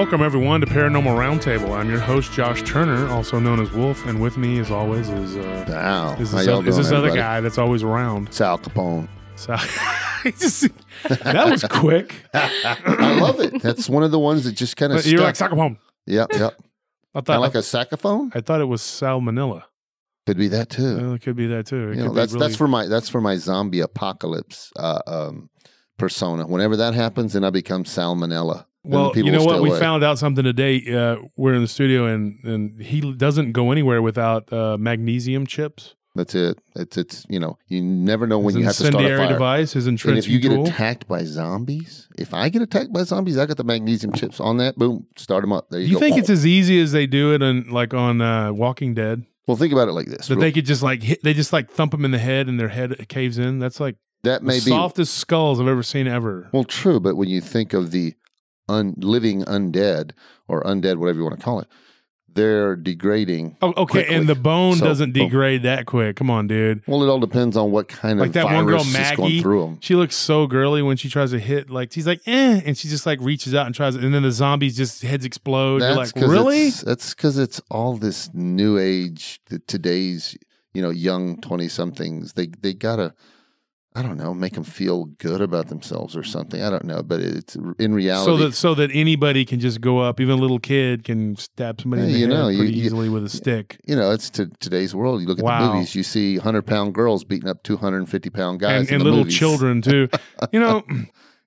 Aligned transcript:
Welcome, 0.00 0.22
everyone, 0.22 0.62
to 0.62 0.66
Paranormal 0.66 1.14
Roundtable. 1.14 1.76
I'm 1.76 1.90
your 1.90 1.98
host, 1.98 2.32
Josh 2.32 2.62
Turner, 2.62 3.06
also 3.10 3.38
known 3.38 3.60
as 3.60 3.70
Wolf, 3.72 4.06
and 4.06 4.18
with 4.18 4.38
me, 4.38 4.58
as 4.58 4.70
always, 4.70 5.10
is 5.10 5.36
uh, 5.36 5.66
Wow. 5.68 6.16
is 6.18 6.30
this, 6.32 6.46
is 6.46 6.76
this 6.78 6.90
other 6.90 7.14
guy 7.14 7.42
that's 7.42 7.58
always 7.58 7.82
around. 7.82 8.32
Sal 8.32 8.58
Capone. 8.58 9.08
Just- 10.38 10.68
that 11.06 11.50
was 11.50 11.64
quick. 11.64 12.14
I 12.32 13.20
love 13.20 13.40
it. 13.40 13.60
That's 13.60 13.90
one 13.90 14.02
of 14.02 14.10
the 14.10 14.18
ones 14.18 14.44
that 14.44 14.52
just 14.52 14.78
kind 14.78 14.90
of 14.94 15.04
you're 15.04 15.20
like 15.20 15.36
Stockholm. 15.36 15.76
yep, 16.06 16.28
yep. 16.32 16.54
I 17.14 17.20
thought 17.20 17.40
like 17.42 17.54
a 17.54 17.62
saxophone. 17.62 18.32
I 18.34 18.40
thought 18.40 18.62
it 18.62 18.64
was 18.68 18.80
salmonella. 18.80 19.64
Could 20.26 20.38
be 20.38 20.48
that 20.48 20.70
too. 20.70 20.96
Well, 20.96 21.12
it 21.12 21.20
could 21.20 21.36
be 21.36 21.48
that 21.48 21.66
too. 21.66 21.90
It 21.90 21.96
you 21.96 21.96
could 21.96 22.04
know, 22.04 22.08
be 22.12 22.14
that's 22.14 22.32
really- 22.32 22.46
that's 22.46 22.56
for 22.56 22.68
my 22.68 22.86
that's 22.86 23.10
for 23.10 23.20
my 23.20 23.36
zombie 23.36 23.80
apocalypse 23.80 24.72
uh, 24.76 25.02
um, 25.06 25.50
persona. 25.98 26.46
Whenever 26.46 26.76
that 26.78 26.94
happens, 26.94 27.34
then 27.34 27.44
I 27.44 27.50
become 27.50 27.84
salmonella. 27.84 28.64
Well, 28.82 29.12
you 29.14 29.30
know 29.30 29.44
what? 29.44 29.60
We 29.62 29.70
found 29.78 30.02
out 30.02 30.18
something 30.18 30.44
today. 30.44 30.82
Uh, 30.92 31.16
we're 31.36 31.54
in 31.54 31.62
the 31.62 31.68
studio, 31.68 32.06
and 32.06 32.42
and 32.44 32.80
he 32.80 33.12
doesn't 33.12 33.52
go 33.52 33.72
anywhere 33.72 34.00
without 34.02 34.52
uh, 34.52 34.76
magnesium 34.78 35.46
chips. 35.46 35.94
That's 36.14 36.34
it. 36.34 36.58
It's 36.74 36.96
it's 36.96 37.26
you 37.28 37.38
know 37.38 37.56
you 37.68 37.82
never 37.82 38.26
know 38.26 38.38
when 38.38 38.54
his 38.54 38.60
you 38.60 38.64
have 38.64 38.76
to 38.76 38.86
start 38.86 39.04
a 39.04 39.16
fire. 39.16 39.28
device, 39.28 39.72
his 39.74 39.86
And 39.86 39.98
if 40.04 40.26
you 40.26 40.40
get 40.40 40.52
attacked 40.52 41.06
by 41.06 41.22
zombies, 41.24 42.08
if 42.18 42.34
I 42.34 42.48
get 42.48 42.62
attacked 42.62 42.92
by 42.92 43.04
zombies, 43.04 43.38
I 43.38 43.46
got 43.46 43.58
the 43.58 43.64
magnesium 43.64 44.12
chips 44.12 44.40
on 44.40 44.56
that. 44.56 44.76
Boom, 44.76 45.06
start 45.16 45.42
them 45.42 45.52
up. 45.52 45.70
There 45.70 45.78
you, 45.78 45.86
you 45.86 45.94
go. 45.94 46.00
think 46.00 46.18
it's 46.18 46.30
as 46.30 46.44
easy 46.44 46.80
as 46.80 46.92
they 46.92 47.06
do 47.06 47.32
it 47.32 47.42
on 47.42 47.70
like 47.70 47.94
on 47.94 48.20
uh, 48.20 48.52
Walking 48.52 48.94
Dead? 48.94 49.24
well? 49.46 49.56
Think 49.56 49.72
about 49.72 49.88
it 49.88 49.92
like 49.92 50.06
this. 50.06 50.26
That 50.26 50.34
Real- 50.34 50.40
they 50.42 50.52
could 50.52 50.66
just 50.66 50.82
like 50.82 51.02
hit, 51.02 51.22
they 51.22 51.32
just 51.32 51.52
like 51.52 51.70
thump 51.70 51.92
them 51.92 52.04
in 52.04 52.10
the 52.10 52.18
head 52.18 52.48
and 52.48 52.58
their 52.58 52.68
head 52.68 53.08
caves 53.08 53.38
in. 53.38 53.60
That's 53.60 53.78
like 53.78 53.96
that 54.24 54.40
the 54.40 54.46
may 54.46 54.54
be 54.54 54.60
softest 54.60 55.14
skulls 55.14 55.60
I've 55.60 55.68
ever 55.68 55.84
seen 55.84 56.08
ever. 56.08 56.48
Well, 56.52 56.64
true, 56.64 56.98
but 56.98 57.16
when 57.16 57.28
you 57.28 57.40
think 57.40 57.72
of 57.72 57.92
the 57.92 58.14
un- 58.70 58.94
living 58.98 59.42
undead 59.44 60.12
or 60.48 60.62
undead, 60.62 60.96
whatever 60.96 61.18
you 61.18 61.24
want 61.24 61.38
to 61.38 61.44
call 61.44 61.60
it, 61.60 61.68
they're 62.32 62.76
degrading. 62.76 63.56
Oh, 63.60 63.70
okay, 63.76 63.84
quickly. 64.04 64.14
and 64.14 64.28
the 64.28 64.36
bone 64.36 64.76
So, 64.76 64.84
doesn't 64.84 65.12
boom. 65.12 65.24
degrade 65.24 65.64
that 65.64 65.86
quick. 65.86 66.14
Come 66.14 66.30
on, 66.30 66.46
dude. 66.46 66.80
Well, 66.86 67.02
it 67.02 67.08
all 67.08 67.18
depends 67.18 67.56
on 67.56 67.72
what 67.72 67.88
kind 67.88 68.20
Like 68.20 68.28
of 68.28 68.32
that 68.34 68.44
virus 68.44 68.56
one 68.56 68.66
girl, 68.66 68.80
is 68.82 68.92
going 68.92 69.02
Maggie. 69.02 69.42
through 69.42 69.60
them. 69.62 69.78
She 69.80 69.96
looks 69.96 70.14
so 70.14 70.46
girly 70.46 70.80
when 70.80 70.96
she 70.96 71.08
tries 71.08 71.32
to 71.32 71.40
hit. 71.40 71.70
Like 71.70 71.92
she's 71.92 72.06
like, 72.06 72.20
eh, 72.26 72.60
and 72.64 72.78
she 72.78 72.86
just 72.86 73.04
like 73.04 73.18
reaches 73.20 73.52
out 73.54 73.66
and 73.66 73.74
tries, 73.74 73.96
and 73.96 74.14
then 74.14 74.22
the 74.22 74.30
zombies 74.30 74.76
just 74.76 75.02
heads 75.02 75.24
explode. 75.24 75.82
You're 75.82 75.96
like, 75.96 76.14
really? 76.14 76.68
It's, 76.68 76.82
that's 76.82 77.14
because 77.14 77.36
it's 77.36 77.60
all 77.68 77.96
this 77.96 78.30
new 78.32 78.78
age. 78.78 79.40
The, 79.50 79.58
today's 79.58 80.36
you 80.72 80.82
know 80.82 80.90
young 80.90 81.40
twenty 81.40 81.68
somethings. 81.68 82.34
They 82.34 82.46
they 82.60 82.74
gotta. 82.74 83.12
I 84.00 84.08
don't 84.08 84.16
know, 84.18 84.34
make 84.34 84.54
them 84.54 84.64
feel 84.64 85.04
good 85.18 85.40
about 85.40 85.68
themselves 85.68 86.16
or 86.16 86.22
something. 86.24 86.62
I 86.62 86.70
don't 86.70 86.84
know, 86.84 87.02
but 87.02 87.20
it's 87.20 87.54
in 87.78 87.94
reality. 87.94 88.30
So 88.30 88.36
that 88.38 88.54
so 88.54 88.74
that 88.74 88.90
anybody 88.92 89.44
can 89.44 89.60
just 89.60 89.80
go 89.80 89.98
up, 89.98 90.20
even 90.20 90.36
a 90.38 90.40
little 90.40 90.58
kid 90.58 91.04
can 91.04 91.36
stab 91.36 91.80
somebody 91.80 92.02
in 92.02 92.08
Yeah, 92.08 92.14
the 92.14 92.18
you 92.20 92.26
head 92.30 92.34
know, 92.38 92.48
you- 92.48 92.62
easily 92.64 93.08
with 93.08 93.24
a 93.24 93.28
stick. 93.28 93.78
you 93.86 93.94
know, 93.94 94.10
it's 94.10 94.30
to 94.30 94.46
today's 94.60 94.94
world. 94.94 95.20
You 95.20 95.28
look 95.28 95.38
at 95.38 95.44
Wow. 95.44 95.68
the 95.68 95.74
movies, 95.74 95.94
you 95.94 96.02
see 96.02 96.36
100 96.38 96.62
pound 96.66 96.94
girls 96.94 97.24
beating 97.24 97.48
up 97.48 97.62
250 97.62 98.30
pound 98.30 98.60
guys. 98.60 98.80
and, 98.88 98.90
and 98.96 99.02
little 99.04 99.20
movies. 99.20 99.36
children 99.36 99.82
too. 99.82 100.08
You 100.52 100.60
know, 100.60 100.82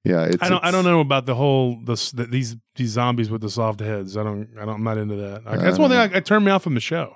Yeah, 0.05 0.25
it's, 0.25 0.43
I 0.43 0.49
don't. 0.49 0.63
I 0.63 0.69
don't 0.71 0.83
know 0.83 0.99
about 0.99 1.25
the 1.25 1.33
whole 1.35 1.79
the, 1.83 1.95
the 2.13 2.25
these 2.25 2.55
these 2.75 2.89
zombies 2.91 3.29
with 3.29 3.41
the 3.41 3.49
soft 3.49 3.79
heads. 3.79 4.17
I 4.17 4.23
don't. 4.23 4.49
I 4.59 4.65
don't. 4.65 4.75
I'm 4.75 4.83
not 4.83 4.97
into 4.97 5.15
that. 5.15 5.43
I, 5.45 5.55
that's 5.57 5.79
one 5.79 5.89
thing. 5.89 5.97
I, 5.99 6.17
I 6.17 6.19
turned 6.19 6.43
me 6.45 6.51
off 6.51 6.61
from 6.63 6.75
the 6.75 6.81
show 6.81 7.15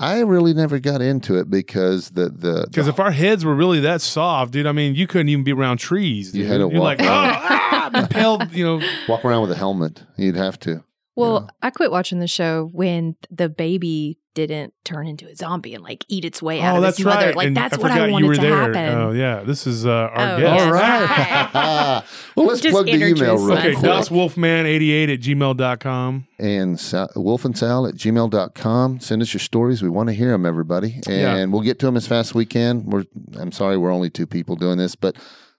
I 0.00 0.20
really 0.20 0.54
never 0.54 0.78
got 0.78 1.00
into 1.02 1.38
it 1.38 1.50
because 1.50 2.10
the 2.10 2.28
the, 2.28 2.66
because 2.68 2.86
if 2.86 3.00
our 3.00 3.10
heads 3.10 3.44
were 3.44 3.54
really 3.54 3.80
that 3.80 4.00
soft, 4.00 4.52
dude, 4.52 4.66
I 4.66 4.72
mean, 4.72 4.94
you 4.94 5.06
couldn't 5.08 5.28
even 5.28 5.42
be 5.44 5.52
around 5.52 5.78
trees. 5.78 6.34
You 6.36 6.46
had 6.46 6.58
to 6.58 6.68
You're 6.68 6.80
walk 6.80 7.00
like, 7.00 7.02
oh, 7.02 7.06
ah, 7.08 7.90
impaled. 7.92 8.52
You 8.52 8.64
know, 8.64 8.88
walk 9.08 9.24
around 9.24 9.42
with 9.42 9.50
a 9.50 9.56
helmet, 9.56 10.04
you'd 10.16 10.36
have 10.36 10.58
to. 10.60 10.84
Well, 11.16 11.42
Yeah. 11.46 11.50
I 11.62 11.70
quit 11.70 11.90
watching 11.90 12.20
the 12.20 12.28
show 12.28 12.70
when 12.72 13.16
the 13.28 13.48
baby 13.48 14.18
didn't 14.46 14.72
turn 14.84 15.06
into 15.06 15.26
a 15.28 15.34
zombie 15.34 15.74
and 15.74 15.82
like 15.84 16.04
eat 16.08 16.24
its 16.24 16.40
way 16.40 16.60
out 16.60 16.74
oh, 16.74 16.76
of 16.78 16.82
that's 16.82 16.98
its 16.98 17.04
mother. 17.04 17.26
right. 17.26 17.36
Like 17.36 17.46
And 17.48 17.56
that's 17.56 17.74
I 17.74 17.76
what 17.76 17.90
forgot 17.90 18.02
I 18.02 18.06
you 18.06 18.12
wanted 18.12 18.28
were 18.28 18.34
to 18.36 18.40
there. 18.40 18.56
happen. 18.74 18.98
Oh 18.98 19.10
yeah, 19.12 19.42
this 19.42 19.66
is 19.66 19.84
uh, 19.86 19.90
our 19.90 20.10
Oh, 20.34 20.38
guest. 20.38 20.74
yes. 20.74 21.54
All 21.54 22.04
well, 22.36 22.46
let's 22.46 22.60
Just 22.60 22.72
plug 22.72 22.86
the 22.86 22.92
email 22.94 23.08
introduce 23.08 23.40
real 23.42 23.52
Okay, 23.58 23.72
quick. 23.74 23.82
myself. 23.84 24.08
DosWolfman88 24.08 25.14
at 25.14 25.20
gmail.com. 25.20 26.26
And 26.38 26.78
Sal, 26.80 27.08
Wolf 27.16 27.44
and 27.44 27.56
Sal 27.58 27.86
at 27.86 27.94
gmail.com. 27.94 29.00
Send 29.00 29.22
us 29.22 29.32
your 29.32 29.40
stories. 29.40 29.82
We 29.82 29.88
want 29.88 30.08
to 30.08 30.14
hear 30.14 30.30
them, 30.30 30.46
everybody. 30.46 31.00
And 31.06 31.14
Yeah. 31.16 31.44
we'll 31.46 31.62
get 31.62 31.78
to 31.80 31.86
them 31.86 31.96
as 31.96 32.06
fast 32.06 32.30
as 32.30 32.34
we 32.34 32.46
can. 32.46 32.84
We're, 32.86 33.04
I'm 33.36 33.52
sorry, 33.52 33.76
we're 33.76 33.92
only 33.92 34.10
two 34.10 34.26
people 34.26 34.56
doing 34.56 34.78
this, 34.78 34.94
but 34.94 35.16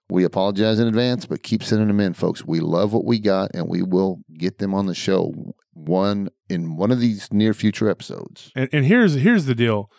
we 0.10 0.24
apologize 0.24 0.80
in 0.80 0.88
advance, 0.88 1.26
but 1.28 1.44
keep 1.44 1.62
sending 1.64 1.88
them 1.88 2.00
in, 2.00 2.14
folks. 2.14 2.44
We 2.46 2.60
love 2.62 2.94
what 2.94 3.06
we 3.06 3.20
got, 3.20 3.52
and 3.54 3.68
we 3.70 3.84
will 3.84 4.22
get 4.38 4.58
them 4.58 4.74
on 4.74 4.88
the 4.88 4.96
show 4.96 5.54
one 5.86 6.30
in 6.50 6.76
one 6.76 6.92
of 6.92 7.00
these 7.00 7.32
near 7.32 7.54
future 7.54 7.90
episodes. 7.90 8.52
And, 8.56 8.70
and 8.72 8.86
here's 8.86 9.16
here's 9.16 9.46
the 9.46 9.56
deal. 9.56 9.92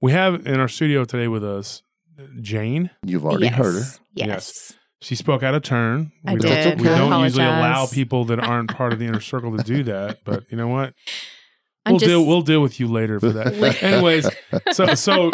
We 0.00 0.12
have 0.12 0.46
in 0.46 0.60
our 0.60 0.68
studio 0.68 1.04
today 1.04 1.28
with 1.28 1.44
us 1.44 1.82
Jane. 2.40 2.90
You've 3.04 3.24
already 3.24 3.46
yes. 3.46 3.54
heard 3.54 3.74
her. 3.74 3.80
Yes. 4.14 4.26
Yes. 4.28 4.72
She 5.00 5.14
spoke 5.16 5.42
out 5.42 5.54
of 5.54 5.62
turn. 5.62 6.12
I 6.26 6.34
we 6.34 6.40
did. 6.40 6.78
Don't, 6.78 6.80
we 6.80 6.88
I 6.88 6.98
don't 6.98 7.22
usually 7.22 7.44
allow 7.44 7.86
people 7.86 8.24
that 8.26 8.40
aren't 8.40 8.74
part 8.74 8.92
of 8.94 8.98
the 8.98 9.04
inner 9.04 9.20
circle 9.20 9.54
to 9.56 9.62
do 9.62 9.82
that, 9.84 10.20
but 10.24 10.44
you 10.50 10.56
know 10.56 10.68
what? 10.68 10.94
I'm 11.84 11.92
We'll 11.92 11.98
just 12.00 12.08
deal. 12.08 12.24
We'll 12.24 12.40
deal 12.40 12.62
with 12.62 12.80
you 12.80 12.88
later 12.88 13.20
for 13.20 13.28
that. 13.28 13.54
Anyways, 13.82 14.26
so 14.72 14.94
so, 14.94 15.30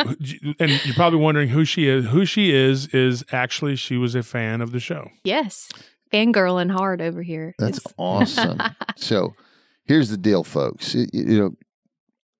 and 0.58 0.84
you're 0.84 0.94
probably 0.94 1.20
wondering 1.20 1.50
who 1.50 1.64
she 1.64 1.86
is. 1.86 2.06
Who 2.06 2.24
she 2.24 2.50
is 2.52 2.88
is 2.88 3.22
actually 3.30 3.76
she 3.76 3.96
was 3.96 4.16
a 4.16 4.24
fan 4.24 4.60
of 4.60 4.72
the 4.72 4.80
show. 4.80 5.08
yes. 5.24 5.68
Fangirling 6.12 6.72
hard 6.72 7.00
over 7.00 7.22
here. 7.22 7.54
That's 7.60 7.78
It's- 7.78 7.94
awesome. 7.98 8.58
so 8.96 9.34
here's 9.84 10.08
the 10.10 10.16
deal, 10.16 10.44
folks. 10.44 10.94
Y- 10.94 11.06
y- 11.12 11.20
You 11.26 11.38
know, 11.40 11.50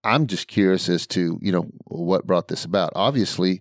I'm 0.05 0.27
just 0.27 0.49
curious 0.49 0.89
as 0.89 1.06
to, 1.09 1.39
you 1.43 1.53
know, 1.53 1.67
what 1.87 2.27
brought 2.27 2.49
this 2.49 2.65
about. 2.65 2.93
Obviously, 2.97 3.61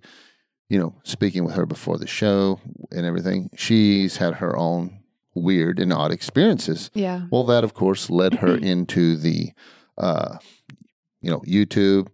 you 0.69 0.79
know, 0.79 0.95
speaking 1.03 1.44
with 1.44 1.56
her 1.56 1.66
before 1.66 1.97
the 1.97 2.07
show 2.07 2.59
and 2.91 3.06
everything, 3.06 3.50
she's 3.56 4.17
had 4.17 4.35
her 4.35 4.56
own 4.56 5.00
weird 5.35 5.79
and 5.79 5.91
odd 5.93 6.11
experiences. 6.11 6.90
yeah. 6.93 7.22
Well, 7.31 7.43
that 7.46 7.64
of 7.64 7.73
course 7.73 8.09
led 8.09 8.35
her 8.35 8.55
into 8.61 9.16
the, 9.17 9.52
uh, 9.97 10.37
you 11.22 11.29
know, 11.31 11.40
YouTube, 11.41 12.08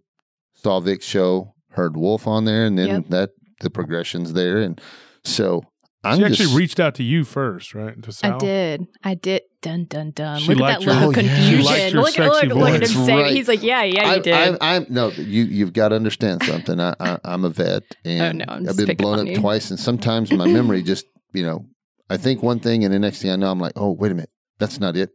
saw 0.54 0.80
Vic's 0.80 1.06
show, 1.06 1.54
heard 1.70 1.96
Wolf 1.96 2.26
on 2.26 2.44
there, 2.46 2.64
and 2.64 2.78
then 2.78 2.88
Yep. 2.88 3.04
that 3.10 3.30
the 3.60 3.70
progressions 3.70 4.32
there, 4.32 4.58
and 4.58 4.80
so 5.24 5.62
I'm 6.04 6.18
She 6.18 6.24
just 6.28 6.40
actually 6.40 6.56
reached 6.56 6.78
out 6.80 6.94
to 6.96 7.02
you 7.02 7.24
first, 7.24 7.74
right? 7.74 8.00
To 8.02 8.12
Sal? 8.12 8.34
I 8.34 8.38
did. 8.38 8.86
I 9.02 9.14
did. 9.14 9.42
Dun 9.62 9.84
dun 9.84 10.10
dun. 10.12 10.38
She 10.40 10.54
look 10.54 10.68
at 10.70 10.80
that 10.80 10.82
your- 10.82 10.94
look 10.94 11.02
Oh, 11.04 11.08
of 11.08 11.14
confusion. 11.14 11.58
She 11.58 11.62
liked 11.62 11.94
look, 11.94 12.08
sexy 12.10 12.46
look, 12.48 12.56
look 12.58 12.68
at 12.74 12.80
voice. 12.80 12.90
him 12.94 13.04
saying. 13.06 13.18
Right. 13.18 13.34
He's 13.36 13.48
like, 13.48 13.62
yeah, 13.62 13.82
yeah, 13.82 14.04
you 14.04 14.10
I, 14.12 14.18
did. 14.18 14.34
I'm, 14.34 14.58
I'm 14.60 14.86
no, 14.90 15.08
you 15.10 15.44
you've 15.44 15.72
got 15.72 15.88
to 15.88 15.96
understand 15.96 16.42
something. 16.44 16.78
I, 16.78 16.94
I 17.00 17.18
I'm 17.24 17.44
a 17.44 17.50
vet, 17.50 17.82
and 18.04 18.42
Oh, 18.48 18.54
no, 18.54 18.54
I'm 18.60 18.68
I've 18.68 18.76
been 18.76 18.96
blown 18.96 19.18
up 19.20 19.26
you. 19.26 19.36
twice, 19.38 19.70
and 19.70 19.80
sometimes 19.80 20.30
my 20.32 20.46
memory 20.46 20.82
just 20.92 21.06
you 21.32 21.42
know 21.42 21.66
I 22.08 22.16
think 22.16 22.42
one 22.42 22.60
thing, 22.60 22.84
and 22.84 22.92
the 22.94 22.98
next 22.98 23.22
thing 23.22 23.30
I 23.30 23.36
know, 23.36 23.50
I'm 23.50 23.58
like, 23.60 23.72
oh 23.76 23.90
wait 23.92 24.12
a 24.12 24.14
minute, 24.14 24.30
that's 24.58 24.78
not 24.78 24.96
it. 24.96 25.10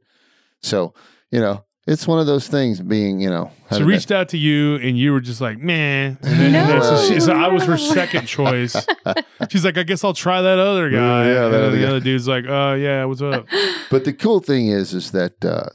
So 0.61 0.93
you 1.31 1.39
know, 1.39 1.63
it's 1.87 2.07
one 2.07 2.19
of 2.19 2.27
those 2.27 2.47
things. 2.47 2.79
Being 2.79 3.19
you 3.19 3.29
know, 3.29 3.51
how 3.69 3.77
She 3.77 3.83
did 3.83 3.87
reached 3.89 4.11
out 4.11 4.29
to 4.29 4.37
you, 4.37 4.75
and 4.75 4.97
you 4.97 5.11
were 5.13 5.21
just 5.21 5.41
like, 5.41 5.57
"Man." 5.59 6.17
And 6.21 6.39
then, 6.39 6.55
and 6.55 6.69
then- 6.69 6.81
so, 6.83 7.07
she, 7.07 7.19
so 7.19 7.33
I 7.33 7.47
was 7.47 7.63
her 7.63 7.77
second 7.77 8.27
choice. 8.27 8.75
She's 9.49 9.65
like, 9.65 9.77
"I 9.77 9.83
guess 9.83 10.03
I'll 10.03 10.13
try 10.13 10.41
that 10.41 10.59
other 10.59 10.89
guy." 10.89 10.97
Yeah, 11.27 11.45
and 11.45 11.53
that 11.53 11.57
then 11.57 11.63
other 11.67 11.71
the 11.75 11.81
guy. 11.83 11.87
other 11.89 11.99
dude's 11.99 12.27
like, 12.27 12.45
"Oh 12.47 12.73
yeah, 12.75 13.05
what's 13.05 13.21
up?" 13.21 13.47
but 13.89 14.03
the 14.05 14.13
cool 14.13 14.39
thing 14.39 14.67
is, 14.67 14.93
is 14.93 15.11
that 15.11 15.43
uh, 15.43 15.69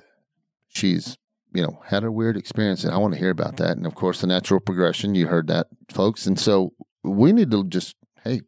she's 0.68 1.16
you 1.52 1.62
know 1.62 1.80
had 1.86 2.04
a 2.04 2.12
weird 2.12 2.36
experience, 2.36 2.84
and 2.84 2.92
I 2.94 2.98
want 2.98 3.14
to 3.14 3.18
hear 3.18 3.30
about 3.30 3.56
that. 3.56 3.76
And 3.76 3.86
of 3.86 3.94
course, 3.94 4.20
the 4.20 4.26
natural 4.26 4.60
progression. 4.60 5.14
You 5.14 5.26
heard 5.26 5.48
that, 5.48 5.66
folks, 5.90 6.26
and 6.26 6.38
so 6.38 6.72
we 7.02 7.32
need 7.32 7.50
to 7.50 7.64
just 7.64 7.96
hey, 8.24 8.42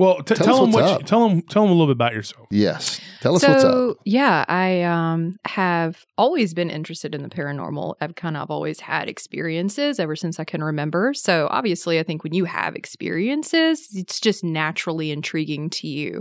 Well, 0.00 0.22
t- 0.22 0.34
Tell 0.34 0.46
tell, 0.46 0.60
them 0.62 0.72
what. 0.72 0.82
up. 0.84 1.00
You, 1.00 1.06
tell 1.06 1.28
them. 1.28 1.42
Tell 1.42 1.62
them 1.62 1.70
a 1.70 1.74
little 1.74 1.88
bit 1.88 1.92
about 1.92 2.14
yourself. 2.14 2.46
yes, 2.50 3.00
tell 3.20 3.36
us 3.36 3.42
what's 3.42 3.62
up. 3.62 3.70
so 3.72 3.96
yeah, 4.06 4.46
I 4.48 4.80
um 4.82 5.36
have 5.44 6.06
always 6.16 6.54
been 6.54 6.70
interested 6.70 7.14
in 7.14 7.22
the 7.22 7.28
paranormal. 7.28 7.96
I've 8.00 8.14
kind 8.14 8.38
of 8.38 8.50
always 8.50 8.80
had 8.80 9.10
experiences 9.10 10.00
ever 10.00 10.16
since 10.16 10.40
I 10.40 10.44
can 10.44 10.64
remember. 10.64 11.12
So 11.12 11.48
obviously, 11.50 11.98
I 11.98 12.02
think 12.02 12.24
when 12.24 12.32
you 12.32 12.46
have 12.46 12.74
experiences, 12.76 13.88
it's 13.94 14.20
just 14.20 14.42
naturally 14.42 15.10
intriguing 15.10 15.68
to 15.70 15.86
you. 15.86 16.20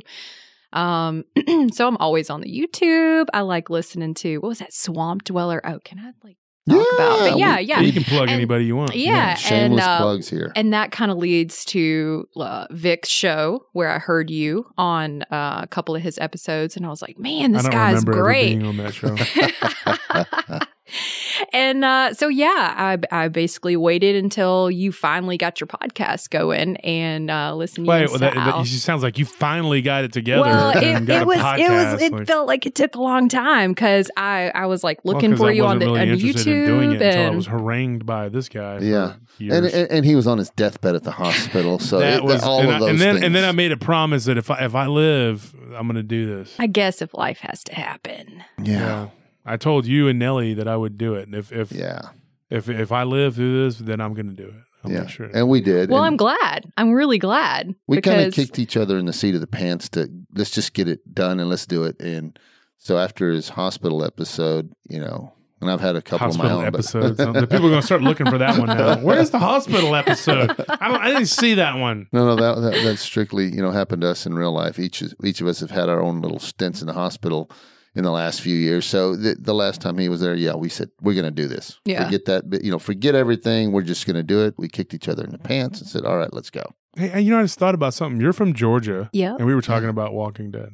Um, 0.74 1.24
so 1.72 1.88
I'm 1.88 1.96
always 1.98 2.30
on 2.30 2.42
the 2.42 2.50
YouTube. 2.52 3.28
I 3.34 3.42
like 3.42 3.70
listening 3.70 4.14
to 4.16 4.40
what 4.40 4.50
was 4.50 4.60
that 4.60 4.74
Swamp 4.74 5.24
Dweller? 5.24 5.62
Oh, 5.64 5.80
can 5.86 6.00
I 6.00 6.12
like 6.28 6.38
talk 6.68 6.86
about? 6.96 7.20
But 7.20 7.34
we- 7.36 7.40
yeah, 7.42 7.60
yeah, 7.60 7.80
You 7.82 7.94
can 7.94 8.04
plug 8.04 8.22
And- 8.24 8.32
anybody 8.32 8.66
you 8.66 8.76
want. 8.76 8.96
yeah, 8.96 9.32
and 9.32 9.40
shameless 9.40 9.84
uh, 9.86 9.98
plugs 10.00 10.30
here. 10.30 10.52
and 10.56 10.74
that 10.74 10.92
kind 10.92 11.12
of 11.12 11.18
leads 11.18 11.64
to 11.66 12.28
uh, 12.36 12.66
Vic's 12.72 13.10
show 13.10 13.66
where 13.74 13.90
I 13.90 14.00
heard 14.00 14.30
you 14.30 14.66
on 14.78 15.24
uh, 15.32 15.62
a 15.64 15.68
couple 15.68 15.96
of 15.96 16.02
his 16.02 16.18
episodes, 16.20 16.76
and 16.76 16.86
I 16.86 16.90
was 16.90 17.02
like, 17.02 17.18
man, 17.20 17.54
I 17.54 17.58
this 17.58 17.64
don't 17.64 17.72
guy's 17.72 17.90
remember 18.06 18.12
ever 18.14 18.22
great. 18.24 18.48
being 18.60 18.66
on 18.66 18.78
that 18.78 18.94
show. 18.94 19.16
and 21.54 21.84
uh, 21.86 22.14
so 22.14 22.28
yeah, 22.28 22.74
I, 22.78 22.98
I 23.12 23.28
basically 23.28 23.76
waited 23.76 24.16
until 24.16 24.70
you 24.72 24.92
finally 24.92 25.38
got 25.38 25.60
your 25.60 25.68
podcast 25.68 26.30
going 26.30 26.78
and 26.78 27.30
uh, 27.32 27.56
listened. 27.56 27.86
to 27.86 27.90
Wait, 27.90 28.10
well, 28.10 28.20
that, 28.20 28.34
that 28.36 28.62
it 28.62 28.66
sounds 28.68 29.04
like 29.04 29.18
you 29.20 29.26
finally 29.26 29.82
got 29.82 30.04
it 30.04 30.14
together. 30.14 30.42
well, 30.42 30.78
and 30.78 31.04
it, 31.04 31.08
got 31.08 31.22
it 31.22 31.24
a 31.24 31.26
was 31.26 31.38
it 31.60 31.70
was 31.94 32.02
it 32.02 32.12
like- 32.14 32.28
felt 32.28 32.48
like 32.48 32.66
it 32.66 32.76
took 32.76 32.96
a 32.96 33.02
long 33.02 33.30
time 33.30 33.72
because 33.72 34.10
I 34.18 34.52
I 34.56 34.66
was 34.66 34.84
like 34.84 35.00
well, 35.04 35.20
for 35.20 35.48
I 35.48 35.52
you 35.52 35.64
on 35.66 35.78
wasn't 35.78 35.80
the 35.80 35.86
really 35.88 36.00
on 36.02 36.08
interested 36.10 36.48
YouTube 36.48 36.60
in 36.62 36.66
doing 36.66 36.92
it 36.94 37.02
until 37.02 37.26
I 37.26 37.36
was 37.36 37.48
harangued 37.48 38.06
by 38.06 38.30
this 38.30 38.50
guy. 38.50 38.80
for 38.80 38.84
Yeah. 38.84 39.14
years. 39.38 39.54
And, 39.56 39.66
and 39.68 39.92
and 39.92 40.06
he 40.06 40.16
was 40.16 40.28
on 40.28 40.38
his 40.38 40.50
deathbed 40.52 40.96
at 40.96 41.04
the 41.04 41.12
hospital. 41.12 41.80
So 41.80 42.00
that 42.00 42.18
it- 42.18 42.24
was, 42.24 42.44
all 42.44 42.60
and, 42.62 42.70
of 42.70 42.76
I- 42.76 42.80
those 42.80 42.90
and 42.90 43.00
then 43.00 43.14
things. 43.16 43.26
and 43.26 43.36
then 43.36 43.44
I 43.46 43.52
made 43.52 43.72
a 43.72 43.78
promise 43.78 44.26
that 44.26 44.38
if 44.38 44.50
I 44.52 44.66
if 44.66 44.76
I 44.76 44.88
live, 44.88 45.54
I'm 45.76 45.88
going 45.88 45.96
to 45.96 46.04
do 46.04 46.26
this. 46.38 46.56
I 46.60 46.68
guess 46.68 47.02
if 47.02 47.14
life 47.14 47.40
has 47.40 47.64
to 47.66 47.76
happen, 47.76 48.44
yeah, 48.64 49.08
I 49.50 49.58
told 49.58 49.88
you 49.88 50.08
and 50.08 50.20
Nellie 50.20 50.54
that 50.54 50.68
I 50.68 50.78
would 50.78 50.98
do 50.98 51.16
it, 51.16 51.24
and 51.28 51.36
if 51.36 51.52
if 51.52 51.72
yeah, 51.72 52.10
if 52.50 52.70
if 52.70 52.92
I 52.92 53.04
live 53.04 53.36
through 53.36 53.66
this, 53.66 53.80
then 53.80 54.00
I'm 54.00 54.14
going 54.14 54.30
to 54.30 54.36
do 54.36 54.48
it. 54.48 54.64
I'll 54.84 54.92
yeah. 54.92 55.08
sure. 55.08 55.30
And 55.34 55.50
we 55.50 55.60
did. 55.60 55.90
well, 55.90 56.04
and 56.04 56.08
I'm 56.08 56.18
glad. 56.18 56.72
I'm 56.78 56.92
really 56.92 57.18
glad 57.18 57.74
we 57.88 58.00
kind 58.00 58.22
of 58.22 58.34
kicked 58.34 58.60
each 58.60 58.78
other 58.78 58.98
in 58.98 59.06
the 59.06 59.14
seat 59.14 59.36
of 59.36 59.42
the 59.42 59.48
pants 59.48 59.90
to 59.90 60.10
let's 60.34 60.52
just 60.52 60.74
get 60.74 60.88
it 60.88 61.14
done 61.14 61.40
and 61.40 61.50
let's 61.50 61.66
do 61.66 61.84
it. 61.84 62.00
And 62.00 62.38
so 62.78 62.98
after 62.98 63.32
his 63.32 63.50
hospital 63.50 64.06
episode, 64.06 64.72
you 64.88 65.00
know, 65.00 65.34
and 65.62 65.70
I've 65.70 65.82
had 65.82 65.96
a 65.98 66.02
couple 66.02 66.28
hospital 66.28 66.46
of 66.46 66.52
my 66.52 66.66
own 66.66 66.72
but- 66.72 66.80
episodes. 66.80 67.18
the 67.18 67.48
people 67.48 67.66
are 67.66 67.70
going 67.70 67.82
to 67.82 67.86
start 67.86 68.02
looking 68.02 68.30
for 68.30 68.38
that 68.38 68.58
one 68.58 68.68
now. 68.68 69.00
Where's 69.02 69.32
the 69.32 69.40
hospital 69.40 69.96
episode? 69.96 70.52
I 70.70 70.88
don't. 70.88 71.02
I 71.02 71.08
didn't 71.10 71.26
see 71.26 71.56
that 71.56 71.76
one. 71.78 72.08
No, 72.14 72.26
no, 72.26 72.36
that, 72.36 72.62
that 72.62 72.84
that 72.84 72.98
strictly 72.98 73.46
you 73.46 73.62
know 73.62 73.72
happened 73.72 74.04
to 74.04 74.10
us 74.10 74.26
in 74.26 74.36
real 74.36 74.54
life. 74.54 74.80
Each 74.80 75.04
each 75.24 75.42
of 75.42 75.48
us 75.48 75.60
have 75.60 75.72
had 75.72 75.90
our 75.90 76.02
own 76.02 76.22
little 76.22 76.40
stints 76.40 76.82
in 76.82 76.88
the 76.88 76.94
hospital 76.94 77.52
in 77.96 78.04
the 78.04 78.12
last 78.12 78.42
few 78.42 78.56
years. 78.56 78.86
So 78.86 79.16
the, 79.16 79.36
the 79.40 79.54
last 79.54 79.82
time 79.82 79.98
he 79.98 80.10
was 80.10 80.22
there, 80.22 80.36
yeah, 80.36 80.56
we 80.56 80.70
said 80.70 80.90
we're 81.02 81.14
going 81.16 81.26
to 81.26 81.32
do 81.32 81.48
this. 81.48 81.80
Yeah. 81.86 82.06
forget 82.06 82.26
that, 82.26 82.50
bit, 82.50 82.64
you 82.64 82.72
know, 82.72 82.80
forget 82.80 83.16
everything. 83.16 83.72
We're 83.72 83.82
just 83.84 84.06
going 84.06 84.16
to 84.16 84.24
do 84.24 84.46
it. 84.46 84.56
We 84.58 84.68
kicked 84.68 84.94
each 84.94 85.08
other 85.10 85.24
in 85.24 85.32
the 85.32 85.38
pants 85.38 85.80
and 85.82 85.90
said, 85.90 86.06
"All 86.06 86.18
right, 86.18 86.32
let's 86.34 86.50
go." 86.50 86.64
Hey, 86.98 87.10
and 87.12 87.24
you 87.26 87.32
know, 87.32 87.40
I 87.40 87.44
just 87.44 87.60
thought 87.60 87.76
about 87.76 87.94
something. 87.94 88.20
You're 88.22 88.34
from 88.34 88.54
Georgia, 88.54 89.10
yeah, 89.14 89.36
and 89.36 89.46
we 89.46 89.54
were 89.56 89.62
talking 89.62 89.90
about 89.90 90.14
Walking 90.14 90.52
Dead, 90.52 90.70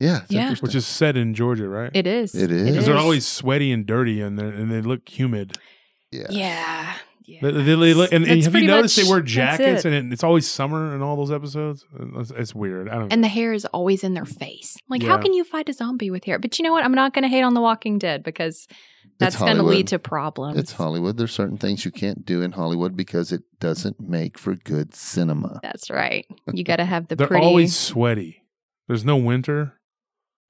Yeah, 0.00 0.20
Yeah. 0.28 0.54
which 0.60 0.74
is 0.74 0.86
set 0.86 1.16
in 1.16 1.34
Georgia, 1.34 1.68
right? 1.68 1.90
it 1.94 2.06
is. 2.06 2.34
It 2.34 2.50
is. 2.50 2.68
Because 2.70 2.86
they're 2.86 2.96
always 2.96 3.26
sweaty 3.26 3.72
and 3.72 3.86
dirty, 3.86 4.20
and 4.20 4.38
they 4.38 4.44
and 4.44 4.70
they 4.70 4.80
look 4.80 5.08
humid. 5.08 5.56
yeah. 6.12 6.26
yeah. 6.30 6.94
Yeah. 7.26 7.38
They, 7.42 7.50
they- 7.52 7.62
they 7.62 7.94
look, 7.94 8.12
and, 8.12 8.24
and 8.24 8.36
have 8.42 8.44
you 8.44 8.50
pretty 8.50 8.66
noticed 8.66 8.98
much- 8.98 9.06
they 9.06 9.10
wear 9.10 9.20
jackets, 9.22 9.84
it. 9.84 9.92
and 9.92 10.08
it, 10.08 10.12
it's 10.12 10.22
always 10.24 10.46
summer 10.50 10.94
in 10.94 11.00
all 11.02 11.16
those 11.16 11.30
episodes? 11.32 11.84
It's, 12.16 12.30
it's 12.30 12.54
weird. 12.54 12.88
I 12.88 12.98
don't. 12.98 13.12
and 13.12 13.24
the 13.24 13.28
hair 13.28 13.52
is 13.52 13.64
always 13.66 14.04
in 14.04 14.14
their 14.14 14.24
face. 14.26 14.76
Like, 14.88 15.02
how 15.02 15.18
can 15.18 15.32
you 15.32 15.42
fight 15.44 15.68
a 15.68 15.72
zombie 15.72 16.10
with 16.10 16.24
hair? 16.24 16.38
But 16.38 16.58
you 16.58 16.62
know 16.64 16.72
what? 16.72 16.84
I'm 16.84 16.92
not 16.92 17.14
going 17.14 17.22
to 17.22 17.28
hate 17.28 17.42
on 17.42 17.54
The 17.54 17.60
Walking 17.60 17.98
Dead 17.98 18.22
because 18.22 18.66
that's 19.18 19.36
going 19.38 19.56
to 19.56 19.62
lead 19.62 19.86
to 19.88 19.98
problems. 19.98 20.58
It's 20.58 20.72
Hollywood. 20.72 21.16
There's 21.16 21.32
certain 21.32 21.56
things 21.56 21.84
you 21.84 21.90
can't 21.90 22.24
do 22.26 22.42
in 22.42 22.52
Hollywood 22.52 22.96
because 22.96 23.32
it 23.32 23.42
doesn't 23.60 24.00
make 24.00 24.38
for 24.38 24.54
good 24.56 24.94
cinema. 24.94 25.60
That's 25.62 25.88
right. 25.90 26.26
You 26.52 26.62
got 26.64 26.76
to 26.76 26.84
have 26.84 27.08
the 27.08 27.16
they're 27.16 27.26
pretty. 27.28 27.46
always 27.46 27.76
sweaty. 27.76 28.42
There's 28.88 29.04
no 29.04 29.16
winter. 29.16 29.74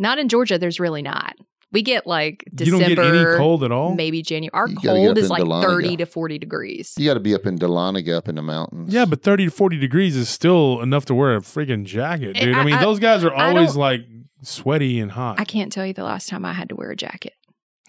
Not 0.00 0.19
in 0.19 0.29
Georgia. 0.29 0.59
There's 0.59 0.81
really 0.81 1.03
not. 1.03 1.35
We 1.75 1.82
get 1.82 2.06
like 2.06 2.44
December. 2.55 2.65
you 2.88 2.94
don't 2.94 2.97
December, 2.97 3.25
get 3.25 3.29
any 3.32 3.38
cold 3.38 3.65
at 3.65 3.71
all. 3.73 3.94
maybe 3.94 4.23
January. 4.23 4.50
Our 4.55 4.69
You 4.69 4.75
gotta 4.76 4.87
get 4.87 5.05
cold 5.06 5.19
is 5.19 5.29
like 5.29 5.43
Dahlonega. 5.43 5.62
30 5.65 5.97
to 5.99 6.06
40 6.06 6.38
degrees. 6.38 6.94
You 6.97 7.05
got 7.11 7.15
to 7.15 7.21
be 7.21 7.35
up 7.35 7.44
in 7.47 7.59
Dahlonega, 7.59 8.17
up 8.17 8.29
in 8.29 8.37
the 8.37 8.43
mountains. 8.43 8.94
Yeah, 8.94 9.05
but 9.05 9.23
30 9.23 9.44
to 9.47 9.50
40 9.50 9.79
degrees 9.79 10.17
is 10.17 10.29
still 10.31 10.81
enough 10.81 11.05
to 11.06 11.15
wear 11.15 11.37
a 11.37 11.41
freaking 11.41 11.85
jacket, 11.85 12.35
dude. 12.37 12.55
I, 12.55 12.61
I- 12.61 12.65
mean, 12.65 12.75
I- 12.76 12.81
those 12.81 12.99
guys 13.00 13.23
are 13.25 13.35
always 13.35 13.76
like 13.76 14.00
sweaty 14.43 15.00
and 15.00 15.11
hot. 15.11 15.38
I 15.41 15.44
can't 15.44 15.71
tell 15.73 15.85
you 15.87 15.93
the 15.93 16.05
last 16.05 16.29
time 16.29 16.44
I 16.44 16.53
had 16.53 16.69
to 16.71 16.76
wear 16.76 16.91
a 16.91 16.97
jacket. 16.97 17.32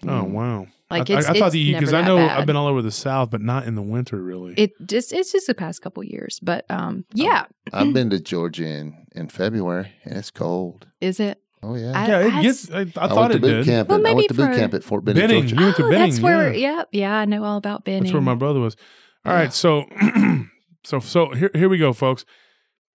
oh, 0.02 0.06
Mm. 0.08 0.30
wow. 0.30 0.66
Like 0.90 1.10
I, 1.10 1.18
it's, 1.18 1.26
I, 1.26 1.30
I 1.30 1.38
thought 1.38 1.46
it's 1.46 1.52
that 1.54 1.58
you 1.58 1.74
because 1.74 1.92
I 1.92 2.02
know 2.02 2.16
bad. 2.16 2.38
I've 2.38 2.46
been 2.46 2.54
all 2.54 2.68
over 2.68 2.80
the 2.80 2.92
South, 2.92 3.30
but 3.30 3.40
not 3.40 3.66
in 3.66 3.74
the 3.74 3.82
winter, 3.82 4.22
really. 4.22 4.54
It 4.56 4.70
just 4.86 5.12
it's 5.12 5.32
just 5.32 5.48
the 5.48 5.54
past 5.54 5.82
couple 5.82 6.04
years, 6.04 6.38
but 6.42 6.64
um 6.70 7.04
yeah, 7.12 7.46
I've 7.72 7.92
been 7.92 8.10
to 8.10 8.20
Georgia 8.20 8.66
in, 8.66 9.06
in 9.12 9.28
February, 9.28 9.92
and 10.04 10.16
it's 10.16 10.30
cold. 10.30 10.86
is 11.00 11.18
it? 11.18 11.40
Oh 11.68 11.74
yeah. 11.74 11.92
I- 11.94 12.06
yeah, 12.08 12.20
it 12.20 12.32
I 12.34 12.42
gets. 12.42 12.70
I, 12.70 12.78
I 12.78 12.80
I, 12.80 12.84
thought 12.84 13.16
went 13.16 13.32
to 13.32 13.36
it 13.38 13.40
boot 13.40 13.48
did. 13.56 13.66
camp. 13.66 13.88
Well, 13.88 13.98
at, 13.98 14.00
I 14.00 14.02
maybe 14.04 14.14
went 14.16 14.28
to 14.28 14.34
boot 14.34 14.56
camp 14.56 14.74
at 14.74 14.84
Fort 14.84 15.04
Benning, 15.04 15.20
Benning. 15.22 15.46
Georgia. 15.48 15.54
You 15.56 15.64
went 15.66 15.76
to 15.76 15.84
oh, 15.84 15.90
Benning. 15.90 16.10
that's 16.10 16.20
where. 16.22 16.52
yeah. 16.54 16.76
Yep, 16.76 16.88
yeah, 16.92 17.14
I 17.16 17.24
know 17.24 17.44
all 17.44 17.56
about 17.56 17.84
Benning. 17.84 18.04
That's 18.04 18.12
where 18.12 18.22
my 18.22 18.34
brother 18.34 18.60
was. 18.60 18.76
All 19.24 19.32
Yeah. 19.32 19.38
right, 19.40 19.52
so 19.52 19.84
so 20.84 21.00
so 21.00 21.30
here 21.34 21.50
here 21.54 21.68
we 21.68 21.78
go, 21.78 21.92
folks. 21.92 22.24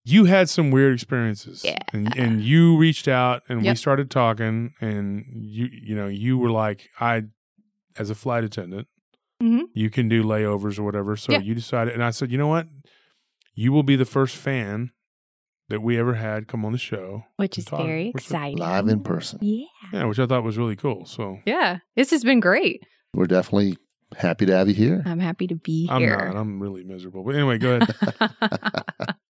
You 0.06 0.25
had 0.25 0.50
some 0.50 0.71
weird 0.71 0.94
experiences, 0.94 1.63
Yeah. 1.63 1.77
and 1.94 2.16
and 2.18 2.42
you 2.42 2.77
reached 2.77 3.07
out 3.07 3.44
and 3.50 3.62
we 3.62 3.75
started 3.75 4.10
talking, 4.10 4.74
and 4.81 5.25
you 5.33 5.68
you 5.71 5.95
know 5.95 6.07
you 6.07 6.38
were 6.38 6.51
like, 6.51 6.89
I, 7.00 7.24
as 7.98 8.10
a 8.10 8.16
flight 8.16 8.44
attendant, 8.44 8.88
Mhm. 9.44 9.63
you 9.74 9.89
can 9.89 10.07
do 10.07 10.24
layovers 10.24 10.80
or 10.80 10.83
whatever. 10.83 11.16
So 11.16 11.33
Yeah. 11.33 11.39
you 11.42 11.54
decided, 11.56 11.94
and 11.94 12.04
I 12.04 12.12
said, 12.12 12.31
you 12.31 12.38
know 12.38 12.48
what, 12.48 12.68
you 13.54 13.71
will 13.71 13.83
be 13.83 13.95
the 13.95 14.06
first 14.06 14.36
fan 14.36 14.92
that 15.69 15.81
we 15.81 15.98
ever 15.98 16.16
had 16.16 16.48
come 16.48 16.66
on 16.66 16.71
the 16.71 16.77
show, 16.77 17.24
which 17.38 17.57
is 17.57 17.66
Talk- 17.66 17.86
very 17.86 18.12
which 18.12 18.24
is 18.25 18.31
exciting. 18.31 18.57
Live 18.57 18.88
in 18.88 19.01
person. 19.01 19.39
Yeah, 19.42 19.66
yeah, 19.94 20.06
which 20.06 20.19
I 20.19 20.25
thought 20.25 20.44
was 20.44 20.57
really 20.57 20.76
cool. 20.76 21.06
So 21.06 21.38
yeah. 21.45 21.80
This 21.95 22.11
has 22.11 22.23
been 22.23 22.40
great. 22.40 22.83
We're 23.14 23.28
definitely 23.28 23.78
happy 24.18 24.45
to 24.45 24.56
have 24.56 24.68
you 24.68 24.73
here. 24.73 25.04
I'm 25.06 25.19
happy 25.19 25.47
to 25.47 25.56
be 25.56 25.85
here. 25.85 25.94
I'm 25.95 26.02
here. 26.02 26.18
not, 26.18 26.35
I'm 26.35 26.59
really 26.59 26.83
miserable, 26.83 27.23
but 27.23 27.35
anyway, 27.35 27.57
go 27.57 27.80
ahead. 27.81 29.16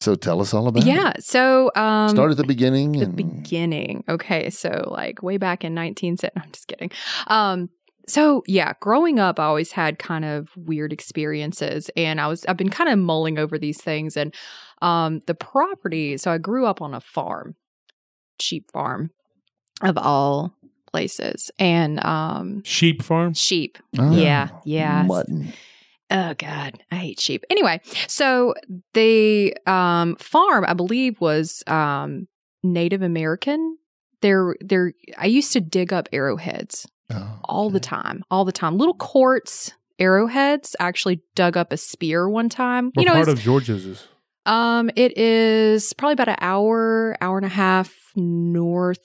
So 0.00 0.14
tell 0.14 0.42
us 0.42 0.52
all 0.52 0.68
about 0.68 0.84
yeah. 0.84 0.92
it. 0.92 0.96
Yeah. 0.96 1.12
So 1.20 1.70
um, 1.74 2.10
Start 2.10 2.30
at 2.30 2.36
the 2.36 2.44
beginning. 2.44 2.92
the 2.92 3.04
and 3.04 3.16
beginning. 3.16 4.04
Okay, 4.06 4.50
so 4.50 4.90
like 4.90 5.22
way 5.22 5.38
back 5.38 5.64
in 5.64 5.72
19 5.72 6.18
I'm 6.36 6.52
just 6.52 6.68
kidding. 6.68 6.90
Um 7.26 7.70
so 8.06 8.42
yeah, 8.46 8.72
growing 8.80 9.18
up 9.18 9.38
I 9.40 9.44
always 9.44 9.72
had 9.72 9.98
kind 9.98 10.24
of 10.24 10.48
weird 10.56 10.92
experiences 10.92 11.90
and 11.96 12.20
I 12.20 12.26
was 12.28 12.44
I've 12.46 12.56
been 12.56 12.70
kind 12.70 12.90
of 12.90 12.98
mulling 12.98 13.38
over 13.38 13.58
these 13.58 13.80
things 13.80 14.16
and 14.16 14.34
um 14.82 15.20
the 15.26 15.34
property, 15.34 16.16
so 16.16 16.30
I 16.30 16.38
grew 16.38 16.66
up 16.66 16.82
on 16.82 16.94
a 16.94 17.00
farm. 17.00 17.56
Sheep 18.40 18.70
farm 18.72 19.10
of 19.82 19.96
all 19.96 20.54
places. 20.90 21.50
And 21.58 22.04
um 22.04 22.62
Sheep 22.64 23.02
farm. 23.02 23.34
sheep. 23.34 23.78
Oh, 23.98 24.12
Yeah, 24.12 24.48
yeah. 24.64 25.04
Mutton. 25.04 25.52
Oh 26.10 26.34
God, 26.34 26.82
I 26.90 26.96
hate 26.96 27.20
sheep. 27.20 27.44
Anyway, 27.50 27.80
so 28.06 28.54
the 28.92 29.56
um, 29.66 30.16
farm, 30.16 30.64
I 30.68 30.74
believe, 30.74 31.20
was 31.20 31.64
um, 31.66 32.28
Native 32.62 33.02
American. 33.02 33.78
There, 34.20 34.54
there. 34.60 34.92
I 35.18 35.26
used 35.26 35.52
to 35.54 35.60
dig 35.60 35.92
up 35.92 36.08
arrowheads 36.12 36.86
Oh, 37.12 37.38
all 37.44 37.70
the 37.70 37.80
time, 37.80 38.24
all 38.30 38.44
the 38.44 38.52
time. 38.52 38.78
Little 38.78 38.94
quartz 38.94 39.72
arrowheads. 39.98 40.74
I 40.80 40.88
actually 40.88 41.20
dug 41.34 41.56
up 41.56 41.72
a 41.72 41.76
spear 41.76 42.28
one 42.28 42.48
time. 42.48 42.90
What 42.94 43.02
you 43.02 43.08
know, 43.08 43.14
part 43.14 43.28
of 43.28 43.40
Georgia 43.40 43.74
is 43.74 43.84
this? 43.84 44.08
um, 44.46 44.90
it 44.96 45.16
is 45.16 45.92
probably 45.94 46.14
about 46.14 46.28
an 46.28 46.36
hour, 46.40 47.16
hour 47.20 47.36
and 47.36 47.46
a 47.46 47.50
half 47.50 47.94
north, 48.16 48.98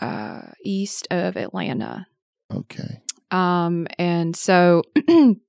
uh, 0.00 0.42
east 0.64 1.08
of 1.10 1.36
Atlanta. 1.36 2.06
Okay. 2.52 3.00
Um, 3.30 3.86
and 3.98 4.36
so, 4.36 4.82
you 5.08 5.40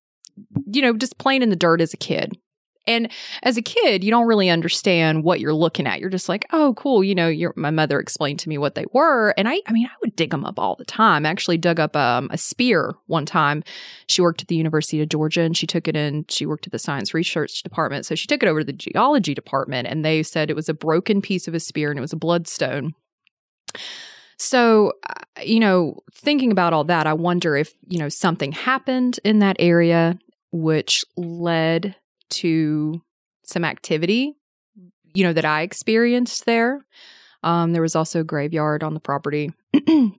know, 0.68 0.94
just 0.94 1.18
playing 1.18 1.44
in 1.44 1.50
the 1.50 1.56
dirt 1.56 1.82
as 1.82 1.94
a 1.94 1.98
kid. 1.98 2.38
And 2.88 3.12
as 3.44 3.58
a 3.58 3.62
kid, 3.62 4.04
you 4.04 4.12
don't 4.12 4.28
really 4.28 4.50
understand 4.50 5.24
what 5.24 5.40
you're 5.40 5.54
looking 5.54 5.86
at. 5.86 6.00
You're 6.00 6.10
just 6.10 6.30
like, 6.30 6.46
oh, 6.52 6.74
cool. 6.76 7.04
You 7.04 7.16
know, 7.16 7.52
my 7.56 7.70
mother 7.70 8.00
explained 8.00 8.40
to 8.40 8.50
me 8.50 8.58
what 8.58 8.76
they 8.76 8.86
were, 8.94 9.34
and 9.38 9.48
I, 9.48 9.62
I 9.68 9.74
mean, 9.74 9.86
I 9.86 9.96
would 10.02 10.16
dig 10.16 10.32
them 10.32 10.46
up 10.46 10.58
all 10.58 10.76
the 10.76 10.86
time. 10.86 11.26
I 11.26 11.30
actually 11.30 11.58
dug 11.58 11.80
up 11.80 11.96
um, 11.96 12.30
a 12.32 12.38
spear 12.38 12.96
one 13.08 13.26
time. 13.26 13.64
She 14.08 14.22
worked 14.22 14.42
at 14.42 14.48
the 14.48 14.56
University 14.56 15.02
of 15.02 15.10
Georgia, 15.10 15.42
and 15.42 15.56
she 15.56 15.68
took 15.68 15.88
it 15.88 15.96
in. 15.96 16.26
She 16.30 16.46
worked 16.46 16.68
at 16.68 16.72
the 16.72 16.80
science 16.80 17.14
research 17.14 17.62
department, 17.64 18.06
so 18.06 18.16
she 18.16 18.28
took 18.28 18.42
it 18.42 18.50
over 18.50 18.62
to 18.62 18.66
the 18.66 18.74
geology 18.74 19.34
department, 19.34 19.88
and 19.88 20.04
they 20.04 20.24
said 20.24 20.50
it 20.50 20.56
was 20.56 20.70
a 20.70 20.74
broken 20.74 21.22
piece 21.22 21.48
of 21.48 21.54
a 21.54 21.60
spear 21.60 21.90
and 21.90 21.98
it 21.98 22.02
was 22.02 22.14
a 22.14 22.18
bloodstone. 22.18 22.94
So, 24.38 24.94
uh, 25.10 25.42
you 25.44 25.60
know, 25.60 26.00
thinking 26.14 26.52
about 26.52 26.74
all 26.74 26.84
that, 26.86 27.08
I 27.08 27.14
wonder 27.14 27.56
if, 27.56 27.74
you 27.88 27.98
know, 27.98 28.10
something 28.10 28.52
happened 28.52 29.20
in 29.24 29.40
that 29.40 29.56
area 29.60 30.20
which 30.52 31.04
led 31.16 31.96
to 32.30 33.02
some 33.44 33.64
activity, 33.64 34.36
you 35.14 35.24
know, 35.24 35.34
that 35.34 35.46
I 35.46 35.62
experienced 35.62 36.46
there. 36.46 36.86
Um, 37.44 37.74
there 37.74 37.82
was 37.82 37.96
also 37.96 38.22
a 38.22 38.26
graveyard 38.26 38.84
on 38.84 38.94
the 38.94 39.00
property. 39.00 39.52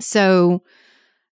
so, 0.00 0.62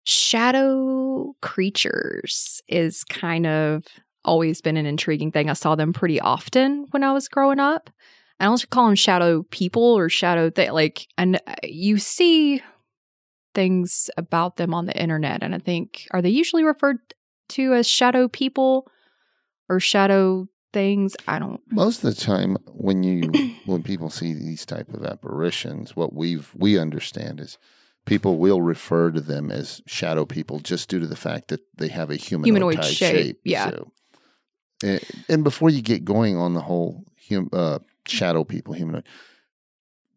shadow 0.05 1.35
creatures 1.43 2.63
is 2.69 3.03
kind 3.05 3.47
of 3.47 3.85
always 4.25 4.61
been 4.61 4.77
an 4.77 4.87
intriguing 4.87 5.33
thing. 5.33 5.49
I 5.49 5.55
saw 5.55 5.75
them 5.75 5.93
pretty 5.93 6.21
often 6.21 6.87
when 6.91 7.03
I 7.03 7.13
was 7.13 7.29
growing 7.29 7.61
up. 7.61 7.91
I 8.39 8.45
don't 8.45 8.71
call 8.71 8.87
them 8.87 8.95
shadow 8.95 9.45
people 9.51 9.83
or 9.83 10.09
shadow 10.09 10.51
thing. 10.51 10.73
Like, 10.73 11.07
and 11.17 11.41
you 11.63 11.99
see 11.99 12.63
things 13.55 14.11
about 14.19 14.57
them 14.57 14.75
on 14.75 14.87
the 14.87 15.01
internet, 15.01 15.43
and 15.43 15.55
I 15.55 15.59
think 15.59 16.07
are 16.11 16.21
they 16.21 16.29
usually 16.29 16.63
referred 16.63 16.99
to 17.51 17.73
as 17.73 17.89
shadow 17.89 18.29
people 18.29 18.87
or 19.69 19.81
shadow 19.81 20.49
things? 20.73 21.17
I 21.27 21.39
don't. 21.39 21.61
Most 21.71 22.05
of 22.05 22.15
the 22.15 22.21
time, 22.21 22.57
when 22.67 23.03
you 23.03 23.31
when 23.67 23.83
people 23.83 24.11
see 24.11 24.33
these 24.35 24.65
type 24.67 24.93
of 24.93 25.05
apparitions, 25.05 25.97
what 25.97 26.13
we've 26.15 26.51
we 26.55 26.79
understand 26.79 27.41
is 27.41 27.59
people 28.05 28.39
will 28.39 28.63
refer 28.63 29.11
to 29.11 29.21
them 29.21 29.51
as 29.51 29.83
shadow 29.87 30.25
people 30.25 30.61
just 30.61 30.89
due 30.89 31.01
to 31.01 31.07
the 31.07 31.17
fact 31.17 31.49
that 31.49 31.61
they 31.77 31.89
have 31.89 32.11
a 32.11 32.17
humanoid, 32.17 32.47
Humanoid 32.47 32.85
shape, 32.85 33.17
shape. 33.17 33.41
yeah. 33.45 33.71
So, 33.71 33.93
and, 34.85 35.01
and 35.29 35.45
before 35.45 35.71
you 35.71 35.83
get 35.83 36.05
going 36.05 36.37
on 36.37 36.55
the 36.55 36.61
whole 36.61 37.05
hum, 37.29 37.49
uh, 37.53 37.81
shadow 38.07 38.45
people, 38.45 38.75
humanoid, 38.75 39.07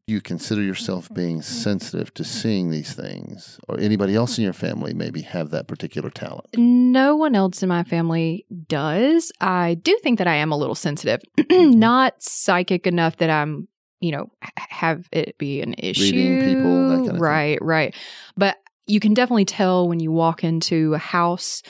you 0.10 0.20
consider 0.22 0.62
yourself 0.62 1.08
being 1.14 1.42
sensitive 1.42 2.14
to 2.16 2.24
seeing 2.24 2.72
these 2.72 2.94
things, 2.94 3.60
or 3.70 3.80
anybody 3.80 4.16
else 4.16 4.38
in 4.38 4.44
your 4.44 4.54
family 4.54 4.94
maybe 4.94 5.22
have 5.22 5.52
that 5.52 5.68
particular 5.68 6.10
talent. 6.10 6.48
No 6.58 7.16
one 7.16 7.36
else 7.36 7.62
in 7.64 7.70
my 7.70 7.84
family 7.84 8.46
does. 8.68 9.32
I 9.40 9.76
do 9.76 9.98
think 10.04 10.18
that 10.18 10.28
I 10.28 10.36
am 10.36 10.52
a 10.52 10.58
little 10.58 10.76
sensitive, 10.76 11.22
Mm-hmm. 11.38 11.80
not 11.80 12.22
psychic 12.22 12.86
enough 12.88 13.18
that 13.18 13.30
I'm, 13.30 13.68
you 14.00 14.12
know, 14.12 14.32
have 14.56 15.08
it 15.12 15.38
be 15.38 15.62
an 15.62 15.76
issue. 15.78 16.02
Reading 16.04 16.40
people, 16.42 16.90
that 16.90 16.96
kind 16.96 17.08
of 17.08 17.14
thing. 17.16 17.22
right, 17.22 17.58
right. 17.62 17.96
But 18.38 18.58
you 18.88 19.00
can 19.00 19.14
definitely 19.14 19.46
tell 19.46 19.88
when 19.88 20.00
you 20.00 20.12
walk 20.12 20.44
into 20.44 20.94
a 20.94 20.98
house 20.98 21.62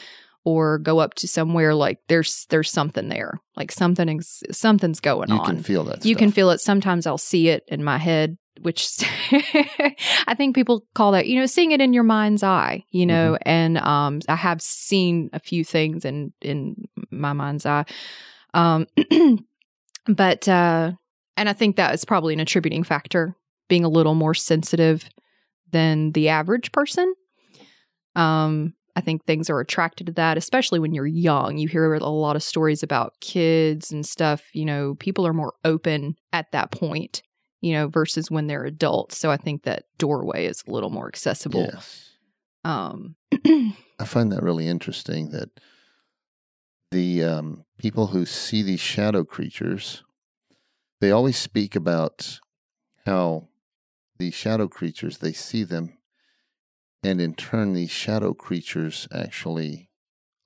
or 0.45 0.77
go 0.79 0.99
up 0.99 1.13
to 1.15 1.27
somewhere 1.27 1.75
like 1.75 1.99
there's 2.07 2.45
there's 2.49 2.71
something 2.71 3.09
there, 3.09 3.39
like 3.55 3.71
something 3.71 4.09
ex- 4.09 4.43
something's 4.51 4.99
going 4.99 5.29
on. 5.31 5.37
You 5.37 5.43
can 5.43 5.63
feel 5.63 5.83
that. 5.85 6.05
you 6.05 6.15
can 6.15 6.31
feel 6.31 6.49
it. 6.51 6.59
Sometimes 6.59 7.05
I'll 7.05 7.17
see 7.17 7.49
it 7.49 7.63
in 7.67 7.83
my 7.83 7.97
head, 7.97 8.37
which 8.61 8.87
I 10.27 10.33
think 10.35 10.55
people 10.55 10.85
call 10.95 11.11
that, 11.11 11.27
you 11.27 11.39
know, 11.39 11.45
seeing 11.45 11.71
it 11.71 11.81
in 11.81 11.93
your 11.93 12.03
mind's 12.03 12.43
eye, 12.43 12.83
you 12.89 13.05
know, 13.05 13.33
Mm-hmm. 13.33 13.49
and 13.49 13.77
um, 13.79 14.19
I 14.27 14.35
have 14.35 14.61
seen 14.61 15.29
a 15.33 15.39
few 15.39 15.63
things 15.63 16.05
in, 16.05 16.33
in 16.41 16.75
my 17.11 17.33
mind's 17.33 17.65
eye. 17.65 17.85
Um, 18.53 18.87
but, 20.07 20.47
uh, 20.47 20.91
and 21.37 21.49
I 21.49 21.53
think 21.53 21.75
that 21.75 21.93
is 21.93 22.05
probably 22.05 22.33
an 22.33 22.39
attributing 22.39 22.83
factor, 22.83 23.35
being 23.67 23.83
a 23.85 23.89
little 23.89 24.15
more 24.15 24.33
sensitive 24.33 25.07
than 25.71 26.11
the 26.13 26.29
average 26.29 26.71
person. 26.71 27.13
Um, 28.15 28.73
I 28.99 29.01
think 29.01 29.23
things 29.23 29.49
are 29.49 29.61
attracted 29.61 30.07
to 30.07 30.13
that, 30.13 30.37
especially 30.37 30.77
when 30.77 30.93
you're 30.93 31.07
young. 31.07 31.57
You 31.57 31.69
hear 31.69 31.93
a 31.93 31.99
lot 32.05 32.35
of 32.35 32.43
stories 32.43 32.83
about 32.83 33.13
kids 33.21 33.93
and 33.93 34.05
stuff. 34.05 34.43
You 34.51 34.65
know, 34.65 34.95
people 34.95 35.25
are 35.25 35.31
more 35.31 35.53
open 35.63 36.17
at 36.33 36.51
that 36.51 36.71
point, 36.71 37.21
you 37.61 37.71
know, 37.71 37.87
versus 37.87 38.29
when 38.29 38.47
they're 38.47 38.65
adults. 38.65 39.17
So 39.17 39.31
I 39.31 39.37
think 39.37 39.63
that 39.63 39.85
doorway 39.97 40.47
is 40.47 40.65
a 40.67 40.71
little 40.71 40.89
more 40.89 41.07
accessible. 41.07 41.69
Yes. 41.71 42.09
Um, 42.65 43.15
I 43.31 44.03
find 44.03 44.33
that 44.33 44.43
really 44.43 44.67
interesting 44.67 45.31
that 45.31 45.49
the 46.91 47.23
um, 47.23 47.63
people 47.77 48.07
who 48.07 48.25
see 48.25 48.61
these 48.63 48.81
shadow 48.81 49.23
creatures, 49.23 50.03
they 50.99 51.09
always 51.09 51.37
speak 51.37 51.73
about 51.73 52.41
how 53.05 53.47
these 54.17 54.33
shadow 54.33 54.67
creatures, 54.67 55.19
they 55.19 55.31
see 55.31 55.63
them, 55.63 55.93
and 57.03 57.21
in 57.21 57.33
turn, 57.33 57.73
these 57.73 57.91
shadow 57.91 58.33
creatures 58.33 59.07
actually, 59.13 59.89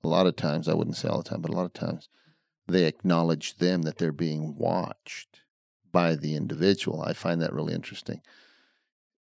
a 0.02 0.08
lot 0.08 0.26
of 0.26 0.36
times, 0.36 0.68
I 0.68 0.74
wouldn't 0.74 0.96
say 0.96 1.08
all 1.08 1.22
the 1.22 1.28
time, 1.28 1.42
but 1.42 1.50
a 1.50 1.56
lot 1.56 1.66
of 1.66 1.72
times, 1.72 2.08
they 2.66 2.84
acknowledge 2.84 3.56
them 3.56 3.82
that 3.82 3.98
they're 3.98 4.12
being 4.12 4.56
watched 4.56 5.40
by 5.92 6.16
the 6.16 6.34
individual. 6.34 7.02
I 7.02 7.12
find 7.12 7.40
that 7.42 7.52
really 7.52 7.74
interesting. 7.74 8.20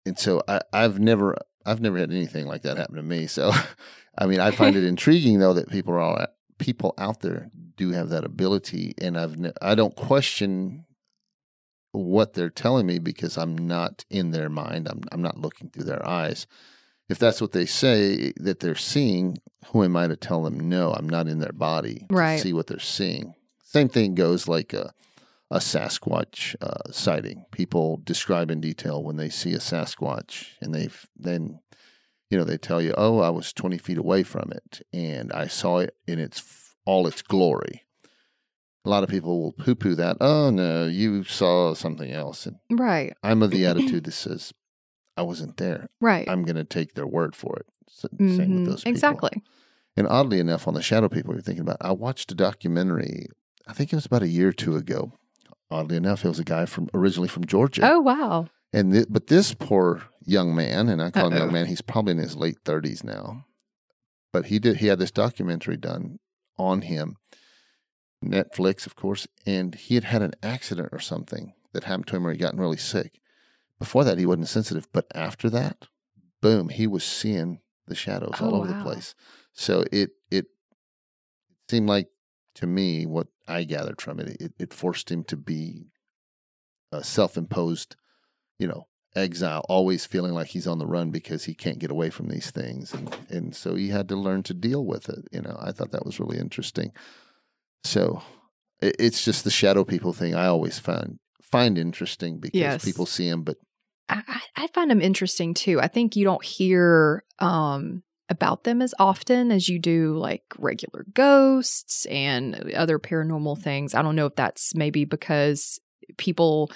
And 0.05 0.19
so 0.19 0.43
I, 0.49 0.61
I've 0.73 0.99
never 0.99 1.37
I've 1.64 1.81
never 1.81 1.99
had 1.99 2.11
anything 2.11 2.47
like 2.47 2.62
that 2.62 2.76
happen 2.76 2.97
to 2.97 3.02
me. 3.02 3.26
So 3.26 3.52
I 4.19 4.26
mean 4.26 4.41
I 4.41 4.50
find 4.50 4.76
it 4.76 4.85
intriguing 4.95 5.38
though 5.38 5.55
that 5.55 5.71
people 5.71 5.95
are 5.95 6.00
all 6.00 6.26
people 6.59 6.95
out 6.99 7.21
there 7.21 7.50
do 7.76 7.91
have 7.91 8.11
that 8.11 8.25
ability 8.25 8.95
and 8.99 9.19
I've 9.19 9.37
ne- 9.37 9.52
I 9.61 9.75
don't 9.75 9.97
question 9.97 10.85
what 11.93 12.35
they're 12.35 12.50
telling 12.50 12.87
me 12.87 12.99
because 12.99 13.37
I'm 13.37 13.57
not 13.57 14.05
in 14.11 14.31
their 14.31 14.49
mind. 14.49 14.88
I'm 14.88 15.02
I'm 15.11 15.23
not 15.23 15.38
looking 15.38 15.69
through 15.69 15.85
their 15.85 16.07
eyes. 16.07 16.47
If 17.12 17.19
that's 17.19 17.42
what 17.42 17.52
they 17.52 17.66
say 17.66 18.33
that 18.38 18.61
they're 18.61 18.75
seeing, 18.75 19.37
who 19.66 19.85
am 19.85 19.97
I 19.99 20.07
to 20.07 20.16
tell 20.16 20.42
them 20.42 20.59
no? 20.71 20.92
I'm 20.95 21.07
not 21.09 21.28
in 21.28 21.40
their 21.40 21.52
body 21.52 22.07
to 22.09 22.14
Right. 22.14 22.40
see 22.40 22.54
what 22.54 22.69
they're 22.69 22.78
seeing. 22.78 23.35
Same 23.62 23.90
thing 23.90 24.14
goes 24.14 24.49
like 24.49 24.73
a 24.73 24.92
a 25.50 25.59
Sasquatch 25.59 26.57
uh, 26.62 26.90
sighting. 26.90 27.45
People 27.52 28.00
describe 28.02 28.50
in 28.50 28.62
detail 28.62 29.02
when 29.04 29.16
they 29.16 29.28
see 29.28 29.52
a 29.52 29.59
Sasquatch, 29.59 30.47
and 30.62 30.75
they've 30.75 31.07
then, 31.14 31.61
you 32.31 32.38
know, 32.38 32.45
they 32.45 32.57
tell 32.57 32.81
you, 32.81 32.95
"Oh, 32.97 33.19
I 33.19 33.28
was 33.28 33.52
twenty 33.52 33.76
feet 33.76 33.99
away 33.99 34.23
from 34.23 34.50
it, 34.50 34.81
and 34.95 35.31
I 35.35 35.49
saw 35.49 35.81
it 35.81 35.95
in 36.07 36.19
its 36.19 36.42
all 36.87 37.07
its 37.07 37.21
glory." 37.21 37.83
A 38.87 38.88
lot 38.88 39.02
of 39.04 39.11
people 39.11 39.42
will 39.42 39.52
poo-poo 39.52 39.95
that. 39.97 40.16
Oh 40.23 40.49
no, 40.49 40.87
you 40.87 41.23
saw 41.25 41.75
something 41.75 42.11
else, 42.11 42.47
and 42.47 42.57
right, 42.71 43.12
I'm 43.23 43.42
of 43.42 43.50
the 43.50 43.66
attitude 43.71 44.04
that 44.04 44.12
says, 44.12 44.54
"I 45.16 45.23
wasn't 45.23 45.57
there. 45.59 45.88
right. 46.00 46.28
I'm 46.28 46.42
going 46.45 46.57
to 46.57 46.64
take 46.64 46.95
their 46.95 47.07
word 47.07 47.35
for 47.37 47.57
it." 47.59 47.66
So, 47.88 48.09
Same 48.19 48.28
with 48.28 48.38
Mhm. 48.38 48.66
those 48.66 48.81
people. 48.85 48.90
Exactly. 48.92 49.42
And 49.97 50.07
oddly 50.09 50.38
enough, 50.40 50.66
on 50.66 50.75
the 50.75 50.83
shadow 50.83 51.09
people 51.09 51.35
you're 51.35 51.42
thinking 51.42 51.62
about, 51.62 51.76
I 51.81 51.92
watched 51.92 52.33
a 52.33 52.35
documentary. 52.35 53.26
I 53.66 53.75
think 53.75 53.92
it 53.92 53.97
was 53.97 54.07
about 54.07 54.23
a 54.23 54.28
year 54.28 54.49
or 54.49 54.52
two 54.52 54.76
ago. 54.76 55.12
Oddly 55.71 55.97
enough, 55.97 56.25
it 56.25 56.28
was 56.28 56.38
a 56.38 56.45
guy 56.45 56.64
from 56.66 56.88
originally 56.95 57.28
from 57.28 57.45
Georgia. 57.45 57.83
Oh, 57.85 58.00
wow. 58.00 58.49
And 58.73 58.92
th- 58.92 59.07
but 59.11 59.26
this 59.26 59.52
poor 59.54 60.02
young 60.25 60.54
man, 60.54 60.88
and 60.88 61.02
I 61.02 61.11
call 61.11 61.26
him 61.26 61.35
Uh-oh. 61.35 61.38
young 61.45 61.52
man, 61.52 61.66
he's 61.66 61.83
probably 61.83 62.12
in 62.12 62.19
his 62.19 62.37
late 62.37 62.57
thirties 62.64 63.04
now. 63.04 63.45
But 64.33 64.47
he 64.47 64.59
did 64.59 64.78
he 64.78 64.87
had 64.87 64.99
this 64.99 65.11
documentary 65.11 65.76
done 65.76 66.19
on 66.59 66.83
him, 66.83 67.16
Netflix, 68.25 68.87
of 68.87 68.97
course, 68.97 69.26
and 69.47 69.75
he 69.75 69.95
had 69.95 70.04
had 70.04 70.23
an 70.23 70.33
accident 70.42 70.88
or 70.92 71.00
something 71.00 71.52
that 71.73 71.85
happened 71.85 72.07
to 72.09 72.16
him 72.16 72.23
where 72.25 72.33
he 72.33 72.38
gotten 72.38 72.61
really 72.61 72.76
sick. 72.78 73.21
Before 73.83 74.05
that, 74.05 74.17
he 74.17 74.27
wasn't 74.27 74.47
sensitive, 74.47 74.87
but 74.93 75.07
after 75.12 75.51
that, 75.51 75.89
boom, 76.41 76.69
he 76.69 76.87
was 76.87 77.03
seeing 77.03 77.59
the 77.89 77.97
shadows 77.97 78.41
all 78.41 78.55
Oh, 78.55 78.59
over 78.59 78.69
the 78.69 78.75
place. 78.81 79.17
So 79.55 79.83
it 79.91 80.11
it 80.31 80.47
seemed 81.69 81.89
like 81.89 82.07
to 82.55 82.67
me 82.69 83.07
what 83.07 83.27
I 83.49 83.65
gathered 83.65 84.01
from 84.01 84.21
it, 84.21 84.41
it, 84.41 84.53
it 84.57 84.73
forced 84.73 85.11
him 85.11 85.25
to 85.25 85.37
be 85.37 85.87
a 86.93 87.03
self-imposed, 87.03 87.97
you 88.61 88.69
know, 88.69 88.87
exile, 89.17 89.65
always 89.69 90.07
feeling 90.07 90.33
like 90.33 90.47
he's 90.47 90.69
on 90.69 90.79
the 90.79 90.87
run 90.87 91.11
because 91.11 91.43
he 91.43 91.55
can't 91.55 91.81
get 91.81 91.91
away 91.91 92.09
from 92.11 92.29
these 92.29 92.53
things, 92.53 92.95
and 92.95 93.12
and 93.31 93.57
so 93.57 93.75
he 93.75 93.89
had 93.89 94.09
to 94.11 94.17
learn 94.17 94.45
to 94.45 94.55
deal 94.55 94.87
with 94.87 95.09
it. 95.09 95.27
You 95.33 95.41
know, 95.43 95.57
I 95.61 95.73
thought 95.73 95.91
that 95.91 96.07
was 96.07 96.21
really 96.21 96.39
interesting. 96.39 96.93
So 97.83 98.23
it, 98.81 98.95
it's 99.01 99.25
just 99.25 99.43
the 99.45 99.51
shadow 99.51 99.85
people 99.85 100.12
thing. 100.12 100.37
I 100.37 100.47
always 100.47 100.79
find 100.79 101.19
find 101.43 101.77
interesting 101.77 102.39
because 102.39 102.61
Yes. 102.61 102.85
people 102.85 103.07
see 103.07 103.29
him, 103.29 103.43
but 103.43 103.59
I, 104.09 104.41
I 104.57 104.67
find 104.69 104.91
them 104.91 105.01
interesting 105.01 105.55
too. 105.55 105.81
I 105.81 105.89
think 105.89 106.17
you 106.17 106.25
don't 106.25 106.45
hear 106.45 107.25
um, 107.39 108.03
about 108.29 108.65
them 108.65 108.83
as 108.83 108.95
often 108.99 109.51
as 109.51 109.69
you 109.69 109.79
do 109.79 110.15
like 110.15 110.43
regular 110.59 111.05
ghosts 111.15 112.05
and 112.07 112.73
other 112.75 112.99
paranormal 112.99 113.59
things. 113.61 113.95
I 113.95 114.03
don't 114.03 114.17
know 114.17 114.27
if 114.27 114.37
that's 114.37 114.75
maybe 114.75 115.05
because 115.05 115.79
people, 116.19 116.71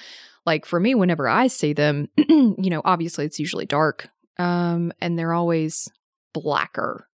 like 0.46 0.64
for 0.64 0.80
me, 0.80 0.94
whenever 0.94 1.28
I 1.28 1.48
see 1.48 1.72
them, 1.72 2.08
you 2.16 2.70
know, 2.70 2.82
obviously 2.84 3.24
it's 3.26 3.38
usually 3.40 3.66
dark 3.66 4.08
um, 4.38 4.92
and 5.00 5.18
they're 5.18 5.32
always 5.34 5.88
blacker 6.32 7.08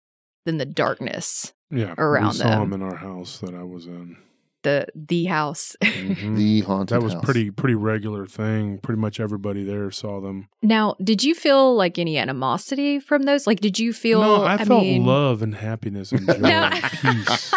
than 0.46 0.56
the 0.58 0.66
darkness, 0.66 1.52
Yeah, 1.70 1.94
around 1.98 2.28
we 2.28 2.32
saw 2.34 2.48
them. 2.50 2.62
him 2.62 2.72
in 2.74 2.82
our 2.82 2.96
house 2.96 3.38
that 3.40 3.54
I 3.54 3.62
was 3.62 3.86
in. 3.86 4.16
The 4.62 4.86
the 4.94 5.24
house. 5.26 5.76
Mhm. 5.82 6.36
the 6.36 6.60
haunted 6.62 6.94
house. 6.94 7.00
that 7.00 7.04
was 7.04 7.12
house. 7.14 7.24
pretty 7.24 7.50
pretty 7.50 7.74
regular 7.74 8.26
thing. 8.26 8.78
Pretty 8.78 9.00
much 9.00 9.20
everybody 9.20 9.64
there 9.64 9.90
saw 9.90 10.20
them. 10.20 10.48
now, 10.62 10.96
did 11.02 11.22
you 11.24 11.34
feel 11.34 11.74
like 11.74 11.98
any 11.98 12.18
animosity 12.18 12.98
from 13.00 13.22
those? 13.22 13.46
Like, 13.46 13.60
did 13.60 13.78
you 13.78 13.92
feel? 13.92 14.20
no, 14.20 14.44
I, 14.44 14.58
felt 14.64 14.82
mean, 14.82 15.04
love 15.04 15.42
and 15.42 15.54
happiness 15.54 16.12
and 16.12 16.26
joy 16.26 16.34
and 16.44 16.82
peace. 17.26 17.54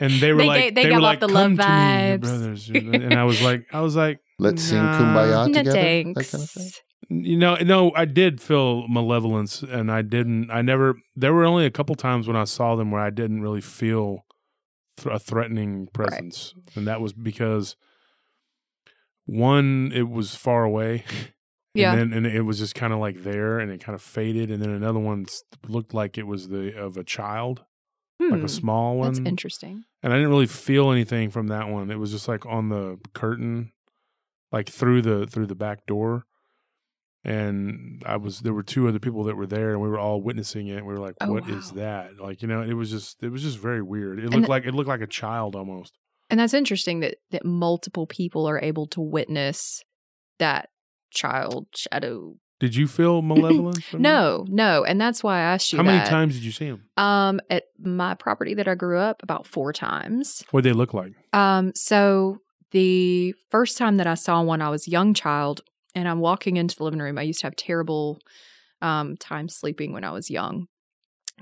And 0.00 0.12
they 0.20 0.32
were 0.32 0.38
They 0.38 0.46
like, 0.46 0.62
gave- 0.62 0.74
they 0.76 0.82
they, 0.84 0.88
gave 0.90 0.92
were 0.92 0.98
off 0.98 1.02
like, 1.02 1.20
the 1.20 1.26
come 1.26 1.34
love 1.34 1.50
to 1.50 1.56
me, 1.56 1.64
vibes." 1.64 2.20
brothers. 2.20 2.70
And 2.70 3.14
I 3.14 3.24
was 3.24 3.42
like, 3.42 3.66
I 3.72 3.80
was 3.80 3.96
like, 3.96 4.20
Let's 4.38 4.62
sing 4.62 4.78
Nah. 4.78 4.96
Kumbaya 5.00 5.46
No 5.48 5.52
together. 5.52 5.72
thanks. 5.72 6.30
That 6.30 6.38
kind 6.38 6.66
of 6.66 6.72
you 7.10 7.38
know, 7.38 7.56
no, 7.56 7.90
I 7.96 8.04
did 8.04 8.38
feel 8.40 8.86
malevolence, 8.86 9.62
and 9.62 9.90
I 9.90 10.02
didn't. 10.02 10.50
I 10.50 10.60
never. 10.62 10.94
There 11.16 11.32
were 11.32 11.46
only 11.46 11.64
a 11.64 11.70
couple 11.70 11.94
times 11.94 12.28
when 12.28 12.36
I 12.36 12.44
saw 12.44 12.76
them 12.76 12.90
where 12.90 13.00
I 13.00 13.08
didn't 13.08 13.40
really 13.40 13.62
feel 13.62 14.26
th- 15.02 15.14
a 15.14 15.18
threatening 15.18 15.88
presence, 15.92 16.54
and 16.74 16.86
that 16.86 17.00
was 17.00 17.12
because 17.12 17.76
one, 19.26 19.92
it 19.94 20.08
was 20.08 20.34
far 20.34 20.64
away. 20.64 21.04
Yeah. 21.74 21.92
And 21.92 22.12
then 22.12 22.24
and 22.24 22.26
it 22.34 22.42
was 22.42 22.58
just 22.58 22.74
kind 22.74 22.92
of 22.92 22.98
like 22.98 23.22
there, 23.22 23.58
and 23.60 23.70
it 23.70 23.78
kind 23.84 23.94
of 23.94 24.02
faded, 24.02 24.50
and 24.50 24.60
then 24.60 24.70
another 24.70 24.98
one 24.98 25.26
looked 25.68 25.94
like 25.94 26.18
it 26.18 26.26
was 26.26 26.48
the 26.48 26.76
of 26.76 26.96
a 26.96 27.04
child, 27.04 27.62
like 28.18 28.40
Hmm, 28.40 28.44
a 28.44 28.48
small 28.48 28.96
one. 28.96 29.12
That's 29.12 29.28
interesting. 29.28 29.84
and 30.02 30.12
I 30.12 30.16
didn't 30.16 30.30
really 30.30 30.46
feel 30.46 30.90
anything 30.90 31.30
from 31.30 31.48
that 31.48 31.68
one. 31.68 31.90
It 31.90 31.98
was 32.00 32.10
just 32.10 32.26
like 32.26 32.44
on 32.46 32.68
the 32.70 32.98
curtain, 33.14 33.70
like 34.50 34.68
through 34.68 35.02
the 35.02 35.26
through 35.26 35.46
the 35.46 35.54
back 35.54 35.86
door. 35.86 36.24
And 37.28 38.02
I 38.06 38.16
was 38.16 38.40
there 38.40 38.54
were 38.54 38.62
two 38.62 38.88
other 38.88 38.98
people 38.98 39.24
that 39.24 39.36
were 39.36 39.46
there, 39.46 39.72
and 39.72 39.80
we 39.82 39.88
were 39.88 39.98
all 39.98 40.22
witnessing 40.22 40.68
it. 40.68 40.78
And 40.78 40.86
we 40.86 40.94
were 40.94 40.98
like, 41.00 41.14
Oh, 41.20 41.32
"What 41.32 41.48
is 41.48 41.72
wow. 41.72 41.76
that?" 41.82 42.18
Like 42.18 42.40
you 42.42 42.48
know, 42.48 42.62
it 42.62 42.72
was 42.72 42.90
just 42.90 43.22
it 43.22 43.28
was 43.30 43.42
just 43.42 43.58
very 43.58 43.82
weird. 43.82 44.18
It 44.18 44.24
And 44.24 44.32
looked 44.34 44.44
the- 44.46 44.50
like 44.50 44.64
it 44.66 44.74
looked 44.74 44.88
like 44.88 45.02
a 45.02 45.06
child 45.06 45.54
almost. 45.54 45.92
And 46.30 46.40
that's 46.40 46.54
interesting 46.54 47.00
that 47.00 47.16
that 47.30 47.44
multiple 47.44 48.06
people 48.06 48.48
are 48.48 48.58
able 48.60 48.86
to 48.88 49.00
witness 49.00 49.82
that 50.38 50.70
child 51.10 51.66
shadow 51.74 52.36
Did 52.60 52.74
you 52.76 52.86
feel 52.88 53.20
malevolence? 53.22 53.88
them? 53.90 54.02
No, 54.02 54.44
no, 54.48 54.84
and 54.84 54.98
that's 55.00 55.22
why 55.22 55.36
I 55.38 55.40
asked 55.40 55.72
you. 55.72 55.76
How 55.78 55.82
many 55.84 55.98
that. 55.98 56.08
times 56.08 56.34
did 56.34 56.44
you 56.44 56.52
see 56.52 56.66
him? 56.66 56.84
Um, 56.96 57.40
at 57.50 57.64
my 57.78 58.14
property 58.14 58.54
that 58.54 58.68
I 58.68 58.74
grew 58.74 58.98
up, 58.98 59.22
about 59.22 59.46
four 59.46 59.72
times. 59.72 60.44
What 60.50 60.64
did 60.64 60.70
they 60.72 60.76
look 60.76 60.92
like? 60.94 61.12
Um, 61.32 61.72
so 61.74 62.38
the 62.72 63.34
first 63.50 63.76
time 63.78 63.96
that 63.96 64.06
I 64.06 64.14
saw 64.14 64.42
one, 64.42 64.60
I 64.62 64.68
was 64.70 64.86
a 64.86 64.90
young 64.90 65.14
child, 65.14 65.60
and 65.98 66.08
I'm 66.08 66.20
walking 66.20 66.56
into 66.56 66.76
the 66.76 66.84
living 66.84 67.00
room. 67.00 67.18
I 67.18 67.22
used 67.22 67.40
to 67.40 67.46
have 67.46 67.56
terrible 67.56 68.20
um, 68.80 69.16
time 69.16 69.48
sleeping 69.48 69.92
when 69.92 70.04
I 70.04 70.10
was 70.10 70.30
young. 70.30 70.68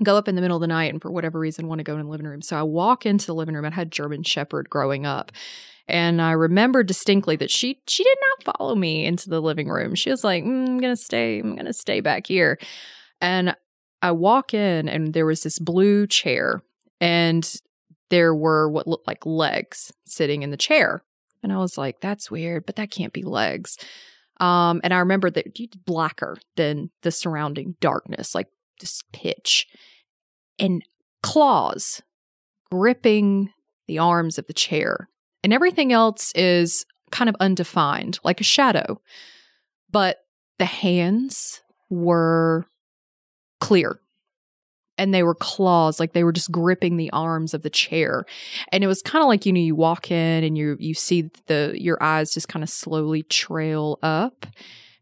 Go 0.03 0.15
up 0.15 0.27
in 0.27 0.35
the 0.35 0.41
middle 0.41 0.57
of 0.57 0.61
the 0.61 0.67
night, 0.67 0.91
and 0.91 1.01
for 1.01 1.11
whatever 1.11 1.39
reason, 1.39 1.67
want 1.67 1.79
to 1.79 1.83
go 1.83 1.95
in 1.97 2.05
the 2.05 2.11
living 2.11 2.27
room. 2.27 2.41
So 2.41 2.57
I 2.57 2.63
walk 2.63 3.05
into 3.05 3.27
the 3.27 3.35
living 3.35 3.55
room. 3.55 3.65
I 3.65 3.71
had 3.71 3.91
German 3.91 4.23
Shepherd 4.23 4.69
growing 4.69 5.05
up, 5.05 5.31
and 5.87 6.21
I 6.21 6.31
remember 6.31 6.83
distinctly 6.83 7.35
that 7.37 7.49
she 7.49 7.79
she 7.87 8.03
did 8.03 8.17
not 8.45 8.57
follow 8.57 8.75
me 8.75 9.05
into 9.05 9.29
the 9.29 9.41
living 9.41 9.69
room. 9.69 9.95
She 9.95 10.11
was 10.11 10.23
like, 10.23 10.43
"Mm, 10.43 10.67
"I'm 10.67 10.77
gonna 10.79 10.95
stay. 10.95 11.39
I'm 11.39 11.55
gonna 11.55 11.73
stay 11.73 11.99
back 11.99 12.27
here," 12.27 12.59
and 13.21 13.55
I 14.01 14.11
walk 14.11 14.53
in, 14.53 14.87
and 14.87 15.13
there 15.13 15.25
was 15.25 15.41
this 15.41 15.57
blue 15.57 16.05
chair, 16.05 16.61
and 17.01 17.51
there 18.09 18.35
were 18.35 18.69
what 18.69 18.87
looked 18.87 19.07
like 19.07 19.25
legs 19.25 19.91
sitting 20.05 20.43
in 20.43 20.51
the 20.51 20.57
chair. 20.57 21.03
And 21.43 21.53
I 21.53 21.57
was 21.57 21.77
like, 21.77 21.99
that's 21.99 22.31
weird, 22.31 22.65
but 22.65 22.75
that 22.77 22.91
can't 22.91 23.13
be 23.13 23.23
legs. 23.23 23.77
Um, 24.39 24.81
and 24.83 24.93
I 24.93 24.99
remember 24.99 25.29
that 25.31 25.57
blacker 25.85 26.37
than 26.55 26.91
the 27.01 27.11
surrounding 27.11 27.75
darkness, 27.79 28.35
like 28.35 28.47
this 28.79 29.03
pitch, 29.11 29.67
and 30.59 30.83
claws 31.23 32.01
gripping 32.71 33.51
the 33.87 33.99
arms 33.99 34.37
of 34.37 34.47
the 34.47 34.53
chair. 34.53 35.09
And 35.43 35.53
everything 35.53 35.91
else 35.93 36.31
is 36.35 36.85
kind 37.11 37.29
of 37.29 37.35
undefined, 37.39 38.19
like 38.23 38.41
a 38.41 38.45
shadow. 38.45 39.01
But 39.89 40.17
the 40.59 40.65
hands 40.65 41.61
were 41.89 42.65
clear 43.59 43.99
and 44.97 45.13
they 45.13 45.23
were 45.23 45.35
claws 45.35 45.99
like 45.99 46.13
they 46.13 46.23
were 46.23 46.31
just 46.31 46.51
gripping 46.51 46.97
the 46.97 47.09
arms 47.11 47.53
of 47.53 47.63
the 47.63 47.69
chair. 47.69 48.25
And 48.71 48.83
it 48.83 48.87
was 48.87 49.01
kind 49.01 49.21
of 49.21 49.27
like 49.27 49.45
you 49.45 49.53
know 49.53 49.59
you 49.59 49.75
walk 49.75 50.11
in 50.11 50.43
and 50.43 50.57
you 50.57 50.77
you 50.79 50.93
see 50.93 51.29
the 51.47 51.73
your 51.75 52.01
eyes 52.01 52.33
just 52.33 52.47
kind 52.47 52.63
of 52.63 52.69
slowly 52.69 53.23
trail 53.23 53.99
up. 54.01 54.45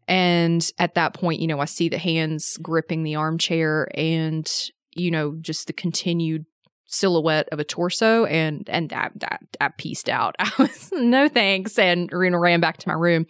And 0.08 0.68
at 0.78 0.94
that 0.94 1.14
point 1.14 1.40
you 1.40 1.48
know 1.48 1.58
i 1.58 1.64
see 1.64 1.88
the 1.88 1.98
hands 1.98 2.56
gripping 2.62 3.02
the 3.02 3.16
armchair 3.16 3.88
and 3.92 4.48
you 4.94 5.10
know 5.10 5.34
just 5.40 5.66
the 5.66 5.72
continued 5.72 6.46
silhouette 6.86 7.48
of 7.52 7.58
a 7.58 7.64
torso 7.64 8.24
and 8.26 8.68
and 8.68 8.90
that 8.90 9.12
that 9.16 9.40
I 9.60 9.68
pieced 9.68 10.08
out. 10.08 10.34
I 10.38 10.50
was 10.58 10.90
no 10.92 11.28
thanks 11.28 11.78
and 11.78 12.10
Rena 12.12 12.38
ran 12.38 12.60
back 12.60 12.78
to 12.78 12.88
my 12.88 12.94
room. 12.94 13.26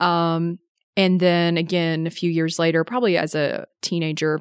Um 0.00 0.58
and 0.96 1.20
then 1.20 1.56
again 1.56 2.06
a 2.06 2.10
few 2.10 2.30
years 2.30 2.58
later 2.58 2.84
probably 2.84 3.16
as 3.16 3.34
a 3.34 3.66
teenager 3.82 4.40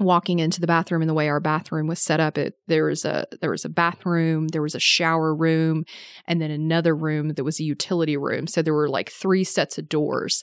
walking 0.00 0.38
into 0.38 0.60
the 0.60 0.66
bathroom 0.66 1.02
and 1.02 1.08
the 1.08 1.14
way 1.14 1.28
our 1.28 1.40
bathroom 1.40 1.86
was 1.86 2.00
set 2.00 2.18
up 2.18 2.38
it 2.38 2.54
there 2.66 2.86
was 2.86 3.04
a 3.04 3.26
there 3.40 3.50
was 3.50 3.64
a 3.64 3.68
bathroom 3.68 4.48
there 4.48 4.62
was 4.62 4.74
a 4.74 4.80
shower 4.80 5.34
room 5.34 5.84
and 6.26 6.40
then 6.40 6.50
another 6.50 6.94
room 6.96 7.28
that 7.28 7.44
was 7.44 7.60
a 7.60 7.64
utility 7.64 8.16
room. 8.16 8.46
So 8.46 8.62
there 8.62 8.74
were 8.74 8.88
like 8.88 9.10
three 9.10 9.44
sets 9.44 9.78
of 9.78 9.88
doors. 9.88 10.42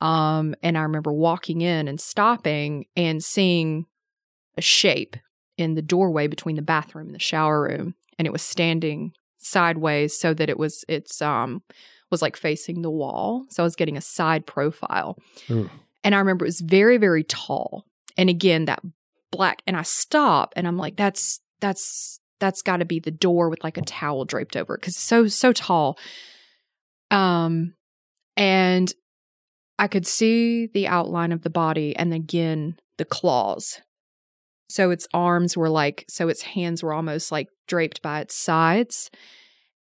Um 0.00 0.54
and 0.62 0.78
i 0.78 0.82
remember 0.82 1.12
walking 1.12 1.60
in 1.60 1.88
and 1.88 2.00
stopping 2.00 2.86
and 2.96 3.22
seeing 3.22 3.86
a 4.56 4.62
shape 4.62 5.16
in 5.56 5.74
the 5.74 5.82
doorway 5.82 6.26
between 6.26 6.56
the 6.56 6.62
bathroom 6.62 7.06
and 7.06 7.14
the 7.14 7.20
shower 7.20 7.62
room 7.62 7.94
and 8.18 8.26
it 8.26 8.32
was 8.32 8.42
standing 8.42 9.12
sideways 9.38 10.18
so 10.18 10.34
that 10.34 10.48
it 10.48 10.58
was 10.58 10.84
it's 10.88 11.20
um 11.20 11.62
was 12.10 12.22
like 12.22 12.36
facing 12.36 12.82
the 12.82 12.90
wall. 12.90 13.44
So 13.50 13.62
i 13.62 13.66
was 13.66 13.76
getting 13.76 13.96
a 13.96 14.00
side 14.00 14.46
profile. 14.46 15.18
Ugh. 15.50 15.68
and 16.04 16.14
i 16.14 16.18
remember 16.18 16.44
it 16.44 16.48
was 16.48 16.60
very 16.60 16.96
very 16.96 17.24
tall 17.24 17.84
and 18.16 18.30
again 18.30 18.66
that 18.66 18.82
black 19.30 19.62
and 19.66 19.76
i 19.76 19.82
stop 19.82 20.52
and 20.56 20.66
i'm 20.66 20.76
like 20.76 20.96
that's 20.96 21.40
that's 21.60 22.20
that's 22.40 22.62
got 22.62 22.78
to 22.78 22.84
be 22.84 22.98
the 22.98 23.10
door 23.10 23.48
with 23.48 23.62
like 23.64 23.78
a 23.78 23.82
towel 23.82 24.24
draped 24.24 24.56
over 24.56 24.74
it 24.74 24.80
because 24.80 24.94
it's 24.94 25.02
so 25.02 25.26
so 25.26 25.52
tall. 25.52 25.98
Um 27.10 27.74
and 28.36 28.92
i 29.78 29.86
could 29.86 30.06
see 30.06 30.66
the 30.66 30.86
outline 30.86 31.32
of 31.32 31.42
the 31.42 31.50
body 31.50 31.96
and 31.96 32.12
again 32.12 32.76
the 32.98 33.04
claws. 33.04 33.80
So 34.68 34.90
its 34.90 35.06
arms 35.14 35.56
were 35.56 35.70
like 35.70 36.04
so 36.08 36.28
its 36.28 36.42
hands 36.42 36.82
were 36.82 36.92
almost 36.92 37.32
like 37.32 37.48
draped 37.66 38.02
by 38.02 38.20
its 38.20 38.34
sides 38.34 39.10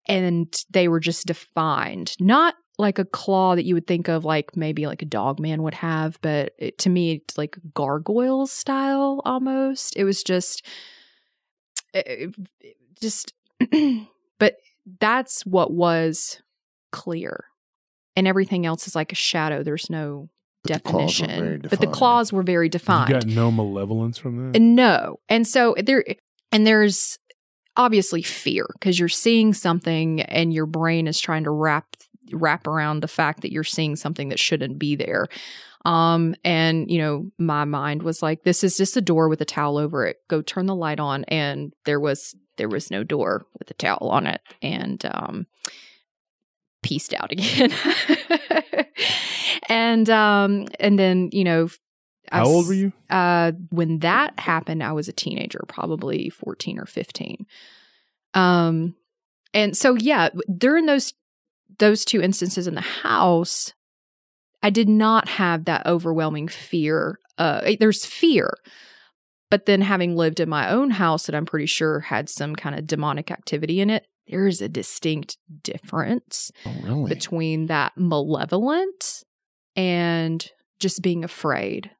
and 0.08 0.56
they 0.70 0.88
were 0.88 1.00
just 1.00 1.26
defined. 1.26 2.16
Not 2.20 2.56
like 2.78 3.00
a 3.00 3.06
claw 3.06 3.56
that 3.56 3.66
you 3.66 3.74
would 3.76 3.88
think 3.88 4.08
of 4.08 4.26
like 4.26 4.56
maybe 4.58 4.86
like 4.88 5.02
a 5.02 5.06
dog 5.06 5.40
man 5.40 5.64
would 5.64 5.74
have 5.76 6.20
but 6.22 6.54
it, 6.58 6.78
to 6.80 6.90
me 6.90 7.14
it's 7.14 7.38
like 7.38 7.58
gargoyle 7.74 8.48
style 8.48 9.22
almost. 9.26 9.96
It 9.96 10.04
was 10.04 10.24
just 10.24 10.66
it, 11.94 12.36
it 12.62 12.76
just 13.02 13.34
but 14.40 14.58
that's 15.00 15.46
what 15.46 15.72
was 15.72 16.42
clear. 16.92 17.46
And 18.16 18.28
everything 18.28 18.66
else 18.66 18.88
is 18.88 18.96
like 18.96 19.12
a 19.12 19.16
shadow. 19.16 19.64
There's 19.64 19.90
no 19.90 20.30
But 20.64 20.74
the 20.74 20.80
claws 20.90 21.20
were 21.22 21.28
definition. 21.28 21.44
very 21.46 21.58
but 21.58 21.80
the 21.82 21.88
claws 21.88 22.34
were 22.34 22.44
very 22.44 22.70
defined 22.70 23.10
You 23.10 23.16
got 23.16 23.26
no 23.28 23.52
malevolence 23.52 24.18
from 24.18 24.52
that? 24.52 24.56
and 24.58 24.76
no. 24.76 25.20
And 25.30 25.48
so 25.48 25.74
eh, 25.74 25.82
there 25.86 26.04
and 26.52 26.66
there's 26.68 27.18
obviously 27.78 28.22
fear 28.22 28.66
because 28.74 28.98
you're 28.98 29.10
seeing 29.10 29.54
something 29.54 30.22
and 30.22 30.54
your 30.54 30.66
brain 30.66 31.08
is 31.08 31.20
trying 31.20 31.44
to 31.44 31.52
wrap 31.52 31.95
wrap 32.32 32.68
around 32.68 33.02
the 33.02 33.08
fact 33.08 33.42
that 33.42 33.52
you're 33.52 33.64
seeing 33.64 33.96
something 33.96 34.30
that 34.30 34.40
shouldn't 34.40 34.80
be 34.80 34.96
there. 34.96 35.28
Um 35.86 36.36
and 36.44 36.90
you 36.90 36.98
know 36.98 37.32
my 37.38 37.66
mind 37.66 38.02
was 38.02 38.24
like 38.24 38.44
this 38.44 38.64
is 38.64 38.76
just 38.78 38.98
a 38.98 39.02
door 39.02 39.30
with 39.30 39.42
a 39.42 39.46
towel 39.46 39.78
over 39.78 40.06
it. 40.06 40.18
Go 40.28 40.42
turn 40.42 40.66
the 40.66 40.76
light 40.76 41.00
on 41.00 41.24
and 41.26 41.74
there 41.86 42.00
was 42.00 42.36
there 42.58 42.70
was 42.70 42.90
no 42.90 43.04
door 43.04 43.46
with 43.60 43.70
a 43.70 43.76
towel 43.76 44.10
on 44.12 44.26
it 44.28 44.42
and 44.62 45.04
um 45.06 45.46
pieced 46.82 47.14
out 47.14 47.32
again. 47.34 47.72
and 49.70 50.10
um 50.10 50.68
and 50.80 50.98
then 50.98 51.30
you 51.32 51.44
know 51.44 51.70
I 52.32 52.38
How 52.40 52.46
old 52.46 52.68
were 52.68 52.74
you? 52.74 52.94
uh 53.10 53.52
when 53.70 54.00
that 54.00 54.40
happened 54.40 54.84
i 54.84 54.92
was 54.92 55.08
a 55.08 55.14
teenager 55.14 55.64
probably 55.68 56.30
14 56.30 56.80
or 56.80 56.86
15 56.86 57.46
um 58.34 58.96
and 59.54 59.78
so 59.78 59.96
yeah 59.96 60.30
during 60.58 60.86
those 60.88 61.14
those 61.80 62.06
two 62.06 62.22
instances 62.22 62.68
in 62.68 62.76
the 62.76 62.82
house 62.82 63.74
i 64.64 64.70
did 64.70 64.90
not 64.90 65.28
have 65.28 65.66
that 65.66 65.86
overwhelming 65.86 66.48
fear 66.48 67.20
uh 67.38 67.72
there's 67.80 68.06
fear 68.06 68.54
but 69.52 69.66
then 69.66 69.82
having 69.82 70.16
lived 70.16 70.40
in 70.40 70.50
my 70.50 70.70
own 70.70 70.92
house 70.92 71.26
that 71.26 71.36
i'm 71.36 71.46
pretty 71.46 71.66
sure 71.66 72.00
had 72.02 72.30
some 72.30 72.56
kind 72.56 72.78
of 72.78 72.88
demonic 72.88 73.32
activity 73.32 73.80
in 73.82 73.90
it 73.90 74.06
there's 74.28 74.60
a 74.62 74.68
distinct 74.70 75.38
difference 75.62 76.52
Oh, 76.66 76.74
really? 76.84 77.10
between 77.10 77.68
that 77.68 77.94
malevolent 77.96 79.24
and 79.76 80.50
just 80.80 81.02
being 81.04 81.24
afraid. 81.24 81.92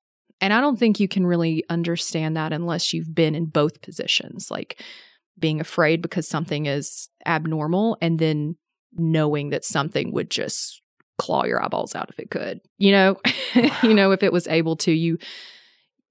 And 0.42 0.52
I 0.52 0.60
don't 0.60 0.78
think 0.80 1.00
you 1.00 1.08
can 1.08 1.28
really 1.28 1.64
understand 1.70 2.36
that 2.36 2.52
unless 2.52 2.94
you've 2.94 3.14
been 3.14 3.36
in 3.36 3.46
both 3.46 3.82
positions, 3.82 4.50
like 4.50 4.82
being 5.38 5.62
afraid 5.62 6.02
because 6.02 6.28
something 6.28 6.66
is 6.66 7.10
abnormal 7.28 7.96
and 8.02 8.18
then 8.18 8.56
knowing 8.96 9.50
that 9.50 9.66
something 9.66 10.12
would 10.12 10.30
just 10.30 10.82
claw 11.18 11.46
your 11.46 11.64
eyeballs 11.64 11.96
out 11.96 12.10
if 12.10 12.20
it 12.20 12.30
could. 12.30 12.60
You 12.78 12.92
know, 12.92 13.18
you 13.84 13.94
know 13.94 14.12
if 14.12 14.24
it 14.24 14.34
was 14.34 14.48
able 14.48 14.76
to 14.78 14.92
you 14.92 15.18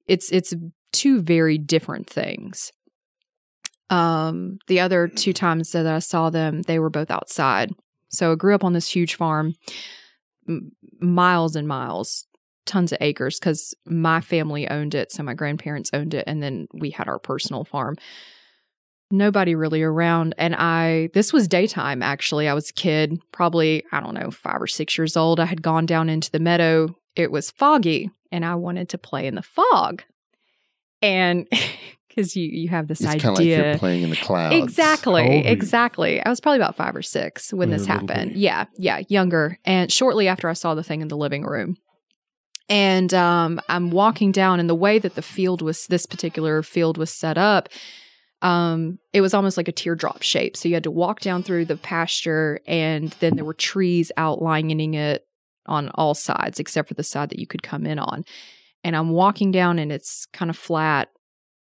it's 0.06 0.30
it's 0.32 0.54
two 0.92 1.22
very 1.22 1.58
different 1.58 2.08
things. 2.08 2.72
Um 3.90 4.58
the 4.66 4.80
other 4.80 5.08
two 5.08 5.32
times 5.32 5.72
that 5.72 5.86
I 5.86 5.98
saw 5.98 6.30
them, 6.30 6.62
they 6.62 6.78
were 6.78 6.90
both 6.90 7.10
outside. 7.10 7.70
So 8.08 8.32
I 8.32 8.34
grew 8.36 8.54
up 8.54 8.64
on 8.64 8.72
this 8.72 8.88
huge 8.88 9.16
farm, 9.16 9.54
m- 10.48 10.72
miles 11.00 11.56
and 11.56 11.66
miles, 11.66 12.26
tons 12.64 12.92
of 12.92 12.98
acres, 13.00 13.38
because 13.38 13.74
my 13.86 14.20
family 14.20 14.68
owned 14.68 14.94
it. 14.94 15.10
So 15.10 15.22
my 15.22 15.34
grandparents 15.34 15.90
owned 15.92 16.14
it. 16.14 16.24
And 16.26 16.42
then 16.42 16.68
we 16.72 16.90
had 16.90 17.08
our 17.08 17.18
personal 17.18 17.64
farm. 17.64 17.96
Nobody 19.14 19.54
really 19.54 19.82
around. 19.82 20.34
And 20.38 20.54
I, 20.56 21.10
this 21.14 21.32
was 21.32 21.46
daytime 21.48 22.02
actually. 22.02 22.48
I 22.48 22.54
was 22.54 22.70
a 22.70 22.72
kid, 22.74 23.20
probably, 23.32 23.84
I 23.92 24.00
don't 24.00 24.14
know, 24.14 24.30
five 24.30 24.60
or 24.60 24.66
six 24.66 24.98
years 24.98 25.16
old. 25.16 25.38
I 25.40 25.44
had 25.46 25.62
gone 25.62 25.86
down 25.86 26.08
into 26.08 26.30
the 26.30 26.38
meadow. 26.40 26.94
It 27.16 27.30
was 27.30 27.50
foggy 27.50 28.10
and 28.32 28.44
I 28.44 28.54
wanted 28.56 28.88
to 28.90 28.98
play 28.98 29.26
in 29.26 29.34
the 29.36 29.42
fog. 29.42 30.02
And 31.00 31.46
because 32.08 32.34
you, 32.36 32.48
you 32.48 32.68
have 32.68 32.88
this 32.88 33.00
it's 33.00 33.08
kind 33.10 33.24
of 33.24 33.30
like 33.30 33.40
idea. 33.40 33.70
you're 33.70 33.78
playing 33.78 34.02
in 34.02 34.10
the 34.10 34.16
clouds. 34.16 34.54
How 34.54 34.62
Exactly. 34.64 35.22
were 35.22 35.32
you? 35.34 35.42
Exactly. 35.44 36.20
I 36.22 36.28
was 36.28 36.40
probably 36.40 36.58
about 36.58 36.76
five 36.76 36.94
or 36.96 37.02
six 37.02 37.52
when 37.52 37.70
Yeah, 37.70 37.76
this 37.76 37.86
happened. 37.86 38.30
bitty. 38.30 38.40
Yeah. 38.40 38.66
Yeah. 38.76 39.02
Younger. 39.08 39.58
And 39.64 39.92
shortly 39.92 40.28
after 40.28 40.48
I 40.48 40.52
saw 40.54 40.74
the 40.74 40.82
thing 40.84 41.00
in 41.02 41.08
the 41.08 41.16
living 41.16 41.44
room. 41.44 41.76
And 42.68 43.12
um, 43.12 43.60
I'm 43.68 43.90
walking 43.90 44.32
down, 44.32 44.58
and 44.58 44.70
the 44.70 44.74
way 44.74 44.98
that 44.98 45.16
the 45.16 45.22
field 45.22 45.60
was, 45.60 45.86
this 45.86 46.06
particular 46.06 46.62
field 46.62 46.96
was 46.96 47.10
set 47.10 47.36
up, 47.36 47.68
um, 48.44 48.98
it 49.14 49.22
was 49.22 49.32
almost 49.32 49.56
like 49.56 49.68
a 49.68 49.72
teardrop 49.72 50.22
shape. 50.22 50.54
So 50.54 50.68
you 50.68 50.74
had 50.74 50.84
to 50.84 50.90
walk 50.90 51.20
down 51.20 51.42
through 51.42 51.64
the 51.64 51.78
pasture, 51.78 52.60
and 52.66 53.08
then 53.18 53.36
there 53.36 53.44
were 53.44 53.54
trees 53.54 54.12
outlining 54.18 54.94
it 54.94 55.26
on 55.66 55.88
all 55.94 56.14
sides 56.14 56.60
except 56.60 56.88
for 56.88 56.94
the 56.94 57.02
side 57.02 57.30
that 57.30 57.38
you 57.38 57.46
could 57.46 57.62
come 57.62 57.86
in 57.86 57.98
on. 57.98 58.22
And 58.84 58.94
I'm 58.94 59.08
walking 59.08 59.50
down 59.50 59.78
and 59.78 59.90
it's 59.90 60.26
kind 60.26 60.50
of 60.50 60.58
flat. 60.58 61.08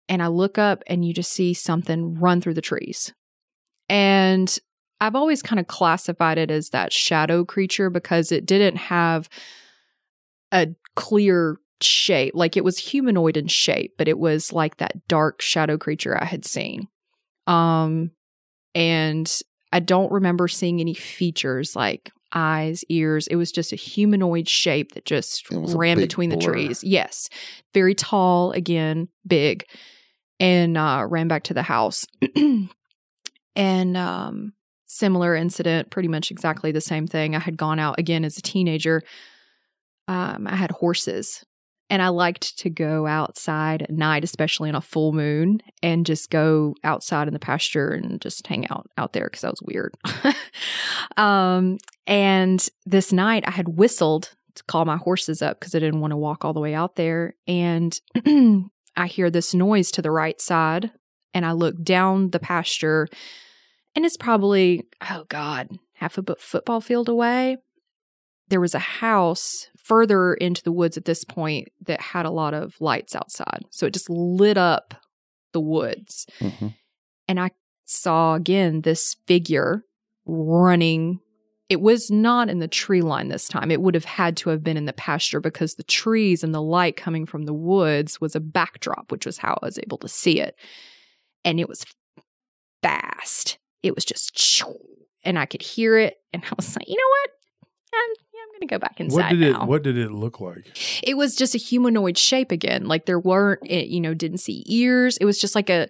And 0.10 0.22
I 0.22 0.28
look 0.28 0.58
up 0.58 0.84
and 0.86 1.06
you 1.06 1.14
just 1.14 1.32
see 1.32 1.54
something 1.54 2.20
run 2.20 2.42
through 2.42 2.56
the 2.56 2.62
trees. 2.62 3.14
And 3.88 4.56
I've 5.00 5.16
always 5.16 5.42
kind 5.42 5.62
of 5.62 5.68
classified 5.68 6.38
it 6.38 6.52
as 6.52 6.72
that 6.72 6.92
shadow 6.92 7.46
creature 7.46 7.90
because 7.90 8.34
it 8.34 8.46
didn't 8.46 8.76
have 8.76 9.30
a 10.52 10.68
clear 10.98 11.58
shape. 11.82 12.34
Like 12.36 12.58
it 12.58 12.64
was 12.64 12.78
humanoid 12.78 13.38
in 13.38 13.48
shape, 13.48 13.94
but 13.98 14.08
it 14.08 14.18
was 14.18 14.54
like 14.54 14.78
that 14.78 15.08
dark 15.08 15.42
shadow 15.42 15.78
creature 15.78 16.18
I 16.20 16.26
had 16.26 16.46
seen. 16.46 16.88
Um 17.48 18.12
and 18.74 19.32
I 19.72 19.80
don't 19.80 20.12
remember 20.12 20.48
seeing 20.48 20.80
any 20.80 20.94
features 20.94 21.76
like 21.76 22.12
eyes, 22.34 22.84
ears. 22.90 23.28
It 23.28 23.38
was 23.38 23.52
just 23.52 23.72
a 23.72 23.78
humanoid 23.78 24.48
shape 24.48 24.94
that 24.94 25.06
just 25.06 25.52
It 25.52 25.58
was 25.58 25.74
a 25.74 25.78
ran 25.78 25.98
between 25.98 26.30
the 26.30 26.38
trees. 26.38 26.84
Yes. 26.84 27.30
Very 27.74 27.96
tall, 27.96 28.52
again, 28.52 29.08
big, 29.26 29.66
and 30.40 30.78
uh, 30.78 31.06
ran 31.10 31.28
back 31.28 31.44
to 31.44 31.54
the 31.54 31.64
house. 31.64 32.06
and 33.56 33.98
um, 33.98 34.54
similar 34.86 35.34
incident, 35.34 35.90
pretty 35.90 36.10
much 36.10 36.30
exactly 36.30 36.72
the 36.72 36.82
same 36.82 37.08
thing. 37.08 37.36
I 37.36 37.40
had 37.40 37.58
gone 37.58 37.80
out 37.80 37.98
again 37.98 38.26
as 38.26 38.38
a 38.38 38.42
teenager. 38.42 39.02
Um, 40.08 40.46
I 40.48 40.56
had 40.56 40.72
horses. 40.72 41.44
And 41.90 42.02
I 42.02 42.08
liked 42.08 42.58
to 42.60 42.70
go 42.70 43.06
outside 43.06 43.84
at 43.84 43.92
night, 43.92 44.24
especially 44.24 44.70
on 44.70 44.76
a 44.76 44.82
full 44.82 45.14
moon, 45.14 45.62
and 45.84 46.06
just 46.06 46.32
go 46.32 46.74
outside 46.84 47.28
in 47.28 47.34
the 47.34 47.40
pasture 47.40 47.90
and 47.90 48.20
just 48.20 48.48
hang 48.48 48.68
out 48.70 48.88
out 48.98 49.14
there 49.14 49.26
because 49.26 49.42
that 49.42 49.52
was 49.52 49.62
weird. 49.62 49.94
um, 51.18 51.78
and 52.08 52.68
this 52.86 53.14
night 53.14 53.44
I 53.48 53.52
had 53.52 53.78
whistled 53.78 54.32
to 54.56 54.64
call 54.64 54.86
my 54.86 54.98
horses 54.98 55.42
up 55.42 55.60
because 55.60 55.76
I 55.76 55.80
didn't 55.80 56.02
want 56.02 56.12
to 56.12 56.18
walk 56.18 56.44
all 56.44 56.54
the 56.54 56.60
way 56.60 56.74
out 56.74 56.96
there. 56.96 57.36
And 57.48 57.98
I 58.98 59.08
hear 59.08 59.30
this 59.30 59.54
noise 59.54 59.92
to 59.92 60.02
the 60.02 60.12
right 60.12 60.40
side, 60.42 60.92
and 61.34 61.46
I 61.46 61.52
look 61.52 61.84
down 61.84 62.32
the 62.32 62.40
pasture, 62.40 63.08
and 63.94 64.06
it's 64.06 64.18
probably, 64.18 64.88
oh 65.10 65.26
God, 65.30 65.70
half 65.94 66.18
a 66.18 66.24
football 66.38 66.82
field 66.82 67.10
away. 67.10 67.58
There 68.50 68.62
was 68.62 68.76
a 68.76 68.80
house 68.80 69.68
further 69.78 70.34
into 70.34 70.64
the 70.64 70.72
woods 70.72 70.98
at 70.98 71.06
this 71.06 71.24
point 71.24 71.68
that 71.86 72.02
had 72.02 72.26
a 72.26 72.32
lot 72.32 72.54
of 72.54 72.76
lights 72.80 73.16
outside. 73.16 73.64
So 73.72 73.86
it 73.86 73.94
just 73.94 74.10
lit 74.10 74.58
up 74.58 74.94
the 75.54 75.62
woods. 75.62 76.26
Mhm. 76.40 76.76
And 77.28 77.40
I 77.40 77.52
saw 77.86 78.36
again 78.36 78.82
this 78.82 79.16
figure 79.28 79.84
running. 80.26 81.20
It 81.70 81.82
was 81.82 82.12
not 82.12 82.50
in 82.50 82.60
the 82.60 82.68
tree 82.68 83.02
line 83.02 83.30
this 83.30 83.48
time. 83.48 83.72
It 83.72 83.82
would 83.82 83.96
have 83.96 84.06
had 84.06 84.38
to 84.38 84.50
have 84.50 84.64
been 84.64 84.78
in 84.78 84.86
the 84.86 84.94
pasture 84.94 85.40
because 85.40 85.76
the 85.76 85.84
trees 85.84 86.44
and 86.44 86.54
the 86.54 86.62
light 86.62 86.96
coming 86.96 87.26
from 87.26 87.44
the 87.46 87.54
woods 87.54 88.22
was 88.22 88.36
a 88.36 88.40
backdrop, 88.40 89.12
which 89.12 89.26
was 89.26 89.40
how 89.40 89.58
I 89.62 89.66
was 89.66 89.80
able 89.80 89.98
to 90.00 90.08
see 90.08 90.40
it. 90.40 90.56
And 91.44 91.60
it 91.60 91.68
was 91.70 91.86
fast. 92.84 93.58
It 93.82 93.96
was 93.96 94.06
just, 94.06 94.64
and 95.24 95.40
I 95.40 95.46
could 95.46 95.62
hear 95.62 95.98
it. 95.98 96.16
And 96.34 96.44
I 96.44 96.54
was 96.56 96.76
like, 96.76 96.88
you 96.88 96.96
know 96.96 97.10
what? 97.10 97.30
I'm, 98.04 98.16
yeah, 98.34 98.40
I'm 98.44 98.50
going 98.52 98.62
to 98.62 98.68
go 98.68 98.80
back 98.80 99.00
inside 99.00 99.16
What 99.16 99.30
did 99.30 99.42
it 99.42 99.52
now. 99.54 99.66
What 99.66 99.84
did 99.84 99.98
it 99.98 100.12
look 100.12 100.40
like? 100.40 100.78
it 101.04 101.16
was 101.16 101.36
just 101.36 101.56
a 101.56 101.58
humanoid 101.58 102.18
shape 102.18 102.52
again. 102.52 102.86
Like 102.88 103.06
there 103.06 103.20
weren't, 103.20 103.62
it, 103.66 103.88
you 103.88 104.00
know, 104.02 104.14
didn't 104.14 104.40
see 104.40 104.64
ears. 104.68 105.18
It 105.18 105.26
was 105.26 105.40
just 105.40 105.56
like 105.56 105.70
a, 105.70 105.88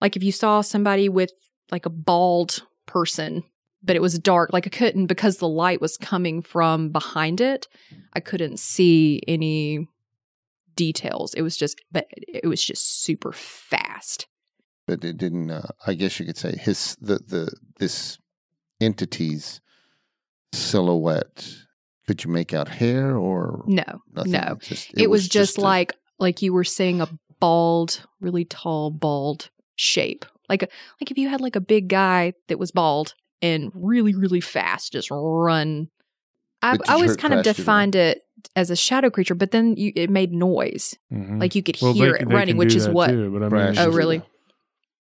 like 0.00 0.16
if 0.16 0.22
you 0.22 0.32
saw 0.32 0.60
somebody 0.60 1.08
with 1.08 1.30
like 1.70 1.86
a 1.86 1.90
bald 1.90 2.66
person, 2.86 3.44
but 3.82 3.96
it 3.96 4.02
was 4.02 4.18
dark. 4.18 4.52
Like 4.52 4.66
I 4.66 4.70
couldn't 4.70 5.06
because 5.06 5.38
the 5.38 5.48
light 5.48 5.80
was 5.80 5.96
coming 5.96 6.42
from 6.42 6.90
behind 6.90 7.40
it. 7.40 7.68
I 8.12 8.20
couldn't 8.20 8.58
see 8.58 9.20
any 9.26 9.88
details. 10.76 11.34
It 11.34 11.42
was 11.42 11.56
just, 11.56 11.80
but 11.90 12.06
it 12.10 12.46
was 12.46 12.64
just 12.64 13.02
super 13.04 13.32
fast. 13.32 14.26
but 14.86 15.04
it 15.04 15.16
didn't. 15.18 15.50
Uh, 15.50 15.68
I 15.86 15.94
guess 15.94 16.18
you 16.18 16.26
could 16.26 16.36
say 16.36 16.56
his 16.56 16.96
the 17.00 17.18
the 17.18 17.52
this 17.78 18.18
entity's 18.80 19.60
silhouette. 20.52 21.48
Could 22.06 22.24
you 22.24 22.30
make 22.30 22.52
out 22.52 22.68
hair 22.68 23.16
or 23.16 23.64
No, 23.66 23.84
nothing? 24.12 24.32
no. 24.32 24.56
It's 24.60 24.68
Just, 24.68 24.90
It, 24.96 25.08
was, 25.10 25.28
just, 25.28 25.58
a- 25.58 25.60
like 25.60 25.94
like 26.18 26.42
you 26.42 26.52
were 26.52 26.64
seeing 26.64 27.00
a 27.00 27.08
bald, 27.40 28.04
really 28.20 28.44
tall, 28.44 28.90
bald 28.90 29.50
shape. 29.76 30.24
Like 30.48 30.62
a, 30.64 30.68
like 31.00 31.10
if 31.10 31.18
you 31.18 31.28
had 31.28 31.40
like 31.40 31.56
a 31.56 31.60
big 31.60 31.88
guy 31.88 32.34
that 32.48 32.58
was 32.58 32.70
bald 32.72 33.14
and 33.40 33.70
really 33.74 34.14
really 34.14 34.40
fast, 34.40 34.92
just 34.92 35.08
run. 35.10 35.88
I, 36.60 36.76
But 36.76 36.88
I 36.90 36.94
always 36.94 37.16
kind 37.16 37.34
of 37.34 37.44
defined 37.44 37.96
it 37.96 38.20
as 38.54 38.70
a 38.70 38.76
shadow 38.76 39.10
creature, 39.10 39.34
but 39.34 39.50
then 39.50 39.76
you, 39.76 39.92
it 39.96 40.10
made 40.10 40.32
noise, 40.32 40.94
Mhm. 41.12 41.40
like 41.40 41.54
you 41.54 41.62
could 41.62 41.76
Well, 41.82 41.92
hear 41.92 42.12
can- 42.14 42.26
it 42.26 42.28
they 42.28 42.34
running, 42.34 42.56
which 42.56 42.74
is 42.74 42.88
what. 42.88 43.08
Too, 43.08 43.30
but 43.30 43.38
I 43.38 43.40
mean, 43.40 43.48
Brash 43.50 43.70
it's 43.70 43.78
Oh, 43.80 43.84
just- 43.86 43.96
really? 43.96 44.22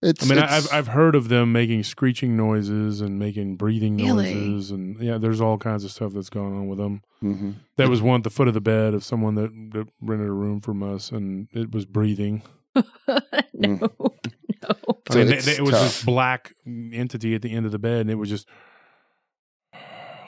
It's. 0.03 0.23
I 0.23 0.29
mean, 0.29 0.39
I- 0.39 0.43
it's- 0.45 0.67
I've 0.71 0.73
I've 0.73 0.87
heard 0.87 1.15
of 1.15 1.29
them 1.29 1.51
making 1.51 1.83
screeching 1.83 2.35
noises 2.35 2.99
and 3.01 3.17
making 3.17 3.55
breathing 3.55 3.97
Really? 3.97 4.33
noises, 4.33 4.71
and 4.71 4.99
yeah, 4.99 5.17
there's 5.17 5.39
all 5.41 5.57
kinds 5.57 5.83
of 5.83 5.91
stuff 5.91 6.13
that's 6.13 6.29
going 6.29 6.53
on 6.53 6.67
with 6.67 6.77
them. 6.77 7.01
mhm. 7.23 7.55
There 7.77 7.89
was 7.89 8.01
one 8.01 8.17
at 8.19 8.23
the 8.23 8.29
foot 8.29 8.47
of 8.47 8.53
the 8.53 8.61
bed 8.61 8.93
of 8.93 9.03
someone 9.03 9.35
that, 9.35 9.51
that 9.73 9.87
rented 10.01 10.27
a 10.27 10.31
room 10.31 10.59
from 10.61 10.83
us, 10.83 11.11
and 11.11 11.47
it 11.53 11.71
was 11.71 11.85
breathing. 11.85 12.41
no, 12.75 12.83
Mm. 13.55 13.81
no. 13.81 13.89
I 15.09 15.15
mean, 15.15 15.27
they- 15.27 15.39
they- 15.39 15.51
it 15.57 15.61
was 15.61 15.71
tough. 15.71 15.81
this 15.83 16.03
black 16.03 16.53
entity 16.65 17.33
at 17.35 17.41
the 17.41 17.51
end 17.51 17.65
of 17.65 17.71
the 17.71 17.79
bed, 17.79 18.01
and 18.01 18.11
it 18.11 18.15
was 18.15 18.29
just 18.29 18.47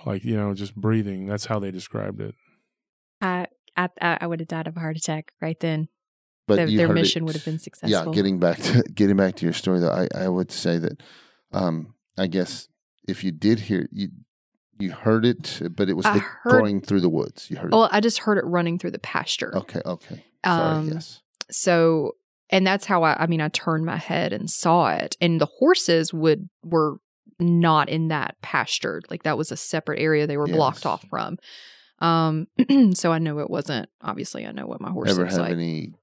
like 0.06 0.24
you 0.24 0.36
know, 0.36 0.54
just 0.54 0.76
breathing. 0.76 1.26
That's 1.26 1.46
how 1.46 1.60
they 1.60 1.72
described 1.72 2.22
it. 2.22 2.36
I 3.22 3.48
I, 3.76 3.90
I 4.02 4.28
would 4.28 4.40
have 4.40 4.48
died 4.48 4.68
of 4.68 4.78
a 4.78 4.80
heart 4.80 4.96
attack 4.98 5.32
right 5.42 5.60
then. 5.60 5.90
But 6.48 6.56
Their, 6.58 6.68
you 6.68 6.78
their 6.78 6.94
mission 6.94 7.24
it- 7.24 7.26
would 7.26 7.36
have 7.36 7.46
been 7.46 7.60
successful. 7.60 7.90
Yeah, 8.12 8.16
getting 8.16 8.40
back 8.40 8.58
to 8.60 8.84
getting 8.94 9.16
back 9.18 9.36
to 9.38 9.46
your 9.46 9.54
story 9.54 9.80
though, 9.80 9.92
I, 9.92 10.08
I 10.16 10.28
would 10.28 10.52
say 10.52 10.78
that 10.78 11.02
um, 11.52 11.94
I 12.18 12.28
guess 12.28 12.68
if 13.08 13.24
you 13.24 13.32
did 13.32 13.60
hear 13.62 13.88
you 13.92 14.10
you 14.78 14.92
heard 14.92 15.26
it, 15.26 15.62
but 15.76 15.88
it 15.90 15.94
was 15.94 16.04
the, 16.06 16.20
heard- 16.20 16.52
going 16.52 16.82
through 16.82 17.02
the 17.02 17.10
woods. 17.10 17.50
You 17.50 17.58
heard 17.58 17.72
well, 17.72 17.90
I 17.92 18.00
just 18.02 18.20
heard 18.20 18.38
it 18.38 18.46
running 18.46 18.78
through 18.78 18.92
the 18.92 19.00
pasture. 19.00 19.56
Okay, 19.56 19.82
okay. 19.86 20.26
Sorry, 20.46 20.76
Um, 20.78 20.88
yes. 20.90 21.22
so 21.50 22.12
and 22.50 22.66
that's 22.68 22.86
how 22.86 23.04
I 23.04 23.16
I 23.24 23.28
mean 23.28 23.42
I 23.42 23.48
turned 23.50 23.86
my 23.86 23.98
head 23.98 24.32
and 24.34 24.50
saw 24.50 24.90
it 24.90 25.16
and 25.22 25.42
the 25.42 25.48
horses 25.48 26.14
would 26.14 26.50
were 26.64 26.98
not 27.40 27.90
in 27.90 28.10
that 28.10 28.36
pasture 28.42 29.02
like 29.10 29.24
that 29.24 29.38
was 29.38 29.52
a 29.52 29.58
separate 29.58 30.00
area 30.00 30.26
they 30.28 30.38
were 30.38 30.48
blocked 30.48 30.86
off 30.86 31.04
from 31.10 31.38
um 32.00 32.48
so 32.94 33.12
I 33.12 33.20
know 33.20 33.40
it 33.40 33.50
wasn't 33.50 33.90
obviously 34.02 34.46
I 34.46 34.52
know 34.52 34.66
what 34.68 34.80
my 34.80 34.92
horse 34.92 35.10
Ever 35.10 35.26
have 35.26 35.38
like 35.40 35.52
any 35.52 35.94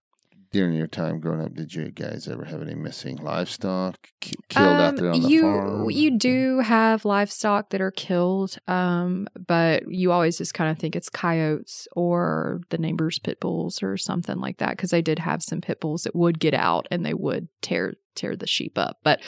during 0.52 0.74
your 0.74 0.86
time 0.86 1.18
growing 1.20 1.40
up? 1.40 1.54
Did 1.54 1.74
you 1.74 1.90
guys 1.90 2.28
ever 2.28 2.44
have 2.44 2.62
any 2.62 2.74
missing 2.74 3.16
livestock 3.16 3.96
ki- 4.20 4.34
killed 4.48 4.66
out 4.68 4.80
Um, 4.90 4.96
there 4.96 5.10
on 5.12 5.20
the 5.22 5.28
you 5.28 5.40
farm? 5.42 5.90
you 5.90 6.18
do 6.18 6.58
have 6.60 7.04
livestock 7.04 7.70
that 7.70 7.80
are 7.80 7.90
killed 7.90 8.56
um 8.68 9.26
but 9.46 9.82
you 9.88 10.12
always 10.12 10.38
just 10.38 10.54
kind 10.54 10.70
of 10.70 10.78
think 10.78 10.94
it's 10.94 11.08
coyotes 11.08 11.88
or 11.96 12.60
the 12.70 12.78
neighbors 12.78 13.18
pit 13.18 13.40
bulls 13.40 13.82
or 13.82 13.96
something 13.96 14.38
like 14.38 14.58
that 14.58 14.70
because 14.76 14.92
I 14.92 15.00
did 15.00 15.18
have 15.18 15.42
some 15.42 15.60
pit 15.60 15.80
bulls 15.80 16.02
that 16.02 16.14
would 16.14 16.38
get 16.38 16.54
out 16.54 16.86
and 16.90 17.04
they 17.04 17.14
would 17.14 17.48
tear 17.62 17.94
tear 18.14 18.36
the 18.36 18.46
sheep 18.46 18.76
up 18.76 18.98
but 19.02 19.20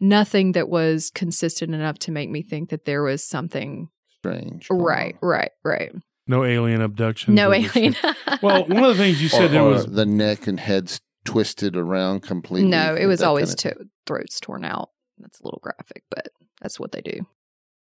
nothing 0.00 0.52
that 0.52 0.68
was 0.68 1.10
consistent 1.14 1.74
enough 1.74 1.98
to 2.00 2.10
make 2.10 2.30
me 2.30 2.42
think 2.42 2.70
that 2.70 2.86
there 2.86 3.02
was 3.02 3.22
something 3.22 3.88
strange. 4.18 4.66
right 4.70 5.16
right 5.20 5.50
right 5.64 5.92
No 6.26 6.44
alien 6.44 6.80
abduction. 6.80 7.34
no 7.34 7.52
alien. 7.52 7.96
Well, 8.42 8.64
one 8.66 8.84
of 8.84 8.96
the 8.96 9.02
things 9.02 9.20
you 9.22 9.28
said 9.28 9.44
Or, 9.46 9.48
there 9.48 9.62
or 9.62 9.70
was 9.70 9.86
the 9.86 10.06
neck 10.06 10.46
and 10.46 10.58
heads 10.60 11.00
twisted 11.24 11.76
around 11.76 12.20
completely. 12.22 12.68
no 12.68 12.94
it 12.96 13.06
was 13.06 13.22
always 13.22 13.54
kind 13.54 13.74
of- 13.76 13.78
to- 13.82 13.88
throats 14.06 14.40
torn 14.40 14.64
out 14.64 14.90
that's 15.18 15.38
a 15.40 15.44
little 15.44 15.60
graphic 15.62 16.02
but 16.10 16.28
that's 16.60 16.80
what 16.80 16.90
they 16.92 17.00
do 17.00 17.20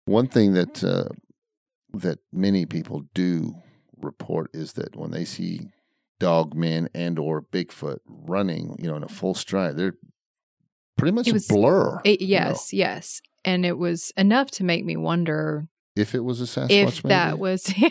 One 0.06 0.28
thing 0.28 0.54
that 0.54 0.84
uh, 0.84 1.08
that 1.93 2.19
many 2.34 2.65
people 2.65 3.04
do 3.13 3.56
report 4.02 4.49
is 4.54 4.73
that 4.73 4.95
when 4.95 5.12
they 5.12 5.23
see 5.25 5.69
dog 6.19 6.54
men 6.54 6.89
and 6.93 7.17
or 7.17 7.41
Bigfoot 7.41 7.99
running, 8.06 8.75
you 8.80 8.89
know, 8.89 8.95
in 8.97 9.04
a 9.04 9.08
full 9.08 9.34
stride, 9.34 9.78
they're 9.78 9.95
pretty 10.97 11.13
much 11.13 11.28
It 11.30 11.36
a 11.36 11.54
blur. 11.54 12.02
It, 12.04 12.19
you 12.21 12.28
know. 12.28 12.47
yes, 12.49 12.73
yes. 12.73 13.21
And 13.45 13.65
it 13.65 13.78
was 13.78 14.12
enough 14.17 14.52
to 14.52 14.63
make 14.65 14.84
me 14.84 14.97
wonder 14.97 15.67
If 16.00 16.16
it 16.16 16.24
was 16.24 16.42
a 16.42 16.46
Sasquatch, 16.46 16.70
if 16.98 17.04
that 17.04 17.38
was. 17.40 17.74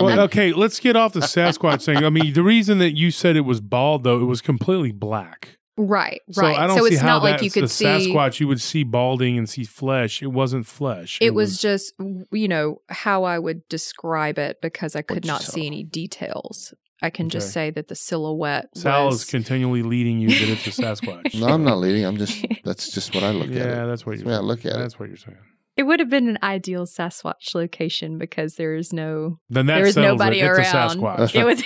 Well, 0.00 0.06
mean- 0.08 0.18
okay, 0.20 0.52
let's 0.52 0.80
get 0.80 0.96
off 0.96 1.12
the 1.12 1.20
Sasquatch 1.36 1.84
thing. 1.84 1.98
I 1.98 2.10
mean, 2.10 2.32
the 2.32 2.42
reason 2.42 2.78
that 2.78 2.96
you 2.96 3.10
said 3.10 3.36
it 3.36 3.42
was 3.42 3.60
bald, 3.60 4.02
though, 4.04 4.20
it 4.20 4.24
was 4.24 4.40
completely 4.40 4.90
black. 4.90 5.56
right, 5.76 6.20
So 6.30 6.42
right. 6.42 6.58
I 6.58 6.66
don't 6.66 6.78
so 6.78 6.86
see 6.88 6.94
it's 6.94 7.00
how 7.02 7.18
not 7.18 7.22
like 7.22 7.42
you 7.42 7.50
could 7.50 7.64
the 7.64 7.68
see. 7.68 7.84
Sasquatch. 7.84 8.40
You 8.40 8.48
would 8.48 8.60
see 8.60 8.82
balding 8.82 9.38
and 9.38 9.48
see 9.48 9.64
flesh. 9.64 10.20
It 10.22 10.28
wasn't 10.32 10.66
flesh. 10.66 11.18
It 11.20 11.34
was 11.34 11.58
just, 11.60 11.94
you 12.32 12.48
know, 12.48 12.80
how 12.88 13.22
I 13.24 13.38
would 13.38 13.68
describe 13.68 14.38
it 14.38 14.60
because 14.60 14.96
I 14.96 15.02
could 15.02 15.24
not 15.24 15.42
saw. 15.42 15.52
see 15.52 15.66
any 15.66 15.84
details. 15.84 16.74
I 17.02 17.10
can 17.10 17.28
just 17.28 17.52
say 17.52 17.70
that 17.70 17.88
the 17.88 17.94
silhouette 17.94 18.68
Sal 18.76 19.06
was. 19.06 19.16
is 19.22 19.24
continually 19.26 19.82
leading 19.82 20.18
you 20.20 20.28
that 20.30 20.48
it's 20.48 20.66
a 20.66 20.70
Sasquatch. 20.82 21.38
No, 21.38 21.48
I'm 21.48 21.62
not 21.62 21.78
leading. 21.78 22.04
I'm 22.04 22.16
just 22.16 22.44
that's 22.64 22.90
just 22.90 23.14
what 23.14 23.22
I 23.22 23.30
look 23.30 23.48
at. 23.48 23.52
yeah, 23.54 23.84
that's 23.86 24.06
what 24.06 24.16
you're 24.16 24.24
the 24.24 24.30
way 24.30 24.38
look 24.38 24.60
at 24.64 24.72
it. 24.72 24.78
That's 24.78 24.98
what 24.98 25.08
you're 25.08 25.18
saying. 25.18 25.36
It 25.76 25.82
would 25.84 25.98
have 26.00 26.08
been 26.10 26.28
an 26.28 26.38
ideal 26.42 26.86
Sasquatch 26.86 27.54
location 27.54 28.16
because 28.18 28.54
there 28.56 28.74
is 28.76 28.92
no. 28.92 29.38
Then 29.50 29.66
that 29.66 29.74
There 29.76 29.84
was 29.84 29.94
settles 29.94 30.18
nobody 30.18 30.40
it. 30.40 30.46
It's 30.46 30.58
a 30.58 30.76
around. 30.76 30.90
Sasquatch. 30.98 31.34
It 31.34 31.44
was. 31.44 31.62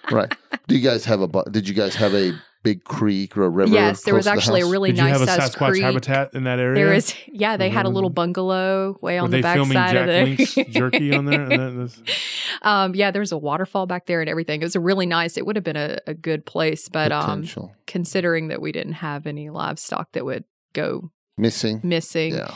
right. 0.10 0.32
Do 0.66 0.76
you 0.76 0.80
guys 0.80 1.04
have 1.04 1.20
a? 1.20 1.28
Did 1.50 1.68
you 1.68 1.74
guys 1.74 1.94
have 1.94 2.14
a 2.14 2.32
big 2.64 2.82
creek 2.82 3.36
or 3.36 3.44
a 3.44 3.48
river? 3.48 3.70
yes, 3.72 4.02
there 4.04 4.14
was 4.14 4.24
close 4.24 4.44
to 4.44 4.50
the 4.50 4.56
actually 4.56 4.60
a 4.62 4.66
really 4.66 4.90
Did 4.90 4.98
you 4.98 5.04
nice 5.04 5.20
have 5.20 5.28
a 5.28 5.40
Sasquatch 5.42 5.68
creek. 5.70 5.82
habitat 5.84 6.30
in 6.34 6.44
that 6.44 6.58
area? 6.58 6.74
There 6.74 6.94
is, 6.94 7.14
yeah, 7.28 7.56
they 7.58 7.68
had 7.70 7.84
a 7.86 7.90
little 7.90 8.10
Mhm. 8.10 8.14
bungalow 8.14 8.98
way 9.02 9.16
Were 9.20 9.24
on 9.24 9.30
they 9.30 9.36
the 9.38 9.42
back 9.42 9.54
filming 9.56 9.74
side 9.74 9.92
Jack 9.92 10.08
of 10.08 10.14
the 10.14 10.22
Link's 10.24 10.54
jerky 10.70 11.14
on 11.14 11.26
there? 11.26 11.42
And 11.42 11.52
that, 11.52 11.90
that's, 12.06 12.18
um, 12.62 12.94
yeah, 12.94 13.10
there's 13.10 13.32
a 13.32 13.38
waterfall 13.38 13.86
back 13.86 14.06
there 14.06 14.20
and 14.20 14.28
everything. 14.30 14.62
It 14.62 14.64
was 14.64 14.74
a 14.76 14.80
really 14.80 15.06
nice. 15.06 15.36
It 15.36 15.44
would 15.46 15.54
have 15.56 15.64
been 15.64 15.76
a, 15.76 15.98
a 16.06 16.14
good 16.14 16.44
place, 16.46 16.88
but 16.88 17.12
um, 17.12 17.44
considering 17.86 18.48
that 18.48 18.60
we 18.62 18.72
didn't 18.72 18.94
have 18.94 19.26
any 19.26 19.50
livestock 19.50 20.10
that 20.12 20.24
would 20.24 20.44
go 20.72 21.10
missing. 21.36 21.80
missing, 21.84 22.34
Yeah. 22.34 22.54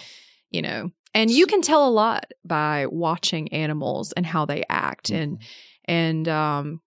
You 0.51 0.63
know, 0.63 0.91
and 1.15 1.31
you 1.31 1.47
can 1.47 1.63
tell 1.63 1.87
a 1.87 1.91
lot 1.91 2.33
by 2.45 2.87
watching 2.87 3.53
animals 3.53 4.13
and 4.13 4.25
how 4.27 4.45
they 4.45 4.65
act, 4.69 5.11
and 5.11 5.39
Mhm. 5.39 5.45
and 5.87 6.29
um, 6.29 6.81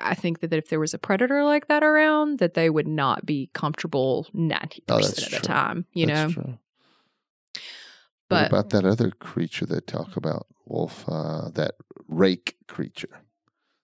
I 0.00 0.14
think 0.14 0.40
that 0.40 0.52
if 0.52 0.68
there 0.68 0.80
was 0.80 0.94
a 0.94 0.98
predator 0.98 1.44
like 1.44 1.68
that 1.68 1.82
around, 1.84 2.38
that 2.40 2.54
they 2.54 2.68
would 2.70 2.88
not 2.88 3.24
be 3.24 3.50
comfortable 3.54 4.26
ninety 4.32 4.82
Oh, 4.88 4.96
percent 4.96 5.18
of 5.18 5.24
the 5.30 5.30
true. 5.38 5.40
time, 5.40 5.86
you 5.92 6.06
That's 6.06 6.34
know. 6.34 6.42
True. 6.42 6.58
But 8.28 8.50
what 8.52 8.58
about 8.60 8.70
that 8.70 8.84
other 8.84 9.10
creature 9.10 9.64
they 9.64 9.80
talk 9.80 10.16
about, 10.16 10.46
Wolf? 10.66 11.04
Uh, 11.08 11.48
that 11.54 11.76
rake 12.08 12.56
creature. 12.66 13.22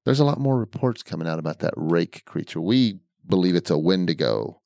There's 0.04 0.20
a 0.20 0.24
lot 0.24 0.38
more 0.38 0.58
reports 0.58 1.02
coming 1.02 1.26
out 1.26 1.38
about 1.38 1.60
that 1.60 1.72
rake 1.76 2.24
creature. 2.26 2.60
We 2.60 2.98
believe 3.26 3.54
it's 3.54 3.70
a 3.70 3.78
Wendigo. 3.78 4.60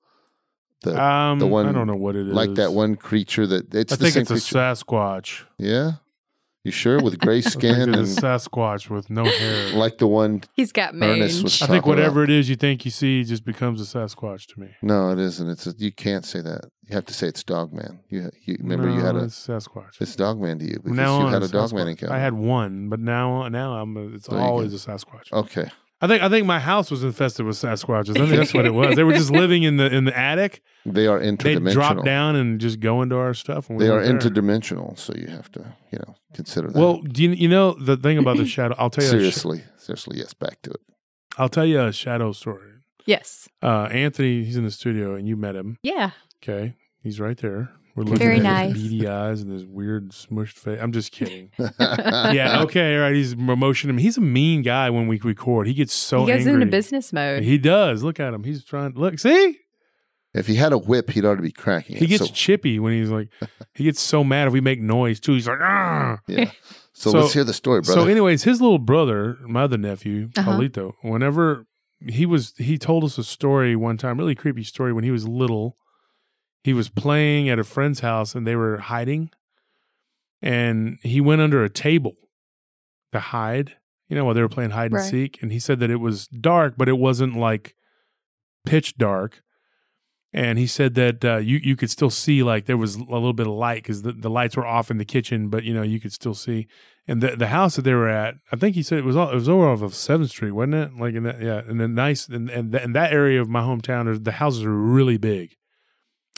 The 0.82 1.00
um, 1.02 1.38
the 1.40 1.46
one- 1.46 1.66
I 1.68 1.72
don't 1.72 1.86
know 1.86 1.96
what 1.96 2.14
it 2.16 2.28
is. 2.28 2.32
like 2.32 2.54
that 2.54 2.72
one 2.72 2.94
creature 2.96 3.46
that 3.46 3.74
it's 3.74 3.92
I 3.92 3.96
the 3.96 4.02
think 4.10 4.28
same 4.28 4.36
it's 4.36 4.52
a. 4.52 4.54
Sasquatch. 4.54 5.42
yeah, 5.58 5.92
you 6.64 6.70
sure 6.70 7.02
with 7.02 7.18
gray 7.18 7.38
I 7.38 7.40
think 7.40 7.52
skin 7.52 7.74
it's 7.94 8.16
and 8.16 8.18
a 8.18 8.20
Sasquatch 8.22 8.88
with 8.88 9.10
no 9.10 9.24
hair. 9.24 9.72
like 9.72 9.98
the 9.98 10.06
one? 10.06 10.42
he's 10.54 10.70
got 10.70 10.94
Ernest 10.94 11.42
was 11.42 11.60
I 11.62 11.66
think 11.66 11.68
talking 11.68 11.78
about- 11.78 11.88
whatever 11.88 12.22
it 12.22 12.30
is 12.30 12.48
you 12.48 12.54
think 12.56 12.84
you 12.84 12.92
see 12.92 13.24
just 13.24 13.44
becomes 13.44 13.80
a 13.80 13.98
Sasquatch 13.98 14.46
to 14.54 14.60
me. 14.60 14.68
No, 14.82 15.10
it 15.10 15.18
isn't. 15.18 15.48
It's 15.50 15.66
a, 15.66 15.74
you 15.78 15.90
can't 15.90 16.24
say 16.24 16.40
that. 16.42 16.66
You 16.88 16.94
have 16.94 17.06
to 17.06 17.12
say 17.14 17.26
it's 17.26 17.42
Dogman. 17.42 18.00
You, 18.08 18.30
you 18.46 18.56
remember 18.60 18.88
you 18.88 19.00
had 19.00 19.16
a 19.16 19.24
it's 19.24 19.46
Sasquatch. 19.48 20.00
it's 20.00 20.14
Dogman 20.16 20.60
to 20.60 20.64
you 20.64 20.74
because 20.76 20.92
now 20.92 21.20
you 21.22 21.26
had 21.26 21.42
a 21.42 21.46
it's 21.46 21.52
Dogman 21.52 21.86
Sasquatch. 21.86 21.90
encounter. 21.90 22.14
I 22.14 22.18
had 22.20 22.34
one, 22.34 22.88
but 22.88 23.00
now 23.00 23.48
now 23.48 23.72
I'm 23.74 23.96
a, 23.96 24.06
it's 24.14 24.28
There 24.28 24.38
always 24.38 24.72
a 24.74 24.90
Sasquatch. 24.90 25.32
okay. 25.32 25.70
I 26.00 26.06
think 26.06 26.22
I 26.22 26.28
think 26.28 26.46
my 26.46 26.60
house 26.60 26.90
was 26.90 27.02
infested 27.02 27.44
with 27.44 27.56
Sasquatches. 27.56 28.10
I 28.10 28.26
think 28.26 28.36
that's 28.36 28.54
what 28.54 28.66
it 28.66 28.72
was. 28.74 28.94
They 28.94 29.02
were 29.02 29.12
just 29.14 29.30
living 29.42 29.64
in 29.64 29.78
the 29.78 29.92
in 29.92 30.04
the 30.04 30.16
attic. 30.16 30.62
They 30.86 31.06
are 31.08 31.18
interdimensional. 31.18 31.42
They 31.42 31.54
interdimensional. 31.56 31.72
drop 31.74 32.04
down 32.04 32.36
and 32.36 32.60
just 32.60 32.78
go 32.80 33.02
into 33.02 33.16
our 33.16 33.34
stuff. 33.34 33.68
And 33.68 33.78
we 33.78 33.84
They 33.84 33.90
are 33.90 33.94
weren't 33.94 34.20
there. 34.22 34.30
interdimensional, 34.30 34.96
so 34.98 35.12
you 35.16 35.26
have 35.26 35.50
to, 35.52 35.74
you 35.90 35.98
know, 35.98 36.14
consider 36.34 36.68
that. 36.70 36.78
Well, 36.78 37.02
do 37.02 37.22
you, 37.24 37.30
you 37.30 37.48
know 37.48 37.72
the 37.72 37.96
thing 37.96 38.16
about 38.18 38.36
the 38.36 38.46
shadow? 38.56 38.74
I'll 38.78 38.90
tell 38.90 39.02
you. 39.04 39.10
A 39.10 39.12
sh- 39.12 39.34
seriously, 39.34 39.62
seriously, 39.76 40.18
yes. 40.18 40.34
Back 40.34 40.62
to 40.62 40.70
it. 40.70 40.80
I'll 41.36 41.48
tell 41.48 41.66
you 41.66 41.80
a 41.82 41.92
shadow 41.92 42.32
story. 42.32 42.70
yes, 43.06 43.48
Uh, 43.62 43.88
Anthony, 43.90 44.44
he's 44.44 44.56
in 44.56 44.64
the 44.64 44.70
studio, 44.70 45.14
and 45.14 45.26
you 45.28 45.36
met 45.36 45.56
him. 45.56 45.78
yeah. 45.82 46.10
Okay, 46.42 46.74
he's 47.02 47.18
right 47.18 47.36
there. 47.38 47.70
We're 47.98 48.04
looking 48.04 48.18
Very 48.18 48.36
at 48.36 48.42
nice. 48.44 48.74
his 48.74 48.82
beady 48.84 49.08
eyes 49.08 49.40
and 49.42 49.52
his 49.52 49.66
weird 49.66 50.10
smushed 50.10 50.58
face. 50.58 50.78
I'm 50.80 50.92
just 50.92 51.10
kidding. 51.12 51.50
yeah, 51.80 52.60
okay, 52.62 52.94
all 52.96 53.02
right. 53.02 53.14
He's 53.14 53.36
motioning 53.36 53.96
him. 53.96 53.98
He's 53.98 54.16
a 54.16 54.20
mean 54.20 54.62
guy 54.62 54.88
when 54.90 55.08
we 55.08 55.18
record. 55.20 55.66
He 55.66 55.74
gets 55.74 55.92
so 55.94 56.20
he 56.20 56.26
goes 56.32 56.46
angry. 56.46 56.62
into 56.62 56.66
business 56.66 57.12
mode. 57.12 57.42
He 57.42 57.58
does. 57.58 58.02
Look 58.02 58.20
at 58.20 58.32
him. 58.32 58.44
He's 58.44 58.64
trying. 58.64 58.92
Look, 58.94 59.18
see, 59.18 59.58
If 60.32 60.46
he 60.46 60.54
had 60.54 60.72
a 60.72 60.78
whip, 60.78 61.10
he'd 61.10 61.24
already 61.24 61.42
be 61.42 61.50
cracking 61.52 61.96
it. 61.96 61.98
he 62.00 62.06
gets 62.06 62.26
so, 62.26 62.32
chippy 62.32 62.78
when 62.78 62.92
he's 62.92 63.10
like. 63.10 63.28
He 63.74 63.84
gets 63.84 64.00
so 64.00 64.22
mad 64.22 64.46
if 64.46 64.52
we 64.52 64.60
make 64.60 64.80
noise 64.80 65.18
too. 65.20 65.32
He's 65.34 65.48
like, 65.48 65.58
ah. 65.60 66.18
yeah. 66.28 66.50
So, 66.92 67.10
So- 67.10 67.18
let's 67.20 67.32
hear 67.32 67.44
the 67.44 67.52
story, 67.52 67.80
brother. 67.80 68.02
So, 68.02 68.06
anyways, 68.08 68.44
his 68.44 68.60
little 68.60 68.78
brother, 68.78 69.38
my 69.46 69.62
other 69.62 69.78
nephew, 69.78 70.30
Uh-huh. 70.36 70.50
Paulito, 70.52 70.92
whenever 71.02 71.66
he 72.06 72.26
was, 72.26 72.54
he 72.58 72.78
told 72.78 73.02
us 73.04 73.18
a 73.18 73.24
story 73.24 73.74
one 73.74 73.96
time, 73.96 74.18
really 74.18 74.34
creepy 74.36 74.62
story. 74.62 74.92
When 74.92 75.02
he 75.04 75.10
was 75.10 75.26
little, 75.26 75.76
he 76.68 76.74
was 76.74 76.90
playing 76.90 77.48
at 77.48 77.58
a 77.58 77.64
friend's 77.64 78.00
house 78.00 78.34
and 78.34 78.46
they 78.46 78.54
were 78.54 78.76
hiding, 78.76 79.30
and 80.42 80.98
he 81.02 81.18
went 81.18 81.40
under 81.40 81.64
a 81.64 81.70
table 81.70 82.14
to 83.12 83.20
hide. 83.20 83.72
You 84.08 84.16
know, 84.16 84.24
while 84.24 84.34
they 84.34 84.42
were 84.42 84.48
playing 84.48 84.70
hide 84.70 84.90
and 84.92 84.94
Right. 85.00 85.10
seek, 85.10 85.42
and 85.42 85.50
he 85.50 85.58
said 85.58 85.80
that 85.80 85.90
it 85.90 85.96
was 85.96 86.28
dark, 86.28 86.74
but 86.76 86.88
it 86.88 86.98
wasn't 86.98 87.36
like 87.36 87.74
pitch 88.64 88.96
dark. 88.96 89.42
And 90.32 90.58
he 90.58 90.66
said 90.66 90.94
that 90.94 91.24
uh, 91.24 91.36
you 91.38 91.58
you 91.62 91.74
could 91.74 91.90
still 91.90 92.10
see 92.10 92.42
like 92.42 92.66
there 92.66 92.76
was 92.76 92.96
a 92.96 93.04
little 93.04 93.32
bit 93.32 93.46
of 93.46 93.54
light 93.54 93.82
because 93.82 94.02
the, 94.02 94.12
the 94.12 94.28
lights 94.30 94.56
were 94.56 94.66
off 94.66 94.90
in 94.90 94.98
the 94.98 95.04
kitchen, 95.06 95.48
but 95.48 95.64
you 95.64 95.72
know 95.72 95.82
you 95.82 96.00
could 96.00 96.12
still 96.12 96.34
see 96.34 96.68
and 97.08 97.22
the 97.22 97.34
the 97.34 97.48
house 97.48 97.76
that 97.76 97.82
they 97.82 97.94
were 97.94 98.08
at, 98.08 98.36
I 98.52 98.56
think 98.56 98.74
he 98.76 98.82
said 98.82 98.98
it 98.98 99.04
was 99.04 99.16
all, 99.16 99.30
it 99.30 99.34
was 99.34 99.48
over 99.48 99.66
off 99.66 99.80
of 99.80 99.94
Seventh 99.94 100.28
Street, 100.30 100.52
wasn't 100.52 100.74
it? 100.74 100.90
Like 101.00 101.14
in 101.14 101.22
that, 101.22 101.40
yeah, 101.40 101.62
and 101.66 101.80
then 101.80 101.94
nice, 101.94 102.28
and 102.28 102.50
and 102.50 102.74
in 102.74 102.92
that 102.92 103.12
area 103.12 103.40
of 103.40 103.48
my 103.48 103.62
hometown, 103.62 104.22
the 104.22 104.32
houses 104.32 104.62
are 104.64 104.74
really 104.74 105.16
big. 105.16 105.56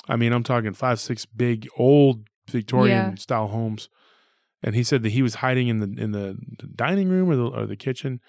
I 0.09 0.17
mean, 0.17 0.33
I'm 0.33 0.43
talking 0.43 0.73
five, 0.73 0.99
six 1.01 1.27
big 1.27 1.69
old 1.77 2.27
Victorian 2.49 3.11
Yeah. 3.11 3.15
style 3.17 3.49
homes. 3.49 3.89
And 4.63 4.75
he 4.75 4.83
said 4.83 5.03
that 5.05 5.11
he 5.13 5.23
was 5.23 5.37
hiding 5.37 5.69
in 5.69 5.79
the 5.81 6.03
in 6.03 6.13
the, 6.13 6.37
dining 6.75 7.09
room 7.09 7.31
or 7.31 7.37
the 7.37 7.47
or 7.47 7.67
the 7.67 7.77
kitchen, 7.77 8.21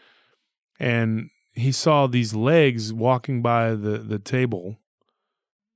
and 0.79 1.29
he 1.53 1.73
saw 1.73 2.07
these 2.07 2.33
legs 2.33 2.93
walking 2.93 3.41
by 3.41 3.71
the 3.71 3.97
the 3.97 4.17
table, 4.17 4.79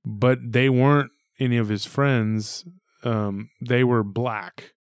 but 0.04 0.38
they 0.42 0.70
weren't 0.70 1.10
any 1.38 1.58
of 1.58 1.68
his 1.68 1.84
friends. 1.84 2.64
Um, 3.04 3.50
they 3.60 3.84
were 3.84 4.02
black, 4.02 4.72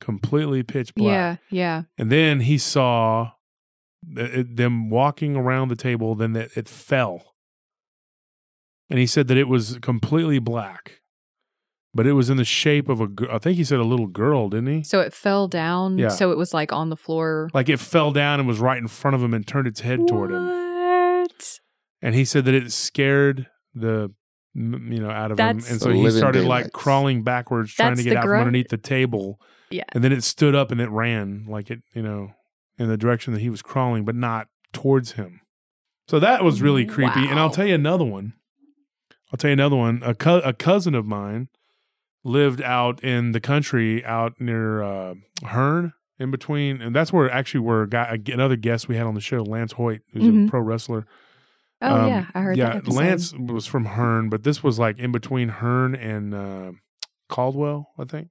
completely 0.00 0.62
pitch 0.62 0.94
black. 0.94 1.40
yeah, 1.50 1.58
yeah. 1.58 1.82
And 1.98 2.12
then 2.12 2.40
he 2.40 2.56
saw 2.56 3.32
th- 4.14 4.46
them 4.48 4.88
walking 4.88 5.34
around 5.34 5.66
the 5.68 5.76
table. 5.76 6.14
Then 6.14 6.32
that 6.34 6.56
it 6.56 6.68
fell, 6.68 7.34
and 8.90 8.98
he 8.98 9.06
said 9.06 9.28
that 9.28 9.36
it 9.36 9.48
was 9.48 9.78
completely 9.80 10.38
black, 10.38 11.00
but 11.94 12.06
it 12.06 12.12
was 12.12 12.30
in 12.30 12.36
the 12.36 12.44
shape 12.44 12.88
of 12.88 13.00
a. 13.00 13.08
gir- 13.08 13.30
I 13.30 13.38
think 13.38 13.56
he 13.56 13.64
said 13.64 13.78
a 13.78 13.84
little 13.84 14.06
girl, 14.06 14.48
didn't 14.48 14.66
he? 14.68 14.82
So 14.82 15.00
it 15.00 15.12
fell 15.12 15.48
down. 15.48 15.98
Yeah. 15.98 16.08
So 16.08 16.30
it 16.32 16.38
was 16.38 16.54
like 16.54 16.72
on 16.72 16.90
the 16.90 16.96
floor. 16.96 17.50
Like 17.52 17.68
it 17.68 17.78
fell 17.80 18.12
down 18.12 18.40
and 18.40 18.48
was 18.48 18.58
right 18.60 18.78
in 18.78 18.88
front 18.88 19.14
of 19.14 19.22
him 19.22 19.34
and 19.34 19.46
turned 19.46 19.66
its 19.66 19.80
head 19.80 20.06
toward 20.08 20.30
him. 20.30 20.46
What? 20.46 21.60
And 22.00 22.14
he 22.14 22.24
said 22.24 22.44
that 22.44 22.54
it 22.54 22.70
scared 22.72 23.46
the 23.74 24.12
you 24.54 25.00
know 25.00 25.10
out 25.10 25.30
of 25.30 25.36
That's- 25.36 25.66
him, 25.66 25.72
and 25.72 25.80
so 25.80 25.90
he 25.90 26.02
living 26.02 26.18
started 26.18 26.44
like 26.44 26.72
crawling 26.72 27.22
backwards, 27.22 27.72
trying 27.72 27.96
to 27.96 28.02
get 28.02 28.16
out 28.16 28.24
gro- 28.24 28.38
from 28.38 28.46
underneath 28.48 28.68
the 28.68 28.78
table. 28.78 29.40
Yeah. 29.70 29.84
And 29.92 30.02
then 30.02 30.12
it 30.12 30.24
stood 30.24 30.54
up 30.54 30.70
and 30.70 30.80
it 30.80 30.88
ran 30.88 31.44
like 31.46 31.70
it, 31.70 31.80
you 31.94 32.02
know, 32.02 32.32
in 32.78 32.88
the 32.88 32.96
direction 32.96 33.34
that 33.34 33.40
he 33.40 33.50
was 33.50 33.60
crawling, 33.60 34.04
but 34.06 34.14
not 34.14 34.48
towards 34.72 35.12
him. 35.12 35.42
So 36.08 36.18
that 36.20 36.42
was 36.42 36.62
really 36.62 36.86
mm, 36.86 36.88
creepy. 36.90 37.26
And 37.28 37.38
I'll 37.38 37.50
tell 37.50 37.66
you 37.66 37.74
another 37.74 38.04
one. 38.04 38.32
I'll 39.32 39.36
tell 39.36 39.50
you 39.50 39.52
another 39.54 39.76
one. 39.76 40.02
A, 40.04 40.14
co- 40.14 40.40
a 40.40 40.52
cousin 40.52 40.94
of 40.94 41.06
mine 41.06 41.48
lived 42.24 42.62
out 42.62 43.02
in 43.04 43.32
the 43.32 43.40
country, 43.40 44.04
out 44.04 44.40
near 44.40 44.82
uh, 44.82 45.14
Hearne, 45.44 45.92
in 46.18 46.30
between, 46.30 46.80
and 46.82 46.94
that's 46.94 47.12
where 47.12 47.30
actually 47.30 47.60
where 47.60 47.82
a 47.82 47.88
guy, 47.88 48.18
another 48.32 48.56
guest 48.56 48.88
we 48.88 48.96
had 48.96 49.06
on 49.06 49.14
the 49.14 49.20
show, 49.20 49.42
Lance 49.42 49.72
Hoyt, 49.72 50.00
who's 50.12 50.24
a 50.26 50.30
Mhm. 50.30 50.48
pro 50.48 50.60
wrestler. 50.60 51.06
Oh 51.80 51.94
Um, 51.94 52.08
yeah, 52.08 52.26
I 52.34 52.40
heard 52.40 52.56
yeah, 52.56 52.66
that. 52.70 52.76
episode. 52.78 52.94
Lance 52.98 53.32
was 53.34 53.66
from 53.66 53.84
Hearne, 53.86 54.28
but 54.30 54.42
this 54.42 54.62
was 54.64 54.78
like 54.80 54.98
in 54.98 55.12
between 55.12 55.48
Hearne 55.48 55.94
and 55.94 56.34
uh, 56.34 56.72
Caldwell, 57.28 57.90
I 57.98 58.04
think, 58.04 58.28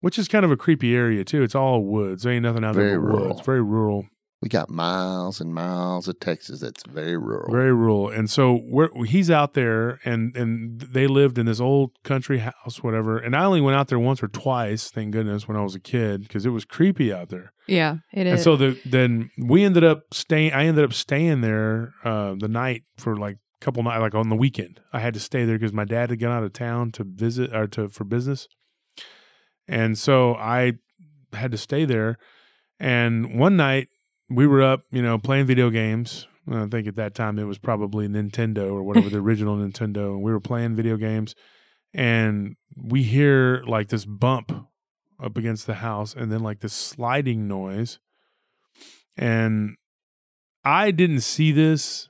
which 0.00 0.18
is 0.18 0.26
kind 0.26 0.44
of 0.44 0.50
a 0.50 0.56
creepy 0.56 0.96
area 0.96 1.22
too. 1.24 1.42
It's 1.44 1.54
all 1.54 1.84
woods. 1.84 2.24
There 2.24 2.32
ain't 2.32 2.42
nothing 2.42 2.64
out 2.64 2.74
Very 2.74 2.90
there 2.90 3.00
but 3.00 3.06
rural. 3.06 3.28
woods. 3.28 3.46
Very 3.46 3.62
rural. 3.62 4.06
We 4.42 4.48
got 4.48 4.68
miles 4.68 5.40
and 5.40 5.54
miles 5.54 6.08
of 6.08 6.18
Texas 6.18 6.58
that's 6.58 6.82
very 6.84 7.16
rural. 7.16 7.52
Very 7.52 7.72
rural. 7.72 8.08
And 8.08 8.28
so 8.28 8.60
we're, 8.64 8.90
he's 9.04 9.30
out 9.30 9.54
there, 9.54 10.00
and 10.04 10.36
and 10.36 10.80
they 10.80 11.06
lived 11.06 11.38
in 11.38 11.46
this 11.46 11.60
old 11.60 11.92
country 12.02 12.38
house, 12.38 12.82
whatever. 12.82 13.18
And 13.18 13.36
I 13.36 13.44
only 13.44 13.60
went 13.60 13.76
out 13.76 13.86
there 13.86 14.00
once 14.00 14.20
or 14.20 14.26
twice, 14.26 14.90
thank 14.90 15.12
goodness, 15.12 15.46
when 15.46 15.56
I 15.56 15.62
was 15.62 15.76
a 15.76 15.80
kid, 15.80 16.22
because 16.22 16.44
it 16.44 16.50
was 16.50 16.64
creepy 16.64 17.12
out 17.12 17.28
there. 17.28 17.52
yeah, 17.68 17.98
it 18.12 18.26
And 18.26 18.40
so 18.40 18.56
the, 18.56 18.76
then 18.84 19.30
we 19.38 19.62
ended 19.62 19.84
up 19.84 20.12
staying. 20.12 20.52
I 20.52 20.64
ended 20.64 20.84
up 20.84 20.92
staying 20.92 21.40
there 21.42 21.94
uh, 22.02 22.34
the 22.36 22.48
night 22.48 22.82
for 22.96 23.16
like 23.16 23.36
a 23.36 23.64
couple 23.64 23.84
nights, 23.84 24.00
like 24.00 24.16
on 24.16 24.28
the 24.28 24.36
weekend. 24.36 24.80
I 24.92 24.98
had 24.98 25.14
to 25.14 25.20
stay 25.20 25.44
there 25.44 25.56
because 25.56 25.72
my 25.72 25.84
dad 25.84 26.10
had 26.10 26.18
gone 26.18 26.32
out 26.32 26.42
of 26.42 26.52
town 26.52 26.90
to 26.92 27.04
visit 27.04 27.54
or 27.54 27.68
to 27.68 27.88
for 27.90 28.02
business, 28.02 28.48
and 29.68 29.96
so 29.96 30.34
I 30.34 30.72
had 31.32 31.52
to 31.52 31.58
stay 31.58 31.84
there. 31.84 32.18
And 32.80 33.38
one 33.38 33.56
night 33.56 33.86
we 34.34 34.46
were 34.46 34.62
up, 34.62 34.84
you 34.90 35.02
know, 35.02 35.18
playing 35.18 35.46
video 35.46 35.70
games. 35.70 36.26
I 36.50 36.66
think 36.66 36.86
at 36.88 36.96
that 36.96 37.14
time 37.14 37.38
it 37.38 37.44
was 37.44 37.58
probably 37.58 38.08
Nintendo 38.08 38.72
or 38.72 38.82
whatever 38.82 39.08
the 39.08 39.18
original 39.26 39.56
Nintendo, 39.56 40.12
and 40.14 40.22
we 40.22 40.32
were 40.32 40.40
playing 40.40 40.74
video 40.74 40.96
games, 40.96 41.34
and 41.94 42.56
we 42.76 43.02
hear 43.02 43.62
like 43.66 43.88
this 43.88 44.04
bump 44.04 44.50
up 45.22 45.36
against 45.36 45.66
the 45.66 45.74
house 45.74 46.14
and 46.14 46.32
then 46.32 46.40
like 46.40 46.60
this 46.60 46.72
sliding 46.72 47.46
noise. 47.46 47.98
And 49.16 49.76
i 50.64 50.90
didn't 50.92 51.22
see 51.22 51.50
this 51.50 52.08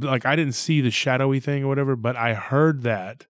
like 0.00 0.24
i 0.24 0.36
didn't 0.36 0.54
see 0.54 0.80
the 0.80 0.90
shadowy 0.90 1.40
thing 1.40 1.64
or 1.64 1.68
whatever 1.68 1.96
but 1.96 2.14
i 2.16 2.32
heard 2.34 2.82
that. 2.82 3.26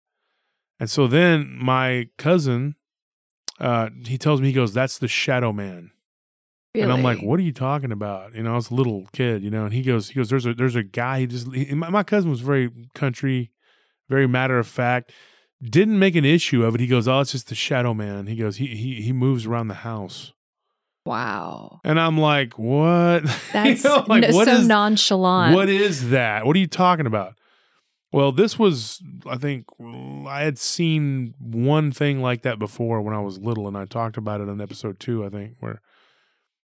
And 0.79 0.89
so 0.91 1.07
then 1.07 1.57
my 1.61 2.09
cousin 2.19 2.77
Uh, 3.61 3.89
he 4.07 4.17
tells 4.19 4.41
me 4.41 4.49
he 4.49 4.53
goes, 4.53 4.73
"That's 4.73 4.99
the 4.99 5.09
Shadow 5.09 5.53
Man," 5.53 5.91
and 6.85 6.93
I'm 6.93 7.03
like, 7.03 7.21
"What 7.23 7.39
are 7.41 7.43
you 7.43 7.53
talking 7.53 7.93
about?" 7.93 8.35
You 8.35 8.43
know, 8.43 8.53
I 8.53 8.57
was 8.57 8.71
a 8.71 8.75
little 8.75 9.07
kid, 9.13 9.43
you 9.43 9.51
know, 9.51 9.65
and 9.65 9.73
he 9.75 9.83
goes, 9.83 10.09
"He 10.09 10.15
goes, 10.15 10.29
there's 10.31 10.47
a 10.47 10.55
there's 10.55 10.77
a 10.77 10.83
guy. 10.83 11.21
He 11.21 11.27
just 11.27 11.53
he, 11.55 11.75
my, 11.75 11.91
my 11.91 12.03
cousin 12.03 12.31
was 12.31 12.41
very 12.41 12.71
country, 12.95 13.51
very 14.09 14.27
matter 14.29 14.59
of 14.59 14.67
fact." 14.67 15.13
Didn't 15.61 15.99
make 15.99 16.15
an 16.15 16.25
issue 16.25 16.65
of 16.65 16.77
it. 16.77 16.81
He 16.81 16.87
goes, 16.87 17.09
"Oh, 17.09 17.19
it's 17.21 17.33
just 17.33 17.49
the 17.49 17.55
Shadow 17.57 17.93
Man." 17.95 18.27
He 18.29 18.37
goes, 18.37 18.57
"He 18.59 18.69
he 18.69 19.03
he 19.03 19.13
moves 19.13 19.45
around 19.45 19.67
the 19.69 19.75
house," 19.75 20.33
Wow. 21.05 21.81
and 21.85 21.99
I'm 21.99 22.19
like, 22.19 22.59
"What?" 22.59 23.23
You 23.25 23.31
That's 23.53 23.85
know, 23.85 24.05
like, 24.07 24.23
no- 24.29 24.37
what 24.37 24.45
so 24.47 24.55
is- 24.55 24.69
nonchalant. 24.69 25.55
What 25.55 25.69
is 25.69 26.11
that? 26.11 26.45
What 26.47 26.55
are 26.55 26.59
you 26.61 26.67
talking 26.67 27.07
about? 27.07 27.35
Well, 28.13 28.33
this 28.33 28.59
was, 28.59 29.03
I 29.27 29.37
think, 29.37 29.67
I 30.27 30.41
had 30.41 30.59
seen 30.59 31.35
one 31.39 31.93
thing 31.93 32.23
like 32.23 32.41
that 32.43 32.59
before 32.59 33.03
when 33.03 33.13
I 33.15 33.21
was 33.21 33.39
little, 33.39 33.69
and 33.69 33.77
I 33.77 33.85
talked 33.85 34.17
about 34.17 34.41
it 34.41 34.49
in 34.49 34.61
episode 34.63 34.99
two, 34.99 35.27
I 35.27 35.29
think, 35.29 35.57
where 35.61 35.83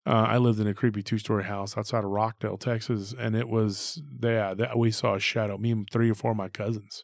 uh, 0.05 0.25
I 0.27 0.37
lived 0.37 0.59
in 0.59 0.67
a 0.67 0.73
creepy 0.73 1.03
two 1.03 1.17
story 1.17 1.43
house 1.43 1.77
outside 1.77 2.03
of 2.03 2.09
Rockdale, 2.09 2.57
Texas, 2.57 3.13
and 3.17 3.35
it 3.35 3.49
was, 3.49 4.01
yeah, 4.21 4.53
that, 4.53 4.77
we 4.77 4.91
saw 4.91 5.15
a 5.15 5.19
shadow, 5.19 5.57
me 5.57 5.71
and 5.71 5.87
three 5.91 6.09
or 6.09 6.15
four 6.15 6.31
of 6.31 6.37
my 6.37 6.49
cousins. 6.49 7.03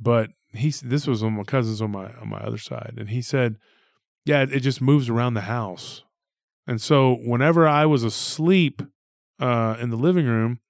But 0.00 0.30
he, 0.52 0.70
this 0.82 1.06
was 1.06 1.22
on 1.22 1.34
my 1.34 1.44
cousins 1.44 1.82
on 1.82 1.90
my 1.90 2.12
on 2.14 2.28
my 2.28 2.38
other 2.38 2.58
side, 2.58 2.94
and 2.96 3.10
he 3.10 3.22
said, 3.22 3.56
yeah, 4.24 4.42
it, 4.42 4.52
it 4.52 4.60
just 4.60 4.80
moves 4.80 5.08
around 5.08 5.34
the 5.34 5.42
house, 5.42 6.04
and 6.66 6.80
so 6.80 7.16
whenever 7.24 7.66
I 7.66 7.86
was 7.86 8.04
asleep 8.04 8.82
uh, 9.40 9.76
in 9.80 9.90
the 9.90 9.96
living 9.96 10.26
room. 10.26 10.60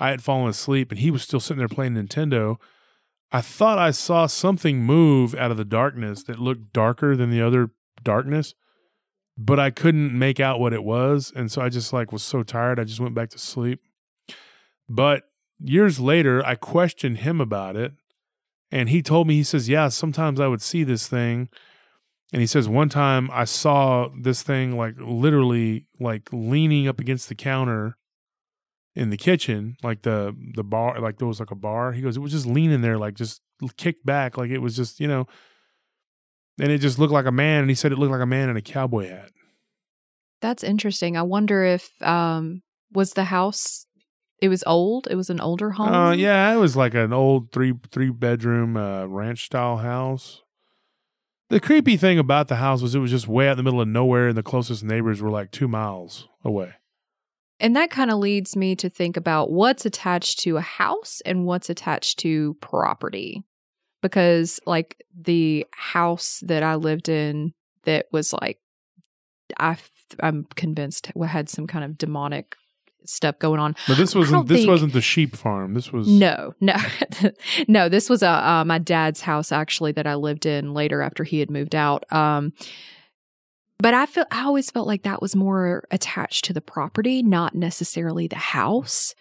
I 0.00 0.10
had 0.10 0.22
fallen 0.22 0.48
asleep 0.48 0.90
and 0.90 1.00
he 1.00 1.10
was 1.10 1.22
still 1.22 1.40
sitting 1.40 1.58
there 1.58 1.68
playing 1.68 1.94
Nintendo. 1.94 2.56
I 3.30 3.40
thought 3.40 3.78
I 3.78 3.90
saw 3.90 4.26
something 4.26 4.82
move 4.82 5.34
out 5.34 5.50
of 5.50 5.56
the 5.56 5.64
darkness 5.64 6.22
that 6.24 6.38
looked 6.38 6.72
darker 6.72 7.16
than 7.16 7.30
the 7.30 7.42
other 7.42 7.70
darkness, 8.02 8.54
but 9.38 9.60
I 9.60 9.70
couldn't 9.70 10.18
make 10.18 10.40
out 10.40 10.58
what 10.58 10.72
it 10.72 10.82
was. 10.82 11.32
And 11.34 11.50
so 11.50 11.62
I 11.62 11.68
just 11.68 11.92
like 11.92 12.10
was 12.12 12.24
so 12.24 12.42
tired, 12.42 12.80
I 12.80 12.84
just 12.84 12.98
went 12.98 13.14
back 13.14 13.30
to 13.30 13.38
sleep. 13.38 13.80
But 14.88 15.22
years 15.60 16.00
later, 16.00 16.44
I 16.44 16.56
questioned 16.56 17.18
him 17.18 17.40
about 17.40 17.76
it. 17.76 17.92
And 18.70 18.88
he 18.88 19.00
told 19.00 19.28
me, 19.28 19.34
he 19.36 19.44
says, 19.44 19.68
Yeah, 19.68 19.88
sometimes 19.88 20.40
I 20.40 20.48
would 20.48 20.60
see 20.60 20.82
this 20.82 21.06
thing. 21.06 21.48
And 22.32 22.40
he 22.40 22.46
says, 22.46 22.68
One 22.68 22.88
time 22.88 23.30
I 23.32 23.44
saw 23.44 24.08
this 24.20 24.42
thing 24.42 24.76
like 24.76 24.94
literally 24.98 25.86
like 26.00 26.28
leaning 26.32 26.88
up 26.88 26.98
against 26.98 27.28
the 27.28 27.34
counter 27.34 27.96
in 28.96 29.10
the 29.10 29.16
kitchen, 29.16 29.76
like 29.84 30.02
the 30.02 30.34
the 30.54 30.64
bar, 30.64 31.00
like 31.00 31.18
there 31.18 31.28
was 31.28 31.38
like 31.38 31.52
a 31.52 31.56
bar. 31.56 31.92
He 31.92 32.02
goes, 32.02 32.16
it 32.16 32.20
was 32.20 32.32
just 32.32 32.46
leaning 32.46 32.82
there, 32.82 32.98
like 32.98 33.14
just 33.14 33.40
kicked 33.76 34.04
back, 34.04 34.36
like 34.36 34.50
it 34.50 34.58
was 34.58 34.74
just 34.74 34.98
you 34.98 35.06
know, 35.06 35.26
and 36.58 36.72
it 36.72 36.78
just 36.78 36.98
looked 36.98 37.12
like 37.12 37.26
a 37.26 37.32
man. 37.32 37.62
And 37.62 37.70
he 37.70 37.74
said 37.74 37.92
it 37.92 37.98
looked 37.98 38.12
like 38.12 38.20
a 38.20 38.26
man 38.26 38.48
in 38.48 38.56
a 38.56 38.62
cowboy 38.62 39.08
hat. 39.08 39.30
That's 40.40 40.62
interesting. 40.62 41.16
I 41.16 41.22
wonder 41.22 41.64
if 41.64 41.90
um 42.02 42.62
was 42.92 43.12
the 43.12 43.24
house 43.24 43.86
it 44.40 44.48
was 44.48 44.62
old? 44.66 45.08
It 45.10 45.16
was 45.16 45.30
an 45.30 45.40
older 45.40 45.72
home? 45.72 45.92
Uh, 45.92 46.12
yeah, 46.12 46.52
it 46.52 46.58
was 46.58 46.76
like 46.76 46.94
an 46.94 47.12
old 47.12 47.50
three 47.52 47.74
three 47.90 48.10
bedroom 48.10 48.76
uh, 48.76 49.06
ranch 49.06 49.46
style 49.46 49.78
house. 49.78 50.42
The 51.50 51.60
creepy 51.60 51.96
thing 51.96 52.18
about 52.18 52.48
the 52.48 52.56
house 52.56 52.82
was 52.82 52.94
it 52.94 52.98
was 52.98 53.10
just 53.10 53.26
way 53.26 53.48
out 53.48 53.52
in 53.52 53.56
the 53.56 53.62
middle 53.62 53.80
of 53.80 53.88
nowhere, 53.88 54.28
and 54.28 54.36
the 54.36 54.42
closest 54.42 54.84
neighbors 54.84 55.22
were 55.22 55.30
like 55.30 55.50
two 55.50 55.66
miles 55.66 56.28
away. 56.44 56.74
And 57.58 57.74
that 57.74 57.90
kind 57.90 58.10
of 58.10 58.18
leads 58.18 58.54
me 58.54 58.76
to 58.76 58.88
think 58.88 59.16
about 59.16 59.50
what's 59.50 59.84
attached 59.84 60.38
to 60.40 60.58
a 60.58 60.62
house 60.62 61.20
and 61.26 61.44
what's 61.44 61.68
attached 61.68 62.18
to 62.20 62.54
property. 62.60 63.42
Because, 64.00 64.60
like, 64.66 65.04
the 65.18 65.66
house 65.72 66.40
that 66.46 66.62
I 66.62 66.76
lived 66.76 67.08
in 67.08 67.52
that 67.84 68.06
was 68.12 68.32
like, 68.32 68.58
I, 69.58 69.76
I'm 70.20 70.46
convinced 70.54 71.10
had 71.26 71.48
some 71.48 71.66
kind 71.66 71.84
of 71.84 71.98
demonic 71.98 72.54
stuff 73.04 73.38
going 73.38 73.60
on. 73.60 73.74
But 73.86 73.96
this 73.96 74.14
wasn't 74.14 74.48
this 74.48 74.58
think- 74.58 74.68
wasn't 74.68 74.92
the 74.92 75.00
sheep 75.00 75.36
farm. 75.36 75.74
This 75.74 75.92
was 75.92 76.06
No, 76.06 76.54
no, 76.60 76.76
no. 77.68 77.88
This 77.88 78.08
was 78.10 78.22
a 78.22 78.28
uh, 78.30 78.64
my 78.64 78.78
dad's 78.78 79.22
house 79.22 79.50
actually 79.50 79.92
that 79.92 80.06
I 80.06 80.14
lived 80.14 80.46
in 80.46 80.74
later 80.74 81.02
after 81.02 81.24
he 81.24 81.40
had 81.40 81.50
moved 81.50 81.74
out. 81.74 82.10
Um, 82.12 82.52
but 83.78 83.94
I 83.94 84.06
feel 84.06 84.24
I 84.30 84.44
always 84.44 84.70
felt 84.70 84.86
like 84.86 85.04
that 85.04 85.22
was 85.22 85.36
more 85.36 85.84
attached 85.90 86.44
to 86.46 86.52
the 86.52 86.60
property, 86.60 87.22
not 87.22 87.54
necessarily 87.54 88.26
the 88.26 88.36
house. 88.36 89.14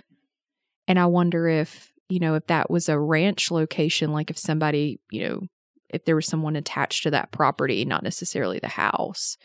And 0.88 0.98
I 0.98 1.06
wonder 1.06 1.48
if 1.48 1.92
you 2.10 2.20
know 2.20 2.36
if 2.36 2.48
that 2.48 2.70
was 2.70 2.90
a 2.90 3.00
ranch 3.00 3.52
location, 3.52 4.12
like 4.12 4.30
if 4.30 4.38
somebody 4.38 5.00
you 5.12 5.28
know 5.28 5.42
if 5.90 6.06
there 6.06 6.16
was 6.16 6.26
someone 6.26 6.56
attached 6.56 7.04
to 7.04 7.12
that 7.12 7.32
property, 7.32 7.86
not 7.86 8.04
necessarily 8.04 8.60
the 8.60 8.68
house, 8.68 9.38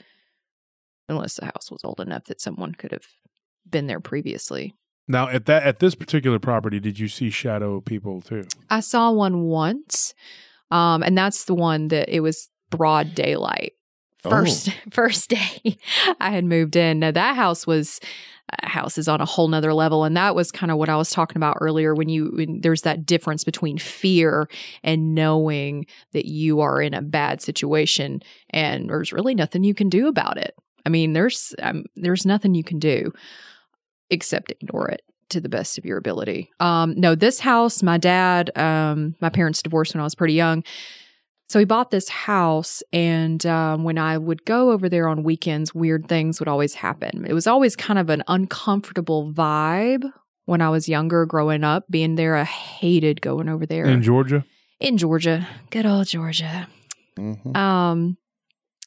unless 1.08 1.34
the 1.34 1.46
house 1.46 1.70
was 1.70 1.84
old 1.84 2.00
enough 2.00 2.24
that 2.24 2.40
someone 2.40 2.74
could 2.74 2.92
have 2.92 3.06
been 3.68 3.86
there 3.86 4.00
previously. 4.00 4.74
Now 5.08 5.28
at 5.28 5.46
that 5.46 5.64
at 5.64 5.78
this 5.78 5.94
particular 5.94 6.38
property, 6.38 6.80
did 6.80 6.98
you 6.98 7.08
see 7.08 7.30
shadow 7.30 7.80
people 7.80 8.20
too? 8.20 8.46
I 8.70 8.80
saw 8.80 9.10
one 9.10 9.42
once, 9.42 10.14
um, 10.70 11.02
and 11.02 11.16
that's 11.16 11.44
the 11.44 11.54
one 11.54 11.88
that 11.88 12.08
it 12.08 12.20
was 12.20 12.48
broad 12.70 13.14
daylight. 13.14 13.72
First, 14.22 14.70
first 14.90 15.30
day 15.30 15.78
I 16.20 16.30
had 16.30 16.44
moved 16.44 16.76
in. 16.76 17.00
Now 17.00 17.10
that 17.10 17.36
house 17.36 17.66
was 17.66 18.00
house 18.62 18.98
is 18.98 19.08
on 19.08 19.20
a 19.20 19.26
whole 19.26 19.48
nother 19.48 19.72
level, 19.72 20.04
and 20.04 20.16
that 20.16 20.34
was 20.34 20.52
kind 20.52 20.70
of 20.70 20.78
what 20.78 20.88
I 20.88 20.96
was 20.96 21.10
talking 21.10 21.36
about 21.36 21.58
earlier. 21.60 21.94
When 21.94 22.08
you 22.08 22.32
when 22.34 22.60
there's 22.60 22.82
that 22.82 23.06
difference 23.06 23.44
between 23.44 23.78
fear 23.78 24.48
and 24.82 25.14
knowing 25.14 25.86
that 26.12 26.26
you 26.26 26.60
are 26.60 26.80
in 26.80 26.94
a 26.94 27.02
bad 27.02 27.40
situation, 27.40 28.22
and 28.50 28.88
there's 28.88 29.12
really 29.12 29.34
nothing 29.34 29.64
you 29.64 29.74
can 29.74 29.88
do 29.88 30.08
about 30.08 30.38
it. 30.38 30.54
I 30.84 30.88
mean, 30.88 31.12
there's 31.12 31.54
um, 31.62 31.84
there's 31.96 32.26
nothing 32.26 32.54
you 32.54 32.64
can 32.64 32.78
do 32.78 33.12
except 34.10 34.50
ignore 34.50 34.88
it 34.88 35.02
to 35.30 35.40
the 35.40 35.48
best 35.48 35.78
of 35.78 35.84
your 35.84 35.96
ability. 35.96 36.50
Um, 36.60 36.94
no, 36.96 37.14
this 37.14 37.40
house, 37.40 37.82
my 37.82 37.96
dad, 37.96 38.56
um, 38.56 39.16
my 39.20 39.30
parents 39.30 39.62
divorced 39.62 39.94
when 39.94 40.00
I 40.00 40.04
was 40.04 40.14
pretty 40.14 40.34
young. 40.34 40.62
So 41.52 41.58
he 41.58 41.66
bought 41.66 41.90
this 41.90 42.08
house, 42.08 42.82
and 42.94 43.44
um, 43.44 43.84
when 43.84 43.98
I 43.98 44.16
would 44.16 44.46
go 44.46 44.70
over 44.70 44.88
there 44.88 45.06
on 45.06 45.22
weekends, 45.22 45.74
weird 45.74 46.08
things 46.08 46.40
would 46.40 46.48
always 46.48 46.72
happen. 46.72 47.26
It 47.28 47.34
was 47.34 47.46
always 47.46 47.76
kind 47.76 47.98
of 47.98 48.08
an 48.08 48.22
uncomfortable 48.26 49.30
vibe 49.30 50.10
when 50.46 50.62
I 50.62 50.70
was 50.70 50.88
younger, 50.88 51.26
growing 51.26 51.62
up. 51.62 51.84
Being 51.90 52.14
there, 52.14 52.36
I 52.36 52.44
hated 52.44 53.20
going 53.20 53.50
over 53.50 53.66
there 53.66 53.84
In 53.84 54.02
Georgia? 54.02 54.46
in 54.80 54.96
Georgia, 54.96 55.46
good 55.68 55.84
old 55.84 56.06
Georgia. 56.06 56.68
Mhm. 57.18 57.54
Um, 57.54 58.16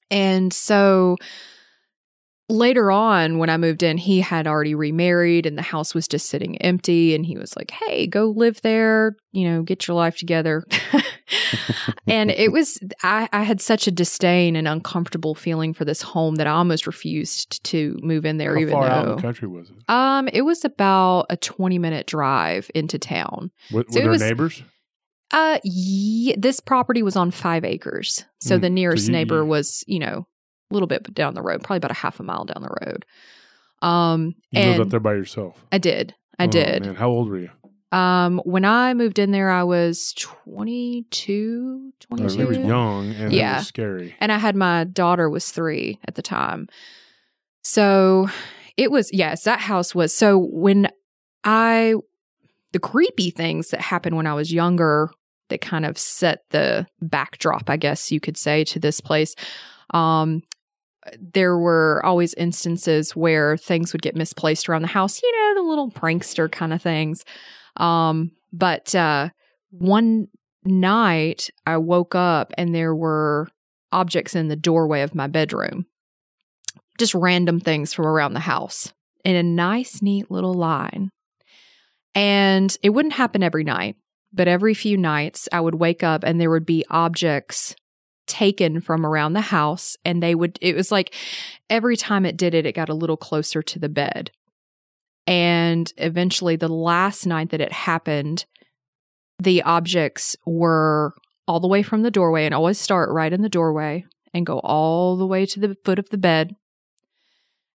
and 0.09 0.51
so 0.51 1.17
later 2.49 2.91
on, 2.91 3.37
when 3.39 3.49
I 3.49 3.57
moved 3.57 3.81
in, 3.83 3.97
he 3.97 4.21
had 4.21 4.45
already 4.47 4.75
remarried 4.75 5.45
and 5.45 5.57
the 5.57 5.61
house 5.63 5.95
was 5.95 6.07
just 6.07 6.27
sitting 6.29 6.57
empty. 6.61 7.15
And 7.15 7.25
he 7.25 7.37
was 7.37 7.55
like, 7.55 7.71
Hey, 7.71 8.07
go 8.07 8.27
live 8.29 8.61
there, 8.61 9.15
you 9.31 9.49
know, 9.49 9.63
get 9.63 9.87
your 9.87 9.95
life 9.95 10.17
together. 10.17 10.63
and 12.07 12.29
it 12.31 12.51
was, 12.51 12.79
I, 13.03 13.27
I 13.33 13.43
had 13.43 13.61
such 13.61 13.87
a 13.87 13.91
disdain 13.91 14.55
and 14.55 14.67
uncomfortable 14.67 15.35
feeling 15.35 15.73
for 15.73 15.85
this 15.85 16.01
home 16.01 16.35
that 16.35 16.47
I 16.47 16.51
almost 16.51 16.87
refused 16.87 17.63
to 17.65 17.97
move 18.01 18.25
in 18.25 18.37
there, 18.37 18.53
How 18.55 18.61
even 18.61 18.73
far 18.73 18.87
out 18.87 19.03
in 19.03 19.09
though. 19.09 19.15
the 19.15 19.21
country 19.21 19.47
was 19.47 19.69
it? 19.69 19.89
Um, 19.89 20.27
it 20.31 20.41
was 20.41 20.63
about 20.65 21.25
a 21.29 21.37
20 21.37 21.79
minute 21.79 22.07
drive 22.07 22.69
into 22.75 22.99
town. 22.99 23.51
Were, 23.71 23.85
So 23.89 23.99
were 23.99 24.01
there 24.03 24.09
was- 24.11 24.21
neighbors? 24.21 24.63
Uh, 25.31 25.57
yeah, 25.63 26.35
this 26.37 26.59
property 26.59 27.01
was 27.01 27.15
on 27.15 27.31
five 27.31 27.65
acres. 27.65 28.23
So 28.41 28.57
Mm, 28.57 28.61
the 28.61 28.67
so 28.67 28.73
nearest 28.73 29.05
you- 29.07 29.11
neighbor 29.11 29.37
you- 29.39 29.45
was, 29.45 29.83
you 29.87 29.97
know, 29.97 30.27
little 30.75 30.87
bit 30.87 31.13
down 31.13 31.33
the 31.33 31.41
road, 31.41 31.63
probably 31.63 31.77
about 31.77 31.91
a 31.91 31.95
half 31.95 32.19
a 32.19 32.23
mile 32.23 32.45
down 32.45 32.61
the 32.61 32.75
road. 32.85 33.05
Um, 33.81 34.35
You 34.51 34.61
lived 34.61 34.79
up 34.79 34.81
and 34.83 34.91
there 34.91 34.99
by 34.99 35.13
yourself. 35.13 35.65
I 35.71 35.77
did. 35.77 36.13
I 36.39 36.45
Oh, 36.45 36.49
did. 36.49 36.83
Man, 36.85 36.95
how 36.95 37.09
old 37.09 37.29
were 37.29 37.39
you? 37.39 37.49
Um, 37.91 38.39
when 38.45 38.65
I 38.65 38.93
moved 38.93 39.19
in 39.19 39.31
there, 39.31 39.49
I 39.49 39.63
was 39.63 40.13
22, 40.17 41.93
I 42.11 42.23
was 42.23 42.35
young 42.57 43.11
and 43.13 43.31
Yeah. 43.31 43.57
was 43.59 43.67
scary. 43.67 44.15
and 44.19 44.31
I 44.31 44.37
had 44.37 44.55
my 44.55 44.83
daughter 44.83 45.29
was 45.29 45.49
three 45.51 45.99
at 46.05 46.15
the 46.15 46.21
time. 46.21 46.67
So 47.63 48.27
it 48.77 48.91
was 48.91 49.09
yes, 49.13 49.43
that 49.43 49.59
house 49.61 49.95
was 49.95 50.13
so 50.13 50.37
when 50.37 50.89
I 51.43 51.95
the 52.73 52.79
creepy 52.79 53.29
things 53.29 53.69
that 53.69 53.79
happened 53.81 54.17
when 54.17 54.27
I 54.27 54.33
was 54.33 54.51
younger 54.51 55.09
that 55.49 55.61
kind 55.61 55.85
of 55.85 55.97
set 55.97 56.39
the 56.49 56.87
backdrop, 57.01 57.69
I 57.69 57.77
guess 57.77 58.11
you 58.11 58.19
could 58.19 58.35
say, 58.37 58.63
to 58.65 58.79
this 58.79 58.99
place. 58.99 59.35
Um 59.93 60.41
there 61.19 61.57
were 61.57 62.01
always 62.03 62.33
instances 62.35 63.15
where 63.15 63.57
things 63.57 63.93
would 63.93 64.01
get 64.01 64.15
misplaced 64.15 64.67
around 64.67 64.81
the 64.81 64.87
house, 64.87 65.21
you 65.21 65.31
know, 65.31 65.61
the 65.61 65.67
little 65.67 65.91
prankster 65.91 66.51
kind 66.51 66.73
of 66.73 66.81
things. 66.81 67.23
Um, 67.77 68.31
but 68.51 68.95
uh 68.95 69.29
one 69.69 70.27
night 70.63 71.49
I 71.65 71.77
woke 71.77 72.15
up 72.15 72.53
and 72.57 72.73
there 72.73 72.95
were 72.95 73.47
objects 73.91 74.35
in 74.35 74.47
the 74.47 74.55
doorway 74.55 75.01
of 75.01 75.15
my 75.15 75.27
bedroom. 75.27 75.85
Just 76.97 77.13
random 77.13 77.59
things 77.59 77.93
from 77.93 78.05
around 78.05 78.33
the 78.33 78.39
house 78.39 78.93
in 79.23 79.35
a 79.35 79.43
nice, 79.43 80.01
neat 80.01 80.31
little 80.31 80.53
line. 80.53 81.09
And 82.13 82.75
it 82.81 82.91
wouldn't 82.91 83.15
happen 83.15 83.43
every 83.43 83.63
night, 83.63 83.97
but 84.31 84.47
every 84.47 84.73
few 84.73 84.97
nights 84.97 85.49
I 85.51 85.59
would 85.59 85.75
wake 85.75 86.03
up 86.03 86.23
and 86.23 86.39
there 86.39 86.49
would 86.49 86.65
be 86.65 86.85
objects 86.89 87.75
taken 88.27 88.81
from 88.81 89.05
around 89.05 89.33
the 89.33 89.41
house 89.41 89.97
and 90.03 90.21
they 90.21 90.35
would 90.35 90.57
it 90.61 90.75
was 90.75 90.91
like 90.91 91.13
every 91.69 91.95
time 91.95 92.25
it 92.25 92.37
did 92.37 92.53
it 92.53 92.65
it 92.65 92.73
got 92.73 92.89
a 92.89 92.93
little 92.93 93.17
closer 93.17 93.61
to 93.61 93.79
the 93.79 93.89
bed. 93.89 94.31
And 95.27 95.91
eventually 95.97 96.55
the 96.55 96.67
last 96.67 97.25
night 97.25 97.49
that 97.49 97.61
it 97.61 97.71
happened 97.71 98.45
the 99.39 99.61
objects 99.63 100.35
were 100.45 101.13
all 101.47 101.59
the 101.59 101.67
way 101.67 101.83
from 101.83 102.03
the 102.03 102.11
doorway 102.11 102.45
and 102.45 102.53
always 102.53 102.79
start 102.79 103.09
right 103.11 103.33
in 103.33 103.41
the 103.41 103.49
doorway 103.49 104.05
and 104.33 104.45
go 104.45 104.59
all 104.59 105.15
the 105.17 105.27
way 105.27 105.45
to 105.45 105.59
the 105.59 105.75
foot 105.83 105.99
of 105.99 106.09
the 106.09 106.17
bed. 106.17 106.55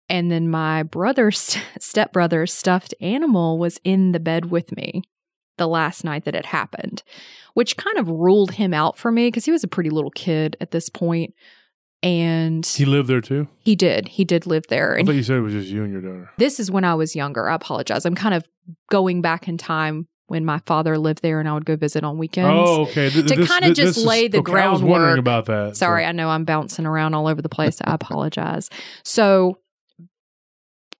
And 0.08 0.30
then 0.30 0.48
my 0.48 0.82
brother's 0.82 1.56
stepbrother's 1.80 2.52
stuffed 2.52 2.94
animal 3.00 3.58
was 3.58 3.80
in 3.84 4.12
the 4.12 4.20
bed 4.20 4.50
with 4.50 4.76
me 4.76 5.02
the 5.58 5.66
last 5.68 6.04
night 6.04 6.24
that 6.24 6.34
it 6.34 6.46
happened, 6.46 7.02
which 7.54 7.76
kind 7.76 7.96
of 7.98 8.08
ruled 8.08 8.52
him 8.52 8.74
out 8.74 8.98
for 8.98 9.10
me 9.10 9.28
because 9.28 9.44
he 9.44 9.50
was 9.52 9.64
a 9.64 9.68
pretty 9.68 9.90
little 9.90 10.10
kid 10.10 10.56
at 10.60 10.70
this 10.70 10.88
point. 10.88 11.34
And 12.02 12.64
He 12.64 12.84
lived 12.84 13.08
there 13.08 13.20
too. 13.22 13.48
he 13.58 13.74
did. 13.74 14.08
He 14.08 14.24
did 14.24 14.46
live 14.46 14.64
there. 14.68 14.94
I 14.94 14.98
And 14.98 15.06
thought 15.06 15.14
you 15.16 15.22
said 15.22 15.38
it 15.38 15.40
was 15.40 15.54
just 15.54 15.68
you 15.68 15.82
and 15.82 15.92
your 15.92 16.02
daughter. 16.02 16.30
this 16.36 16.60
is 16.60 16.70
when 16.70 16.84
I 16.84 16.94
was 16.94 17.16
younger. 17.16 17.48
I 17.48 17.54
apologize. 17.54 18.04
I'm 18.04 18.14
kind 18.14 18.34
of 18.34 18.44
going 18.90 19.22
back 19.22 19.48
in 19.48 19.56
time 19.56 20.06
when 20.28 20.44
my 20.44 20.60
father 20.66 20.98
lived 20.98 21.22
there 21.22 21.40
and 21.40 21.48
I 21.48 21.54
would 21.54 21.64
go 21.64 21.74
visit 21.76 22.04
on 22.04 22.18
weekends. 22.18 22.50
Oh, 22.68 22.82
okay. 22.82 23.08
Th- 23.10 23.26
To 23.26 23.34
this- 23.36 23.48
kinda 23.48 23.66
th- 23.68 23.76
just 23.76 23.86
this 23.90 23.96
is- 23.98 24.04
lay 24.04 24.28
the 24.28 24.38
okay, 24.38 24.60
I 24.60 24.68
was 24.70 24.82
wondering 24.82 25.18
about 25.18 25.46
that. 25.46 25.76
Sorry, 25.76 26.02
So- 26.04 26.08
I 26.08 26.12
know 26.12 26.28
I'm 26.28 26.44
bouncing 26.44 26.84
around 26.84 27.14
all 27.14 27.28
over 27.28 27.40
the 27.40 27.48
place. 27.48 27.78
I 27.82 27.94
apologize. 27.94 28.68
So, 29.04 29.58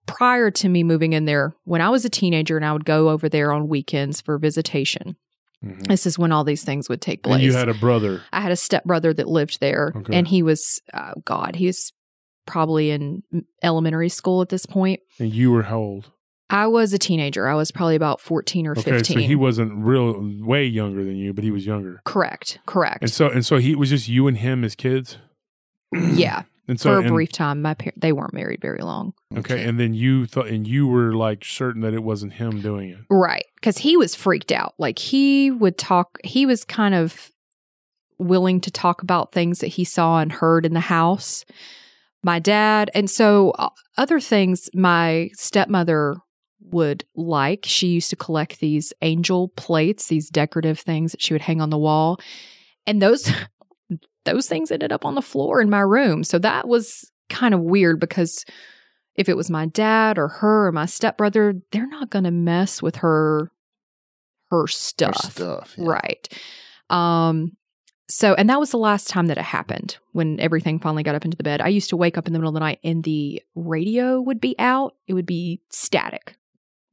prior 0.07 0.49
to 0.51 0.69
me 0.69 0.83
moving 0.83 1.13
in 1.13 1.25
there, 1.25 1.53
when 1.65 1.81
I 1.81 1.89
was 1.89 2.03
a 2.05 2.09
teenager 2.09 2.55
and 2.57 2.65
I 2.65 2.73
would 2.73 2.85
go 2.85 3.09
over 3.09 3.29
there 3.29 3.51
on 3.51 3.67
weekends 3.67 4.19
for 4.21 4.37
visitation, 4.39 5.15
Mhm. 5.63 5.87
this 5.87 6.05
is 6.05 6.17
when 6.17 6.31
all 6.31 6.43
these 6.43 6.63
things 6.63 6.87
would 6.89 7.01
take 7.01 7.23
place. 7.23 7.35
And 7.35 7.43
you 7.43 7.53
had 7.53 7.69
a 7.69 7.73
brother. 7.73 8.21
I 8.33 8.41
had 8.41 8.51
a 8.51 8.55
stepbrother 8.55 9.13
that 9.13 9.27
lived 9.27 9.59
there, 9.59 9.93
Okay. 9.95 10.15
and 10.15 10.27
he 10.27 10.41
was, 10.43 10.81
uh, 10.93 11.13
God, 11.25 11.55
he 11.57 11.67
was 11.67 11.93
probably 12.45 12.89
in 12.91 13.23
elementary 13.61 14.09
school 14.09 14.41
at 14.41 14.49
this 14.49 14.65
point. 14.65 15.01
And 15.19 15.33
you 15.33 15.51
were 15.51 15.63
how 15.63 15.79
old? 15.79 16.11
I 16.49 16.67
was 16.67 16.93
a 16.93 16.97
teenager. 16.97 17.45
I 17.47 17.55
was 17.55 17.71
probably 17.71 17.95
about 17.97 18.21
14 18.21 18.65
or 18.67 18.71
Okay, 18.71 18.83
15. 18.83 19.15
so 19.17 19.19
he 19.21 19.35
wasn't 19.35 19.73
real 19.83 20.15
way 20.45 20.65
younger 20.65 21.03
than 21.03 21.17
you, 21.17 21.33
but 21.33 21.43
he 21.43 21.51
was 21.51 21.65
younger. 21.65 21.99
correct, 22.05 22.59
correct. 22.65 23.01
And 23.01 23.11
so 23.11 23.27
and 23.27 23.45
so 23.45 23.57
he 23.57 23.75
was 23.75 23.89
just 23.89 24.07
you 24.07 24.27
and 24.27 24.37
him 24.37 24.63
as 24.63 24.73
kids. 24.75 25.17
yeah, 25.93 26.43
And 26.67 26.79
so 26.79 26.89
for 26.89 26.97
a 26.97 27.01
and- 27.01 27.09
brief 27.09 27.31
time. 27.31 27.61
My 27.61 27.73
par- 27.73 27.93
they 27.95 28.11
weren't 28.11 28.33
married 28.33 28.61
very 28.61 28.81
long. 28.81 29.13
Okay, 29.35 29.63
and 29.63 29.79
then 29.79 29.93
you 29.93 30.25
thought, 30.25 30.47
and 30.47 30.67
you 30.67 30.87
were 30.87 31.13
like 31.13 31.45
certain 31.45 31.81
that 31.81 31.93
it 31.93 32.03
wasn't 32.03 32.33
him 32.33 32.61
doing 32.61 32.89
it. 32.89 32.99
Right. 33.09 33.45
Because 33.55 33.77
he 33.77 33.95
was 33.95 34.15
freaked 34.15 34.51
out. 34.51 34.73
Like 34.77 34.99
he 34.99 35.49
would 35.51 35.77
talk, 35.77 36.17
he 36.23 36.45
was 36.45 36.65
kind 36.65 36.93
of 36.93 37.31
willing 38.19 38.59
to 38.61 38.71
talk 38.71 39.01
about 39.01 39.31
things 39.31 39.59
that 39.59 39.67
he 39.67 39.83
saw 39.83 40.19
and 40.19 40.31
heard 40.31 40.65
in 40.65 40.73
the 40.73 40.79
house. 40.79 41.45
My 42.23 42.39
dad, 42.39 42.89
and 42.93 43.09
so 43.09 43.51
uh, 43.51 43.69
other 43.97 44.19
things 44.19 44.69
my 44.73 45.29
stepmother 45.33 46.17
would 46.59 47.05
like. 47.15 47.65
She 47.65 47.87
used 47.87 48.09
to 48.09 48.15
collect 48.15 48.59
these 48.59 48.91
angel 49.01 49.49
plates, 49.49 50.07
these 50.07 50.29
decorative 50.29 50.79
things 50.79 51.11
that 51.11 51.21
she 51.21 51.33
would 51.33 51.43
hang 51.43 51.61
on 51.61 51.69
the 51.69 51.77
wall. 51.77 52.19
And 52.85 53.01
those 53.01 53.31
those 54.27 54.47
things 54.47 54.71
ended 54.71 54.91
up 54.91 55.05
on 55.05 55.15
the 55.15 55.21
floor 55.21 55.61
in 55.61 55.69
my 55.69 55.79
room. 55.79 56.23
So 56.23 56.37
that 56.39 56.67
was 56.67 57.09
kind 57.29 57.53
of 57.53 57.61
weird 57.61 57.99
because 57.99 58.45
if 59.15 59.29
it 59.29 59.37
was 59.37 59.49
my 59.49 59.65
dad 59.65 60.17
or 60.17 60.27
her 60.27 60.67
or 60.67 60.71
my 60.71 60.85
stepbrother, 60.85 61.55
they're 61.71 61.87
not 61.87 62.09
going 62.09 62.25
to 62.25 62.31
mess 62.31 62.81
with 62.81 62.97
her 62.97 63.51
her 64.49 64.67
stuff. 64.67 65.17
stuff. 65.17 65.75
yeah. 65.77 65.85
Right. 65.87 66.29
Um 66.89 67.57
so 68.09 68.33
and 68.35 68.49
that 68.49 68.59
was 68.59 68.71
the 68.71 68.77
last 68.77 69.09
time 69.09 69.27
that 69.27 69.37
it 69.37 69.43
happened 69.43 69.97
when 70.13 70.39
everything 70.39 70.79
finally 70.79 71.03
got 71.03 71.15
up 71.15 71.25
into 71.25 71.35
the 71.35 71.43
bed. 71.43 71.59
I 71.59 71.67
used 71.67 71.89
to 71.89 71.97
wake 71.97 72.17
up 72.17 72.27
in 72.27 72.33
the 72.33 72.39
middle 72.39 72.49
of 72.49 72.53
the 72.53 72.61
night 72.61 72.79
and 72.83 73.03
the 73.03 73.41
radio 73.55 74.21
would 74.21 74.39
be 74.39 74.55
out. 74.59 74.95
It 75.07 75.13
would 75.13 75.25
be 75.25 75.61
static, 75.69 76.37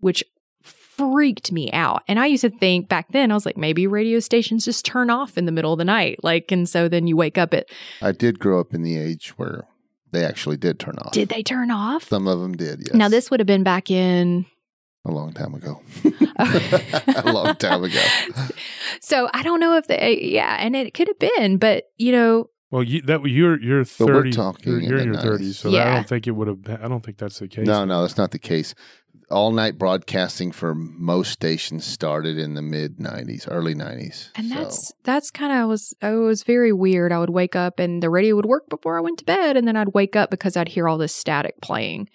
which 0.00 0.24
freaked 0.96 1.52
me 1.52 1.70
out. 1.72 2.02
And 2.08 2.18
I 2.18 2.26
used 2.26 2.42
to 2.42 2.50
think 2.50 2.88
back 2.88 3.10
then 3.12 3.30
I 3.30 3.34
was 3.34 3.44
like 3.46 3.56
maybe 3.56 3.86
radio 3.86 4.20
stations 4.20 4.64
just 4.64 4.84
turn 4.84 5.10
off 5.10 5.36
in 5.36 5.44
the 5.46 5.52
middle 5.52 5.72
of 5.72 5.78
the 5.78 5.84
night. 5.84 6.20
Like 6.22 6.50
and 6.52 6.68
so 6.68 6.88
then 6.88 7.06
you 7.06 7.16
wake 7.16 7.38
up 7.38 7.52
at 7.54 7.66
I 8.02 8.12
did 8.12 8.38
grow 8.38 8.60
up 8.60 8.74
in 8.74 8.82
the 8.82 8.96
age 8.96 9.30
where 9.36 9.66
they 10.12 10.24
actually 10.24 10.56
did 10.56 10.78
turn 10.78 10.96
off. 10.98 11.12
did 11.12 11.28
they 11.28 11.42
turn 11.42 11.70
off? 11.70 12.04
Some 12.04 12.28
of 12.28 12.40
them 12.40 12.56
did, 12.56 12.80
yes. 12.80 12.94
Now 12.94 13.08
this 13.08 13.30
would 13.30 13.40
have 13.40 13.46
been 13.46 13.64
back 13.64 13.90
in 13.90 14.46
a 15.04 15.10
long 15.10 15.32
time 15.32 15.54
ago. 15.54 15.82
a 16.38 17.32
long 17.32 17.54
time 17.56 17.84
ago. 17.84 18.00
so 19.00 19.28
I 19.34 19.42
don't 19.42 19.60
know 19.60 19.76
if 19.76 19.86
they, 19.86 19.96
eh, 19.98 20.16
yeah, 20.20 20.56
and 20.60 20.74
it 20.76 20.94
could 20.94 21.08
have 21.08 21.18
been, 21.18 21.58
but 21.58 21.84
you 21.98 22.12
know, 22.12 22.48
Well, 22.70 22.82
you, 22.82 23.02
that 23.02 23.22
you're 23.24 23.60
you're 23.60 23.84
But 23.84 24.00
we're 24.06 24.14
thirty. 24.14 24.32
talking 24.32 24.72
you're 24.72 24.80
in 24.80 24.88
you're 24.88 24.98
in 24.98 25.12
your 25.12 25.22
thirties, 25.22 25.58
so 25.58 25.70
I 25.70 25.94
don't 25.94 26.08
think 26.08 26.26
it 26.26 26.32
would 26.32 26.48
have. 26.48 26.82
I 26.82 26.88
don't 26.88 27.04
think 27.04 27.18
that's 27.18 27.38
the 27.38 27.48
case. 27.48 27.66
No, 27.66 27.84
no, 27.84 28.02
that's 28.02 28.16
not 28.16 28.30
the 28.30 28.38
case. 28.38 28.74
All 29.34 29.50
night 29.50 29.78
broadcasting 29.78 30.52
for 30.52 30.76
most 30.76 31.32
stations 31.32 31.84
started 31.84 32.38
in 32.38 32.54
the 32.54 32.62
mid 32.62 32.98
'90s, 32.98 33.48
early 33.50 33.74
'90s. 33.74 34.28
and 34.36 34.46
So, 34.46 34.54
that's 34.54 34.92
that's 35.02 35.30
kind 35.32 35.52
of 35.52 35.68
was 35.68 35.92
it 36.00 36.14
was 36.14 36.44
very 36.44 36.72
weird. 36.72 37.10
I 37.10 37.18
would 37.18 37.30
wake 37.30 37.56
up 37.56 37.80
and 37.80 38.00
the 38.00 38.10
radio 38.10 38.36
would 38.36 38.46
work 38.46 38.68
before 38.70 38.96
I 38.96 39.00
went 39.00 39.18
to 39.18 39.24
bed, 39.24 39.56
and 39.56 39.66
then 39.66 39.76
I'd 39.76 39.88
wake 39.92 40.14
up 40.14 40.30
because 40.30 40.56
I'd 40.56 40.68
hear 40.68 40.88
all 40.88 40.98
this 40.98 41.12
static 41.14 41.60
playing, 41.60 42.08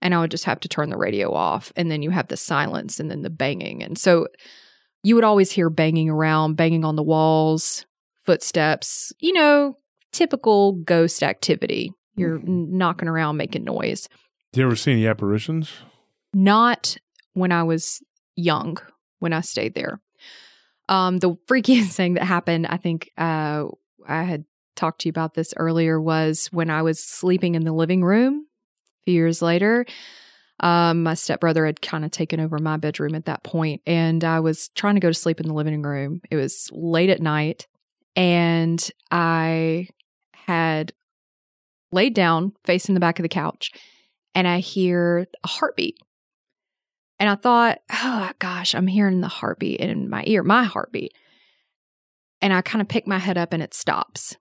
and 0.00 0.14
I 0.14 0.20
would 0.20 0.30
just 0.30 0.44
have 0.46 0.60
to 0.60 0.68
turn 0.68 0.88
the 0.88 0.96
radio 0.96 1.30
off, 1.34 1.72
and 1.76 1.90
then 1.90 2.00
you 2.00 2.08
have 2.10 2.28
the 2.28 2.38
silence 2.38 2.98
and 2.98 3.10
then 3.10 3.20
the 3.20 3.28
banging, 3.30 3.82
and 3.82 3.98
so 3.98 4.28
you 5.02 5.14
would 5.14 5.24
always 5.24 5.52
hear 5.52 5.68
banging 5.68 6.08
around, 6.08 6.54
banging 6.56 6.86
on 6.86 6.96
the 6.96 7.02
walls, 7.02 7.84
footsteps, 8.24 9.12
you 9.20 9.34
know, 9.34 9.74
typical 10.10 10.72
ghost 10.72 11.22
activity. 11.22 11.92
You're 12.16 12.38
Mhm. 12.38 12.68
knocking 12.70 13.08
around, 13.08 13.36
making 13.36 13.64
noise. 13.64 14.08
Did 14.54 14.60
you 14.60 14.66
ever 14.66 14.76
see 14.76 14.92
any 14.92 15.06
apparitions? 15.06 15.70
Not 16.34 16.96
when 17.34 17.52
I 17.52 17.62
was 17.62 18.02
young 18.36 18.78
when 19.18 19.32
I 19.32 19.40
stayed 19.40 19.74
there. 19.74 20.00
Um, 20.88 21.18
the 21.18 21.36
freakiest 21.48 21.92
thing 21.92 22.14
that 22.14 22.24
happened, 22.24 22.66
I 22.66 22.76
think 22.76 23.10
uh, 23.16 23.64
I 24.06 24.22
had 24.22 24.44
talked 24.74 25.02
to 25.02 25.08
you 25.08 25.10
about 25.10 25.34
this 25.34 25.54
earlier, 25.56 26.00
was 26.00 26.48
when 26.52 26.70
I 26.70 26.82
was 26.82 27.02
sleeping 27.02 27.54
in 27.54 27.64
the 27.64 27.72
living 27.72 28.02
room 28.02 28.46
a 29.02 29.04
few 29.04 29.14
years 29.14 29.42
later. 29.42 29.86
Um, 30.60 31.02
my 31.02 31.14
stepbrother 31.14 31.66
had 31.66 31.82
kind 31.82 32.04
of 32.04 32.10
taken 32.10 32.38
over 32.38 32.58
my 32.58 32.76
bedroom 32.76 33.14
at 33.14 33.24
that 33.24 33.42
point, 33.42 33.82
and 33.86 34.22
I 34.22 34.40
was 34.40 34.68
trying 34.68 34.94
to 34.94 35.00
go 35.00 35.08
to 35.08 35.14
sleep 35.14 35.40
in 35.40 35.48
the 35.48 35.54
living 35.54 35.82
room. 35.82 36.20
It 36.30 36.36
was 36.36 36.68
late 36.72 37.10
at 37.10 37.20
night, 37.20 37.66
and 38.14 38.88
I 39.10 39.88
had 40.34 40.92
laid 41.90 42.14
down 42.14 42.52
facing 42.64 42.94
the 42.94 43.00
back 43.00 43.18
of 43.18 43.24
the 43.24 43.28
couch, 43.28 43.72
and 44.34 44.46
I 44.46 44.60
hear 44.60 45.26
a 45.42 45.48
heartbeat. 45.48 45.98
And 47.22 47.30
I 47.30 47.36
thought, 47.36 47.78
oh 47.92 48.32
gosh, 48.40 48.74
I'm 48.74 48.88
hearing 48.88 49.20
the 49.20 49.28
heartbeat 49.28 49.78
in 49.78 50.10
my 50.10 50.24
ear, 50.26 50.42
my 50.42 50.64
heartbeat. 50.64 51.14
And 52.40 52.52
I 52.52 52.62
kind 52.62 52.82
of 52.82 52.88
pick 52.88 53.06
my 53.06 53.20
head 53.20 53.38
up 53.38 53.52
and 53.52 53.62
it 53.62 53.74
stops. 53.74 54.36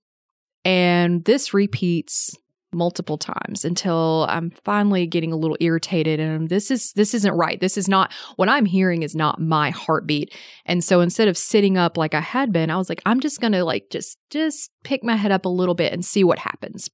And 0.66 1.24
this 1.26 1.54
repeats 1.54 2.36
multiple 2.74 3.20
times 3.20 3.66
until 3.66 4.26
I'm 4.30 4.50
finally 4.66 5.06
getting 5.06 5.32
a 5.32 5.36
little 5.36 5.58
irritated 5.60 6.20
and 6.20 6.50
this 6.50 6.72
is 6.72 6.92
this 6.94 7.14
isn't 7.14 7.36
right. 7.36 7.60
This 7.60 7.78
is 7.78 7.88
not 7.88 8.12
what 8.38 8.50
I'm 8.50 8.66
hearing 8.66 9.04
is 9.04 9.16
not 9.16 9.40
my 9.40 9.70
heartbeat. 9.70 10.34
And 10.66 10.84
so 10.84 11.02
instead 11.02 11.28
of 11.28 11.38
sitting 11.38 11.78
up 11.78 11.98
like 11.98 12.16
I 12.16 12.22
had 12.22 12.52
been, 12.52 12.72
I 12.72 12.78
was 12.78 12.90
like 12.90 13.04
I'm 13.06 13.20
just 13.20 13.40
going 13.40 13.54
to 13.54 13.64
like 13.64 13.92
just 13.92 14.18
just 14.32 14.72
pick 14.84 15.04
my 15.04 15.18
head 15.18 15.32
up 15.32 15.46
a 15.46 15.50
little 15.50 15.76
bit 15.76 15.94
and 15.94 16.04
see 16.04 16.24
what 16.24 16.40
happens. 16.40 16.90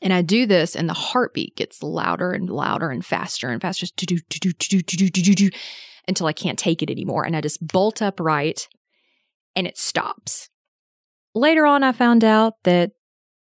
And 0.00 0.12
I 0.12 0.22
do 0.22 0.46
this, 0.46 0.76
and 0.76 0.88
the 0.88 0.94
heartbeat 0.94 1.56
gets 1.56 1.82
louder 1.82 2.32
and 2.32 2.48
louder 2.48 2.90
and 2.90 3.04
faster 3.04 3.50
and 3.50 3.60
faster 3.60 3.86
until 6.06 6.26
I 6.26 6.32
can't 6.32 6.58
take 6.58 6.82
it 6.82 6.90
anymore. 6.90 7.24
And 7.24 7.36
I 7.36 7.40
just 7.40 7.66
bolt 7.66 8.00
upright 8.00 8.68
and 9.54 9.66
it 9.66 9.76
stops. 9.76 10.48
Later 11.34 11.66
on, 11.66 11.82
I 11.82 11.92
found 11.92 12.24
out 12.24 12.54
that 12.64 12.92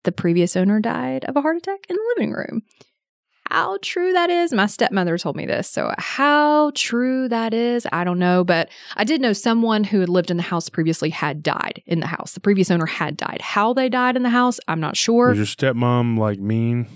the 0.03 0.11
previous 0.11 0.55
owner 0.55 0.79
died 0.79 1.25
of 1.25 1.35
a 1.35 1.41
heart 1.41 1.57
attack 1.57 1.85
in 1.89 1.95
the 1.95 2.13
living 2.15 2.33
room. 2.33 2.63
How 3.49 3.77
true 3.81 4.13
that 4.13 4.29
is, 4.29 4.51
my 4.53 4.65
stepmother 4.65 5.17
told 5.17 5.35
me 5.35 5.45
this. 5.45 5.69
So, 5.69 5.93
how 5.97 6.71
true 6.75 7.27
that 7.29 7.53
is, 7.53 7.87
I 7.91 8.03
don't 8.03 8.19
know. 8.19 8.43
But 8.43 8.69
I 8.95 9.03
did 9.03 9.21
know 9.21 9.33
someone 9.33 9.83
who 9.83 9.99
had 9.99 10.09
lived 10.09 10.29
in 10.31 10.37
the 10.37 10.43
house 10.43 10.69
previously 10.69 11.09
had 11.09 11.43
died 11.43 11.81
in 11.85 11.99
the 11.99 12.07
house. 12.07 12.33
The 12.33 12.39
previous 12.39 12.69
owner 12.71 12.85
had 12.85 13.17
died. 13.17 13.41
How 13.41 13.73
they 13.73 13.89
died 13.89 14.15
in 14.15 14.23
the 14.23 14.29
house, 14.29 14.59
I'm 14.67 14.79
not 14.79 14.97
sure. 14.97 15.29
Was 15.29 15.37
your 15.37 15.45
stepmom 15.45 16.17
like 16.17 16.39
mean? 16.39 16.87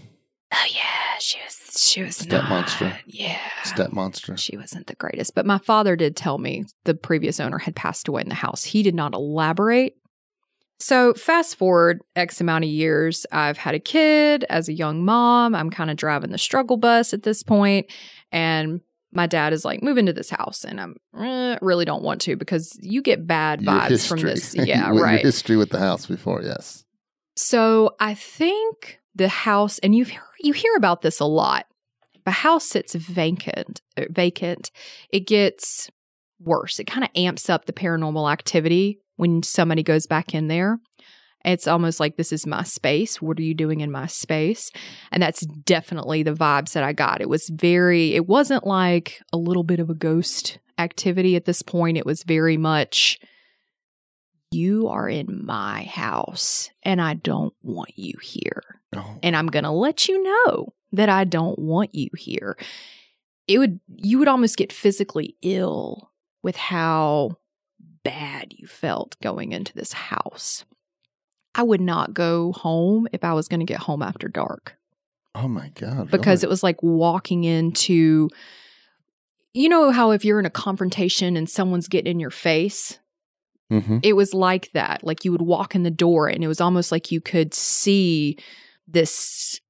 Oh 0.53 0.65
yeah, 0.69 1.17
she 1.19 1.37
was. 1.45 1.57
She 1.77 2.03
was 2.03 2.17
Step 2.17 2.43
not- 2.43 2.49
monster. 2.49 2.99
Yeah, 3.07 3.39
Step 3.63 3.93
monster. 3.93 4.35
she 4.35 4.57
wasn't 4.57 4.87
the 4.87 4.95
greatest. 4.95 5.33
But 5.33 5.45
my 5.45 5.57
father 5.57 5.95
did 5.95 6.17
tell 6.17 6.37
me 6.37 6.65
the 6.83 6.93
previous 6.93 7.39
owner 7.39 7.57
had 7.59 7.75
passed 7.77 8.07
away 8.09 8.21
in 8.21 8.29
the 8.29 8.35
house. 8.35 8.65
He 8.65 8.83
did 8.83 8.93
not 8.93 9.13
elaborate. 9.13 9.95
So 10.81 11.13
fast 11.13 11.57
forward 11.57 12.01
X 12.15 12.41
amount 12.41 12.63
of 12.63 12.69
years, 12.71 13.27
I've 13.31 13.57
had 13.57 13.75
a 13.75 13.79
kid 13.79 14.45
as 14.49 14.67
a 14.67 14.73
young 14.73 15.05
mom. 15.05 15.53
I'm 15.53 15.69
kind 15.69 15.91
of 15.91 15.95
driving 15.95 16.31
the 16.31 16.39
struggle 16.39 16.75
bus 16.75 17.13
at 17.13 17.21
this 17.21 17.43
point, 17.43 17.85
and 18.31 18.81
my 19.13 19.27
dad 19.27 19.53
is 19.53 19.63
like, 19.63 19.83
"Move 19.83 19.99
into 19.99 20.11
this 20.11 20.31
house," 20.31 20.63
and 20.63 20.81
I'm 20.81 20.95
eh, 21.15 21.59
really 21.61 21.85
don't 21.85 22.01
want 22.01 22.21
to 22.21 22.35
because 22.35 22.75
you 22.81 23.03
get 23.03 23.27
bad 23.27 23.61
Your 23.61 23.73
vibes 23.73 24.07
from 24.07 24.17
history. 24.17 24.31
this. 24.31 24.55
Yeah, 24.55 24.89
right. 24.93 25.21
history 25.21 25.55
with 25.55 25.69
the 25.69 25.77
house 25.77 26.07
before, 26.07 26.41
yes. 26.41 26.83
So 27.35 27.95
I 27.99 28.15
think 28.15 28.99
the 29.13 29.29
house, 29.29 29.77
and 29.79 29.93
you 29.93 30.07
you 30.39 30.53
hear 30.53 30.75
about 30.75 31.03
this 31.03 31.19
a 31.19 31.25
lot. 31.25 31.67
A 32.25 32.31
house 32.31 32.65
sits 32.65 32.95
vacant, 32.95 33.81
uh, 33.97 34.05
vacant, 34.09 34.71
it 35.11 35.27
gets 35.27 35.91
worse. 36.39 36.79
It 36.79 36.85
kind 36.85 37.03
of 37.03 37.11
amps 37.15 37.51
up 37.51 37.65
the 37.65 37.73
paranormal 37.73 38.31
activity 38.31 38.99
when 39.21 39.43
somebody 39.43 39.83
goes 39.83 40.07
back 40.07 40.33
in 40.33 40.47
there. 40.47 40.79
It's 41.45 41.67
almost 41.67 41.99
like 41.99 42.17
this 42.17 42.31
is 42.31 42.47
my 42.47 42.63
space. 42.63 43.21
What 43.21 43.37
are 43.37 43.43
you 43.43 43.53
doing 43.53 43.81
in 43.81 43.91
my 43.91 44.07
space? 44.07 44.71
And 45.11 45.21
that's 45.21 45.45
definitely 45.45 46.23
the 46.23 46.33
vibes 46.33 46.73
that 46.73 46.83
I 46.83 46.93
got. 46.93 47.21
It 47.21 47.29
was 47.29 47.47
very, 47.53 48.15
it 48.15 48.25
wasn't 48.25 48.65
like 48.65 49.21
a 49.31 49.37
little 49.37 49.61
bit 49.61 49.79
of 49.79 49.91
a 49.91 49.93
ghost 49.93 50.57
activity 50.79 51.35
at 51.35 51.45
this 51.45 51.61
point. 51.61 51.99
It 51.99 52.05
was 52.05 52.23
very 52.23 52.57
much, 52.57 53.19
you 54.49 54.87
are 54.87 55.07
in 55.07 55.45
my 55.45 55.83
house 55.83 56.71
and 56.81 56.99
I 56.99 57.13
don't 57.13 57.53
want 57.61 57.91
you 57.95 58.15
here. 58.23 58.63
Oh, 58.95 59.19
And 59.21 59.35
I'm 59.35 59.47
going 59.47 59.65
to 59.65 59.71
let 59.71 60.07
you 60.07 60.23
know 60.23 60.73
that 60.93 61.09
I 61.09 61.25
don't 61.25 61.59
want 61.59 61.93
you 61.93 62.09
here. 62.17 62.57
It 63.47 63.59
would, 63.59 63.81
you 63.87 64.17
would 64.17 64.27
almost 64.27 64.57
get 64.57 64.73
physically 64.73 65.35
ill 65.43 66.09
with 66.41 66.55
how 66.55 67.37
bad 68.03 68.53
you 68.57 68.67
felt 68.67 69.15
going 69.21 69.51
into 69.51 69.73
this 69.73 69.93
house. 69.93 70.65
I 71.53 71.63
would 71.63 71.81
not 71.81 72.13
go 72.13 72.53
home 72.53 73.07
if 73.11 73.23
I 73.23 73.33
was 73.33 73.47
going 73.47 73.59
to 73.59 73.65
get 73.65 73.81
home 73.81 74.01
after 74.01 74.27
dark 74.27 74.77
oh 75.35 75.47
my 75.47 75.69
God. 75.69 76.11
because 76.11 76.43
it 76.43 76.49
was 76.49 76.63
like 76.63 76.81
walking 76.81 77.43
into 77.43 78.29
you 79.53 79.69
know 79.69 79.91
how 79.91 80.11
if 80.11 80.23
you're 80.23 80.39
in 80.39 80.45
a 80.45 80.51
confrontation 80.51 81.35
and 81.35 81.49
someone's 81.49 81.87
getting 81.87 82.11
in 82.11 82.19
your 82.19 82.29
face 82.29 82.99
it 83.69 83.83
hmm 83.83 83.99
it 84.03 84.13
was 84.13 84.33
like 84.33 84.71
that 84.73 85.03
like 85.03 85.23
you 85.23 85.31
would 85.31 85.41
walk 85.41 85.75
in 85.75 85.83
the 85.83 85.91
door 85.91 86.27
and 86.27 86.43
it 86.43 86.47
was 86.47 86.59
almost 86.59 86.91
like 86.91 87.11
you 87.11 87.21
could 87.21 87.53
see 87.53 88.37
this 88.87 89.61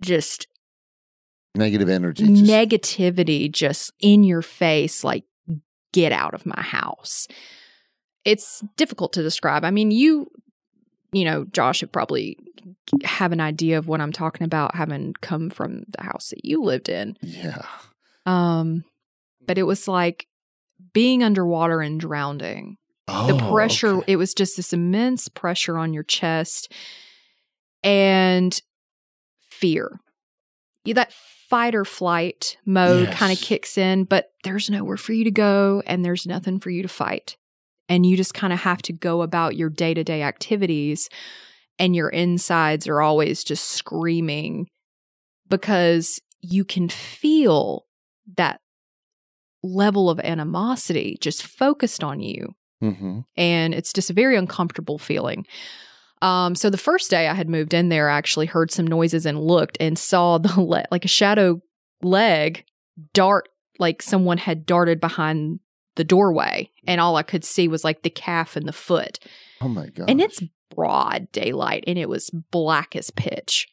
just 0.00 0.46
negative 1.56 1.88
energy. 1.88 2.24
Just, 2.24 2.44
negativity 2.44 3.50
just 3.50 3.92
in 3.98 4.22
your 4.22 4.42
face 4.42 5.02
like 5.02 5.24
get 5.92 6.12
out 6.12 6.34
of 6.34 6.46
my 6.46 6.60
house 6.60 7.26
it's 8.28 8.62
difficult 8.76 9.12
to 9.14 9.22
describe. 9.22 9.64
I 9.64 9.70
mean 9.70 9.90
you 9.90 10.30
you 11.12 11.24
know 11.24 11.44
josh 11.52 11.80
would 11.80 11.90
probably 11.92 12.36
have 13.02 13.32
an 13.32 13.40
idea 13.40 13.78
of 13.78 13.88
what 13.88 13.98
i'm 14.00 14.12
talking 14.12 14.44
about 14.44 14.74
having 14.74 15.14
come 15.22 15.48
from 15.48 15.84
the 15.96 16.02
house 16.02 16.28
that 16.28 16.44
you 16.44 16.62
lived 16.62 16.88
in. 16.90 17.16
Yeah. 17.22 17.62
um 18.26 18.84
but 19.46 19.56
it 19.56 19.62
was 19.62 19.88
like 19.88 20.26
being 20.92 21.22
underwater 21.22 21.80
and 21.80 21.98
drowning. 21.98 22.76
The 23.06 23.38
Oh, 23.40 23.50
pressure 23.50 23.94
okay. 23.96 24.12
it 24.12 24.16
was 24.16 24.34
just 24.34 24.56
this 24.58 24.74
immense 24.74 25.28
pressure 25.28 25.78
on 25.78 25.94
your 25.94 26.02
chest 26.02 26.70
and 27.82 28.60
fear. 29.48 29.98
You 30.84 30.92
that 30.94 31.12
fight 31.48 31.74
or 31.74 31.86
flight 31.86 32.58
mode 32.66 33.10
kind 33.12 33.32
of 33.32 33.38
kicks 33.40 33.78
in 33.78 34.04
but 34.04 34.30
there's 34.44 34.68
nowhere 34.68 34.98
for 34.98 35.14
you 35.14 35.24
to 35.24 35.30
go 35.30 35.82
and 35.86 36.04
there's 36.04 36.26
nothing 36.26 36.60
for 36.60 36.68
you 36.68 36.82
to 36.82 36.88
fight 36.88 37.37
and 37.88 38.04
you 38.06 38.16
just 38.16 38.34
kind 38.34 38.52
of 38.52 38.58
have 38.60 38.82
to 38.82 38.92
go 38.92 39.22
about 39.22 39.56
your 39.56 39.70
day-to-day 39.70 40.22
activities 40.22 41.08
and 41.78 41.94
your 41.94 42.08
insides 42.08 42.86
are 42.88 43.00
always 43.00 43.44
just 43.44 43.64
screaming 43.70 44.66
because 45.48 46.20
you 46.40 46.64
can 46.64 46.88
feel 46.88 47.84
that 48.36 48.60
level 49.62 50.08
of 50.08 50.20
animosity 50.20 51.16
just 51.20 51.42
focused 51.42 52.04
on 52.04 52.20
you 52.20 52.54
Mhm. 52.82 53.24
and 53.36 53.74
it's 53.74 53.92
just 53.92 54.08
a 54.10 54.12
very 54.14 54.36
uncomfortable 54.36 54.98
feeling. 54.98 55.44
Um, 56.22 56.54
so 56.54 56.70
the 56.70 56.76
first 56.78 57.10
day 57.10 57.26
I 57.28 57.34
had 57.34 57.48
moved 57.48 57.74
in 57.74 57.88
there, 57.88 58.08
I 58.08 58.16
actually 58.18 58.46
heard 58.46 58.70
some 58.70 58.86
noises 58.86 59.26
and 59.26 59.40
looked 59.40 59.76
and 59.80 59.98
saw 59.98 60.38
the 60.38 60.48
le- 60.60 60.84
like 60.90 61.04
a 61.04 61.08
shadow 61.08 61.60
leg 62.02 62.64
dart, 63.14 63.48
like 63.80 64.00
someone 64.02 64.38
had 64.38 64.64
darted 64.66 65.00
behind 65.00 65.58
the 65.98 66.04
doorway, 66.04 66.70
and 66.86 66.98
all 67.00 67.16
I 67.16 67.22
could 67.22 67.44
see 67.44 67.68
was 67.68 67.84
like 67.84 68.00
the 68.02 68.08
calf 68.10 68.56
and 68.56 68.66
the 68.66 68.72
foot, 68.72 69.18
Oh 69.60 69.68
my 69.68 69.88
God. 69.88 70.08
and 70.08 70.20
it's 70.20 70.40
broad 70.74 71.30
daylight, 71.32 71.84
and 71.86 71.98
it 71.98 72.08
was 72.08 72.30
black 72.50 72.96
as 72.96 73.10
pitch. 73.10 73.68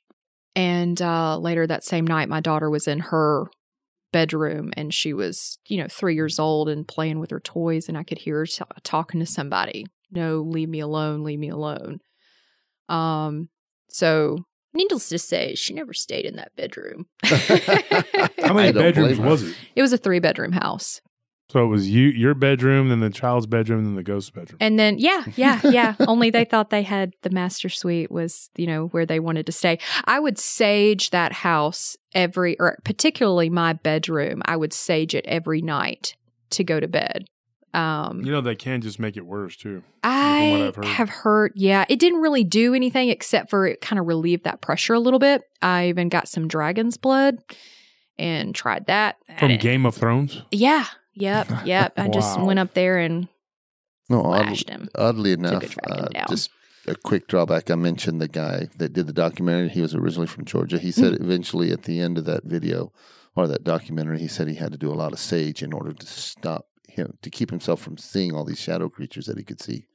And 0.58 1.02
uh, 1.02 1.38
later 1.38 1.66
that 1.68 1.84
same 1.86 2.06
night, 2.06 2.28
my 2.30 2.42
daughter 2.42 2.70
was 2.70 2.88
in 2.88 3.00
her 3.00 3.48
bedroom 4.14 4.72
and 4.78 4.94
she 4.94 5.12
was, 5.12 5.58
you 5.68 5.78
know, 5.78 5.88
three 5.90 6.16
years 6.16 6.40
old 6.40 6.70
and 6.70 6.88
playing 6.88 7.20
with 7.20 7.30
her 7.32 7.42
toys. 7.42 7.90
And 7.90 7.98
I 7.98 8.04
could 8.04 8.20
hear 8.20 8.38
her 8.38 8.46
t- 8.46 8.64
talking 8.84 9.20
to 9.20 9.26
somebody. 9.26 9.86
No, 10.12 10.38
leave 10.40 10.70
me 10.70 10.80
alone, 10.80 11.24
leave 11.26 11.40
me 11.40 11.50
alone. 11.50 12.00
Um, 12.88 13.50
so 13.90 14.46
needless 14.74 15.10
to 15.10 15.20
say, 15.20 15.56
she 15.56 15.74
never 15.74 15.92
stayed 15.94 16.24
in 16.26 16.38
that 16.38 16.56
bedroom. 16.56 17.08
How 17.26 18.54
many 18.54 18.72
bedrooms 18.72 19.20
was 19.20 19.44
it? 19.44 19.56
It 19.76 19.82
was 19.82 19.92
a 19.92 19.98
three 19.98 20.20
bedroom 20.20 20.54
house. 20.54 21.02
So 21.50 21.64
it 21.64 21.68
was 21.68 21.88
you, 21.90 22.08
your 22.08 22.34
bedroom, 22.34 22.90
then 22.90 23.02
the 23.02 23.12
child's 23.12 23.46
bedroom, 23.46 23.86
then 23.86 23.96
the 23.96 24.04
ghost 24.04 24.34
bedroom. 24.34 24.58
And 24.60 24.80
then, 24.80 24.98
yeah, 24.98 25.24
yeah, 25.36 25.62
yeah. 25.70 25.96
Only 26.00 26.32
they 26.32 26.44
thought 26.44 26.72
they 26.72 26.82
had 26.82 27.14
the 27.22 27.30
master 27.30 27.70
suite 27.70 28.10
was, 28.12 28.50
you 28.56 28.66
know, 28.66 28.88
where 28.88 29.06
they 29.06 29.20
wanted 29.20 29.46
to 29.46 29.52
stay. 29.52 29.78
I 30.06 30.20
would 30.20 30.40
sage 30.40 31.12
that 31.12 31.32
house 31.32 31.96
every, 32.16 32.60
or 32.60 32.78
particularly 32.84 33.50
my 33.50 33.74
bedroom, 33.74 34.42
I 34.46 34.58
would 34.58 34.74
sage 34.74 35.14
it 35.14 35.26
every 35.28 35.62
night 35.62 36.16
to 36.52 36.64
go 36.64 36.80
to 36.80 36.88
bed. 36.88 37.26
Um, 37.76 38.22
You 38.24 38.32
know 38.32 38.40
they 38.40 38.56
can 38.56 38.82
just 38.82 39.00
make 39.00 39.18
it 39.18 39.26
worse 39.26 39.58
too. 39.58 39.84
I 40.02 40.72
heard. 40.74 40.86
have 40.86 41.10
heard, 41.10 41.52
yeah, 41.56 41.84
it 41.90 42.00
didn't 42.00 42.22
really 42.22 42.46
do 42.46 42.74
anything 42.74 43.10
except 43.10 43.50
for 43.50 43.68
it 43.68 43.82
kind 43.82 44.00
of 44.00 44.08
relieved 44.08 44.46
that 44.46 44.62
pressure 44.62 44.94
a 44.94 45.00
little 45.00 45.20
bit. 45.20 45.44
I 45.62 45.90
even 45.90 46.08
got 46.08 46.30
some 46.30 46.48
dragon's 46.48 46.96
blood 46.98 47.40
and 48.18 48.56
tried 48.56 48.86
that. 48.88 49.18
From 49.38 49.58
Game 49.58 49.86
of 49.86 49.94
Thrones. 49.94 50.42
Yeah, 50.52 50.86
yep, 51.16 51.48
yep. 51.66 51.94
I 51.98 52.08
just 52.10 52.38
Wow. 52.40 52.46
went 52.46 52.60
up 52.60 52.74
there 52.74 52.98
and 53.00 53.28
no, 54.10 54.22
oddly, 54.24 54.46
flashed 54.46 54.70
him. 54.70 54.90
oddly 54.96 55.32
enough, 55.32 55.62
dragon 55.76 56.06
uh, 56.06 56.08
down. 56.10 56.26
just 56.30 56.50
a 56.88 56.96
quick 56.96 57.28
drawback. 57.28 57.72
I 57.72 57.76
mentioned 57.76 58.22
the 58.22 58.28
guy 58.28 58.68
that 58.78 58.94
did 58.94 59.08
the 59.08 59.14
documentary. 59.14 59.70
He 59.70 59.82
was 59.82 59.96
originally 59.96 60.28
from 60.28 60.46
Georgia. 60.46 60.78
He 60.78 60.92
said 60.92 61.14
Mm. 61.14 61.22
eventually 61.22 61.72
at 61.72 61.84
the 61.84 62.00
end 62.00 62.18
of 62.20 62.26
that 62.26 62.44
video 62.44 62.92
or 63.36 63.48
that 63.48 63.64
documentary, 63.64 64.20
he 64.20 64.28
said 64.28 64.48
he 64.48 64.56
had 64.56 64.72
to 64.72 64.78
do 64.78 64.92
a 64.92 64.96
lot 64.96 65.12
of 65.12 65.20
sage 65.20 65.64
in 65.64 65.74
order 65.74 65.94
to 65.94 66.06
stop 66.06 66.68
him 66.88 67.18
to 67.24 67.30
keep 67.32 67.50
himself 67.50 67.82
from 67.82 67.98
seeing 67.98 68.34
all 68.34 68.46
these 68.46 68.62
shadow 68.62 68.88
creatures 68.88 69.26
that 69.26 69.38
he 69.38 69.44
could 69.44 69.60
see. 69.62 69.86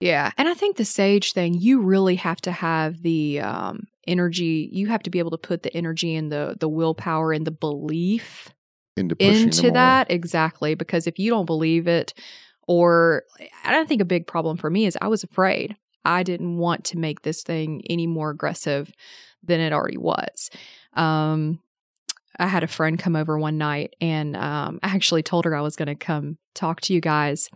Yeah. 0.00 0.32
And 0.36 0.48
I 0.48 0.54
think 0.54 0.76
the 0.76 0.84
sage 0.84 1.32
thing, 1.32 1.54
you 1.54 1.80
really 1.80 2.16
have 2.16 2.40
to 2.40 2.50
have 2.50 3.02
the 3.02 3.40
um, 3.40 3.86
energy. 4.08 4.68
You 4.72 4.88
have 4.88 5.04
to 5.04 5.10
be 5.10 5.20
able 5.20 5.30
to 5.30 5.38
put 5.38 5.62
the 5.62 5.74
energy 5.76 6.16
and 6.16 6.32
the 6.32 6.56
the 6.58 6.68
willpower 6.68 7.32
and 7.32 7.46
the 7.46 7.52
belief 7.52 8.50
Into 8.96 9.16
into 9.18 9.70
that. 9.72 10.10
Exactly. 10.10 10.74
Because 10.74 11.06
if 11.06 11.18
you 11.18 11.30
don't 11.30 11.46
believe 11.46 11.86
it, 11.86 12.14
or 12.66 13.24
I 13.64 13.72
don't 13.72 13.88
think 13.88 14.02
a 14.02 14.06
big 14.06 14.26
problem 14.26 14.56
for 14.56 14.70
me 14.70 14.86
is 14.86 14.96
I 15.00 15.08
was 15.08 15.24
afraid. 15.24 15.76
I 16.04 16.22
didn't 16.22 16.58
want 16.58 16.84
to 16.86 16.98
make 16.98 17.22
this 17.22 17.42
thing 17.42 17.82
any 17.88 18.06
more 18.06 18.30
aggressive 18.30 18.92
than 19.42 19.60
it 19.60 19.72
already 19.72 19.96
was. 19.96 20.50
Um, 20.94 21.60
I 22.38 22.46
had 22.46 22.64
a 22.64 22.68
friend 22.68 22.98
come 22.98 23.14
over 23.16 23.38
one 23.38 23.58
night 23.58 23.94
and 24.00 24.36
um, 24.36 24.80
I 24.82 24.94
actually 24.94 25.22
told 25.22 25.44
her 25.44 25.54
I 25.54 25.60
was 25.60 25.76
going 25.76 25.88
to 25.88 25.94
come 25.94 26.38
talk 26.54 26.80
to 26.82 26.94
you 26.94 27.00
guys. 27.00 27.48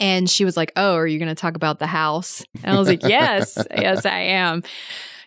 And 0.00 0.28
she 0.28 0.44
was 0.44 0.56
like, 0.56 0.72
Oh, 0.74 0.94
are 0.94 1.06
you 1.06 1.18
going 1.18 1.28
to 1.28 1.34
talk 1.34 1.54
about 1.54 1.78
the 1.78 1.86
house? 1.86 2.44
And 2.62 2.74
I 2.74 2.78
was 2.78 2.88
like, 2.88 3.02
Yes, 3.06 3.58
yes, 3.70 4.04
I 4.06 4.18
am. 4.20 4.62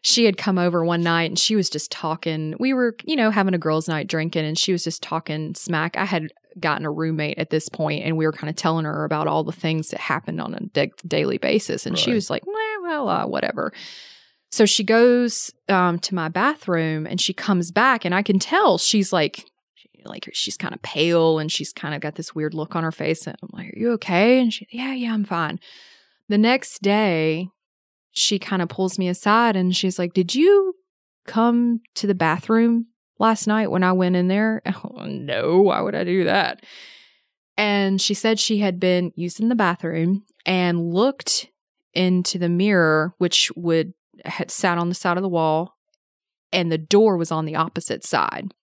She 0.07 0.23
had 0.23 0.37
come 0.37 0.57
over 0.57 0.85
one 0.85 1.03
night 1.03 1.29
and 1.29 1.37
she 1.37 1.57
was 1.57 1.69
just 1.69 1.91
talking. 1.91 2.55
We 2.59 2.73
were, 2.73 2.95
you 3.03 3.17
know, 3.17 3.29
having 3.29 3.53
a 3.53 3.57
girls' 3.57 3.89
night 3.89 4.07
drinking 4.07 4.45
and 4.45 4.57
she 4.57 4.71
was 4.71 4.85
just 4.85 5.03
talking 5.03 5.53
smack. 5.53 5.97
I 5.97 6.05
had 6.05 6.31
gotten 6.61 6.85
a 6.85 6.91
roommate 6.91 7.37
at 7.37 7.49
this 7.49 7.67
point 7.67 8.05
and 8.05 8.15
we 8.15 8.25
were 8.25 8.31
kind 8.31 8.49
of 8.49 8.55
telling 8.55 8.85
her 8.85 9.03
about 9.03 9.27
all 9.27 9.43
the 9.43 9.51
things 9.51 9.89
that 9.89 9.99
happened 9.99 10.39
on 10.39 10.53
a 10.53 10.61
da- 10.67 10.93
daily 11.05 11.37
basis. 11.37 11.85
And 11.85 11.99
she 11.99 12.13
was 12.13 12.29
like, 12.29 12.47
well, 12.47 12.81
well 12.83 13.09
uh, 13.09 13.27
whatever. 13.27 13.73
So 14.49 14.65
she 14.65 14.85
goes 14.85 15.51
um, 15.67 15.99
to 15.99 16.15
my 16.15 16.29
bathroom 16.29 17.05
and 17.05 17.19
she 17.19 17.33
comes 17.33 17.71
back 17.71 18.05
and 18.05 18.15
I 18.15 18.21
can 18.23 18.39
tell 18.39 18.77
she's 18.77 19.11
like, 19.11 19.43
like 20.05 20.29
she's 20.31 20.55
kind 20.55 20.73
of 20.73 20.81
pale 20.81 21.37
and 21.37 21.51
she's 21.51 21.73
kind 21.73 21.93
of 21.93 21.99
got 21.99 22.15
this 22.15 22.33
weird 22.33 22.53
look 22.53 22.77
on 22.77 22.85
her 22.85 22.93
face. 22.93 23.27
And 23.27 23.35
I'm 23.43 23.49
like, 23.51 23.73
"Are 23.73 23.77
you 23.77 23.91
okay?" 23.93 24.39
And 24.39 24.53
she, 24.53 24.65
"Yeah, 24.71 24.93
yeah, 24.93 25.13
I'm 25.13 25.25
fine." 25.25 25.59
The 26.29 26.37
next 26.37 26.81
day, 26.81 27.49
she 28.17 28.39
kind 28.39 28.61
of 28.61 28.69
pulls 28.69 28.97
me 28.97 29.07
aside 29.07 29.55
and 29.55 29.75
she's 29.75 29.99
like, 29.99 30.13
"Did 30.13 30.33
you 30.33 30.75
come 31.25 31.81
to 31.95 32.07
the 32.07 32.15
bathroom 32.15 32.87
last 33.19 33.47
night 33.47 33.69
when 33.69 33.83
I 33.83 33.91
went 33.91 34.15
in 34.15 34.27
there?" 34.27 34.61
Oh, 34.83 35.05
no, 35.05 35.61
why 35.61 35.81
would 35.81 35.95
I 35.95 36.03
do 36.03 36.23
that? 36.23 36.63
And 37.55 38.01
she 38.01 38.13
said 38.13 38.39
she 38.39 38.59
had 38.59 38.79
been 38.79 39.11
using 39.15 39.49
the 39.49 39.55
bathroom 39.55 40.23
and 40.45 40.93
looked 40.93 41.47
into 41.93 42.37
the 42.37 42.49
mirror, 42.49 43.13
which 43.17 43.51
would 43.55 43.93
had 44.25 44.49
sat 44.49 44.77
on 44.77 44.89
the 44.89 44.95
side 44.95 45.17
of 45.17 45.23
the 45.23 45.29
wall, 45.29 45.77
and 46.51 46.71
the 46.71 46.77
door 46.77 47.17
was 47.17 47.31
on 47.31 47.45
the 47.45 47.55
opposite 47.55 48.03
side. 48.03 48.53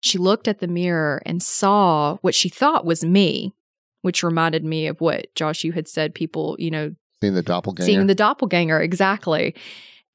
She 0.00 0.16
looked 0.16 0.48
at 0.48 0.60
the 0.60 0.68
mirror 0.68 1.22
and 1.26 1.42
saw 1.42 2.16
what 2.22 2.34
she 2.34 2.48
thought 2.48 2.86
was 2.86 3.04
me, 3.04 3.54
which 4.00 4.22
reminded 4.22 4.64
me 4.64 4.86
of 4.86 5.00
what 5.02 5.34
Josh 5.34 5.64
you 5.64 5.72
had 5.72 5.86
said. 5.86 6.14
People, 6.14 6.56
you 6.58 6.70
know, 6.70 6.94
Seeing 7.20 7.34
the 7.34 7.42
doppelganger. 7.42 7.86
seeing 7.86 8.06
the 8.06 8.14
doppelganger 8.14 8.80
exactly. 8.80 9.54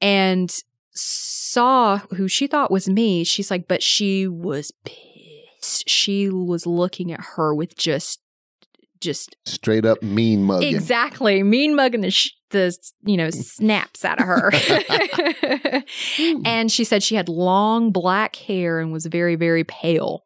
And 0.00 0.54
saw 0.92 1.98
who 2.16 2.26
she 2.28 2.46
thought 2.46 2.70
was 2.70 2.88
me 2.88 3.22
she's 3.22 3.50
like 3.50 3.68
but 3.68 3.82
she 3.82 4.26
was 4.26 4.72
pissed. 4.84 5.88
She 5.88 6.28
was 6.28 6.66
looking 6.66 7.12
at 7.12 7.20
her 7.36 7.54
with 7.54 7.76
just 7.76 8.20
just 9.00 9.36
Straight 9.44 9.84
up 9.84 10.02
mean 10.02 10.42
mugging. 10.44 10.74
exactly. 10.74 11.42
Mean 11.42 11.74
mugging 11.76 12.00
the 12.00 12.10
sh- 12.10 12.32
the 12.50 12.74
you 13.04 13.16
know 13.16 13.30
snaps 13.30 14.04
out 14.04 14.20
of 14.20 14.26
her. 14.26 14.50
Hmm. 16.16 16.42
And 16.46 16.72
she 16.72 16.84
said 16.84 17.02
she 17.02 17.14
had 17.14 17.28
long 17.28 17.92
black 17.92 18.36
hair 18.36 18.80
and 18.80 18.92
was 18.92 19.06
very 19.06 19.34
very 19.36 19.64
pale. 19.64 20.24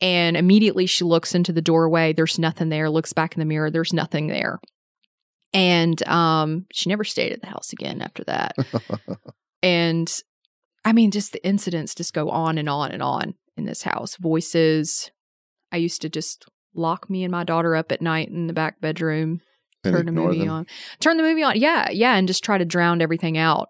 And 0.00 0.36
immediately 0.36 0.86
she 0.86 1.04
looks 1.04 1.34
into 1.34 1.52
the 1.52 1.62
doorway. 1.62 2.12
There's 2.12 2.38
nothing 2.38 2.68
there. 2.68 2.90
Looks 2.90 3.12
back 3.12 3.34
in 3.34 3.40
the 3.40 3.46
mirror. 3.46 3.70
There's 3.70 3.92
nothing 3.92 4.26
there 4.26 4.58
and 5.54 6.06
um 6.08 6.66
she 6.72 6.88
never 6.88 7.04
stayed 7.04 7.32
at 7.32 7.40
the 7.40 7.46
house 7.48 7.72
again 7.72 8.00
after 8.02 8.24
that. 8.24 8.54
And 9.64 10.12
i 10.84 10.92
mean 10.92 11.12
just 11.12 11.32
the 11.32 11.46
incidents 11.46 11.94
just 11.94 12.12
go 12.12 12.30
on 12.30 12.58
and 12.58 12.68
on 12.68 12.90
and 12.90 13.02
on 13.02 13.34
in 13.56 13.64
this 13.64 13.82
house. 13.82 14.16
Voices. 14.16 15.10
I 15.70 15.76
used 15.76 16.02
to 16.02 16.08
just 16.08 16.46
lock 16.74 17.08
me 17.08 17.22
and 17.22 17.30
my 17.30 17.44
daughter 17.44 17.76
up 17.76 17.92
at 17.92 18.02
night 18.02 18.28
in 18.28 18.46
the 18.48 18.52
back 18.52 18.80
bedroom 18.80 19.40
And 19.84 19.94
turn 19.94 20.06
the 20.06 20.12
movie 20.12 20.40
them. 20.40 20.48
on 20.50 20.66
turn 21.00 21.16
the 21.16 21.22
movie 21.22 21.42
on. 21.44 21.54
Yeah 21.56 21.90
yeah 21.90 22.16
and 22.16 22.26
just 22.26 22.42
try 22.42 22.58
to 22.58 22.64
drown 22.64 23.00
everything 23.00 23.38
out. 23.38 23.68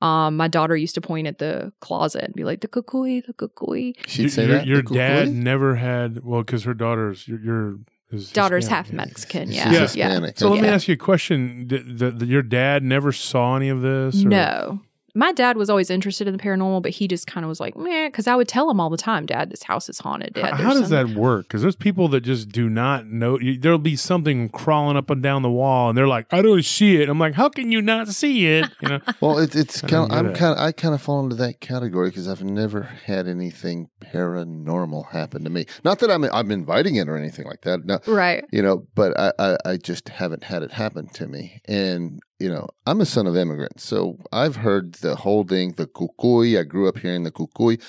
Um 0.00 0.36
my 0.36 0.46
daughter 0.46 0.76
used 0.76 0.94
to 0.94 1.00
point 1.00 1.26
at 1.26 1.38
the 1.38 1.72
closet 1.80 2.22
and 2.22 2.34
be 2.34 2.44
like 2.44 2.60
the 2.60 2.68
cucuy 2.68 3.24
the 3.26 3.32
cucuy. 3.34 3.94
She'd 4.06 4.28
say 4.30 4.46
your, 4.46 4.58
that. 4.58 4.66
your 4.66 4.82
dad 4.82 5.30
never 5.32 5.74
had 5.74 6.22
well 6.22 6.42
because 6.42 6.62
her 6.62 6.74
daughter's 6.74 7.26
your, 7.26 7.40
your 7.40 7.78
is 8.10 8.32
daughter's 8.32 8.64
Hispanic. 8.64 8.86
half 8.86 8.92
mexican 8.94 9.48
She's 9.48 9.56
yeah 9.56 9.72
Yeah. 9.94 10.20
yeah 10.20 10.30
So 10.36 10.50
let 10.50 10.62
me 10.62 10.68
ask 10.68 10.88
you 10.88 10.94
a 10.94 10.96
question: 10.96 11.66
Did, 11.66 11.98
the, 11.98 12.10
the, 12.10 12.26
your 12.26 12.42
dad 12.42 12.82
never 12.82 13.12
saw 13.12 13.56
any 13.56 13.68
of 13.68 13.82
this? 13.82 14.24
or- 14.24 14.28
no 14.28 14.80
my 15.18 15.32
dad 15.32 15.56
was 15.56 15.68
always 15.68 15.90
interested 15.90 16.26
in 16.28 16.32
the 16.36 16.42
paranormal 16.42 16.80
but 16.82 16.92
he 16.92 17.08
just 17.08 17.26
kind 17.26 17.44
of 17.44 17.48
was 17.48 17.60
like 17.60 17.76
meh 17.76 18.06
because 18.08 18.26
i 18.26 18.34
would 18.36 18.46
tell 18.48 18.70
him 18.70 18.78
all 18.80 18.88
the 18.90 18.96
time 18.96 19.26
dad 19.26 19.50
this 19.50 19.62
house 19.64 19.88
is 19.88 19.98
haunted 19.98 20.32
dad 20.34 20.52
How, 20.54 20.68
how 20.68 20.72
does 20.74 20.88
some-" 20.88 21.08
that 21.12 21.18
work? 21.18 21.46
Because 21.48 21.62
there's 21.62 21.76
people 21.76 22.08
that 22.08 22.20
just 22.20 22.48
do 22.50 22.68
not 22.70 23.06
know. 23.06 23.38
you- 23.38 23.58
There'll 23.58 23.78
be 23.78 23.96
something 23.96 24.48
crawling 24.48 24.96
up 24.96 25.10
and 25.10 25.22
down 25.22 25.42
the 25.42 25.50
wall, 25.50 25.88
and 25.88 25.96
they're 25.98 26.06
like, 26.08 26.26
"I 26.32 26.40
don't 26.42 26.64
see 26.64 26.96
it." 27.02 27.08
I'm 27.08 27.18
like, 27.18 27.34
"How 27.34 27.48
can 27.48 27.72
you 27.72 27.82
not 27.82 28.08
see 28.08 28.46
it?" 28.46 28.66
You 28.82 28.88
know, 28.88 29.00
Well, 29.20 29.38
it, 29.38 29.54
it's 29.56 29.80
kind 29.80 30.10
of, 30.10 30.16
I'm 30.16 30.26
it. 30.28 30.36
kind 30.36 30.52
of, 30.56 30.58
I 30.58 30.72
kind 30.72 30.94
of 30.94 31.02
fall 31.02 31.20
into 31.24 31.36
that 31.36 31.60
category 31.60 32.10
because 32.10 32.28
I've 32.28 32.44
never 32.44 32.82
had 32.82 33.26
anything 33.26 33.88
paranormal 34.00 35.10
happen 35.10 35.44
to 35.44 35.50
me. 35.50 35.66
Not 35.84 35.98
that 36.00 36.10
I'm, 36.10 36.24
I'm 36.24 36.50
inviting 36.50 36.96
it 36.96 37.08
or 37.08 37.16
anything 37.16 37.46
like 37.46 37.62
that. 37.62 37.84
No, 37.84 37.98
right 38.06 38.44
you 38.52 38.62
know, 38.62 38.86
but 38.94 39.18
I, 39.18 39.32
I, 39.38 39.56
I 39.64 39.76
just 39.76 40.08
haven't 40.08 40.44
had 40.44 40.62
it 40.62 40.72
happen 40.72 41.08
to 41.14 41.26
me. 41.26 41.60
And, 41.66 42.20
you 42.40 42.48
know, 42.48 42.68
I'm 42.86 43.00
a 43.00 43.06
son 43.06 43.26
of 43.26 43.36
immigrants. 43.36 43.82
So 43.84 44.16
I've 44.32 44.56
heard 44.56 44.94
the 44.94 45.16
whole 45.16 45.44
thing, 45.44 45.72
the 45.72 45.86
cucuy. 45.86 46.58
I 46.58 46.62
grew 46.62 46.88
up 46.88 46.98
hearing 46.98 47.24
the 47.24 47.32
cucuy. 47.32 47.82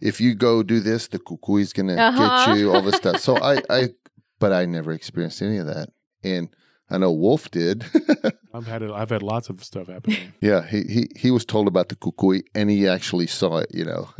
If 0.00 0.20
you 0.20 0.34
go 0.34 0.62
do 0.62 0.80
this, 0.80 1.08
the 1.08 1.18
cucuy 1.18 1.60
is 1.62 1.72
going 1.72 1.88
to 1.88 1.98
Uh-huh. 2.00 2.46
get 2.46 2.56
you, 2.58 2.70
all 2.72 2.82
this 2.82 2.96
stuff. 2.96 3.18
So 3.20 3.36
I, 3.36 3.62
I, 3.70 3.88
but 4.38 4.52
I 4.52 4.66
never 4.66 4.92
experienced 4.92 5.40
any 5.42 5.58
of 5.58 5.66
that. 5.66 5.88
And 6.22 6.48
I 6.90 6.98
know 6.98 7.12
Wolf 7.12 7.50
did. 7.50 7.84
I've 8.52 8.66
had 8.66 8.82
it, 8.82 8.90
I've 8.90 9.10
had 9.10 9.22
lots 9.22 9.48
of 9.48 9.62
stuff 9.64 9.86
happen. 9.86 10.12
to 10.12 10.20
me. 10.20 10.26
yeah, 10.40 10.66
he, 10.66 10.82
he, 10.82 11.08
he 11.16 11.30
was 11.30 11.44
told 11.44 11.68
about 11.68 11.88
the 11.88 11.96
cucuy 11.96 12.42
and 12.54 12.68
he 12.68 12.86
actually 12.88 13.28
saw 13.28 13.58
it, 13.58 13.68
you 13.72 13.84
know. 13.84 14.08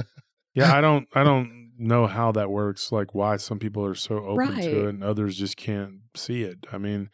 Yeah, 0.52 0.74
I 0.76 0.80
don't, 0.80 1.06
I 1.14 1.22
don't 1.22 1.70
know 1.78 2.08
how 2.08 2.32
that 2.32 2.50
works. 2.50 2.90
Like 2.90 3.14
why 3.14 3.36
some 3.36 3.60
people 3.60 3.84
are 3.84 3.94
so 3.94 4.16
open 4.18 4.36
Right. 4.48 4.62
to 4.64 4.86
it 4.86 4.88
and 4.88 5.04
others 5.04 5.36
just 5.36 5.56
can't 5.56 6.00
see 6.16 6.42
it. 6.42 6.66
I 6.72 6.76
mean, 6.78 7.08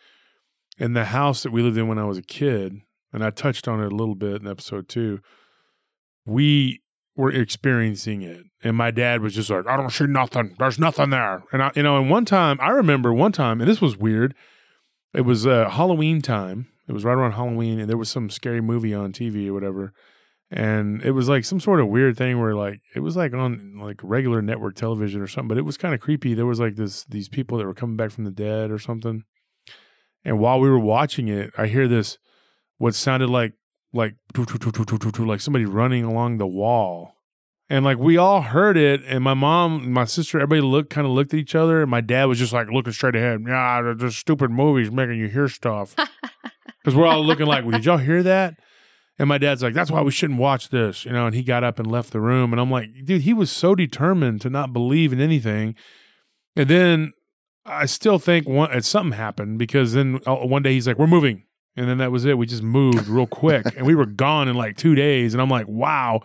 in 0.79 0.93
the 0.93 1.07
house 1.07 1.43
that 1.43 1.53
we 1.53 1.62
lived 1.62 1.77
in 1.77 1.89
when 1.89 1.99
I 1.99 2.05
was 2.05 2.18
a 2.18 2.22
kid, 2.22 2.81
and 3.12 3.24
I 3.24 3.31
touched 3.31 3.68
on 3.68 3.81
it 3.81 3.93
a 3.93 3.97
little 3.97 4.14
bit 4.14 4.43
in 4.43 4.49
episode 4.49 4.89
two, 4.89 5.20
we 6.24 6.83
were 7.14 7.31
experiencing 7.31 8.22
it, 8.22 8.45
and 8.62 8.77
my 8.77 8.91
dad 8.91 9.22
was 9.22 9.35
just 9.35 9.51
like, 9.51 9.66
"I 9.66 9.77
don't 9.77 9.91
see 9.91 10.07
nothing. 10.07 10.55
There's 10.59 10.79
nothing 10.79 11.11
there." 11.11 11.45
And 11.53 11.62
I, 11.62 11.72
you 11.74 11.83
know, 11.83 11.97
and 11.97 12.11
one 12.11 12.24
time 12.24 12.59
I 12.61 12.70
remember 12.70 13.12
one 13.12 13.33
time, 13.33 13.61
and 13.61 13.70
this 13.70 13.81
was 13.81 13.97
weird. 13.97 14.35
It 15.14 15.22
was 15.22 15.47
uh, 15.47 15.70
Halloween 15.70 16.20
time. 16.20 16.68
It 16.89 16.93
was 16.93 17.05
right 17.05 17.14
around 17.16 17.33
Halloween, 17.33 17.81
and 17.81 17.89
there 17.89 17.97
was 17.97 18.11
some 18.11 18.29
scary 18.29 18.61
movie 18.61 18.95
on 18.95 19.12
TV 19.12 19.49
or 19.49 19.55
whatever 19.55 19.93
and 20.51 21.03
it 21.03 21.11
was 21.11 21.29
like 21.29 21.45
some 21.45 21.59
sort 21.59 21.81
of 21.81 21.89
weird 21.89 22.16
thing 22.16 22.41
where 22.41 22.55
like 22.55 22.81
it 22.95 23.01
was 23.01 23.16
like 23.16 23.35
on 23.35 23.79
like 23.81 24.01
regular 24.03 24.41
network 24.41 24.77
television 24.77 25.20
or 25.20 25.27
something 25.27 25.49
but 25.49 25.59
it 25.59 25.64
was 25.64 25.77
kind 25.77 25.95
of 25.95 26.01
creepy 26.01 26.35
there 26.35 26.47
was 26.47 26.61
like 26.61 26.77
this 26.77 27.05
these 27.07 27.29
people 27.29 27.59
that 27.59 27.66
were 27.66 27.74
coming 27.74 27.97
back 27.97 28.11
from 28.11 28.24
the 28.24 28.31
dead 28.31 28.70
or 28.70 28.79
something 28.79 29.24
and 30.27 30.39
while 30.39 30.61
we 30.61 30.68
were 30.68 30.79
watching 30.79 31.29
it 31.29 31.51
i 31.57 31.66
hear 31.66 31.89
this 31.89 32.18
what 32.77 32.95
sounded 32.95 33.31
like 33.31 33.55
like 33.95 34.14
like 34.37 35.41
somebody 35.41 35.64
running 35.64 36.05
along 36.05 36.37
the 36.37 36.47
wall 36.47 37.14
and 37.70 37.85
like 37.85 37.99
we 37.99 38.18
all 38.18 38.43
heard 38.43 38.77
it 38.77 39.01
and 39.07 39.24
my 39.24 39.33
mom 39.33 39.91
my 39.91 40.05
sister 40.05 40.39
everybody 40.39 40.61
looked 40.61 40.91
kind 40.91 41.07
of 41.07 41.12
looked 41.12 41.33
at 41.33 41.41
each 41.41 41.55
other 41.55 41.81
and 41.81 41.91
my 41.91 42.03
dad 42.03 42.27
was 42.27 42.39
just 42.39 42.53
like 42.53 42.68
looking 42.70 42.93
straight 42.93 43.16
ahead 43.16 43.43
yeah 43.47 43.81
they're 43.81 43.95
just 43.95 44.18
stupid 44.18 44.51
movies 44.51 44.91
making 44.91 45.16
you 45.16 45.29
hear 45.29 45.49
stuff 45.49 45.95
because 46.83 46.95
we're 46.95 47.07
all 47.07 47.24
looking 47.24 47.47
like 47.47 47.64
well, 47.64 47.72
did 47.72 47.87
y'all 47.87 47.97
hear 47.97 48.22
that 48.22 48.57
and 49.18 49.29
my 49.29 49.39
dad's 49.39 49.62
like, 49.62 49.72
that's 49.72 49.91
why 49.91 50.03
we 50.03 50.11
shouldn't 50.11 50.39
watch 50.39 50.68
this, 50.68 51.05
you 51.07 51.12
know. 51.12 51.27
And 51.27 51.35
he 51.35 51.43
got 51.43 51.64
up 51.64 51.79
and 51.79 51.91
left 51.91 52.12
the 52.12 52.20
room. 52.20 52.53
And 52.53 52.61
I'm 52.61 52.70
like, 52.70 52.91
dude, 53.05 53.22
he 53.22 53.33
was 53.33 53.51
so 53.51 53.74
determined 53.74 54.43
to 54.43 54.51
not 54.51 54.72
believe 54.72 55.12
in 55.12 55.20
anything. 55.20 55.74
And 56.55 56.68
then 56.68 57.12
I 57.67 57.87
still 57.87 58.19
think 58.19 58.49
one, 58.49 58.81
something 58.83 59.17
happened 59.17 59.59
because 59.59 59.93
then 59.93 60.21
uh, 60.27 60.37
one 60.37 60.62
day 60.62 60.73
he's 60.73 60.87
like, 60.87 60.99
we're 60.99 61.07
moving. 61.07 61.45
And 61.77 61.89
then 61.89 61.99
that 61.99 62.11
was 62.11 62.25
it. 62.25 62.39
We 62.39 62.47
just 62.47 62.62
moved 62.62 63.07
real 63.07 63.27
quick 63.27 63.67
and 63.77 63.87
we 63.87 63.95
were 63.95 64.07
gone 64.07 64.49
in 64.49 64.57
like 64.57 64.77
two 64.77 64.95
days. 64.95 65.35
And 65.35 65.43
I'm 65.43 65.51
like, 65.51 65.69
wow. 65.69 66.21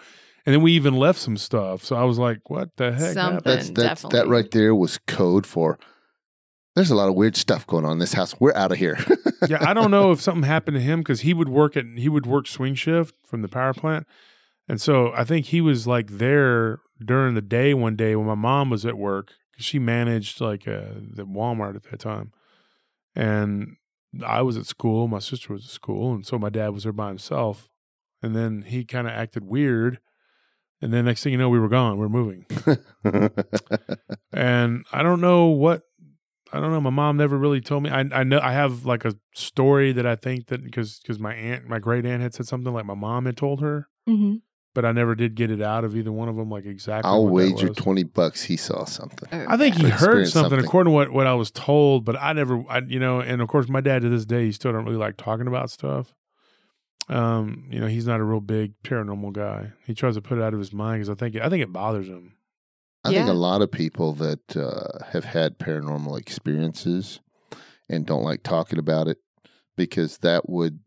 And 0.46 0.54
then 0.54 0.62
we 0.62 0.72
even 0.74 0.96
left 0.96 1.20
some 1.20 1.36
stuff. 1.38 1.84
So 1.84 1.96
I 1.96 2.04
was 2.04 2.18
like, 2.18 2.50
what 2.50 2.70
the 2.78 2.94
heck? 2.94 3.14
Something. 3.14 3.42
That's, 3.44 3.70
that's, 3.72 4.02
that 4.04 4.28
right 4.28 4.50
there 4.52 4.74
was 4.74 4.98
code 5.08 5.46
for, 5.46 5.78
there's 6.76 6.90
a 6.92 6.96
lot 6.96 7.10
of 7.10 7.16
weird 7.16 7.36
stuff 7.36 7.68
going 7.68 7.86
on 7.86 7.94
in 7.94 8.00
this 8.00 8.14
house. 8.14 8.40
We're 8.40 8.56
out 8.56 8.72
of 8.72 8.78
here. 8.78 8.98
yeah, 9.50 9.58
I 9.62 9.74
don't 9.74 9.92
know 9.92 10.12
if 10.12 10.22
something 10.22 10.44
happened 10.44 10.76
to 10.76 10.82
him 10.82 11.02
because 11.02 11.22
he 11.22 11.34
would 11.34 11.50
work 11.50 11.76
at 11.76 11.86
he 11.98 12.08
would 12.08 12.26
work 12.26 12.48
swing 12.48 12.76
shift 12.76 13.14
from 13.26 13.42
the 13.42 13.50
power 13.50 13.74
plant, 13.74 14.08
and 14.70 14.80
so 14.80 15.12
I 15.14 15.24
think 15.24 15.48
he 15.48 15.60
was 15.60 15.86
like 15.86 16.08
there 16.08 16.80
during 17.04 17.36
the 17.36 17.42
day 17.42 17.74
one 17.74 17.96
day 17.96 18.16
when 18.16 18.28
my 18.28 18.36
mom 18.36 18.70
was 18.70 18.86
at 18.86 18.98
work. 18.98 19.34
'Cause 19.56 19.66
She 19.66 19.80
managed 19.80 20.42
like 20.42 20.68
uh, 20.68 20.94
the 21.16 21.26
Walmart 21.26 21.76
at 21.76 21.84
that 21.84 22.00
time, 22.00 22.32
and 23.16 23.76
I 24.26 24.42
was 24.42 24.58
at 24.58 24.66
school. 24.66 25.08
My 25.08 25.20
sister 25.20 25.54
was 25.54 25.66
at 25.66 25.72
school, 25.72 26.14
and 26.14 26.26
so 26.26 26.38
my 26.38 26.50
dad 26.50 26.70
was 26.70 26.84
there 26.84 26.92
by 26.94 27.08
himself. 27.10 27.70
And 28.24 28.36
then 28.36 28.62
he 28.64 28.86
kind 28.86 29.08
of 29.08 29.14
acted 29.14 29.44
weird, 29.46 30.00
and 30.82 30.94
then 30.94 31.06
next 31.06 31.24
thing 31.24 31.32
you 31.32 31.40
know, 31.40 31.50
we 31.50 31.60
were 31.60 31.70
gone. 31.70 31.98
We 31.98 32.06
are 32.06 32.10
moving, 32.10 32.46
and 34.32 34.86
I 34.92 35.04
don't 35.04 35.22
know 35.22 35.46
what 35.48 35.82
I 36.54 36.60
don't 36.60 36.72
know. 36.72 36.82
My 36.82 36.90
mom 36.90 37.18
never 37.18 37.38
really 37.38 37.62
told 37.62 37.84
me. 37.84 37.90
I 37.90 38.02
I 38.12 38.24
know 38.24 38.40
I 38.42 38.52
have 38.52 38.86
like 38.86 39.06
a 39.06 39.14
story 39.34 39.92
that 39.94 40.06
I 40.06 40.16
think 40.16 40.48
that 40.48 40.64
because 40.64 41.00
because 41.00 41.18
my 41.20 41.34
aunt, 41.34 41.68
my 41.68 41.80
great 41.80 42.06
aunt 42.06 42.22
had 42.22 42.34
said 42.34 42.48
something 42.48 42.74
like 42.74 42.86
my 42.86 42.94
mom 42.94 43.26
had 43.26 43.38
told 43.38 43.62
her, 43.62 43.88
mm-hmm. 44.08 44.36
But 44.74 44.86
I 44.86 44.92
never 44.92 45.16
did 45.16 45.36
get 45.36 45.52
it 45.52 45.62
out 45.62 45.84
of 45.84 45.96
either 45.96 46.12
one 46.12 46.30
of 46.30 46.36
them. 46.36 46.50
Like 46.50 46.66
exactly. 46.66 47.10
I'll 47.10 47.28
what 47.28 47.42
that 47.42 47.54
wager 47.54 47.68
was. 47.70 47.78
20 47.78 48.04
bucks 48.04 48.44
he 48.44 48.58
saw 48.58 48.86
something. 48.86 49.30
I 49.32 49.58
think 49.58 49.76
he 49.76 49.90
heard 49.90 50.28
something, 50.28 50.52
something. 50.52 50.60
according 50.60 50.92
to 50.92 50.96
what, 50.96 51.12
what 51.12 51.28
I 51.28 51.34
was 51.34 51.52
told, 51.52 52.06
but 52.06 52.16
I 52.22 52.34
never, 52.34 52.64
I, 52.70 52.80
you 52.80 53.00
know, 53.00 53.20
and 53.20 53.42
of 53.42 53.48
course, 53.48 53.68
my 53.70 53.82
dad 53.82 54.02
to 54.04 54.10
this 54.10 54.26
day, 54.26 54.46
he 54.46 54.52
still 54.52 54.72
don't 54.72 54.86
really 54.86 54.98
like 54.98 55.18
talking 55.18 55.48
about 55.48 55.70
stuff. 55.70 56.14
Um, 57.10 57.68
you 57.70 57.80
know, 57.80 57.88
he's 57.88 58.08
not 58.08 58.20
a 58.20 58.24
real 58.24 58.40
big 58.40 58.74
paranormal 58.84 59.34
guy. 59.34 59.74
He 59.86 59.94
tries 59.94 60.16
to 60.16 60.22
put 60.22 60.38
it 60.38 60.44
out 60.44 60.54
of 60.54 60.60
his 60.60 60.72
mind 60.72 61.02
because 61.02 61.10
I 61.10 61.16
think, 61.16 61.36
I 61.36 61.50
think 61.50 61.64
it 61.64 61.74
bothers 61.74 62.08
him. 62.08 62.36
I 63.04 63.10
think 63.12 63.28
a 63.28 63.34
lot 63.34 63.62
of 63.62 63.72
people 63.72 64.14
that 64.14 64.56
uh, 64.56 65.04
have 65.12 65.26
had 65.26 65.58
paranormal 65.58 66.20
experiences 66.20 67.20
and 67.90 68.06
don't 68.06 68.24
like 68.24 68.44
talking 68.44 68.78
about 68.78 69.08
it 69.08 69.18
because 69.76 70.20
that 70.20 70.48
would 70.48 70.80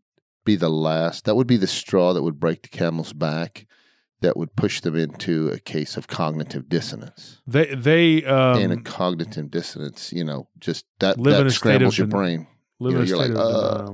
be 0.45 0.55
the 0.55 0.69
last, 0.69 1.25
that 1.25 1.35
would 1.35 1.47
be 1.47 1.57
the 1.57 1.67
straw 1.67 2.13
that 2.13 2.23
would 2.23 2.39
break 2.39 2.61
the 2.61 2.69
camel's 2.69 3.11
back, 3.11 3.67
that 4.25 4.35
would 4.35 4.55
push 4.55 4.81
them 4.81 4.95
into 4.95 5.49
a 5.49 5.59
case 5.59 5.97
of 5.97 6.07
cognitive 6.07 6.67
dissonance. 6.67 7.41
They, 7.45 7.73
they, 7.75 8.25
um, 8.25 8.59
and 8.59 8.73
a 8.73 8.81
cognitive 8.81 9.51
dissonance, 9.51 10.11
you 10.11 10.23
know, 10.23 10.47
just 10.59 10.85
that, 10.99 11.21
that 11.23 11.51
scrambles 11.51 11.97
your 11.97 12.07
den- 12.07 12.17
brain. 12.17 12.47
live 12.79 12.93
you 12.93 12.99
in 12.99 13.05
know, 13.05 13.05
a 13.05 13.07
you're 13.07 13.25
state 13.25 13.35
like, 13.35 13.45
of 13.45 13.55
uh. 13.55 13.93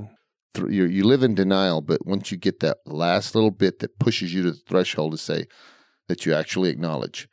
Th- 0.54 0.70
You 0.70 0.84
you 0.86 1.04
live 1.04 1.22
in 1.22 1.34
denial, 1.34 1.80
but 1.80 2.06
once 2.06 2.30
you 2.32 2.38
get 2.38 2.60
that 2.60 2.78
last 2.86 3.34
little 3.34 3.50
bit 3.50 3.78
that 3.80 3.98
pushes 3.98 4.32
you 4.34 4.42
to 4.42 4.50
the 4.52 4.58
threshold 4.68 5.12
to 5.12 5.18
say 5.18 5.46
that 6.08 6.24
you 6.26 6.34
actually 6.34 6.70
acknowledge, 6.70 7.28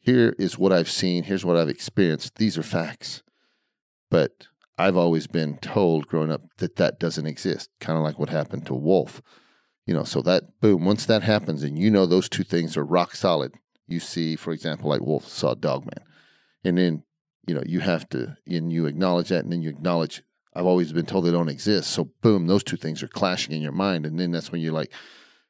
here 0.00 0.34
is 0.38 0.58
what 0.58 0.72
I've 0.72 0.90
seen, 0.90 1.24
here's 1.24 1.44
what 1.44 1.56
I've 1.56 1.68
experienced. 1.68 2.36
These 2.36 2.56
are 2.58 2.62
facts. 2.62 3.22
But 4.10 4.32
I've 4.78 4.96
always 4.96 5.26
been 5.26 5.58
told 5.58 6.06
growing 6.06 6.30
up 6.32 6.42
that 6.58 6.76
that 6.76 6.98
doesn't 6.98 7.26
exist, 7.26 7.68
kind 7.80 7.96
of 7.98 8.04
like 8.04 8.18
what 8.18 8.28
happened 8.28 8.66
to 8.66 8.74
Wolf. 8.74 9.22
You 9.86 9.92
know, 9.94 10.04
so 10.04 10.22
that 10.22 10.60
boom, 10.60 10.84
once 10.84 11.04
that 11.06 11.22
happens 11.22 11.62
and 11.62 11.78
you 11.78 11.90
know 11.90 12.06
those 12.06 12.28
two 12.28 12.44
things 12.44 12.76
are 12.76 12.84
rock 12.84 13.14
solid, 13.14 13.52
you 13.86 14.00
see, 14.00 14.34
for 14.36 14.52
example, 14.52 14.88
like 14.88 15.02
Wolf 15.02 15.28
saw 15.28 15.54
Dogman. 15.54 16.02
And 16.64 16.78
then, 16.78 17.02
you 17.46 17.54
know, 17.54 17.62
you 17.66 17.80
have 17.80 18.08
to, 18.10 18.36
and 18.46 18.72
you 18.72 18.86
acknowledge 18.86 19.28
that, 19.28 19.44
and 19.44 19.52
then 19.52 19.60
you 19.60 19.68
acknowledge, 19.68 20.22
I've 20.54 20.64
always 20.64 20.92
been 20.94 21.04
told 21.04 21.26
they 21.26 21.30
don't 21.30 21.50
exist. 21.50 21.90
So 21.90 22.08
boom, 22.22 22.46
those 22.46 22.64
two 22.64 22.78
things 22.78 23.02
are 23.02 23.08
clashing 23.08 23.54
in 23.54 23.60
your 23.60 23.72
mind, 23.72 24.06
and 24.06 24.18
then 24.18 24.30
that's 24.30 24.50
when 24.50 24.62
you're 24.62 24.72
like, 24.72 24.90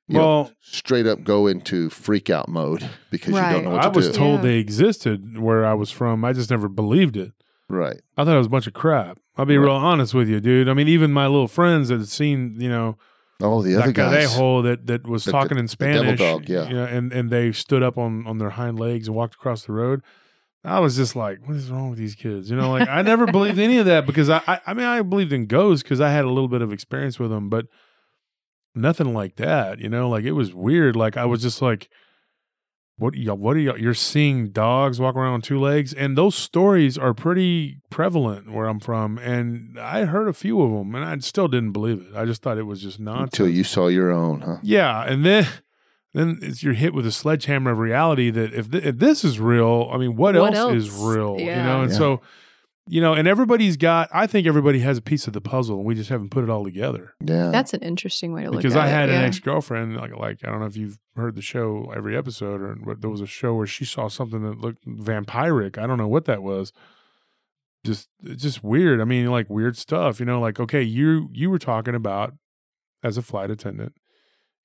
you 0.09 0.18
know, 0.18 0.20
well, 0.43 0.53
straight 0.61 1.07
up 1.07 1.22
go 1.22 1.47
into 1.47 1.89
freak 1.89 2.28
out 2.28 2.49
mode 2.49 2.87
because 3.11 3.35
you 3.35 3.41
don't 3.41 3.64
know 3.64 3.70
what 3.70 3.80
I 3.85 3.89
to 3.89 3.91
do. 3.91 3.95
I 3.95 3.97
was 3.97 4.07
do. 4.09 4.12
told 4.14 4.35
Yeah. 4.37 4.43
they 4.43 4.59
existed 4.59 5.39
where 5.39 5.64
I 5.64 5.74
was 5.74 5.91
from. 5.93 6.24
I 6.24 6.32
just 6.32 6.51
never 6.51 6.68
believed 6.68 7.16
it. 7.16 7.30
right. 7.68 8.01
I 8.16 8.24
thought 8.24 8.35
it 8.35 8.39
was 8.39 8.49
a 8.49 8.51
bunch 8.51 8.66
of 8.66 8.74
crap. 8.74 9.18
I'll 9.37 9.47
be 9.47 9.57
Right. 9.57 9.64
real 9.66 9.76
honest 9.76 10.12
with 10.12 10.28
you, 10.28 10.41
dude. 10.41 10.68
I 10.68 10.74
mean, 10.74 10.89
even 10.89 11.12
my 11.12 11.26
little 11.28 11.49
friends 11.49 11.89
that 11.89 11.99
had 11.99 12.09
seen, 12.09 12.57
you 12.61 12.68
know, 12.68 12.99
Oh, 13.43 13.62
the 13.62 13.76
other 13.76 13.93
guy 13.93 14.12
guys. 14.22 14.37
that 14.37 14.80
that 14.87 15.07
was 15.07 15.24
The- 15.24 15.32
talking 15.32 15.59
in 15.59 15.66
Spanish, 15.68 16.18
dog, 16.18 16.49
yeah. 16.49 16.68
you 16.68 16.74
know, 16.74 16.85
and 16.85 17.12
and 17.12 17.30
they 17.30 17.53
stood 17.53 17.82
up 17.82 17.99
on 17.99 18.26
on 18.26 18.39
their 18.39 18.51
hind 18.51 18.78
legs 18.78 19.09
and 19.09 19.16
walked 19.16 19.35
across 19.35 19.64
the 19.64 19.72
road. 19.72 20.03
I 20.66 20.80
was 20.80 20.97
just 20.97 21.14
like, 21.14 21.47
what 21.47 21.57
is 21.59 21.70
wrong 21.70 21.91
with 21.91 21.99
these 21.99 22.14
kids? 22.14 22.49
You 22.49 22.57
know, 22.57 22.70
like 22.70 22.89
I 22.89 23.03
never 23.03 23.26
believed 23.26 23.59
any 23.59 23.76
of 23.78 23.87
that 23.87 24.07
because 24.07 24.30
I, 24.30 24.41
I, 24.47 24.61
I 24.68 24.72
mean, 24.74 24.87
I 24.87 25.03
believed 25.03 25.32
in 25.32 25.45
ghosts 25.47 25.82
because 25.82 26.01
I 26.01 26.11
had 26.11 26.24
a 26.24 26.30
little 26.30 26.49
bit 26.49 26.62
of 26.62 26.72
experience 26.72 27.18
with 27.18 27.30
them, 27.30 27.51
but 27.51 27.66
nothing 28.74 29.12
like 29.12 29.37
that. 29.37 29.78
You 29.80 29.89
know, 29.91 30.09
like 30.09 30.24
it 30.24 30.32
was 30.32 30.55
weird. 30.55 30.97
Like 30.97 31.16
I 31.18 31.26
was 31.26 31.43
just 31.43 31.61
like, 31.61 31.91
what 32.97 33.14
y'all? 33.14 33.36
What 33.36 33.57
are 33.57 33.61
y'all? 33.61 33.78
You're 33.78 33.95
seeing 33.95 34.51
dogs 34.51 35.01
walk 35.01 35.16
around 35.16 35.34
on 35.34 35.40
two 35.42 35.59
legs, 35.59 35.92
and 35.92 36.16
those 36.16 36.34
stories 36.34 36.97
are 36.97 37.12
pretty 37.14 37.78
prevalent 37.90 38.53
where 38.53 38.66
I'm 38.66 38.78
from. 38.80 39.18
And 39.18 39.78
I 39.78 40.05
heard 40.05 40.28
a 40.28 40.32
few 40.32 40.61
of 40.62 40.70
them, 40.70 40.95
and 40.95 41.05
I 41.05 41.16
still 41.18 41.49
didn't 41.49 41.72
believe 41.72 42.01
it. 42.01 42.16
I 42.16 42.24
just 42.24 42.42
thought 42.42 42.57
it 42.59 42.62
was 42.64 42.80
just 42.80 43.01
nonsense. 43.01 43.32
Until 43.32 43.49
you 43.49 43.64
saw 43.64 43.88
your 43.88 44.11
own, 44.12 44.42
huh? 44.42 44.59
Yeah, 44.62 45.03
and 45.03 45.24
then 45.24 45.47
then 46.12 46.38
it's 46.42 46.62
you're 46.62 46.74
hit 46.74 46.95
with 46.95 47.07
a 47.07 47.12
sledgehammer 47.12 47.72
of 47.72 47.78
reality 47.78 48.30
that 48.30 48.53
if 48.55 48.70
th- 48.70 48.84
if 48.84 48.99
this 48.99 49.24
is 49.24 49.40
real, 49.40 49.90
I 49.92 49.99
mean, 49.99 50.14
what, 50.14 50.36
What 50.36 50.55
else, 50.55 50.74
is 50.74 50.88
else? 50.88 51.03
real? 51.16 51.36
You 51.40 51.47
know, 51.47 51.82
and 51.82 51.90
Yeah. 51.90 51.99
so 51.99 52.20
you 52.87 53.01
know, 53.01 53.14
and 53.14 53.26
everybody's 53.26 53.76
got. 53.76 54.09
I 54.12 54.26
think 54.26 54.47
everybody 54.47 54.80
has 54.80 54.99
a 54.99 55.03
piece 55.03 55.26
of 55.26 55.32
the 55.32 55.41
puzzle, 55.41 55.78
and 55.78 55.87
we 55.87 55.95
just 55.95 56.11
haven't 56.11 56.30
put 56.30 56.45
it 56.45 56.51
all 56.51 56.64
together. 56.64 57.14
Yeah. 57.24 57.51
That's 57.51 57.72
an 57.72 57.80
interesting 57.80 58.32
way 58.32 58.43
to 58.43 58.51
look 58.51 58.57
at 58.57 58.59
it. 58.59 58.62
Because 58.62 58.76
at 58.76 58.85
I 58.85 58.89
it. 58.89 58.91
had 58.91 59.09
an 59.09 59.20
yeah. 59.20 59.26
ex 59.26 59.39
girlfriend, 59.39 59.97
like 59.97 60.14
like 60.14 60.45
I 60.45 60.51
don't 60.51 60.61
know 60.61 60.66
if 60.66 60.76
you've 60.76 60.99
heard 61.16 61.35
the 61.35 61.43
show 61.43 61.91
every 61.97 62.16
episode, 62.16 62.61
or 62.61 62.74
but 62.74 63.01
there 63.01 63.11
was 63.11 63.22
a 63.22 63.26
show 63.26 63.55
where 63.55 63.66
she 63.66 63.85
saw 63.85 64.09
something 64.09 64.43
that 64.43 64.59
looked 64.59 64.87
vampiric. 64.87 65.78
I 65.78 65.87
don't 65.87 65.99
know 65.99 66.09
what 66.09 66.26
that 66.26 66.43
was. 66.43 66.72
Just 67.85 68.09
it's 68.22 68.43
just 68.43 68.62
weird. 68.62 69.01
I 69.01 69.05
mean, 69.05 69.30
like 69.30 69.49
weird 69.49 69.76
stuff. 69.78 70.20
You 70.20 70.26
know, 70.26 70.41
like 70.41 70.61
okay, 70.61 70.82
you 70.82 71.30
you 71.32 71.49
were 71.49 71.59
talking 71.59 71.95
about 71.95 72.35
as 73.03 73.16
a 73.16 73.22
flight 73.22 73.51
attendant, 73.51 73.95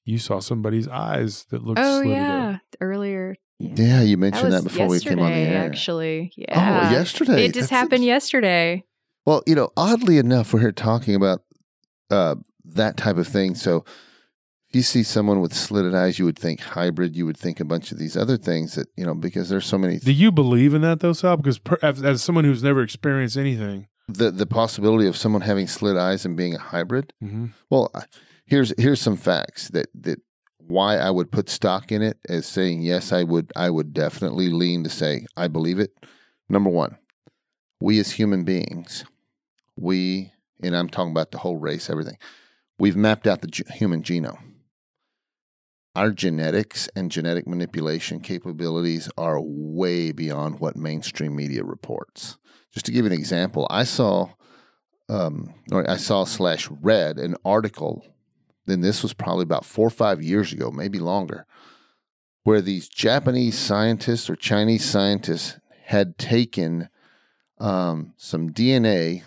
you 0.10 0.18
saw 0.18 0.40
somebody's 0.40 0.88
eyes 0.88 1.46
that 1.52 1.64
looked 1.64 1.80
Oh 1.80 2.02
slitted 2.02 2.12
yeah, 2.14 2.50
up. 2.56 2.62
earlier. 2.82 3.36
yeah, 3.60 4.02
you 4.02 4.18
mentioned 4.18 4.52
was 4.52 4.64
that 4.64 4.70
before 4.70 4.88
we 4.88 5.00
came 5.00 5.20
on 5.20 5.32
the 5.32 5.38
air. 5.38 5.66
actually. 5.66 6.32
yeah 6.36 6.46
Oh, 6.52 6.60
Yeah. 6.90 6.92
yesterday. 6.92 7.46
It 7.46 7.54
just 7.54 7.70
That's- 7.70 7.82
happened 7.82 8.04
yesterday. 8.04 8.84
Well, 9.26 9.44
you 9.46 9.54
know, 9.56 9.70
oddly 9.78 10.18
enough, 10.18 10.54
we're 10.54 10.62
here 10.62 10.72
talking 10.72 11.14
about 11.16 11.42
uh, 12.10 12.36
that 12.66 12.98
type 12.98 13.18
of 13.18 13.28
thing. 13.28 13.54
So 13.56 13.84
if 14.70 14.76
you 14.76 14.82
see 14.82 15.04
someone 15.04 15.42
with 15.42 15.54
slitted 15.54 15.94
eyes, 15.94 16.18
you 16.18 16.26
would 16.26 16.40
think 16.40 16.62
hybrid. 16.62 17.16
You 17.16 17.26
would 17.28 17.38
think 17.38 17.60
a 17.60 17.66
bunch 17.66 17.92
of 17.92 18.00
these 18.00 18.16
other 18.18 18.38
things 18.38 18.76
that, 18.76 18.88
you 18.96 19.06
know, 19.06 19.14
because 19.14 19.50
there's 19.50 19.66
so 19.66 19.78
many. 19.78 20.00
Do 20.00 20.12
you 20.14 20.32
believe 20.32 20.74
in 20.74 20.82
that 20.82 21.02
though, 21.02 21.14
Sal? 21.14 21.38
Because 21.38 21.60
per, 21.60 21.78
as, 21.84 22.02
as 22.02 22.24
someone 22.24 22.46
who's 22.46 22.64
never 22.64 22.82
experienced 22.82 23.38
anything, 23.38 23.88
the, 24.08 24.32
the 24.32 24.46
possibility 24.48 25.08
of 25.08 25.16
someone 25.18 25.42
having 25.42 25.68
slit 25.68 25.98
eyes 25.98 26.26
and 26.26 26.36
being 26.36 26.56
a 26.56 26.60
hybrid. 26.60 27.14
mm-hmm. 27.24 27.48
Well, 27.70 27.92
I- 27.94 28.06
here's 28.50 28.74
here's 28.78 29.02
some 29.02 29.18
facts 29.18 29.70
that 29.70 29.88
that 29.94 30.20
why 30.58 30.98
I 30.98 31.10
would 31.10 31.32
put 31.32 31.50
stock 31.50 31.92
in 31.92 32.02
it 32.02 32.18
as 32.28 32.46
saying 32.46 32.82
yes, 32.82 33.12
I 33.12 33.24
would 33.24 33.52
I 33.56 33.70
would 33.70 33.94
definitely 33.94 34.50
lean 34.50 34.84
to 34.84 34.90
say 34.90 35.26
I 35.38 35.48
believe 35.48 35.80
it. 35.80 35.94
Number 36.50 36.70
one, 36.70 36.98
we 37.80 38.00
as 38.00 38.12
human 38.12 38.44
beings, 38.44 39.06
we 39.76 40.34
and 40.62 40.76
I'm 40.76 40.90
talking 40.90 41.12
about 41.12 41.32
the 41.32 41.38
whole 41.38 41.58
race, 41.58 41.90
everything. 41.90 42.18
We've 42.78 42.96
mapped 42.96 43.28
out 43.28 43.42
the 43.42 43.48
ge- 43.48 43.64
human 43.74 44.04
genome. 44.04 44.44
Our 45.96 46.12
genetics 46.12 46.88
and 46.96 47.12
genetic 47.12 47.48
manipulation 47.48 48.20
capabilities 48.22 49.10
are 49.18 49.42
way 49.42 50.12
beyond 50.12 50.60
what 50.60 50.76
mainstream 50.76 51.36
media 51.36 51.64
reports. 51.64 52.38
Just 52.72 52.86
to 52.86 52.92
give 52.92 53.06
an 53.06 53.12
example, 53.12 53.68
I 53.70 53.84
saw 53.84 54.30
um, 55.10 55.56
or 55.72 55.90
I 55.90 55.98
saw 55.98 56.24
slash 56.24 56.70
read 56.70 57.18
an 57.18 57.36
article. 57.44 58.06
Then 58.66 58.82
this 58.82 59.02
was 59.02 59.14
probably 59.14 59.44
about 59.44 59.66
four 59.66 59.88
or 59.88 59.92
five 59.92 60.22
years 60.22 60.54
ago, 60.54 60.72
maybe 60.72 61.00
longer, 61.00 61.46
where 62.44 62.62
these 62.62 62.88
Japanese 62.88 63.58
scientists 63.58 64.30
or 64.30 64.36
Chinese 64.36 64.86
scientists 64.86 65.58
had 65.86 66.18
taken 66.18 66.90
um, 67.60 68.14
some 68.18 68.52
DNA, 68.52 69.24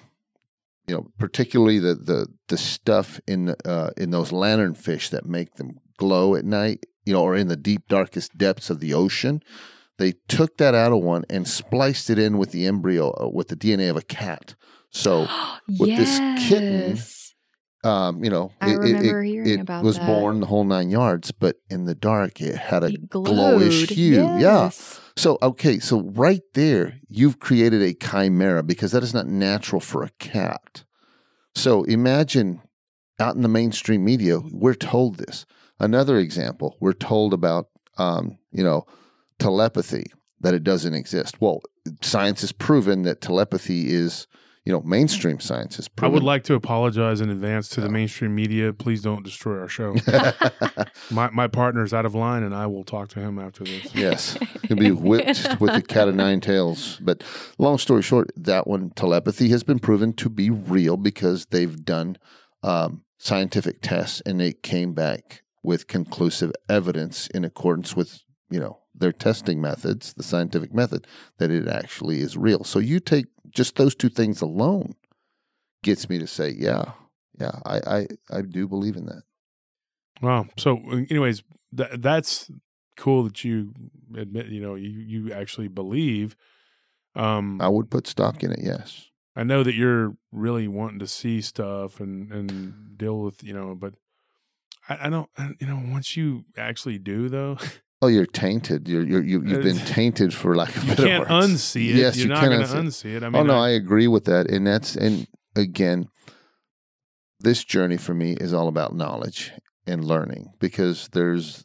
you 0.86 0.94
know, 0.94 1.08
particularly 1.18 1.78
the 1.78 1.94
the 1.94 2.26
the 2.48 2.56
stuff 2.56 3.20
in 3.26 3.54
uh, 3.64 3.90
in 3.96 4.10
those 4.10 4.30
lanternfish 4.30 5.10
that 5.10 5.26
make 5.26 5.54
them 5.56 5.78
glow 5.96 6.34
at 6.34 6.44
night, 6.44 6.86
you 7.04 7.12
know, 7.12 7.22
or 7.22 7.34
in 7.34 7.48
the 7.48 7.56
deep 7.56 7.88
darkest 7.88 8.36
depths 8.38 8.70
of 8.70 8.80
the 8.80 8.94
ocean. 8.94 9.42
They 9.98 10.14
took 10.28 10.56
that 10.56 10.74
out 10.74 10.92
of 10.92 11.02
one 11.02 11.24
and 11.28 11.46
spliced 11.46 12.10
it 12.10 12.18
in 12.18 12.38
with 12.38 12.50
the 12.50 12.66
embryo 12.66 13.10
uh, 13.10 13.28
with 13.28 13.48
the 13.48 13.56
DNA 13.56 13.90
of 13.90 13.96
a 13.96 14.02
cat. 14.02 14.54
So 14.90 15.28
with 15.78 15.96
this 15.96 16.18
kitten, 16.48 16.96
Yes. 16.96 17.31
Um, 17.84 18.22
you 18.22 18.30
know, 18.30 18.52
I 18.60 18.70
it, 18.70 18.78
remember 18.78 19.22
it, 19.22 19.26
hearing 19.28 19.48
it 19.48 19.60
about 19.60 19.84
was 19.84 19.98
that. 19.98 20.06
born 20.06 20.40
the 20.40 20.46
whole 20.46 20.64
nine 20.64 20.90
yards, 20.90 21.32
but 21.32 21.56
in 21.68 21.84
the 21.84 21.94
dark, 21.94 22.40
it 22.40 22.56
had 22.56 22.84
a 22.84 22.88
It 22.88 23.08
glowish 23.10 23.90
hue. 23.90 24.14
Yeah. 24.14 24.38
Yes. 24.38 25.00
So, 25.16 25.38
okay, 25.42 25.78
so 25.78 26.02
right 26.02 26.42
there, 26.54 27.00
you've 27.08 27.38
created 27.38 27.82
a 27.82 27.94
chimera 27.94 28.62
because 28.62 28.92
that 28.92 29.02
is 29.02 29.12
not 29.12 29.26
natural 29.26 29.80
for 29.80 30.02
a 30.02 30.10
cat. 30.18 30.84
So 31.54 31.84
imagine 31.84 32.62
out 33.18 33.36
in 33.36 33.42
the 33.42 33.48
mainstream 33.48 34.04
media, 34.04 34.38
we're 34.50 34.74
told 34.74 35.16
this. 35.16 35.44
Another 35.78 36.18
example, 36.18 36.76
we're 36.80 36.92
told 36.92 37.34
about, 37.34 37.66
um, 37.98 38.38
you 38.52 38.64
know, 38.64 38.86
telepathy, 39.38 40.06
that 40.40 40.54
it 40.54 40.64
doesn't 40.64 40.94
exist. 40.94 41.40
Well, 41.40 41.60
science 42.00 42.40
has 42.40 42.52
proven 42.52 43.02
that 43.02 43.20
telepathy 43.20 43.92
is, 43.92 44.26
you 44.64 44.72
know, 44.72 44.80
mainstream 44.82 45.40
science 45.40 45.76
has 45.76 45.90
I 46.00 46.06
would 46.06 46.22
like 46.22 46.44
to 46.44 46.54
apologize 46.54 47.20
in 47.20 47.30
advance 47.30 47.68
to 47.70 47.80
the 47.80 47.88
mainstream 47.88 48.34
media. 48.34 48.72
Please 48.72 49.02
don't 49.02 49.24
destroy 49.24 49.58
our 49.58 49.68
show. 49.68 49.96
my 51.10 51.30
my 51.30 51.48
partner's 51.48 51.92
out 51.92 52.06
of 52.06 52.14
line, 52.14 52.44
and 52.44 52.54
I 52.54 52.66
will 52.66 52.84
talk 52.84 53.08
to 53.10 53.20
him 53.20 53.40
after 53.40 53.64
this. 53.64 53.92
Yes, 53.92 54.38
he'll 54.62 54.76
be 54.76 54.92
whipped 54.92 55.60
with 55.60 55.74
the 55.74 55.82
cat 55.82 56.06
of 56.06 56.14
nine 56.14 56.40
tails. 56.40 56.98
But 57.02 57.24
long 57.58 57.78
story 57.78 58.02
short, 58.02 58.30
that 58.36 58.68
one 58.68 58.90
telepathy 58.90 59.48
has 59.48 59.64
been 59.64 59.80
proven 59.80 60.12
to 60.14 60.28
be 60.28 60.48
real 60.50 60.96
because 60.96 61.46
they've 61.46 61.84
done 61.84 62.18
um, 62.62 63.02
scientific 63.18 63.82
tests 63.82 64.22
and 64.24 64.40
it 64.40 64.62
came 64.62 64.94
back 64.94 65.42
with 65.64 65.88
conclusive 65.88 66.52
evidence 66.68 67.26
in 67.28 67.44
accordance 67.44 67.96
with 67.96 68.22
you 68.48 68.60
know 68.60 68.78
their 68.94 69.12
testing 69.12 69.60
methods, 69.60 70.12
the 70.12 70.22
scientific 70.22 70.72
method, 70.72 71.06
that 71.38 71.50
it 71.50 71.66
actually 71.66 72.20
is 72.20 72.36
real. 72.36 72.62
So 72.62 72.78
you 72.78 73.00
take 73.00 73.26
just 73.52 73.76
those 73.76 73.94
two 73.94 74.08
things 74.08 74.40
alone 74.40 74.94
gets 75.82 76.08
me 76.08 76.18
to 76.18 76.26
say, 76.26 76.50
yeah, 76.56 76.92
yeah, 77.38 77.58
I 77.64 77.80
I, 77.86 78.06
I 78.30 78.42
do 78.42 78.68
believe 78.68 78.96
in 78.96 79.06
that. 79.06 79.22
Wow. 80.20 80.46
So, 80.56 80.78
anyways, 81.10 81.42
th- 81.76 81.90
that's 81.98 82.50
cool 82.96 83.24
that 83.24 83.44
you 83.44 83.72
admit. 84.16 84.46
You 84.46 84.60
know, 84.60 84.74
you 84.74 84.90
you 84.90 85.32
actually 85.32 85.68
believe. 85.68 86.36
Um, 87.14 87.60
I 87.60 87.68
would 87.68 87.90
put 87.90 88.06
stock 88.06 88.42
in 88.42 88.52
it. 88.52 88.60
Yes. 88.62 89.10
I 89.34 89.44
know 89.44 89.62
that 89.62 89.74
you're 89.74 90.14
really 90.30 90.68
wanting 90.68 90.98
to 91.00 91.06
see 91.06 91.40
stuff 91.40 92.00
and 92.00 92.30
and 92.32 92.96
deal 92.96 93.20
with 93.20 93.42
you 93.42 93.52
know, 93.52 93.74
but 93.74 93.94
I, 94.88 95.06
I 95.06 95.10
don't. 95.10 95.28
You 95.58 95.66
know, 95.66 95.82
once 95.86 96.16
you 96.16 96.44
actually 96.56 96.98
do 96.98 97.28
though, 97.28 97.58
Oh, 98.02 98.08
you're 98.08 98.26
tainted. 98.26 98.88
You're, 98.88 99.04
you're 99.04 99.22
you, 99.22 99.44
you've 99.46 99.62
been 99.62 99.78
tainted 99.78 100.34
for 100.34 100.56
lack 100.56 100.76
of 100.76 100.82
you 100.82 100.88
better 100.90 101.06
can't 101.06 101.30
words. 101.30 101.46
unsee 101.46 101.90
it. 101.90 101.94
Yes, 101.94 102.16
you're 102.16 102.26
you 102.26 102.34
not 102.34 102.44
going 102.44 102.60
to 102.60 102.66
unsee 102.66 103.14
it. 103.14 103.22
I 103.22 103.26
oh, 103.26 103.30
mean, 103.30 103.42
oh 103.42 103.44
no, 103.44 103.54
I, 103.54 103.68
I, 103.68 103.70
agree 103.70 104.08
with 104.08 104.24
that, 104.24 104.50
and 104.50 104.66
that's 104.66 104.96
and 104.96 105.28
again, 105.54 106.08
this 107.38 107.62
journey 107.62 107.96
for 107.96 108.12
me 108.12 108.32
is 108.32 108.52
all 108.52 108.66
about 108.66 108.92
knowledge 108.92 109.52
and 109.86 110.04
learning 110.04 110.48
because 110.58 111.10
there's 111.12 111.64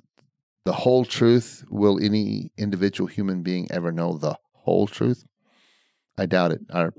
the 0.64 0.74
whole 0.74 1.06
truth. 1.06 1.66
Will 1.72 1.98
any 2.00 2.52
individual 2.56 3.08
human 3.08 3.42
being 3.42 3.68
ever 3.72 3.92
know 3.92 4.16
the 4.16 4.36
whole 4.54 4.86
truth? 4.86 5.26
I 6.20 6.28
doubt 6.28 6.52
it. 6.52 6.62
Our 6.72 6.94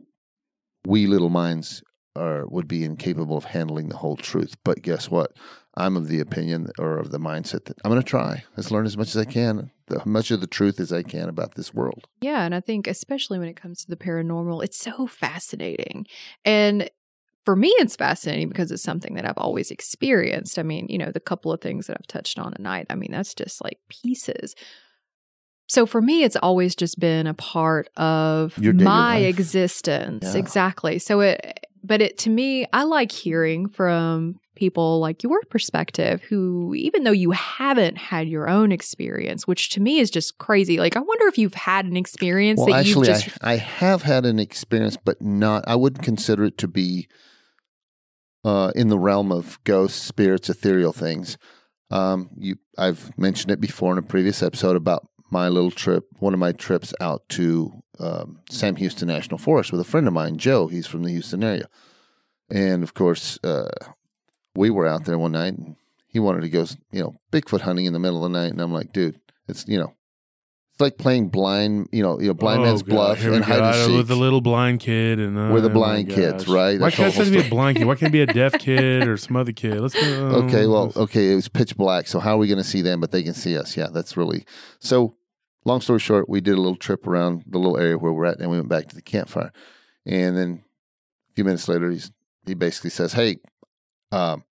wee 0.85 1.07
little 1.07 1.31
minds 1.31 1.81
are 2.17 2.45
would 2.49 2.67
be 2.67 2.85
incapable 2.85 3.37
of 3.37 3.45
handling 3.45 3.89
the 3.89 3.99
whole 3.99 4.17
truth. 4.17 4.57
But 4.65 4.83
guess 4.83 5.09
what? 5.09 5.31
I'm 5.79 5.97
of 5.97 6.09
the 6.09 6.21
opinion 6.21 6.69
or 6.79 6.99
of 6.99 7.11
the 7.11 7.19
mindset 7.19 7.65
that 7.67 7.77
I'm 7.85 7.91
going 7.91 8.03
to 8.03 8.09
try. 8.09 8.45
Let's 8.57 8.71
learn 8.71 8.87
as 8.87 8.97
much 8.97 9.09
as 9.09 9.17
I 9.17 9.25
can, 9.25 9.71
as 9.91 10.05
much 10.05 10.31
of 10.31 10.41
the 10.41 10.47
truth 10.47 10.81
as 10.81 10.93
I 10.93 11.03
can 11.03 11.29
about 11.29 11.55
this 11.55 11.73
world. 11.73 12.09
Yeah, 12.21 12.43
and 12.43 12.55
I 12.55 12.61
think 12.61 12.87
especially 12.87 13.39
when 13.39 13.49
it 13.49 13.57
comes 13.61 13.85
to 13.85 13.89
the 13.89 13.97
paranormal, 13.97 14.65
it's 14.65 14.79
so 14.79 15.07
fascinating. 15.07 16.07
And 16.45 16.91
for 17.45 17.57
me, 17.57 17.69
it's 17.79 17.97
fascinating 17.97 18.49
because 18.49 18.71
it's 18.71 18.83
something 18.83 19.15
that 19.15 19.25
I've 19.25 19.39
always 19.39 19.71
experienced. 19.71 20.59
I 20.59 20.63
mean, 20.63 20.87
you 20.89 20.99
know, 20.99 21.11
the 21.13 21.21
couple 21.21 21.53
of 21.53 21.61
things 21.61 21.87
that 21.87 21.97
I've 21.99 22.07
touched 22.07 22.39
on 22.39 22.53
tonight, 22.53 22.87
I 22.91 22.95
mean, 22.95 23.11
that's 23.11 23.35
just 23.35 23.63
like 23.63 23.79
pieces. 23.89 24.55
So 25.69 25.85
for 25.85 26.01
me, 26.01 26.25
it's 26.25 26.37
always 26.37 26.75
just 26.75 26.99
been 26.99 27.27
a 27.27 27.35
part 27.35 27.89
of 27.97 28.59
my 28.59 29.19
life. 29.19 29.29
existence. 29.29 30.25
Yeah. 30.25 30.39
Exactly. 30.39 30.99
So 30.99 31.21
it 31.21 31.67
but 31.83 32.01
it 32.03 32.19
to 32.19 32.31
me, 32.31 32.67
I 32.73 32.85
like 32.85 33.13
hearing 33.13 33.69
from 33.69 34.41
people 34.55 34.99
like 34.99 35.23
your 35.23 35.41
perspective 35.51 36.21
who 36.23 36.75
even 36.75 37.05
though 37.05 37.13
you 37.13 37.31
haven't 37.31 37.97
had 37.97 38.29
your 38.29 38.49
own 38.49 38.73
experience, 38.73 39.47
which 39.47 39.71
to 39.71 39.81
me 39.81 39.99
is 39.99 40.11
just 40.11 40.39
crazy. 40.39 40.79
Like 40.79 40.97
I 40.97 41.01
wonder 41.01 41.27
if 41.27 41.39
you've 41.39 41.55
had 41.55 41.85
an 41.87 41.97
experience 41.97 42.59
Well, 42.59 42.69
that 42.69 42.81
actually, 42.81 43.09
you've 43.09 43.23
just 43.23 43.39
I, 43.43 43.53
I 43.53 43.57
have 43.57 44.03
had 44.03 44.27
an 44.27 44.39
experience, 44.39 44.97
but 44.97 45.23
not. 45.23 45.65
I 45.67 45.77
wouldn't 45.77 46.05
consider 46.05 46.45
it 46.45 46.59
to 46.59 46.69
be 46.69 47.09
uh, 48.45 48.73
in 48.75 48.89
the 48.89 48.99
realm 48.99 49.33
of 49.33 49.63
ghosts, 49.65 50.01
spirits, 50.01 50.49
ethereal 50.49 50.93
things. 50.93 51.39
Um, 51.91 52.31
you, 52.37 52.57
I've 52.77 53.17
mentioned 53.19 53.51
it 53.51 53.61
before 53.61 53.93
in 53.93 53.99
a 53.99 54.03
previous 54.03 54.43
episode 54.43 54.77
about 54.77 55.09
my 55.31 55.49
little 55.49 55.71
trip, 55.71 56.05
one 56.19 56.35
of 56.35 56.41
my 56.41 56.53
trips 56.53 56.93
out 57.01 57.29
to 57.31 57.73
um, 58.01 58.41
Sam 58.51 58.77
Houston 58.77 59.09
National 59.09 59.39
Forest 59.39 59.73
with 59.73 59.81
a 59.81 59.85
friend 59.85 60.07
of 60.07 60.13
mine, 60.13 60.39
Joe. 60.39 60.69
He's 60.69 60.87
from 60.87 61.03
the 61.03 61.11
Houston 61.11 61.43
area, 61.45 61.69
and 62.51 62.83
of 62.83 62.95
course, 62.95 63.39
uh, 63.45 63.69
we 64.55 64.71
were 64.71 64.87
out 64.87 65.05
there 65.05 65.19
one 65.19 65.33
night, 65.33 65.55
and 65.57 65.77
he 66.07 66.19
wanted 66.19 66.43
to 66.43 66.49
go, 66.49 66.65
you 66.93 67.03
know, 67.03 67.15
Bigfoot 67.33 67.61
hunting 67.61 67.87
in 67.87 67.93
the 67.93 67.99
middle 67.99 68.25
of 68.25 68.31
the 68.33 68.39
night, 68.39 68.51
and 68.53 68.61
I'm 68.61 68.73
like, 68.73 68.93
dude, 68.93 69.21
it's 69.49 69.67
you 69.69 69.79
know. 69.79 69.95
It's 70.73 70.81
like 70.83 70.97
playing 70.97 71.31
blind, 71.31 71.89
you 71.91 72.05
know, 72.05 72.21
you 72.21 72.29
know, 72.29 72.35
blind 72.35 72.61
Oh, 72.61 72.67
man's 72.67 72.85
God, 72.85 72.95
bluff 72.95 73.19
here 73.19 73.33
and 73.33 73.45
hide 73.45 73.61
and 73.75 73.87
seek. 73.87 73.97
with 73.97 74.07
the 74.07 74.15
little 74.15 74.41
blind 74.41 74.79
kid 74.79 75.19
and 75.19 75.37
uh, 75.37 75.51
We're 75.53 75.61
the 75.61 75.71
oh 75.71 75.73
blind 75.73 76.09
kids, 76.09 76.47
right? 76.47 76.79
Why 76.79 76.91
That's 76.91 76.95
can't 76.95 77.19
it 77.19 77.33
be 77.33 77.45
a 77.45 77.51
blind 77.51 77.79
kid? 77.79 77.85
Why 77.89 77.97
can't 77.97 78.11
it 78.11 78.13
be 78.13 78.21
a 78.21 78.27
deaf 78.27 78.53
kid 78.61 79.09
or 79.09 79.17
some 79.17 79.35
other 79.35 79.51
kid? 79.51 79.81
Let's 79.81 79.95
go. 80.01 80.27
Okay, 80.45 80.69
well, 80.69 80.93
okay, 80.95 81.33
it 81.33 81.35
was 81.35 81.49
pitch 81.49 81.77
black. 81.77 82.07
So 82.07 82.21
how 82.21 82.35
are 82.37 82.39
we 82.39 82.47
going 82.47 82.59
to 82.59 82.65
see 82.65 82.81
them? 82.81 83.01
But 83.01 83.11
they 83.11 83.25
can 83.25 83.35
see 83.35 83.59
us. 83.59 83.77
Yeah, 83.77 83.89
that's 83.93 84.17
really 84.17 84.45
so. 84.79 85.17
Long 85.69 85.83
story 85.83 86.01
short, 86.01 86.31
we 86.31 86.41
did 86.41 86.55
a 86.55 86.61
little 86.63 86.77
trip 86.77 87.07
around 87.07 87.45
the 87.47 87.59
little 87.59 87.77
area 87.77 87.99
where 87.99 88.11
we're 88.11 88.25
at, 88.25 88.41
and 88.41 88.51
we 88.51 88.57
went 88.57 88.71
back 88.71 88.89
to 88.89 88.95
the 88.95 89.03
campfire. 89.03 89.53
And 90.07 90.35
then 90.35 90.65
a 91.31 91.35
few 91.35 91.45
minutes 91.45 91.69
later, 91.69 91.91
he's 91.91 92.11
he 92.47 92.55
basically 92.55 92.89
says, 92.89 93.13
"Hey, 93.13 93.37
um, 94.11 94.45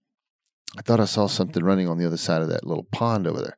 I 0.77 0.83
thought 0.83 0.99
I 0.99 1.05
saw 1.05 1.25
something 1.25 1.63
running 1.63 1.89
on 1.89 1.97
the 1.97 2.05
other 2.05 2.17
side 2.17 2.43
of 2.43 2.49
that 2.49 2.67
little 2.67 2.83
pond 2.83 3.25
over 3.25 3.41
there." 3.41 3.57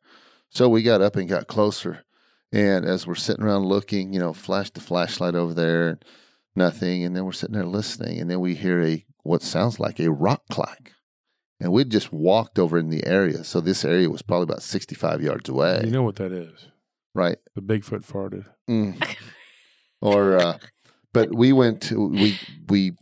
So 0.50 0.70
we 0.70 0.84
got 0.84 1.02
up 1.02 1.18
and 1.18 1.28
got 1.28 1.48
closer, 1.48 2.06
and 2.54 2.86
as 2.86 3.06
we're 3.06 3.16
sitting 3.16 3.44
around 3.44 3.66
looking, 3.66 4.14
you 4.14 4.22
know, 4.22 4.32
flashed 4.32 4.76
the 4.76 4.80
flashlight 4.80 5.36
over 5.36 5.54
there, 5.54 6.00
nothing, 6.56 7.04
and 7.04 7.14
then 7.14 7.26
we're 7.26 7.34
sitting 7.34 7.56
there 7.56 7.66
listening, 7.66 8.22
and 8.22 8.32
then 8.32 8.40
we 8.40 8.56
hear 8.56 8.82
a 8.82 9.06
what 9.24 9.42
sounds 9.42 9.82
like 9.82 10.00
a 10.00 10.10
rock 10.10 10.44
clack 10.50 10.94
and 11.60 11.74
we'd 11.74 11.90
just 11.90 12.14
walked 12.14 12.58
over 12.58 12.78
in 12.78 12.90
the 12.90 13.06
area. 13.06 13.44
So 13.44 13.60
this 13.60 13.84
area 13.84 14.10
was 14.10 14.22
probably 14.22 14.44
about 14.44 14.64
65 14.64 15.22
yards 15.22 15.50
away, 15.50 15.82
you 15.84 15.92
know 15.92 16.04
what 16.04 16.16
that 16.16 16.32
is? 16.32 16.69
Right? 17.14 17.38
The 17.56 17.62
Bigfoot 17.62 18.06
farted. 18.06 18.46
Mm. 18.70 19.16
or, 20.02 20.38
uh, 20.38 20.58
but 21.14 21.34
we 21.34 21.54
went 21.54 21.82
to, 21.84 22.08
we, 22.08 22.38
we, 22.68 22.94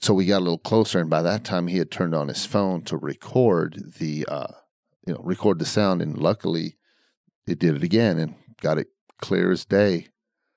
so 0.00 0.14
we 0.14 0.26
got 0.26 0.38
a 0.38 0.44
little 0.44 0.58
closer, 0.58 0.98
and 1.00 1.08
by 1.08 1.22
that 1.22 1.44
time 1.44 1.68
he 1.68 1.78
had 1.78 1.90
turned 1.90 2.14
on 2.14 2.28
his 2.28 2.44
phone 2.44 2.82
to 2.82 2.96
record 2.96 3.94
the, 3.98 4.26
uh, 4.28 4.52
you 5.06 5.14
know, 5.14 5.20
record 5.22 5.58
the 5.58 5.64
sound, 5.64 6.02
and 6.02 6.18
luckily 6.18 6.76
it 7.46 7.58
did 7.58 7.76
it 7.76 7.82
again 7.82 8.18
and 8.18 8.34
got 8.60 8.78
it 8.78 8.88
clear 9.20 9.50
as 9.50 9.64
day. 9.64 10.08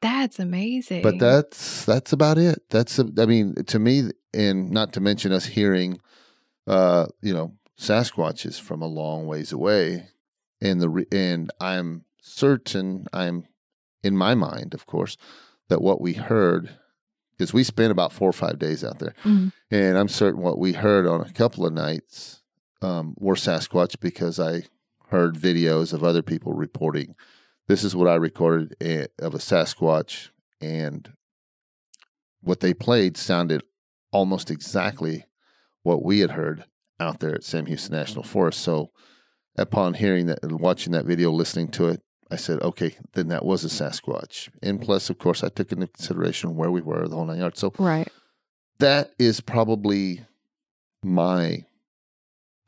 that's 0.02 0.40
amazing. 0.40 1.02
But 1.02 1.20
that's 1.20 1.86
that's 1.86 2.14
about 2.14 2.38
it. 2.38 2.62
That's 2.70 3.00
a, 3.00 3.08
I 3.18 3.26
mean, 3.26 3.56
to 3.56 3.80
me, 3.80 4.12
and 4.34 4.70
not 4.72 4.94
to 4.94 5.00
mention 5.00 5.32
us 5.32 5.46
hearing, 5.46 6.00
uh, 6.68 7.08
you 7.22 7.34
know, 7.34 7.54
Sasquatches 7.80 8.60
from 8.60 8.82
a 8.82 8.88
long 8.88 9.28
ways 9.28 9.52
away, 9.52 10.08
and 10.62 10.82
the 10.82 11.06
and 11.12 11.52
I'm 11.62 12.06
certain 12.28 13.08
I'm 13.14 13.46
in 14.04 14.16
my 14.16 14.36
mind, 14.36 14.74
of 14.74 14.86
course, 14.86 15.18
that 15.70 15.82
what 15.82 16.00
we 16.02 16.14
heard 16.14 16.78
because 17.32 17.54
we 17.54 17.64
spent 17.64 17.92
about 17.92 18.12
four 18.12 18.30
or 18.30 18.34
five 18.34 18.58
days 18.58 18.84
out 18.84 18.98
there, 18.98 19.14
Mhm. 19.24 19.52
and 19.70 19.98
I'm 19.98 20.08
certain 20.08 20.42
what 20.42 20.58
we 20.58 20.74
heard 20.74 21.06
on 21.06 21.22
a 21.22 21.32
couple 21.32 21.66
of 21.68 21.74
nights 21.74 22.42
um, 22.82 23.14
were 23.18 23.36
Sasquatch 23.36 24.00
because 24.00 24.40
I 24.40 24.64
heard 25.10 25.36
videos 25.36 25.94
of 25.94 26.04
other 26.04 26.22
people 26.24 26.54
reporting. 26.54 27.16
This 27.68 27.84
is 27.84 27.96
what 27.96 28.08
I 28.08 28.16
recorded 28.16 28.76
eh, 28.82 29.08
of 29.20 29.34
a 29.36 29.40
Sasquatch, 29.40 30.30
and 30.62 31.12
what 32.42 32.60
they 32.60 32.74
played 32.74 33.18
sounded 33.18 33.64
almost 34.12 34.50
exactly 34.52 35.26
what 35.84 36.04
we 36.04 36.20
had 36.20 36.32
heard 36.32 36.66
out 37.00 37.20
there 37.20 37.36
at 37.36 37.44
Sam 37.44 37.66
Houston 37.68 37.94
National 37.96 38.24
Forest. 38.24 38.60
So, 38.62 38.92
upon 39.58 39.96
hearing 39.96 40.26
that 40.28 40.40
and 40.44 40.60
watching 40.60 40.94
that 40.94 41.06
video, 41.06 41.32
listening 41.32 41.70
to 41.70 41.88
it, 41.90 42.02
I 42.30 42.36
said, 42.36 42.62
okay, 42.62 42.96
then 43.14 43.30
that 43.30 43.46
was 43.46 43.64
a 43.64 43.68
Sasquatch. 43.68 44.50
And 44.62 44.82
plus, 44.82 45.10
of 45.10 45.18
course, 45.18 45.44
I 45.44 45.50
took 45.50 45.72
into 45.72 45.88
consideration 45.88 46.56
where 46.56 46.72
we 46.72 46.82
were, 46.82 47.08
the 47.08 47.16
whole 47.16 47.26
nine 47.26 47.40
yards. 47.40 47.60
So, 47.60 47.74
right. 47.80 48.08
that 48.80 49.12
is 49.18 49.40
probably 49.40 50.26
my 51.04 51.66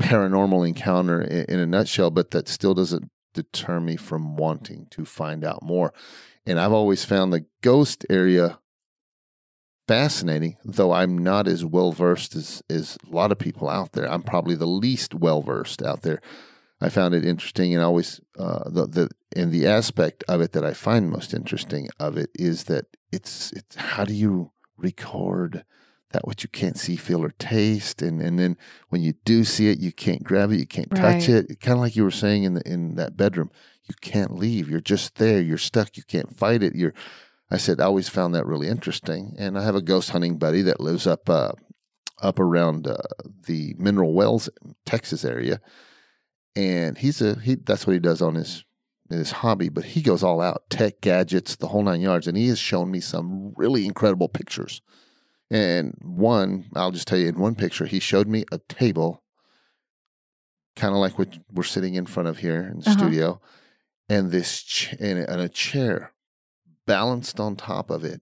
paranormal 0.01 0.67
encounter 0.67 1.21
in, 1.21 1.45
in 1.45 1.59
a 1.59 1.65
nutshell, 1.65 2.09
but 2.09 2.31
that 2.31 2.47
still 2.47 2.73
doesn't 2.73 3.09
deter 3.33 3.79
me 3.79 3.95
from 3.95 4.37
wanting 4.37 4.87
to 4.91 5.05
find 5.05 5.43
out 5.43 5.61
more. 5.61 5.93
And 6.45 6.59
I've 6.59 6.71
always 6.71 7.05
found 7.05 7.33
the 7.33 7.45
ghost 7.61 8.05
area 8.09 8.59
fascinating, 9.87 10.55
though 10.63 10.93
I'm 10.93 11.17
not 11.17 11.47
as 11.47 11.65
well 11.65 11.91
versed 11.91 12.35
as, 12.35 12.63
as 12.69 12.97
a 13.05 13.13
lot 13.13 13.31
of 13.31 13.39
people 13.39 13.67
out 13.69 13.91
there. 13.91 14.09
I'm 14.09 14.23
probably 14.23 14.55
the 14.55 14.67
least 14.67 15.13
well 15.13 15.41
versed 15.41 15.81
out 15.81 16.03
there. 16.03 16.21
I 16.81 16.89
found 16.89 17.13
it 17.13 17.25
interesting, 17.25 17.73
and 17.73 17.83
always 17.83 18.21
uh, 18.37 18.69
the 18.69 18.87
the 18.87 19.09
and 19.35 19.51
the 19.51 19.67
aspect 19.67 20.23
of 20.27 20.41
it 20.41 20.51
that 20.53 20.63
I 20.65 20.73
find 20.73 21.09
most 21.09 21.33
interesting 21.33 21.87
of 21.99 22.17
it 22.17 22.29
is 22.35 22.65
that 22.65 22.85
it's 23.11 23.51
it's 23.53 23.75
how 23.75 24.03
do 24.05 24.13
you 24.13 24.51
record 24.77 25.63
that 26.11 26.25
what 26.25 26.41
you 26.41 26.49
can't 26.49 26.77
see, 26.77 26.95
feel, 26.95 27.23
or 27.23 27.29
taste, 27.37 28.01
and 28.01 28.21
and 28.21 28.39
then 28.39 28.57
when 28.89 29.01
you 29.01 29.13
do 29.25 29.43
see 29.43 29.69
it, 29.69 29.79
you 29.79 29.91
can't 29.91 30.23
grab 30.23 30.51
it, 30.51 30.57
you 30.59 30.65
can't 30.65 30.89
touch 30.95 31.27
Right. 31.27 31.29
it. 31.29 31.59
Kind 31.59 31.77
of 31.77 31.81
like 31.81 31.95
you 31.95 32.03
were 32.03 32.11
saying 32.11 32.43
in 32.43 32.55
the 32.55 32.67
in 32.67 32.95
that 32.95 33.15
bedroom, 33.15 33.51
you 33.87 33.93
can't 34.01 34.35
leave. 34.35 34.67
You're 34.69 34.79
just 34.81 35.15
there. 35.15 35.39
You're 35.41 35.57
stuck. 35.59 35.97
You 35.97 36.03
can't 36.03 36.35
fight 36.35 36.63
it. 36.63 36.75
You're. 36.75 36.93
I 37.51 37.57
said 37.57 37.79
I 37.79 37.85
always 37.85 38.09
found 38.09 38.33
that 38.35 38.45
really 38.47 38.67
interesting, 38.67 39.35
and 39.37 39.57
I 39.57 39.63
have 39.63 39.75
a 39.75 39.81
ghost 39.81 40.09
hunting 40.11 40.37
buddy 40.39 40.63
that 40.63 40.79
lives 40.79 41.05
up 41.05 41.29
uh, 41.29 41.51
up 42.21 42.39
around 42.39 42.87
uh, 42.87 42.97
the 43.45 43.75
Mineral 43.77 44.13
Wells, 44.13 44.49
Texas 44.85 45.23
area, 45.23 45.61
and 46.55 46.97
he's 46.97 47.21
a 47.21 47.39
he. 47.39 47.55
That's 47.55 47.85
what 47.85 47.93
he 47.93 47.99
does 47.99 48.21
on 48.21 48.35
his 48.35 48.63
his 49.17 49.31
hobby, 49.31 49.69
but 49.69 49.83
he 49.85 50.01
goes 50.01 50.21
all 50.23 50.39
out, 50.41 50.69
tech 50.69 51.01
gadgets, 51.01 51.55
the 51.55 51.67
whole 51.67 51.83
nine 51.83 52.01
yards, 52.01 52.27
and 52.27 52.37
he 52.37 52.47
has 52.49 52.59
shown 52.59 52.91
me 52.91 52.99
some 52.99 53.53
really 53.55 53.85
incredible 53.85 54.29
pictures. 54.29 54.81
And 55.49 55.97
one, 56.01 56.65
I'll 56.75 56.91
just 56.91 57.07
tell 57.07 57.17
you, 57.17 57.27
in 57.27 57.39
one 57.39 57.55
picture, 57.55 57.85
he 57.87 57.99
showed 57.99 58.27
me 58.27 58.45
a 58.51 58.59
table, 58.59 59.23
kind 60.75 60.93
of 60.93 60.99
like 60.99 61.17
what 61.17 61.39
we're 61.51 61.63
sitting 61.63 61.95
in 61.95 62.05
front 62.05 62.29
of 62.29 62.37
here 62.37 62.61
in 62.71 62.79
the 62.81 62.89
Uh-huh. 62.89 62.97
studio, 62.99 63.41
and 64.07 64.31
this 64.31 64.61
ch- 64.61 64.93
and, 64.99 65.19
a- 65.19 65.29
and 65.31 65.41
a 65.41 65.49
chair 65.49 66.13
balanced 66.85 67.39
on 67.39 67.55
top 67.55 67.89
of 67.89 68.03
it, 68.03 68.21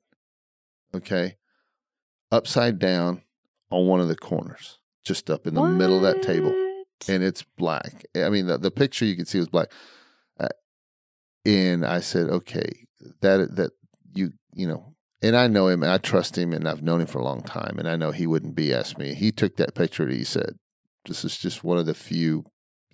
okay, 0.94 1.36
upside 2.32 2.80
down 2.80 3.24
on 3.72 3.88
one 3.88 4.00
of 4.00 4.08
the 4.08 4.16
corners, 4.16 4.80
just 5.04 5.30
up 5.30 5.46
in 5.48 5.54
the 5.54 5.64
middle 5.64 5.98
of 5.98 6.02
that 6.04 6.22
table 6.22 6.52
and 7.08 7.24
it's 7.24 7.44
black. 7.58 8.06
I 8.16 8.30
mean, 8.30 8.48
the, 8.48 8.58
the 8.58 8.72
picture 8.72 9.06
you 9.06 9.16
can 9.16 9.26
see 9.26 9.38
was 9.38 9.48
black. 9.50 9.72
And 11.48 11.86
I 11.86 12.02
said, 12.02 12.28
okay, 12.30 12.88
that 13.22 13.56
that 13.56 13.72
you 14.14 14.34
you 14.54 14.68
know, 14.68 14.94
and 15.22 15.34
I 15.34 15.48
know 15.48 15.70
him, 15.70 15.82
and 15.82 15.90
I 15.90 15.98
trust 15.98 16.38
him, 16.38 16.52
and 16.52 16.68
I've 16.68 16.84
known 16.84 17.00
him 17.00 17.08
for 17.08 17.20
a 17.20 17.24
long 17.24 17.42
time, 17.42 17.80
and 17.80 17.88
I 17.88 17.96
know 17.96 18.12
he 18.12 18.28
wouldn't 18.28 18.56
BS 18.56 18.98
me. 18.98 19.14
He 19.14 19.32
took 19.32 19.56
that 19.56 19.74
picture 19.74 20.04
and 20.04 20.12
he 20.12 20.26
said, 20.26 20.58
"This 21.06 21.24
is 21.24 21.38
just 21.38 21.64
one 21.64 21.78
of 21.78 21.86
the 21.86 21.94
few. 21.94 22.44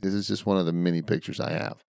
This 0.03 0.13
is 0.13 0.27
just 0.27 0.45
one 0.45 0.57
of 0.57 0.67
the 0.67 0.71
many 0.71 1.01
pictures 1.01 1.39
I 1.39 1.51
have." 1.53 1.83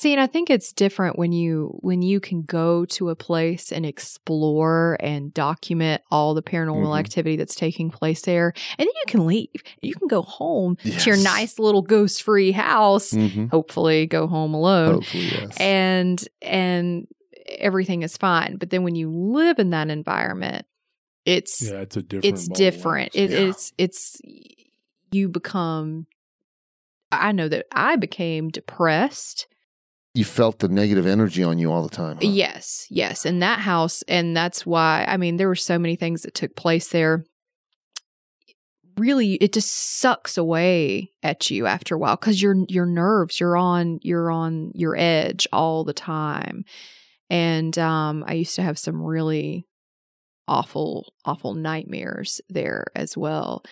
See, 0.00 0.12
and 0.12 0.20
I 0.20 0.26
think 0.26 0.48
it's 0.48 0.72
different 0.72 1.18
when 1.18 1.30
you 1.30 1.76
when 1.82 2.00
you 2.00 2.20
can 2.20 2.40
go 2.40 2.86
to 2.86 3.10
a 3.10 3.14
place 3.14 3.70
and 3.70 3.84
explore 3.84 4.96
and 4.98 5.34
document 5.34 6.00
all 6.10 6.32
the 6.32 6.42
paranormal 6.42 6.86
Mhm. 6.94 6.98
activity 6.98 7.36
that's 7.36 7.54
taking 7.54 7.90
place 7.90 8.22
there, 8.22 8.54
and 8.78 8.86
then 8.86 8.94
you 8.94 9.02
can 9.06 9.26
leave. 9.26 9.50
You 9.82 9.94
can 9.94 10.08
go 10.08 10.22
home 10.22 10.76
to 10.76 11.04
your 11.04 11.18
nice 11.18 11.58
little 11.58 11.82
ghost 11.82 12.22
free 12.22 12.52
house. 12.52 13.10
Mm-hmm. 13.10 13.48
Hopefully, 13.48 14.06
go 14.06 14.26
home 14.26 14.54
alone, 14.54 14.94
Hopefully, 14.94 15.24
yes. 15.24 15.54
and 15.58 16.26
and 16.40 17.06
everything 17.58 18.02
is 18.02 18.16
fine. 18.16 18.56
But 18.56 18.70
then 18.70 18.82
when 18.84 18.94
you 18.94 19.10
live 19.10 19.58
in 19.58 19.68
that 19.70 19.90
environment, 19.90 20.64
it's 21.26 21.60
Yeah, 21.60 21.80
it's 21.80 21.98
a 21.98 22.02
different. 22.02 22.24
it's 22.24 22.48
different. 22.48 23.10
It 23.14 23.30
Yeah. 23.32 23.38
is 23.48 23.72
it's 23.76 24.16
you 25.12 25.28
become. 25.28 26.06
I 27.12 27.32
know 27.32 27.48
that 27.48 27.66
I 27.70 27.96
became 27.96 28.48
depressed 28.48 29.46
you 30.14 30.24
felt 30.24 30.58
the 30.58 30.68
negative 30.68 31.06
energy 31.06 31.42
on 31.42 31.58
you 31.58 31.70
all 31.70 31.82
the 31.82 31.94
time. 31.94 32.16
huh? 32.16 32.22
Yes, 32.22 32.86
yes. 32.90 33.24
In 33.24 33.38
that 33.40 33.60
house, 33.60 34.02
and 34.02 34.36
that's 34.36 34.66
why 34.66 35.04
I 35.06 35.16
mean 35.16 35.36
there 35.36 35.48
were 35.48 35.54
so 35.54 35.78
many 35.78 35.96
things 35.96 36.22
that 36.22 36.34
took 36.34 36.56
place 36.56 36.88
there. 36.88 37.24
Really, 38.96 39.34
it 39.34 39.52
just 39.52 39.72
sucks 39.72 40.36
away 40.36 41.12
at 41.22 41.50
you 41.50 41.66
after 41.66 41.94
a 41.94 41.98
while 41.98 42.16
because 42.16 42.42
your 42.42 42.56
your 42.68 42.86
nerves, 42.86 43.40
you're 43.40 43.56
on 43.56 43.98
you're 44.02 44.30
on 44.30 44.72
your 44.74 44.96
edge 44.96 45.46
all 45.52 45.84
the 45.84 45.94
time. 45.94 46.64
And 47.30 47.78
um, 47.78 48.24
I 48.26 48.34
used 48.34 48.56
to 48.56 48.62
have 48.62 48.78
some 48.78 49.00
really 49.00 49.64
awful, 50.48 51.14
awful 51.24 51.54
nightmares 51.54 52.40
there 52.48 52.86
as 52.96 53.16
well. 53.16 53.62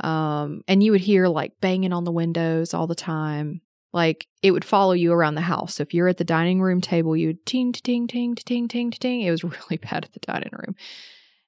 Um, 0.00 0.62
and 0.66 0.82
you 0.82 0.90
would 0.90 1.00
hear 1.00 1.28
like 1.28 1.52
banging 1.60 1.92
on 1.92 2.02
the 2.02 2.10
windows 2.10 2.74
all 2.74 2.88
the 2.88 2.96
time. 2.96 3.60
Like 3.94 4.26
it 4.42 4.50
would 4.50 4.64
follow 4.64 4.92
you 4.92 5.12
around 5.12 5.36
the 5.36 5.40
house. 5.40 5.80
If 5.80 5.94
you're 5.94 6.08
at 6.08 6.18
the 6.18 6.24
dining 6.24 6.60
room 6.60 6.80
table, 6.82 7.16
you 7.16 7.28
would 7.28 7.46
ting, 7.46 7.72
ting, 7.72 8.06
ting, 8.08 8.34
ting, 8.34 8.68
ting, 8.68 8.90
ting. 8.90 9.22
It 9.22 9.30
was 9.30 9.44
really 9.44 9.78
bad 9.78 10.04
at 10.04 10.12
the 10.12 10.20
dining 10.20 10.50
room. 10.52 10.74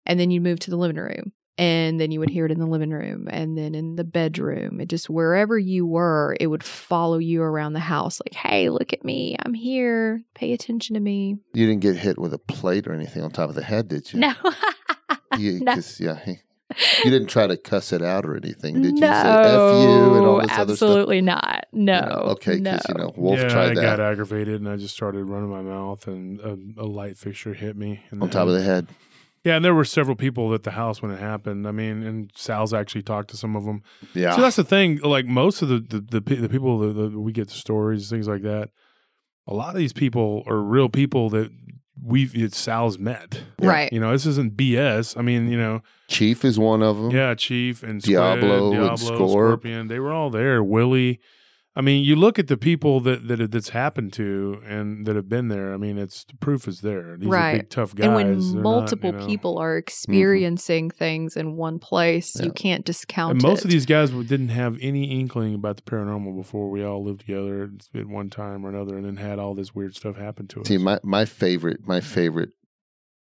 And 0.06 0.18
then 0.18 0.30
you'd 0.30 0.42
move 0.44 0.60
to 0.60 0.70
the 0.70 0.76
living 0.78 0.96
room 0.96 1.32
and 1.58 1.98
then 1.98 2.10
you 2.10 2.20
would 2.20 2.28
hear 2.30 2.44
it 2.46 2.52
in 2.52 2.58
the 2.60 2.66
living 2.66 2.90
room 2.90 3.28
and 3.30 3.56
then 3.56 3.74
in 3.74 3.96
the 3.96 4.04
bedroom 4.04 4.78
it 4.78 4.88
just 4.90 5.08
wherever 5.08 5.58
you 5.58 5.86
were 5.86 6.36
it 6.38 6.48
would 6.48 6.62
follow 6.62 7.16
you 7.16 7.40
around 7.40 7.72
the 7.72 7.80
house 7.80 8.20
like 8.20 8.34
hey 8.34 8.68
look 8.68 8.92
at 8.92 9.02
me 9.06 9.34
i'm 9.42 9.54
here 9.54 10.22
pay 10.34 10.52
attention 10.52 10.92
to 10.92 11.00
me 11.00 11.38
You 11.54 11.66
didn't 11.66 11.80
get 11.80 11.96
hit 11.96 12.18
with 12.18 12.34
a 12.34 12.38
plate 12.38 12.86
or 12.86 12.92
anything 12.92 13.22
on 13.22 13.30
top 13.30 13.48
of 13.48 13.54
the 13.54 13.64
head, 13.64 13.88
did 13.88 14.12
you? 14.12 14.20
No. 14.20 14.34
You, 15.38 15.60
No. 15.60 15.76
yeah. 15.98 16.18
he- 16.24 16.40
You 17.04 17.10
didn't 17.10 17.28
try 17.28 17.46
to 17.46 17.56
cuss 17.56 17.92
it 17.92 18.02
out 18.02 18.26
or 18.26 18.36
anything, 18.36 18.82
did 18.82 18.94
you? 18.94 19.00
no, 19.00 19.06
Say 19.22 19.28
F 19.28 19.82
you 19.82 20.14
and 20.14 20.26
all 20.26 20.40
this 20.40 20.50
other 20.50 20.76
stuff? 20.76 20.88
absolutely 20.88 21.20
not. 21.20 21.66
No. 21.72 22.00
Okay, 22.36 22.58
no. 22.58 22.72
because, 22.72 22.84
you 22.88 22.94
know, 22.94 23.12
Wolf 23.16 23.38
yeah, 23.38 23.48
tried 23.48 23.70
I 23.70 23.74
that 23.74 23.82
got 23.82 24.00
aggravated 24.00 24.60
and 24.60 24.68
I 24.68 24.76
just 24.76 24.94
started 24.94 25.24
running 25.24 25.50
my 25.50 25.62
mouth 25.62 26.06
and 26.06 26.40
a, 26.40 26.82
a 26.82 26.84
light 26.84 27.16
fixture 27.16 27.54
hit 27.54 27.76
me 27.76 28.02
in 28.10 28.22
on 28.22 28.30
top 28.30 28.48
of 28.48 28.54
the 28.54 28.62
head. 28.62 28.88
Yeah, 29.44 29.54
and 29.54 29.64
there 29.64 29.74
were 29.74 29.84
several 29.84 30.16
people 30.16 30.52
at 30.54 30.64
the 30.64 30.72
house 30.72 31.00
when 31.00 31.12
it 31.12 31.20
happened. 31.20 31.68
I 31.68 31.70
mean, 31.70 32.02
and 32.02 32.32
Sal's 32.34 32.74
actually 32.74 33.02
talked 33.02 33.30
to 33.30 33.36
some 33.36 33.54
of 33.54 33.64
them. 33.64 33.82
Yeah. 34.12 34.34
So 34.34 34.42
that's 34.42 34.56
the 34.56 34.64
thing. 34.64 34.98
Like 34.98 35.24
most 35.24 35.62
of 35.62 35.68
the 35.68 35.78
the 35.78 36.00
the, 36.00 36.34
the 36.34 36.48
people 36.48 36.80
that, 36.80 36.94
that 36.94 37.18
we 37.18 37.32
get 37.32 37.46
the 37.48 37.54
stories, 37.54 38.10
things 38.10 38.26
like 38.26 38.42
that. 38.42 38.70
A 39.46 39.54
lot 39.54 39.68
of 39.68 39.76
these 39.76 39.92
people 39.92 40.42
are 40.48 40.60
real 40.60 40.88
people 40.88 41.30
that 41.30 41.52
we've 42.02 42.34
it's 42.36 42.58
Sal's 42.58 42.98
met. 42.98 43.42
Yeah. 43.60 43.68
right 43.68 43.92
You 43.92 44.00
know, 44.00 44.12
this 44.12 44.26
isn't 44.26 44.56
BS. 44.56 45.16
I 45.16 45.22
mean, 45.22 45.48
you 45.48 45.56
know, 45.58 45.82
Chief 46.08 46.44
is 46.44 46.58
one 46.58 46.82
of 46.82 46.96
them. 46.96 47.10
yeah, 47.10 47.34
Chief 47.34 47.82
and 47.82 48.02
Squid, 48.02 48.14
Diablo 48.16 48.72
and 48.72 48.72
Diablo, 48.72 48.96
Scorp. 48.96 49.30
Scorpion, 49.30 49.88
they 49.88 49.98
were 50.00 50.12
all 50.12 50.30
there. 50.30 50.62
Willie. 50.62 51.20
I 51.78 51.82
mean, 51.82 52.02
you 52.04 52.16
look 52.16 52.38
at 52.38 52.46
the 52.46 52.56
people 52.56 53.00
that 53.00 53.28
that 53.28 53.50
that's 53.50 53.68
happened 53.68 54.14
to 54.14 54.62
and 54.66 55.06
that 55.06 55.14
have 55.14 55.28
been 55.28 55.48
there. 55.48 55.74
I 55.74 55.76
mean, 55.76 55.98
it's 55.98 56.24
the 56.24 56.34
proof 56.38 56.66
is 56.66 56.80
there. 56.80 57.18
These 57.18 57.28
are 57.28 57.30
Right. 57.30 57.60
big 57.60 57.70
tough 57.70 57.94
guys. 57.94 58.06
and 58.06 58.16
They're 58.16 58.24
when 58.24 58.38
not, 58.54 58.62
multiple 58.62 59.12
you 59.12 59.18
know- 59.18 59.26
people 59.26 59.58
are 59.58 59.74
mm-hmm. 59.74 59.78
experiencing 59.86 60.90
things 60.90 61.36
in 61.36 61.54
one 61.56 61.78
place 61.78 62.34
Yeah. 62.34 62.46
you 62.46 62.52
can't 62.52 62.84
discount 62.86 63.32
And 63.32 63.42
most 63.42 63.58
it 63.60 63.64
of 63.66 63.70
these 63.70 63.84
guys 63.84 64.10
didn't 64.10 64.48
have 64.48 64.78
any 64.80 65.20
inkling 65.20 65.54
about 65.54 65.76
the 65.76 65.82
paranormal 65.82 66.34
before 66.34 66.70
we 66.70 66.82
all 66.82 67.04
lived 67.04 67.20
together 67.20 67.70
at 67.94 68.06
one 68.06 68.30
time 68.30 68.64
or 68.64 68.70
another, 68.70 68.96
and 68.96 69.04
then 69.04 69.16
had 69.18 69.38
all 69.38 69.54
this 69.54 69.74
weird 69.74 69.94
stuff 69.94 70.16
happen 70.16 70.46
to 70.48 70.62
us. 70.62 70.68
See, 70.68 70.78
my, 70.78 70.98
my 71.02 71.26
favorite 71.26 71.86
my 71.86 72.00
favorite 72.00 72.50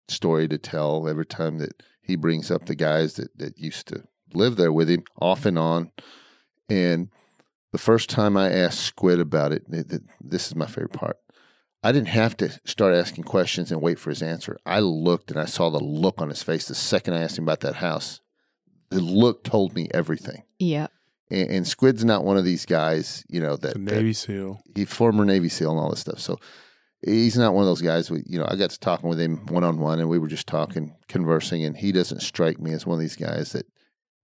story 0.09 0.49
to 0.49 0.59
tell 0.59 1.07
every 1.09 1.27
time 1.27 1.59
that 1.59 1.81
he 2.03 2.17
brings 2.17 2.51
up 2.51 2.67
the 2.67 2.75
guys 2.75 3.15
that, 3.15 3.39
that 3.39 3.57
used 3.57 3.87
to 3.89 4.03
live 4.35 4.57
there 4.57 4.73
with 4.73 4.89
him 4.91 5.05
off 5.21 5.47
and 5.47 5.57
on. 5.59 5.93
And 6.69 7.09
the 7.73 7.79
first 7.79 8.11
time 8.11 8.37
I 8.37 8.51
asked 8.51 8.81
Squid 8.81 9.19
about 9.19 9.53
it, 9.53 9.71
th- 9.71 9.89
th- 9.89 10.03
this 10.21 10.47
is 10.47 10.55
my 10.55 10.67
favorite 10.67 10.93
part. 10.93 11.17
I 11.83 11.91
didn't 11.91 12.09
have 12.09 12.37
to 12.37 12.51
start 12.65 12.95
asking 12.95 13.25
questions 13.25 13.73
and 13.73 13.83
wait 13.83 13.99
for 13.99 14.11
his 14.11 14.23
answer. 14.23 14.57
I 14.65 14.79
looked 14.81 15.31
and 15.33 15.41
I 15.41 15.47
saw 15.47 15.69
the 15.69 15.83
look 15.83 16.21
on 16.21 16.29
his 16.29 16.43
face 16.43 16.69
the 16.69 16.75
second 16.77 17.15
I 17.15 17.23
asked 17.23 17.39
him 17.39 17.45
about 17.45 17.61
that 17.61 17.77
house. 17.77 18.21
The 18.91 19.01
look 19.01 19.43
told 19.43 19.75
me 19.75 19.89
everything. 19.93 20.45
yeah 20.59 20.89
And, 21.31 21.51
and 21.51 21.67
Squid's 21.67 22.05
not 22.05 22.25
one 22.25 22.37
of 22.37 22.45
these 22.45 22.67
guys, 22.67 23.25
you 23.29 23.41
know, 23.41 23.57
that, 23.57 23.73
the 23.73 23.81
that 23.81 23.97
Navy 23.97 24.13
SEAL. 24.13 24.61
he's 24.77 24.93
former 24.93 25.25
Navy 25.25 25.49
SEAL 25.49 25.71
and 25.73 25.81
all 25.81 25.91
this 25.91 26.01
stuff. 26.01 26.21
So 26.21 26.39
he's 27.05 27.37
not 27.37 27.55
one 27.55 27.65
of 27.65 27.69
those 27.69 27.83
guys. 27.83 28.11
We, 28.11 28.23
you 28.27 28.39
know, 28.39 28.47
I 28.49 28.55
got 28.55 28.71
to 28.71 28.79
talking 28.79 29.09
with 29.09 29.19
him 29.19 29.47
one 29.47 29.65
on 29.65 29.79
one, 29.79 29.99
and 29.99 30.09
we 30.09 30.19
were 30.19 30.29
just 30.29 30.47
talking, 30.47 30.95
conversing, 31.09 31.65
and 31.65 31.77
he 31.77 31.91
doesn't 31.91 32.21
strike 32.21 32.61
me 32.61 32.73
as 32.73 32.87
one 32.87 32.95
of 32.95 33.01
these 33.01 33.17
guys 33.17 33.53
that 33.53 33.67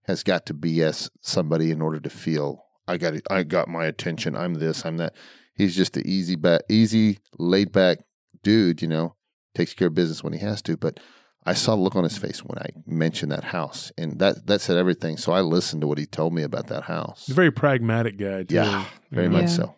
has 0.05 0.23
got 0.23 0.45
to 0.45 0.53
BS 0.53 1.09
somebody 1.21 1.71
in 1.71 1.81
order 1.81 1.99
to 1.99 2.09
feel 2.09 2.63
I 2.89 2.97
got 2.97 3.13
it, 3.13 3.23
I 3.29 3.43
got 3.43 3.67
my 3.67 3.85
attention. 3.85 4.35
I'm 4.35 4.55
this. 4.55 4.85
I'm 4.85 4.97
that. 4.97 5.13
He's 5.53 5.75
just 5.75 5.93
the 5.93 6.05
easy 6.07 6.35
back, 6.35 6.61
easy 6.69 7.19
laid 7.37 7.71
back 7.71 7.99
dude. 8.43 8.81
You 8.81 8.87
know, 8.87 9.15
takes 9.55 9.73
care 9.73 9.87
of 9.87 9.95
business 9.95 10.23
when 10.23 10.33
he 10.33 10.39
has 10.39 10.61
to, 10.63 10.77
but. 10.77 10.99
I 11.45 11.53
saw 11.53 11.75
the 11.75 11.81
look 11.81 11.95
on 11.95 12.03
his 12.03 12.17
face 12.17 12.43
when 12.43 12.59
I 12.59 12.67
mentioned 12.85 13.31
that 13.31 13.45
house, 13.45 13.93
and 13.97 14.19
that 14.19 14.45
that 14.47 14.59
said 14.59 14.77
everything. 14.77 15.15
So 15.15 15.31
I 15.31 15.39
listened 15.39 15.81
to 15.81 15.87
what 15.87 15.97
he 15.97 16.05
told 16.05 16.33
me 16.33 16.43
about 16.43 16.67
that 16.67 16.83
house. 16.83 17.25
He's 17.25 17.33
a 17.33 17.35
very 17.35 17.49
pragmatic 17.49 18.17
guy, 18.17 18.43
too. 18.43 18.55
Yeah, 18.55 18.85
very 19.09 19.29
know? 19.29 19.37
much 19.37 19.43
Yeah. 19.43 19.55
so. 19.55 19.75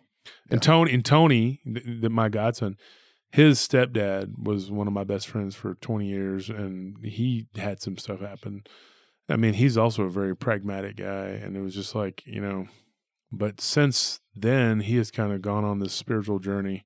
And 0.50 0.62
Tony, 0.62 0.92
and 0.92 1.04
Tony, 1.04 1.60
th- 1.64 1.84
th- 1.84 2.10
my 2.10 2.28
godson, 2.28 2.76
his 3.30 3.58
stepdad 3.58 4.44
was 4.44 4.70
one 4.70 4.86
of 4.86 4.92
my 4.92 5.04
best 5.04 5.28
friends 5.28 5.54
for 5.54 5.74
20 5.74 6.06
years, 6.06 6.50
and 6.50 7.02
he 7.04 7.46
had 7.56 7.80
some 7.80 7.96
stuff 7.96 8.20
happen. 8.20 8.64
I 9.28 9.36
mean, 9.36 9.54
he's 9.54 9.78
also 9.78 10.02
a 10.02 10.10
very 10.10 10.36
pragmatic 10.36 10.96
guy, 10.96 11.28
and 11.28 11.56
it 11.56 11.60
was 11.60 11.74
just 11.74 11.94
like 11.94 12.22
you 12.26 12.40
know. 12.40 12.66
But 13.32 13.60
since 13.60 14.20
then, 14.34 14.80
he 14.80 14.96
has 14.96 15.10
kind 15.10 15.32
of 15.32 15.40
gone 15.42 15.64
on 15.64 15.78
this 15.78 15.94
spiritual 15.94 16.38
journey 16.38 16.84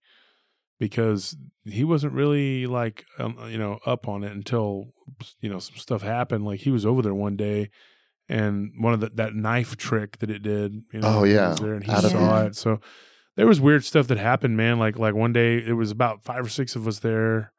because 0.79 1.37
he 1.65 1.85
wasn't 1.85 2.13
really 2.13 2.67
like 2.67 3.05
um, 3.19 3.37
you 3.49 3.59
know 3.59 3.79
up 3.87 4.07
on 4.09 4.23
it 4.25 4.33
until 4.33 4.93
you 5.41 5.49
know 5.51 5.59
some 5.59 5.77
stuff 5.77 6.03
happened. 6.03 6.45
Like 6.45 6.61
he 6.61 6.71
was 6.71 6.87
over 6.87 7.03
there 7.03 7.15
one 7.15 7.37
day. 7.37 7.71
And 8.29 8.73
one 8.81 8.93
of 8.93 8.99
the, 8.99 9.11
that 9.15 9.37
knife 9.37 9.77
trick 9.77 10.19
that 10.19 10.33
it 10.33 10.43
did, 10.43 10.83
you 10.93 10.99
know, 10.99 11.21
Oh, 11.21 11.23
yeah. 11.23 11.55
there 11.61 11.75
and 11.75 11.85
he 11.85 11.93
Out 11.93 12.05
of 12.05 12.11
saw 12.11 12.41
the- 12.41 12.47
it. 12.47 12.57
So 12.57 12.81
there 13.37 13.47
was 13.47 13.61
weird 13.61 13.85
stuff 13.85 14.09
that 14.09 14.19
happened, 14.19 14.57
man. 14.57 14.81
Like 14.81 14.99
like 14.99 15.15
one 15.15 15.33
day 15.33 15.59
it 15.59 15.75
was 15.75 15.93
about 15.93 16.25
five 16.25 16.45
or 16.45 16.49
six 16.49 16.75
of 16.75 16.89
us 16.89 16.99
there, 16.99 17.53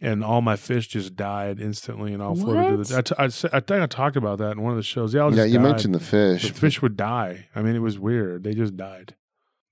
and 0.00 0.22
all 0.24 0.40
my 0.42 0.56
fish 0.56 0.88
just 0.88 1.16
died 1.16 1.60
instantly, 1.60 2.12
and 2.12 2.22
all 2.22 2.34
floated 2.34 2.84
to 2.84 2.92
the. 2.92 2.98
I, 2.98 3.00
t- 3.02 3.14
I, 3.18 3.24
s- 3.26 3.44
I 3.46 3.60
think 3.60 3.82
I 3.82 3.86
talked 3.86 4.16
about 4.16 4.38
that 4.38 4.52
in 4.52 4.62
one 4.62 4.72
of 4.72 4.76
the 4.76 4.82
shows. 4.82 5.14
Yeah, 5.14 5.22
all 5.22 5.30
Yeah, 5.30 5.44
just 5.44 5.52
you 5.52 5.58
died. 5.58 5.62
mentioned 5.64 5.94
the 5.94 6.00
fish. 6.00 6.48
the 6.48 6.54
fish 6.54 6.82
would 6.82 6.96
die. 6.96 7.48
I 7.54 7.62
mean, 7.62 7.74
it 7.76 7.80
was 7.82 7.98
weird. 7.98 8.44
They 8.44 8.54
just 8.54 8.76
died. 8.76 9.14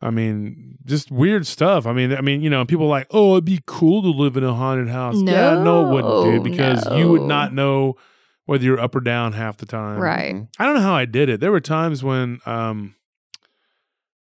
I 0.01 0.11
mean, 0.11 0.79
just 0.85 1.11
weird 1.13 1.47
stuff. 1.47 1.87
I 1.87 1.93
mean, 1.93 2.13
I 2.13 2.21
mean, 2.23 2.41
you 2.43 2.51
know, 2.51 2.65
people 2.65 2.87
are 2.87 2.91
like, 2.91 3.07
oh, 3.13 3.33
it'd 3.35 3.45
be 3.45 3.61
cool 3.67 4.03
to 4.03 4.09
live 4.09 4.37
in 4.37 4.43
a 4.43 4.53
haunted 4.53 4.89
house. 4.89 5.15
yeah, 5.17 5.63
no, 5.63 5.87
it 5.87 5.93
wouldn't, 5.95 6.25
dude, 6.25 6.35
No, 6.35 6.43
because 6.43 6.99
you 6.99 7.09
would 7.09 7.21
no. 7.23 7.27
not 7.29 7.55
know 7.55 7.95
whether 8.47 8.65
you're 8.65 8.81
up 8.81 8.97
or 8.97 9.01
down 9.01 9.33
half 9.33 9.59
the 9.59 9.67
time. 9.67 10.01
right 10.01 10.35
Mhm. 10.35 10.49
I 10.59 10.65
don't 10.67 10.75
know 10.75 10.81
how 10.81 10.95
I 10.95 11.05
did 11.05 11.29
it. 11.29 11.39
There 11.39 11.53
were 11.53 11.61
times 11.61 12.03
when, 12.03 12.41
um, 12.47 12.97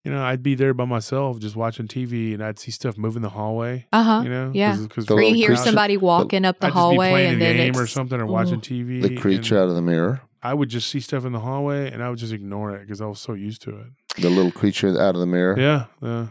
you 0.06 0.12
know, 0.12 0.22
I'd 0.22 0.40
be 0.42 0.54
there 0.54 0.72
by 0.72 0.84
myself 0.84 1.40
just 1.40 1.56
watching 1.56 1.88
TV, 1.88 2.32
and 2.32 2.42
I'd 2.42 2.58
see 2.60 2.70
stuff 2.70 2.96
moving 2.96 3.22
the 3.22 3.28
hallway. 3.28 3.86
uh-huh 3.92 4.20
You 4.22 4.30
know, 4.30 4.52
yeah. 4.54 4.76
because 4.80 5.06
The 5.06 5.14
or 5.14 5.20
you 5.22 5.34
hear 5.34 5.48
creature- 5.48 5.62
somebody 5.64 5.96
walking 5.96 6.44
up 6.44 6.60
the 6.60 6.68
I'd 6.68 6.70
just 6.70 6.76
be 6.76 6.80
hallway 6.80 7.10
playing 7.10 7.32
and 7.34 7.42
a 7.42 7.44
then 7.44 7.56
game 7.56 7.68
it's 7.70 7.78
or 7.80 7.86
something, 7.88 8.20
or 8.20 8.26
watching 8.26 8.58
Ooh. 8.58 8.60
TV. 8.60 9.02
The 9.02 9.16
creature 9.16 9.58
out 9.58 9.68
of 9.68 9.74
the 9.74 9.82
mirror. 9.82 10.20
I 10.42 10.54
would 10.54 10.68
just 10.68 10.88
see 10.90 11.00
stuff 11.00 11.24
in 11.24 11.32
the 11.32 11.40
hallway, 11.40 11.90
and 11.90 12.02
I 12.04 12.08
would 12.10 12.18
just 12.20 12.32
ignore 12.32 12.76
it 12.76 12.82
because 12.82 13.00
I 13.00 13.06
was 13.06 13.18
so 13.18 13.32
used 13.32 13.62
to 13.62 13.70
it. 13.70 13.86
The 14.22 14.30
little 14.30 14.52
creature 14.52 14.90
out 14.90 15.16
of 15.16 15.20
the 15.20 15.26
mirror. 15.26 15.58
Yeah, 15.58 15.86
yeah. 16.00 16.26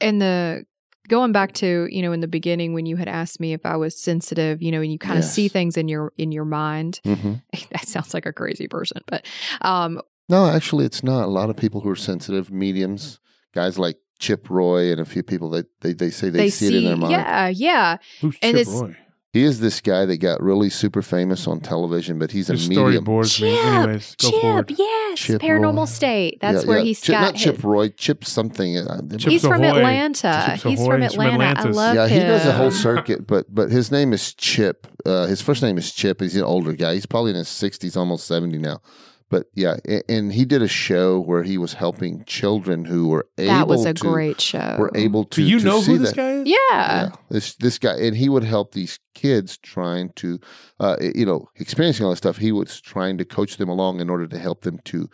and 0.00 0.20
the 0.22 0.64
going 1.08 1.32
back 1.32 1.52
to 1.52 1.88
you 1.90 2.00
know 2.02 2.12
in 2.12 2.20
the 2.20 2.28
beginning 2.28 2.72
when 2.72 2.86
you 2.86 2.94
had 2.96 3.08
asked 3.08 3.40
me 3.40 3.52
if 3.52 3.66
i 3.66 3.74
was 3.76 3.96
sensitive 3.96 4.62
you 4.62 4.70
know 4.70 4.80
and 4.80 4.92
you 4.92 4.98
kind 4.98 5.18
of 5.18 5.24
Yes. 5.24 5.34
see 5.34 5.48
things 5.48 5.76
in 5.76 5.88
your 5.88 6.12
in 6.16 6.30
your 6.30 6.44
mind 6.44 7.00
hmm 7.04 7.34
that 7.72 7.84
sounds 7.88 8.14
like 8.14 8.26
a 8.26 8.32
crazy 8.32 8.68
person 8.68 9.00
but 9.08 9.26
um 9.62 10.00
No, 10.30 10.46
actually, 10.46 10.84
it's 10.86 11.02
not. 11.02 11.24
A 11.24 11.26
lot 11.26 11.50
of 11.50 11.56
people 11.56 11.80
who 11.80 11.90
are 11.90 11.96
sensitive, 11.96 12.50
mediums, 12.50 13.18
guys 13.54 13.78
like 13.78 13.96
Chip 14.18 14.48
Roy 14.48 14.90
and 14.92 15.00
a 15.00 15.04
few 15.04 15.22
people 15.22 15.50
that 15.50 15.66
they, 15.80 15.92
they 15.92 16.10
say 16.10 16.30
they, 16.30 16.50
see, 16.50 16.68
it 16.68 16.74
in 16.74 16.84
their 16.84 16.96
mind. 16.96 17.12
yeah 17.12 17.48
yeah 17.48 17.96
Who's 18.20 18.36
And 18.42 18.56
Chip 18.56 18.60
it's- 18.68 18.80
Roy? 18.80 18.96
He 19.32 19.44
is 19.44 19.60
this 19.60 19.80
guy 19.80 20.06
that 20.06 20.16
got 20.16 20.42
really 20.42 20.68
super 20.70 21.02
famous 21.02 21.46
on 21.46 21.60
television, 21.60 22.18
but 22.18 22.32
he's 22.32 22.50
a 22.50 22.54
His 22.54 22.68
medium. 22.68 23.04
storyboards 23.04 23.40
me. 23.40 23.54
Chip, 23.54 23.64
Anyways, 23.64 24.16
go 24.16 24.30
Chip, 24.32 24.40
forward. 24.40 24.74
yes, 24.76 25.18
Chip 25.20 25.40
Paranormal 25.40 25.76
Roy. 25.76 25.84
State. 25.84 26.38
That's 26.40 26.62
Yeah, 26.64 26.68
where 26.68 26.78
yeah. 26.78 26.84
he's 26.84 27.00
Chip, 27.00 27.12
got 27.12 27.20
not 27.20 27.34
Chip 27.36 27.62
Roy, 27.62 27.88
Chip 27.90 28.24
something. 28.24 28.76
uh, 28.78 29.00
Chips 29.12 29.24
he's 29.26 29.42
from 29.42 29.62
Ahoy. 29.62 29.78
atlanta 29.78 30.44
Chips 30.48 30.62
he's 30.64 30.80
Ahoy. 30.80 30.90
from 30.94 31.02
He's 31.02 31.14
from 31.14 31.26
atlanta 31.26 31.44
i 31.44 31.50
Atlantis. 31.52 31.76
love 31.76 31.94
yeah, 31.94 32.08
he 32.08 32.18
does 32.18 32.44
a 32.44 32.52
whole 32.52 32.72
circuit, 32.72 33.24
but 33.28 33.46
but 33.54 33.70
his 33.70 33.92
name 33.92 34.12
is 34.12 34.34
Chip. 34.34 34.88
Uh, 35.06 35.26
his 35.26 35.40
first 35.40 35.62
name 35.62 35.78
is 35.78 35.92
Chip. 35.92 36.20
He's 36.20 36.34
an 36.34 36.42
older 36.42 36.72
guy. 36.72 36.94
He's 36.94 37.06
probably 37.06 37.30
in 37.30 37.36
his 37.36 37.46
sixties, 37.48 37.96
almost 37.96 38.26
seventy 38.26 38.58
now. 38.58 38.80
But 39.30 39.46
yeah, 39.54 39.76
and 40.08 40.32
he 40.32 40.44
did 40.44 40.60
a 40.60 40.68
show 40.68 41.20
where 41.20 41.44
he 41.44 41.56
was 41.56 41.74
helping 41.74 42.24
children 42.24 42.84
who 42.84 43.06
were 43.06 43.28
able 43.38 43.54
that 43.54 43.68
was 43.68 43.84
a 43.86 43.94
to 43.94 44.00
great 44.00 44.40
show 44.40 44.76
were 44.76 44.90
able 44.96 45.24
to. 45.24 45.36
Do 45.36 45.48
you 45.48 45.60
to 45.60 45.64
know 45.64 45.80
see 45.80 45.92
who 45.92 45.98
this 45.98 46.10
that. 46.10 46.16
guy 46.16 46.32
is? 46.32 46.48
yeah, 46.48 46.56
Yeah, 46.70 47.10
this 47.30 47.54
this 47.54 47.78
guy, 47.78 47.94
and 47.96 48.16
he 48.16 48.28
would 48.28 48.42
help 48.42 48.72
these 48.72 48.98
kids 49.14 49.56
trying 49.58 50.10
to, 50.16 50.40
uh, 50.80 50.96
you 51.14 51.24
know, 51.24 51.48
experiencing 51.56 52.04
all 52.04 52.10
this 52.10 52.18
stuff. 52.18 52.38
He 52.38 52.50
was 52.50 52.80
trying 52.80 53.18
to 53.18 53.24
coach 53.24 53.56
them 53.56 53.68
along 53.68 54.00
in 54.00 54.10
order 54.10 54.26
to 54.26 54.38
help 54.38 54.62
them 54.62 54.80
to 54.86 55.08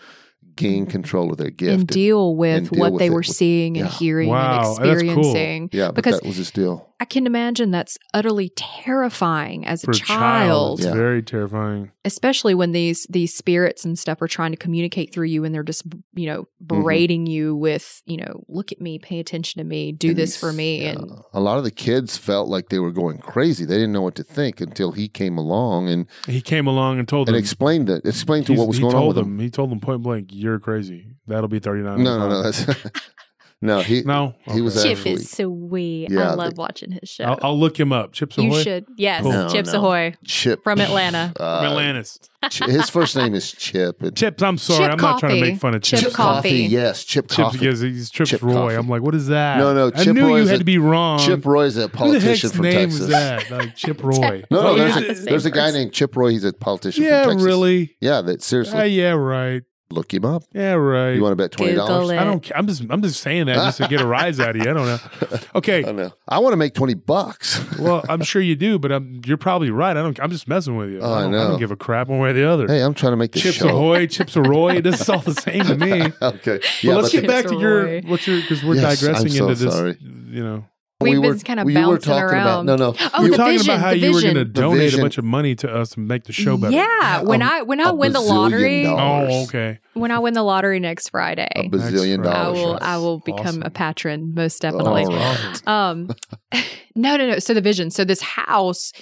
gain 0.56 0.86
control 0.86 1.30
of 1.30 1.36
their 1.38 1.50
gift. 1.50 1.72
and 1.80 1.86
deal 1.86 2.34
with 2.36 2.56
and 2.56 2.70
deal 2.70 2.80
what 2.80 2.92
with 2.92 2.98
they 3.00 3.06
it 3.06 3.10
were 3.10 3.16
with- 3.18 3.26
seeing 3.26 3.76
and 3.76 3.86
yeah. 3.88 3.92
hearing 3.98 4.28
Wow, 4.28 4.76
and 4.76 4.84
that's 4.90 5.02
cool. 5.02 5.10
experiencing. 5.20 5.70
yeah, 5.72 5.90
because- 5.90 6.20
that 6.20 6.26
was 6.26 6.36
his 6.36 6.50
deal. 6.50 6.82
I 6.98 7.04
can 7.04 7.26
imagine 7.26 7.70
that's 7.72 7.98
utterly 8.14 8.48
terrifying 8.96 9.66
as 9.66 9.82
For 9.82 9.90
a 9.90 9.94
child, 9.94 10.78
it's 10.78 10.86
Yeah. 10.88 10.94
very 10.94 11.22
terrifying. 11.22 11.90
especially 12.06 12.54
when 12.54 12.70
these 12.72 13.04
these 13.10 13.34
spirits 13.34 13.84
and 13.84 13.98
stuff 13.98 14.22
are 14.22 14.28
trying 14.28 14.52
to 14.52 14.56
communicate 14.56 15.12
through 15.12 15.26
you 15.26 15.44
and 15.44 15.52
they're 15.54 15.62
just 15.64 15.82
you 16.14 16.26
know 16.26 16.44
Mm-hmm. 16.62 16.82
berating 16.82 17.26
you 17.26 17.54
with 17.54 18.00
you 18.06 18.16
know 18.16 18.44
look 18.48 18.72
at 18.72 18.80
me, 18.80 18.98
pay 18.98 19.18
attention 19.20 19.58
to 19.60 19.64
me, 19.64 19.92
do 19.92 20.08
And 20.08 20.16
this 20.16 20.36
for 20.38 20.52
me, 20.54 20.82
yeah, 20.84 20.92
and 20.92 21.10
a 21.34 21.40
lot 21.40 21.58
of 21.58 21.64
the 21.64 21.70
kids 21.70 22.16
felt 22.16 22.48
like 22.48 22.70
they 22.70 22.78
were 22.78 22.92
going 22.92 23.18
crazy. 23.18 23.64
They 23.66 23.74
didn't 23.74 23.92
know 23.92 24.02
what 24.02 24.14
to 24.16 24.22
think 24.24 24.60
until 24.62 24.92
he 24.92 25.06
came 25.08 25.36
along 25.36 25.88
and, 25.88 26.06
He 26.26 26.40
came 26.40 26.66
along 26.66 26.98
and 26.98 27.06
told 27.06 27.28
them 27.28 27.34
and 27.34 27.42
explained 27.44 27.90
it. 27.90 28.06
Explained 28.06 28.46
to 28.46 28.54
what 28.54 28.68
was 28.68 28.78
he 28.78 28.82
going 28.82 28.94
on 28.94 29.00
told 29.02 29.16
with 29.16 29.24
them. 29.24 29.34
him. 29.34 29.40
He 29.40 29.50
told 29.50 29.70
them 29.70 29.80
point 29.80 30.02
blank, 30.02 30.32
"You're 30.46 30.60
crazy. 30.60 31.08
That'll 31.26 31.48
be 31.48 31.58
thirty 31.58 31.82
nine. 31.82 32.02
No, 32.04 32.18
no, 32.18 32.28
no. 32.28 32.42
That's 32.42 32.66
no. 33.60 33.80
He 33.80 34.02
no. 34.02 34.34
he 34.46 34.60
was 34.60 34.80
Chip 34.82 34.96
actually- 34.98 35.12
is 35.14 35.30
sweet. 35.30 36.10
Yeah, 36.10 36.30
I 36.30 36.34
love 36.34 36.54
the- 36.54 36.60
watching 36.60 36.92
his 36.92 37.08
show. 37.08 37.24
I'll, 37.24 37.38
I'll 37.42 37.58
look 37.58 37.78
him 37.78 37.92
up. 37.92 38.12
Chips 38.12 38.38
Ahoy. 38.38 38.56
you 38.58 38.62
should. 38.62 38.86
yes, 38.96 39.22
Cool. 39.22 39.32
No, 39.32 39.48
Chips 39.48 39.72
no. 39.72 39.78
Ahoy. 39.80 40.14
Chip 40.24 40.62
From 40.62 40.80
Atlanta. 40.80 41.32
Uh, 41.38 41.60
from 41.62 41.70
Atlantis. 41.72 42.18
Ch- 42.48 42.64
his 42.66 42.88
first 42.88 43.16
name 43.16 43.34
is 43.34 43.50
Chip. 43.50 44.00
And 44.02 44.16
Chips. 44.16 44.40
I'm 44.40 44.56
sorry. 44.56 44.84
Chip 44.84 44.92
I'm 44.92 44.98
not 45.00 45.18
trying 45.18 45.34
to 45.34 45.40
make 45.40 45.58
fun 45.58 45.74
of 45.74 45.82
Chip 45.82 45.98
Chips. 45.98 46.14
Coffey. 46.14 46.50
Yes, 46.70 47.02
Chip 47.02 47.24
Chips 47.24 47.34
Coffey. 47.36 47.58
because 47.58 47.80
he's 47.80 48.08
Chips 48.08 48.30
Chip 48.30 48.42
Roy. 48.42 48.52
Coffey. 48.54 48.74
I'm 48.76 48.88
like, 48.88 49.02
what 49.02 49.16
is 49.16 49.26
that? 49.28 49.58
No, 49.58 49.74
no, 49.74 49.90
I 49.92 50.04
Chip 50.04 50.14
knew 50.14 50.28
Roy 50.28 50.36
you 50.42 50.46
had 50.46 50.54
a- 50.56 50.58
to 50.58 50.64
be 50.64 50.78
wrong. 50.78 51.18
Chip 51.18 51.44
Roy 51.44 51.64
is 51.64 51.76
a 51.76 51.82
Who 51.82 51.86
the 51.88 51.96
politician 51.96 52.50
from 52.50 52.62
name 52.62 52.74
Texas. 52.90 53.00
is 53.00 53.08
that? 53.08 53.50
Like 53.50 53.74
Chip 53.74 54.00
Roy. 54.04 54.44
No, 54.50 54.62
no, 54.62 54.74
there's, 54.76 54.96
a, 54.96 55.00
the 55.24 55.30
there's 55.30 55.46
a 55.46 55.50
guy 55.50 55.72
named 55.72 55.92
Chip 55.92 56.14
Roy. 56.14 56.30
He's 56.30 56.44
a 56.44 56.52
politician 56.52 57.02
yeah, 57.02 57.24
from 57.24 57.32
Texas. 57.32 57.44
really. 57.46 57.96
Yeah, 58.00 58.20
that 58.20 58.42
seriously. 58.42 58.78
Uh, 58.78 58.84
yeah, 58.84 59.10
right. 59.10 59.62
Look 59.88 60.12
him 60.12 60.24
up. 60.24 60.42
Yeah, 60.52 60.72
right. 60.72 61.12
You 61.12 61.22
want 61.22 61.30
to 61.32 61.36
bet 61.36 61.52
twenty 61.52 61.72
Google 61.72 61.86
dollars? 61.86 62.10
I 62.18 62.24
don't. 62.24 62.42
ca- 62.44 62.54
I'm 62.56 62.66
just. 62.66 62.82
I'm 62.90 63.02
just 63.02 63.20
saying 63.20 63.46
that 63.46 63.54
just 63.54 63.78
to 63.78 63.86
get 63.86 64.00
a 64.00 64.06
rise 64.06 64.40
out 64.40 64.56
of 64.56 64.56
you. 64.56 64.62
I 64.68 64.74
don't 64.74 64.86
know. 64.86 64.98
I 65.54 65.58
Okay. 65.58 65.82
know. 65.82 66.10
I 66.26 66.40
want 66.40 66.54
to 66.54 66.56
make 66.56 66.74
twenty 66.74 66.94
bucks. 66.94 67.62
Well, 67.78 68.02
I'm 68.08 68.22
sure 68.22 68.42
you 68.42 68.56
do, 68.56 68.78
but 68.80 68.90
I'm, 68.90 69.20
you're 69.26 69.36
probably 69.36 69.70
right. 69.70 69.96
I 69.96 70.02
don't. 70.02 70.18
I'm 70.20 70.30
just 70.30 70.48
messing 70.48 70.76
with 70.76 70.90
you. 70.90 71.00
Oh, 71.00 71.12
I 71.12 71.22
don't, 71.22 71.30
know. 71.32 71.48
don't 71.50 71.58
give 71.60 71.70
a 71.70 71.76
crap 71.76 72.08
one 72.08 72.18
way 72.18 72.30
or 72.30 72.32
the 72.32 72.48
other. 72.48 72.66
hey, 72.66 72.80
I'm 72.80 72.94
trying 72.94 73.12
to 73.12 73.16
make 73.16 73.30
the 73.32 73.38
Chips 73.38 73.58
show. 73.58 73.68
Ahoy, 73.68 74.06
Chips 74.08 74.34
Ahoy. 74.34 74.80
This 74.86 75.00
is 75.02 75.08
all 75.08 75.20
the 75.20 75.34
same 75.34 75.62
to 75.66 75.76
me. 75.76 76.02
okay. 76.20 76.58
But 76.58 76.82
Yeah, 76.82 76.94
let's 76.96 77.12
but 77.12 77.20
get 77.20 77.26
back 77.28 77.46
to 77.46 77.56
your 77.58 77.86
Ahoy. 77.86 78.02
what's 78.08 78.26
your 78.26 78.40
because 78.40 78.64
we're 78.64 78.74
Yes, 78.74 79.02
I'm 79.04 79.08
digressing 79.12 79.28
so 79.30 79.48
into 79.48 79.64
this. 79.64 79.72
sorry. 79.74 79.96
You 80.00 80.42
know, 80.44 80.64
We've 80.98 81.18
we 81.18 81.20
been 81.20 81.30
were, 81.32 81.38
kinda 81.38 81.64
we 81.64 81.74
were 81.74 81.80
bouncing 81.80 82.10
talking 82.10 82.24
around. 82.24 82.68
about 82.70 82.78
no, 82.78 82.92
no. 82.92 82.94
Oh, 83.12 83.18
you 83.20 83.24
you, 83.24 83.24
were 83.24 83.28
the 83.32 83.36
talking 83.36 83.58
vision, 83.58 83.70
about 83.74 83.80
how 83.84 83.90
the 83.90 83.98
you 83.98 84.12
were 84.14 84.20
going 84.22 84.34
to 84.34 84.44
vision. 84.44 84.52
Donate 84.54 84.78
vision. 84.80 85.00
a 85.00 85.02
bunch 85.02 85.18
of 85.18 85.24
money 85.24 85.54
to 85.56 85.70
us 85.74 85.94
and 85.94 86.08
make 86.08 86.24
the 86.24 86.32
show 86.32 86.56
better. 86.56 86.72
Yeah, 86.74 87.20
when 87.20 87.42
A- 87.42 87.44
I 87.44 87.62
when 87.62 87.80
I 87.80 87.90
win 87.90 88.12
the 88.12 88.20
lottery, 88.20 88.84
dollars. 88.84 89.30
Oh, 89.30 89.42
okay. 89.44 89.78
when 89.92 90.10
I 90.10 90.18
win 90.20 90.32
the 90.32 90.42
lottery 90.42 90.80
next 90.80 91.10
Friday, 91.10 91.46
a 91.54 91.68
bazillion 91.68 92.24
That's 92.24 92.28
right. 92.34 92.46
I 92.46 92.48
will? 92.48 92.78
I 92.80 92.96
will 92.96 93.18
become 93.18 93.46
Awesome. 93.46 93.62
a 93.64 93.70
patron 93.70 94.32
most 94.34 94.62
definitely. 94.62 95.04
right. 95.04 95.68
Um, 95.68 96.08
no, 96.94 97.16
no, 97.18 97.28
no. 97.28 97.38
So 97.40 97.52
the 97.52 97.60
vision. 97.60 97.90
So 97.90 98.02
this 98.04 98.22
house, 98.22 98.92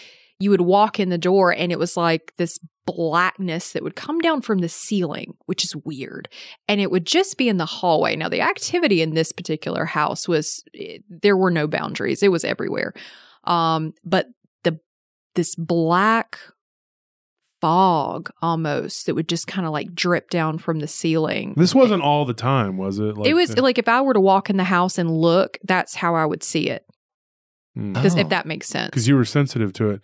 you 0.40 0.50
would 0.50 0.60
walk 0.62 0.98
in 1.00 1.08
the 1.10 1.18
door, 1.18 1.52
and 1.52 1.70
it 1.72 1.78
was 1.78 1.96
like 1.96 2.32
this 2.36 2.58
blackness 2.86 3.72
that 3.72 3.82
would 3.82 3.96
come 3.96 4.18
down 4.18 4.42
from 4.42 4.58
the 4.58 4.68
ceiling, 4.68 5.34
which 5.46 5.64
is 5.64 5.74
weird, 5.76 6.28
and 6.68 6.80
it 6.80 6.90
would 6.90 7.06
just 7.06 7.38
be 7.38 7.48
in 7.48 7.56
the 7.56 7.64
hallway. 7.66 8.14
Now 8.16 8.28
the 8.28 8.40
activity 8.42 9.00
in 9.00 9.14
this 9.14 9.32
particular 9.32 9.84
house 9.86 10.26
was 10.28 10.62
eh, 10.78 10.98
there 11.08 11.36
were 11.36 11.50
no 11.50 11.66
boundaries; 11.66 12.22
it 12.22 12.32
was 12.32 12.44
everywhere. 12.44 12.92
Um, 13.44 13.92
but 14.04 14.26
the 14.64 14.78
this 15.34 15.54
black 15.54 16.38
fog 17.60 18.30
almost 18.42 19.06
that 19.06 19.14
would 19.14 19.28
just 19.28 19.46
kind 19.46 19.66
of 19.66 19.72
like 19.72 19.94
drip 19.94 20.28
down 20.30 20.58
from 20.58 20.80
the 20.80 20.86
ceiling. 20.88 21.54
This 21.56 21.74
wasn't 21.74 22.02
all 22.02 22.24
the 22.24 22.34
time, 22.34 22.76
was 22.76 22.98
it? 22.98 23.16
Like 23.16 23.28
it 23.28 23.34
was 23.34 23.50
the- 23.50 23.62
like 23.62 23.78
if 23.78 23.88
I 23.88 24.00
were 24.02 24.12
to 24.14 24.20
walk 24.20 24.50
in 24.50 24.56
the 24.56 24.64
house 24.64 24.98
and 24.98 25.10
look, 25.10 25.58
that's 25.64 25.94
how 25.94 26.14
I 26.14 26.26
would 26.26 26.42
see 26.42 26.68
it. 26.68 26.84
Hmm. 27.74 27.94
Does 27.94 28.16
Oh. 28.16 28.20
if 28.20 28.28
that 28.28 28.46
makes 28.46 28.68
sense? 28.68 28.90
because 28.90 29.08
you 29.08 29.16
were 29.16 29.24
sensitive 29.24 29.72
to 29.74 29.90
it. 29.90 30.02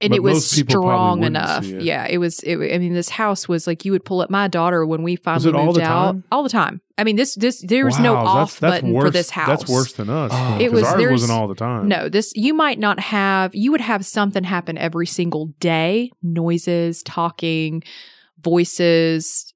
And 0.00 0.10
but 0.10 0.16
it 0.16 0.22
was 0.22 0.34
most 0.34 0.54
people 0.56 0.82
probably 0.82 0.88
strong 0.90 1.22
enough. 1.24 1.64
see 1.64 1.74
it. 1.76 1.82
Yeah, 1.82 2.06
it 2.06 2.18
was. 2.18 2.40
It, 2.40 2.56
I 2.74 2.78
mean, 2.78 2.92
this 2.92 3.08
house 3.08 3.48
was 3.48 3.66
like 3.66 3.84
you 3.84 3.92
would 3.92 4.04
pull 4.04 4.20
up. 4.20 4.28
My 4.28 4.46
daughter 4.48 4.84
when 4.84 5.02
we 5.02 5.16
finally 5.16 5.48
it 5.48 5.54
all 5.54 5.66
moved 5.66 5.78
the 5.78 5.82
out 5.84 6.12
time? 6.12 6.24
all 6.30 6.42
the 6.42 6.48
time. 6.50 6.80
I 6.98 7.04
mean, 7.04 7.16
this 7.16 7.34
this 7.34 7.60
there 7.62 7.84
was 7.86 7.98
no 7.98 8.14
off 8.14 8.50
that's, 8.50 8.60
that's 8.60 8.74
button 8.82 8.92
worse, 8.92 9.04
for 9.04 9.10
this 9.10 9.30
house. 9.30 9.48
That's 9.48 9.70
worse 9.70 9.92
than 9.94 10.10
us. 10.10 10.30
Oh. 10.34 10.58
It 10.60 10.64
'cause 10.70 10.72
was- 10.72 10.84
ours 10.84 10.96
there's- 10.98 11.12
wasn't 11.12 11.32
all 11.32 11.48
the 11.48 11.54
time. 11.54 11.88
No, 11.88 12.08
this 12.08 12.32
you 12.34 12.52
might 12.54 12.78
not 12.78 13.00
have. 13.00 13.54
You 13.54 13.70
would 13.72 13.80
have 13.80 14.04
something 14.04 14.44
happen 14.44 14.76
every 14.76 15.06
single 15.06 15.46
day: 15.60 16.10
noises, 16.22 17.02
talking, 17.02 17.82
voices, 18.42 19.52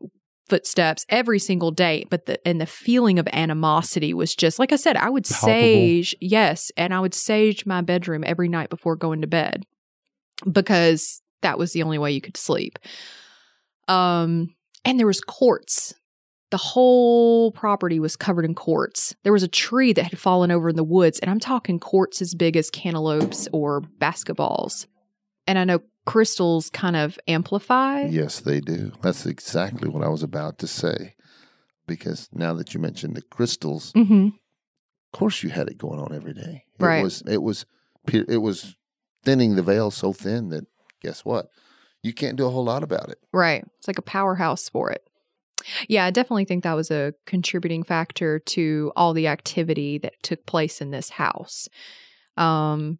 footsteps 0.48 1.06
every 1.08 1.38
single 1.38 1.70
day. 1.70 2.04
But 2.10 2.26
the 2.26 2.46
and 2.46 2.60
the 2.60 2.66
feeling 2.66 3.18
of 3.18 3.28
animosity 3.32 4.12
was 4.14 4.34
just 4.34 4.58
like 4.58 4.72
I 4.72 4.76
said. 4.76 4.96
I 4.96 5.08
would 5.10 5.24
Palpable. 5.24 5.48
sage 5.48 6.16
yes, 6.20 6.72
and 6.76 6.92
I 6.94 7.00
would 7.00 7.14
sage 7.14 7.66
my 7.66 7.80
bedroom 7.80 8.22
every 8.26 8.48
night 8.48 8.70
before 8.70 8.96
going 8.96 9.20
to 9.20 9.26
bed 9.26 9.64
because 10.50 11.22
that 11.42 11.58
was 11.58 11.72
the 11.72 11.82
only 11.82 11.98
way 11.98 12.12
you 12.12 12.20
could 12.20 12.36
sleep. 12.36 12.78
Um, 13.88 14.54
and 14.84 14.98
there 14.98 15.06
was 15.06 15.20
quartz. 15.20 15.94
The 16.50 16.56
whole 16.56 17.52
property 17.52 18.00
was 18.00 18.16
covered 18.16 18.44
in 18.44 18.54
quartz. 18.54 19.14
There 19.22 19.32
was 19.32 19.42
a 19.44 19.48
tree 19.48 19.92
that 19.92 20.04
had 20.04 20.18
fallen 20.18 20.50
over 20.50 20.68
in 20.68 20.76
the 20.76 20.84
woods, 20.84 21.18
and 21.20 21.30
I'm 21.30 21.38
talking 21.40 21.78
quartz 21.78 22.20
as 22.20 22.34
big 22.34 22.56
as 22.56 22.70
cantaloupes 22.70 23.46
or 23.52 23.82
basketballs. 23.82 24.86
And 25.46 25.58
I 25.58 25.64
know 25.64 25.80
crystals 26.06 26.68
kind 26.70 26.96
of 26.96 27.18
amplify. 27.28 28.02
Yes, 28.02 28.40
they 28.40 28.60
do. 28.60 28.92
That's 29.00 29.26
exactly 29.26 29.88
what 29.88 30.02
I 30.04 30.08
was 30.08 30.22
about 30.24 30.58
to 30.58 30.66
say. 30.66 31.14
Because 31.86 32.28
now 32.32 32.52
that 32.54 32.74
you 32.74 32.80
mentioned 32.80 33.14
the 33.16 33.22
crystals, 33.22 33.92
Mm-hmm. 33.92 34.26
of 34.26 35.18
course 35.18 35.42
you 35.42 35.50
had 35.50 35.68
it 35.68 35.78
going 35.78 36.00
on 36.00 36.12
every 36.14 36.32
day. 36.34 36.64
It 36.78 36.84
Right. 36.84 37.02
was 37.02 37.22
it 37.28 37.42
was 37.42 37.64
it 38.12 38.38
was 38.42 38.76
thinning 39.22 39.56
the 39.56 39.62
veil 39.62 39.90
so 39.90 40.12
thin 40.12 40.48
that 40.50 40.66
guess 41.00 41.24
what? 41.24 41.50
You 42.02 42.12
can't 42.12 42.36
do 42.36 42.46
a 42.46 42.50
whole 42.50 42.64
lot 42.64 42.82
about 42.82 43.10
it. 43.10 43.18
Right. 43.32 43.64
It's 43.78 43.88
like 43.88 43.98
a 43.98 44.02
powerhouse 44.02 44.68
for 44.68 44.90
it. 44.90 45.06
Yeah, 45.88 46.06
I 46.06 46.10
definitely 46.10 46.46
think 46.46 46.64
that 46.64 46.76
was 46.76 46.90
a 46.90 47.12
contributing 47.26 47.82
factor 47.82 48.38
to 48.38 48.92
all 48.96 49.12
the 49.12 49.26
activity 49.26 49.98
that 49.98 50.14
took 50.22 50.46
place 50.46 50.80
in 50.80 50.90
this 50.90 51.10
house. 51.10 51.68
Um 52.36 52.98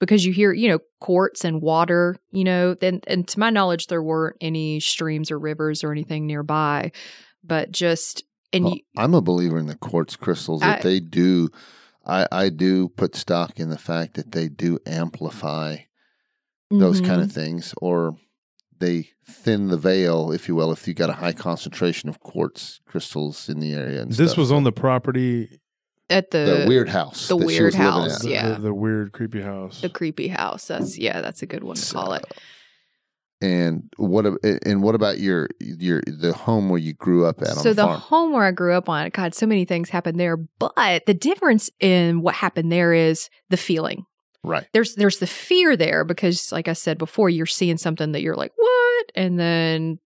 because 0.00 0.24
you 0.24 0.32
hear, 0.32 0.52
you 0.52 0.68
know, 0.68 0.78
quartz 1.00 1.44
and 1.44 1.60
water, 1.60 2.16
you 2.30 2.44
know, 2.44 2.74
then 2.74 3.00
and 3.06 3.26
to 3.28 3.38
my 3.38 3.50
knowledge 3.50 3.86
there 3.86 4.02
weren't 4.02 4.36
any 4.40 4.80
streams 4.80 5.30
or 5.30 5.38
rivers 5.38 5.84
or 5.84 5.92
anything 5.92 6.26
nearby, 6.26 6.92
but 7.44 7.70
just 7.70 8.24
and 8.52 8.64
Well, 8.64 8.74
you, 8.74 8.80
I'm 8.96 9.14
a 9.14 9.20
believer 9.20 9.58
in 9.58 9.66
the 9.66 9.74
quartz 9.76 10.16
crystals 10.16 10.60
that 10.60 10.82
they 10.82 11.00
do. 11.00 11.50
I, 12.08 12.26
I 12.32 12.48
do 12.48 12.88
put 12.88 13.14
stock 13.14 13.60
in 13.60 13.68
the 13.70 13.78
fact 13.78 14.14
that 14.14 14.32
they 14.32 14.48
do 14.48 14.78
amplify 14.86 15.76
those 16.70 17.00
kind 17.00 17.20
Mhm. 17.20 17.24
of 17.24 17.32
things, 17.32 17.74
or 17.80 18.16
they 18.78 19.10
thin 19.26 19.68
the 19.68 19.76
veil, 19.76 20.30
if 20.32 20.48
you 20.48 20.54
will, 20.54 20.70
if 20.72 20.86
you 20.86 20.94
got 20.94 21.10
a 21.10 21.14
high 21.14 21.32
concentration 21.32 22.08
of 22.08 22.20
quartz 22.20 22.80
crystals 22.86 23.48
in 23.48 23.60
the 23.60 23.72
area. 23.74 24.02
And 24.02 24.12
This 24.12 24.30
stuff. 24.32 24.38
was 24.38 24.52
on 24.52 24.64
the 24.64 24.72
property. 24.72 25.60
at 26.10 26.30
the 26.30 26.60
the 26.62 26.68
weird 26.68 26.88
house. 26.88 27.28
the 27.28 27.36
weird 27.36 27.74
house, 27.74 28.16
at. 28.16 28.22
The, 28.22 28.30
yeah. 28.30 28.48
the, 28.54 28.60
the 28.60 28.74
weird, 28.74 29.12
creepy 29.12 29.42
house. 29.42 29.82
the 29.82 29.90
creepy 29.90 30.28
house. 30.28 30.66
That's 30.68 30.96
yeah, 30.96 31.20
that's 31.20 31.42
a 31.42 31.46
good 31.46 31.62
one 31.64 31.76
to 31.76 31.92
call 31.92 32.14
it. 32.14 32.24
And 33.40 33.88
what? 33.96 34.26
And 34.66 34.82
what 34.82 34.96
about 34.96 35.20
your 35.20 35.48
your 35.60 36.02
the 36.06 36.32
home 36.32 36.68
where 36.68 36.80
you 36.80 36.92
grew 36.94 37.24
up 37.24 37.40
at? 37.40 37.50
on 37.50 37.54
so 37.56 37.68
the, 37.72 37.86
the 37.86 37.86
home 37.86 38.32
where 38.32 38.44
I 38.44 38.50
grew 38.50 38.74
up 38.74 38.88
on, 38.88 39.10
God, 39.10 39.32
so 39.32 39.46
many 39.46 39.64
things 39.64 39.90
happened 39.90 40.18
there. 40.18 40.36
But 40.36 41.06
the 41.06 41.14
difference 41.14 41.70
in 41.78 42.20
what 42.20 42.34
happened 42.34 42.72
there 42.72 42.92
is 42.92 43.30
the 43.48 43.56
feeling. 43.56 44.06
right? 44.42 44.66
There's 44.72 44.96
there's 44.96 45.18
the 45.18 45.28
fear 45.28 45.76
there 45.76 46.04
because, 46.04 46.50
like 46.50 46.66
I 46.66 46.72
said 46.72 46.98
before, 46.98 47.30
you're 47.30 47.46
seeing 47.46 47.78
something 47.78 48.10
that 48.10 48.22
you're 48.22 48.34
like, 48.34 48.52
what? 48.56 49.12
And 49.14 49.38
then 49.38 50.00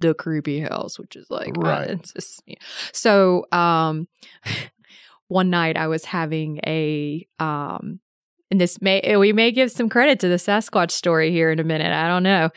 the 0.00 0.12
creepy 0.12 0.58
house, 0.58 0.98
which 0.98 1.14
is 1.14 1.30
like, 1.30 1.52
Right. 1.56 1.90
it's 1.90 2.12
just, 2.12 2.42
yeah. 2.44 2.56
So, 2.92 3.46
um, 3.52 4.08
one 5.28 5.48
night 5.48 5.76
I 5.76 5.86
was 5.86 6.04
having 6.04 6.58
a 6.66 7.26
um. 7.38 8.00
And 8.50 8.60
this 8.60 8.80
may 8.80 9.16
we 9.16 9.32
may 9.32 9.50
give 9.50 9.70
some 9.70 9.88
credit 9.88 10.20
to 10.20 10.28
the 10.28 10.36
Sasquatch 10.36 10.90
story 10.90 11.30
here 11.30 11.50
in 11.50 11.58
a 11.58 11.64
minute. 11.64 11.92
I 11.92 12.06
don't 12.08 12.22
know. 12.22 12.50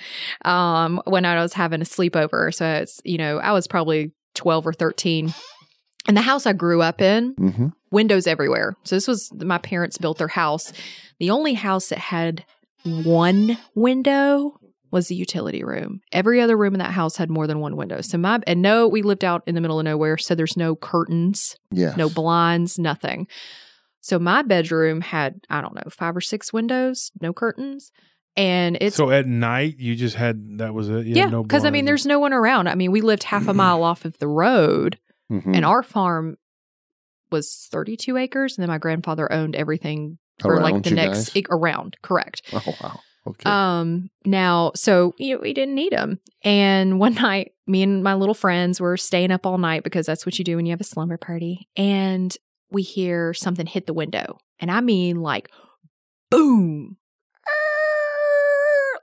Um, 0.46 1.02
when 1.06 1.26
I 1.26 1.42
was 1.42 1.54
having 1.54 1.82
a 1.82 1.86
sleepover, 1.86 2.54
so 2.54 2.66
it's 2.66 3.00
you 3.04 3.18
know 3.18 3.38
I 3.40 3.52
was 3.54 3.68
probably 3.68 4.12
twelve 4.36 4.68
or 4.68 4.74
thirteen, 4.74 5.34
and 6.08 6.16
the 6.18 6.22
house 6.22 6.46
I 6.46 6.54
grew 6.54 6.82
up 6.82 7.02
in, 7.02 7.34
hmm 7.38 7.68
windows 7.90 8.28
everywhere. 8.28 8.76
So 8.84 8.98
this 8.98 9.08
was 9.08 9.32
my 9.34 9.58
parents 9.60 9.98
built 9.98 10.18
their 10.18 10.28
house. 10.28 10.74
The 11.20 11.30
only 11.30 11.54
house 11.54 11.88
that 11.88 12.00
had 12.00 12.44
one 12.84 13.58
window 13.76 14.60
was 14.92 15.08
the 15.08 15.16
utility 15.16 15.64
room. 15.64 16.02
Every 16.12 16.42
other 16.42 16.58
room 16.58 16.74
in 16.76 16.80
that 16.80 16.92
house 16.92 17.16
had 17.16 17.30
more 17.30 17.48
than 17.48 17.60
one 17.62 17.78
window. 17.78 18.02
So 18.02 18.18
my 18.18 18.40
and 18.46 18.62
no, 18.62 18.90
we 18.90 19.02
lived 19.04 19.24
out 19.24 19.42
in 19.48 19.56
the 19.56 19.62
middle 19.62 19.80
of 19.80 19.86
nowhere, 19.86 20.18
so 20.18 20.36
there's 20.36 20.58
no 20.58 20.76
curtains, 20.76 21.56
Yeah. 21.72 21.94
no 21.98 22.10
blinds, 22.10 22.78
nothing. 22.78 23.28
So 24.02 24.20
my 24.20 24.42
bedroom 24.42 25.02
had 25.02 25.42
I 25.50 25.62
don't 25.62 25.76
know 25.76 25.90
five 25.90 26.16
or 26.16 26.22
six 26.22 26.54
windows, 26.54 27.12
no 27.22 27.34
curtains, 27.34 27.92
and 28.36 28.78
it's 28.80 28.96
so 28.96 29.10
at 29.12 29.26
night 29.28 29.76
you 29.80 29.96
just 29.96 30.16
had 30.16 30.60
that 30.60 30.74
was 30.74 30.90
it. 30.90 31.06
You 31.06 31.16
yeah, 31.16 31.24
had 31.24 31.32
no 31.32 31.44
because 31.44 31.66
I 31.66 31.70
mean, 31.72 31.86
there's 31.86 32.06
no 32.06 32.20
one 32.20 32.34
around. 32.34 32.68
I 32.68 32.76
mean, 32.76 32.92
we 32.92 33.02
lived 33.02 33.24
half 33.24 33.48
a 33.48 33.54
mile 33.54 33.84
off 33.84 34.06
of 34.06 34.18
the 34.20 34.28
road, 34.28 34.98
Mhm. 35.32 35.56
and 35.56 35.66
our 35.66 35.84
farm 35.84 36.38
was 37.32 37.68
32 37.72 38.16
acres, 38.18 38.58
and 38.58 38.64
then 38.64 38.70
my 38.70 38.78
grandfather 38.78 39.32
owned 39.32 39.56
everything 39.56 40.18
for 40.40 40.62
like 40.62 40.84
the 40.84 40.92
next 40.92 41.18
guys? 41.18 41.36
ac- 41.36 41.46
around. 41.50 41.98
Correct. 42.02 42.42
Oh 42.54 42.76
wow. 42.82 43.00
Okay. 43.28 43.50
Um, 43.50 44.10
now, 44.24 44.72
so 44.76 45.14
you 45.18 45.36
know, 45.36 45.42
we 45.42 45.54
didn't 45.54 45.76
need 45.76 45.92
them. 45.92 46.20
And 46.44 46.98
one 47.00 47.14
night, 47.16 47.52
me 47.66 47.84
and 47.84 48.02
my 48.04 48.14
little 48.14 48.36
friends 48.36 48.80
were 48.80 48.96
staying 48.96 49.32
up 49.32 49.46
all 49.46 49.58
night 49.58 49.84
because 49.84 50.06
that's 50.06 50.26
what 50.26 50.40
you 50.40 50.46
do 50.46 50.56
when 50.56 50.66
you 50.66 50.72
have 50.72 50.80
a 50.80 50.86
slumber 50.86 51.18
party. 51.18 51.68
And 51.76 52.34
we 52.72 52.82
hear 52.84 53.34
something 53.34 53.66
hit 53.66 53.86
the 53.88 53.94
window. 53.94 54.38
And 54.60 54.70
I 54.72 54.82
mean 54.82 55.22
like 55.22 55.50
boom. 56.30 56.98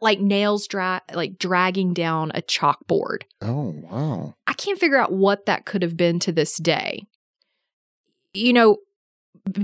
Like 0.01 0.21
nails 0.21 0.67
dra- 0.67 1.01
like 1.15 1.39
dragging 1.39 1.95
down 1.95 2.31
a 2.35 2.43
chalkboard. 2.43 3.23
oh 3.41 3.75
wow. 3.83 4.35
I 4.47 4.53
can't 4.53 4.79
figure 4.79 4.99
out 4.99 5.13
what 5.13 5.47
that 5.47 5.65
could 5.65 5.81
have 5.83 5.97
been 5.97 6.19
to 6.21 6.33
this 6.33 6.59
day. 6.59 7.05
You 8.35 8.53
know, 8.53 8.79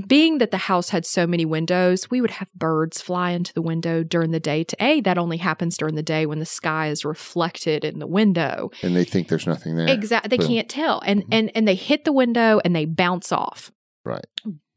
being 0.06 0.39
that 0.39 0.51
the 0.51 0.56
house 0.56 0.90
had 0.90 1.05
so 1.05 1.27
many 1.27 1.44
windows, 1.44 2.09
we 2.10 2.20
would 2.22 2.31
have 2.31 2.51
birds 2.55 3.02
fly 3.02 3.31
into 3.32 3.52
the 3.52 3.60
window 3.60 4.02
during 4.02 4.31
the 4.31 4.40
day. 4.40 4.64
To 4.64 4.77
a, 4.82 5.01
that 5.02 5.18
only 5.18 5.36
happens 5.36 5.77
during 5.77 5.94
the 5.94 6.02
day 6.02 6.24
when 6.24 6.39
the 6.39 6.47
sky 6.47 6.89
is 6.89 7.05
reflected 7.05 7.85
in 7.85 7.98
the 7.98 8.06
window. 8.06 8.70
And 8.82 8.97
they 8.97 9.05
think 9.05 9.28
there's 9.28 9.47
nothing 9.47 9.77
there. 9.77 9.89
Exactly, 9.89 10.28
they 10.28 10.39
Boom. 10.39 10.47
can't 10.47 10.68
tell, 10.70 11.02
and 11.05 11.22
Mhm. 11.24 11.28
and 11.32 11.51
and 11.55 11.68
they 11.68 11.74
hit 11.74 12.05
the 12.05 12.12
window 12.12 12.60
and 12.64 12.74
they 12.74 12.86
bounce 12.86 13.31
off. 13.31 13.70
Right. 14.05 14.24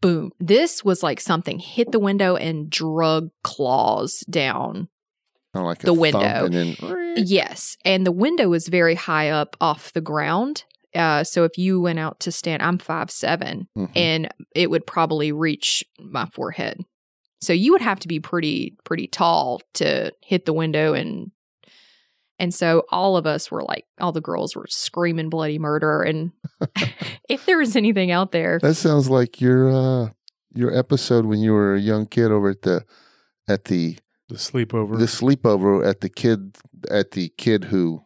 Boom! 0.01 0.31
This 0.39 0.83
was 0.83 1.01
like 1.01 1.19
something 1.21 1.59
hit 1.59 1.91
the 1.91 1.99
window 1.99 2.35
and 2.35 2.69
drug 2.69 3.29
claws 3.43 4.19
down 4.29 4.89
Kinda 5.53 5.67
like 5.67 5.79
the 5.79 5.93
window. 5.93 6.45
and 6.45 6.53
then 6.53 6.75
Yes, 7.17 7.77
and 7.85 8.05
the 8.05 8.11
window 8.11 8.49
was 8.49 8.67
very 8.67 8.95
high 8.95 9.29
up 9.29 9.55
off 9.61 9.93
the 9.93 10.01
ground. 10.01 10.63
Uh, 10.95 11.23
so 11.23 11.43
if 11.43 11.57
you 11.57 11.79
went 11.79 11.99
out 11.99 12.19
to 12.19 12.31
stand, 12.31 12.61
I'm 12.61 12.77
five 12.77 13.09
seven, 13.11 13.67
Mhm. 13.77 13.89
and 13.95 14.29
it 14.53 14.69
would 14.69 14.85
probably 14.85 15.31
reach 15.31 15.83
my 15.99 16.25
forehead. 16.25 16.81
So 17.41 17.51
you 17.53 17.71
would 17.71 17.81
have 17.81 17.99
to 18.01 18.07
be 18.07 18.19
pretty 18.19 18.75
pretty 18.83 19.07
tall 19.07 19.61
to 19.75 20.11
hit 20.21 20.45
the 20.45 20.53
window, 20.53 20.93
and 20.93 21.31
and 22.39 22.53
so 22.53 22.83
all 22.91 23.15
of 23.17 23.25
us 23.25 23.49
were 23.51 23.63
like, 23.63 23.85
all 23.99 24.11
the 24.11 24.21
girls 24.21 24.55
were 24.55 24.65
screaming 24.69 25.29
bloody 25.29 25.59
murder, 25.59 26.01
and 26.01 26.31
if 27.29 27.45
there 27.45 27.57
was 27.57 27.75
anything 27.75 28.11
out 28.11 28.31
there, 28.31 28.59
that 28.61 28.75
sounds 28.75 29.09
like 29.09 29.39
your 29.41 29.69
uh 29.71 30.09
your 30.55 30.75
episode 30.77 31.25
when 31.25 31.39
you 31.39 31.51
were 31.53 31.75
a 31.75 31.79
young 31.79 32.05
kid 32.05 32.31
over 32.31 32.49
at 32.51 32.61
the 32.61 32.85
at 33.47 33.65
the 33.65 33.97
the 34.29 34.35
sleepover. 34.35 34.97
the 34.97 35.05
sleepover 35.05 35.85
at 35.85 36.01
the 36.01 36.09
kid 36.09 36.55
at 36.89 37.11
the 37.11 37.29
kid 37.37 37.65
who 37.65 38.03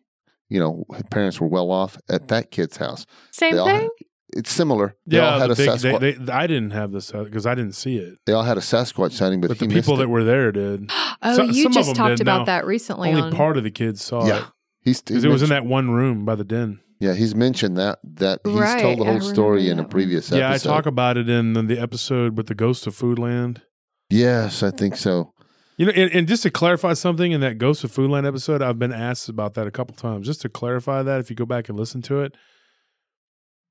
you 0.49 0.59
know 0.59 0.85
parents 1.11 1.39
were 1.41 1.47
well 1.47 1.71
off 1.71 1.97
at 2.09 2.27
that 2.29 2.51
kid's 2.51 2.77
house. 2.77 3.05
same 3.31 3.53
They 3.53 3.59
all 3.59 3.65
thing. 3.67 3.81
had- 3.81 4.06
it's 4.37 4.51
similar. 4.51 4.95
They 5.05 5.19
all 5.19 5.33
yeah, 5.33 5.39
had 5.39 5.49
the 5.49 5.53
a 5.53 5.55
big, 5.55 5.69
Sasquatch. 5.69 5.99
they, 5.99 6.11
they, 6.13 6.31
I 6.31 6.47
didn't 6.47 6.71
have 6.71 6.91
this 6.91 7.11
because 7.11 7.45
I 7.45 7.55
didn't 7.55 7.73
see 7.75 7.97
it, 7.97 8.17
they 8.25 8.33
all 8.33 8.43
had 8.43 8.57
a 8.57 8.61
Sasquatch 8.61 9.11
sighting, 9.13 9.41
but, 9.41 9.49
but, 9.49 9.57
he 9.57 9.67
the 9.67 9.73
people 9.73 9.95
missed 9.95 9.99
that 10.01 10.09
were 10.09 10.23
there 10.23 10.51
did. 10.51 10.89
Oh, 11.23 11.35
So- 11.35 11.43
you 11.43 11.69
just 11.71 11.95
talked 11.95 12.19
about 12.21 12.39
Now, 12.41 12.45
that 12.45 12.65
recently. 12.67 13.09
Only 13.09 13.21
on, 13.23 13.33
part 13.33 13.57
of 13.57 13.63
the 13.63 13.71
kids 13.71 14.03
saw 14.03 14.27
Yeah. 14.27 14.37
it 14.37 14.43
He's, 14.81 15.01
because 15.01 15.23
he 15.23 15.29
it 15.29 15.31
was 15.31 15.41
in 15.41 15.49
that 15.49 15.65
one 15.65 15.89
room 15.89 16.25
by 16.25 16.35
the 16.35 16.43
den. 16.43 16.79
Yeah, 16.99 17.13
he's 17.15 17.33
mentioned 17.35 17.77
that 17.77 17.99
that 18.15 18.41
he's 18.45 18.53
Right, 18.55 18.81
told 18.81 18.99
the 18.99 19.05
whole 19.05 19.21
story 19.21 19.69
in 19.69 19.79
a 19.79 19.83
previous 19.83 20.27
episode. 20.31 20.37
Yeah, 20.39 20.51
I 20.51 20.57
talk 20.57 20.85
about 20.85 21.17
it 21.17 21.27
in 21.29 21.53
the, 21.53 21.61
the 21.63 21.79
episode 21.79 22.37
with 22.37 22.47
the 22.47 22.55
Ghost 22.55 22.87
of 22.87 22.95
Foodland. 22.95 23.61
yes, 24.09 24.63
I 24.63 24.71
think 24.71 24.95
so. 24.95 25.33
You 25.77 25.85
know, 25.87 25.91
and, 25.95 26.11
and 26.11 26.27
just 26.27 26.41
to 26.43 26.49
clarify 26.49 26.93
something 26.93 27.31
in 27.31 27.41
that 27.41 27.59
Ghost 27.59 27.83
of 27.83 27.91
Foodland 27.91 28.25
episode, 28.27 28.61
I've 28.63 28.79
been 28.79 28.93
asked 28.93 29.29
about 29.29 29.53
that 29.55 29.67
a 29.67 29.71
couple 29.71 29.95
times. 29.95 30.25
Just 30.25 30.41
to 30.41 30.49
clarify 30.49 31.03
that, 31.03 31.19
if 31.19 31.29
you 31.29 31.35
go 31.35 31.45
back 31.45 31.69
and 31.69 31.77
listen 31.77 32.01
to 32.03 32.21
it, 32.21 32.33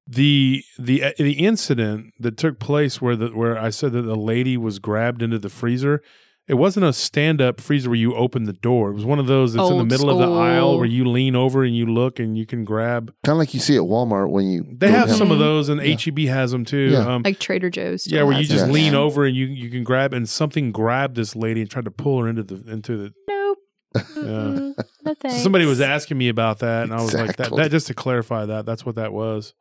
the 0.07 0.63
the 0.79 1.03
uh, 1.05 1.13
the 1.19 1.33
incident 1.33 2.13
that 2.21 2.37
took 2.37 2.59
place 2.59 3.01
where 3.01 3.17
the 3.17 3.29
where 3.29 3.59
I 3.59 3.71
said 3.71 3.93
that 3.93 4.03
the 4.03 4.17
lady 4.17 4.57
was 4.57 4.79
grabbed 4.79 5.21
into 5.23 5.39
the 5.39 5.49
freezer, 5.49 6.01
it 6.47 6.55
wasn't 6.55 6.87
a 6.87 6.93
stand 6.93 7.41
up 7.43 7.61
freezer 7.61 7.91
where 7.91 7.99
you 7.99 8.15
open 8.15 8.45
the 8.45 8.53
door. 8.53 8.91
It 8.91 8.95
was 8.95 9.05
one 9.05 9.19
of 9.19 9.27
those 9.27 9.55
that's 9.55 9.69
in 9.69 9.75
the 9.75 9.79
Old 9.81 9.89
middle 9.91 10.11
of 10.11 10.19
the 10.19 10.33
aisle 10.33 10.77
where 10.77 10.87
you 10.87 11.05
lean 11.09 11.35
over 11.35 11.65
and 11.65 11.77
you 11.77 11.87
look 11.87 12.21
and 12.21 12.39
you 12.39 12.47
can 12.47 12.65
grab. 12.65 13.13
Kind 13.25 13.35
of 13.35 13.39
like 13.39 13.53
you 13.53 13.59
see 13.59 13.75
at 13.75 13.83
Walmart 13.83 14.31
when 14.31 14.49
you 14.49 14.63
They 14.71 14.87
go 14.87 14.93
have 14.93 15.09
down- 15.09 15.17
some 15.19 15.31
of 15.33 15.41
those, 15.41 15.69
and 15.69 15.81
Yeah. 15.85 15.97
HEB 15.97 16.27
has 16.29 16.53
them 16.53 16.65
too. 16.65 16.91
Yeah. 16.93 16.99
Um, 17.15 17.23
like 17.25 17.41
Trader 17.41 17.69
Joe's. 17.71 18.05
still 18.05 18.17
yeah, 18.19 18.23
where 18.23 18.33
you 18.35 18.39
has 18.39 18.49
just 18.49 18.65
it. 18.65 18.67
Yes. 18.69 18.75
lean 18.75 18.95
over 18.95 19.25
and 19.25 19.37
you 19.37 19.47
you 19.47 19.71
can 19.71 19.83
grab, 19.83 20.13
and 20.15 20.29
something 20.29 20.71
grabbed 20.71 21.17
this 21.17 21.35
lady 21.35 21.61
and 21.63 21.69
tried 21.69 21.87
to 21.87 21.91
pull 21.91 22.23
her 22.23 22.29
into 22.29 22.45
the 22.45 22.63
into 22.71 22.97
the 22.97 23.13
Nope. 23.29 23.59
Yeah. 23.97 24.03
Mm-mm. 24.23 24.75
No 24.77 24.85
So 25.05 25.15
thanks. 25.21 25.43
somebody 25.43 25.65
was 25.67 25.81
asking 25.81 26.17
me 26.19 26.29
about 26.29 26.61
that, 26.61 26.85
and 26.85 26.93
I 26.93 27.03
was 27.03 27.13
like, 27.15 27.27
that, 27.39 27.47
Exactly. 27.49 27.63
that 27.65 27.71
just 27.73 27.87
to 27.89 27.95
clarify 27.95 28.45
that, 28.47 28.67
that's 28.67 28.87
what 28.87 28.95
that 28.97 29.13
was. 29.13 29.53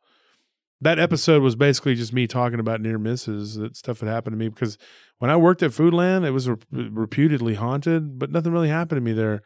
That 0.80 0.98
episode 0.98 1.42
was 1.42 1.56
basically 1.56 1.94
just 1.94 2.12
me 2.12 2.26
talking 2.26 2.60
about 2.60 2.80
near 2.80 2.98
misses, 2.98 3.54
that 3.54 3.76
stuff 3.76 4.00
had 4.00 4.08
happened 4.08 4.34
to 4.34 4.38
me 4.38 4.48
because 4.48 4.76
when 5.18 5.30
I 5.30 5.36
worked 5.36 5.62
at 5.62 5.70
Foodland, 5.70 6.26
it 6.26 6.32
was 6.32 6.48
re- 6.48 6.56
reputedly 6.70 7.54
haunted, 7.54 8.18
but 8.18 8.30
nothing 8.30 8.52
really 8.52 8.68
happened 8.68 8.98
to 8.98 9.04
me 9.04 9.12
there. 9.12 9.42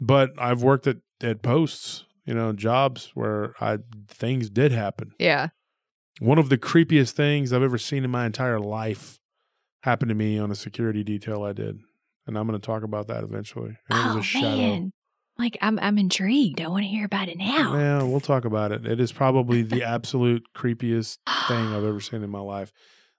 But 0.00 0.30
I've 0.38 0.62
worked 0.62 0.88
at, 0.88 0.96
at 1.22 1.42
posts, 1.42 2.04
you 2.24 2.34
know, 2.34 2.52
jobs 2.52 3.12
where 3.14 3.54
I 3.60 3.78
things 4.08 4.50
did 4.50 4.72
happen. 4.72 5.12
Yeah. 5.18 5.48
One 6.18 6.38
of 6.38 6.48
the 6.48 6.58
creepiest 6.58 7.12
things 7.12 7.52
I've 7.52 7.62
ever 7.62 7.78
seen 7.78 8.04
in 8.04 8.10
my 8.10 8.26
entire 8.26 8.58
life 8.58 9.20
happened 9.82 10.08
to 10.08 10.14
me 10.14 10.38
on 10.38 10.50
a 10.50 10.54
security 10.56 11.04
detail 11.04 11.44
I 11.44 11.52
did. 11.52 11.78
And 12.26 12.36
I'm 12.36 12.46
going 12.46 12.60
to 12.60 12.64
talk 12.64 12.82
about 12.82 13.08
that 13.08 13.24
eventually. 13.24 13.76
And 13.90 13.98
it 13.98 14.06
was 14.06 14.16
Oh 14.16 14.18
a 14.18 14.22
shadow. 14.22 14.90
Man, 15.42 15.46
like 15.46 15.58
I'm 15.60 15.78
I'm 15.80 15.98
intrigued. 15.98 16.60
I 16.60 16.68
want 16.68 16.84
to 16.84 16.88
hear 16.88 17.04
about 17.04 17.28
it 17.28 17.36
now. 17.38 17.76
Yeah, 17.76 18.02
we'll 18.04 18.20
talk 18.20 18.44
about 18.44 18.72
it. 18.72 18.86
It 18.86 19.00
is 19.00 19.12
probably 19.12 19.62
the 19.62 19.82
absolute 19.96 20.44
creepiest 20.54 21.18
thing 21.48 21.66
I've 21.74 21.84
ever 21.84 22.00
seen 22.00 22.22
in 22.22 22.30
my 22.30 22.40
life. 22.40 22.72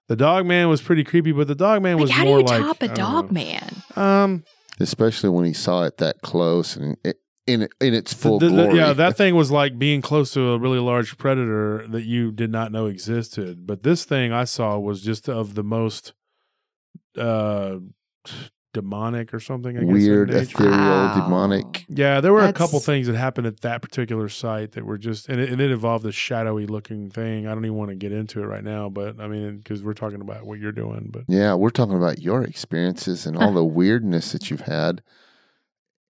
The 0.08 0.16
dog 0.16 0.44
man 0.46 0.68
was 0.68 0.82
pretty 0.82 1.02
creepy, 1.04 1.32
but 1.32 1.46
the 1.48 1.54
dog 1.54 1.82
man 1.82 1.96
Like, 1.96 2.02
was 2.02 2.10
how 2.10 2.24
do 2.24 2.30
you 2.30 2.40
like 2.42 2.60
top 2.60 2.76
I 2.82 2.84
a 2.86 2.88
don't 2.88 2.96
dog 2.96 3.26
know. 3.32 3.32
man? 3.32 3.82
Um, 3.96 4.44
especially 4.80 5.30
when 5.30 5.44
he 5.46 5.52
saw 5.54 5.84
it 5.84 5.96
that 5.98 6.20
close 6.22 6.76
and 6.76 6.96
it, 7.04 7.16
in 7.46 7.68
in 7.80 7.94
its 7.94 8.12
full 8.12 8.38
the- 8.38 8.46
the- 8.48 8.52
glory. 8.64 8.76
yeah, 8.76 8.92
that 9.04 9.16
thing 9.16 9.34
was 9.34 9.50
like 9.50 9.78
being 9.78 10.02
close 10.02 10.32
to 10.32 10.52
a 10.52 10.58
really 10.58 10.78
large 10.78 11.16
predator 11.18 11.86
that 11.88 12.04
you 12.04 12.32
did 12.32 12.50
not 12.50 12.70
know 12.72 12.86
existed. 12.86 13.66
But 13.66 13.82
this 13.82 14.04
thing 14.04 14.32
I 14.32 14.44
saw 14.44 14.78
was 14.78 15.00
just 15.02 15.28
of 15.28 15.54
the 15.54 15.62
most 15.62 16.12
uh 17.18 17.76
demonic 18.74 19.32
or 19.32 19.40
something. 19.40 19.78
I 19.78 19.84
guess, 19.84 19.90
weird, 19.90 20.30
ethereal, 20.30 21.06
Wow. 21.08 21.14
demonic. 21.14 21.86
Yeah, 21.88 22.20
there 22.20 22.32
were 22.34 22.44
a 22.44 22.52
couple 22.52 22.78
things 22.80 23.06
that 23.06 23.16
happened 23.16 23.46
at 23.46 23.60
that 23.60 23.80
particular 23.80 24.28
site 24.28 24.72
that 24.72 24.84
were 24.84 24.98
just, 24.98 25.28
and 25.30 25.40
it, 25.40 25.48
and 25.48 25.60
it 25.62 25.70
involved 25.70 26.04
a 26.04 26.12
shadowy 26.12 26.66
looking 26.66 27.08
thing. 27.08 27.46
I 27.46 27.54
don't 27.54 27.64
even 27.64 27.78
want 27.78 27.88
to 27.90 27.96
get 27.96 28.12
into 28.12 28.42
it 28.42 28.46
right 28.46 28.62
now, 28.64 28.90
but 28.90 29.18
I 29.18 29.28
mean, 29.28 29.56
because 29.56 29.82
we're 29.82 29.94
talking 29.94 30.20
about 30.20 30.44
what 30.44 30.58
you're 30.58 30.72
doing. 30.72 31.08
But 31.10 31.24
Yeah, 31.28 31.54
we're 31.54 31.70
talking 31.70 31.96
about 31.96 32.18
your 32.20 32.42
experiences 32.42 33.24
and 33.24 33.38
all 33.38 33.52
the 33.54 33.64
weirdness 33.64 34.32
that 34.32 34.50
you've 34.50 34.62
had. 34.62 35.02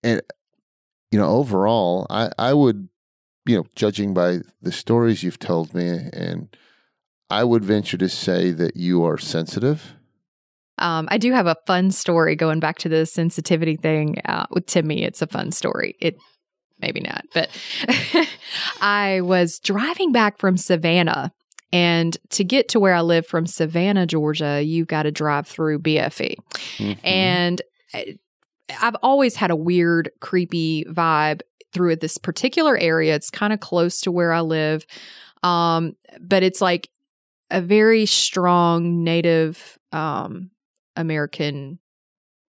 And 0.03 0.21
you 1.13 1.19
know, 1.21 1.29
overall, 1.29 2.07
I 2.11 2.31
I 2.39 2.55
would, 2.55 2.89
you 3.47 3.57
know, 3.57 3.67
judging 3.77 4.15
by 4.15 4.41
the 4.61 4.73
stories 4.73 5.23
you've 5.23 5.39
told 5.39 5.75
me 5.75 6.09
and 6.13 6.57
I 7.31 7.45
would 7.45 7.65
venture 7.65 7.97
to 7.99 8.09
say 8.09 8.51
that 8.53 8.77
you 8.77 9.05
are 9.05 9.19
sensitive. 9.19 9.95
Um, 10.79 11.07
I 11.11 11.19
do 11.19 11.33
have 11.33 11.47
a 11.47 11.57
fun 11.67 11.91
story 11.91 12.35
going 12.37 12.61
back 12.61 12.79
to 12.79 12.89
the 12.89 13.07
sensitivity 13.07 13.77
thing. 13.77 14.17
Uh, 14.25 14.47
with 14.51 14.67
Timmy, 14.67 15.03
it's 15.05 15.23
a 15.23 15.27
fun 15.27 15.53
story. 15.53 15.97
It 16.01 16.17
maybe 16.81 17.01
not, 17.01 17.25
but 17.33 17.49
I 18.81 19.21
was 19.23 19.59
driving 19.59 20.13
back 20.13 20.39
from 20.39 20.57
Savannah, 20.57 21.33
and 21.73 22.17
to 22.31 22.45
get 22.45 22.69
to 22.71 22.81
where 22.81 22.95
I 22.95 23.01
live 23.01 23.27
from 23.27 23.47
Savannah, 23.47 24.07
Georgia, 24.07 24.63
you've 24.63 24.87
got 24.89 25.05
to 25.05 25.11
drive 25.13 25.47
through 25.47 25.81
BFE. 25.81 26.37
Mhm. 26.79 26.99
And 27.05 27.63
I- 27.93 28.17
I've 28.81 28.97
always 29.03 29.37
had 29.37 29.51
a 29.51 29.57
weird, 29.57 30.11
creepy 30.21 30.85
vibe 30.89 31.43
through 31.75 31.97
this 31.97 32.17
particular 32.17 32.79
area. 32.79 33.15
It's 33.15 33.29
kind 33.31 33.53
of 33.53 33.61
close 33.61 34.01
to 34.03 34.11
where 34.13 34.33
I 34.33 34.41
live. 34.41 34.87
Um, 35.43 35.97
but 36.21 36.43
it's 36.43 36.63
like 36.63 36.89
a 37.51 37.61
very 37.61 38.07
strong 38.07 39.05
Native 39.05 39.79
um, 39.93 40.51
American 40.97 41.79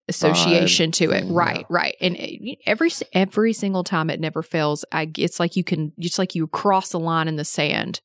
association 0.07 0.91
to 0.91 1.11
it. 1.11 1.24
yeah. 1.24 1.32
Right, 1.32 1.65
right. 1.70 1.95
And 2.02 2.18
every 2.65 2.91
every 3.14 3.53
single 3.53 3.84
time 3.84 4.10
it 4.10 4.20
never 4.20 4.44
fails. 4.44 4.86
I 4.91 5.10
it's 5.18 5.40
like 5.40 5.56
you 5.56 5.64
can 5.64 5.94
it's 5.98 6.20
like 6.20 6.36
you 6.36 6.48
cross 6.48 6.94
a 6.94 6.98
line 6.98 7.28
in 7.28 7.36
the 7.36 7.45
sand. 7.45 8.02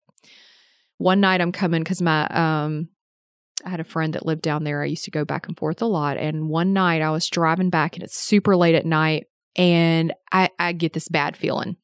One 0.99 1.21
night 1.21 1.41
I'm 1.41 1.53
coming 1.53 1.83
because 1.83 2.03
my 2.03 2.27
um 2.29 2.89
I 3.65 3.71
had 3.71 3.81
a 3.81 3.85
friend 3.85 4.15
that 4.15 4.27
lived 4.27 4.43
down 4.43 4.65
there. 4.65 4.83
I 4.83 4.87
used 4.87 5.05
to 5.05 5.11
go 5.11 5.25
back 5.25 5.49
and 5.49 5.57
forth 5.57 5.83
a 5.83 5.87
lot. 5.87 6.17
And 6.17 6.49
one 6.49 6.73
night 6.73 7.03
I 7.03 7.11
was 7.11 7.29
driving 7.29 7.71
back 7.71 7.97
and 7.97 8.05
it's 8.05 8.17
super 8.17 8.57
late 8.57 8.75
at 8.75 8.87
night 8.87 9.27
and 9.57 10.13
I, 10.31 10.51
I 10.59 10.73
get 10.73 10.93
this 10.93 11.09
bad 11.09 11.37
feeling. 11.37 11.77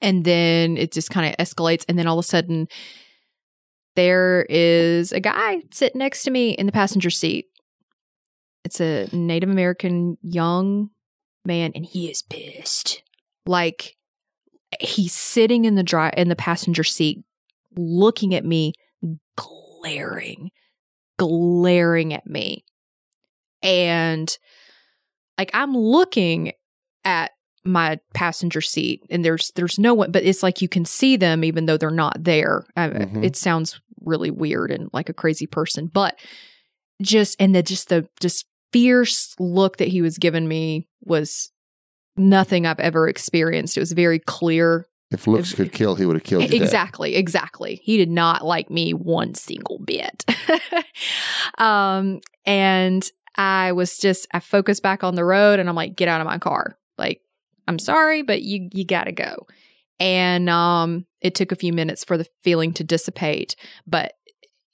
And 0.00 0.24
then 0.24 0.76
it 0.76 0.92
just 0.92 1.10
kind 1.10 1.28
of 1.28 1.36
escalates. 1.44 1.84
And 1.88 1.98
then 1.98 2.06
all 2.06 2.18
of 2.18 2.24
a 2.24 2.28
sudden 2.28 2.68
there 3.96 4.46
is 4.48 5.12
a 5.12 5.20
guy 5.20 5.62
sitting 5.72 5.98
next 5.98 6.22
to 6.22 6.30
me 6.30 6.50
in 6.50 6.66
the 6.66 6.72
passenger 6.72 7.10
seat. 7.10 7.46
It's 8.68 8.82
a 8.82 9.08
Native 9.16 9.48
American 9.48 10.18
young 10.20 10.90
man, 11.46 11.72
and 11.74 11.86
he 11.86 12.10
is 12.10 12.20
pissed. 12.20 13.02
Like 13.46 13.96
he's 14.78 15.14
sitting 15.14 15.64
in 15.64 15.74
the 15.74 15.82
dry 15.82 16.10
in 16.14 16.28
the 16.28 16.36
passenger 16.36 16.84
seat, 16.84 17.24
looking 17.78 18.34
at 18.34 18.44
me, 18.44 18.74
glaring, 19.36 20.50
glaring 21.18 22.12
at 22.12 22.26
me, 22.26 22.66
and 23.62 24.36
like 25.38 25.50
I'm 25.54 25.74
looking 25.74 26.52
at 27.06 27.30
my 27.64 28.00
passenger 28.12 28.60
seat 28.60 29.00
and 29.08 29.24
there's 29.24 29.50
there's 29.56 29.78
no 29.78 29.94
one 29.94 30.10
but 30.12 30.24
it's 30.24 30.42
like 30.42 30.60
you 30.60 30.68
can 30.68 30.84
see 30.84 31.16
them 31.16 31.42
even 31.42 31.64
though 31.66 31.76
they're 31.76 31.90
not 31.90 32.22
there 32.24 32.64
I, 32.76 32.88
Mhm. 32.88 33.24
it 33.24 33.36
sounds 33.36 33.80
really 34.02 34.30
weird 34.30 34.70
and 34.70 34.88
like 34.92 35.08
a 35.08 35.12
crazy 35.14 35.46
person 35.46 35.86
but 35.86 36.18
just 37.02 37.36
and 37.38 37.54
the 37.54 37.62
just 37.62 37.88
the 37.88 38.08
just 38.20 38.46
fierce 38.72 39.34
look 39.38 39.78
that 39.78 39.88
he 39.88 40.02
was 40.02 40.18
giving 40.18 40.46
me 40.48 40.88
was 41.02 41.50
nothing 42.16 42.66
i've 42.66 42.80
ever 42.80 43.08
experienced. 43.08 43.76
It 43.76 43.80
was 43.80 43.92
very 43.92 44.18
clear. 44.18 44.86
If 45.10 45.26
looks 45.26 45.50
If- 45.52 45.56
could 45.56 45.72
kill, 45.72 45.94
he 45.94 46.04
would 46.04 46.16
have 46.16 46.22
killed 46.24 46.42
you. 46.42 46.48
dead. 46.50 46.60
exactly 46.62 47.14
exactly. 47.16 47.80
He 47.82 47.96
did 47.96 48.10
not 48.10 48.44
like 48.44 48.68
me 48.70 48.92
one 48.92 49.34
single 49.34 49.78
bit. 49.84 50.24
Um 51.58 52.20
and 52.44 53.08
i 53.36 53.72
was 53.72 53.98
just 53.98 54.26
i 54.32 54.40
focused 54.40 54.82
back 54.82 55.04
on 55.04 55.14
the 55.14 55.24
road 55.24 55.60
and 55.60 55.68
i'm 55.68 55.74
like 55.76 55.96
get 55.96 56.08
out 56.08 56.20
of 56.20 56.26
my 56.26 56.38
car. 56.38 56.76
Like 56.96 57.20
i'm 57.66 57.78
sorry 57.78 58.22
but 58.22 58.42
you 58.42 58.68
you 58.72 58.84
gotta 58.84 59.12
go. 59.12 59.46
And 60.00 60.48
um 60.50 61.06
it 61.20 61.34
took 61.34 61.52
a 61.52 61.56
few 61.56 61.72
minutes 61.72 62.04
for 62.04 62.16
the 62.16 62.26
feeling 62.42 62.72
to 62.74 62.84
dissipate 62.84 63.56
but 63.86 64.12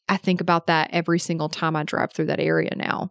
i 0.08 0.16
think 0.18 0.40
about 0.40 0.66
that 0.66 0.90
every 0.92 1.18
single 1.18 1.48
time 1.48 1.76
i 1.76 1.82
drive 1.82 2.12
through 2.12 2.26
that 2.26 2.40
area 2.40 2.74
now 2.76 3.08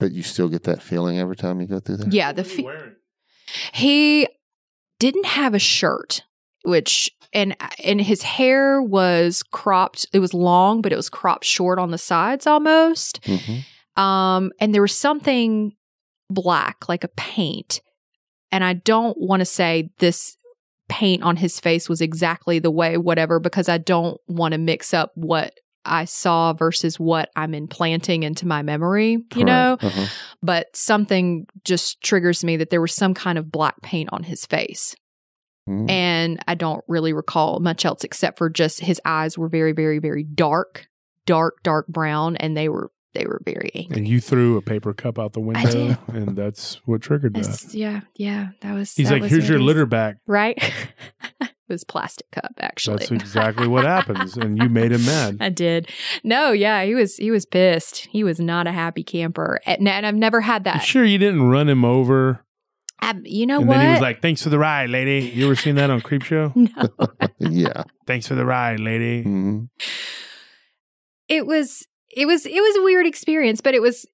But 0.00 0.12
you 0.12 0.22
still 0.22 0.48
get 0.48 0.64
that 0.64 0.82
feeling 0.82 1.18
every 1.18 1.36
time 1.36 1.60
you 1.60 1.66
go 1.66 1.80
through 1.80 1.98
there. 1.98 2.08
yeah 2.10 2.32
the 2.32 2.44
fe- 2.44 2.66
he 3.72 4.28
didn't 4.98 5.26
have 5.26 5.54
a 5.54 5.58
shirt 5.58 6.22
which 6.64 7.10
and 7.32 7.56
and 7.82 8.00
his 8.00 8.22
hair 8.22 8.80
was 8.82 9.42
cropped 9.42 10.06
it 10.12 10.18
was 10.18 10.32
long 10.34 10.80
but 10.82 10.92
it 10.92 10.96
was 10.96 11.08
cropped 11.08 11.44
short 11.44 11.78
on 11.78 11.90
the 11.90 11.98
sides 11.98 12.46
almost. 12.46 13.20
Hmm 13.24 13.58
um 13.96 14.50
and 14.58 14.74
there 14.74 14.82
was 14.82 14.96
something 14.96 15.72
black 16.28 16.88
like 16.88 17.04
a 17.04 17.08
paint 17.16 17.80
and 18.50 18.64
i 18.64 18.72
don't 18.72 19.16
want 19.20 19.38
to 19.38 19.44
say 19.44 19.90
this 20.00 20.36
paint 20.88 21.22
on 21.22 21.36
his 21.36 21.60
face 21.60 21.88
was 21.88 22.00
exactly 22.00 22.58
the 22.58 22.72
way 22.72 22.96
whatever 22.98 23.38
because 23.38 23.68
i 23.68 23.78
don't 23.78 24.20
want 24.26 24.50
to 24.50 24.58
mix 24.58 24.92
up 24.92 25.12
what 25.14 25.54
i 25.86 26.04
saw 26.04 26.52
versus 26.52 26.98
what 26.98 27.30
i'm 27.36 27.54
implanting 27.54 28.22
into 28.22 28.46
my 28.46 28.62
memory 28.62 29.18
you 29.34 29.44
know 29.44 29.76
Uh-huh. 29.80 30.06
but 30.42 30.74
something 30.76 31.46
just 31.64 32.00
triggers 32.02 32.44
me 32.44 32.56
that 32.56 32.70
there 32.70 32.80
was 32.80 32.94
some 32.94 33.14
kind 33.14 33.38
of 33.38 33.50
black 33.50 33.80
paint 33.82 34.08
on 34.12 34.22
his 34.24 34.46
face. 34.46 34.94
Mhm. 35.68 35.88
And 35.90 36.44
I 36.46 36.54
don't 36.56 36.84
really 36.88 37.14
recall 37.14 37.58
much 37.60 37.86
else 37.86 38.04
except 38.04 38.36
for 38.36 38.50
just 38.50 38.80
his 38.80 39.00
eyes 39.06 39.38
were 39.38 39.48
very, 39.48 39.72
very, 39.72 39.98
very 39.98 40.22
dark, 40.22 40.88
dark, 41.24 41.62
dark 41.62 41.86
brown, 41.88 42.36
and 42.36 42.54
they 42.54 42.68
were 42.68 42.90
they 43.14 43.24
were 43.26 43.40
very 43.46 43.70
angry. 43.74 43.96
And 43.96 44.06
you 44.08 44.20
threw 44.20 44.56
a 44.58 44.60
paper 44.62 44.92
cup 44.92 45.18
out 45.18 45.32
the 45.32 45.40
window, 45.40 45.96
and 46.08 46.36
that's 46.36 46.74
what 46.84 47.00
triggered 47.00 47.32
that. 47.34 47.40
It's- 47.40 47.74
yeah, 47.74 48.00
yeah, 48.16 48.48
that 48.60 48.74
was. 48.74 48.94
He's 48.94 49.06
that 49.08 49.14
like, 49.14 49.22
was 49.22 49.30
"Here's 49.30 49.48
your 49.48 49.60
litter 49.60 49.86
back." 49.86 50.16
right? 50.26 50.58
it 51.68 51.72
was 51.72 51.84
plastic 51.84 52.30
cup, 52.30 52.52
actually. 52.60 52.98
That's 52.98 53.10
exactly 53.10 53.66
what 53.66 53.84
happens, 53.84 54.36
and 54.36 54.58
you 54.58 54.68
made 54.68 54.92
him 54.92 55.04
mad. 55.06 55.38
I 55.40 55.48
did. 55.48 55.88
No, 56.22 56.52
yeah, 56.52 56.84
he 56.84 56.94
was 56.94 57.16
he 57.16 57.30
was 57.30 57.46
pissed. 57.46 58.06
He 58.10 58.22
was 58.24 58.38
not 58.38 58.66
a 58.66 58.72
happy 58.72 59.02
camper, 59.02 59.60
and, 59.66 59.88
and 59.88 60.06
I've 60.06 60.14
never 60.14 60.40
had 60.42 60.62
You 60.66 60.72
that. 60.72 60.82
sure 60.82 61.04
you 61.04 61.18
didn't 61.18 61.48
run 61.48 61.68
him 61.68 61.84
over? 61.84 62.44
I, 63.00 63.14
you 63.24 63.44
know 63.46 63.58
and 63.60 63.68
what? 63.68 63.78
then 63.78 63.86
he 63.86 63.92
was 63.92 64.00
like, 64.00 64.22
"Thanks 64.22 64.42
for 64.42 64.48
the 64.50 64.58
ride, 64.58 64.90
lady." 64.90 65.26
You 65.34 65.46
ever 65.46 65.56
seen 65.56 65.74
that 65.76 65.90
on 65.90 66.00
Creep 66.00 66.22
Show? 66.22 66.52
no. 66.56 66.88
yeah. 67.38 67.82
Thanks 68.06 68.26
for 68.28 68.34
the 68.34 68.44
ride, 68.46 68.80
lady. 68.80 69.22
hmm 69.22 69.64
it 71.28 71.46
was 71.46 71.86
it 72.14 72.26
was 72.26 72.44
it 72.44 72.52
was 72.60 72.76
a 72.76 72.82
weird 72.82 73.06
experience 73.06 73.62
but 73.62 73.74
it 73.74 73.80
was 73.80 74.04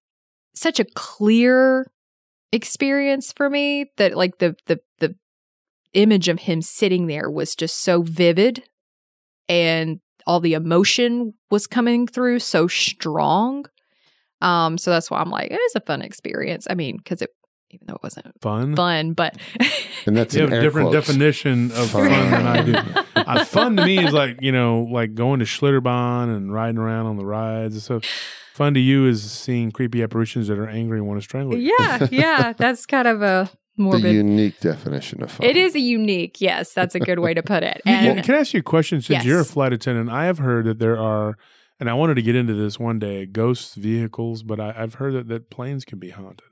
such 0.54 0.78
a 0.78 0.84
clear 0.94 1.90
experience 2.52 3.32
for 3.32 3.48
me 3.50 3.90
that 3.96 4.16
like 4.16 4.38
the 4.38 4.54
the 4.66 4.78
the 5.00 5.14
image 5.92 6.28
of 6.28 6.40
him 6.40 6.62
sitting 6.62 7.06
there 7.06 7.30
was 7.30 7.54
just 7.54 7.78
so 7.82 8.02
vivid 8.02 8.62
and 9.48 10.00
all 10.26 10.40
the 10.40 10.54
emotion 10.54 11.34
was 11.50 11.66
coming 11.66 12.06
through 12.06 12.38
so 12.38 12.66
strong 12.68 13.64
um 14.40 14.78
so 14.78 14.90
that's 14.90 15.10
why 15.10 15.18
i'm 15.20 15.30
like 15.30 15.50
it 15.50 15.54
was 15.54 15.72
a 15.76 15.80
fun 15.80 16.02
experience 16.02 16.66
i 16.70 16.74
mean 16.74 16.96
because 16.96 17.20
it 17.22 17.30
even 17.72 17.86
though 17.86 17.94
it 17.94 18.02
wasn't 18.02 18.26
Fun. 18.40 18.74
fun 18.76 19.12
but 19.12 19.36
And 20.06 20.16
that's 20.16 20.34
You 20.34 20.42
have 20.42 20.52
a 20.52 20.60
different 20.60 20.90
quotes. 20.90 21.06
definition 21.06 21.70
of 21.72 21.90
fun 21.90 22.08
than 22.08 22.46
I 22.46 22.62
do. 22.62 22.74
Uh, 23.16 23.44
fun 23.44 23.76
to 23.76 23.84
me 23.84 24.02
is 24.04 24.12
like 24.14 24.38
you 24.40 24.50
know, 24.50 24.88
like 24.90 25.14
going 25.14 25.38
to 25.40 25.44
Schlitterbahn 25.44 26.34
and 26.34 26.52
riding 26.52 26.78
around 26.78 27.04
on 27.06 27.16
the 27.16 27.24
rides 27.24 27.74
and 27.74 27.82
stuff. 27.82 28.04
Fun 28.54 28.72
to 28.74 28.80
you 28.80 29.06
is 29.06 29.30
seeing 29.30 29.70
creepy 29.70 30.02
apparitions 30.02 30.48
that 30.48 30.58
are 30.58 30.66
angry 30.68 30.98
and 30.98 31.06
want 31.06 31.20
to 31.20 31.22
strangle 31.22 31.56
you. 31.56 31.72
yeah 31.78 32.08
yeah 32.10 32.52
that's 32.54 32.86
kind 32.86 33.06
of 33.06 33.20
a 33.22 33.48
the 33.76 33.82
morbid 33.84 34.14
unique 34.14 34.60
definition 34.60 35.22
of 35.22 35.30
fun. 35.30 35.46
it 35.46 35.56
is 35.56 35.74
a 35.74 35.80
unique 35.80 36.40
yes 36.40 36.72
that's 36.74 36.94
a 36.94 37.00
good 37.00 37.18
way 37.20 37.32
to 37.34 37.42
put 37.42 37.62
it 37.62 37.80
You- 37.86 37.92
and 37.92 38.22
can 38.24 38.34
I 38.34 38.38
ask 38.38 38.52
you 38.52 38.60
a 38.60 38.62
question? 38.62 39.00
Since 39.00 39.10
Yes. 39.10 39.24
you're 39.24 39.40
a 39.40 39.44
flight 39.44 39.72
attendant, 39.72 40.10
I 40.10 40.24
have 40.26 40.38
heard 40.38 40.66
that 40.66 40.78
there 40.78 40.98
are, 40.98 41.36
and 41.78 41.88
I 41.88 41.94
wanted 41.94 42.14
to 42.16 42.22
get 42.22 42.34
into 42.36 42.52
this 42.54 42.78
one 42.78 42.98
day, 42.98 43.24
ghost 43.26 43.74
vehicles, 43.76 44.42
but 44.42 44.60
I, 44.60 44.74
I've 44.76 44.94
heard 44.94 45.14
that, 45.14 45.28
that 45.28 45.50
planes 45.50 45.84
can 45.84 45.98
be 45.98 46.10
haunted. 46.10 46.46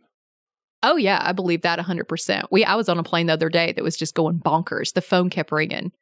Oh 0.83 0.97
yeah, 0.97 1.21
I 1.23 1.33
believe 1.33 1.63
that 1.63 1.79
100%. 1.81 2.45
We 2.51 2.65
I 2.65 2.77
was 2.77 2.89
on 2.89 2.99
a 2.99 3.03
plane 3.03 3.27
the 3.27 3.33
other 3.33 3.49
day 3.49 3.73
that 3.73 3.83
was 3.85 3.97
just 3.97 4.15
going 4.15 4.39
bonkers. 4.39 4.93
The 4.95 5.01
phone 5.03 5.29
kept 5.29 5.51
ringing. 5.53 5.93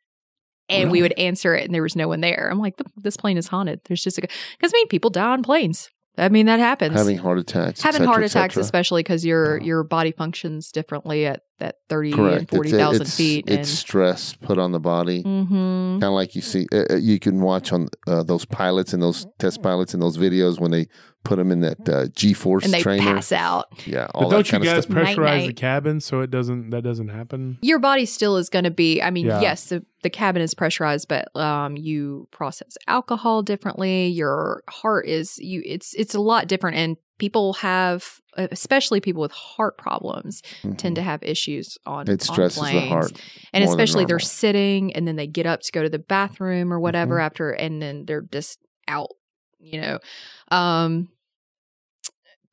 And 0.68 0.90
we 0.90 1.00
would 1.00 1.12
answer 1.16 1.54
it 1.54 1.64
and 1.64 1.72
there 1.72 1.82
was 1.82 1.94
no 1.94 2.08
one 2.08 2.20
there. 2.20 2.48
I'm 2.50 2.58
like, 2.58 2.74
this 2.96 3.16
plane 3.16 3.36
is 3.38 3.46
haunted. 3.46 3.80
There's 3.86 4.02
just 4.02 4.18
a 4.18 4.22
cuz 4.22 4.30
I 4.64 4.70
mean 4.74 4.88
people 4.88 5.10
die 5.10 5.30
on 5.32 5.42
planes. 5.44 5.90
I 6.18 6.28
mean 6.30 6.46
that 6.46 6.58
happens. 6.60 6.94
having 6.96 7.18
heart 7.18 7.38
attacks, 7.38 7.82
Having 7.82 7.98
cetera, 8.00 8.06
heart 8.12 8.24
attacks 8.24 8.56
especially 8.56 9.02
cuz 9.02 9.24
your 9.24 9.60
Oh. 9.60 9.64
your 9.64 9.82
body 9.84 10.12
functions 10.12 10.70
differently 10.72 11.26
at 11.26 11.42
that 11.58 11.76
30 11.88 12.10
and 12.12 12.16
Correct. 12.16 12.42
It's- 12.42 12.56
40,000 12.56 13.02
it's, 13.02 13.16
feet 13.16 13.44
It's 13.48 13.68
stress 13.70 14.34
put 14.34 14.58
on 14.58 14.72
the 14.72 14.80
body. 14.80 15.22
and 15.24 15.48
mhm. 15.48 15.90
Kind 16.00 16.04
of 16.04 16.12
like 16.12 16.34
you 16.34 16.42
see, 16.42 16.66
uh, 16.72 16.84
uh, 16.90 16.96
you 16.96 17.18
can 17.18 17.40
watch 17.40 17.72
on 17.72 17.88
uh, 18.06 18.22
those 18.22 18.44
pilots 18.44 18.92
and 18.92 19.02
those 19.02 19.26
test 19.38 19.62
pilots 19.62 19.94
and 19.94 20.02
those 20.02 20.18
videos 20.18 20.60
when 20.60 20.70
they 20.70 20.86
put 21.26 21.36
them 21.36 21.50
in 21.52 21.60
that 21.60 21.88
uh, 21.88 22.06
G-force 22.14 22.64
and 22.64 22.72
they 22.74 22.82
trainer. 22.82 23.02
pass 23.02 23.32
out. 23.32 23.66
Yeah, 23.86 24.06
all 24.14 24.22
But 24.24 24.30
don't 24.30 24.46
you 24.46 24.50
kind 24.52 24.64
of 24.66 24.72
guys 24.74 24.86
pressurize 24.86 25.14
the 25.16 25.20
Night-night. 25.22 25.56
cabin 25.56 26.00
so 26.00 26.20
it 26.20 26.30
doesn't 26.30 26.70
that 26.70 26.82
doesn't 26.82 27.08
happen? 27.08 27.58
your 27.62 27.78
body 27.78 28.06
still 28.06 28.36
is 28.36 28.48
going 28.48 28.64
to 28.64 28.70
be 28.70 29.02
i 29.02 29.10
mean 29.10 29.26
Yeah. 29.26 29.40
yes 29.40 29.66
the, 29.66 29.84
the 30.02 30.10
cabin 30.10 30.42
is 30.42 30.54
pressurized 30.54 31.08
but 31.08 31.28
um 31.36 31.76
you 31.76 32.28
process 32.30 32.76
alcohol 32.86 33.42
differently 33.42 34.06
your 34.08 34.62
heart 34.68 35.06
is 35.06 35.38
you 35.38 35.62
it's 35.64 35.94
it's 35.94 36.14
a 36.14 36.20
lot 36.20 36.46
different 36.48 36.76
and 36.76 36.96
people 37.18 37.54
have 37.54 38.20
especially 38.36 39.00
people 39.00 39.22
with 39.22 39.32
heart 39.32 39.78
problems 39.78 40.42
tend 40.76 40.96
to 40.96 41.02
have 41.02 41.22
issues 41.22 41.78
on 41.86 42.04
Mm-hmm. 42.06 42.12
It 42.14 42.28
on 42.28 42.34
stresses 42.34 42.62
the 42.62 42.80
heart. 42.80 43.12
and 43.52 43.64
more 43.64 43.74
than 43.74 43.80
especially 43.80 44.04
they're 44.04 44.18
sitting 44.18 44.94
and 44.94 45.08
then 45.08 45.16
they 45.16 45.26
get 45.26 45.46
up 45.46 45.60
to 45.62 45.72
go 45.72 45.82
to 45.82 45.88
the 45.88 45.98
bathroom 45.98 46.72
or 46.72 46.78
whatever 46.78 47.16
Mhm. 47.16 47.22
after 47.24 47.50
and 47.50 47.80
then 47.80 48.04
they're 48.06 48.20
just 48.30 48.58
out 48.86 49.08
you 49.58 49.80
know 49.80 49.98
um 50.50 51.08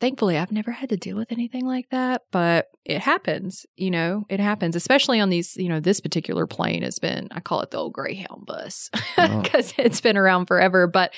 thankfully 0.04 0.38
i've 0.38 0.52
never 0.52 0.72
had 0.72 0.90
to 0.90 0.98
deal 0.98 1.16
with 1.16 1.32
anything 1.32 1.66
like 1.66 1.90
that 1.90 2.24
but 2.32 2.68
it 2.84 3.00
happens 3.00 3.66
you 3.78 3.90
know 3.90 4.26
it 4.30 4.40
happens 4.40 4.76
especially 4.76 5.20
on 5.20 5.30
these 5.30 5.56
you 5.56 5.70
know 5.70 5.80
this 5.80 6.02
particular 6.02 6.46
plane 6.46 6.84
has 6.84 7.00
been 7.00 7.28
i 7.32 7.40
call 7.40 7.62
it 7.62 7.72
the 7.72 7.78
old 7.78 7.94
greyhound 7.94 8.46
bus 8.46 8.90
Oh. 9.18 9.42
because 9.42 9.74
it's 9.78 10.02
been 10.02 10.18
around 10.18 10.48
forever 10.48 10.88
but 10.88 11.14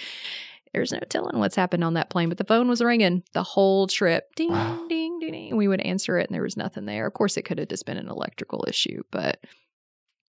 there's 0.74 0.92
no 0.92 1.00
telling 1.10 1.40
what's 1.40 1.56
happened 1.56 1.84
on 1.84 1.96
that 1.96 2.10
plane 2.10 2.30
but 2.30 2.38
the 2.38 2.44
phone 2.44 2.68
was 2.68 2.82
ringing 2.82 3.24
the 3.34 3.44
whole 3.44 3.88
trip 3.88 4.34
ding 4.36 4.52
Wow. 4.52 4.86
ding 4.88 5.18
ding 5.20 5.32
ding 5.32 5.56
we 5.58 5.68
would 5.68 5.82
answer 5.82 6.20
it 6.20 6.28
and 6.30 6.36
there 6.36 6.44
was 6.44 6.56
nothing 6.58 6.86
there 6.86 7.08
of 7.08 7.14
course 7.14 7.38
it 7.38 7.44
could 7.44 7.58
have 7.58 7.70
just 7.70 7.86
been 7.86 7.98
an 7.98 8.10
electrical 8.10 8.66
issue 8.68 9.02
but 9.10 9.40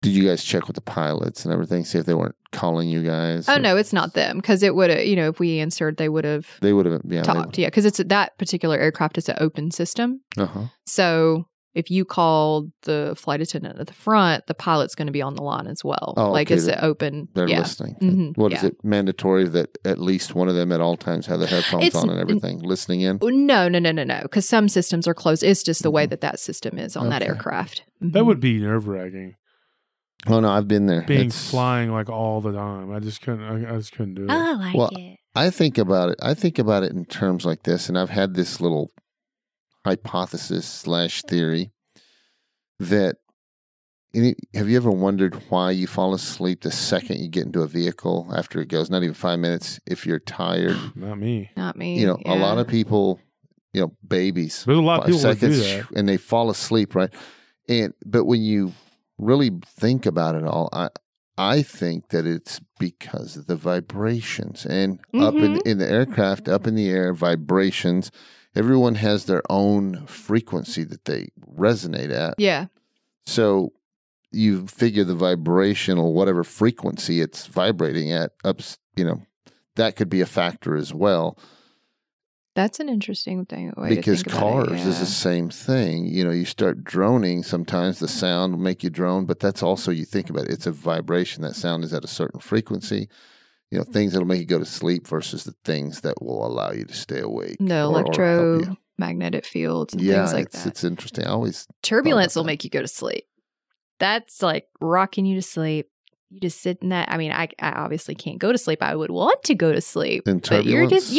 Did 0.02 0.12
you 0.12 0.28
guys 0.28 0.44
check 0.44 0.66
with 0.66 0.74
the 0.76 0.82
pilots 0.82 1.44
and 1.44 1.52
everything, 1.52 1.84
see 1.84 1.98
if 1.98 2.06
they 2.06 2.14
weren't 2.14 2.36
calling 2.52 2.88
you 2.88 3.02
guys? 3.02 3.48
Oh 3.48 3.56
or- 3.56 3.58
no, 3.58 3.76
it's 3.76 3.92
not 3.92 4.14
them 4.14 4.36
because 4.36 4.62
it 4.62 4.74
would 4.74 4.90
have. 4.90 5.04
You 5.04 5.16
know, 5.16 5.28
if 5.28 5.40
we 5.40 5.58
answered, 5.58 5.96
they 5.96 6.08
would 6.08 6.24
have 6.24 6.46
they 6.60 6.72
would 6.72 6.86
have. 6.86 7.00
Yeah, 7.04 7.22
talked. 7.22 7.58
Yeah, 7.58 7.68
because 7.68 7.84
it's 7.86 7.98
that 7.98 8.38
particular 8.38 8.76
aircraft 8.78 9.18
is 9.18 9.28
an 9.28 9.36
open 9.40 9.70
system. 9.70 10.20
Uh 10.36 10.46
huh. 10.46 10.64
So 10.86 11.48
if 11.74 11.90
you 11.90 12.04
called 12.06 12.70
the 12.82 13.14
flight 13.18 13.40
attendant 13.42 13.78
at 13.78 13.86
the 13.86 13.92
front, 13.92 14.46
the 14.46 14.54
pilot's 14.54 14.94
going 14.94 15.06
to 15.08 15.12
be 15.12 15.20
on 15.20 15.34
the 15.34 15.42
line 15.42 15.66
as 15.66 15.82
well. 15.84 16.14
Oh, 16.16 16.30
like 16.30 16.48
okay, 16.48 16.54
it's 16.54 16.66
an 16.66 16.78
open. 16.80 17.28
They're 17.34 17.48
yeah. 17.48 17.58
listening. 17.58 17.96
Mhm, 18.00 18.36
What 18.36 18.52
is 18.52 18.62
yeah. 18.62 18.68
it? 18.68 18.76
Mandatory 18.84 19.44
that 19.48 19.76
at 19.84 19.98
least 19.98 20.34
one 20.34 20.48
of 20.48 20.54
them 20.54 20.72
at 20.72 20.80
all 20.80 20.96
times 20.96 21.26
have 21.26 21.40
the 21.40 21.46
headphones 21.46 21.84
It's 21.84 21.96
on 21.96 22.08
and 22.08 22.18
n- 22.18 22.20
everything, 22.22 22.60
listening 22.60 23.00
in. 23.02 23.18
No, 23.22 23.68
no, 23.68 23.78
no, 23.78 23.92
no, 23.92 24.04
no. 24.04 24.20
Because 24.22 24.48
some 24.48 24.68
systems 24.70 25.06
are 25.08 25.14
closed. 25.14 25.42
It's 25.42 25.62
just 25.62 25.82
the 25.82 25.90
way 25.90 26.06
Mhm. 26.06 26.10
that 26.10 26.20
that 26.22 26.38
system 26.40 26.78
is 26.78 26.96
on 26.96 27.08
that 27.10 27.22
aircraft. 27.22 27.82
That 28.00 28.22
Mhm. 28.22 28.26
would 28.26 28.40
be 28.40 28.58
nerve 28.58 28.86
wracking. 28.88 29.34
Oh 30.26 30.40
no, 30.40 30.48
I've 30.48 30.66
been 30.68 30.86
there. 30.86 31.02
Being 31.02 31.26
It's- 31.28 31.50
flying 31.50 31.92
like 31.92 32.08
all 32.08 32.40
the 32.40 32.52
time. 32.52 32.92
I 32.92 32.98
just 33.00 33.20
couldn't. 33.22 33.42
I, 33.42 33.74
I 33.74 33.76
just 33.76 33.92
couldn't 33.92 34.14
do 34.14 34.24
it. 34.24 34.30
Oh, 34.30 34.34
I 34.34 34.52
like 34.54 34.74
Well, 34.74 34.90
it. 34.92 35.18
I 35.34 35.50
think 35.50 35.78
about 35.78 36.08
it. 36.10 36.16
I 36.22 36.34
think 36.34 36.58
about 36.58 36.82
it 36.82 36.92
in 36.92 37.04
terms 37.04 37.44
like 37.44 37.62
this, 37.64 37.88
and 37.88 37.98
I've 37.98 38.10
had 38.10 38.34
this 38.34 38.60
little 38.60 38.90
hypothesis 39.84 40.66
slash 40.66 41.22
theory 41.22 41.70
that 42.78 43.16
any, 44.14 44.34
have 44.54 44.68
you 44.68 44.76
ever 44.76 44.90
wondered 44.90 45.34
why 45.48 45.70
you 45.70 45.86
fall 45.86 46.14
asleep 46.14 46.62
the 46.62 46.70
second 46.70 47.18
you 47.20 47.28
get 47.28 47.44
into 47.46 47.60
a 47.62 47.66
vehicle 47.68 48.28
after 48.34 48.60
it 48.60 48.68
goes 48.68 48.88
not 48.90 49.02
even 49.02 49.14
five 49.14 49.38
minutes 49.38 49.78
if 49.86 50.06
you're 50.06 50.18
tired 50.18 50.76
Not 50.96 51.18
me. 51.18 51.50
Not 51.56 51.76
me. 51.76 51.98
you 52.00 52.06
know 52.06 52.18
a 52.24 52.34
lot 52.36 52.58
of 52.58 52.66
people 52.66 53.20
you 53.72 53.80
know 53.82 53.92
babies 54.06 54.64
There's 54.64 54.78
a 54.78 54.82
lot 54.82 55.00
of 55.00 55.04
five 55.04 55.12
people 55.12 55.22
that 55.22 55.40
do 55.40 55.52
seconds 55.62 55.88
that. 55.90 55.98
and 55.98 56.08
they 56.08 56.16
fall 56.16 56.50
asleep 56.50 56.94
right 56.94 57.10
and 57.68 57.92
but 58.04 58.24
when 58.24 58.42
you 58.42 58.72
really 59.18 59.50
think 59.64 60.06
about 60.06 60.34
it 60.34 60.44
all 60.44 60.68
i 60.72 60.88
i 61.38 61.62
think 61.62 62.08
that 62.10 62.26
it's 62.26 62.60
because 62.78 63.36
of 63.36 63.46
the 63.46 63.56
vibrations 63.56 64.66
and 64.66 64.98
up 65.14 65.34
in, 65.34 65.54
Mhm. 65.54 65.66
in 65.66 65.78
the 65.78 65.90
aircraft 65.90 66.48
up 66.48 66.66
in 66.66 66.74
the 66.74 66.88
air 66.90 67.12
vibrations 67.14 68.10
everyone 68.54 68.94
has 68.96 69.24
their 69.24 69.42
own 69.50 70.06
frequency 70.06 70.84
that 70.84 71.04
they 71.06 71.28
resonate 71.56 72.10
at 72.12 72.34
Yeah. 72.38 72.66
so 73.26 73.72
you 74.32 74.66
figure 74.66 75.04
the 75.04 75.14
vibrational 75.14 76.12
whatever 76.12 76.44
frequency 76.44 77.20
it's 77.20 77.46
vibrating 77.46 78.12
at 78.12 78.32
ups 78.44 78.78
you 78.96 79.04
know 79.04 79.22
that 79.76 79.96
could 79.96 80.08
be 80.10 80.20
a 80.20 80.26
factor 80.26 80.76
as 80.76 80.92
well 80.92 81.38
That's 82.56 82.80
an 82.80 82.88
interesting 82.88 83.44
thing. 83.46 83.72
because 83.88 84.22
about 84.22 84.32
it, 84.34 84.38
cars 84.38 84.86
is 84.86 84.98
the 84.98 85.06
same 85.06 85.50
thing. 85.50 86.06
You 86.06 86.24
know, 86.24 86.30
you 86.32 86.44
start 86.46 86.82
droning, 86.82 87.44
sometimes 87.44 87.98
the 88.00 88.08
sound 88.08 88.54
will 88.54 88.60
make 88.62 88.82
you 88.82 88.90
drone, 88.90 89.26
but 89.26 89.38
that's 89.38 89.62
also 89.62 89.90
you 89.92 90.04
think 90.06 90.28
about 90.30 90.46
it, 90.46 90.50
it's 90.52 90.66
a 90.66 90.72
vibration. 90.72 91.42
That 91.42 91.54
sound 91.54 91.84
is 91.84 91.92
at 91.94 92.02
a 92.02 92.08
certain 92.08 92.40
frequency. 92.40 93.08
You 93.70 93.78
know, 93.78 93.84
things 93.84 94.12
that'll 94.12 94.26
make 94.26 94.40
you 94.40 94.46
go 94.46 94.58
to 94.58 94.64
sleep 94.64 95.06
versus 95.06 95.44
the 95.44 95.54
things 95.64 96.00
that 96.00 96.22
will 96.22 96.44
allow 96.46 96.70
you 96.72 96.84
to 96.86 96.94
stay 96.94 97.20
awake. 97.20 97.56
the 97.60 97.84
or- 97.84 97.88
or 97.90 97.94
help 98.02 98.14
you. 98.14 98.76
electromagnetic 98.98 99.44
fields 99.44 99.92
and 99.92 100.02
Yeah, 100.02 100.22
things 100.24 100.32
like 100.32 100.46
it's 100.46 100.62
that. 100.64 100.68
it's 100.70 100.82
interesting. 100.84 101.24
I 101.26 101.30
always 101.30 101.66
Turbulence 101.82 102.34
will 102.36 102.42
that. 102.44 102.46
make 102.48 102.64
you 102.64 102.70
go 102.70 102.80
to 102.80 102.88
sleep. 102.88 103.24
That's 103.98 104.42
like 104.42 104.66
rocking 104.80 105.26
you 105.26 105.34
to 105.36 105.42
sleep. 105.42 105.88
You 106.28 106.40
just 106.40 106.60
sit 106.60 106.78
in 106.82 106.88
that. 106.88 107.10
I 107.10 107.18
mean, 107.18 107.30
I, 107.30 107.48
I 107.60 107.70
obviously 107.70 108.14
can't 108.16 108.38
go 108.38 108.50
to 108.50 108.58
sleep. 108.58 108.82
I 108.82 108.96
would 108.96 109.10
want 109.12 109.44
to 109.44 109.54
go 109.54 109.72
to 109.72 109.80
sleep. 109.80 110.26
in 110.26 110.38
But 110.38 110.64
you're 110.64 110.88
just, 110.88 111.08
turbulence. 111.08 111.12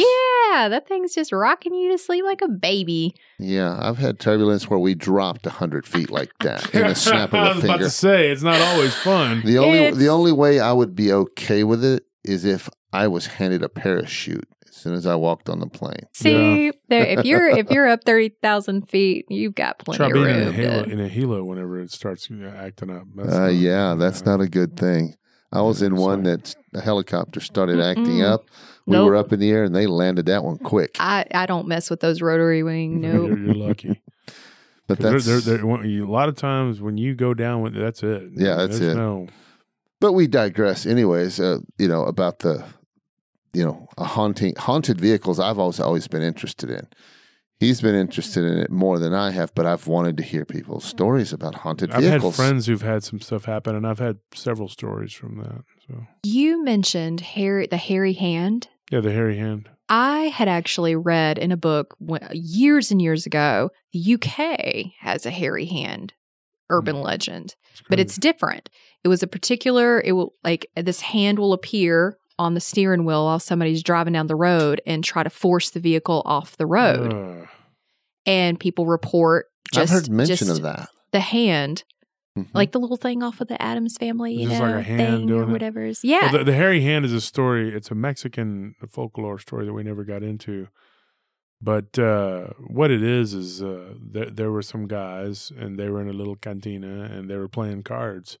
yeah, 0.52 0.68
that 0.68 0.86
thing's 0.86 1.14
just 1.14 1.32
rocking 1.32 1.72
you 1.74 1.90
to 1.92 1.98
sleep 1.98 2.24
like 2.24 2.42
a 2.42 2.48
baby. 2.48 3.14
Yeah, 3.38 3.78
I've 3.80 3.96
had 3.98 4.20
turbulence 4.20 4.68
where 4.68 4.78
we 4.78 4.94
dropped 4.94 5.46
hundred 5.46 5.86
feet 5.86 6.10
like 6.10 6.30
that 6.40 6.74
in 6.74 6.84
a 6.84 6.94
snap 6.94 7.32
I 7.32 7.50
of 7.50 7.56
was 7.56 7.64
a 7.64 7.66
about 7.66 7.72
finger. 7.78 7.84
to 7.84 7.90
say 7.90 8.30
it's 8.30 8.42
not 8.42 8.60
always 8.60 8.94
fun. 8.96 9.42
The 9.46 9.56
only 9.58 9.78
It's- 9.78 9.96
the 9.96 10.08
only 10.08 10.32
way 10.32 10.60
I 10.60 10.72
would 10.72 10.94
be 10.94 11.10
okay 11.12 11.64
with 11.64 11.82
it 11.84 12.04
is 12.24 12.44
if 12.44 12.68
I 12.92 13.08
was 13.08 13.26
handed 13.26 13.62
a 13.62 13.68
parachute 13.70 14.46
as 14.78 14.82
soon 14.82 14.94
as 14.94 15.06
I 15.06 15.16
walked 15.16 15.48
on 15.48 15.58
the 15.58 15.66
plane. 15.66 16.06
See, 16.14 16.70
there, 16.88 17.04
if 17.04 17.24
you're 17.24 17.48
if 17.48 17.68
you're 17.70 17.88
up 17.88 18.04
thirty 18.04 18.30
thousand 18.40 18.88
feet, 18.88 19.26
you've 19.28 19.54
got 19.56 19.78
plenty 19.80 19.98
Try 19.98 20.06
of 20.06 20.12
being 20.12 20.26
in 20.26 20.42
a 20.42 20.44
room. 20.46 20.54
halo 20.54 20.82
in 20.84 21.00
a 21.00 21.08
helo 21.08 21.44
whenever 21.44 21.80
it 21.80 21.90
starts 21.90 22.28
uh, 22.30 22.46
acting 22.56 22.90
up. 22.90 23.02
That's 23.16 23.32
Uh, 23.34 23.40
not- 23.46 23.54
yeah, 23.54 23.94
that's 23.98 24.24
not 24.24 24.40
a 24.40 24.48
good 24.48 24.76
thing. 24.76 25.16
I 25.50 25.62
was 25.62 25.82
in 25.82 25.96
one 25.96 26.22
that 26.24 26.54
a 26.74 26.80
helicopter 26.80 27.40
started 27.40 27.80
acting 27.80 28.04
Mm-mm. 28.18 28.30
up. 28.32 28.44
We 28.86 28.92
Nope. 28.92 29.06
were 29.08 29.16
up 29.16 29.32
in 29.32 29.40
the 29.40 29.50
air 29.50 29.64
and 29.64 29.74
they 29.74 29.86
landed 29.86 30.26
that 30.26 30.44
one 30.44 30.58
quick. 30.58 30.96
I, 31.00 31.24
I 31.34 31.46
don't 31.46 31.66
mess 31.66 31.90
with 31.90 32.00
those 32.00 32.20
rotary 32.22 32.62
wing. 32.62 33.00
No. 33.00 33.12
You're, 33.26 33.38
you're 33.38 33.54
lucky. 33.54 34.00
But 34.86 35.00
'Cause 35.00 35.12
that's 35.26 35.44
they're- 35.44 35.58
they're- 35.58 35.66
they're- 35.82 36.04
a 36.04 36.10
lot 36.10 36.28
of 36.30 36.36
times 36.36 36.80
when 36.80 36.96
you 36.96 37.14
go 37.14 37.34
down 37.34 37.60
with 37.62 37.74
that's 37.74 38.02
it. 38.02 38.30
Yeah, 38.34 38.54
that's 38.56 38.78
There's 38.78 38.94
it. 38.94 38.96
No, 38.96 39.26
but 40.00 40.12
we 40.14 40.26
digress. 40.26 40.86
Anyways, 40.86 41.38
uh, 41.40 41.58
you 41.78 41.88
know 41.88 42.04
about 42.04 42.38
the 42.38 42.64
you 43.52 43.64
know 43.64 43.88
a 43.96 44.04
haunting 44.04 44.54
haunted 44.56 45.00
vehicles. 45.00 45.38
I've 45.40 45.58
always 45.58 45.80
always 45.80 46.08
been 46.08 46.22
interested 46.22 46.70
in. 46.70 46.86
He's 47.60 47.80
been 47.80 47.96
interested 47.96 48.44
in 48.44 48.58
it 48.58 48.70
more 48.70 49.00
than 49.00 49.12
I 49.12 49.32
have, 49.32 49.52
but 49.52 49.66
I've 49.66 49.88
wanted 49.88 50.16
to 50.18 50.22
hear 50.22 50.44
people's 50.44 50.84
mm-hmm. 50.84 50.96
stories 50.96 51.32
about 51.32 51.56
haunted 51.56 51.90
I've 51.90 52.02
vehicles. 52.02 52.36
had 52.36 52.44
friends 52.44 52.66
who've 52.66 52.82
had 52.82 53.02
some 53.02 53.20
stuff 53.20 53.46
happen, 53.46 53.74
and 53.74 53.86
I've 53.86 53.98
had 53.98 54.18
several 54.32 54.68
stories 54.68 55.12
from 55.12 55.38
that. 55.38 55.64
So 55.88 56.06
You 56.22 56.62
mentioned 56.62 57.20
Harry, 57.20 57.66
the 57.66 57.76
hairy 57.76 58.12
hand. 58.12 58.68
yeah, 58.90 59.00
the 59.00 59.12
hairy 59.12 59.38
hand. 59.38 59.68
I 59.88 60.26
had 60.26 60.48
actually 60.48 60.94
read 60.94 61.38
in 61.38 61.50
a 61.50 61.56
book 61.56 61.96
years 62.32 62.90
and 62.90 63.00
years 63.00 63.26
ago, 63.26 63.70
the 63.92 64.14
UK 64.14 64.92
has 65.00 65.24
a 65.24 65.30
hairy 65.30 65.66
hand 65.66 66.12
urban 66.70 66.96
mm. 66.96 67.02
legend, 67.02 67.56
but 67.88 67.98
it's 67.98 68.16
different. 68.16 68.68
It 69.02 69.08
was 69.08 69.22
a 69.22 69.26
particular, 69.26 70.00
it 70.04 70.12
will 70.12 70.34
like 70.44 70.70
this 70.76 71.00
hand 71.00 71.38
will 71.38 71.52
appear 71.52 72.18
on 72.38 72.54
the 72.54 72.60
steering 72.60 73.04
wheel 73.04 73.24
while 73.24 73.38
somebody's 73.40 73.82
driving 73.82 74.12
down 74.12 74.26
the 74.28 74.36
road 74.36 74.80
and 74.86 75.02
try 75.02 75.22
to 75.22 75.30
force 75.30 75.70
the 75.70 75.80
vehicle 75.80 76.22
off 76.24 76.56
the 76.56 76.66
road. 76.66 77.12
Ugh. 77.12 77.48
and 78.26 78.60
people 78.60 78.84
report 78.86 79.46
just, 79.72 79.92
I've 79.92 80.00
heard 80.02 80.10
mention 80.10 80.50
of 80.50 80.62
that. 80.62 80.88
the 81.12 81.20
hand, 81.20 81.84
Mhm. 82.36 82.46
like 82.54 82.72
the 82.72 82.78
little 82.78 82.96
thing 82.98 83.22
off 83.22 83.40
of 83.40 83.48
the 83.48 83.60
Addams 83.60 83.96
family, 83.96 84.34
you 84.34 84.48
know, 84.48 84.60
like 84.60 84.74
a 84.76 84.82
hand 84.82 85.00
thing 85.20 85.26
doing 85.28 85.48
or 85.48 85.52
whatever. 85.52 85.82
it 85.82 85.90
is. 85.90 86.00
Yeah. 86.04 86.30
Well, 86.30 86.38
the, 86.38 86.44
the 86.44 86.54
hairy 86.54 86.82
hand 86.82 87.04
is 87.06 87.12
a 87.14 87.20
story. 87.22 87.74
It's 87.74 87.90
a 87.90 87.94
Mexican 87.94 88.74
folklore 88.90 89.38
story 89.38 89.64
that 89.66 89.72
we 89.72 89.82
never 89.82 90.04
got 90.04 90.22
into. 90.22 90.68
But 91.60 91.98
uh, 91.98 92.48
what 92.68 92.90
it 92.92 93.02
is 93.02 93.34
is 93.34 93.62
uh, 93.62 93.94
there, 94.00 94.30
there 94.30 94.52
were 94.52 94.62
some 94.62 94.86
guys, 94.86 95.50
and 95.58 95.76
they 95.78 95.88
were 95.88 96.00
in 96.00 96.08
a 96.08 96.12
little 96.12 96.36
cantina, 96.36 97.04
and 97.12 97.28
they 97.28 97.36
were 97.36 97.48
playing 97.48 97.82
cards. 97.82 98.38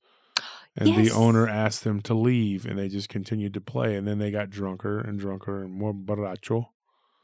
And 0.76 0.94
the 0.96 1.10
owner 1.10 1.48
asked 1.48 1.82
them 1.84 2.00
to 2.02 2.14
leave, 2.14 2.64
and 2.64 2.78
they 2.78 2.88
just 2.88 3.08
continued 3.08 3.54
to 3.54 3.60
play. 3.60 3.96
And 3.96 4.06
then 4.06 4.18
they 4.18 4.30
got 4.30 4.48
drunker 4.50 5.00
and 5.00 5.18
drunker 5.18 5.62
and 5.64 5.72
more 5.72 5.92
borracho. 5.94 6.66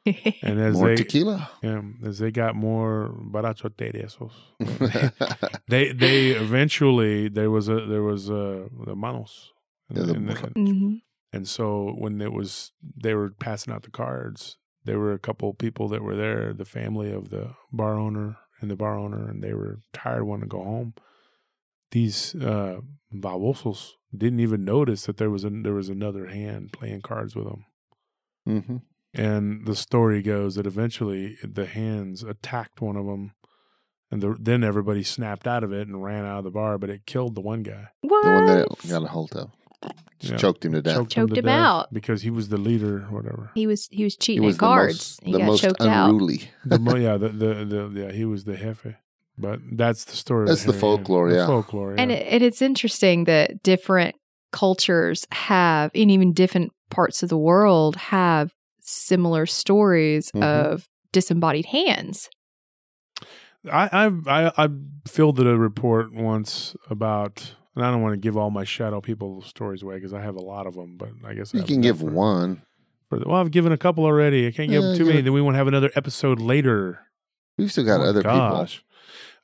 And 0.42 0.60
as 0.60 0.74
More 0.76 0.88
they 0.88 0.96
tequila. 0.96 1.50
yeah, 1.62 1.80
as 2.04 2.18
they 2.18 2.30
got 2.30 2.54
more 2.56 3.14
borracho 3.32 3.70
esos, 4.04 4.32
they 5.68 5.92
they 5.92 6.30
eventually 6.30 7.28
there 7.28 7.50
was 7.50 7.68
a 7.68 7.80
there 7.86 8.02
was 8.02 8.28
a 8.28 8.66
the 8.86 8.94
manos. 8.94 9.52
Yeah, 9.90 10.02
the 10.02 10.14
And- 10.14 10.26
br- 10.26 10.46
and- 10.56 10.68
Mhm. 10.68 11.00
and 11.32 11.48
so 11.48 11.94
when 11.98 12.20
it 12.20 12.32
was 12.32 12.72
they 13.02 13.14
were 13.14 13.30
passing 13.30 13.72
out 13.72 13.82
the 13.84 13.90
cards, 13.90 14.58
there 14.84 14.98
were 14.98 15.12
a 15.12 15.18
couple 15.18 15.52
people 15.54 15.88
that 15.88 16.02
were 16.02 16.16
there, 16.16 16.52
the 16.52 16.64
family 16.66 17.10
of 17.12 17.30
the 17.30 17.54
bar 17.72 17.94
owner 17.94 18.36
and 18.60 18.70
the 18.70 18.76
bar 18.76 18.98
owner, 18.98 19.28
and 19.30 19.42
they 19.42 19.54
were 19.54 19.78
tired, 19.92 20.24
wanting 20.24 20.48
to 20.50 20.56
go 20.56 20.62
home. 20.64 20.94
These 21.94 22.34
uh, 22.34 22.80
babosos 23.14 23.92
didn't 24.16 24.40
even 24.40 24.64
notice 24.64 25.06
that 25.06 25.16
there 25.16 25.30
was 25.30 25.44
a, 25.44 25.50
there 25.50 25.74
was 25.74 25.88
another 25.88 26.26
hand 26.26 26.72
playing 26.72 27.02
cards 27.02 27.34
with 27.36 27.46
them. 27.46 27.64
hmm 28.46 28.76
And 29.14 29.64
the 29.66 29.76
story 29.76 30.20
goes 30.20 30.56
that 30.56 30.66
eventually 30.66 31.36
the 31.42 31.66
hands 31.66 32.22
attacked 32.22 32.80
one 32.80 32.96
of 32.96 33.06
them, 33.06 33.32
and 34.10 34.20
the, 34.22 34.36
then 34.38 34.64
everybody 34.64 35.02
snapped 35.04 35.46
out 35.46 35.62
of 35.64 35.72
it 35.72 35.86
and 35.88 36.02
ran 36.02 36.24
out 36.26 36.38
of 36.38 36.44
the 36.44 36.50
bar. 36.50 36.78
But 36.78 36.90
it 36.90 37.06
killed 37.06 37.34
the 37.36 37.40
one 37.40 37.62
guy, 37.62 37.84
what? 38.02 38.24
The 38.24 38.32
one 38.32 38.46
that 38.46 38.68
got 38.88 39.02
a 39.04 39.08
hold 39.08 39.32
of. 39.36 39.50
Just 40.20 40.32
Yeah. 40.32 40.38
choked 40.38 40.64
him 40.64 40.72
to 40.72 40.82
death. 40.82 40.96
choked, 40.96 41.12
Choked 41.12 41.34
to 41.34 41.38
him 41.40 41.44
death 41.44 41.60
out. 41.66 41.92
because 41.92 42.22
he 42.22 42.30
was 42.30 42.48
the 42.48 42.56
leader, 42.56 43.04
or 43.06 43.10
whatever. 43.16 43.50
he 43.54 43.66
was 43.66 43.86
he 43.90 44.02
was 44.04 44.14
He 44.14 44.18
cheating 44.24 44.44
was 44.44 44.56
at 44.56 44.60
the 44.60 44.66
cards. 44.66 44.94
most, 45.20 45.24
he 45.24 45.32
the 45.32 45.38
got 45.38 45.46
most 45.46 45.60
choked 45.60 45.80
out. 45.82 46.08
unruly. 46.10 46.40
The, 46.64 46.78
yeah, 47.06 47.16
the, 47.18 47.28
the 47.28 47.50
the 47.64 48.00
yeah, 48.02 48.12
he 48.12 48.24
was 48.24 48.44
the 48.44 48.56
jefe. 48.56 48.94
But 49.36 49.58
that's 49.72 50.04
the 50.04 50.16
story. 50.16 50.42
of 50.44 50.48
That's 50.48 50.62
the 50.64 50.72
hairy 50.72 50.80
hand. 50.80 50.98
folklore, 50.98 51.30
The 51.30 51.36
yeah. 51.36 51.46
folklore. 51.46 51.94
And 51.98 52.12
it, 52.12 52.26
and 52.30 52.42
it's 52.42 52.62
interesting 52.62 53.24
that 53.24 53.62
different 53.62 54.14
cultures 54.52 55.26
have, 55.32 55.90
and 55.94 56.10
even 56.10 56.32
different 56.32 56.70
parts 56.90 57.22
of 57.22 57.28
the 57.28 57.38
world 57.38 57.96
have 57.96 58.52
similar 58.80 59.46
stories 59.46 60.30
Mhm. 60.32 60.42
of 60.44 60.88
disembodied 61.12 61.66
hands. 61.66 62.28
I 63.70 63.88
I've, 63.92 64.28
I 64.28 64.52
I 64.56 64.68
filled 65.08 65.40
a 65.40 65.56
report 65.56 66.12
once 66.12 66.76
about, 66.90 67.54
and 67.74 67.84
I 67.84 67.90
don't 67.90 68.02
want 68.02 68.12
to 68.12 68.18
give 68.18 68.36
all 68.36 68.50
my 68.50 68.64
shadow 68.64 69.00
people 69.00 69.42
stories 69.42 69.82
away 69.82 69.94
because 69.96 70.12
I 70.12 70.20
have 70.20 70.36
a 70.36 70.42
lot 70.42 70.66
of 70.66 70.74
them. 70.74 70.96
But 70.98 71.10
I 71.24 71.34
guess 71.34 71.54
You 71.54 71.60
have 71.60 71.68
can 71.68 71.80
give 71.80 72.00
for- 72.00 72.10
one. 72.10 72.62
for 73.08 73.18
well, 73.24 73.36
I've 73.40 73.50
given 73.50 73.72
a 73.72 73.78
couple 73.78 74.04
already. 74.04 74.46
I 74.46 74.50
can't 74.50 74.70
give 74.70 74.82
Yeah, 74.84 74.94
too 74.94 75.04
many. 75.06 75.18
yeah. 75.18 75.24
Then 75.24 75.32
we 75.32 75.40
won't 75.40 75.56
have 75.56 75.66
another 75.66 75.90
episode 75.96 76.40
later. 76.40 77.00
We've 77.56 77.70
still 77.72 77.84
got 77.84 78.00
Oh, 78.00 78.04
other 78.04 78.22
gosh. 78.22 78.84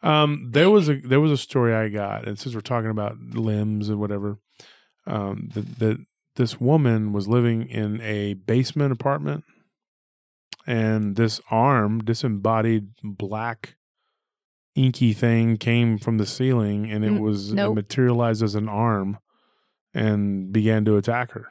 Um, 0.03 0.49
there 0.53 0.71
was 0.71 0.89
a 0.89 0.97
there 0.97 1.21
was 1.21 1.33
a 1.33 1.37
story 1.37 1.75
I 1.75 1.89
got, 1.89 2.27
and 2.27 2.39
since 2.39 2.55
we're 2.55 2.61
talking 2.63 2.91
about 2.91 3.19
limbs 3.19 3.89
and 3.89 4.01
whatever, 4.01 4.39
um, 5.07 5.51
that 5.55 5.79
that 5.79 5.99
this 6.37 6.61
woman 6.61 7.13
was 7.13 7.29
living 7.29 7.69
in 7.69 8.01
a 8.01 8.35
basement 8.35 8.93
apartment, 8.93 9.45
and 10.67 11.17
this 11.17 11.41
arm, 11.51 11.99
disembodied 12.01 12.89
black, 13.03 13.77
inky 14.75 15.13
thing 15.13 15.57
came 15.59 15.99
from 15.99 16.17
the 16.17 16.27
ceiling, 16.27 16.91
and 16.91 17.05
it 17.05 17.13
Mm, 17.13 17.21
was 17.21 17.53
it 17.53 17.75
materialized 17.75 18.43
as 18.43 18.55
an 18.55 18.69
arm, 18.69 19.19
and 19.93 20.53
began 20.53 20.85
to 20.87 20.97
attack 20.97 21.33
her. 21.33 21.49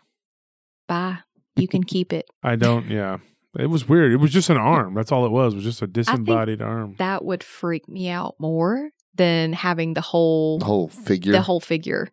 Bye. 0.87 1.19
You 1.55 1.67
can 1.67 1.83
keep 1.83 2.13
it. 2.13 2.25
I 2.41 2.55
don't, 2.55 2.89
yeah. 2.89 3.17
It 3.57 3.67
was 3.67 3.87
weird. 3.89 4.11
It 4.11 4.17
was 4.17 4.31
just 4.31 4.49
an 4.49 4.57
arm. 4.57 4.93
That's 4.93 5.11
all 5.11 5.25
it 5.25 5.31
was. 5.31 5.53
It 5.53 5.57
was 5.57 5.65
just 5.65 5.81
a 5.81 5.87
disembodied 5.87 6.61
arm. 6.61 6.95
That 6.99 7.25
would 7.25 7.43
freak 7.43 7.87
me 7.89 8.09
out 8.09 8.35
more 8.39 8.89
than 9.15 9.53
having 9.53 9.93
the 9.95 10.01
whole. 10.01 10.59
The 10.59 10.65
whole 10.65 10.87
figure. 10.89 11.31
the 11.31 11.41
whole 11.41 11.59
figure. 11.59 12.09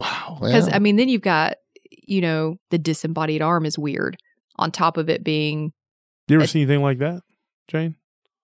wow. 0.00 0.38
Because 0.40 0.66
Well, 0.66 0.74
I 0.76 0.78
mean, 0.78 0.96
then 0.96 1.08
you've 1.08 1.22
got 1.22 1.56
you 1.90 2.20
know 2.20 2.56
the 2.70 2.78
disembodied 2.78 3.42
arm 3.42 3.66
is 3.66 3.78
weird. 3.78 4.16
On 4.56 4.70
top 4.70 4.96
of 4.96 5.08
it 5.08 5.24
being 5.24 5.72
You 6.28 6.36
ever 6.36 6.44
It- 6.44 6.50
see 6.50 6.60
anything 6.62 6.82
like 6.82 6.98
that, 6.98 7.22
Jane? 7.68 7.96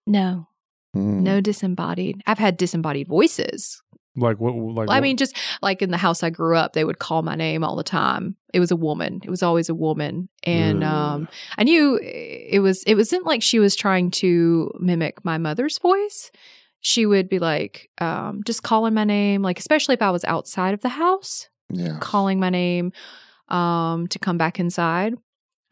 no, 0.07 0.49
Mm. 0.97 1.21
No 1.21 1.41
disembodied. 1.43 2.23
I've 2.27 2.39
had 2.39 2.57
disembodied 2.57 3.07
voices. 3.07 3.83
Like 4.17 4.41
what? 4.41 4.55
Like 4.55 4.89
I 4.91 4.95
what- 4.97 5.03
mean, 5.03 5.17
just 5.17 5.37
like 5.63 5.83
in 5.83 5.91
the 5.91 5.97
house 5.99 6.23
I 6.23 6.31
grew 6.31 6.57
up, 6.57 6.73
they 6.73 6.85
would 6.85 6.99
call 6.99 7.23
my 7.23 7.35
name 7.35 7.63
all 7.63 7.77
the 7.77 7.83
time. 7.85 8.37
It 8.55 8.61
was 8.61 8.71
a 8.71 8.77
woman. 8.77 9.21
It 9.23 9.31
was 9.31 9.43
always 9.43 9.69
a 9.69 9.75
woman, 9.75 10.29
and 10.43 10.83
Ugh. 10.83 10.93
um, 10.93 11.29
I 11.59 11.65
knew 11.65 11.99
it 12.03 12.61
was. 12.61 12.83
It 12.85 12.95
wasn't 12.95 13.27
like 13.27 13.43
she 13.43 13.59
was 13.59 13.77
trying 13.77 14.11
to 14.13 14.73
mimic 14.81 15.25
my 15.25 15.37
mother's 15.39 15.79
voice. 15.79 16.31
She 16.81 17.05
would 17.05 17.29
be 17.29 17.39
like, 17.39 17.91
um, 17.99 18.43
just 18.47 18.63
calling 18.63 18.95
my 18.95 19.05
name, 19.05 19.43
like 19.43 19.59
especially 19.59 19.95
if 19.95 20.03
I 20.03 20.11
was 20.11 20.25
outside 20.25 20.73
of 20.73 20.81
the 20.83 20.89
house, 20.91 21.49
Yeah. 21.71 21.99
calling 22.01 22.39
my 22.41 22.49
name 22.51 22.93
um, 23.49 24.07
to 24.09 24.19
come 24.19 24.39
back 24.39 24.59
inside. 24.61 25.15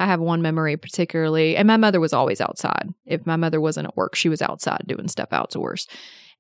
I 0.01 0.07
have 0.07 0.19
one 0.21 0.43
memory 0.43 0.77
particularly, 0.77 1.57
and 1.57 1.69
my 1.69 1.77
mother 1.77 2.01
was 2.01 2.12
always 2.12 2.41
outside. 2.41 2.89
If 3.07 3.27
my 3.27 3.37
mother 3.37 3.61
wasn't 3.61 3.87
at 3.89 3.97
work, 3.97 4.16
she 4.16 4.29
was 4.29 4.43
outside 4.43 4.83
doing 4.89 5.07
stuff 5.09 5.29
outdoors. 5.33 5.87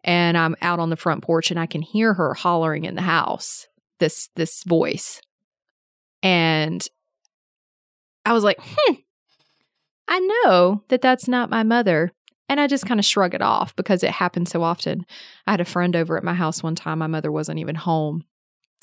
And 0.04 0.36
I'm 0.36 0.54
out 0.60 0.80
on 0.80 0.90
the 0.90 0.96
front 0.96 1.22
porch, 1.24 1.50
and 1.50 1.58
I 1.58 1.66
can 1.66 1.82
hear 1.82 2.14
her 2.14 2.34
hollering 2.34 2.84
in 2.84 2.94
the 2.94 3.02
house 3.02 3.66
this 4.00 4.28
this 4.36 4.62
voice, 4.64 5.20
and 6.22 6.86
I 8.26 8.32
was 8.32 8.44
like, 8.44 8.58
"Hmm, 8.60 8.94
I 10.06 10.18
know 10.18 10.84
that 10.88 11.00
that's 11.00 11.26
not 11.26 11.50
my 11.50 11.62
mother." 11.62 12.12
And 12.48 12.60
I 12.60 12.66
just 12.66 12.84
kind 12.84 13.00
of 13.00 13.06
shrug 13.06 13.34
it 13.34 13.40
off 13.40 13.74
because 13.74 14.02
it 14.02 14.10
happens 14.10 14.50
so 14.50 14.62
often. 14.62 15.06
I 15.46 15.52
had 15.52 15.60
a 15.62 15.64
friend 15.64 15.96
over 15.96 16.18
at 16.18 16.24
my 16.24 16.34
house 16.34 16.62
one 16.62 16.74
time. 16.74 16.98
My 16.98 17.06
mother 17.06 17.32
wasn't 17.32 17.58
even 17.58 17.74
home. 17.74 18.24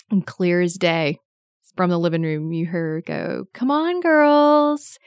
And 0.09 0.25
clear 0.25 0.61
as 0.61 0.73
day, 0.73 1.19
from 1.75 1.89
the 1.89 1.99
living 1.99 2.23
room, 2.23 2.51
you 2.51 2.65
hear 2.65 2.95
her 2.95 3.01
go, 3.01 3.45
Come 3.53 3.71
on, 3.71 4.01
girls. 4.01 4.97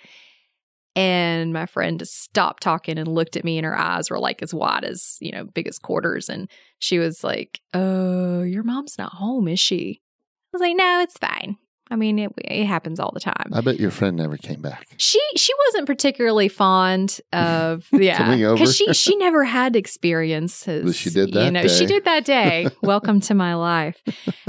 And 0.97 1.53
my 1.53 1.67
friend 1.67 1.99
just 1.99 2.23
stopped 2.23 2.63
talking 2.63 2.99
and 2.99 3.09
looked 3.09 3.37
at 3.37 3.45
me, 3.45 3.59
and 3.59 3.65
her 3.65 3.77
eyes 3.79 4.11
were 4.11 4.19
like 4.19 4.43
as 4.43 4.55
wide 4.55 4.85
as, 4.85 5.17
you 5.21 5.33
know, 5.33 5.45
big 5.45 5.67
as 5.67 5.79
quarters. 5.79 6.29
And 6.29 6.49
she 6.79 6.99
was 6.99 7.25
like, 7.25 7.61
Oh, 7.73 8.43
your 8.43 8.63
mom's 8.63 8.97
not 8.97 9.13
home, 9.13 9.49
is 9.49 9.59
she? 9.59 10.01
I 10.01 10.57
was 10.57 10.61
like, 10.61 10.77
No, 10.77 11.01
it's 11.01 11.19
fine. 11.19 11.57
I 11.91 11.97
mean, 11.97 12.19
it, 12.19 12.33
it 12.39 12.65
happens 12.65 12.99
all 12.99 13.13
the 13.13 13.21
time. 13.21 13.51
I 13.53 13.61
bet 13.61 13.79
your 13.79 13.91
friend 13.91 14.17
never 14.17 14.37
came 14.37 14.63
back. 14.63 14.87
She 14.97 15.21
she 15.37 15.53
wasn't 15.67 15.87
particularly 15.87 16.49
fond 16.49 17.21
of 17.33 17.87
yeah 17.93 18.53
because 18.53 18.75
she 18.75 18.93
she 18.95 19.17
never 19.17 19.45
had 19.45 19.77
experiences. 19.77 20.97
She 20.97 21.11
did 21.11 21.33
that. 21.35 21.45
You 21.45 21.51
know, 21.51 21.69
she 21.69 21.87
did 21.87 22.05
that 22.05 22.25
day. 22.25 22.69
Welcome 22.83 23.21
to 23.23 23.35
my 23.35 23.55
life. 23.55 24.01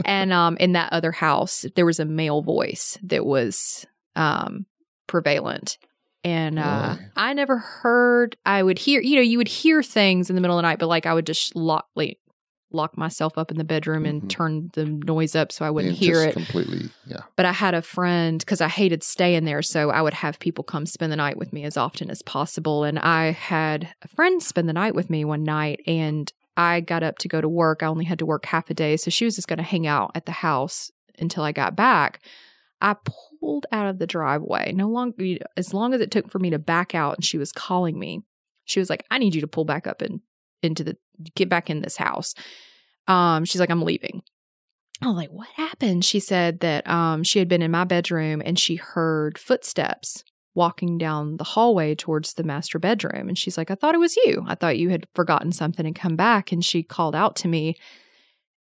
And 0.06 0.32
um, 0.32 0.56
in 0.58 0.74
that 0.74 0.94
other 0.94 1.12
house, 1.12 1.66
there 1.76 1.86
was 1.86 2.00
a 2.00 2.06
male 2.06 2.42
voice 2.42 2.98
that 3.04 3.26
was 3.26 3.86
um 4.16 4.66
prevalent. 5.08 5.78
And 6.26 6.58
uh, 6.60 6.96
Really? 6.98 7.12
I 7.16 7.34
never 7.34 7.58
heard. 7.60 8.36
I 8.46 8.64
would 8.64 8.80
hear, 8.80 9.00
you 9.00 9.16
know, 9.16 9.22
you 9.22 9.38
would 9.38 9.48
hear 9.48 9.84
things 9.84 10.30
in 10.30 10.36
the 10.36 10.42
middle 10.42 10.58
of 10.58 10.64
the 10.64 10.68
night, 10.68 10.80
but 10.80 10.88
like 10.88 11.06
I 11.06 11.14
would 11.14 11.26
just 11.28 11.56
lock, 11.56 11.88
like, 11.96 12.18
lock 12.72 12.98
myself 12.98 13.38
up 13.38 13.52
in 13.52 13.58
the 13.58 13.64
bedroom 13.64 14.06
and 14.06 14.24
Mhm. 14.24 14.30
turn 14.30 14.70
the 14.74 14.86
noise 14.86 15.36
up 15.36 15.52
so 15.52 15.64
I 15.64 15.70
wouldn't 15.70 15.92
And 15.92 15.98
hear 15.98 16.24
it. 16.24 16.34
completely. 16.34 16.90
Yeah. 17.06 17.22
But 17.38 17.46
I 17.46 17.52
had 17.54 17.76
a 17.76 17.82
friend 17.84 18.40
because 18.40 18.60
I 18.60 18.68
hated 18.68 19.04
staying 19.04 19.46
there. 19.46 19.62
So 19.62 19.92
I 19.92 20.02
would 20.02 20.16
have 20.16 20.40
people 20.40 20.64
come 20.64 20.86
spend 20.88 21.12
the 21.12 21.16
night 21.16 21.38
with 21.38 21.54
me 21.54 21.64
as 21.64 21.78
often 21.78 22.10
as 22.10 22.22
possible. 22.24 22.84
And 22.84 22.98
I 23.00 23.32
had 23.32 23.94
a 24.02 24.08
friend 24.08 24.42
spend 24.42 24.68
the 24.68 24.74
night 24.74 24.96
with 24.96 25.10
me 25.12 25.24
one 25.24 25.44
night 25.44 25.80
and 25.86 26.34
I 26.58 26.82
got 26.82 27.04
up 27.04 27.18
to 27.20 27.28
go 27.28 27.40
to 27.40 27.48
work. 27.48 27.84
I 27.84 27.86
only 27.86 28.06
had 28.06 28.20
to 28.20 28.26
work 28.26 28.46
half 28.48 28.70
a 28.70 28.74
day. 28.74 28.98
So 28.98 29.12
she 29.12 29.26
was 29.26 29.36
just 29.36 29.48
going 29.48 29.58
to 29.58 29.64
hang 29.64 29.86
out 29.86 30.12
at 30.16 30.26
the 30.26 30.32
house 30.32 30.90
until 31.20 31.44
I 31.44 31.52
got 31.52 31.76
back. 31.76 32.20
I 32.82 32.96
pulled 33.46 33.68
out 33.72 33.88
of 33.88 34.00
the 34.00 34.08
driveway. 34.08 34.72
No 34.72 34.90
longer, 34.90 35.38
as 35.56 35.72
long 35.72 35.94
as 35.94 36.02
it 36.02 36.10
took 36.10 36.32
for 36.32 36.40
me 36.40 36.50
to 36.50 36.58
back 36.58 36.96
out 36.96 37.18
and 37.18 37.24
she 37.24 37.38
was 37.38 37.52
calling 37.52 38.00
me, 38.00 38.24
she 38.64 38.80
was 38.80 38.90
like, 38.90 39.06
I 39.12 39.20
need 39.20 39.36
you 39.36 39.42
to 39.42 39.48
pull 39.48 39.66
back 39.66 39.86
up 39.86 40.02
and 40.02 40.22
into 40.64 40.84
the, 40.84 40.98
get 41.36 41.48
back 41.48 41.70
in 41.70 41.82
this 41.82 41.96
house. 41.96 42.34
Um, 43.08 43.46
she's 43.46 43.60
like, 43.60 43.70
I'm 43.70 43.84
leaving. 43.84 44.24
I 45.02 45.08
was 45.08 45.16
like, 45.16 45.30
what 45.30 45.48
happened? 45.50 46.04
She 46.04 46.20
said 46.20 46.62
that 46.62 46.90
um, 46.90 47.22
she 47.22 47.38
had 47.38 47.48
been 47.48 47.62
in 47.62 47.70
my 47.70 47.84
bedroom 47.84 48.42
and 48.44 48.58
she 48.58 48.78
heard 48.78 49.38
footsteps 49.38 50.24
walking 50.56 50.98
down 50.98 51.38
the 51.38 51.44
hallway 51.44 51.94
towards 51.94 52.34
the 52.34 52.44
master 52.44 52.80
bedroom. 52.80 53.28
And 53.28 53.38
she's 53.38 53.60
like, 53.60 53.70
I 53.70 53.76
thought 53.76 53.94
it 53.94 54.00
was 54.00 54.16
you. 54.16 54.44
I 54.48 54.56
thought 54.56 54.80
you 54.80 54.90
had 54.90 55.06
forgotten 55.14 55.52
something 55.52 55.86
and 55.86 55.96
come 55.96 56.16
back. 56.16 56.52
And 56.52 56.66
she 56.66 56.82
called 56.82 57.14
out 57.14 57.36
to 57.38 57.48
me, 57.48 57.76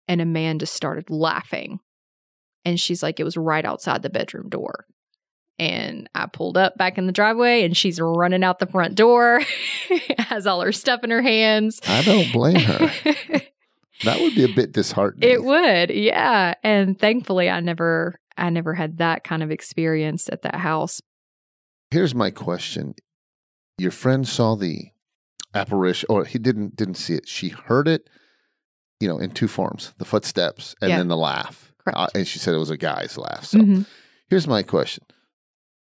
and 0.07 0.21
Amanda 0.21 0.67
started 0.67 1.11
laughing. 1.11 1.81
And 2.65 2.79
she's 2.79 3.03
like, 3.03 3.19
it 3.21 3.25
was 3.25 3.37
right 3.37 3.65
outside 3.65 4.03
the 4.03 4.11
bedroom 4.11 4.49
door. 4.49 4.87
And 5.59 6.09
I 6.15 6.27
pulled 6.27 6.57
up 6.57 6.77
back 6.79 6.99
in 6.99 7.07
the 7.07 7.13
driveway, 7.13 7.65
and 7.65 7.77
she's 7.77 8.01
running 8.01 8.45
out 8.45 8.59
the 8.61 8.67
front 8.67 8.95
door, 8.95 9.41
has 10.19 10.47
all 10.47 10.61
her 10.61 10.71
stuff 10.73 11.03
in 11.03 11.11
her 11.11 11.23
hands. 11.23 11.81
I 11.89 12.03
don't 12.03 12.33
blame 12.33 12.61
her. 12.61 12.91
that 14.05 14.21
would 14.21 14.37
be 14.37 14.45
a 14.45 14.49
bit 14.55 14.71
disheartening. 14.73 15.29
It 15.29 15.43
would, 15.43 15.91
yeah. 15.91 16.55
And 16.63 16.97
thankfully, 16.99 17.51
I 17.51 17.59
never, 17.59 18.21
I 18.37 18.51
never 18.51 18.75
had 18.75 18.99
that 18.99 19.25
kind 19.25 19.43
of 19.43 19.51
experience 19.51 20.29
at 20.31 20.43
that 20.43 20.57
house. 20.57 21.01
Here's 21.91 22.15
my 22.15 22.31
question: 22.31 22.95
Your 23.79 23.91
friend 23.91 24.29
saw 24.29 24.55
the 24.55 24.91
apparition, 25.55 26.07
or 26.09 26.25
he 26.25 26.39
didn't 26.39 26.77
didn't 26.77 26.97
see 26.97 27.15
it. 27.15 27.27
She 27.27 27.49
heard 27.49 27.89
it, 27.89 28.09
you 29.01 29.09
know, 29.09 29.19
in 29.19 29.31
two 29.31 29.49
forms: 29.49 29.93
the 29.99 30.05
footsteps 30.05 30.77
and 30.81 30.91
Yeah. 30.91 30.99
then 30.99 31.09
the 31.09 31.17
laugh. 31.17 31.68
Correct. 31.93 32.16
And 32.16 32.27
she 32.27 32.39
said 32.39 32.55
it 32.55 32.59
was 32.59 32.70
a 32.70 32.77
guy's 32.77 33.16
laugh. 33.19 33.44
So 33.44 33.59
Mhm. 33.59 33.86
here's 34.28 34.47
my 34.47 34.62
question: 34.62 35.05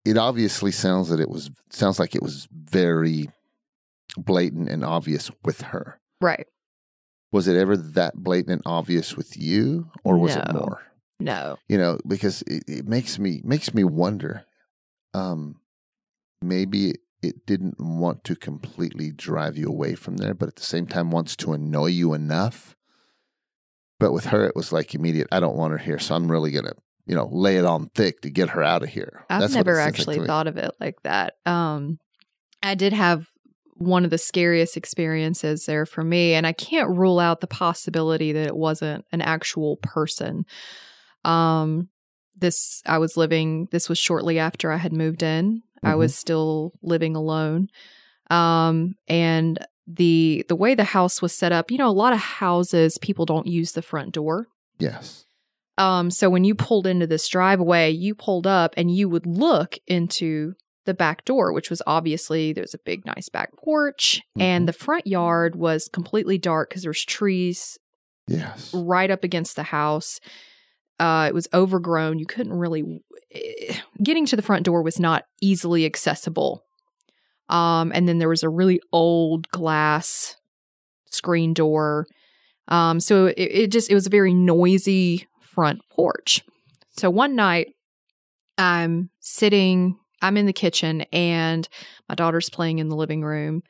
It 0.05 0.17
obviously 0.17 0.71
sounds 0.71 1.09
that 1.09 1.19
it 1.19 1.29
was 1.29 1.49
sounds 1.69 1.99
like 1.99 2.15
it 2.15 2.23
was 2.23 2.47
very 2.51 3.29
blatant 4.17 4.69
and 4.69 4.83
obvious 4.83 5.29
with 5.43 5.61
her. 5.61 5.99
Right? 6.21 6.47
Was 7.31 7.47
it 7.47 7.57
ever 7.57 7.75
that 7.75 8.15
blatant 8.15 8.51
and 8.53 8.61
obvious 8.65 9.15
with 9.17 9.37
you, 9.37 9.91
or 10.03 10.17
was 10.17 10.35
it 10.35 10.51
more? 10.53 10.81
No. 11.19 11.57
you 11.67 11.77
know 11.79 11.97
because 12.07 12.43
it, 12.43 12.63
it 12.67 12.87
makes 12.87 13.17
me 13.17 13.41
makes 13.43 13.73
me 13.73 13.83
wonder 13.83 14.45
um 15.15 15.59
maybe 16.43 16.93
it 17.23 17.43
didn't 17.47 17.79
want 17.79 18.23
to 18.23 18.35
completely 18.35 19.11
drive 19.11 19.57
you 19.57 19.67
away 19.67 19.95
from 19.95 20.17
there 20.17 20.35
but 20.35 20.47
at 20.47 20.55
the 20.57 20.63
same 20.63 20.85
time 20.85 21.09
wants 21.09 21.35
to 21.35 21.53
annoy 21.53 21.87
you 21.87 22.13
enough 22.13 22.75
but 23.99 24.11
with 24.11 24.25
her 24.25 24.45
it 24.45 24.55
was 24.55 24.71
like 24.71 24.93
immediate 24.95 25.27
i 25.31 25.39
don't 25.39 25.55
want 25.57 25.71
her 25.71 25.77
here 25.77 25.99
so 25.99 26.15
i'm 26.15 26.31
really 26.31 26.51
gonna 26.51 26.73
you 27.05 27.15
know 27.15 27.29
lay 27.31 27.57
it 27.57 27.65
on 27.65 27.87
thick 27.95 28.21
to 28.21 28.29
get 28.29 28.49
her 28.49 28.63
out 28.63 28.83
of 28.83 28.89
here 28.89 29.25
I've 29.29 29.41
That's 29.41 29.53
never 29.53 29.75
seems 29.75 29.85
like 29.85 29.87
actually 29.87 30.27
thought 30.27 30.47
of 30.47 30.57
it 30.57 30.71
like 30.79 31.01
that. 31.03 31.35
Um, 31.45 31.99
I 32.63 32.75
did 32.75 32.93
have 32.93 33.27
one 33.75 34.03
of 34.03 34.09
the 34.09 34.17
scariest 34.17 34.75
experiences 34.75 35.65
there 35.65 35.85
for 35.85 36.03
me, 36.03 36.33
and 36.33 36.47
I 36.47 36.51
can't 36.53 36.97
rule 36.97 37.19
out 37.19 37.41
the 37.41 37.47
possibility 37.47 38.31
that 38.31 38.47
it 38.47 38.55
wasn't 38.55 39.05
an 39.11 39.21
actual 39.21 39.77
person. 39.77 40.45
Um, 41.23 41.89
this 42.35 42.81
I 42.85 42.97
was 42.97 43.17
living. 43.17 43.67
This 43.71 43.89
was 43.89 43.99
shortly 43.99 44.39
after 44.39 44.71
I 44.71 44.77
had 44.77 44.93
moved 44.93 45.23
in. 45.23 45.61
I 45.83 45.91
Mhm. 45.91 45.97
was 45.97 46.15
still 46.15 46.73
living 46.81 47.15
alone, 47.15 47.67
um, 48.29 48.95
and 49.07 49.59
the 49.87 50.45
the 50.49 50.55
way 50.55 50.75
the 50.75 50.83
house 50.83 51.21
was 51.21 51.33
set 51.33 51.51
up. 51.51 51.71
You 51.71 51.77
know, 51.77 51.89
a 51.89 51.91
lot 51.91 52.13
of 52.13 52.19
houses 52.19 52.97
people 52.97 53.25
don't 53.25 53.47
use 53.47 53.71
the 53.71 53.81
front 53.81 54.13
door. 54.13 54.47
yes 54.79 55.25
Um, 55.77 56.09
so 56.11 56.29
when 56.29 56.43
you 56.43 56.55
pulled 56.55 56.87
into 56.87 57.07
this 57.07 57.27
driveway, 57.29 57.91
you 57.91 58.13
pulled 58.15 58.47
up 58.47 58.73
and 58.77 58.89
you 58.93 59.07
would 59.09 59.25
look 59.25 59.77
into 59.87 60.53
the 60.85 60.93
back 60.93 61.23
door, 61.25 61.51
which 61.53 61.69
was 61.69 61.81
obviously 61.85 62.51
there's 62.53 62.73
a 62.73 62.79
big, 62.85 63.05
nice 63.05 63.29
back 63.29 63.49
porch, 63.57 64.21
Mhm. 64.37 64.41
and 64.41 64.67
the 64.67 64.73
front 64.73 65.05
yard 65.07 65.55
was 65.55 65.89
completely 65.91 66.37
dark 66.37 66.69
because 66.69 66.83
there's 66.83 67.03
trees 67.05 67.77
yes 68.27 68.73
right 68.73 69.11
up 69.11 69.23
against 69.23 69.55
the 69.55 69.63
house. 69.63 70.19
Uh, 70.99 71.25
it 71.29 71.33
was 71.33 71.47
overgrown. 71.53 72.17
You 72.19 72.25
couldn't 72.25 72.53
really 72.53 72.83
eh, 73.31 73.75
getting 74.01 74.25
to 74.25 74.35
the 74.35 74.41
front 74.41 74.63
door 74.65 74.81
was 74.81 74.99
not 74.99 75.25
easily 75.41 75.85
accessible. 75.85 76.63
Um, 77.49 77.91
and 77.93 78.07
then 78.07 78.17
there 78.17 78.29
was 78.29 78.43
a 78.43 78.49
really 78.49 78.81
old 78.91 79.49
glass 79.49 80.35
screen 81.09 81.53
door. 81.53 82.07
Um, 82.67 82.99
so 82.99 83.27
it, 83.27 83.37
it 83.37 83.71
just 83.71 83.89
it 83.89 83.95
was 83.95 84.07
a 84.07 84.11
very 84.11 84.33
noisy 84.33 85.27
front 85.41 85.81
porch. 85.89 86.41
So 86.97 87.09
one 87.09 87.35
night, 87.35 87.73
I'm 88.57 89.09
sitting. 89.19 89.97
I'm 90.21 90.35
in 90.35 90.47
the 90.47 90.53
kitchen, 90.53 91.01
and 91.13 91.67
my 92.09 92.15
daughter's 92.15 92.49
playing 92.49 92.79
in 92.79 92.89
the 92.89 92.95
living 92.95 93.21
room, 93.21 93.61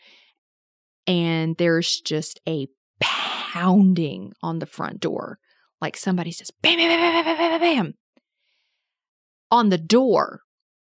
and 1.05 1.57
there's 1.57 1.99
just 1.99 2.39
a 2.47 2.67
pounding 3.01 4.31
on 4.41 4.59
the 4.59 4.65
front 4.65 5.01
door, 5.01 5.39
like 5.81 5.97
somebody's 5.97 6.37
just 6.37 6.53
bam, 6.61 6.77
bam, 6.77 6.87
bam, 6.87 7.01
bam, 7.01 7.25
bam, 7.25 7.37
bam, 7.37 7.59
bam, 7.59 7.59
bam 7.59 7.93
on 9.51 9.69
the 9.69 9.77
door, 9.77 10.41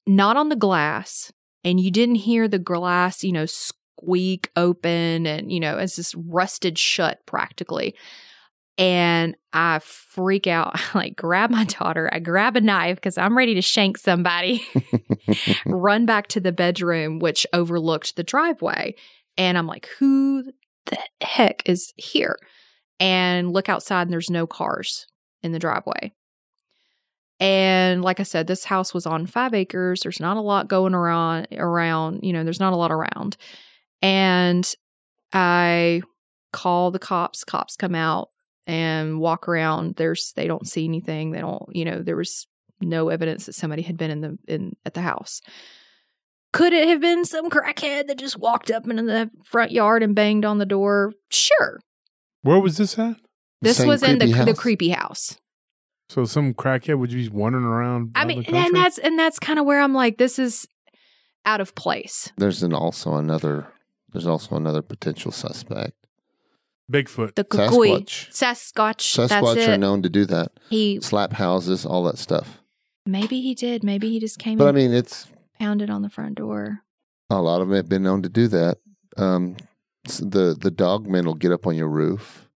not 0.06 0.36
on 0.36 0.48
the 0.48 0.56
glass. 0.56 1.32
And 1.64 1.80
you 1.80 1.90
didn't 1.90 2.16
hear 2.16 2.48
the 2.48 2.58
glass, 2.58 3.22
you 3.22 3.32
know, 3.32 3.46
squeak 3.46 4.50
open 4.56 5.26
and, 5.26 5.52
you 5.52 5.60
know, 5.60 5.78
it's 5.78 5.96
just 5.96 6.14
rusted 6.16 6.78
shut 6.78 7.24
practically. 7.26 7.94
And 8.78 9.36
I 9.52 9.80
freak 9.80 10.46
out. 10.46 10.72
I 10.74 10.80
like 10.98 11.16
grab 11.16 11.50
my 11.50 11.64
daughter. 11.64 12.08
I 12.12 12.18
grab 12.18 12.56
a 12.56 12.60
knife 12.60 12.96
because 12.96 13.18
I'm 13.18 13.36
ready 13.36 13.54
to 13.54 13.62
shank 13.62 13.98
somebody. 13.98 14.64
run 15.66 16.06
back 16.06 16.28
to 16.28 16.40
the 16.40 16.52
bedroom, 16.52 17.18
which 17.18 17.46
overlooked 17.52 18.16
the 18.16 18.24
driveway. 18.24 18.94
And 19.36 19.56
I'm 19.56 19.66
like, 19.66 19.88
who 19.98 20.44
the 20.86 20.98
heck 21.20 21.62
is 21.66 21.92
here? 21.96 22.38
And 22.98 23.52
look 23.52 23.68
outside, 23.68 24.02
and 24.02 24.12
there's 24.12 24.30
no 24.30 24.46
cars 24.46 25.06
in 25.42 25.52
the 25.52 25.58
driveway. 25.58 26.12
And 27.40 28.02
like 28.02 28.20
I 28.20 28.24
said, 28.24 28.46
this 28.46 28.66
house 28.66 28.92
was 28.92 29.06
on 29.06 29.26
five 29.26 29.54
acres. 29.54 30.00
There's 30.00 30.20
not 30.20 30.36
a 30.36 30.42
lot 30.42 30.68
going 30.68 30.94
around 30.94 31.48
around, 31.52 32.20
you 32.22 32.34
know, 32.34 32.44
there's 32.44 32.60
not 32.60 32.74
a 32.74 32.76
lot 32.76 32.92
around. 32.92 33.38
And 34.02 34.70
I 35.32 36.02
call 36.52 36.90
the 36.90 36.98
cops, 36.98 37.42
cops 37.42 37.76
come 37.76 37.94
out 37.94 38.28
and 38.66 39.18
walk 39.20 39.48
around. 39.48 39.96
There's 39.96 40.32
they 40.36 40.46
don't 40.46 40.68
see 40.68 40.84
anything. 40.84 41.30
They 41.30 41.40
don't, 41.40 41.64
you 41.74 41.86
know, 41.86 42.02
there 42.02 42.16
was 42.16 42.46
no 42.80 43.08
evidence 43.08 43.46
that 43.46 43.54
somebody 43.54 43.82
had 43.82 43.96
been 43.96 44.10
in 44.10 44.20
the 44.20 44.38
in 44.46 44.76
at 44.84 44.92
the 44.92 45.00
house. 45.00 45.40
Could 46.52 46.72
it 46.72 46.88
have 46.88 47.00
been 47.00 47.24
some 47.24 47.48
crackhead 47.48 48.08
that 48.08 48.18
just 48.18 48.36
walked 48.36 48.70
up 48.70 48.86
into 48.88 49.04
the 49.04 49.30
front 49.44 49.70
yard 49.70 50.02
and 50.02 50.14
banged 50.14 50.44
on 50.44 50.58
the 50.58 50.66
door? 50.66 51.12
Sure. 51.30 51.78
Where 52.42 52.60
was 52.60 52.76
this 52.76 52.98
at? 52.98 53.16
This 53.62 53.78
Same 53.78 53.88
was 53.88 54.02
in 54.02 54.18
the 54.18 54.26
creepy 54.26 54.44
the 54.44 54.54
creepy 54.54 54.88
house. 54.90 55.38
So 56.10 56.24
some 56.24 56.54
crackhead 56.54 56.98
would 56.98 57.10
just 57.10 57.30
be 57.30 57.36
wandering 57.38 57.64
around. 57.64 58.10
I 58.16 58.24
mean, 58.24 58.42
the 58.42 58.56
and 58.56 58.74
that's 58.74 58.98
and 58.98 59.16
that's 59.16 59.38
kind 59.38 59.60
of 59.60 59.64
where 59.64 59.80
I'm 59.80 59.94
like, 59.94 60.18
this 60.18 60.40
is 60.40 60.66
out 61.46 61.60
of 61.60 61.76
place. 61.76 62.32
There's 62.36 62.64
an 62.64 62.74
also 62.74 63.14
another. 63.14 63.68
There's 64.12 64.26
also 64.26 64.56
another 64.56 64.82
potential 64.82 65.30
suspect. 65.30 65.92
Bigfoot. 66.90 67.36
The 67.36 67.44
cucuy. 67.44 68.02
Sasquatch. 68.32 68.32
Sasquatch. 68.32 69.28
Sasquatch 69.28 69.68
are 69.68 69.78
known 69.78 70.02
to 70.02 70.08
do 70.08 70.24
that. 70.24 70.50
He 70.68 71.00
Slap 71.00 71.32
houses, 71.34 71.86
all 71.86 72.02
that 72.04 72.18
stuff. 72.18 72.58
maybe 73.06 73.40
he 73.40 73.54
did. 73.54 73.84
Maybe 73.84 74.10
he 74.10 74.18
just 74.18 74.40
came 74.40 74.58
But 74.58 74.66
I 74.66 74.72
mean, 74.72 74.92
it's 74.92 75.28
pounded 75.60 75.90
on 75.90 76.02
the 76.02 76.10
front 76.10 76.34
door. 76.34 76.80
a 77.30 77.40
lot 77.40 77.60
of 77.60 77.68
them 77.68 77.76
have 77.76 77.88
been 77.88 78.02
known 78.02 78.22
to 78.22 78.28
do 78.28 78.48
that. 78.48 78.78
Um, 79.16 79.56
s- 80.08 80.18
the 80.18 80.56
the 80.60 80.72
dogmen 80.72 81.24
will 81.24 81.34
get 81.36 81.52
up 81.52 81.68
on 81.68 81.76
your 81.76 81.88
roof, 81.88 82.49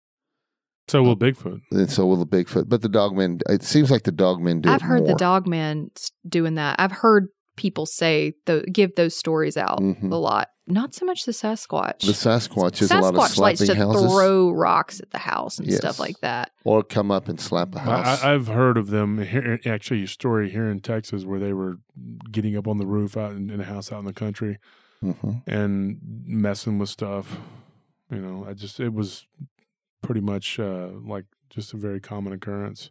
So 0.92 1.02
will 1.02 1.16
Bigfoot. 1.16 1.60
and 1.70 1.90
so 1.90 2.06
will 2.06 2.22
the 2.24 2.26
Bigfoot. 2.26 2.68
But 2.68 2.82
the 2.82 2.88
dogmen, 2.88 3.40
it 3.48 3.62
seems 3.62 3.90
like 3.90 4.04
the 4.04 4.12
dogmen 4.12 4.62
do. 4.62 4.68
I've 4.70 4.76
it 4.82 4.82
heard 4.82 5.04
the 5.04 5.08
more. 5.10 5.18
dog 5.18 5.46
man 5.46 5.90
s- 5.96 6.10
doing 6.28 6.54
that. 6.56 6.76
I've 6.78 6.92
heard 6.92 7.28
people 7.56 7.84
say 7.86 8.34
the 8.46 8.62
give 8.72 8.94
those 8.94 9.16
stories 9.16 9.56
out 9.56 9.80
Mhm. 9.80 10.10
a 10.12 10.16
lot. 10.16 10.48
Not 10.66 10.94
so 10.94 11.04
much 11.04 11.24
the 11.24 11.32
Sasquatch. 11.32 12.00
The 12.00 12.12
Sasquatch 12.12 12.80
is 12.80 12.90
Sasquatch 12.90 12.98
a 12.98 13.02
lot 13.02 13.08
of 13.10 13.14
likes 13.38 13.58
slapping 13.58 13.66
to 13.66 13.74
houses, 13.74 14.10
throw 14.12 14.50
rocks 14.50 15.00
at 15.00 15.10
the 15.10 15.18
house 15.18 15.58
and 15.58 15.66
Yes. 15.68 15.78
stuff 15.78 15.98
like 15.98 16.20
that. 16.20 16.50
or 16.64 16.82
come 16.84 17.10
up 17.10 17.28
and 17.28 17.40
slap 17.40 17.74
a 17.74 17.80
house. 17.80 18.22
I, 18.22 18.30
I, 18.30 18.34
I've 18.34 18.46
heard 18.46 18.76
of 18.78 18.88
them. 18.88 19.18
Here, 19.22 19.58
actually, 19.66 20.04
a 20.04 20.06
story 20.06 20.50
here 20.50 20.70
in 20.70 20.80
Texas 20.80 21.24
where 21.24 21.40
they 21.40 21.52
were 21.52 21.78
getting 22.30 22.56
up 22.56 22.68
on 22.68 22.78
the 22.78 22.86
roof 22.86 23.16
out 23.16 23.32
in, 23.32 23.50
in 23.50 23.60
a 23.60 23.64
house 23.64 23.90
out 23.90 23.98
in 24.00 24.04
the 24.06 24.12
country 24.12 24.58
hmm 25.00 25.12
and 25.48 25.98
messing 26.24 26.78
with 26.78 26.88
stuff. 26.90 27.38
You 28.10 28.18
know, 28.18 28.46
I 28.48 28.52
just 28.54 28.78
it 28.78 28.92
was 28.94 29.26
pretty 30.02 30.20
much 30.20 30.58
uh, 30.58 30.88
like 31.04 31.24
just 31.50 31.72
a 31.72 31.76
very 31.76 32.00
common 32.00 32.32
occurrence. 32.32 32.90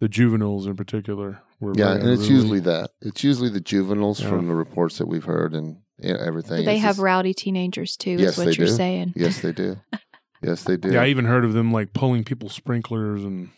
The 0.00 0.08
juveniles 0.08 0.66
in 0.66 0.76
particular 0.76 1.40
were 1.60 1.72
Yeah, 1.74 1.94
very 1.94 2.00
and 2.00 2.10
it's 2.10 2.22
unruly. 2.24 2.34
usually 2.42 2.60
that. 2.60 2.90
It's 3.00 3.24
usually 3.24 3.48
the 3.48 3.60
juveniles 3.60 4.20
Yeah. 4.20 4.28
from 4.30 4.48
the 4.48 4.54
reports 4.54 4.98
that 4.98 5.06
we've 5.06 5.24
heard 5.24 5.54
and 5.54 5.78
everything. 6.02 6.58
But 6.58 6.64
they 6.66 6.74
It's 6.74 6.82
have 6.82 6.96
just- 6.96 7.02
rowdy 7.04 7.32
teenagers 7.34 7.96
too, 7.96 8.10
Yes, 8.12 8.32
is 8.32 8.38
what 8.38 8.44
they 8.46 8.52
you're 8.52 8.66
do. 8.66 8.72
saying. 8.72 9.12
yes, 9.16 9.40
they 9.40 9.52
do. 9.52 9.76
Yes, 10.42 10.64
they 10.64 10.76
do. 10.76 10.92
Yeah, 10.92 11.02
I 11.02 11.06
even 11.06 11.24
heard 11.24 11.46
of 11.46 11.54
them 11.54 11.72
like 11.72 11.94
pulling 11.94 12.22
people's 12.22 12.52
sprinklers 12.52 13.24
and 13.24 13.48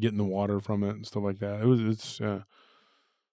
getting 0.00 0.16
the 0.16 0.24
water 0.24 0.60
from 0.60 0.82
it 0.82 0.96
and 0.96 1.06
stuff 1.06 1.22
like 1.22 1.38
that. 1.40 1.60
It 1.60 1.66
was 1.66 1.80
it's. 1.82 2.20
Uh, 2.22 2.40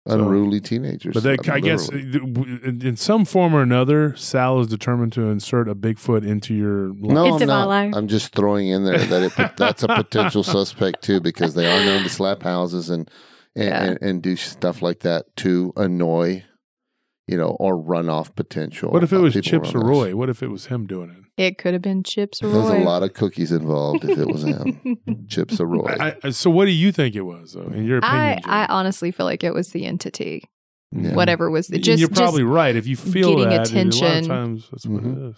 Unruly 0.06 0.60
teenagers. 0.60 1.14
But 1.14 1.24
they, 1.24 1.38
uh, 1.38 1.54
I 1.56 1.60
guess 1.62 1.88
in 1.90 2.82
in 2.84 2.98
some 2.98 3.24
form 3.24 3.54
or 3.56 3.62
another, 3.62 4.16
Sal 4.18 4.60
is 4.60 4.68
determined 4.68 5.14
to 5.14 5.30
insert 5.30 5.70
a 5.70 5.76
Bigfoot 5.76 6.28
into 6.28 6.54
your 6.54 6.90
life. 6.90 6.98
No, 7.00 7.34
It's 7.36 7.42
I'm 7.42 7.48
not. 7.48 7.68
Valor. 7.70 7.92
I'm 7.98 8.08
just 8.10 8.36
throwing 8.36 8.68
in 8.68 8.84
there 8.84 8.98
that 8.98 9.24
it, 9.40 9.52
that's 9.58 9.82
a 9.84 9.88
potential 9.96 10.44
suspect 10.44 11.04
too, 11.04 11.22
because 11.22 11.54
they 11.54 11.66
are 11.72 11.86
known 11.86 12.04
to 12.04 12.10
slap 12.10 12.44
houses 12.44 12.90
and 12.90 13.10
and, 13.56 13.66
Yeah. 13.66 13.84
and 13.84 13.98
and 14.02 14.22
do 14.22 14.36
stuff 14.36 14.82
like 14.82 15.00
that 15.02 15.34
to 15.38 15.72
annoy, 15.78 16.44
you 17.28 17.38
know, 17.38 17.56
or 17.60 17.78
runoff 17.78 18.36
potential. 18.36 18.92
What 18.92 19.04
if 19.04 19.14
it 19.14 19.18
was 19.20 19.34
Chips 19.42 19.74
Ahoy? 19.74 20.16
What 20.16 20.30
if 20.30 20.44
it 20.44 20.50
was 20.50 20.66
him 20.68 20.86
doing 20.88 21.10
it? 21.10 21.18
It 21.42 21.58
could 21.58 21.74
have 21.74 21.82
been 21.82 22.04
Chips 22.04 22.42
Ahoy. 22.42 22.52
There's 22.52 22.82
a 22.82 22.86
lot 22.86 23.02
of 23.04 23.14
cookies 23.14 23.52
involved 23.52 24.04
if 24.06 24.18
it 24.20 24.28
was 24.28 24.44
him. 24.44 25.00
Chips 25.30 25.60
Ahoy. 25.60 25.96
I, 26.00 26.16
I, 26.24 26.30
so, 26.30 26.50
what 26.50 26.66
do 26.66 26.72
you 26.72 26.92
think 26.92 27.16
it 27.16 27.22
was, 27.22 27.54
though? 27.54 27.62
In 27.68 27.86
your 27.86 28.00
opinion, 28.00 28.42
I, 28.46 28.64
I 28.64 28.66
honestly 28.68 29.12
feel 29.12 29.26
like 29.26 29.44
it 29.44 29.54
was 29.54 29.70
the 29.70 29.86
entity, 29.86 30.44
Yeah. 30.92 31.16
whatever 31.16 31.50
was 31.50 31.68
the 31.68 31.76
And 31.76 31.84
just 31.84 32.00
you're 32.00 32.10
probably 32.10 32.44
just 32.44 32.52
right. 32.52 32.76
If 32.76 32.86
you 32.88 32.96
feel 32.96 33.30
getting 33.36 33.50
that, 33.50 33.56
a 33.56 33.58
lot 33.58 33.68
attention. 33.68 34.18
of 34.18 34.28
times 34.28 34.68
that's 34.72 34.86
what 34.86 35.04
Mhm. 35.04 35.18
it 35.18 35.30
is. 35.32 35.36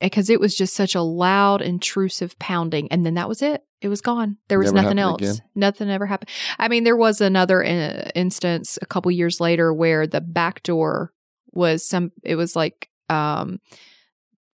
because 0.00 0.28
it 0.30 0.38
was 0.40 0.54
just 0.54 0.74
such 0.74 0.94
a 0.94 1.02
loud, 1.02 1.60
intrusive 1.62 2.38
pounding, 2.38 2.90
and 2.92 3.04
then 3.06 3.14
that 3.14 3.28
was 3.28 3.42
it. 3.42 3.62
It 3.80 3.88
was 3.88 4.00
gone. 4.00 4.38
There 4.48 4.58
was 4.58 4.72
Never 4.72 4.82
nothing 4.84 4.98
else. 4.98 5.20
again? 5.22 5.34
Nothing 5.54 5.90
ever 5.90 6.06
happened. 6.06 6.30
I 6.58 6.68
mean, 6.68 6.84
there 6.84 6.96
was 6.96 7.20
another 7.20 7.62
uh, 7.64 8.10
instance 8.14 8.78
a 8.80 8.86
couple 8.86 9.10
years 9.10 9.40
later 9.40 9.72
where 9.74 10.06
the 10.06 10.20
back 10.22 10.62
door 10.62 11.12
was 11.54 11.84
some. 11.84 12.12
It 12.22 12.36
was 12.36 12.54
like 12.56 12.88
um, 13.08 13.60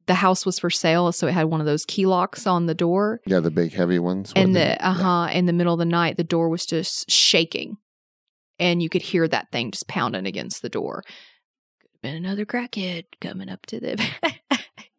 the 0.07 0.15
house 0.15 0.47
was 0.47 0.59
for 0.59 0.71
sale, 0.71 1.13
so 1.13 1.27
it 1.27 1.33
had 1.33 1.47
one 1.47 1.61
of 1.61 1.67
those 1.67 1.85
key 1.85 2.07
locks 2.07 2.47
on 2.47 2.67
the 2.67 2.75
door, 2.75 3.21
yeah, 3.27 3.41
the 3.41 3.51
big 3.51 3.73
heavy 3.73 3.99
ones. 3.99 4.33
and 4.37 4.55
the 4.55 4.85
uh 4.85 4.93
huh 4.93 5.29
in 5.33 5.47
the 5.47 5.53
middle 5.53 5.75
of 5.75 5.79
the 5.79 5.85
night, 5.85 6.17
the 6.17 6.25
door 6.25 6.49
was 6.49 6.67
just 6.67 7.11
shaking, 7.11 7.77
and 8.59 8.83
you 8.83 8.89
could 8.89 9.03
hear 9.03 9.27
that 9.29 9.51
thing 9.51 9.71
just 9.71 9.89
pounding 9.89 10.27
against 10.27 10.63
the 10.63 10.69
door. 10.69 11.03
Could 11.81 11.91
have 11.93 12.03
been 12.03 12.17
another 12.17 12.45
crackhead 12.47 13.05
coming 13.21 13.49
up 13.49 13.67
to 13.67 13.81
the. 13.81 14.09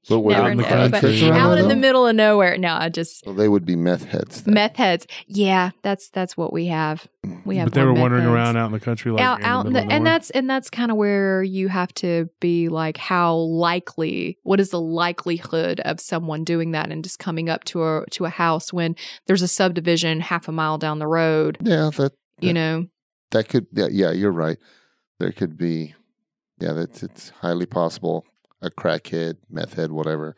But 0.10 0.22
were 0.22 0.32
Never 0.32 0.52
in 0.52 0.58
the 0.58 0.64
know, 0.64 0.70
country 0.70 0.90
but 0.90 1.38
out 1.38 1.50
there, 1.56 1.64
in 1.64 1.68
the 1.68 1.76
middle 1.76 2.08
of 2.08 2.16
nowhere. 2.16 2.58
No, 2.58 2.74
I 2.74 2.90
just 2.90 3.26
Well, 3.26 3.36
they 3.36 3.50
would 3.50 3.66
be 3.66 3.76
meth 3.76 4.06
heads. 4.06 4.44
then. 4.44 4.54
meth 4.54 4.78
heads. 4.78 5.06
Yeah, 5.28 5.72
that's 5.82 6.10
that's 6.10 6.38
what 6.38 6.54
we 6.54 6.68
have. 6.68 7.08
We 7.44 7.58
have. 7.58 7.66
But 7.68 7.74
they 7.74 7.84
were 7.84 7.94
wandering 7.94 8.24
heads. 8.24 8.34
around 8.34 8.58
out 8.58 8.68
in 8.68 8.72
the 8.72 8.80
country, 8.80 9.12
like 9.12 9.22
out, 9.22 9.40
in 9.40 9.42
the 9.44 9.48
out 9.50 9.66
in 9.66 9.74
middle 9.74 9.88
the, 9.90 9.94
and 9.96 10.08
that's 10.08 10.30
and 10.30 10.50
that's 10.50 10.70
kind 10.70 10.92
of 10.92 10.98
where 10.98 11.44
you 11.44 11.68
have 11.68 11.94
to 11.96 12.30
be 12.40 12.70
like 12.70 12.98
how 12.98 13.36
likely 13.36 14.38
what 14.44 14.60
is 14.60 14.70
the 14.70 14.80
likelihood 14.82 15.80
of 15.82 16.00
someone 16.00 16.44
doing 16.44 16.72
that 16.72 16.90
and 16.92 17.04
just 17.04 17.20
coming 17.20 17.50
up 17.50 17.64
to 17.66 17.84
a 17.84 18.06
to 18.12 18.26
a 18.26 18.30
house 18.30 18.72
when 18.72 18.96
there's 19.26 19.42
a 19.42 19.48
subdivision 19.48 20.22
half 20.22 20.48
a 20.48 20.52
mile 20.52 20.78
down 20.78 21.00
the 21.00 21.08
road 21.08 21.58
Yeah, 21.62 21.90
that 21.98 22.14
you 22.40 22.54
know 22.54 22.88
that 23.32 23.50
could. 23.50 23.68
Yeah, 23.74 23.88
yeah, 23.92 24.12
you're 24.12 24.32
right. 24.32 24.58
There 25.20 25.32
could 25.34 25.58
be. 25.58 25.96
Yeah, 26.60 26.72
that's 26.74 27.04
it's 27.04 27.30
highly 27.42 27.66
possible. 27.66 28.26
A 28.62 28.70
crackhead, 28.70 29.38
meth 29.50 29.74
head, 29.76 29.92
whatever, 29.92 30.36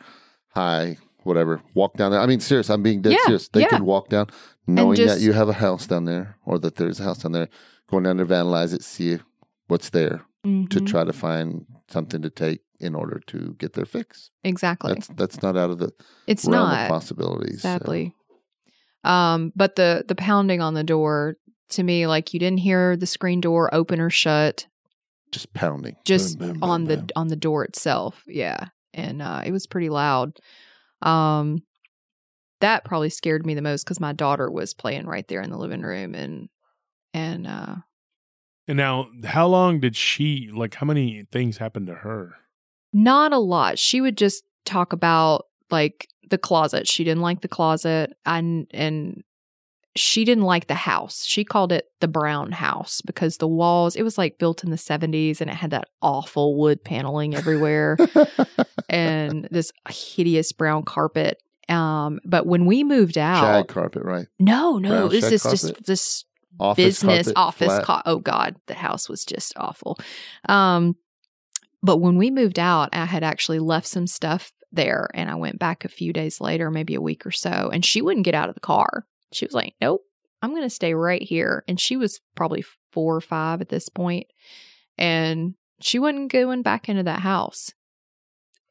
high, 0.49 0.97
whatever. 1.23 1.61
Walk 1.73 1.93
down 1.95 2.11
there. 2.11 2.19
I 2.19 2.25
mean, 2.25 2.39
serious. 2.41 2.69
I'm 2.69 2.83
being 2.83 3.01
dead 3.01 3.13
Yeah, 3.13 3.23
serious. 3.25 3.47
They 3.47 3.61
yeah. 3.61 3.67
could 3.69 3.81
walk 3.83 4.09
down, 4.09 4.27
knowing 4.67 4.97
that 5.05 5.21
you 5.21 5.31
have 5.33 5.47
a 5.49 5.53
house 5.53 5.87
down 5.87 6.05
there, 6.05 6.37
or 6.45 6.59
that 6.59 6.75
there's 6.75 6.99
a 6.99 7.03
house 7.03 7.19
down 7.19 7.31
there. 7.31 7.47
Going 7.89 8.03
down 8.03 8.17
there, 8.17 8.25
vandalize 8.25 8.73
it, 8.73 8.83
see 8.83 9.19
what's 9.67 9.89
there, 9.91 10.25
to 10.43 10.49
Mhm. 10.49 10.85
try 10.87 11.03
to 11.05 11.13
find 11.13 11.65
something 11.87 12.21
to 12.21 12.29
take 12.29 12.61
in 12.79 12.93
order 12.95 13.19
to 13.27 13.55
get 13.57 13.73
their 13.73 13.85
fix. 13.85 14.31
exactly 14.43 14.93
That's 14.93 15.07
that's 15.09 15.41
not 15.41 15.57
out 15.57 15.69
of 15.69 15.79
the 15.79 15.91
it's 16.27 16.47
not 16.47 16.87
possibilities. 16.87 17.61
so. 17.61 17.79
um 19.03 19.51
but 19.55 19.75
the 19.75 20.05
the 20.07 20.15
pounding 20.15 20.61
on 20.61 20.73
the 20.75 20.83
door 20.83 21.35
to 21.69 21.83
me 21.83 22.07
like 22.07 22.33
you 22.33 22.39
didn't 22.39 22.59
hear 22.59 22.95
the 22.95 23.05
screen 23.05 23.41
door 23.41 23.73
open 23.73 23.99
or 23.99 24.09
shut 24.09 24.67
just 25.31 25.53
pounding. 25.53 25.95
just 26.05 26.39
Boom, 26.39 26.49
boom, 26.53 26.59
boom, 26.59 26.69
on 26.69 26.83
the 26.85 26.97
boom. 26.97 27.07
on 27.15 27.27
the 27.27 27.35
door 27.35 27.63
itself 27.63 28.23
yeah 28.27 28.67
and 28.93 29.21
uh 29.21 29.41
it 29.45 29.51
was 29.51 29.67
pretty 29.67 29.89
loud 29.89 30.37
um 31.01 31.63
that 32.61 32.83
probably 32.83 33.09
scared 33.09 33.45
me 33.45 33.53
the 33.53 33.61
most 33.61 33.83
because 33.85 33.99
my 33.99 34.11
daughter 34.11 34.51
was 34.51 34.73
playing 34.73 35.05
right 35.05 35.27
there 35.27 35.41
in 35.41 35.49
the 35.49 35.57
living 35.57 35.81
room 35.81 36.13
and 36.15 36.49
and 37.13 37.47
uh 37.47 37.75
And 38.67 38.77
now, 38.77 39.09
how 39.23 39.47
long 39.47 39.79
did 39.79 39.95
she 39.95 40.49
like? 40.53 40.75
How 40.75 40.85
many 40.85 41.25
things 41.31 41.57
happened 41.57 41.87
to 41.87 41.95
her? 41.95 42.35
not 42.91 43.31
a 43.31 43.37
lot 43.37 43.77
she 43.77 44.01
would 44.01 44.17
just 44.17 44.43
talk 44.65 44.93
about 44.93 45.45
like 45.69 46.07
the 46.31 46.37
closet 46.39 46.87
she 46.87 47.03
didn't 47.03 47.21
like 47.21 47.41
the 47.41 47.47
closet 47.47 48.13
and 48.25 48.65
and 48.71 49.23
she 49.95 50.23
didn't 50.23 50.43
like 50.43 50.67
the 50.67 50.75
house 50.75 51.25
she 51.25 51.43
called 51.43 51.71
it 51.71 51.85
the 51.99 52.07
brown 52.07 52.51
house 52.51 53.01
because 53.01 53.37
the 53.37 53.47
walls 53.47 53.95
it 53.95 54.03
was 54.03 54.17
like 54.17 54.37
built 54.37 54.63
in 54.63 54.69
the 54.69 54.77
70s 54.77 55.41
and 55.41 55.49
it 55.49 55.55
had 55.55 55.71
that 55.71 55.87
awful 56.01 56.55
wood 56.57 56.83
paneling 56.83 57.35
everywhere 57.35 57.97
and 58.89 59.47
this 59.51 59.71
hideous 59.89 60.51
brown 60.51 60.83
carpet. 60.83 61.41
Um, 61.67 62.19
but 62.25 62.47
when 62.47 62.65
we 62.65 62.83
moved 62.83 63.17
out, 63.17 63.41
Shag 63.41 63.67
carpet, 63.67 64.03
right? 64.03 64.25
no, 64.39 64.77
no, 64.77 64.89
brown 64.89 65.09
this 65.09 65.31
is 65.31 65.43
just 65.43 65.85
this 65.85 66.25
Office 66.59 66.83
business 66.83 67.31
carpet, 67.31 67.37
office. 67.37 67.85
Co- 67.85 68.01
oh 68.05 68.17
God, 68.17 68.55
the 68.65 68.73
house 68.73 69.07
was 69.07 69.23
just 69.23 69.53
awful. 69.55 69.97
Um, 70.47 70.95
but 71.81 71.97
when 71.97 72.17
we 72.17 72.31
moved 72.31 72.59
out, 72.59 72.89
I 72.91 73.05
had 73.05 73.23
actually 73.23 73.59
left 73.59 73.87
some 73.87 74.07
stuff 74.07 74.51
there, 74.71 75.09
and 75.13 75.29
I 75.29 75.35
went 75.35 75.57
back 75.57 75.85
a 75.85 75.89
few 75.89 76.11
days 76.11 76.41
later, 76.41 76.69
maybe 76.69 76.95
a 76.95 77.01
week 77.01 77.25
or 77.25 77.31
so, 77.31 77.69
and 77.71 77.85
she 77.85 78.01
wouldn't 78.01 78.25
get 78.25 78.35
out 78.35 78.49
of 78.49 78.55
the 78.55 78.61
car. 78.61 79.05
She 79.31 79.45
was 79.45 79.53
like, 79.53 79.73
"Nope, 79.81 80.01
I'm 80.41 80.51
going 80.51 80.63
to 80.63 80.69
stay 80.69 80.93
right 80.93 81.21
here." 81.21 81.63
And 81.67 81.79
she 81.79 81.97
was 81.97 82.19
probably 82.35 82.63
four 82.91 83.15
or 83.15 83.21
five 83.21 83.61
at 83.61 83.69
this 83.69 83.89
point, 83.89 84.27
and 84.97 85.55
she 85.81 85.99
wasn't 85.99 86.31
going 86.31 86.61
back 86.61 86.89
into 86.89 87.03
that 87.03 87.21
house. 87.21 87.73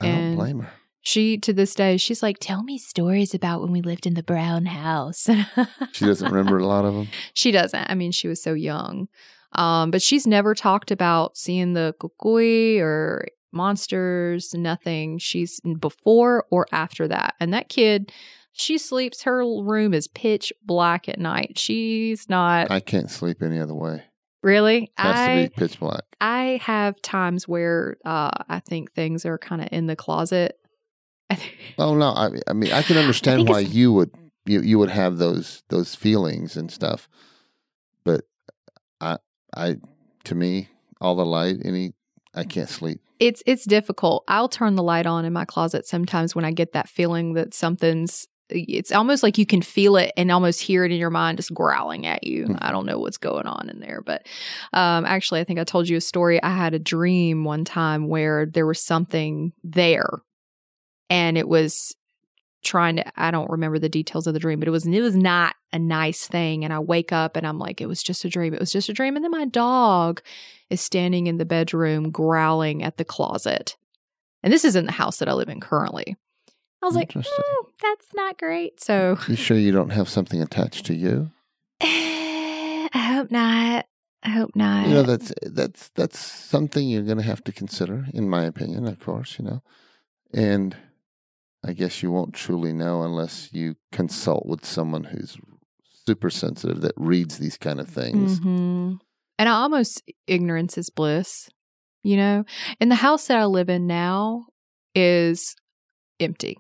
I 0.01 0.07
don't 0.07 0.37
blame 0.37 0.61
her. 0.61 0.71
She 1.01 1.39
to 1.39 1.53
this 1.53 1.75
day, 1.75 1.97
she's 1.97 2.23
like, 2.23 2.39
"Tell 2.41 2.63
me 2.63 2.77
stories 2.79 3.35
about 3.35 3.63
when 3.63 3.73
we 3.73 3.81
lived 3.81 4.07
in 4.07 4.15
the 4.15 4.23
brown 4.23 4.67
house." 4.67 5.29
She 5.93 6.05
doesn't 6.05 6.31
remember 6.31 6.59
a 6.59 6.67
lot 6.67 6.85
of 6.85 6.95
them. 6.95 7.09
she 7.35 7.51
doesn't. 7.51 7.91
I 7.91 7.95
mean, 7.95 8.13
she 8.13 8.29
was 8.29 8.43
so 8.43 8.53
young. 8.55 9.09
Um, 9.53 9.91
but 9.91 10.03
she's 10.03 10.27
never 10.27 10.55
talked 10.55 10.91
about 10.91 11.37
seeing 11.37 11.73
the 11.73 11.95
cucuy 11.99 12.79
or 12.81 13.27
monsters, 13.53 14.53
nothing. 14.55 15.19
She's 15.19 15.61
before 15.81 16.45
or 16.51 16.67
after 16.71 17.09
that. 17.09 17.35
And 17.41 17.53
that 17.55 17.69
kid, 17.69 18.13
she 18.53 18.79
sleeps, 18.79 19.23
her 19.23 19.39
room 19.45 19.95
is 19.95 20.09
pitch 20.09 20.53
black 20.63 21.09
at 21.09 21.19
night. 21.19 21.59
She's 21.59 22.29
not 22.29 22.71
I 22.71 22.81
can't 22.81 23.11
sleep 23.11 23.43
any 23.43 23.59
other 23.61 23.75
way. 23.75 24.03
really. 24.43 24.91
Has 24.97 25.17
I 25.17 25.37
to 25.37 25.43
be 25.43 25.55
pitch 25.55 25.79
black. 25.81 26.03
I 26.21 26.61
have 26.63 27.01
times 27.03 27.47
where 27.47 27.97
uh, 28.05 28.31
I 28.49 28.61
think 28.61 28.93
things 28.93 29.25
are 29.25 29.39
kind 29.39 29.63
of 29.63 29.69
in 29.73 29.87
the 29.87 29.97
closet. 29.97 30.59
Oh 31.79 31.95
no, 31.95 32.09
I, 32.09 32.31
I 32.49 32.53
mean 32.55 32.73
I 32.73 32.83
can 32.83 32.97
understand 32.97 33.41
think 33.41 33.51
why 33.51 33.61
you 33.61 33.93
would 33.93 34.11
you 34.47 34.63
you 34.63 34.79
would 34.81 34.91
have 34.91 35.19
those 35.19 35.63
those 35.69 35.95
feelings 35.95 36.57
and 36.57 36.73
stuff, 36.73 37.09
but 38.05 38.23
I 39.01 39.19
I 39.55 39.77
to 40.25 40.35
me 40.35 40.71
all 41.01 41.15
the 41.15 41.25
light 41.27 41.57
any 41.65 41.93
I 42.35 42.43
can't 42.45 42.69
sleep. 42.69 43.01
it's 43.21 43.43
it's 43.47 43.65
difficult. 43.65 44.25
I'll 44.27 44.49
turn 44.49 44.75
the 44.75 44.83
light 44.83 45.07
on 45.07 45.25
in 45.25 45.33
my 45.33 45.45
closet 45.45 45.87
sometimes 45.87 46.35
when 46.35 46.45
I 46.45 46.51
get 46.51 46.73
that 46.73 46.89
feeling 46.89 47.35
that 47.35 47.55
something's 47.55 48.27
it's 48.51 48.93
almost 48.93 49.23
like 49.23 49.39
you 49.39 49.47
can 49.47 49.63
feel 49.63 49.97
it 49.97 50.13
and 50.17 50.31
almost 50.31 50.61
hear 50.61 50.85
it 50.85 50.93
in 50.93 50.99
your 50.99 51.11
mind 51.11 51.39
just 51.39 51.53
growling 51.53 52.07
at 52.07 52.25
you. 52.25 52.47
Mhm. 52.47 52.59
I 52.61 52.71
don't 52.71 52.87
know 52.87 52.99
what's 52.99 53.19
going 53.19 53.47
on 53.47 53.69
in 53.69 53.81
there, 53.81 54.01
but 54.05 54.27
um 54.73 55.05
actually 55.05 55.41
I 55.41 55.45
think 55.45 55.59
I 55.59 55.65
told 55.65 55.89
you 55.89 55.97
a 55.97 56.01
story. 56.01 56.43
I 56.43 56.51
had 56.57 56.75
a 56.75 56.79
dream 56.79 57.45
one 57.45 57.65
time 57.65 58.09
where 58.09 58.47
there 58.47 58.67
was 58.67 58.81
something 58.85 59.53
there 59.63 60.09
and 61.11 61.39
it 61.39 61.49
was 61.49 61.95
trying 62.65 62.97
to 62.97 63.05
I 63.21 63.31
don't 63.31 63.51
remember 63.51 63.79
the 63.79 63.89
details 63.89 64.27
of 64.27 64.35
the 64.35 64.41
dream, 64.41 64.59
but 64.59 64.69
it 64.69 64.73
was 64.73 64.87
it 64.87 65.01
was 65.01 65.17
not 65.17 65.55
a 65.73 65.79
nice 65.79 66.27
thing 66.27 66.65
and 66.65 66.73
I 66.73 66.81
wake 66.81 67.13
up 67.13 67.37
and 67.37 67.47
I'm 67.47 67.59
like 67.59 67.81
it 67.81 67.87
was 67.87 68.03
just 68.03 68.25
a 68.25 68.29
dream. 68.29 68.55
It 68.55 68.61
was 68.61 68.73
just 68.73 68.89
a 68.89 68.93
dream 68.93 69.17
and 69.17 69.25
then 69.25 69.31
my 69.31 69.45
dog 69.45 70.23
is 70.71 70.81
standing 70.81 71.27
in 71.27 71.39
the 71.39 71.45
bedroom 71.45 72.11
growling 72.11 72.83
at 72.83 72.97
the 72.97 73.05
closet. 73.05 73.77
And 74.43 74.53
this 74.53 74.65
is 74.65 74.77
in 74.77 74.87
the 74.87 74.93
house 74.93 75.19
that 75.19 75.29
I 75.29 75.33
live 75.33 75.49
in 75.49 75.61
currently. 75.61 76.17
I 76.83 76.87
was 76.87 76.95
like. 76.95 77.13
"Mm, 77.13 77.25
that's 77.83 78.15
not 78.15 78.39
great. 78.39 78.81
So 78.83 79.19
You 79.29 79.37
sure 79.37 79.57
you 79.57 79.73
don't 79.73 79.91
have 79.91 80.09
something 80.09 80.41
attached 80.41 80.87
to 80.87 80.95
you? 80.95 81.31
I 81.81 82.89
hope 83.15 83.31
not. 83.31 83.87
I 84.23 84.29
hope 84.31 84.51
not. 84.55 84.87
You 84.89 84.95
know 84.95 85.03
that's 85.03 85.33
that's 85.43 85.91
that's 85.91 86.19
something 86.19 86.89
you're 86.89 87.03
going 87.03 87.19
to 87.19 87.25
have 87.25 87.45
to 87.45 87.53
consider, 87.53 88.07
in 88.13 88.29
my 88.29 88.45
opinion, 88.45 88.87
of 88.87 88.99
course. 89.01 89.39
You 89.39 89.45
know, 89.45 89.63
and 90.33 90.77
I 91.65 91.73
guess 91.73 92.03
you 92.03 92.11
won't 92.11 92.35
truly 92.35 92.73
know 92.73 93.03
unless 93.03 93.53
you 93.53 93.77
consult 93.93 94.47
with 94.47 94.65
someone 94.65 95.05
who's 95.05 95.37
super 96.07 96.31
sensitive 96.31 96.81
that 96.83 96.95
reads 96.97 97.39
these 97.39 97.57
kind 97.57 97.81
of 97.81 97.89
things. 97.89 98.39
hmm 98.39 98.95
And 99.39 99.49
I 99.49 99.53
almost 99.53 100.03
ignorance 100.27 100.79
is 100.79 100.91
bliss. 100.91 101.49
You 102.05 102.17
know, 102.17 102.45
and 102.81 102.91
the 102.91 102.97
house 102.97 103.27
that 103.27 103.37
I 103.39 103.45
live 103.45 103.69
in 103.69 103.87
now 103.87 104.47
is 104.95 105.55
empty. 106.21 106.57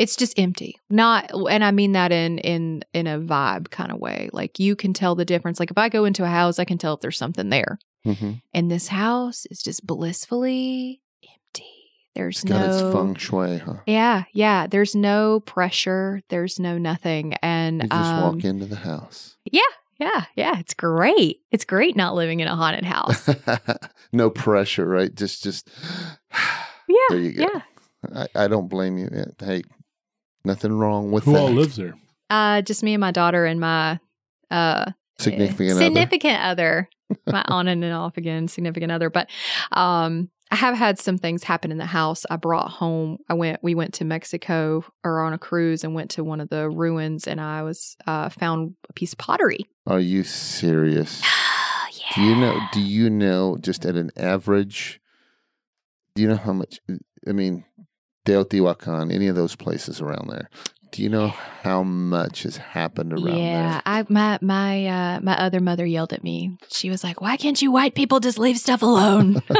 It's 0.00 0.16
just 0.16 0.38
empty. 0.38 0.76
Not, 0.88 1.30
and 1.50 1.62
I 1.62 1.70
mean 1.72 1.92
that 1.92 2.10
in 2.10 2.38
in 2.38 2.82
in 2.94 3.06
a 3.06 3.18
vibe 3.18 3.70
kind 3.70 3.92
of 3.92 3.98
way. 4.00 4.30
Like 4.32 4.58
you 4.58 4.74
can 4.74 4.94
tell 4.94 5.14
the 5.14 5.26
difference. 5.26 5.60
Like 5.60 5.70
if 5.70 5.76
I 5.78 5.90
go 5.90 6.06
into 6.06 6.24
a 6.24 6.28
house, 6.28 6.58
I 6.58 6.64
can 6.64 6.78
tell 6.78 6.94
if 6.94 7.00
there's 7.00 7.18
something 7.18 7.50
there. 7.50 7.78
hmm 8.04 8.32
And 8.54 8.70
this 8.70 8.88
house 8.88 9.44
is 9.50 9.62
just 9.62 9.86
blissfully 9.86 11.02
empty. 11.22 11.64
There's 12.14 12.38
It's 12.38 12.44
got 12.44 12.60
no 12.60 12.66
its 12.66 12.80
feng 12.80 13.14
shui, 13.14 13.58
huh? 13.58 13.74
Yeah, 13.86 14.24
yeah. 14.32 14.66
There's 14.66 14.94
no 14.94 15.40
pressure. 15.40 16.22
There's 16.30 16.58
no 16.58 16.78
nothing. 16.78 17.34
And 17.42 17.82
You 17.82 17.88
just 17.88 18.14
um, 18.14 18.22
walk 18.22 18.44
into 18.44 18.64
the 18.66 18.76
house. 18.76 19.36
yeah, 19.44 19.60
yeah. 19.98 20.24
Yeah, 20.34 20.58
it's 20.58 20.72
great. 20.74 21.40
It's 21.52 21.66
great 21.66 21.94
not 21.94 22.14
living 22.14 22.40
in 22.40 22.48
a 22.48 22.56
haunted 22.56 22.84
house. 22.86 23.28
no 24.12 24.30
pressure, 24.30 24.86
right? 24.86 25.14
Just, 25.14 25.42
just. 25.42 25.68
Yeah, 26.88 26.96
There 27.10 27.18
you 27.18 27.32
go. 27.32 27.42
yeah. 27.52 27.60
I, 28.34 28.44
I 28.44 28.48
don't 28.48 28.68
blame 28.68 28.96
you. 28.96 29.08
Hey, 29.38 29.62
nothing 30.44 30.72
wrong 30.72 31.10
with 31.10 31.24
Who 31.24 31.32
that. 31.32 31.40
all 31.40 31.50
lives 31.50 31.76
there? 31.76 31.94
Uh, 32.28 32.62
just 32.62 32.82
me 32.82 32.94
and 32.94 33.00
my 33.00 33.10
daughter 33.10 33.44
and 33.44 33.60
my 33.60 33.98
uh 34.50 34.92
Significant 35.18 35.72
other. 35.72 35.84
significant 35.84 36.40
other. 36.42 36.88
my 37.26 37.44
on 37.48 37.68
and 37.68 37.84
off 37.84 38.16
again 38.16 38.48
significant 38.48 38.90
other. 38.92 39.10
But 39.10 39.28
um, 39.72 40.30
I 40.50 40.56
have 40.56 40.74
had 40.74 40.98
some 40.98 41.18
things 41.18 41.44
happen 41.44 41.70
in 41.70 41.78
the 41.78 41.86
house. 41.86 42.24
I 42.30 42.36
brought 42.36 42.70
home. 42.70 43.18
I 43.28 43.34
went. 43.34 43.62
We 43.62 43.74
went 43.74 43.94
to 43.94 44.04
Mexico 44.04 44.82
or 45.04 45.20
on 45.20 45.32
a 45.32 45.38
cruise 45.38 45.84
and 45.84 45.94
went 45.94 46.10
to 46.12 46.24
one 46.24 46.40
of 46.40 46.48
the 46.48 46.70
ruins, 46.70 47.26
and 47.26 47.40
I 47.40 47.62
was 47.62 47.96
uh 48.06 48.28
found 48.30 48.74
a 48.88 48.92
piece 48.94 49.12
of 49.12 49.18
pottery. 49.18 49.66
Are 49.86 50.00
you 50.00 50.22
serious? 50.24 51.20
yeah. 51.92 52.14
Do 52.14 52.22
you 52.22 52.34
know? 52.36 52.60
Do 52.72 52.80
you 52.80 53.10
know 53.10 53.58
just 53.60 53.84
at 53.84 53.96
an 53.96 54.10
average? 54.16 55.00
Do 56.14 56.22
you 56.22 56.28
know 56.28 56.36
how 56.36 56.52
much? 56.52 56.80
I 57.28 57.32
mean, 57.32 57.64
Teotihuacan, 58.30 59.12
any 59.12 59.26
of 59.28 59.36
those 59.36 59.56
places 59.56 60.00
around 60.00 60.28
there. 60.30 60.48
Do 60.92 61.02
you 61.04 61.08
know 61.08 61.28
how 61.62 61.84
much 61.84 62.42
has 62.42 62.56
happened 62.56 63.12
around 63.12 63.26
there? 63.26 63.36
yeah, 63.36 63.72
there? 63.74 63.82
I 63.86 64.04
my 64.08 64.38
my 64.42 64.86
uh 64.86 65.20
my 65.20 65.38
other 65.38 65.60
mother 65.60 65.86
yelled 65.86 66.12
at 66.12 66.24
me. 66.24 66.56
She 66.72 66.90
was 66.90 67.04
like, 67.04 67.20
"Why 67.20 67.36
can't 67.36 67.60
you 67.62 67.70
white 67.70 67.94
people 67.94 68.18
just 68.18 68.38
leave 68.40 68.58
stuff 68.58 68.82
alone?" 68.82 69.40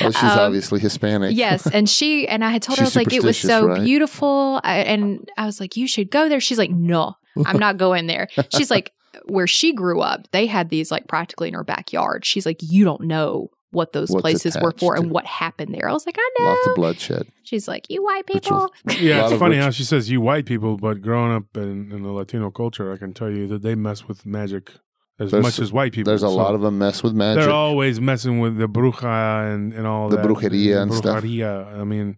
Oh, 0.00 0.10
she's 0.10 0.22
Um, 0.22 0.38
obviously 0.38 0.80
Hispanic. 0.80 1.36
yes, 1.36 1.66
and 1.66 1.88
she 1.88 2.26
and 2.28 2.44
I 2.44 2.50
had 2.50 2.62
told 2.62 2.78
her 2.78 2.84
I 2.84 2.86
was 2.86 2.96
like, 2.96 3.12
"It 3.12 3.22
was 3.24 3.38
so 3.38 3.66
right? 3.66 3.82
beautiful," 3.82 4.60
I, 4.64 4.78
and 4.78 5.28
I 5.36 5.46
was 5.46 5.60
like, 5.60 5.76
"You 5.76 5.86
should 5.86 6.10
go 6.10 6.28
there." 6.28 6.40
She's 6.40 6.58
like, 6.58 6.70
"No, 6.70 7.16
I'm 7.46 7.58
not 7.58 7.76
going 7.76 8.06
there." 8.06 8.28
She's 8.56 8.70
like, 8.70 8.92
"Where 9.26 9.46
she 9.46 9.72
grew 9.72 10.00
up, 10.00 10.30
they 10.32 10.46
had 10.46 10.68
these 10.70 10.90
like 10.90 11.06
practically 11.08 11.48
in 11.48 11.54
her 11.54 11.64
backyard." 11.64 12.24
She's 12.24 12.46
like, 12.46 12.58
"You 12.60 12.84
don't 12.84 13.02
know." 13.02 13.50
What 13.74 13.92
those 13.92 14.10
What's 14.10 14.22
places 14.22 14.56
were 14.60 14.70
attached 14.70 14.80
for 14.80 14.96
and 14.96 15.10
what 15.10 15.26
happened 15.26 15.74
there. 15.74 15.88
I 15.88 15.92
was 15.92 16.06
like, 16.06 16.16
I 16.18 16.30
know. 16.38 16.44
Lots 16.46 16.66
of 16.68 16.74
bloodshed. 16.76 17.28
She's 17.42 17.68
like, 17.68 17.86
you 17.90 18.02
white 18.02 18.26
people. 18.26 18.72
Yeah, 18.98 19.28
it's 19.28 19.38
funny 19.38 19.56
rich- 19.56 19.64
how 19.64 19.70
she 19.70 19.84
says 19.84 20.10
you 20.10 20.20
white 20.20 20.46
people, 20.46 20.76
but 20.78 21.02
growing 21.02 21.32
up 21.32 21.56
in, 21.56 21.92
in 21.92 22.02
the 22.02 22.10
Latino 22.10 22.50
culture, 22.50 22.92
I 22.92 22.96
can 22.96 23.12
tell 23.12 23.30
you 23.30 23.46
that 23.48 23.62
they 23.62 23.74
mess 23.74 24.06
with 24.08 24.24
magic 24.24 24.70
as 25.18 25.30
There's- 25.30 25.42
much 25.44 25.58
as 25.58 25.72
white 25.72 25.92
people. 25.92 26.10
There's 26.10 26.22
a 26.22 26.26
So 26.28 26.34
lot 26.34 26.54
of 26.54 26.60
them 26.60 26.78
mess 26.78 27.02
with 27.02 27.12
magic. 27.12 27.42
They're 27.42 27.52
always 27.52 28.00
messing 28.00 28.40
with 28.40 28.56
the 28.58 28.68
bruja 28.68 29.52
and, 29.54 29.72
and 29.74 29.86
all 29.86 30.08
The 30.08 30.16
that. 30.16 30.26
brujeria 30.26 30.50
The 30.74 30.82
and 30.82 30.94
stuff. 30.94 31.22
brujeria. 31.22 31.78
I 31.80 31.84
mean, 31.84 32.16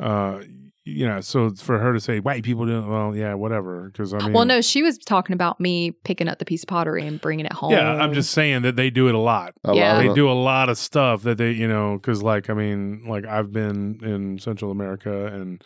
uh, 0.00 0.40
you 0.88 1.04
know, 1.06 1.20
so 1.20 1.50
for 1.50 1.78
her 1.80 1.92
to 1.92 2.00
say 2.00 2.20
white 2.20 2.44
people 2.44 2.64
do, 2.64 2.80
well, 2.88 3.14
yeah, 3.14 3.34
whatever. 3.34 3.90
Because 3.90 4.14
I 4.14 4.18
mean, 4.18 4.32
well, 4.32 4.44
no, 4.44 4.60
she 4.60 4.82
was 4.84 4.96
talking 4.98 5.34
about 5.34 5.58
me 5.60 5.90
picking 5.90 6.28
up 6.28 6.38
the 6.38 6.44
piece 6.44 6.62
of 6.62 6.68
pottery 6.68 7.04
and 7.04 7.20
bringing 7.20 7.44
it 7.44 7.52
home. 7.52 7.72
yeah, 7.72 7.94
I'm 7.96 8.14
just 8.14 8.30
saying 8.30 8.62
that 8.62 8.76
they 8.76 8.88
do 8.90 9.08
it 9.08 9.14
a 9.14 9.18
lot. 9.18 9.54
a 9.64 9.74
Yeah. 9.74 9.94
lot 9.94 10.02
they 10.02 10.14
do 10.14 10.30
a 10.30 10.32
lot 10.32 10.68
of 10.68 10.78
stuff 10.78 11.22
that 11.24 11.38
they 11.38 11.50
you 11.50 11.66
know 11.66 11.96
because 11.96 12.22
like 12.22 12.48
i 12.48 12.54
mean 12.54 13.04
like 13.08 13.24
i've 13.26 13.50
been 13.52 13.98
in 14.02 14.38
central 14.38 14.70
america 14.70 15.26
and 15.26 15.62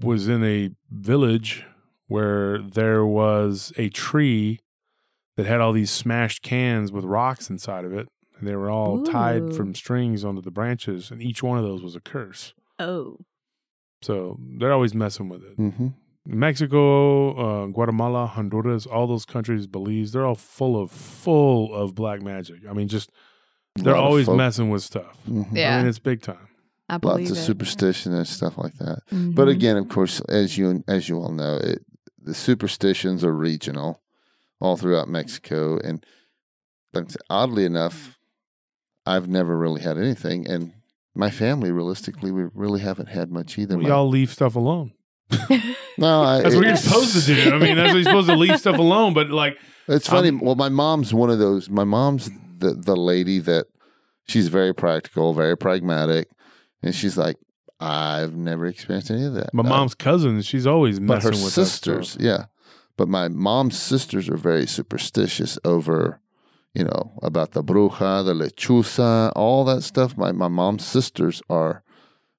was 0.00 0.28
in 0.28 0.42
a 0.44 0.70
village 0.90 1.64
where 2.06 2.58
there 2.60 3.04
was 3.04 3.72
a 3.76 3.88
tree 3.88 4.58
that 5.36 5.46
had 5.46 5.60
all 5.60 5.72
these 5.72 5.90
smashed 5.90 6.42
cans 6.42 6.90
with 6.90 7.04
rocks 7.04 7.50
inside 7.50 7.84
of 7.84 7.92
it 7.92 8.08
and 8.38 8.48
they 8.48 8.56
were 8.56 8.70
all 8.70 9.00
Ooh. 9.00 9.04
tied 9.12 9.54
from 9.54 9.74
strings 9.74 10.24
onto 10.24 10.40
the 10.42 10.50
branches 10.50 11.10
and 11.10 11.22
each 11.22 11.42
one 11.42 11.58
of 11.58 11.64
those 11.64 11.82
was 11.82 11.94
a 11.96 12.00
curse 12.00 12.52
Oh. 12.80 13.18
So 14.02 14.38
they're 14.58 14.72
always 14.72 14.94
messing 14.94 15.28
with 15.28 15.42
it 15.42 15.54
hmm 15.56 15.88
mexico 16.26 17.32
uh, 17.64 17.66
guatemala 17.66 18.26
honduras 18.26 18.86
all 18.86 19.06
those 19.06 19.24
countries 19.24 19.66
belize 19.66 20.12
they're 20.12 20.26
all 20.26 20.34
full 20.34 20.80
of 20.80 20.90
full 20.90 21.74
of 21.74 21.94
black 21.94 22.20
magic 22.22 22.60
i 22.68 22.72
mean 22.72 22.86
just 22.88 23.10
they're 23.76 23.96
always 23.96 24.28
messing 24.28 24.68
with 24.70 24.82
stuff 24.82 25.16
hmm 25.26 25.42
Yeah. 25.56 25.74
I 25.74 25.78
mean, 25.78 25.88
it's 25.88 25.98
big 26.00 26.20
time. 26.22 26.48
I 26.88 26.96
believe 26.98 27.28
Lots 27.28 27.30
of 27.32 27.36
it. 27.38 27.46
superstition 27.46 28.12
and 28.14 28.26
stuff 28.26 28.56
like 28.58 28.74
that. 28.78 29.00
Mhm. 29.12 29.34
But 29.34 29.48
again, 29.48 29.76
of 29.76 29.88
course, 29.88 30.20
as 30.22 30.56
you 30.58 30.82
as 30.88 31.08
you 31.08 31.16
all 31.18 31.30
know, 31.32 31.56
it, 31.70 31.84
the 32.20 32.34
superstitions 32.34 33.22
are 33.22 33.32
regional, 33.50 34.00
all 34.60 34.76
throughout 34.76 35.06
Mexico. 35.08 35.78
And 35.78 36.04
like 36.94 37.04
I 37.04 37.08
said, 37.08 37.22
oddly 37.30 37.64
enough, 37.66 38.18
I've 39.06 39.28
never 39.28 39.56
really 39.56 39.82
had 39.82 39.96
anything, 39.98 40.48
and 40.50 40.72
my 41.18 41.30
family, 41.30 41.70
realistically, 41.72 42.30
we 42.32 42.44
really 42.54 42.80
haven't 42.80 43.08
had 43.08 43.30
much 43.30 43.58
either. 43.58 43.76
We 43.76 43.84
My- 43.84 43.90
all 43.90 44.08
leave 44.08 44.30
stuff 44.32 44.54
alone. 44.56 44.92
no, 45.98 46.22
I, 46.22 46.40
That's 46.42 46.54
what 46.54 46.64
you're 46.66 46.76
supposed 46.76 47.26
to 47.26 47.34
do. 47.34 47.54
I 47.54 47.58
mean, 47.58 47.76
that's 47.76 47.88
what 47.92 47.96
you're 47.96 48.04
supposed 48.04 48.28
to 48.28 48.36
leave 48.36 48.58
stuff 48.58 48.78
alone. 48.78 49.12
But 49.12 49.28
like, 49.30 49.58
It's 49.86 50.08
funny. 50.08 50.28
Um, 50.30 50.40
well, 50.40 50.54
my 50.54 50.70
mom's 50.70 51.12
one 51.12 51.28
of 51.28 51.38
those. 51.38 51.68
My 51.68 51.84
mom's 51.84 52.30
the 52.58 52.72
the 52.72 52.96
lady 52.96 53.38
that 53.40 53.66
she's 54.26 54.48
very 54.48 54.74
practical, 54.74 55.34
very 55.34 55.56
pragmatic, 55.56 56.28
and 56.82 56.94
she's 56.94 57.18
like, 57.18 57.36
I've 57.80 58.34
never 58.36 58.66
experienced 58.66 59.10
any 59.10 59.24
of 59.26 59.34
that. 59.34 59.52
my 59.52 59.62
Uh, 59.62 59.68
mom's 59.68 59.94
cousin, 59.94 60.40
she's 60.42 60.66
always 60.66 60.98
but 60.98 61.22
her 61.22 61.30
with 61.30 61.38
sisters, 61.52 62.16
yeah. 62.18 62.46
But 62.96 63.08
my 63.08 63.28
mom's 63.28 63.78
sisters 63.78 64.28
are 64.28 64.36
very 64.38 64.66
superstitious 64.66 65.58
over, 65.64 66.20
you 66.78 66.84
know, 66.84 67.12
about 67.22 67.52
the 67.52 67.62
bruja, 67.62 68.24
the 68.24 68.32
lechuza, 68.34 69.32
all 69.36 69.64
that 69.64 69.82
stuff. 69.82 70.16
My 70.16 70.32
my 70.32 70.48
mom's 70.48 70.84
sisters 70.86 71.42
are 71.50 71.82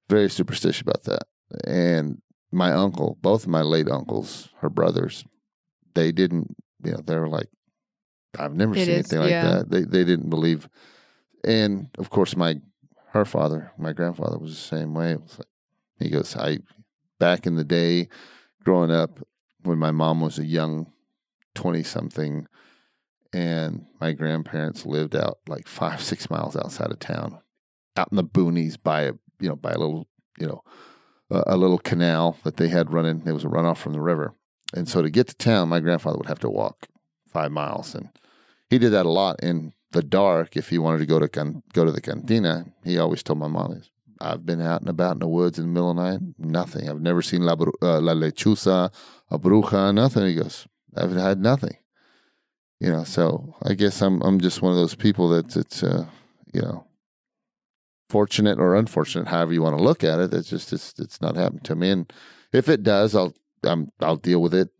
very 0.08 0.30
superstitious 0.30 0.80
about 0.80 1.04
that. 1.04 1.24
And 1.66 2.20
my 2.50 2.72
uncle, 2.72 3.18
both 3.20 3.44
of 3.44 3.48
my 3.50 3.62
late 3.62 3.88
uncles, 3.88 4.48
her 4.60 4.70
brothers, 4.70 5.24
they 5.94 6.10
didn't. 6.12 6.56
You 6.82 6.92
know, 6.92 7.00
they 7.04 7.16
were 7.16 7.28
like, 7.28 7.48
I've 8.38 8.54
never 8.54 8.72
It 8.72 8.86
seen 8.86 8.94
is- 8.94 9.12
anything 9.12 9.18
like 9.20 9.30
yeah. 9.30 9.50
that. 9.52 9.70
They 9.70 9.82
they 9.82 10.04
didn't 10.04 10.30
believe. 10.30 10.68
And 11.44 11.88
of 11.98 12.10
course, 12.10 12.34
my 12.36 12.60
her 13.12 13.24
father, 13.24 13.72
my 13.76 13.92
grandfather, 13.92 14.38
was 14.38 14.52
the 14.52 14.76
same 14.76 14.94
way. 14.94 15.12
It 15.12 15.22
was 15.22 15.38
like 15.38 15.48
he 15.98 16.08
goes, 16.08 16.36
I 16.36 16.58
back 17.18 17.46
in 17.46 17.56
the 17.56 17.64
day, 17.64 18.08
growing 18.64 18.90
up, 18.90 19.18
when 19.62 19.78
my 19.78 19.90
mom 19.90 20.20
was 20.20 20.38
a 20.38 20.44
young 20.46 20.90
twenty 21.54 21.82
something, 21.82 22.46
and 23.32 23.86
my 24.00 24.12
grandparents 24.12 24.86
lived 24.86 25.14
out 25.14 25.38
like 25.46 25.68
five 25.68 26.02
six 26.02 26.30
miles 26.30 26.56
outside 26.56 26.90
of 26.90 26.98
town, 26.98 27.38
out 27.96 28.08
in 28.10 28.16
the 28.16 28.24
boonies 28.24 28.76
by 28.82 29.02
a 29.02 29.12
you 29.38 29.48
know 29.48 29.56
by 29.56 29.72
a 29.72 29.78
little 29.78 30.08
you 30.38 30.46
know 30.46 30.62
a, 31.30 31.54
a 31.54 31.56
little 31.56 31.78
canal 31.78 32.36
that 32.44 32.56
they 32.56 32.68
had 32.68 32.92
running. 32.92 33.22
it 33.26 33.32
was 33.32 33.44
a 33.44 33.48
runoff 33.48 33.78
from 33.78 33.92
the 33.92 34.00
river, 34.00 34.34
and 34.74 34.88
so 34.88 35.02
to 35.02 35.10
get 35.10 35.28
to 35.28 35.34
town, 35.34 35.68
my 35.68 35.80
grandfather 35.80 36.18
would 36.18 36.28
have 36.28 36.40
to 36.40 36.50
walk 36.50 36.88
five 37.28 37.52
miles, 37.52 37.94
and 37.94 38.08
he 38.68 38.78
did 38.78 38.92
that 38.92 39.06
a 39.06 39.10
lot 39.10 39.42
in 39.42 39.72
the 39.92 40.02
dark. 40.02 40.56
If 40.56 40.68
he 40.68 40.78
wanted 40.78 40.98
to 40.98 41.06
go 41.06 41.18
to 41.18 41.28
can, 41.28 41.62
go 41.72 41.84
to 41.84 41.92
the 41.92 42.00
cantina, 42.00 42.66
he 42.84 42.98
always 42.98 43.22
told 43.22 43.38
my 43.38 43.48
mom, 43.48 43.80
"I've 44.20 44.44
been 44.44 44.60
out 44.60 44.80
and 44.80 44.90
about 44.90 45.14
in 45.14 45.18
the 45.20 45.28
woods 45.28 45.58
in 45.58 45.66
the 45.66 45.70
middle 45.70 45.90
of 45.90 45.96
the 45.96 46.02
night. 46.02 46.20
Nothing. 46.38 46.88
I've 46.88 47.00
never 47.00 47.22
seen 47.22 47.42
la, 47.42 47.52
uh, 47.52 48.00
la 48.00 48.14
lechuza, 48.14 48.92
a 49.30 49.38
bruja, 49.38 49.94
nothing." 49.94 50.26
He 50.26 50.34
goes, 50.34 50.66
"I've 50.96 51.12
had 51.12 51.40
nothing." 51.40 51.76
You 52.80 52.90
know, 52.90 53.04
so 53.04 53.54
I 53.62 53.74
guess 53.74 54.00
I'm 54.00 54.22
I'm 54.22 54.40
just 54.40 54.62
one 54.62 54.72
of 54.72 54.78
those 54.78 54.94
people 54.94 55.28
that 55.30 55.54
it's 55.56 55.82
uh, 55.82 56.06
you 56.54 56.62
know 56.62 56.86
fortunate 58.08 58.58
or 58.58 58.74
unfortunate, 58.74 59.28
however 59.28 59.52
you 59.52 59.62
want 59.62 59.76
to 59.76 59.82
look 59.82 60.02
at 60.02 60.18
it. 60.18 60.32
It's 60.34 60.48
just 60.48 60.72
it's 60.72 60.94
it's 60.98 61.20
not 61.20 61.36
happened 61.36 61.64
to 61.64 61.74
me, 61.76 61.90
and 61.90 62.12
if 62.52 62.68
it 62.68 62.82
does, 62.82 63.14
I'll 63.14 63.34
I'm 63.62 63.90
I'll 64.00 64.16
deal 64.16 64.40
with 64.42 64.54
it. 64.54 64.70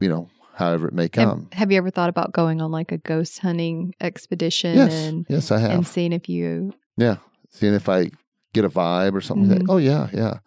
You 0.00 0.08
know, 0.08 0.28
however 0.54 0.88
it 0.88 0.92
may 0.94 1.08
come. 1.08 1.48
have 1.52 1.70
you 1.72 1.78
ever 1.78 1.90
thought 1.90 2.08
about 2.10 2.32
going 2.32 2.60
on 2.60 2.70
like 2.70 2.92
a 2.92 2.98
ghost 2.98 3.38
hunting 3.38 3.94
expedition 4.00 4.76
Yes, 4.76 4.92
and 5.08 5.26
yes, 5.28 5.50
I 5.50 5.58
have. 5.58 5.70
and 5.70 5.86
seeing 5.86 6.12
if 6.12 6.28
you 6.28 6.74
Yeah, 6.96 7.16
seeing 7.50 7.74
if 7.74 7.88
I 7.88 8.10
get 8.52 8.64
a 8.64 8.68
vibe 8.68 9.14
or 9.14 9.20
something. 9.20 9.48
like 9.48 9.58
that. 9.60 9.64
Mhm. 9.66 9.72
Oh 9.72 9.78
yeah, 9.78 10.08
yeah. 10.12 10.38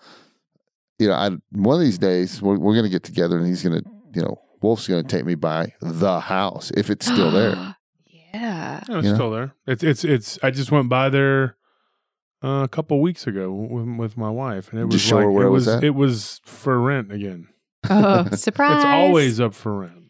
You 0.99 1.07
know, 1.07 1.13
I 1.13 1.29
one 1.51 1.75
of 1.75 1.81
these 1.81 1.97
days 1.97 2.41
we're 2.41 2.59
we're 2.59 2.75
gonna 2.75 2.89
get 2.89 3.03
together 3.03 3.37
and 3.37 3.47
he's 3.47 3.63
gonna, 3.63 3.81
you 4.13 4.21
know, 4.21 4.37
Wolf's 4.61 4.87
gonna 4.87 5.03
take 5.03 5.25
me 5.25 5.35
by 5.35 5.73
the 5.81 6.19
house 6.19 6.71
if 6.75 6.89
it's 6.89 7.05
still 7.05 7.31
there. 7.31 7.75
yeah. 8.33 8.83
No, 8.87 8.97
it's 8.99 9.05
You 9.05 9.11
know? 9.11 9.15
still 9.17 9.31
there. 9.31 9.53
It's 9.67 9.83
it's 9.83 10.03
it's. 10.03 10.39
I 10.43 10.51
just 10.51 10.71
went 10.71 10.89
by 10.89 11.09
there 11.09 11.55
uh, 12.43 12.61
a 12.63 12.67
couple 12.67 13.01
weeks 13.01 13.27
ago 13.27 13.51
with, 13.51 13.97
with 13.97 14.17
my 14.17 14.29
wife, 14.29 14.69
and 14.71 14.79
it 14.79 14.83
Did 14.83 14.93
was 14.93 15.03
you 15.03 15.09
show 15.09 15.17
her 15.17 15.25
like 15.25 15.33
where 15.35 15.43
it 15.45 15.47
it 15.47 15.51
was 15.51 15.65
was 15.67 15.75
at? 15.75 15.83
it 15.83 15.95
was 15.95 16.41
for 16.45 16.79
rent 16.79 17.11
again. 17.11 17.47
Oh, 17.89 18.25
surprise! 18.33 18.77
It's 18.77 18.85
always 18.85 19.39
up 19.39 19.53
for 19.53 19.79
rent. 19.79 20.03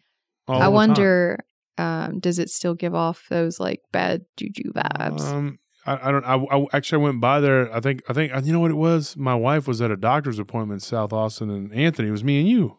all 0.48 0.56
I 0.56 0.58
the 0.58 0.64
time. 0.64 0.72
wonder, 0.74 1.38
um, 1.78 2.18
does 2.20 2.38
it 2.38 2.50
still 2.50 2.74
give 2.74 2.94
off 2.94 3.26
those 3.30 3.60
like 3.60 3.80
bad 3.92 4.22
juju 4.36 4.72
vibes? 4.72 5.20
Um, 5.22 5.58
I, 5.86 6.08
I 6.08 6.10
don't. 6.12 6.24
I, 6.24 6.34
I 6.34 6.66
actually 6.72 7.02
I 7.02 7.04
went 7.04 7.20
by 7.20 7.40
there. 7.40 7.72
I 7.74 7.80
think. 7.80 8.02
I 8.08 8.12
think. 8.12 8.32
You 8.44 8.52
know 8.52 8.60
what 8.60 8.70
it 8.70 8.76
was? 8.76 9.16
My 9.16 9.34
wife 9.34 9.66
was 9.68 9.80
at 9.80 9.90
a 9.90 9.96
doctor's 9.96 10.38
appointment 10.38 10.82
in 10.82 10.86
South 10.86 11.12
Austin, 11.12 11.48
and 11.50 11.72
Anthony 11.72 12.08
it 12.08 12.12
was 12.12 12.24
me 12.24 12.38
and 12.40 12.48
you. 12.48 12.76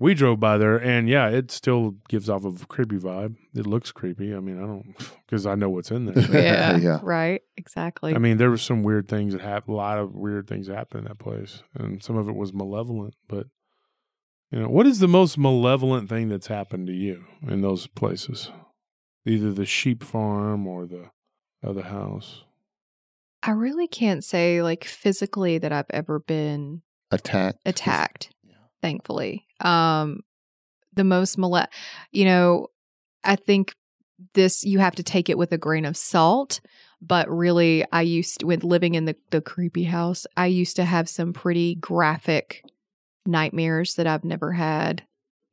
We 0.00 0.14
drove 0.14 0.38
by 0.38 0.58
there, 0.58 0.76
and 0.76 1.08
yeah, 1.08 1.28
it 1.28 1.50
still 1.50 1.96
gives 2.08 2.30
off 2.30 2.44
of 2.44 2.62
a 2.62 2.66
creepy 2.66 2.98
vibe. 2.98 3.34
It 3.54 3.66
looks 3.66 3.90
creepy. 3.90 4.32
I 4.32 4.38
mean, 4.38 4.56
I 4.62 4.66
don't 4.66 4.94
because 5.26 5.44
I 5.44 5.56
know 5.56 5.68
what's 5.70 5.90
in 5.90 6.06
there. 6.06 6.24
yeah, 6.42 6.76
Yeah. 6.80 7.00
right, 7.02 7.42
exactly. 7.56 8.14
I 8.14 8.18
mean, 8.18 8.36
there 8.36 8.48
were 8.50 8.58
some 8.58 8.84
weird 8.84 9.08
things 9.08 9.32
that 9.32 9.42
happened. 9.42 9.74
A 9.74 9.76
lot 9.76 9.98
of 9.98 10.14
weird 10.14 10.46
things 10.46 10.68
happened 10.68 11.00
in 11.02 11.08
that 11.08 11.18
place, 11.18 11.62
and 11.74 12.00
some 12.02 12.16
of 12.16 12.28
it 12.28 12.36
was 12.36 12.52
malevolent. 12.52 13.14
But 13.28 13.48
you 14.52 14.60
know, 14.60 14.68
what 14.68 14.86
is 14.86 15.00
the 15.00 15.08
most 15.08 15.36
malevolent 15.36 16.08
thing 16.08 16.28
that's 16.28 16.46
happened 16.46 16.86
to 16.86 16.94
you 16.94 17.24
in 17.46 17.60
those 17.62 17.88
places? 17.88 18.50
Either 19.26 19.52
the 19.52 19.66
sheep 19.66 20.04
farm 20.04 20.66
or 20.66 20.86
the 20.86 21.10
other 21.62 21.82
house. 21.82 22.44
I 23.42 23.50
really 23.50 23.88
can't 23.88 24.24
say 24.24 24.62
like 24.62 24.84
physically 24.84 25.58
that 25.58 25.72
I've 25.72 25.90
ever 25.90 26.18
been 26.20 26.82
Attacked. 27.10 27.58
attacked. 27.66 28.30
Thankfully, 28.82 29.46
um, 29.60 30.20
the 30.94 31.04
most 31.04 31.36
mole, 31.38 31.64
you 32.12 32.24
know, 32.24 32.68
I 33.24 33.36
think 33.36 33.74
this 34.34 34.64
you 34.64 34.78
have 34.78 34.94
to 34.96 35.02
take 35.02 35.28
it 35.28 35.38
with 35.38 35.52
a 35.52 35.58
grain 35.58 35.84
of 35.84 35.96
salt. 35.96 36.60
But 37.00 37.30
really, 37.30 37.84
I 37.92 38.02
used 38.02 38.42
with 38.42 38.64
living 38.64 38.94
in 38.94 39.04
the 39.04 39.16
the 39.30 39.40
creepy 39.40 39.84
house, 39.84 40.26
I 40.36 40.46
used 40.46 40.76
to 40.76 40.84
have 40.84 41.08
some 41.08 41.32
pretty 41.32 41.76
graphic 41.76 42.64
nightmares 43.26 43.94
that 43.94 44.06
I've 44.06 44.24
never 44.24 44.52
had 44.52 45.02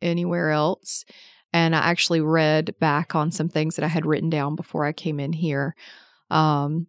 anywhere 0.02 0.52
else. 0.52 1.06
And 1.54 1.76
I 1.76 1.80
actually 1.80 2.22
read 2.22 2.76
back 2.80 3.16
on 3.16 3.32
some 3.32 3.48
things 3.48 3.76
that 3.76 3.86
I 3.86 3.88
had 3.88 4.06
written 4.06 4.30
down 4.30 4.56
before 4.56 4.86
I 4.86 4.92
came 4.92 5.20
in 5.20 5.34
here. 5.34 5.76
Um, 6.30 6.88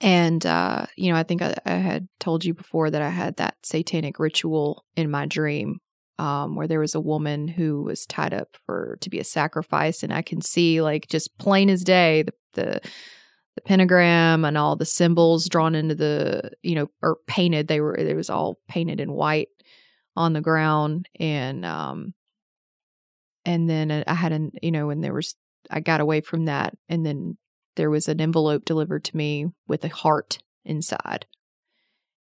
and, 0.00 0.44
uh, 0.46 0.86
you 0.96 1.12
know, 1.12 1.18
I 1.18 1.22
think 1.24 1.42
I, 1.42 1.54
I 1.64 1.72
had 1.72 2.08
told 2.20 2.44
you 2.44 2.54
before 2.54 2.90
that 2.90 3.02
I 3.02 3.08
had 3.08 3.36
that 3.36 3.56
satanic 3.64 4.18
ritual 4.18 4.84
in 4.96 5.10
my 5.10 5.26
dream 5.26 5.80
um, 6.18 6.54
where 6.54 6.68
there 6.68 6.80
was 6.80 6.94
a 6.94 7.00
woman 7.00 7.48
who 7.48 7.82
was 7.82 8.06
tied 8.06 8.34
up 8.34 8.56
for 8.66 8.98
to 9.00 9.10
be 9.10 9.18
a 9.18 9.24
sacrifice. 9.24 10.02
And 10.02 10.12
I 10.12 10.22
can 10.22 10.40
see, 10.40 10.80
like, 10.82 11.08
just 11.08 11.36
plain 11.38 11.70
as 11.70 11.82
day, 11.82 12.22
the, 12.22 12.32
the, 12.54 12.80
the 13.56 13.60
pentagram 13.62 14.44
and 14.44 14.56
all 14.56 14.76
the 14.76 14.84
symbols 14.84 15.48
drawn 15.48 15.74
into 15.74 15.94
the, 15.94 16.52
you 16.62 16.74
know, 16.74 16.88
or 17.02 17.18
painted. 17.26 17.66
They 17.66 17.80
were, 17.80 17.96
it 17.96 18.16
was 18.16 18.30
all 18.30 18.58
painted 18.68 19.00
in 19.00 19.12
white 19.12 19.48
on 20.14 20.32
the 20.32 20.40
ground. 20.40 21.08
And, 21.18 21.64
um, 21.64 22.14
and 23.44 23.68
then 23.68 24.04
I 24.06 24.14
had 24.14 24.32
an, 24.32 24.52
you 24.62 24.70
know, 24.70 24.90
and 24.90 25.02
there 25.02 25.14
was, 25.14 25.34
I 25.70 25.80
got 25.80 26.00
away 26.00 26.20
from 26.20 26.44
that. 26.44 26.74
And 26.88 27.04
then 27.04 27.36
there 27.78 27.88
was 27.90 28.08
an 28.08 28.20
envelope 28.20 28.64
delivered 28.64 29.04
to 29.04 29.16
me 29.16 29.46
with 29.68 29.84
a 29.84 29.88
heart 29.88 30.38
inside. 30.64 31.26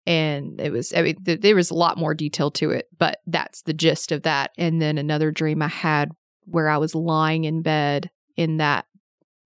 And 0.05 0.61
it 0.61 0.71
was, 0.71 0.93
I 0.93 1.01
mean, 1.01 1.23
th- 1.23 1.41
there 1.41 1.55
was 1.55 1.71
a 1.71 1.75
lot 1.75 1.97
more 1.97 2.13
detail 2.13 2.51
to 2.51 2.69
it, 2.69 2.87
but 2.97 3.19
that's 3.25 3.63
the 3.63 3.73
gist 3.73 4.11
of 4.11 4.23
that. 4.23 4.51
And 4.57 4.79
then 4.81 4.97
another 4.97 5.31
dream 5.31 5.61
I 5.61 5.67
had 5.67 6.11
where 6.45 6.69
I 6.69 6.77
was 6.77 6.95
lying 6.95 7.45
in 7.45 7.63
bed 7.63 8.11
in 8.37 8.57
that 8.57 8.85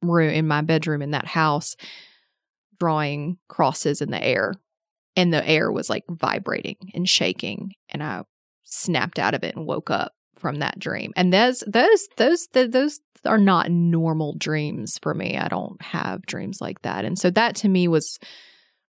room, 0.02 0.30
in 0.30 0.46
my 0.46 0.62
bedroom 0.62 1.02
in 1.02 1.12
that 1.12 1.26
house, 1.26 1.76
drawing 2.80 3.38
crosses 3.48 4.02
in 4.02 4.12
the 4.12 4.24
air. 4.24 4.54
And 5.16 5.34
the 5.34 5.48
air 5.48 5.72
was 5.72 5.90
like 5.90 6.04
vibrating 6.10 6.92
and 6.94 7.08
shaking. 7.08 7.72
And 7.90 8.04
I 8.04 8.24
snapped 8.64 9.20
out 9.20 9.36
of 9.36 9.44
it 9.44 9.56
and 9.56 9.66
woke 9.66 9.90
up 9.90 10.14
from 10.38 10.60
that 10.60 10.80
dream. 10.80 11.14
And 11.16 11.32
those, 11.32 11.64
those, 11.66 12.10
those, 12.18 12.48
th- 12.48 12.72
those 12.72 13.00
are 13.26 13.38
not 13.38 13.72
normal 13.72 14.36
dreams 14.38 15.00
for 15.02 15.14
me. 15.14 15.38
I 15.38 15.48
don't 15.48 15.82
have 15.82 16.26
dreams 16.26 16.60
like 16.62 16.82
that. 16.82 17.06
And 17.06 17.18
so 17.18 17.30
that 17.32 17.56
to 17.58 17.70
me 17.70 17.88
was 17.88 18.20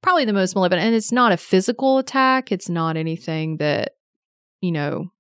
probably 0.03 0.25
the 0.25 0.33
most 0.33 0.55
malevolent. 0.55 0.85
And 0.87 0.95
it's 0.95 1.13
not 1.13 1.33
a 1.33 1.37
physical 1.37 1.99
attack. 1.99 2.51
It's 2.51 2.69
not 2.69 2.97
anything 2.97 3.59
that, 3.59 3.93
you 4.61 4.73
know, 4.73 5.11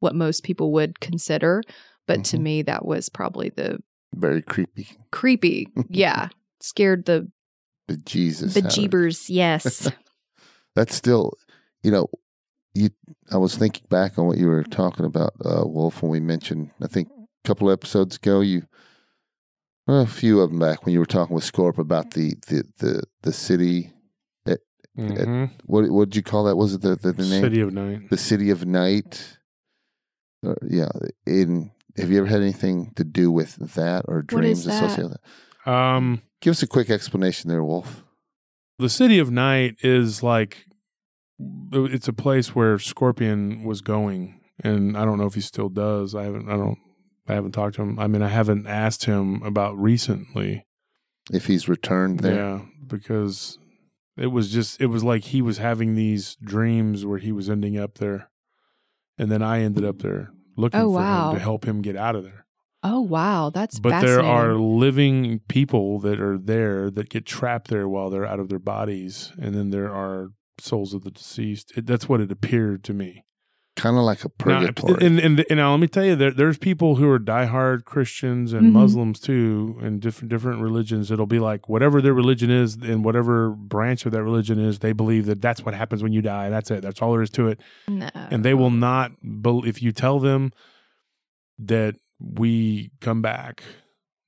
what 0.00 0.14
most 0.14 0.42
people 0.42 0.72
would 0.72 1.00
consider. 1.00 1.62
But 2.06 2.24
to 2.26 2.38
Mhm. 2.38 2.42
me, 2.42 2.62
that 2.62 2.84
was 2.86 3.08
probably 3.08 3.50
the 3.50 3.78
Very 4.14 4.42
creepy. 4.42 4.88
creepy. 5.10 5.68
Yeah. 5.90 6.28
Scared 6.60 7.04
the 7.04 7.30
But 7.88 8.04
Jesus. 8.04 8.56
out 8.56 8.64
of 8.64 8.70
bejeebers. 8.72 9.26
Yes. 9.28 9.90
That's 10.74 10.94
still, 10.94 11.32
you 11.82 11.90
know, 11.90 12.06
you. 12.74 12.90
I 13.32 13.38
was 13.38 13.56
thinking 13.56 13.84
back 13.88 14.18
on 14.18 14.26
what 14.26 14.38
you 14.38 14.46
were 14.48 14.62
talking 14.64 15.04
about, 15.06 15.32
uh, 15.44 15.64
Wolf, 15.66 16.02
when 16.02 16.10
we 16.10 16.20
mentioned. 16.20 16.70
I 16.82 16.86
think 16.86 17.08
couple 17.46 17.70
episodes 17.70 18.16
ago, 18.16 18.40
you, 18.40 18.62
well, 19.86 20.02
a 20.02 20.06
few 20.06 20.40
of 20.40 20.50
them 20.50 20.58
back 20.58 20.84
when 20.84 20.92
you 20.92 20.98
were 20.98 21.06
talking 21.06 21.34
with 21.34 21.44
Scorp 21.44 21.78
about 21.78 22.10
the 22.12 22.34
the 22.48 22.64
the, 22.78 23.02
the 23.22 23.32
city. 23.32 23.92
Mhm. 24.98 25.50
What 25.66 25.90
what 25.90 26.08
did 26.08 26.16
you 26.16 26.22
call 26.22 26.44
that? 26.44 26.56
Was 26.56 26.72
it 26.72 26.80
the 26.80 26.96
the, 26.96 27.12
the 27.12 27.22
name? 27.26 27.42
City 27.42 27.60
of 27.60 27.72
Night. 27.74 28.08
the 28.08 28.16
city 28.16 28.48
of 28.48 28.64
night. 28.64 29.36
Uh, 30.46 30.54
yeah. 30.66 30.88
In 31.26 31.70
have 31.98 32.10
you 32.10 32.16
ever 32.18 32.26
had 32.26 32.40
anything 32.40 32.92
to 32.96 33.04
do 33.04 33.30
with 33.30 33.56
that 33.74 34.06
or 34.08 34.24
What 34.30 34.44
is 34.46 34.64
dreams 34.64 34.64
that? 34.64 34.82
associated 34.84 35.10
with 35.10 35.18
that? 35.66 35.70
Um, 35.70 36.22
Give 36.40 36.52
us 36.52 36.62
a 36.62 36.66
quick 36.66 36.88
explanation 36.88 37.50
there, 37.50 37.62
Wolf. 37.62 38.04
the 38.78 38.88
City 38.88 39.18
of 39.18 39.30
Night 39.30 39.76
is 39.82 40.22
like 40.22 40.64
it's 41.72 42.08
a 42.08 42.12
place 42.14 42.54
where 42.54 42.78
Scorpion 42.78 43.64
was 43.64 43.82
going, 43.82 44.40
and 44.64 44.96
I 44.96 45.04
don't 45.04 45.18
know 45.18 45.26
if 45.26 45.34
he 45.34 45.42
still 45.42 45.68
does. 45.68 46.14
I 46.14 46.22
haven't. 46.24 46.48
I 46.48 46.56
don't. 46.56 46.78
I 47.28 47.34
haven't 47.34 47.52
talked 47.52 47.76
to 47.76 47.82
him. 47.82 47.98
I 47.98 48.06
mean, 48.06 48.22
I 48.22 48.28
haven't 48.28 48.66
asked 48.66 49.04
him 49.04 49.42
about 49.42 49.76
recently. 49.78 50.66
If 51.32 51.46
he's 51.46 51.68
returned 51.68 52.20
there. 52.20 52.34
Yeah, 52.34 52.60
because 52.86 53.58
it 54.16 54.28
was 54.28 54.52
just 54.52 54.80
it 54.80 54.86
was 54.86 55.02
like 55.04 55.24
he 55.24 55.42
was 55.42 55.58
having 55.58 55.94
these 55.94 56.36
dreams 56.42 57.04
where 57.04 57.18
he 57.18 57.32
was 57.32 57.50
ending 57.50 57.76
up 57.78 57.98
there, 57.98 58.30
and 59.18 59.30
then 59.30 59.42
I 59.42 59.60
ended 59.62 59.84
up 59.84 59.98
there 60.02 60.30
looking 60.56 60.80
Oh, 60.80 60.84
for 60.92 60.98
wow. 61.00 61.30
him 61.30 61.36
to 61.36 61.42
help 61.42 61.64
him 61.66 61.82
get 61.82 61.96
out 61.96 62.14
of 62.16 62.22
there. 62.24 62.46
oh, 62.84 63.00
wow. 63.00 63.50
That's 63.50 63.78
but 63.80 64.00
there 64.00 64.22
are 64.22 64.54
living 64.54 65.40
people 65.48 65.98
that 66.00 66.20
are 66.20 66.38
there 66.38 66.90
that 66.92 67.08
get 67.10 67.26
trapped 67.26 67.68
there 67.68 67.88
while 67.88 68.08
they're 68.08 68.24
out 68.24 68.38
of 68.40 68.48
their 68.48 68.60
bodies, 68.60 69.32
and 69.38 69.54
then 69.54 69.70
there 69.70 69.92
are 69.92 70.28
souls 70.60 70.94
of 70.94 71.02
the 71.02 71.10
deceased. 71.10 71.72
It, 71.76 71.84
that's 71.86 72.08
what 72.08 72.20
it 72.22 72.30
appeared 72.30 72.84
to 72.84 72.94
me. 72.94 73.24
Kind 73.76 73.98
of 73.98 74.04
like 74.04 74.24
a 74.24 74.28
Now, 74.46 74.60
purgatory. 74.60 75.06
and, 75.06 75.20
and 75.20 75.44
and 75.50 75.58
now 75.58 75.70
let 75.72 75.80
me 75.80 75.86
tell 75.86 76.04
you, 76.04 76.16
there, 76.16 76.30
there's 76.30 76.56
people 76.56 76.96
who 76.96 77.08
are 77.10 77.18
diehard 77.18 77.84
Christians 77.84 78.54
and 78.54 78.68
Mhm. 78.68 78.72
Muslims 78.72 79.20
too, 79.20 79.78
and 79.82 80.00
different 80.00 80.30
different 80.30 80.62
religions. 80.62 81.10
It'll 81.10 81.26
be 81.26 81.38
like 81.38 81.68
whatever 81.68 82.00
their 82.00 82.14
religion 82.14 82.50
is, 82.50 82.76
and 82.76 83.04
whatever 83.04 83.50
branch 83.50 84.06
of 84.06 84.12
that 84.12 84.22
religion 84.22 84.58
is, 84.58 84.78
they 84.78 84.92
believe 84.94 85.26
that 85.26 85.42
that's 85.42 85.62
what 85.62 85.74
happens 85.74 86.02
when 86.02 86.12
you 86.14 86.22
die. 86.22 86.48
That's 86.48 86.70
it. 86.70 86.80
That's 86.82 87.02
all 87.02 87.12
there 87.12 87.20
is 87.22 87.28
to 87.32 87.48
it. 87.48 87.60
No. 87.86 88.08
And 88.14 88.42
they 88.44 88.54
will 88.54 88.70
not. 88.70 89.12
bel 89.22 89.62
if 89.66 89.82
you 89.82 89.92
tell 89.92 90.20
them 90.20 90.52
that 91.58 91.96
we 92.18 92.90
come 93.00 93.20
back, 93.20 93.62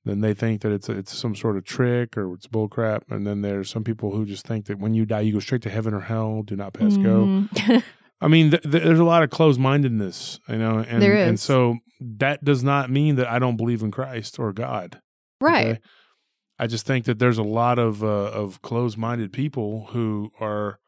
then 0.05 0.21
they 0.21 0.35
think 0.35 0.61
that 0.61 0.71
it's 0.71 0.89
it's 0.89 1.17
some 1.17 1.35
sort 1.35 1.57
of 1.57 1.65
trick 1.65 2.15
or 2.17 2.33
it's 2.35 2.45
bullcrap. 2.47 3.01
And 3.09 3.25
then 3.25 3.41
there's 3.41 3.69
some 3.69 3.83
people 3.83 4.11
who 4.11 4.25
just 4.25 4.45
think 4.45 4.65
that 4.67 4.77
when 4.79 4.93
you 4.93 5.05
die, 5.07 5.21
you 5.21 5.33
go 5.33 5.39
straight 5.39 5.63
to 5.63 5.69
heaven 5.71 5.93
or 5.93 6.01
hell. 6.01 6.43
Do 6.43 6.55
not 6.55 6.73
pass 6.73 6.97
go. 6.97 7.45
I 8.21 8.27
mean, 8.27 8.51
th- 8.51 8.63
th- 8.63 8.83
there's 8.83 8.99
a 8.99 9.03
lot 9.03 9.23
of 9.23 9.29
closed 9.29 9.59
mindedness, 9.59 10.39
you 10.49 10.57
know, 10.57 10.79
and 10.79 11.01
There 11.01 11.15
and 11.15 11.39
so 11.39 11.77
that 11.99 12.43
does 12.43 12.63
not 12.63 12.89
mean 12.89 13.15
that 13.15 13.27
I 13.27 13.39
don't 13.39 13.55
believe 13.57 13.81
in 13.81 13.91
Christ 13.91 14.39
or 14.39 14.51
God. 14.53 15.01
right. 15.41 15.67
okay? 15.67 15.79
I 16.61 16.67
just 16.67 16.85
think 16.85 17.05
that 17.05 17.19
there's 17.19 17.37
a 17.37 17.43
lot 17.43 17.79
of 17.79 18.03
uh, 18.03 18.07
of 18.07 18.61
closed 18.61 18.97
minded 18.97 19.31
people 19.31 19.87
who 19.91 20.31
are 20.41 20.79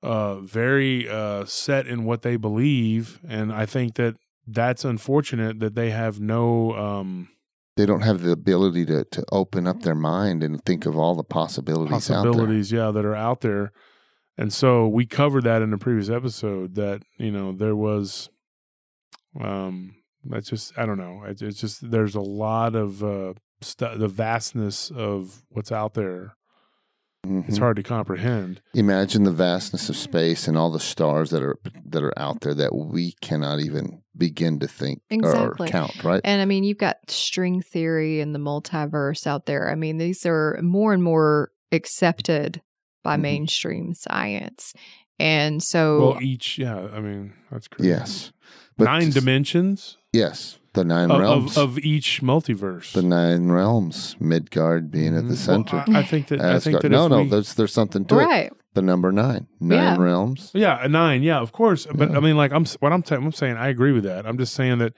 uh, 0.00 0.36
very 0.36 1.08
uh, 1.08 1.44
set 1.44 1.88
in 1.88 2.04
what 2.04 2.22
they 2.22 2.36
believe, 2.36 3.20
and 3.28 3.52
I 3.52 3.66
think 3.66 3.96
that 3.96 4.14
that's 4.46 4.84
unfortunate 4.84 5.58
that 5.58 5.74
they 5.74 5.90
have 5.90 6.20
no. 6.20 6.72
Um, 6.76 7.28
they 7.76 7.86
don't 7.86 8.02
have 8.02 8.20
the 8.20 8.30
ability 8.30 8.84
to, 8.86 9.04
to 9.04 9.24
open 9.32 9.66
up 9.66 9.82
their 9.82 9.94
mind 9.94 10.44
and 10.44 10.64
think 10.64 10.86
of 10.86 10.96
all 10.96 11.16
the 11.16 11.24
possibilities, 11.24 12.10
out 12.10 12.24
possibilities, 12.24 12.70
yeah, 12.70 12.92
that 12.92 13.04
are 13.04 13.16
out 13.16 13.40
there. 13.40 13.72
And 14.38 14.52
so 14.52 14.88
we 14.88 15.06
covered 15.06 15.44
that 15.44 15.62
in 15.62 15.72
a 15.72 15.78
previous 15.78 16.08
episode 16.08 16.74
that, 16.76 17.02
you 17.18 17.30
know, 17.30 17.52
there 17.52 17.76
was 17.76 18.30
um 19.40 19.94
that's 20.24 20.48
just 20.48 20.76
I 20.78 20.86
don't 20.86 20.98
know. 20.98 21.24
It's, 21.26 21.42
it's 21.42 21.60
just 21.60 21.90
there's 21.90 22.14
a 22.14 22.20
lot 22.20 22.74
of 22.74 23.02
uh 23.02 23.34
stu- 23.60 23.96
the 23.96 24.08
vastness 24.08 24.90
of 24.90 25.42
what's 25.48 25.72
out 25.72 25.94
there. 25.94 26.34
there. 27.24 27.44
It's 27.46 27.58
hard 27.58 27.76
to 27.76 27.82
comprehend. 27.82 28.60
Imagine 28.74 29.24
the 29.24 29.30
vastness 29.32 29.88
of 29.88 29.96
space 29.96 30.48
and 30.48 30.56
all 30.58 30.70
the 30.70 30.80
stars 30.80 31.30
that 31.30 31.42
are 31.42 31.58
that 31.86 32.02
are 32.02 32.18
out 32.18 32.40
there 32.40 32.54
that 32.54 32.74
we 32.74 33.12
cannot 33.20 33.60
even 33.60 34.02
begin 34.16 34.58
to 34.60 34.66
think 34.68 35.02
Exactly. 35.10 35.68
or 35.68 35.70
count. 35.70 36.02
Right? 36.04 36.20
And 36.24 36.40
I 36.42 36.44
mean, 36.44 36.64
you've 36.64 36.78
got 36.78 36.96
string 37.08 37.62
theory 37.62 38.20
and 38.20 38.34
the 38.34 38.38
multiverse 38.38 39.26
out 39.26 39.46
there. 39.46 39.70
I 39.70 39.74
mean, 39.74 39.98
these 39.98 40.26
are 40.26 40.58
more 40.62 40.92
and 40.92 41.02
more 41.02 41.52
accepted 41.70 42.60
by 43.02 43.16
Mhm. 43.16 43.20
mainstream 43.20 43.94
science. 43.94 44.74
And 45.18 45.62
so, 45.62 46.00
Well, 46.12 46.22
each 46.22 46.58
yeah, 46.58 46.76
I 46.94 47.00
mean, 47.00 47.32
that's 47.50 47.68
crazy. 47.68 47.90
yes. 47.90 48.32
But 48.76 48.84
Nine 48.84 49.02
just- 49.06 49.18
dimensions 49.18 49.98
Yes, 50.12 50.58
the 50.72 50.84
nine 50.84 51.10
of, 51.10 51.20
realms. 51.20 51.56
of, 51.56 51.70
of 51.72 51.78
each 51.78 52.22
multiverse. 52.22 52.92
the 52.92 53.02
nine 53.02 53.48
realms. 53.48 54.16
Midgard 54.18 54.90
being 54.90 55.14
at 55.16 55.28
the 55.28 55.34
Mhm. 55.34 55.46
Well, 55.48 55.66
center. 55.66 55.84
I, 55.88 56.00
I 56.00 56.02
think 56.02 56.28
that 56.28 56.40
I 56.40 56.58
think 56.58 56.76
Asgard. 56.76 56.82
that 56.82 56.88
no, 56.90 57.08
no, 57.08 57.22
we- 57.22 57.28
there's 57.28 57.54
there's 57.54 57.72
something 57.72 58.04
to 58.06 58.18
it. 58.18 58.24
right. 58.24 58.52
The 58.74 58.82
number 58.82 59.12
nine, 59.12 59.46
nine 59.60 59.78
Yeah. 59.78 59.96
realms. 59.98 60.50
Yeah, 60.54 60.78
a 60.82 60.88
nine. 60.88 61.22
Yeah, 61.22 61.38
of 61.40 61.52
course. 61.52 61.86
But 61.94 62.10
Yeah. 62.10 62.16
I 62.16 62.20
mean, 62.20 62.36
like 62.38 62.52
I'm 62.52 62.64
what 62.80 62.90
I'm, 62.92 63.02
t- 63.02 63.14
I'm 63.14 63.30
saying. 63.32 63.56
I 63.58 63.68
agree 63.68 63.92
with 63.92 64.04
that. 64.04 64.26
I'm 64.26 64.38
just 64.38 64.54
saying 64.54 64.78
that 64.78 64.94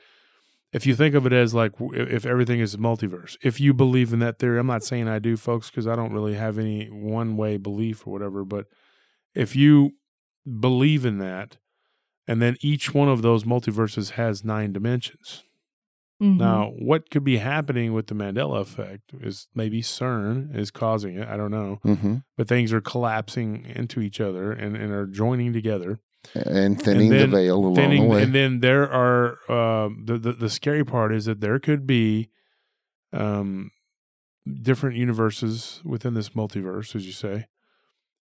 if 0.74 0.86
you 0.86 0.94
think 0.94 1.14
of 1.14 1.24
it 1.24 1.32
as 1.32 1.54
like 1.54 1.72
if 1.78 2.26
everything 2.26 2.60
is 2.60 2.76
multiverse, 2.76 3.36
if 3.42 3.60
you 3.60 3.72
believe 3.72 4.12
in 4.12 4.18
that 4.18 4.38
theory, 4.38 4.58
I'm 4.58 4.66
not 4.66 4.82
saying 4.82 5.08
I 5.08 5.20
do, 5.20 5.36
folks, 5.36 5.70
because 5.70 5.86
I 5.86 5.94
don't 5.96 6.12
really 6.12 6.34
have 6.34 6.58
any 6.58 6.86
one 6.86 7.36
way 7.36 7.56
belief 7.56 8.06
or 8.06 8.12
whatever. 8.12 8.44
But 8.44 8.66
if 9.34 9.54
you 9.54 9.92
believe 10.60 11.04
in 11.04 11.18
that, 11.18 11.56
and 12.26 12.42
then 12.42 12.56
each 12.60 12.92
one 12.92 13.08
of 13.08 13.22
those 13.22 13.44
multiverses 13.44 14.10
has 14.12 14.44
nine 14.44 14.72
dimensions. 14.72 15.44
Mhm. 16.22 16.38
Now, 16.38 16.70
what 16.78 17.10
could 17.10 17.24
be 17.24 17.38
happening 17.38 17.92
with 17.92 18.06
the 18.06 18.14
Mandela 18.14 18.60
effect 18.60 19.12
is 19.20 19.48
maybe 19.54 19.82
CERN 19.82 20.56
is 20.56 20.70
causing 20.70 21.16
it. 21.16 21.28
I 21.28 21.36
don't 21.36 21.50
know, 21.50 21.80
hmm 21.82 22.16
but 22.36 22.48
things 22.48 22.72
are 22.72 22.80
collapsing 22.80 23.64
into 23.66 24.00
each 24.00 24.20
other 24.20 24.50
and, 24.50 24.76
and 24.76 24.92
are 24.92 25.06
joining 25.06 25.52
together. 25.52 26.00
And 26.34 26.80
thinning 26.80 27.10
then 27.10 27.30
the 27.30 27.36
veil 27.36 27.56
along 27.58 27.74
Thinning- 27.74 28.02
the 28.04 28.08
way. 28.08 28.22
and 28.22 28.34
then 28.34 28.60
there 28.60 28.90
are 28.90 29.38
um, 29.50 30.04
the, 30.06 30.18
the 30.18 30.32
the 30.32 30.50
scary 30.50 30.84
part 30.84 31.14
is 31.14 31.24
that 31.26 31.40
there 31.40 31.58
could 31.58 31.86
be 31.86 32.30
um, 33.12 33.70
different 34.62 34.96
universes 34.96 35.80
within 35.84 36.14
this 36.14 36.30
multiverse, 36.30 36.94
as 36.96 37.06
you 37.06 37.12
say, 37.12 37.46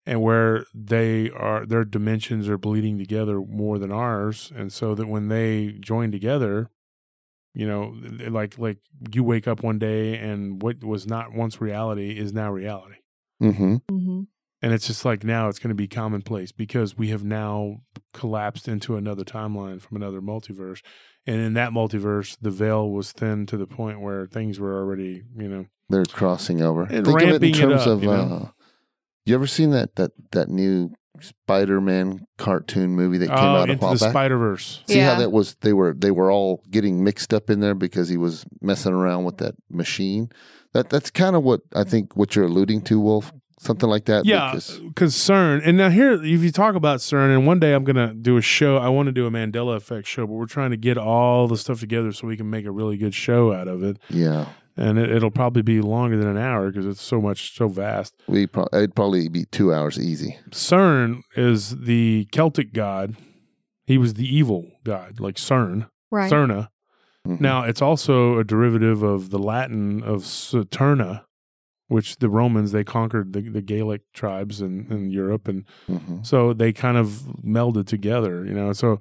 and 0.06 0.20
where 0.22 0.64
they 0.74 1.30
are 1.30 1.64
their 1.66 1.84
dimensions 1.84 2.48
are 2.48 2.58
bleeding 2.58 2.98
together 2.98 3.40
more 3.40 3.78
than 3.78 3.90
ours, 3.92 4.52
and 4.54 4.72
so 4.72 4.94
that 4.94 5.06
when 5.08 5.28
they 5.28 5.76
join 5.80 6.10
together, 6.12 6.70
you 7.54 7.66
know, 7.66 7.94
like 8.30 8.58
like 8.58 8.78
you 9.12 9.24
wake 9.24 9.46
up 9.48 9.62
one 9.62 9.78
day 9.78 10.16
and 10.18 10.62
what 10.62 10.82
was 10.84 11.06
not 11.06 11.32
once 11.32 11.60
reality 11.60 12.18
is 12.18 12.32
now 12.32 12.50
reality 12.50 12.96
hmm 13.40 13.76
Mhm. 13.90 14.26
And 14.62 14.72
it's 14.72 14.86
just 14.86 15.04
like 15.04 15.24
now 15.24 15.48
it's 15.48 15.58
going 15.58 15.68
to 15.70 15.74
be 15.74 15.88
commonplace 15.88 16.52
because 16.52 16.96
we 16.96 17.08
have 17.08 17.24
now 17.24 17.78
collapsed 18.14 18.68
into 18.68 18.96
another 18.96 19.24
timeline 19.24 19.80
from 19.80 19.96
another 19.96 20.20
multiverse 20.20 20.80
and 21.26 21.40
in 21.40 21.54
that 21.54 21.72
multiverse 21.72 22.36
the 22.40 22.50
veil 22.50 22.88
was 22.88 23.12
thin 23.12 23.44
to 23.46 23.56
the 23.56 23.66
point 23.66 24.00
where 24.00 24.26
things 24.26 24.58
were 24.60 24.76
already 24.76 25.22
you 25.36 25.48
know 25.48 25.66
They're 25.88 26.04
crossing 26.04 26.62
over. 26.62 26.82
And 26.82 27.04
Think 27.06 27.08
of 27.08 27.14
it 27.16 27.22
in 27.22 27.30
ramping 27.30 27.54
it 27.54 27.58
terms 27.58 27.82
up, 27.82 27.88
of. 27.88 28.02
you 28.02 28.08
know? 28.10 28.42
uh, 28.46 28.48
you 29.26 29.34
ever 29.34 29.46
seen 29.46 29.70
that 29.70 29.96
that 29.96 30.12
that 30.32 30.48
new 30.48 30.90
Spider-Man 31.20 32.26
cartoon 32.38 32.90
movie 32.96 33.18
that 33.18 33.28
came 33.28 33.36
oh, 33.36 33.56
out 33.56 33.68
a 33.68 33.72
into 33.72 33.84
while 33.84 33.94
the 33.94 34.00
back? 34.00 34.10
spider 34.10 34.38
verse 34.38 34.82
See 34.88 34.98
how 34.98 35.18
that 35.18 35.30
was? 35.30 35.54
They 35.60 35.72
were 35.72 35.94
they 35.96 36.10
were 36.10 36.30
all 36.32 36.62
getting 36.70 37.04
mixed 37.04 37.32
up 37.32 37.50
in 37.50 37.60
there 37.60 37.74
because 37.74 38.08
he 38.08 38.16
was 38.16 38.44
messing 38.60 38.92
around 38.92 39.24
with 39.24 39.38
that 39.38 39.54
machine. 39.70 40.30
That 40.72 40.88
that's 40.90 41.10
kind 41.10 41.36
of 41.36 41.42
what 41.44 41.60
I 41.74 41.84
think 41.84 42.16
what 42.16 42.34
you're 42.34 42.46
alluding 42.46 42.82
to, 42.82 42.98
Wolf. 42.98 43.32
Something 43.62 43.88
like 43.88 44.04
that. 44.06 44.24
yeah 44.26 44.50
because- 44.52 44.78
because 44.80 45.14
cern 45.14 45.60
and 45.64 45.76
now 45.78 45.88
here 45.88 46.12
if 46.14 46.42
you 46.42 46.50
talk 46.50 46.74
about 46.74 46.98
cern 47.00 47.34
and 47.34 47.46
one 47.46 47.58
day 47.60 47.72
i'm 47.74 47.84
going 47.84 47.96
to 48.08 48.12
do 48.14 48.36
a 48.36 48.42
show 48.42 48.76
i 48.78 48.88
want 48.88 49.06
to 49.06 49.12
do 49.12 49.26
a 49.26 49.30
mandela 49.30 49.76
effect 49.76 50.06
show 50.06 50.26
but 50.26 50.32
we're 50.34 50.46
trying 50.46 50.70
to 50.72 50.76
get 50.76 50.98
all 50.98 51.46
the 51.46 51.56
stuff 51.56 51.78
together 51.80 52.10
so 52.12 52.26
we 52.26 52.36
can 52.36 52.50
make 52.50 52.66
a 52.66 52.70
really 52.72 52.96
good 52.96 53.14
show 53.14 53.52
out 53.52 53.68
of 53.68 53.82
it 53.82 53.98
yeah, 54.10 54.46
and 54.76 54.98
it, 54.98 55.10
it'll 55.10 55.30
probably 55.30 55.62
be 55.62 55.80
longer 55.80 56.16
than 56.16 56.26
an 56.28 56.36
hour 56.38 56.70
because 56.70 56.86
it's 56.86 57.00
so 57.02 57.20
much 57.20 57.54
so 57.56 57.68
vast 57.68 58.14
we 58.26 58.46
pro- 58.46 58.66
it'd 58.72 58.94
probably 58.96 59.28
be 59.28 59.44
two 59.44 59.72
hours 59.72 59.98
easy. 59.98 60.38
CERN 60.50 61.20
is 61.36 61.76
the 61.80 62.26
Celtic 62.32 62.72
god. 62.72 63.16
He 63.84 63.98
was 63.98 64.14
the 64.14 64.26
evil 64.26 64.70
god, 64.84 65.20
like 65.20 65.36
CERN, 65.36 65.88
Right. 66.10 66.30
Cerna. 66.32 66.68
Mhm. 67.26 67.40
Now, 67.40 67.62
it's 67.64 67.82
also 67.82 68.38
a 68.38 68.44
derivative 68.44 69.02
of 69.02 69.30
the 69.30 69.38
Latin 69.38 70.02
of 70.02 70.22
Saturna, 70.22 71.22
which 71.92 72.16
the 72.16 72.28
Romans 72.40 72.72
they 72.72 72.84
conquered 72.84 73.32
the, 73.32 73.42
the 73.56 73.62
Gaelic 73.62 74.02
tribes 74.12 74.60
in, 74.60 74.86
in 74.90 75.10
Europe, 75.10 75.46
and 75.48 75.64
Mhm. 75.88 76.24
so 76.24 76.52
they 76.52 76.72
kind 76.72 76.96
of 76.96 77.06
melded 77.44 77.86
together. 77.86 78.44
You 78.48 78.54
know, 78.54 78.72
so 78.72 78.98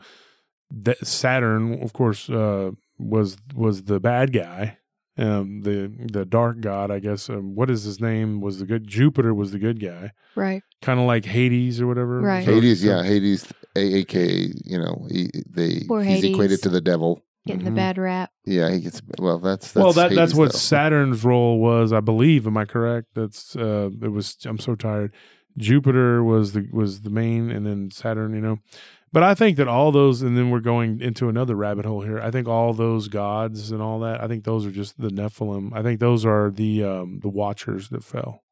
that 0.85 1.05
Saturn, 1.05 1.81
of 1.81 1.91
course, 1.93 2.29
uh, 2.29 2.71
was 2.99 3.37
was 3.55 3.83
the 3.83 3.99
bad 3.99 4.31
guy. 4.33 4.77
Um, 5.17 5.61
the 5.61 5.91
the 6.17 6.25
dark 6.25 6.61
god, 6.61 6.89
I 6.91 6.99
guess. 6.99 7.29
Um, 7.29 7.53
what 7.55 7.69
is 7.69 7.83
his 7.83 7.99
name? 7.99 8.41
Was 8.41 8.59
the 8.59 8.65
good 8.65 8.87
Jupiter 8.87 9.33
was 9.33 9.51
the 9.51 9.59
good 9.59 9.79
guy 9.81 10.11
Right. 10.35 10.63
kind 10.81 10.99
of 11.01 11.05
like 11.05 11.25
Hades 11.25 11.81
or 11.81 11.87
whatever. 11.87 12.21
Right. 12.21 12.45
Hades, 12.45 12.81
so- 12.81 12.87
yeah, 12.87 13.03
Hades, 13.03 13.45
a- 13.75 13.95
aka 14.01 14.49
you 14.71 14.77
know, 14.79 15.07
he, 15.11 15.29
they 15.49 15.81
Poor 15.87 16.01
he's 16.01 16.21
Hades. 16.21 16.31
equated 16.33 16.61
to 16.63 16.69
the 16.69 16.81
devil. 16.81 17.21
Getting 17.47 17.61
Mhm. 17.63 17.65
the 17.65 17.71
bad 17.71 17.97
rap. 17.97 18.29
Yeah, 18.45 18.69
he 18.71 18.79
gets 18.81 19.01
well. 19.17 19.39
That's, 19.39 19.71
that's 19.71 19.83
well, 19.83 19.93
that 19.93 20.13
that's 20.13 20.35
what 20.35 20.51
though. 20.51 20.57
Saturn's 20.59 21.23
role 21.25 21.59
was, 21.59 21.91
I 21.91 21.99
believe. 21.99 22.45
Am 22.45 22.55
I 22.57 22.65
correct? 22.65 23.07
That's 23.15 23.55
uh, 23.55 23.89
it 24.01 24.09
was. 24.11 24.37
I'm 24.45 24.59
so 24.59 24.75
tired. 24.75 25.11
Jupiter 25.57 26.23
was 26.23 26.53
the 26.53 26.67
was 26.71 27.01
the 27.01 27.09
main, 27.09 27.49
and 27.49 27.65
then 27.65 27.89
Saturn. 27.91 28.33
You 28.35 28.41
know, 28.41 28.57
but 29.11 29.23
I 29.23 29.33
think 29.33 29.57
that 29.57 29.67
all 29.67 29.91
those, 29.91 30.21
and 30.21 30.37
then 30.37 30.49
we're 30.51 30.59
going 30.59 31.01
into 31.01 31.29
another 31.29 31.55
rabbit 31.55 31.85
hole 31.85 32.01
here. 32.01 32.19
I 32.19 32.29
think 32.31 32.47
all 32.47 32.73
those 32.73 33.07
gods 33.07 33.71
and 33.71 33.81
all 33.81 33.99
that. 34.01 34.23
I 34.23 34.27
think 34.27 34.43
those 34.43 34.65
are 34.65 34.71
just 34.71 34.99
the 35.01 35.09
Nephilim. 35.09 35.71
I 35.73 35.81
think 35.81 35.99
those 35.99 36.23
are 36.25 36.51
the 36.51 36.83
um 36.83 37.19
the 37.21 37.29
Watchers 37.29 37.89
that 37.89 38.03
fell. 38.03 38.43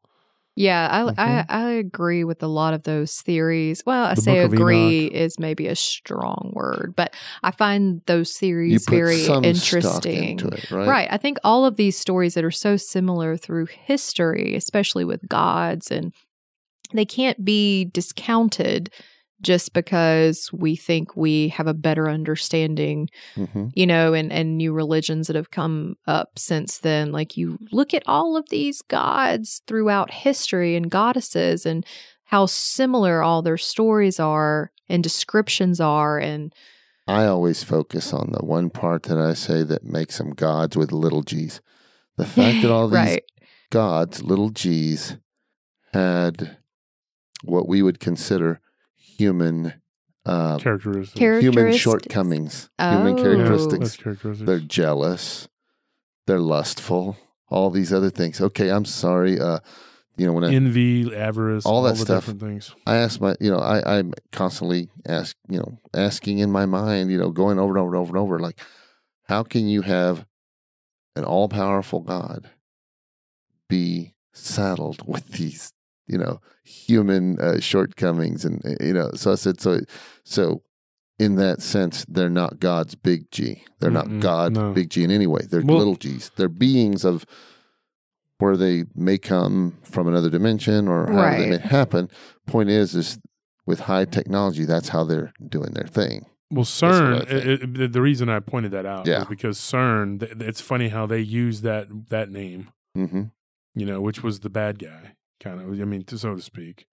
Yeah, 0.59 0.89
I, 0.91 1.11
Mhm. 1.11 1.13
I 1.17 1.45
I 1.47 1.69
agree 1.71 2.25
with 2.25 2.43
a 2.43 2.47
lot 2.47 2.73
of 2.73 2.83
those 2.83 3.21
theories. 3.21 3.81
Well, 3.85 4.03
I 4.03 4.15
The 4.15 4.21
say 4.21 4.39
agree 4.39 5.05
is 5.07 5.39
maybe 5.39 5.67
a 5.67 5.75
strong 5.75 6.51
word, 6.53 6.93
but 6.97 7.15
I 7.43 7.51
find 7.51 8.01
those 8.07 8.33
theories 8.33 8.85
very 8.85 9.25
interesting. 9.25 10.37
it, 10.39 10.69
right? 10.69 10.85
Right. 10.87 11.07
I 11.09 11.15
think 11.15 11.37
all 11.45 11.63
of 11.65 11.77
these 11.77 11.97
stories 11.97 12.33
that 12.33 12.43
are 12.43 12.51
so 12.51 12.75
similar 12.75 13.37
through 13.37 13.67
history, 13.67 14.53
especially 14.53 15.05
with 15.05 15.29
gods, 15.29 15.91
and 15.91 16.11
they 16.93 17.05
can't 17.05 17.45
be 17.45 17.85
discounted 17.85 18.89
just 19.41 19.73
because 19.73 20.49
we 20.51 20.75
think 20.75 21.15
we 21.15 21.49
have 21.49 21.67
a 21.67 21.73
better 21.73 22.09
understanding 22.09 23.09
hmm 23.35 23.69
you 23.73 23.85
know, 23.85 24.13
and, 24.13 24.31
and 24.31 24.57
new 24.57 24.73
religions 24.73 25.27
that 25.27 25.35
have 25.35 25.51
come 25.51 25.95
up 26.07 26.37
since 26.37 26.79
then. 26.79 27.11
Like 27.11 27.37
you 27.37 27.57
look 27.71 27.93
at 27.93 28.03
all 28.07 28.35
of 28.35 28.49
these 28.49 28.81
gods 28.81 29.61
throughout 29.67 30.11
history 30.11 30.75
and 30.75 30.89
goddesses 30.89 31.65
and 31.65 31.85
how 32.25 32.45
similar 32.45 33.21
all 33.21 33.41
their 33.41 33.57
stories 33.57 34.19
are 34.19 34.71
and 34.87 35.03
descriptions 35.03 35.79
are 35.79 36.17
and 36.19 36.53
I 37.07 37.25
always 37.25 37.63
focus 37.63 38.13
on 38.13 38.33
the 38.33 38.45
one 38.45 38.69
part 38.69 39.03
that 39.03 39.17
I 39.17 39.33
say 39.33 39.63
that 39.63 39.83
makes 39.83 40.19
them 40.19 40.31
gods 40.31 40.77
with 40.77 40.91
little 40.91 41.23
g's. 41.23 41.59
The 42.17 42.25
fact 42.27 42.61
that 42.61 42.71
all 42.71 42.87
these 42.87 42.95
right. 42.95 43.23
gods, 43.71 44.21
little 44.21 44.49
g's, 44.49 45.17
had 45.91 46.57
what 47.43 47.67
we 47.67 47.81
would 47.81 47.99
consider 47.99 48.61
human 49.19 49.73
uh, 50.25 50.57
Characteristics. 50.59 51.19
Char- 51.19 51.39
human 51.39 51.53
Characteristics. 51.55 51.83
shortcomings, 51.83 52.69
human 52.79 52.97
Oh. 52.97 53.07
Yeah, 53.07 53.13
that's 53.13 53.21
characteristics. 53.23 53.97
characteristics. 53.97 54.47
They're 54.47 54.59
jealous, 54.59 55.47
they're 56.27 56.39
lustful, 56.39 57.17
all 57.49 57.69
these 57.69 57.91
other 57.93 58.09
things. 58.09 58.39
Okay, 58.41 58.69
I'm 58.69 58.85
sorry. 58.85 59.39
Uh, 59.39 59.59
you 60.17 60.25
know, 60.25 60.33
when 60.33 60.43
I, 60.43 60.53
envy, 60.53 61.15
avarice, 61.15 61.65
All 61.65 61.75
all, 61.77 61.83
that 61.83 61.91
the 61.95 62.03
stuff. 62.05 62.25
different 62.25 62.41
things. 62.41 62.75
I 62.85 62.97
ask 62.97 63.21
my, 63.21 63.35
you 63.39 63.49
know, 63.49 63.59
I, 63.59 63.97
I'm 63.99 64.13
constantly 64.33 64.89
ask, 65.07 65.35
you 65.47 65.57
know, 65.59 65.77
asking 65.93 66.39
in 66.39 66.51
my 66.51 66.65
mind, 66.65 67.09
you 67.09 67.17
know, 67.17 67.29
going 67.31 67.57
over 67.57 67.71
and 67.77 67.79
over 67.79 67.95
and 67.95 68.01
over 68.01 68.09
and 68.09 68.17
over, 68.17 68.39
like, 68.39 68.59
how 69.23 69.43
can 69.43 69.67
you 69.69 69.81
have 69.83 70.25
an 71.15 71.23
all 71.23 71.47
powerful 71.47 72.01
God 72.01 72.49
be 73.69 74.13
saddled 74.33 75.07
with 75.07 75.27
these, 75.29 75.71
you 76.09 76.17
know, 76.17 76.39
human 76.63 77.39
uh, 77.39 77.59
shortcomings? 77.59 78.43
And, 78.45 78.61
uh, 78.65 78.83
you 78.83 78.93
know, 78.93 79.11
so 79.13 79.31
I 79.31 79.35
said, 79.35 79.61
so, 79.61 79.79
so 80.23 80.61
in 81.19 81.35
that 81.35 81.61
sense, 81.61 82.05
they're 82.07 82.29
not 82.29 82.59
God's 82.59 82.95
big 82.95 83.29
G. 83.31 83.63
They're 83.79 83.91
not 83.91 84.07
Mm-mm, 84.07 84.21
God 84.21 84.53
no. 84.53 84.73
big 84.73 84.89
G 84.89 85.03
in 85.03 85.11
any 85.11 85.27
way. 85.27 85.41
They're 85.49 85.61
Well- 85.61 85.77
little 85.77 85.95
G's. 85.95 86.31
They're 86.35 86.49
beings 86.49 87.03
of 87.05 87.25
where 88.39 88.55
they 88.55 88.85
may 88.95 89.17
come 89.17 89.77
from 89.83 90.07
another 90.07 90.29
dimension 90.29 90.87
or 90.87 91.07
however 91.07 91.37
they 91.37 91.45
may 91.49 91.57
Right. 91.57 91.61
happen. 91.61 92.09
Point 92.47 92.69
is, 92.69 92.95
is 92.95 93.19
with 93.65 93.81
high 93.81 94.05
technology, 94.05 94.63
that's 94.65 94.89
how 94.89 95.03
they're 95.03 95.33
doing 95.47 95.73
their 95.73 95.87
thing. 95.87 96.25
Well, 96.51 96.63
That's 96.63 96.81
what 96.81 96.91
I 96.91 96.95
CERN. 96.95 97.31
It, 97.31 97.47
it- 97.63 97.73
the- 97.75 97.87
the 97.89 98.01
reason 98.01 98.29
I 98.29 98.39
pointed 98.39 98.71
that 98.71 98.85
out 98.85 99.05
Yeah. 99.05 99.21
is 99.23 99.27
because 99.27 99.57
CERN. 99.59 100.41
It's 100.41 100.61
funny 100.61 100.87
how 100.87 101.05
they 101.05 101.19
use 101.19 101.61
that 101.61 101.87
that 102.09 102.31
name. 102.31 102.69
hmm 102.95 103.23
You 103.75 103.85
know, 103.85 104.01
which 104.01 104.23
was 104.23 104.39
the 104.39 104.49
bad 104.49 104.79
guy, 104.79 105.15
kind 105.39 105.61
of. 105.61 105.67
I 105.79 105.85
mean, 105.85 106.03
to, 106.05 106.17
so 106.17 106.35
to 106.35 106.41
speak. 106.41 106.85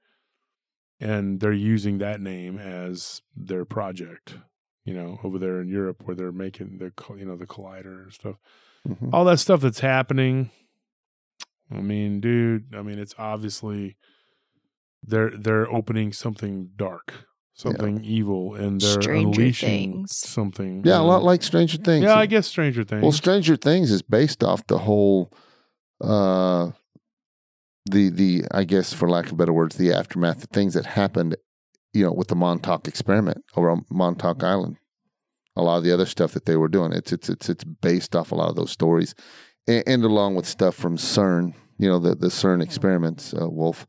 And 0.99 1.41
they're 1.41 1.53
using 1.53 1.99
that 1.99 2.21
name 2.21 2.59
as 2.59 3.21
their 3.37 3.65
project. 3.65 4.37
You 4.85 4.95
know, 4.95 5.19
over 5.25 5.39
there 5.39 5.61
in 5.61 5.69
Europe, 5.69 6.03
where 6.05 6.15
they're 6.15 6.33
making 6.33 6.79
the 6.79 6.93
you 7.17 7.25
know 7.27 7.37
the 7.37 7.47
collider 7.47 8.05
and 8.05 8.13
stuff. 8.13 8.37
hmm 8.87 9.13
all 9.13 9.25
that 9.25 9.39
stuff 9.39 9.61
that's 9.61 9.81
happening. 9.81 10.51
I 11.71 11.81
mean, 11.81 12.21
dude, 12.21 12.75
I 12.75 12.83
mean, 12.83 12.99
it's 13.01 13.15
obviously 13.19 13.97
they're 15.03 15.31
they're 15.37 15.69
opening 15.71 16.13
something 16.13 16.71
dark, 16.77 17.13
something 17.55 18.05
evil, 18.05 18.55
and 18.55 18.81
they're 18.81 19.03
Stranger 19.03 19.41
unleashing 19.41 19.93
Things. 19.93 20.17
something. 20.17 20.83
Yeah, 20.85 21.01
a 21.01 21.03
lot 21.03 21.25
like 21.25 21.43
Stranger 21.43 21.79
Things. 21.79 22.05
yeah, 22.05 22.17
I 22.17 22.27
guess 22.27 22.47
Stranger 22.47 22.85
Things. 22.85 23.03
Well, 23.03 23.13
Stranger 23.13 23.57
Things 23.57 23.91
is 23.91 24.03
based 24.03 24.45
off 24.45 24.67
the 24.69 24.79
whole, 24.79 25.33
uh, 26.01 26.71
the 27.91 28.11
the 28.11 28.45
I 28.51 28.65
guess 28.65 28.93
for 28.93 29.09
lack 29.09 29.31
of 29.31 29.37
better 29.37 29.53
words, 29.53 29.77
the 29.77 29.93
aftermath, 29.93 30.41
the 30.41 30.47
things 30.49 30.75
that 30.75 30.87
happened, 30.87 31.37
you 31.93 32.05
know, 32.05 32.13
with 32.13 32.29
the 32.29 32.35
Montauk 32.35 32.89
experiment 32.89 33.45
over 33.57 33.71
on 33.71 33.85
Montauk 33.91 34.43
Island. 34.43 34.77
A 35.57 35.63
lot 35.63 35.79
of 35.79 35.85
the 35.85 35.93
other 35.93 36.05
stuff 36.05 36.33
that 36.33 36.45
they 36.45 36.57
were 36.57 36.69
doing, 36.69 36.93
it's 36.93 37.13
it's 37.13 37.29
it's 37.29 37.49
it's 37.49 37.65
based 37.65 38.15
off 38.15 38.33
a 38.33 38.35
lot 38.35 38.51
of 38.51 38.57
those 38.57 38.71
stories, 38.71 39.15
and, 39.67 39.83
and 39.87 40.05
along 40.05 40.35
with 40.35 40.47
stuff 40.47 40.75
from 40.75 40.97
CERN, 40.97 41.55
you 41.79 41.89
know, 41.89 41.99
the 41.99 42.15
the 42.15 42.29
CERN 42.29 42.63
experiments, 42.63 43.33
uh, 43.33 43.49
Wolf. 43.49 43.87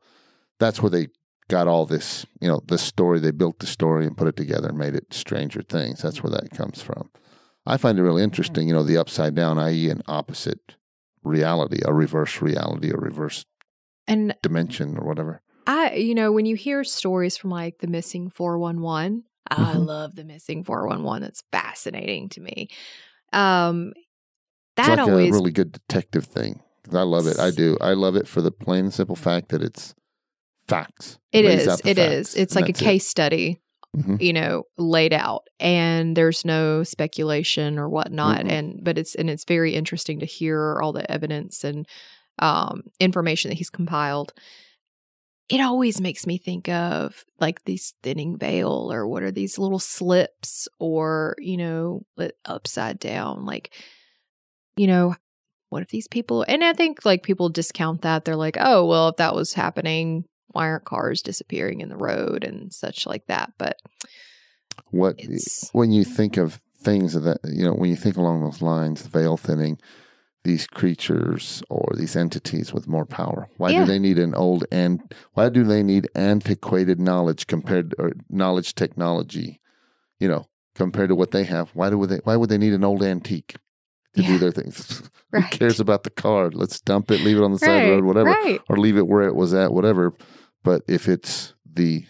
That's 0.59 0.81
where 0.81 0.89
they 0.89 1.07
got 1.49 1.67
all 1.67 1.85
this, 1.85 2.25
you 2.41 2.47
know, 2.47 2.61
the 2.65 2.77
story. 2.77 3.19
They 3.19 3.31
built 3.31 3.59
the 3.59 3.67
story 3.67 4.05
and 4.05 4.17
put 4.17 4.27
it 4.27 4.35
together 4.35 4.69
and 4.69 4.77
made 4.77 4.95
it 4.95 5.13
Stranger 5.13 5.61
Things. 5.61 6.01
That's 6.01 6.23
where 6.23 6.31
that 6.31 6.51
comes 6.51 6.81
from. 6.81 7.09
I 7.65 7.77
find 7.77 7.99
it 7.99 8.03
really 8.03 8.23
interesting, 8.23 8.67
you 8.67 8.73
know, 8.73 8.83
the 8.83 8.97
upside 8.97 9.35
down, 9.35 9.59
i.e., 9.59 9.89
an 9.89 10.01
opposite 10.07 10.75
reality, 11.23 11.81
a 11.85 11.93
reverse 11.93 12.41
reality, 12.41 12.91
a 12.91 12.97
reverse 12.97 13.45
and 14.07 14.35
dimension, 14.41 14.97
or 14.97 15.05
whatever. 15.05 15.41
I, 15.65 15.93
you 15.95 16.15
know, 16.15 16.31
when 16.31 16.45
you 16.45 16.55
hear 16.55 16.83
stories 16.83 17.35
from 17.37 17.49
like 17.49 17.79
the 17.79 17.87
missing 17.87 18.29
411, 18.29 19.23
I 19.49 19.73
Mhm. 19.75 19.85
love 19.85 20.15
the 20.15 20.23
missing 20.23 20.63
411. 20.63 21.21
That's 21.23 21.43
fascinating 21.51 22.29
to 22.29 22.41
me. 22.41 22.69
Um, 23.33 23.93
It's 24.77 24.87
like 24.87 24.99
always, 24.99 25.29
a 25.29 25.33
really 25.33 25.51
good 25.51 25.71
detective 25.71 26.25
thing. 26.25 26.61
I 26.93 27.01
love 27.01 27.27
it. 27.27 27.37
I 27.39 27.51
do. 27.51 27.77
I 27.81 27.93
love 27.93 28.15
it 28.15 28.27
for 28.27 28.41
the 28.41 28.51
plain 28.51 28.85
and 28.85 28.93
simple 28.93 29.15
fact 29.15 29.49
that 29.49 29.61
it's 29.61 29.93
facts. 30.67 31.17
it 31.33 31.45
lays 31.45 31.67
is, 31.67 31.81
it 31.85 31.97
is. 31.97 32.35
It's 32.35 32.55
like 32.55 32.65
a 32.65 32.67
that's 32.67 32.81
it. 32.81 32.85
case 32.85 33.07
study, 33.07 33.59
Mhm. 33.95 34.21
you 34.21 34.33
know, 34.33 34.63
laid 34.77 35.13
out 35.13 35.47
and 35.59 36.15
there's 36.15 36.45
no 36.45 36.83
speculation 36.83 37.77
or 37.79 37.89
whatnot. 37.89 38.41
Mm-mm. 38.41 38.51
And, 38.51 38.83
but 38.83 38.97
it's, 38.97 39.15
and 39.15 39.29
it's 39.29 39.43
very 39.45 39.75
interesting 39.75 40.19
to 40.19 40.25
hear 40.25 40.79
all 40.81 40.93
the 40.93 41.09
evidence 41.11 41.63
and, 41.63 41.85
um, 42.39 42.83
information 42.99 43.49
that 43.49 43.57
he's 43.57 43.69
compiled. 43.69 44.33
It 45.49 45.61
always 45.61 46.01
makes 46.01 46.27
me 46.27 46.37
think 46.37 46.67
of 46.67 47.23
like 47.39 47.63
these 47.63 47.93
thinning 48.03 48.37
veil 48.37 48.91
or 48.91 49.07
what 49.07 49.23
are 49.23 49.31
these 49.31 49.57
little 49.57 49.79
slips 49.79 50.67
or, 50.77 51.35
you 51.39 51.55
know, 51.55 52.05
upside 52.45 52.99
down. 52.99 53.45
Like, 53.45 53.73
you 54.75 54.87
know, 54.87 55.15
what 55.69 55.83
if 55.83 55.89
these 55.89 56.07
people, 56.07 56.43
and 56.47 56.63
I 56.63 56.73
think 56.73 57.05
like 57.05 57.23
people 57.23 57.47
discount 57.47 58.01
that. 58.01 58.25
They're 58.25 58.35
like, 58.35 58.57
oh, 58.59 58.85
well, 58.85 59.09
if 59.09 59.17
that 59.17 59.35
was 59.35 59.53
happening, 59.53 60.25
why 60.47 60.67
aren't 60.67 60.85
cars 60.85 61.21
disappearing 61.21 61.81
in 61.81 61.89
the 61.89 61.97
road 61.97 62.43
and 62.43 62.73
such 62.73 63.05
like 63.05 63.27
that? 63.27 63.53
But 63.57 63.77
What 64.91 65.19
when 65.71 65.91
you 65.91 66.03
think 66.03 66.37
of 66.37 66.59
things 66.81 67.13
that, 67.13 67.39
you 67.43 67.65
know, 67.65 67.73
when 67.73 67.89
you 67.89 67.95
think 67.95 68.17
along 68.17 68.43
those 68.43 68.61
lines, 68.61 69.05
veil 69.07 69.37
thinning, 69.37 69.77
these 70.47 70.65
creatures 70.65 71.61
or 71.69 71.85
these 71.95 72.15
entities 72.15 72.73
with 72.73 72.87
more 72.87 73.05
power. 73.05 73.47
Why 73.57 73.69
Yeah. 73.71 73.81
do 73.81 73.85
they 73.91 73.99
need 73.99 74.17
an 74.17 74.33
old 74.33 74.65
and 74.71 75.01
why 75.33 75.49
do 75.49 75.63
they 75.63 75.83
need 75.83 76.07
antiquated 76.15 76.99
knowledge 76.99 77.47
compared 77.47 77.93
or 77.99 78.13
knowledge 78.29 78.73
technology? 78.73 79.59
You 80.19 80.27
know, 80.29 80.43
compared 80.73 81.09
to 81.09 81.15
what 81.15 81.31
they 81.31 81.43
have. 81.43 81.69
Why 81.79 81.89
do 81.91 82.05
they? 82.05 82.19
Why 82.23 82.35
would 82.37 82.49
they 82.49 82.57
need 82.57 82.73
an 82.73 82.83
old 82.83 83.03
antique 83.03 83.55
to 84.15 84.23
do 84.23 84.37
their 84.39 84.51
things? 84.51 85.03
right. 85.31 85.43
Who 85.43 85.57
cares 85.59 85.79
about 85.79 86.03
the 86.03 86.09
car? 86.09 86.49
Let's 86.49 86.79
dump 86.81 87.11
it, 87.11 87.21
leave 87.21 87.37
it 87.37 87.43
on 87.43 87.51
the 87.51 87.59
side 87.59 87.77
of 87.79 87.83
the 87.83 87.91
road, 87.91 88.05
whatever, 88.05 88.31
Right. 88.45 88.61
or 88.69 88.77
leave 88.77 88.97
it 88.97 89.07
where 89.07 89.27
it 89.27 89.35
was 89.35 89.53
at, 89.53 89.73
whatever. 89.73 90.13
But 90.63 90.81
if 90.87 91.07
it's 91.07 91.53
the 91.71 92.05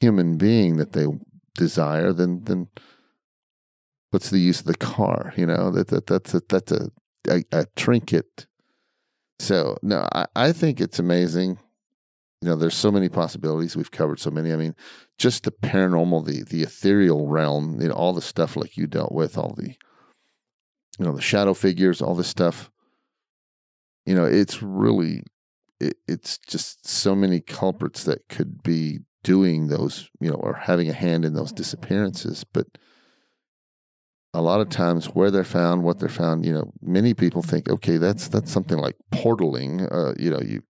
human 0.00 0.36
being 0.36 0.76
that 0.76 0.92
they 0.92 1.06
desire, 1.54 2.12
then 2.12 2.42
then 2.44 2.68
what's 4.10 4.30
the 4.30 4.38
use 4.38 4.60
of 4.60 4.66
the 4.66 4.76
car? 4.76 5.32
You 5.36 5.46
know 5.46 5.70
that, 5.70 5.88
that 5.88 6.06
that's 6.06 6.34
a, 6.34 6.42
that's 6.48 6.72
a, 6.72 6.90
a 7.28 7.44
a 7.52 7.66
trinket. 7.76 8.46
So 9.38 9.78
no, 9.82 10.08
I, 10.12 10.26
I 10.34 10.52
think 10.52 10.80
it's 10.80 10.98
amazing. 10.98 11.58
You 12.40 12.48
know, 12.48 12.56
there's 12.56 12.76
so 12.76 12.92
many 12.92 13.08
possibilities. 13.08 13.76
We've 13.76 13.90
covered 13.90 14.20
so 14.20 14.30
many. 14.30 14.52
I 14.52 14.56
mean, 14.56 14.76
just 15.18 15.44
the 15.44 15.50
paranormal, 15.50 16.24
the 16.26 16.44
the 16.44 16.62
ethereal 16.62 17.26
realm, 17.26 17.80
you 17.80 17.88
know, 17.88 17.94
all 17.94 18.12
the 18.12 18.22
stuff 18.22 18.56
like 18.56 18.76
you 18.76 18.86
dealt 18.86 19.12
with, 19.12 19.36
all 19.36 19.54
the 19.56 19.74
you 20.98 21.04
know, 21.04 21.12
the 21.12 21.22
shadow 21.22 21.54
figures, 21.54 22.02
all 22.02 22.14
this 22.14 22.28
stuff. 22.28 22.70
You 24.06 24.14
know, 24.14 24.24
it's 24.24 24.62
really 24.62 25.22
it, 25.80 25.96
it's 26.06 26.38
just 26.38 26.88
so 26.88 27.14
many 27.14 27.40
culprits 27.40 28.04
that 28.04 28.28
could 28.28 28.62
be 28.62 29.00
doing 29.22 29.68
those, 29.68 30.08
you 30.20 30.30
know, 30.30 30.36
or 30.36 30.54
having 30.54 30.88
a 30.88 30.94
hand 30.94 31.24
in 31.24 31.34
those 31.34 31.52
disappearances. 31.52 32.44
But 32.44 32.66
a 34.38 34.42
lot 34.42 34.60
of 34.60 34.68
times, 34.68 35.06
where 35.06 35.30
they're 35.30 35.44
found, 35.44 35.82
what 35.82 35.98
they're 35.98 36.08
found, 36.08 36.44
you 36.46 36.52
know, 36.52 36.72
many 36.80 37.12
people 37.14 37.42
think, 37.42 37.68
okay, 37.68 37.96
that's 37.98 38.28
that's 38.28 38.52
something 38.52 38.78
like 38.78 38.96
portaling. 39.12 39.86
Uh, 39.92 40.14
you 40.18 40.30
know, 40.30 40.40
you 40.40 40.62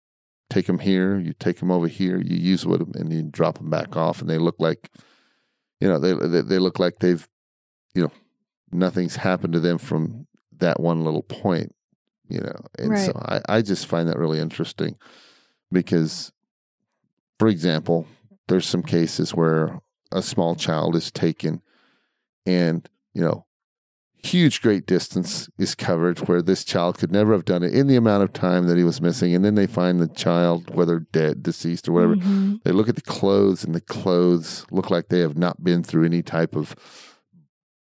take 0.50 0.66
them 0.66 0.78
here, 0.78 1.18
you 1.18 1.34
take 1.38 1.58
them 1.58 1.70
over 1.70 1.86
here, 1.86 2.18
you 2.18 2.36
use 2.36 2.64
with 2.66 2.80
them, 2.80 2.92
and 2.94 3.12
you 3.12 3.22
drop 3.22 3.58
them 3.58 3.70
back 3.70 3.96
off, 3.96 4.20
and 4.20 4.30
they 4.30 4.38
look 4.38 4.56
like, 4.58 4.90
you 5.80 5.88
know, 5.88 5.98
they 5.98 6.14
they, 6.14 6.40
they 6.40 6.58
look 6.58 6.78
like 6.78 6.98
they've, 6.98 7.28
you 7.94 8.02
know, 8.02 8.12
nothing's 8.72 9.16
happened 9.16 9.52
to 9.52 9.60
them 9.60 9.78
from 9.78 10.26
that 10.58 10.80
one 10.80 11.04
little 11.04 11.22
point. 11.22 11.74
You 12.30 12.40
know, 12.40 12.60
and 12.78 12.90
so 13.06 13.12
I, 13.14 13.40
I 13.48 13.62
just 13.62 13.86
find 13.86 14.08
that 14.08 14.18
really 14.18 14.38
interesting 14.38 14.96
because, 15.72 16.30
for 17.38 17.48
example, 17.48 18.06
there's 18.48 18.66
some 18.66 18.82
cases 18.82 19.34
where 19.34 19.80
a 20.12 20.22
small 20.22 20.54
child 20.54 20.94
is 20.94 21.10
taken 21.10 21.62
and, 22.44 22.88
you 23.14 23.22
know, 23.22 23.46
huge 24.24 24.60
great 24.62 24.84
distance 24.86 25.48
is 25.58 25.74
covered 25.74 26.18
where 26.28 26.42
this 26.42 26.64
child 26.64 26.98
could 26.98 27.12
never 27.12 27.32
have 27.32 27.44
done 27.44 27.62
it 27.62 27.72
in 27.72 27.86
the 27.86 27.96
amount 27.96 28.22
of 28.22 28.32
time 28.32 28.66
that 28.66 28.76
he 28.76 28.82
was 28.84 29.00
missing 29.00 29.34
and 29.34 29.44
then 29.44 29.54
they 29.54 29.66
find 29.66 30.00
the 30.00 30.08
child 30.08 30.74
whether 30.74 30.98
dead 31.12 31.42
deceased 31.42 31.88
or 31.88 31.92
whatever 31.92 32.16
Mhm. 32.16 32.62
they 32.64 32.72
look 32.72 32.88
at 32.88 32.96
the 32.96 33.02
clothes 33.02 33.64
and 33.64 33.74
the 33.74 33.80
clothes 33.80 34.66
look 34.70 34.90
like 34.90 35.08
they 35.08 35.20
have 35.20 35.36
not 35.38 35.62
been 35.62 35.82
through 35.84 36.04
any 36.04 36.22
type 36.22 36.56
of 36.56 36.74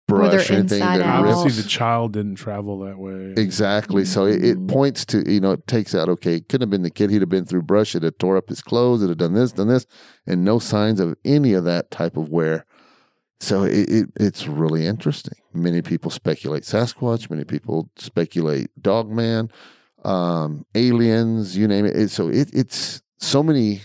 brush 0.08 0.50
or 0.52 0.54
anything. 0.54 0.78
inside 0.78 0.98
They're 1.00 1.08
Obviously, 1.10 1.62
the 1.64 1.68
child 1.68 2.14
didn't 2.14 2.36
travel 2.36 2.80
that 2.82 3.00
way. 3.00 3.34
Exactly. 3.38 4.06
So 4.06 4.26
it, 4.26 4.44
it 4.44 4.58
Mm. 4.60 4.68
points 4.68 5.04
to, 5.08 5.28
you 5.32 5.40
know, 5.40 5.54
it 5.54 5.66
takes 5.66 5.96
out, 5.96 6.10
okay, 6.10 6.36
it 6.36 6.48
couldn't 6.48 6.62
have 6.62 6.70
been 6.70 6.84
the 6.84 6.92
kid. 6.92 7.10
He'd 7.10 7.22
have 7.24 7.30
been 7.30 7.46
through 7.46 7.64
brush. 7.64 7.96
It'd 7.96 8.04
have 8.04 8.18
tore 8.20 8.38
up 8.38 8.50
his 8.50 8.62
clothes. 8.62 9.02
It'd 9.02 9.10
have 9.10 9.18
done 9.18 9.34
this, 9.34 9.52
done 9.52 9.68
this, 9.68 9.88
and 10.28 10.46
no 10.46 10.60
signs 10.60 11.00
of 11.00 11.16
any 11.26 11.54
of 11.54 11.64
that 11.64 11.90
type 11.90 12.18
of 12.18 12.30
wear. 12.30 12.66
So 13.40 13.64
it, 13.64 13.90
it 13.90 14.10
it's 14.16 14.48
really 14.48 14.86
interesting. 14.86 15.38
Many 15.54 15.82
people 15.82 16.10
speculate 16.10 16.64
Sasquatch. 16.64 17.30
Many 17.30 17.44
people 17.44 17.90
speculate 17.98 18.70
Dogman, 18.82 19.52
um, 20.04 20.66
aliens, 20.74 21.58
you 21.58 21.68
name 21.68 21.86
it. 21.86 21.96
it 21.96 22.12
so 22.12 22.30
it, 22.30 22.50
it's 22.54 23.02
so 23.18 23.44
many 23.44 23.82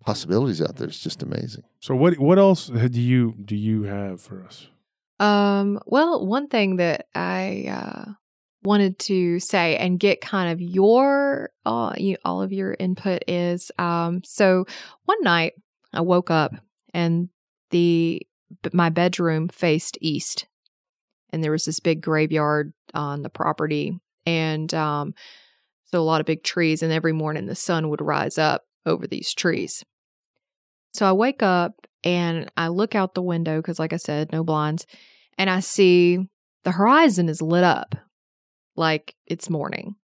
possibilities 0.00 0.62
out 0.62 0.76
there. 0.76 0.88
It's 0.88 1.00
just 1.00 1.22
amazing. 1.22 1.64
So 1.80 1.96
what 1.96 2.18
what 2.18 2.38
else 2.38 2.68
do 2.68 3.00
you 3.00 3.34
do 3.44 3.56
you 3.56 3.84
have 3.84 4.20
for 4.20 4.44
us? 4.44 4.68
Um, 5.20 5.80
well, 5.86 6.26
one 6.26 6.48
thing 6.48 6.76
that 6.76 7.06
I 7.14 7.66
uh, 7.68 8.12
wanted 8.62 8.98
to 8.98 9.38
say 9.38 9.76
and 9.76 9.98
get 9.98 10.20
kind 10.20 10.52
of 10.52 10.60
your 10.60 11.50
uh, 11.64 11.94
you, 11.96 12.16
all 12.24 12.42
of 12.42 12.52
your 12.52 12.76
input 12.78 13.22
is 13.26 13.70
um, 13.78 14.22
so 14.24 14.66
one 15.04 15.22
night 15.22 15.54
I 15.92 16.00
woke 16.00 16.30
up 16.30 16.52
and 16.92 17.28
the 17.70 18.26
my 18.72 18.90
bedroom 18.90 19.48
faced 19.48 19.98
east, 20.00 20.46
and 21.30 21.42
there 21.42 21.52
was 21.52 21.64
this 21.64 21.80
big 21.80 22.02
graveyard 22.02 22.72
on 22.92 23.22
the 23.22 23.30
property, 23.30 23.98
and 24.26 24.72
um, 24.74 25.14
so 25.86 26.00
a 26.00 26.02
lot 26.02 26.20
of 26.20 26.26
big 26.26 26.42
trees, 26.42 26.82
and 26.82 26.92
every 26.92 27.12
morning 27.12 27.46
the 27.46 27.54
sun 27.54 27.88
would 27.90 28.00
rise 28.00 28.38
up 28.38 28.62
over 28.86 29.06
these 29.06 29.32
trees. 29.34 29.84
So 30.92 31.06
I 31.06 31.12
wake 31.12 31.42
up 31.42 31.86
and 32.04 32.50
I 32.56 32.68
look 32.68 32.94
out 32.94 33.14
the 33.14 33.22
window 33.22 33.60
because, 33.60 33.78
like 33.78 33.92
I 33.92 33.96
said, 33.96 34.32
no 34.32 34.44
blinds, 34.44 34.86
and 35.38 35.50
I 35.50 35.60
see 35.60 36.28
the 36.62 36.72
horizon 36.72 37.28
is 37.28 37.42
lit 37.42 37.64
up 37.64 37.94
like 38.76 39.14
it's 39.26 39.50
morning. 39.50 39.96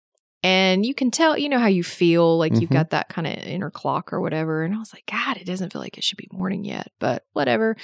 And 0.42 0.86
you 0.86 0.94
can 0.94 1.10
tell, 1.10 1.36
you 1.36 1.48
know, 1.48 1.58
how 1.58 1.66
you 1.66 1.82
feel 1.82 2.38
like 2.38 2.52
you've 2.60 2.70
Mhm. 2.70 2.74
got 2.74 2.90
that 2.90 3.08
kind 3.08 3.26
of 3.26 3.34
inner 3.34 3.70
clock 3.70 4.12
or 4.12 4.20
whatever. 4.20 4.62
And 4.62 4.72
I 4.72 4.78
was 4.78 4.94
like, 4.94 5.04
God, 5.06 5.36
it 5.36 5.44
doesn't 5.46 5.72
feel 5.72 5.82
like 5.82 5.98
it 5.98 6.04
should 6.04 6.16
be 6.16 6.28
morning 6.30 6.64
yet, 6.64 6.92
but 7.00 7.24
whatever. 7.32 7.76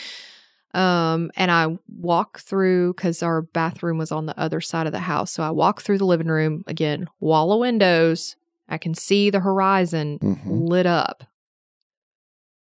Um, 0.74 1.30
and 1.36 1.50
I 1.50 1.78
walk 1.88 2.40
through 2.40 2.94
because 2.94 3.22
our 3.22 3.42
bathroom 3.42 3.96
was 3.96 4.10
on 4.10 4.26
the 4.26 4.38
other 4.38 4.60
side 4.60 4.86
of 4.86 4.92
the 4.92 5.00
house. 5.00 5.30
So 5.30 5.42
I 5.42 5.50
walk 5.50 5.82
through 5.82 5.98
the 5.98 6.04
living 6.06 6.26
room 6.26 6.64
again, 6.66 7.06
wall 7.20 7.52
of 7.52 7.60
windows. 7.60 8.34
I 8.68 8.78
can 8.78 8.94
see 8.94 9.30
the 9.30 9.40
horizon 9.40 10.18
Mhm. 10.20 10.68
lit 10.68 10.86
up. 10.86 11.24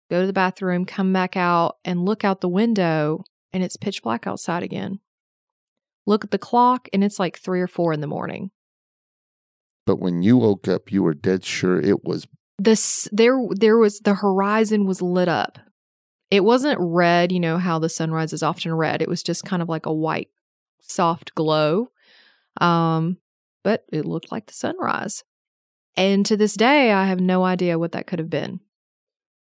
Go 0.09 0.21
to 0.21 0.27
the 0.27 0.33
bathroom, 0.33 0.85
come 0.85 1.13
back 1.13 1.37
out, 1.37 1.77
and 1.85 2.03
look 2.03 2.23
out 2.23 2.41
the 2.41 2.49
window, 2.49 3.23
and 3.53 3.63
it's 3.63 3.77
pitch 3.77 4.01
black 4.01 4.25
outside 4.25 4.63
again. 4.63 4.99
Look 6.07 6.23
at 6.23 6.31
the 6.31 6.39
clock, 6.39 6.87
and 6.91 7.03
it's 7.03 7.19
like 7.19 7.37
three 7.37 7.61
or 7.61 7.67
four 7.67 7.93
in 7.93 8.01
the 8.01 8.07
morning. 8.07 8.49
But 9.85 9.99
when 9.99 10.23
you 10.23 10.37
woke 10.37 10.67
up, 10.67 10.91
you 10.91 11.03
were 11.03 11.13
dead 11.13 11.43
sure 11.43 11.79
it 11.79 12.03
was 12.03 12.27
This 12.57 13.07
there 13.11 13.39
there 13.51 13.77
was 13.77 13.99
the 13.99 14.15
horizon 14.15 14.85
was 14.85 15.01
lit 15.01 15.27
up. 15.27 15.59
It 16.31 16.43
wasn't 16.43 16.79
red, 16.79 17.31
you 17.31 17.39
know 17.39 17.57
how 17.57 17.79
the 17.79 17.89
sunrise 17.89 18.33
is 18.33 18.43
often 18.43 18.73
red. 18.73 19.01
It 19.01 19.09
was 19.09 19.23
just 19.23 19.45
kind 19.45 19.61
of 19.61 19.69
like 19.69 19.85
a 19.85 19.93
white, 19.93 20.29
soft 20.79 21.33
glow. 21.35 21.91
Um, 22.61 23.17
but 23.63 23.85
it 23.91 24.05
looked 24.05 24.31
like 24.31 24.45
the 24.45 24.53
sunrise. 24.53 25.23
And 25.97 26.25
to 26.27 26.37
this 26.37 26.53
day, 26.53 26.91
I 26.91 27.05
have 27.05 27.19
no 27.19 27.43
idea 27.43 27.79
what 27.79 27.91
that 27.93 28.07
could 28.07 28.19
have 28.19 28.29
been. 28.29 28.59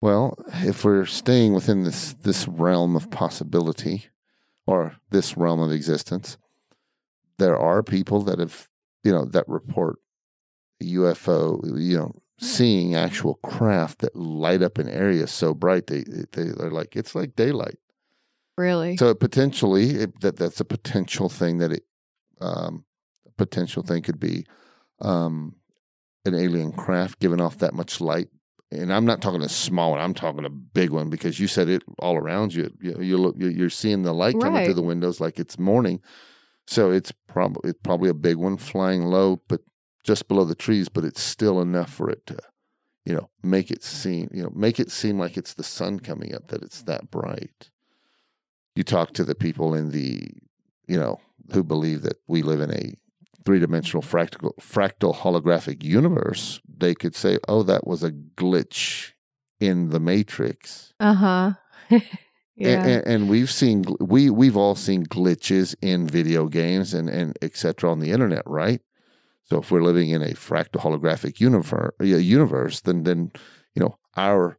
Well, 0.01 0.39
if 0.61 0.85
we're 0.85 1.07
staying 1.07 1.55
within 1.55 1.83
this 1.83 2.15
this 2.23 2.47
realm 2.47 2.95
of 2.95 3.11
possibility 3.11 4.07
or 4.67 4.95
this 5.11 5.37
realm 5.37 5.61
of 5.61 5.73
existence, 5.73 6.39
there 7.39 7.59
are 7.59 7.83
people 7.83 8.23
that 8.23 8.39
have, 8.39 8.69
you 9.03 9.11
know, 9.11 9.25
that 9.25 9.49
report 9.49 9.99
UFO, 10.83 11.61
you 11.81 11.99
know, 11.99 12.13
seeing 12.39 12.94
actual 12.94 13.35
craft 13.43 13.98
that 14.01 14.15
light 14.16 14.62
up 14.62 14.78
an 14.78 14.89
area 14.89 15.27
so 15.27 15.52
bright 15.55 15.86
they 15.89 16.05
they 16.32 16.44
they're 16.44 16.70
like 16.70 16.94
it's 16.97 17.15
like 17.15 17.35
daylight. 17.36 17.78
Really? 18.56 18.97
So 18.97 19.10
it 19.10 19.20
potentially 19.20 19.90
it, 19.90 20.20
that 20.20 20.36
that's 20.36 20.60
a 20.60 20.65
potential 20.65 21.28
thing 21.28 21.59
that 21.59 21.73
it 21.73 21.85
um 22.40 22.85
a 23.27 23.31
potential 23.32 23.82
thing 23.82 24.02
could 24.02 24.20
be 24.20 24.47
um 25.01 25.55
an 26.24 26.35
alien 26.35 26.73
craft 26.73 27.20
giving 27.20 27.40
off 27.40 27.59
that 27.59 27.74
much 27.74 28.01
light. 28.01 28.28
And 28.70 28.93
I'm 28.93 29.06
not 29.06 29.23
talking 29.23 29.40
a 29.43 29.48
small 29.48 29.93
one. 29.93 30.01
I'm 30.01 30.12
talking 30.12 30.44
a 30.44 30.51
big 30.51 30.90
one 30.90 31.09
because 31.09 31.40
you 31.40 31.47
said 31.47 31.69
it 31.70 31.82
all 32.01 32.16
around 32.16 32.52
you. 32.52 32.70
You, 32.82 33.01
you 33.01 33.16
look, 33.16 33.35
you- 33.39 33.48
you're 33.48 33.70
seeing 33.70 34.02
the 34.02 34.12
light 34.12 34.35
coming 34.39 34.65
through 34.66 34.74
the 34.74 34.82
windows 34.82 35.20
like 35.20 35.39
it's 35.39 35.59
morning. 35.59 36.02
So 36.66 36.90
it's 36.90 37.10
probably 37.28 37.70
it's 37.70 37.81
probably 37.82 38.10
a 38.10 38.15
big 38.15 38.36
one 38.36 38.59
flying 38.59 39.05
low, 39.06 39.40
but 39.48 39.62
just 40.05 40.29
below 40.29 40.45
the 40.45 40.55
trees. 40.55 40.89
But 40.89 41.05
it's 41.05 41.23
still 41.23 41.61
enough 41.61 41.93
for 41.93 42.11
it 42.11 42.27
to, 42.27 42.39
you 43.05 43.15
know, 43.15 43.31
make 43.43 43.70
it 43.70 43.83
seem 43.83 44.29
you 44.33 44.43
know 44.43 44.53
make 44.55 44.81
it 44.81 44.91
seem 44.91 45.19
like 45.19 45.37
it's 45.37 45.55
the 45.55 45.65
sun 45.65 46.01
coming 46.01 46.35
up 46.35 46.49
that 46.49 46.62
it's 46.62 46.83
that 46.83 47.11
bright. 47.11 47.70
You 48.75 48.85
talk 48.85 49.12
to 49.15 49.25
the 49.25 49.35
people 49.35 49.75
in 49.75 49.91
the, 49.91 50.31
you 50.87 50.97
know, 50.97 51.20
who 51.53 51.65
believe 51.65 52.03
that 52.03 52.19
we 52.29 52.43
live 52.43 52.61
in 52.61 52.73
a 52.73 52.95
three 53.49 53.59
dimensional 53.59 54.03
fractal 54.03 54.53
fractal 54.61 55.15
holographic 55.15 55.83
universe, 55.83 56.61
they 56.69 56.95
could 56.95 57.16
say, 57.16 57.39
"Oh, 57.49 57.62
that 57.62 57.87
was 57.87 58.03
a 58.03 58.12
glitch 58.12 59.12
in 59.59 59.89
the 59.89 60.01
matrix." 60.01 60.93
Uh 61.01 61.15
huh. 61.15 61.53
yeah. 61.89 62.01
And, 62.57 62.91
and, 62.91 63.07
and 63.07 63.29
we've 63.31 63.51
seen 63.51 63.87
we 64.01 64.29
we've 64.29 64.57
all 64.57 64.75
seen 64.75 65.07
glitches 65.07 65.75
in 65.81 66.07
video 66.07 66.47
games 66.49 66.93
and 66.93 67.09
and 67.09 67.39
etc. 67.41 67.91
on 67.91 68.01
the 68.01 68.11
internet, 68.11 68.43
right? 68.45 68.83
So 69.51 69.59
if 69.61 69.70
we're 69.70 69.83
living 69.83 70.11
in 70.11 70.23
a 70.23 70.35
fractal 70.35 70.81
holographic 70.81 71.41
universe, 71.41 71.93
universe, 72.01 72.81
then 72.81 73.05
then 73.05 73.33
you 73.75 73.83
know 73.83 73.99
our 74.16 74.59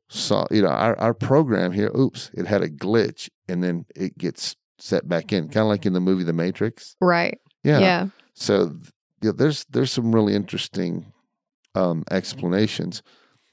you 0.51 0.61
know 0.61 0.69
our 0.69 0.97
our 0.99 1.13
program 1.13 1.71
here. 1.71 1.91
Oops, 1.95 2.31
it 2.33 2.47
had 2.47 2.61
a 2.63 2.69
glitch, 2.69 3.29
and 3.47 3.63
then 3.63 3.85
it 3.95 4.17
gets 4.17 4.55
set 4.79 5.07
back 5.07 5.31
in, 5.33 5.45
kind 5.49 5.63
of 5.63 5.67
like 5.67 5.85
in 5.85 5.93
the 5.93 5.99
movie 5.99 6.23
The 6.23 6.33
Matrix. 6.33 6.95
right. 7.01 7.39
Yeah. 7.63 7.79
Yeah. 7.79 8.07
So 8.33 8.77
yeah, 9.21 9.31
there's 9.35 9.65
there's 9.69 9.91
some 9.91 10.15
really 10.15 10.33
interesting 10.33 11.11
um, 11.75 12.03
explanations, 12.09 13.03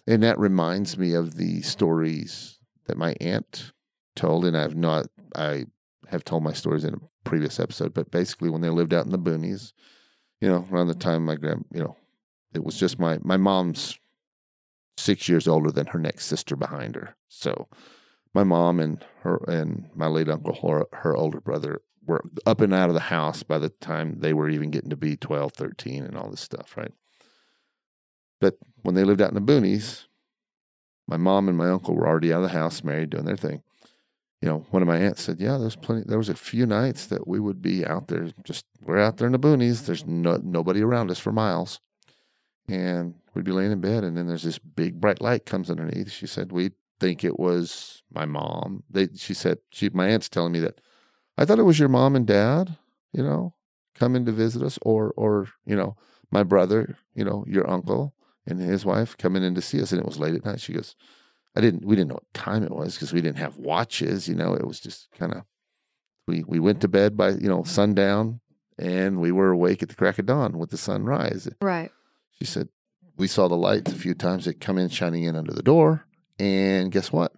and 0.07 0.23
that 0.23 0.39
reminds 0.39 0.97
me 0.97 1.13
of 1.13 1.37
the 1.37 1.63
stories 1.63 2.59
that 2.87 2.97
my 2.97 3.15
aunt 3.21 3.73
told, 4.15 4.45
and 4.45 4.57
I've 4.57 4.77
not 4.77 5.07
I 5.35 5.67
have 6.09 6.25
told 6.25 6.45
my 6.45 6.53
stories 6.53 6.85
in 6.85 6.95
a 6.95 6.99
previous 7.25 7.59
episode, 7.59 7.93
but 7.93 8.11
basically 8.13 8.49
when 8.49 8.61
they 8.61 8.71
lived 8.71 8.95
out 8.95 9.05
in 9.05 9.13
the 9.13 9.19
boonies, 9.19 9.73
you 10.41 10.49
know, 10.49 10.67
around 10.71 10.89
the 10.89 10.95
time 10.95 11.25
my 11.25 11.37
grand, 11.37 11.65
you 11.73 11.81
know, 11.81 11.97
it 12.55 12.65
was 12.65 12.77
just 12.79 12.99
my 12.99 13.19
my 13.23 13.37
mom's 13.37 13.99
six 14.97 15.29
years 15.29 15.47
older 15.47 15.71
than 15.71 15.87
her 15.87 15.99
next 15.99 16.27
sister 16.27 16.57
behind 16.57 16.95
her, 16.95 17.17
so 17.29 17.69
my 18.37 18.45
mom 18.45 18.81
and 18.81 19.03
her 19.23 19.37
and 19.49 19.89
my 19.95 20.07
late 20.07 20.29
uncle, 20.29 20.55
her, 20.69 20.85
her 20.99 21.17
older 21.17 21.41
brother, 21.41 21.81
were 22.07 22.23
up 22.45 22.61
and 22.61 22.75
out 22.75 22.91
of 22.91 22.95
the 22.95 23.01
house 23.01 23.43
by 23.43 23.59
the 23.59 23.71
time 23.71 24.17
they 24.21 24.35
were 24.35 24.51
even 24.51 24.71
getting 24.71 24.91
to 24.91 24.97
be 24.97 25.17
12, 25.17 25.53
13, 25.53 26.05
and 26.05 26.19
all 26.19 26.31
this 26.31 26.43
stuff, 26.43 26.77
right? 26.77 26.93
But 28.39 28.59
when 28.83 28.95
they 28.95 29.05
lived 29.05 29.23
out 29.23 29.33
in 29.33 29.35
the 29.35 29.41
boonies, 29.41 30.05
my 31.09 31.17
mom 31.17 31.49
and 31.49 31.57
my 31.57 31.71
uncle 31.71 31.95
were 31.95 32.07
already 32.07 32.31
out 32.31 32.43
of 32.43 32.51
the 32.51 32.59
house, 32.59 32.85
married, 32.85 33.11
doing 33.11 33.25
their 33.25 33.37
thing. 33.37 33.63
You 34.43 34.49
know, 34.49 34.67
one 34.71 34.83
of 34.83 34.89
my 34.89 34.99
aunts 34.99 35.23
said, 35.23 35.41
"Yeah, 35.41 35.57
there's 35.57 35.77
plenty. 35.77 36.03
There 36.07 36.19
was 36.19 36.29
a 36.29 36.35
few 36.35 36.67
nights 36.67 37.07
that 37.07 37.27
we 37.27 37.41
would 37.41 37.63
be 37.63 37.87
out 37.87 38.09
there. 38.09 38.29
Just 38.45 38.67
we're 38.83 38.99
out 38.99 39.17
there 39.17 39.27
in 39.27 39.33
the 39.33 39.39
boonies. 39.39 39.87
There's 39.87 40.07
no 40.07 40.39
nobody 40.43 40.83
around 40.83 41.11
us 41.11 41.19
for 41.19 41.33
miles, 41.33 41.81
and 42.69 43.15
we'd 43.35 43.45
be 43.45 43.53
laying 43.53 43.73
in 43.73 43.81
bed, 43.81 44.05
and 44.05 44.17
then 44.17 44.27
there's 44.27 44.43
this 44.43 44.59
big 44.59 45.01
bright 45.01 45.23
light 45.23 45.47
comes 45.47 45.71
underneath. 45.71 46.11
She 46.11 46.27
said 46.27 46.53
we 46.53 46.73
think 47.01 47.25
it 47.25 47.39
was 47.39 48.03
my 48.13 48.27
mom. 48.27 48.85
They 48.91 49.09
she 49.17 49.35
said 49.35 49.59
she 49.71 49.89
my 49.91 50.09
aunt's 50.09 50.29
telling 50.29 50.53
me 50.53 50.61
that 50.61 50.81
I 51.39 51.45
thought 51.45 51.59
it 51.59 51.65
was 51.65 51.79
your 51.79 51.89
mom 51.89 52.15
and 52.17 52.27
dad, 52.27 52.77
you 53.13 53.23
know, 53.23 53.55
coming 53.95 54.27
to 54.27 54.33
visit 54.33 54.63
us, 54.63 54.79
or 54.83 55.13
or 55.17 55.49
you 55.65 55.77
know 55.77 55.97
my 56.31 56.43
brother, 56.43 56.99
you 57.15 57.25
know 57.25 57.45
your 57.49 57.69
uncle 57.69 58.15
and 58.47 58.61
his 58.61 58.85
wife 58.85 59.17
coming 59.17 59.43
in 59.43 59.55
to 59.55 59.63
see 59.63 59.81
us, 59.83 59.93
and 59.93 60.01
it 60.01 60.07
was 60.07 60.19
late 60.19 60.35
at 60.35 60.45
night. 60.45 60.61
She 60.61 60.73
goes, 60.73 60.95
I 61.57 61.61
didn't 61.61 61.85
we 61.85 61.97
didn't 61.97 62.09
know 62.09 62.17
what 62.17 62.35
time 62.35 62.63
it 62.63 62.71
was 62.71 62.95
because 62.95 63.13
we 63.13 63.21
didn't 63.21 63.39
have 63.39 63.57
watches, 63.57 64.29
you 64.29 64.35
know. 64.35 64.55
It 64.55 64.67
was 64.67 64.79
just 64.79 65.09
kind 65.19 65.33
of 65.33 65.43
we 66.29 66.45
we 66.47 66.61
went 66.61 66.81
to 66.83 66.89
bed 66.89 67.17
by 67.17 67.31
you 67.31 67.49
know 67.49 67.63
sundown, 67.65 68.41
and 68.79 69.21
we 69.21 69.33
were 69.33 69.51
awake 69.51 69.83
at 69.83 69.89
the 69.89 69.95
crack 69.95 70.19
of 70.19 70.27
dawn 70.27 70.59
with 70.59 70.71
the 70.71 70.77
sunrise. 70.77 71.49
Right. 71.61 71.91
She 72.39 72.45
said, 72.45 72.69
We 73.17 73.27
saw 73.27 73.49
the 73.49 73.57
lights 73.57 73.93
a 73.93 73.97
few 73.97 74.15
times. 74.15 74.45
They 74.45 74.55
come 74.55 74.79
in 74.79 74.89
shining 74.89 75.25
in 75.25 75.37
under 75.37 75.53
the 75.53 75.63
door. 75.63 76.07
And 76.39 76.93
guess 76.93 77.11
what? 77.11 77.33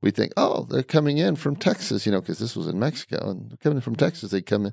We 0.00 0.10
think, 0.10 0.32
Oh, 0.36 0.64
they're 0.64 0.82
coming 0.82 1.18
in 1.18 1.36
from 1.36 1.56
Texas, 1.56 2.06
you 2.06 2.12
know, 2.12 2.20
because 2.20 2.38
this 2.38 2.56
was 2.56 2.66
in 2.66 2.78
Mexico 2.78 3.30
and 3.30 3.58
coming 3.60 3.78
in 3.78 3.82
from 3.82 3.96
Texas. 3.96 4.30
They 4.30 4.42
come 4.42 4.66
in, 4.66 4.72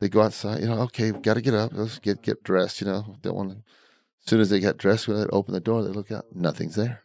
they 0.00 0.08
go 0.08 0.22
outside, 0.22 0.60
you 0.60 0.68
know, 0.68 0.80
okay, 0.82 1.10
got 1.10 1.34
to 1.34 1.40
get 1.40 1.54
up. 1.54 1.72
Let's 1.74 1.98
get, 1.98 2.22
get 2.22 2.44
dressed, 2.44 2.80
you 2.80 2.86
know. 2.86 3.16
Don't 3.20 3.36
want 3.36 3.50
to. 3.50 3.56
As 3.56 4.30
soon 4.30 4.40
as 4.40 4.50
they 4.50 4.60
got 4.60 4.76
dressed, 4.76 5.08
when 5.08 5.16
they 5.16 5.26
open 5.32 5.54
the 5.54 5.60
door, 5.60 5.82
they 5.82 5.90
look 5.90 6.12
out, 6.12 6.26
nothing's 6.34 6.76
there. 6.76 7.02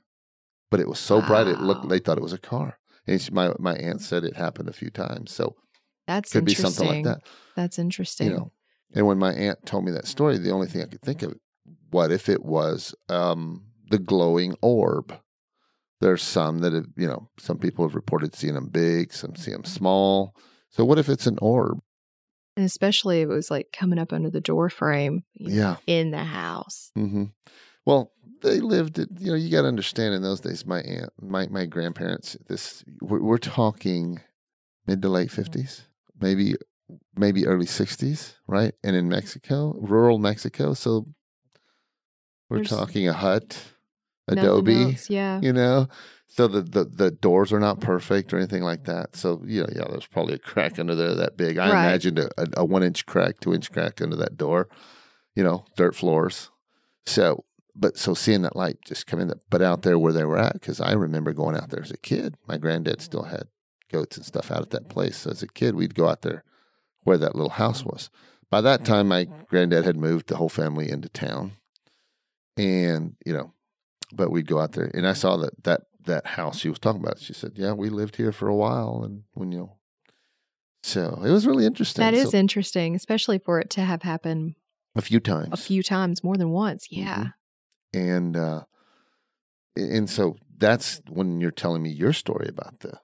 But 0.74 0.80
it 0.80 0.90
was 0.90 0.98
so 0.98 1.22
bright, 1.22 1.46
it 1.46 1.62
looked, 1.62 1.88
they 1.88 2.00
thought 2.00 2.18
it 2.18 2.24
was 2.24 2.34
a 2.34 2.40
car. 2.40 2.80
And 3.06 3.22
she, 3.22 3.30
my, 3.30 3.54
my 3.60 3.76
aunt 3.76 4.02
said 4.02 4.24
it 4.24 4.36
happened 4.36 4.68
a 4.70 4.74
few 4.74 4.90
times. 4.90 5.32
So 5.32 5.56
That's 6.08 6.32
Could 6.32 6.46
be 6.46 6.56
something 6.56 6.88
like 6.88 7.04
that. 7.04 7.22
That's 7.56 7.78
interesting. 7.78 8.32
You 8.32 8.38
know. 8.38 8.52
And 8.96 9.06
when 9.06 9.20
my 9.20 9.34
aunt 9.34 9.68
told 9.68 9.86
me 9.86 9.92
that 9.92 10.08
story, 10.08 10.40
the 10.40 10.50
only 10.50 10.66
thing 10.66 10.82
I 10.82 10.86
could 10.86 11.04
think 11.04 11.22
of, 11.22 11.36
what 11.92 12.12
if 12.12 12.28
it 12.28 12.44
was 12.44 12.96
um, 13.08 13.66
the 13.92 14.00
glowing 14.00 14.56
orb? 14.64 15.16
There's 16.02 16.24
some 16.24 16.58
that 16.62 16.74
have, 16.74 16.88
you 16.98 17.08
know, 17.08 17.30
some 17.38 17.60
people 17.60 17.86
have 17.86 17.94
reported 17.94 18.34
seeing 18.34 18.56
them 18.56 18.70
big, 18.70 19.14
some 19.14 19.36
see 19.36 19.52
them 19.52 19.66
small. 19.66 20.34
So 20.72 20.84
what 20.86 20.98
if 20.98 21.08
it's 21.08 21.28
an 21.28 21.38
orb? 21.40 21.82
and 22.58 22.66
especially 22.66 23.22
if 23.22 23.30
it 23.30 23.34
was 23.34 23.52
like 23.52 23.68
coming 23.72 24.00
up 24.00 24.12
under 24.12 24.32
the 24.32 24.42
door 24.42 24.72
frame 24.72 25.22
know, 25.40 25.54
Yeah. 25.54 25.76
in 25.86 26.10
the 26.10 26.24
house. 26.24 26.92
Mm-hmm. 26.98 27.26
Well, 27.86 28.12
they 28.44 28.60
lived 28.60 29.00
it. 29.00 29.10
You 29.20 29.32
know, 29.32 29.38
you 29.38 29.50
got 29.50 29.62
to 29.64 29.68
understand. 29.68 30.14
In 30.14 30.22
those 30.22 30.40
days, 30.42 30.66
my 30.66 30.82
aunt, 30.82 31.12
my 31.22 31.48
my 31.48 31.66
grandparents. 31.66 32.38
This 32.48 32.84
we're, 33.02 33.22
we're 33.22 33.38
talking 33.38 34.22
mid 34.86 35.02
to 35.02 35.10
late 35.10 35.30
mm-hmm. 35.30 35.42
fifties, 35.42 35.88
maybe 36.20 36.56
maybe 37.16 37.46
early 37.48 37.66
sixties, 37.66 38.36
right? 38.48 38.74
And 38.84 38.96
in 38.96 39.10
Mexico, 39.10 39.76
rural 39.80 40.20
Mexico, 40.20 40.74
so 40.74 41.08
we're 42.50 42.58
There's 42.58 42.70
talking 42.70 43.08
a 43.08 43.14
hut, 43.14 43.58
adobe. 44.28 44.84
else, 44.84 45.10
Yeah. 45.10 45.40
You 45.42 45.54
know, 45.54 45.88
so 46.28 46.48
the, 46.48 46.62
the 46.62 46.86
the 46.86 47.12
doors 47.12 47.52
are 47.54 47.60
not 47.60 47.80
perfect 47.80 48.34
or 48.34 48.38
anything 48.38 48.64
like 48.64 48.84
that. 48.86 49.16
So 49.16 49.42
yeah, 49.46 49.66
yeah, 49.74 49.86
there's 49.90 50.08
probably 50.08 50.36
a 50.36 50.40
crack 50.40 50.78
under 50.80 50.96
there 50.96 51.16
that 51.16 51.38
big. 51.38 51.58
I 51.58 51.72
Right. 51.72 51.88
imagined 51.88 52.20
a, 52.20 52.30
a, 52.38 52.48
a 52.58 52.66
one 52.66 52.84
inch 52.84 53.06
crack, 53.06 53.40
two 53.40 53.54
inch 53.54 53.72
crack 53.72 54.02
under 54.02 54.16
that 54.18 54.38
door. 54.38 54.68
You 55.36 55.44
know, 55.44 55.66
dirt 55.76 55.96
floors. 55.96 56.52
So, 57.08 57.44
but 57.76 57.98
so 57.98 58.14
seeing 58.14 58.44
that 58.44 58.56
light 58.56 58.78
just 58.86 59.08
come 59.08 59.20
in, 59.20 59.30
the, 59.30 59.40
but 59.50 59.62
out 59.62 59.82
there 59.82 59.98
where 59.98 60.14
they 60.14 60.26
were 60.26 60.38
at, 60.38 60.54
because 60.54 60.80
I 60.80 60.94
remember 60.94 61.34
going 61.34 61.56
out 61.56 61.70
there 61.70 61.82
as 61.82 61.92
a 61.92 61.98
kid. 61.98 62.36
My 62.48 62.58
granddad 62.58 63.02
still 63.02 63.24
had 63.24 63.48
goats 63.92 64.18
and 64.18 64.26
stuff 64.26 64.52
out 64.52 64.62
at 64.62 64.70
that 64.72 64.90
place. 64.90 65.18
So 65.18 65.32
as 65.32 65.42
a 65.44 65.48
kid, 65.48 65.76
we'd 65.76 65.96
go 65.96 66.08
out 66.08 66.22
there 66.22 66.44
where 67.04 67.18
that 67.18 67.36
little 67.36 67.52
house 67.52 67.84
was. 67.84 68.10
By 68.50 68.62
that 68.62 68.86
time, 68.86 69.08
my 69.08 69.26
granddad 69.50 69.86
had 69.86 69.98
moved 69.98 70.28
the 70.28 70.36
whole 70.38 70.50
family 70.50 70.90
into 70.90 71.10
town, 71.10 71.54
and 72.56 73.16
you 73.26 73.34
know, 73.34 73.54
but 74.14 74.30
we'd 74.30 74.48
go 74.48 74.60
out 74.60 74.74
there, 74.74 74.92
and 74.94 75.08
I 75.08 75.14
saw 75.14 75.38
that 75.38 75.64
that 75.64 75.82
that 76.06 76.26
house 76.28 76.60
she 76.60 76.70
was 76.70 76.80
talking 76.80 77.02
about. 77.02 77.20
She 77.20 77.34
said, 77.34 77.54
"Yeah, 77.56 77.74
we 77.74 77.90
lived 77.90 78.18
here 78.18 78.32
for 78.32 78.48
a 78.48 78.56
while, 78.56 79.02
and 79.04 79.24
when 79.34 79.52
you 79.52 79.58
know." 79.58 79.78
So 80.84 81.22
it 81.26 81.32
was 81.32 81.48
really 81.48 81.66
interesting. 81.66 82.04
That 82.04 82.14
is 82.14 82.32
So, 82.32 82.38
interesting, 82.38 82.94
especially 82.94 83.40
for 83.40 83.60
it 83.60 83.70
to 83.72 83.82
have 83.82 84.04
happened 84.04 84.56
a 84.96 85.02
few 85.02 85.20
times. 85.20 85.50
a 85.52 85.58
few 85.58 85.82
times, 85.82 86.24
more 86.24 86.38
than 86.38 86.52
once. 86.52 86.88
Mm-hmm. 86.90 87.24
And 87.94 88.36
uh 88.38 88.64
and 89.76 90.10
so 90.10 90.36
that's 90.58 91.02
when 91.10 91.42
you're 91.42 91.52
telling 91.52 91.82
me 91.84 91.90
your 91.90 92.14
story 92.14 92.48
about 92.48 92.80
the 92.82 93.00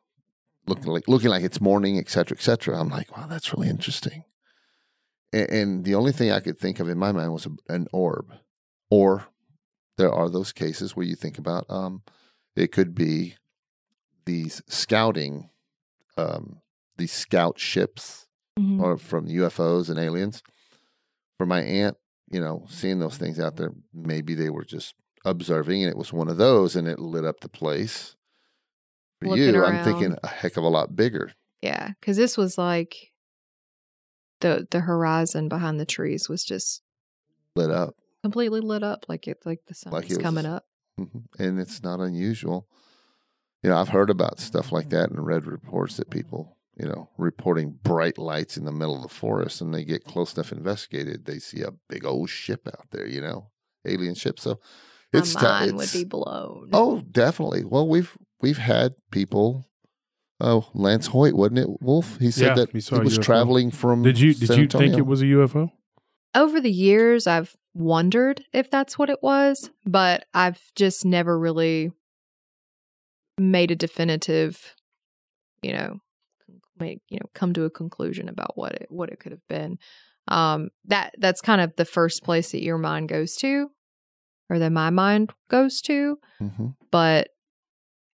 looking 0.68 0.86
like 0.86 1.07
looking 1.07 1.30
like 1.30 1.44
it's 1.44 1.60
morning 1.60 1.98
et 1.98 2.10
cetera 2.10 2.38
et 2.38 2.41
cetera 2.44 2.80
i'm 2.80 2.90
like 2.90 3.16
wow 3.18 3.26
that's 3.28 3.52
really 3.53 3.68
interesting 3.70 4.24
and, 5.34 5.49
and 5.49 5.86
the 5.86 5.95
only 5.95 6.11
thing 6.11 6.32
i 6.32 6.40
could 6.40 6.60
think 6.60 6.80
of 6.80 6.88
in 6.88 6.98
my 6.98 7.11
mind 7.11 7.34
was 7.34 7.48
a, 7.48 7.74
an 7.74 7.88
orb 7.91 8.32
or 8.91 9.26
there 9.98 10.11
are 10.14 10.30
those 10.30 10.52
cases 10.53 10.95
where 10.95 11.06
you 11.07 11.16
think 11.16 11.40
about 11.40 11.66
um 11.70 12.03
it 12.56 12.72
could 12.72 12.94
be 12.94 13.36
these 14.26 14.61
scouting 14.68 15.49
um 16.18 16.61
these 16.98 17.11
scout 17.11 17.60
ships 17.60 18.28
Mhm. 18.60 18.82
or 18.82 18.98
from 18.98 19.28
UFOs 19.28 19.90
and 19.90 19.98
aliens. 19.98 20.44
For 21.38 21.45
my 21.45 21.61
aunt, 21.61 21.95
you 22.31 22.39
know, 22.39 22.65
seeing 22.69 22.99
those 22.99 23.18
things 23.18 23.39
out 23.39 23.56
there, 23.57 23.72
maybe 23.93 24.35
they 24.35 24.49
were 24.49 24.65
just 24.65 24.93
observing 25.26 25.84
and 25.84 25.89
it 25.91 25.97
was 25.97 26.14
one 26.14 26.30
of 26.30 26.38
those 26.38 26.76
and 26.76 26.88
it 26.88 26.99
lit 26.99 27.26
up 27.26 27.39
the 27.41 27.49
place. 27.49 28.15
For 29.22 29.30
Looking 29.30 29.53
you, 29.56 29.65
I'm 29.65 29.84
thinking 29.84 30.15
a 30.23 30.27
heck 30.27 30.56
of 30.57 30.64
a 30.64 30.69
lot 30.69 30.95
bigger. 30.95 31.34
Yeah, 31.61 31.89
because 31.99 32.15
this 32.15 32.38
was 32.38 32.57
like 32.57 33.11
the 34.41 34.65
the 34.72 34.80
horizon 34.81 35.49
behind 35.49 35.80
the 35.80 35.85
trees 35.85 36.30
was 36.30 36.43
just 36.43 36.81
Lit 37.56 37.69
up. 37.72 37.95
completely 38.23 38.61
lit 38.61 38.84
up, 38.84 39.06
like 39.10 39.27
it 39.27 39.39
like 39.45 39.60
the 39.68 39.73
sun 39.76 39.91
Like 39.91 40.03
was 40.06 40.18
was- 40.18 40.23
coming 40.23 40.45
up. 40.45 40.65
Mhm. 40.99 41.23
And 41.38 41.60
it's 41.60 41.84
not 41.84 41.99
unusual. 41.99 42.68
You 43.64 43.69
know, 43.72 43.77
I've 43.77 43.89
heard 43.89 44.10
about 44.10 44.39
stuff 44.39 44.72
like 44.72 44.89
that 44.91 45.10
and 45.10 45.26
read 45.26 45.45
reports 45.45 45.97
that 45.97 46.10
people, 46.10 46.57
you 46.80 46.88
know, 46.88 47.10
reporting 47.18 47.77
bright 47.84 48.18
lights 48.18 48.56
in 48.57 48.65
the 48.65 48.72
middle 48.72 48.95
of 48.95 49.01
the 49.03 49.10
forest 49.10 49.60
and 49.61 49.73
they 49.73 49.84
get 49.84 50.06
close 50.06 50.34
enough 50.35 50.51
investigated, 50.51 51.26
they 51.26 51.39
see 51.39 51.61
a 51.61 51.72
big 51.89 52.06
old 52.06 52.30
ship 52.30 52.68
out 52.68 52.88
there, 52.91 53.06
you 53.06 53.19
know, 53.22 53.49
alien 53.85 54.15
ship. 54.15 54.39
So 54.39 54.60
it's 55.11 55.35
My 55.35 55.41
ti- 55.41 55.47
mind 55.47 55.72
would 55.77 55.84
it's- 55.84 55.93
be 55.93 56.03
blown. 56.06 56.69
Oh, 56.73 57.01
definitely. 57.11 57.64
Well, 57.65 57.88
we've 57.88 58.18
we've 58.41 58.57
had 58.60 58.93
people. 59.11 59.65
Oh, 60.41 60.69
Lance 60.73 61.07
Hoyt, 61.07 61.34
wasn't 61.34 61.60
it? 61.60 61.68
Wolf. 61.81 62.18
He 62.18 62.31
said 62.31 62.47
Yeah, 62.49 62.53
that 62.56 62.69
he 62.69 62.77
he, 62.77 62.80
saw 62.81 62.99
was 62.99 63.18
UFO. 63.19 63.23
traveling 63.23 63.72
from. 63.72 64.03
Did 64.03 64.18
you 64.19 64.34
did 64.34 64.47
San 64.47 64.60
you 64.60 64.68
think 64.68 64.97
it 64.97 65.06
was 65.06 65.22
a 65.22 65.26
UFO? 65.26 65.72
Over 66.34 66.61
the 66.61 66.72
years, 66.72 67.27
I've 67.27 67.56
wondered 67.73 68.45
if 68.53 68.72
that's 68.72 68.97
what 68.97 69.10
it 69.10 69.19
was, 69.22 69.69
but 69.85 70.26
I've 70.34 70.61
just 70.76 71.03
never 71.03 71.38
really 71.38 71.91
made 73.38 73.72
a 73.72 73.76
definitive, 73.76 74.76
you 75.61 75.73
know, 75.73 75.99
make 76.80 77.01
you 77.10 77.19
know, 77.19 77.30
come 77.34 77.53
to 77.53 77.65
a 77.65 77.69
conclusion 77.69 78.30
about 78.30 78.57
what 78.57 78.73
it 78.73 78.88
what 78.89 79.10
it 79.10 79.19
could 79.19 79.31
have 79.31 79.47
been. 79.47 79.77
Um, 80.27 80.69
that 80.85 81.14
that's 81.18 81.41
kind 81.41 81.61
of 81.61 81.76
the 81.76 81.85
first 81.85 82.23
place 82.23 82.51
that 82.51 82.64
your 82.64 82.77
mind 82.77 83.10
goes 83.10 83.35
to, 83.38 83.69
or 84.49 84.60
that 84.60 84.72
my 84.72 84.89
mind 84.89 85.31
goes 85.49 85.81
to. 85.81 86.18
Mhm. 86.41 86.76
but 86.91 87.30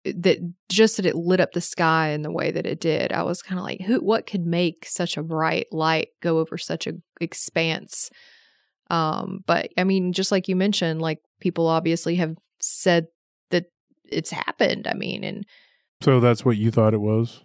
that 0.06 0.38
just 0.70 0.98
that 0.98 1.06
it 1.06 1.16
lit 1.16 1.40
up 1.40 1.54
the 1.54 1.62
sky 1.62 2.10
in 2.10 2.24
the 2.24 2.32
way 2.32 2.52
that 2.52 2.66
it 2.66 2.82
did 2.82 3.14
i 3.14 3.24
was 3.24 3.42
kind 3.42 3.58
of 3.58 3.64
like 3.64 3.80
who 3.82 4.00
what 4.00 4.26
could 4.28 4.46
make 4.46 4.86
such 4.86 5.16
a 5.16 5.24
bright 5.24 5.68
light 5.72 6.10
go 6.22 6.40
over 6.40 6.58
such 6.58 6.88
a 6.88 6.92
expanse 7.22 8.10
um 8.90 9.40
but 9.48 9.70
i 9.78 9.86
mean 9.86 10.12
just 10.12 10.30
like 10.30 10.50
you 10.50 10.58
mentioned 10.58 11.02
like 11.02 11.20
people 11.40 11.68
obviously 11.68 12.16
have 12.16 12.36
said 12.60 13.08
that 13.52 13.68
it's 14.12 14.32
happened 14.32 14.88
i 14.88 14.94
mean 14.94 15.24
and 15.24 15.46
So 16.02 16.20
that's 16.20 16.44
what 16.44 16.58
you 16.58 16.70
thought 16.70 16.94
it 16.94 17.00
was. 17.00 17.42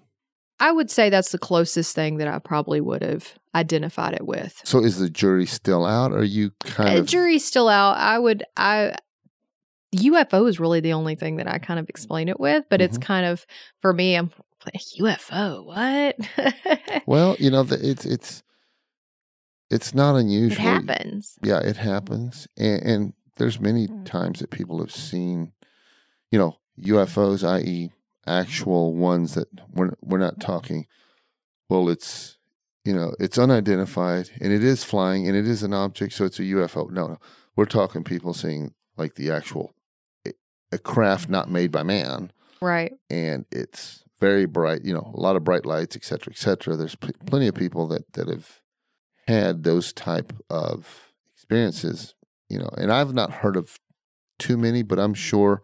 I 0.60 0.70
would 0.72 0.90
say 0.90 1.10
that's 1.10 1.32
the 1.32 1.38
closest 1.38 1.94
thing 1.94 2.16
that 2.18 2.28
i 2.28 2.38
probably 2.38 2.80
would 2.80 3.02
have 3.02 3.34
identified 3.54 4.14
it 4.14 4.26
with 4.26 4.60
So 4.64 4.82
is 4.84 4.98
the 4.98 5.10
jury 5.10 5.46
still 5.46 5.84
out? 5.84 6.12
Or 6.12 6.18
are 6.18 6.22
you 6.24 6.50
kind 6.60 6.96
Uh, 6.96 7.00
of 7.00 7.06
jury's 7.06 7.44
still 7.44 7.68
out. 7.68 7.96
I 7.96 8.18
would 8.18 8.44
I 8.56 8.94
UFO 9.96 10.46
is 10.48 10.60
really 10.60 10.80
the 10.80 10.92
only 10.92 11.14
thing 11.14 11.36
that 11.36 11.48
I 11.48 11.58
kind 11.58 11.80
of 11.80 11.88
explain 11.88 12.28
it 12.28 12.38
with, 12.38 12.64
but 12.68 12.80
it's 12.82 12.98
Mhm. 12.98 13.02
kind 13.02 13.26
of 13.26 13.46
for 13.80 13.92
me. 13.94 14.14
I'm 14.16 14.30
like 14.66 14.82
UFO. 14.98 15.64
What? 15.64 16.16
Well, 17.06 17.36
you 17.40 17.50
know, 17.50 17.62
the, 17.62 17.78
it's 17.82 18.04
it's 18.04 18.42
it's 19.70 19.94
not 19.94 20.14
unusual. 20.16 20.58
it 20.58 20.60
happens. 20.60 21.38
Yeah, 21.42 21.60
it 21.60 21.76
happens, 21.78 22.46
and, 22.56 22.82
and 22.82 23.12
there's 23.36 23.58
many 23.60 23.88
times 24.04 24.40
that 24.40 24.50
people 24.50 24.78
have 24.80 24.92
seen, 24.92 25.52
you 26.30 26.38
know, 26.38 26.58
UFOs, 26.82 27.44
i.e., 27.48 27.90
actual 28.28 28.94
ones 28.94 29.34
that 29.34 29.48
we're 29.72 29.92
we're 30.02 30.18
not 30.18 30.40
talking. 30.40 30.86
Well, 31.68 31.88
it's 31.88 32.36
you 32.84 32.94
know, 32.94 33.14
it's 33.20 33.38
unidentified, 33.38 34.30
and 34.40 34.52
it 34.52 34.64
is 34.64 34.84
flying, 34.84 35.26
and 35.26 35.36
it 35.36 35.46
is 35.46 35.62
an 35.62 35.74
object, 35.74 36.14
so 36.14 36.24
it's 36.24 36.38
a 36.38 36.42
UFO. 36.44 36.90
No, 36.90 37.06
no, 37.08 37.18
we're 37.56 37.64
talking 37.66 38.04
people 38.04 38.32
seeing 38.34 38.72
like 38.96 39.14
the 39.14 39.30
actual 39.30 39.74
a 40.72 40.78
craft 40.78 41.28
not 41.30 41.50
made 41.50 41.72
by 41.72 41.82
man, 41.82 42.30
Right. 42.60 42.92
and 43.10 43.46
it's 43.50 44.04
very 44.20 44.44
bright. 44.46 44.84
You 44.84 44.94
know, 44.94 45.12
a 45.14 45.20
lot 45.20 45.36
of 45.36 45.44
bright 45.44 45.64
lights, 45.66 45.96
et 45.96 46.04
cetera, 46.04 46.32
et 46.32 46.38
cetera. 46.38 46.76
There's 46.76 46.94
pl- 46.96 47.12
plenty 47.26 47.48
of 47.48 47.54
people 47.54 47.86
that 47.88 48.12
that 48.14 48.28
have 48.28 48.60
had 49.26 49.64
those 49.64 49.92
type 49.92 50.32
of 50.50 51.10
experiences. 51.34 52.14
You 52.48 52.58
know, 52.58 52.70
and 52.78 52.90
I've 52.90 53.12
not 53.12 53.30
heard 53.32 53.56
of 53.56 53.78
too 54.38 54.56
many, 54.56 54.82
but 54.82 54.98
I'm 54.98 55.14
sure 55.14 55.62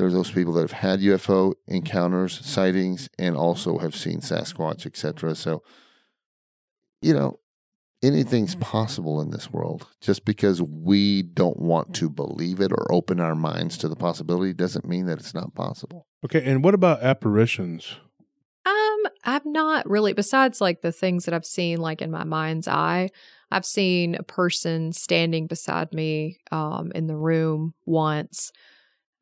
there's 0.00 0.14
those 0.14 0.30
people 0.30 0.54
that 0.54 0.62
have 0.62 0.72
had 0.72 1.00
UFO 1.00 1.54
encounters, 1.66 2.44
sightings, 2.44 3.10
and 3.18 3.36
also 3.36 3.78
have 3.78 3.94
seen 3.94 4.20
Sasquatch, 4.20 4.86
etc. 4.86 5.34
So, 5.34 5.62
you 7.02 7.12
know, 7.12 7.38
anything's 8.02 8.54
possible 8.54 9.20
in 9.20 9.30
this 9.30 9.52
world. 9.52 9.86
Just 10.00 10.24
because 10.24 10.62
we 10.62 11.22
don't 11.22 11.58
want 11.58 11.94
to 11.96 12.08
believe 12.08 12.60
it 12.60 12.72
or 12.72 12.90
open 12.90 13.20
our 13.20 13.34
minds 13.34 13.76
to 13.78 13.88
the 13.88 13.96
possibility 13.96 14.54
doesn't 14.54 14.88
mean 14.88 15.04
that 15.04 15.18
it's 15.18 15.34
not 15.34 15.54
possible. 15.54 16.06
Okay, 16.24 16.42
and 16.44 16.64
what 16.64 16.72
about 16.72 17.02
apparitions? 17.02 17.96
Um, 18.64 19.02
I've 19.24 19.44
not 19.44 19.88
really. 19.88 20.14
Besides, 20.14 20.62
like 20.62 20.80
the 20.80 20.92
things 20.92 21.26
that 21.26 21.34
I've 21.34 21.44
seen, 21.44 21.78
like 21.78 22.00
in 22.00 22.10
my 22.10 22.24
mind's 22.24 22.68
eye, 22.68 23.10
I've 23.50 23.66
seen 23.66 24.14
a 24.14 24.22
person 24.22 24.92
standing 24.92 25.46
beside 25.46 25.92
me, 25.92 26.38
um, 26.50 26.90
in 26.94 27.06
the 27.06 27.16
room 27.16 27.74
once. 27.84 28.50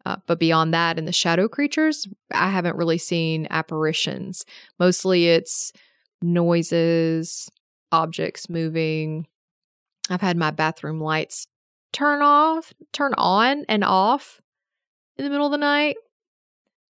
Uh, 0.08 0.16
but 0.26 0.38
beyond 0.38 0.72
that, 0.72 0.98
in 0.98 1.04
the 1.04 1.12
shadow 1.12 1.48
creatures, 1.48 2.08
I 2.32 2.48
haven't 2.48 2.76
really 2.76 2.96
seen 2.96 3.46
apparitions. 3.50 4.46
Mostly, 4.78 5.28
it's 5.28 5.70
noises, 6.22 7.50
objects 7.92 8.48
moving. 8.48 9.26
I've 10.08 10.22
had 10.22 10.38
my 10.38 10.50
bathroom 10.50 10.98
lights 10.98 11.46
turn 11.92 12.22
off, 12.22 12.72
turn 12.90 13.12
on 13.18 13.66
and 13.68 13.84
off 13.84 14.40
in 15.18 15.24
the 15.24 15.30
middle 15.30 15.44
of 15.44 15.52
the 15.52 15.58
night. 15.58 15.96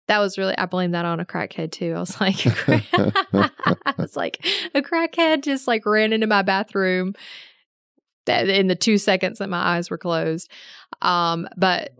that 0.06 0.20
was 0.20 0.38
really 0.38 0.56
I 0.56 0.66
blame 0.66 0.92
that 0.92 1.04
on 1.04 1.18
a 1.18 1.24
crackhead 1.24 1.72
too. 1.72 1.94
I 1.94 1.98
was 1.98 2.20
like, 2.20 2.46
I 2.46 3.94
was 3.98 4.14
like 4.14 4.46
a 4.76 4.80
crackhead 4.80 5.42
just 5.42 5.66
like 5.66 5.84
ran 5.84 6.12
into 6.12 6.28
my 6.28 6.42
bathroom 6.42 7.14
in 8.28 8.68
the 8.68 8.76
two 8.76 8.96
seconds 8.96 9.38
that 9.38 9.50
my 9.50 9.76
eyes 9.76 9.90
were 9.90 9.98
closed. 9.98 10.48
Um, 11.02 11.48
but 11.56 11.90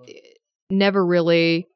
never 0.71 1.05
really 1.05 1.67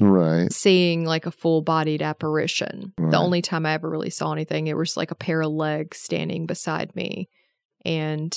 right. 0.00 0.52
seeing 0.52 1.04
like 1.04 1.26
a 1.26 1.30
full 1.30 1.62
bodied 1.62 2.02
apparition. 2.02 2.92
Right. 2.98 3.10
The 3.10 3.18
only 3.18 3.42
time 3.42 3.66
I 3.66 3.72
ever 3.72 3.88
really 3.88 4.10
saw 4.10 4.32
anything, 4.32 4.66
it 4.66 4.76
was 4.76 4.96
like 4.96 5.10
a 5.10 5.14
pair 5.16 5.42
of 5.42 5.50
legs 5.52 5.98
standing 5.98 6.46
beside 6.46 6.94
me. 6.96 7.28
And 7.84 8.36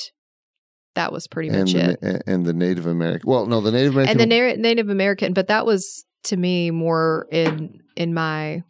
that 0.95 1.11
was 1.11 1.27
pretty 1.27 1.49
And 1.49 1.59
much 1.59 1.73
the, 1.73 1.97
it. 2.01 2.23
And 2.27 2.45
the 2.45 2.53
Native 2.53 2.85
American. 2.85 3.29
Well, 3.29 3.45
no, 3.45 3.61
the 3.61 3.71
Native 3.71 3.93
American. 3.93 4.19
And 4.21 4.31
the 4.31 4.35
Na- 4.55 4.61
Native 4.61 4.89
American, 4.89 5.33
but 5.33 5.47
that 5.47 5.65
was 5.65 6.05
to 6.25 6.38
me 6.38 6.69
more 6.71 7.27
in 7.31 7.79
in 7.95 8.13
my 8.13 8.63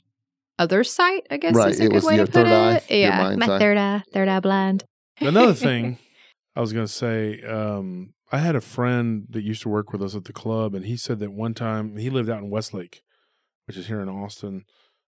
other 0.60 0.84
sight, 0.84 1.26
I 1.32 1.38
guess 1.38 1.56
Right, 1.56 1.72
is 1.72 1.80
a 1.80 1.84
it 1.84 1.88
good 1.88 1.94
was 1.96 2.04
way 2.06 2.16
your 2.18 2.26
to 2.28 2.32
put 2.32 2.46
third 2.46 2.48
eye, 2.54 2.76
it. 2.76 2.90
your 2.92 3.00
yeah, 3.00 3.18
mind's 3.24 3.46
my 3.48 3.56
eye. 3.56 3.60
third 3.60 3.78
eye, 3.78 4.04
third 4.14 4.28
eye 4.28 4.40
blind. 4.40 4.84
Another 5.20 5.54
thing 5.56 5.98
I 6.56 6.62
was 6.62 6.72
going 6.72 6.86
to 6.86 6.92
say, 6.92 7.42
um, 7.44 8.14
I 8.32 8.38
had 8.38 8.56
a 8.56 8.62
friend 8.62 9.28
that 9.30 9.44
used 9.44 9.62
to 9.64 9.70
work 9.70 9.92
with 9.92 10.02
us 10.02 10.16
at 10.16 10.26
the 10.26 10.34
club, 10.34 10.74
and 10.74 10.86
he 10.86 10.96
said 10.96 11.20
that 11.20 11.34
one 11.34 11.54
time 11.54 11.98
he 11.98 12.10
lived 12.10 12.30
out 12.30 12.42
in 12.42 12.50
Westlake, 12.50 13.04
which 13.66 13.76
is 13.78 13.88
here 13.88 14.00
in 14.00 14.08
Austin, 14.08 14.64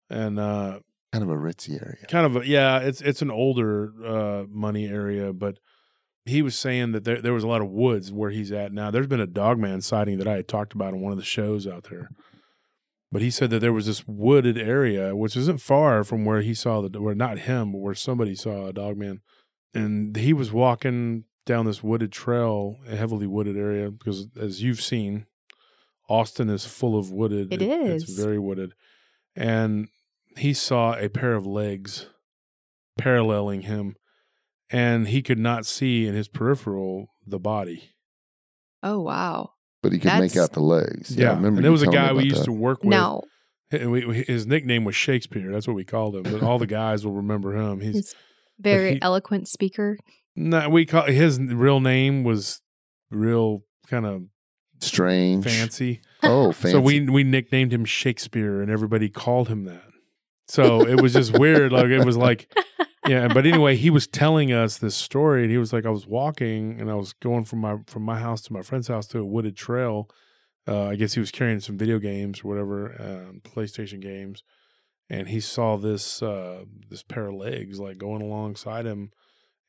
and 0.10 0.40
uh, 0.40 0.80
kind 1.14 1.24
of 1.24 1.30
a 1.30 1.36
ritzy 1.36 1.82
area. 1.82 2.06
kind 2.08 2.26
of 2.26 2.44
a, 2.44 2.48
yeah, 2.48 2.80
it's 2.80 3.02
it's 3.02 3.22
an 3.22 3.32
older 3.32 3.94
uh, 4.06 4.44
money 4.50 4.88
area, 4.88 5.32
but 5.32 5.60
he 6.26 6.42
was 6.42 6.58
saying 6.58 6.92
that 6.92 7.06
there 7.06 7.22
there 7.22 7.34
was 7.34 7.44
a 7.44 7.48
lot 7.48 7.62
of 7.62 7.70
woods 7.70 8.12
where 8.12 8.30
he's 8.30 8.52
at 8.52 8.74
now. 8.74 8.92
There's 8.92 9.08
been 9.08 9.22
a 9.22 9.28
dogman 9.28 9.82
sighting 9.82 10.18
that 10.18 10.28
I 10.28 10.36
had 10.36 10.48
talked 10.48 10.74
about 10.74 10.94
in 10.94 11.02
one 11.02 11.14
of 11.14 11.18
the 11.18 11.24
shows 11.24 11.66
out 11.66 11.88
there. 11.90 12.10
But 13.12 13.22
he 13.22 13.30
said 13.30 13.52
that 13.52 13.60
there 13.60 13.74
was 13.74 13.86
this 13.86 14.08
wooded 14.08 14.58
area, 14.58 15.16
which 15.16 15.38
isn't 15.38 15.62
far 15.62 16.04
from 16.04 16.26
where 16.26 16.42
he 16.42 16.56
saw 16.56 16.82
the, 16.82 17.00
where 17.00 17.14
not 17.14 17.40
him, 17.40 17.72
but 17.72 17.78
where 17.78 17.94
somebody 17.94 18.34
saw 18.34 18.66
a 18.66 18.74
dogman, 18.74 19.22
and 19.74 20.16
he 20.16 20.34
was 20.34 20.52
walking 20.52 21.26
down 21.46 21.66
this 21.66 21.84
wooded 21.84 22.12
trail, 22.12 22.78
a 22.88 22.96
heavily 22.96 23.28
wooded 23.28 23.58
area, 23.58 23.92
because 23.92 24.28
as 24.40 24.62
you've 24.64 24.82
seen, 24.82 25.26
Austin 26.10 26.50
is 26.50 26.66
full 26.66 26.98
of 26.98 27.12
wooded. 27.12 27.52
It 27.54 27.62
It's 27.62 28.10
is. 28.10 28.18
very 28.18 28.40
wooded, 28.40 28.74
and 29.36 29.88
he 30.38 30.54
saw 30.54 30.96
a 30.98 31.10
pair 31.10 31.34
of 31.34 31.46
legs 31.46 32.08
paralleling 32.98 33.62
him, 33.64 33.96
and 34.70 35.08
he 35.08 35.22
could 35.22 35.40
not 35.40 35.66
see 35.66 36.06
in 36.08 36.14
his 36.16 36.28
peripheral 36.28 37.08
the 37.26 37.40
body. 37.40 37.92
Oh 38.82 39.00
wow. 39.00 39.52
But 39.82 39.92
he 39.92 40.00
could 40.00 40.18
make 40.20 40.38
out 40.38 40.54
the 40.54 40.62
legs. 40.62 41.16
Yeah, 41.16 41.32
I 41.32 41.36
remember. 41.36 41.48
and 41.48 41.56
you 41.58 41.62
there 41.64 41.72
was 41.72 41.82
a 41.84 41.88
guy 41.88 42.14
we 42.14 42.24
used 42.24 42.38
that. 42.42 42.46
to 42.46 42.52
work 42.54 42.84
with. 42.84 42.92
No. 42.92 43.22
we, 43.72 44.06
we- 44.06 44.24
his 44.24 44.46
nickname 44.48 44.84
was 44.86 44.96
Shakespeare. 44.96 45.52
That's 45.52 45.68
what 45.68 45.76
we 45.76 45.84
called 45.84 46.16
him. 46.16 46.24
But 46.24 46.42
all 46.44 46.58
the 46.60 46.68
guys 46.68 47.06
will 47.06 47.14
remember 47.14 47.54
him. 47.56 47.82
He's 47.82 47.96
he's 47.96 48.16
very 48.60 48.94
he- 48.96 49.02
eloquent 49.02 49.48
speaker. 49.50 49.98
No, 50.36 50.70
we 50.70 50.86
call 50.86 51.04
his 51.04 51.40
real 51.40 51.80
name 51.80 52.24
was 52.24 52.62
real 53.12 53.64
kind 53.88 54.06
of 54.06 54.24
strange. 54.80 55.44
fancy. 55.44 56.02
Oh, 56.22 56.52
fancy. 56.52 56.72
So 56.72 56.82
we 56.82 57.02
we 57.02 57.24
nicknamed 57.24 57.74
him 57.74 57.86
Shakespeare, 57.86 58.62
and 58.62 58.72
everybody 58.72 59.10
called 59.10 59.48
him 59.50 59.66
that. 59.66 59.84
So 60.48 60.88
it 60.88 61.02
was 61.02 61.14
just 61.14 61.38
weird. 61.38 61.72
Like 61.72 61.86
it 61.86 62.06
was 62.06 62.18
like, 62.18 62.52
yeah. 63.08 63.28
But 63.28 63.46
anyway, 63.46 63.76
he 63.76 63.90
was 63.90 64.08
telling 64.08 64.52
us 64.52 64.78
this 64.78 64.96
story, 64.96 65.44
and 65.44 65.52
he 65.52 65.58
was 65.58 65.74
like, 65.74 65.86
I 65.86 65.90
was 65.90 66.06
walking, 66.08 66.80
and 66.80 66.90
I 66.90 66.96
was 66.96 67.14
going 67.14 67.46
from 67.46 67.60
my 67.60 67.78
from 67.88 68.04
my 68.04 68.20
house 68.20 68.42
to 68.44 68.54
my 68.54 68.62
friend's 68.62 68.88
house 68.88 69.08
to 69.08 69.20
a 69.20 69.26
wooded 69.26 69.56
trail. 69.56 70.10
Uh, 70.68 70.86
I 70.86 70.96
guess 70.96 71.14
he 71.14 71.20
was 71.20 71.32
carrying 71.32 71.60
some 71.60 71.78
video 71.78 72.00
games 72.00 72.42
or 72.42 72.48
whatever, 72.48 72.96
um, 72.98 73.42
PlayStation 73.44 74.00
games, 74.02 74.44
and 75.10 75.28
he 75.28 75.40
saw 75.42 75.78
this 75.78 76.22
uh, 76.22 76.64
this 76.90 77.04
pair 77.04 77.28
of 77.28 77.36
legs 77.36 77.80
like 77.80 77.98
going 77.98 78.22
alongside 78.22 78.86
him, 78.86 79.12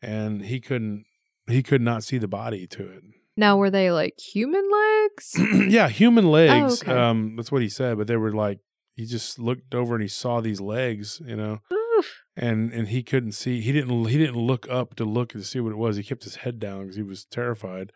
and 0.05 0.43
he 0.43 0.61
couldn't 0.61 1.05
he 1.47 1.63
could 1.63 1.83
not 1.83 2.05
see 2.05 2.19
the 2.19 2.29
body 2.29 2.67
to 2.69 2.89
it. 2.89 3.03
Now 3.37 3.57
were 3.57 3.71
they 3.71 3.91
like 3.91 4.19
human 4.19 4.69
legs? 4.71 5.37
yeah, 5.73 5.89
human 5.89 6.31
legs. 6.31 6.83
okay. 6.83 6.93
Um, 6.93 7.37
that's 7.37 7.51
what 7.51 7.63
he 7.63 7.69
said. 7.69 7.99
But 7.99 8.07
they 8.07 8.17
were 8.17 8.33
like 8.33 8.61
he 8.95 9.07
just 9.07 9.39
looked 9.39 9.75
over 9.75 9.95
and 9.95 10.03
he 10.03 10.09
saw 10.09 10.41
these 10.41 10.61
legs, 10.61 11.21
you 11.27 11.37
know, 11.37 11.59
Oof. 11.73 12.23
and 12.37 12.73
and 12.73 12.89
he 12.89 13.03
couldn't 13.03 13.33
see. 13.33 13.61
He 13.61 13.73
didn't 13.73 14.05
he 14.07 14.19
didn't 14.19 14.41
look 14.41 14.69
up 14.71 14.95
to 14.97 15.05
look 15.05 15.31
to 15.31 15.43
see 15.43 15.61
what 15.61 15.73
it 15.73 15.79
was. 15.79 15.97
He 15.97 16.03
kept 16.03 16.25
his 16.25 16.37
head 16.37 16.61
down 16.61 16.83
because 16.83 16.97
he 16.97 17.03
was 17.03 17.25
terrified. 17.25 17.93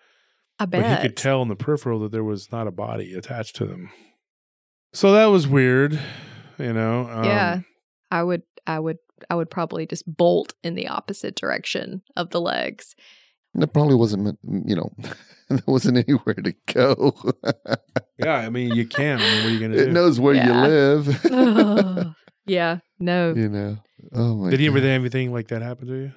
I 0.58 0.66
bet. 0.66 0.82
But 0.82 0.96
he 0.96 1.08
could 1.08 1.16
tell 1.16 1.40
in 1.42 1.48
the 1.48 1.56
peripheral 1.56 2.00
that 2.00 2.12
there 2.12 2.24
was 2.24 2.50
not 2.50 2.66
a 2.66 2.72
body 2.72 3.14
attached 3.14 3.54
to 3.56 3.66
them. 3.66 3.90
So 4.92 5.12
that 5.12 5.26
was 5.26 5.46
weird, 5.46 6.00
you 6.58 6.72
know. 6.72 7.08
Um, 7.08 7.24
yeah. 7.24 7.60
I 8.10 8.22
would 8.22 8.42
I 8.66 8.78
would 8.78 8.98
I 9.30 9.34
would 9.34 9.50
probably 9.50 9.86
just 9.86 10.04
bolt 10.06 10.54
in 10.62 10.74
the 10.74 10.88
opposite 10.88 11.34
direction 11.36 12.02
of 12.16 12.30
the 12.30 12.40
legs. 12.40 12.94
That 13.54 13.68
probably 13.72 13.94
wasn't 13.94 14.22
meant. 14.24 14.38
You 14.66 14.76
know, 14.76 14.92
there 15.48 15.60
wasn't 15.66 15.98
anywhere 15.98 16.34
to 16.34 16.54
go. 16.72 17.14
Yeah, 18.20 18.34
I 18.34 18.48
mean 18.50 18.74
you 18.74 18.84
can. 18.84 19.20
I 19.20 19.22
mean, 19.22 19.36
what 19.36 19.46
are 19.46 19.50
you 19.50 19.60
gonna 19.60 19.76
do? 19.76 19.82
it 19.84 19.92
knows 19.92 20.18
where 20.18 20.34
Yeah. 20.34 20.46
you 20.46 20.68
live. 20.68 21.24
Ugh. 21.32 22.14
yeah, 22.46 22.78
no. 22.98 23.32
you 23.32 23.48
know. 23.48 23.76
Oh 24.12 24.34
my. 24.34 24.50
Did 24.50 24.58
you 24.60 24.70
ever 24.70 24.80
have 24.80 24.86
anything 24.88 25.32
like 25.32 25.46
that 25.48 25.62
happen 25.62 25.86
to 25.86 25.94
you? 25.94 26.12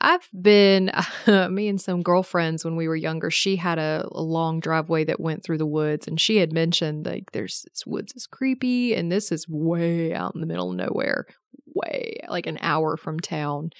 I've 0.00 0.28
been 0.40 0.92
me 1.26 1.66
and 1.68 1.80
some 1.80 2.02
girlfriends 2.04 2.64
when 2.64 2.76
we 2.76 2.86
were 2.86 2.94
younger. 2.94 3.32
She 3.32 3.56
had 3.56 3.78
a, 3.80 4.06
a 4.12 4.22
long 4.22 4.60
driveway 4.60 5.02
that 5.06 5.18
went 5.18 5.42
through 5.42 5.58
the 5.58 5.66
woods, 5.66 6.06
and 6.06 6.20
she 6.20 6.36
had 6.36 6.52
mentioned 6.52 7.04
like 7.06 7.32
there's 7.32 7.62
this 7.68 7.84
woods 7.84 8.12
is 8.14 8.28
creepy, 8.28 8.94
and 8.94 9.10
this 9.10 9.32
is 9.32 9.48
way 9.48 10.14
out 10.14 10.36
in 10.36 10.40
the 10.40 10.46
middle 10.46 10.70
of 10.70 10.76
nowhere, 10.76 11.26
way 11.74 12.18
like 12.28 12.46
an 12.46 12.58
hour 12.60 12.96
from 12.96 13.20
town, 13.20 13.70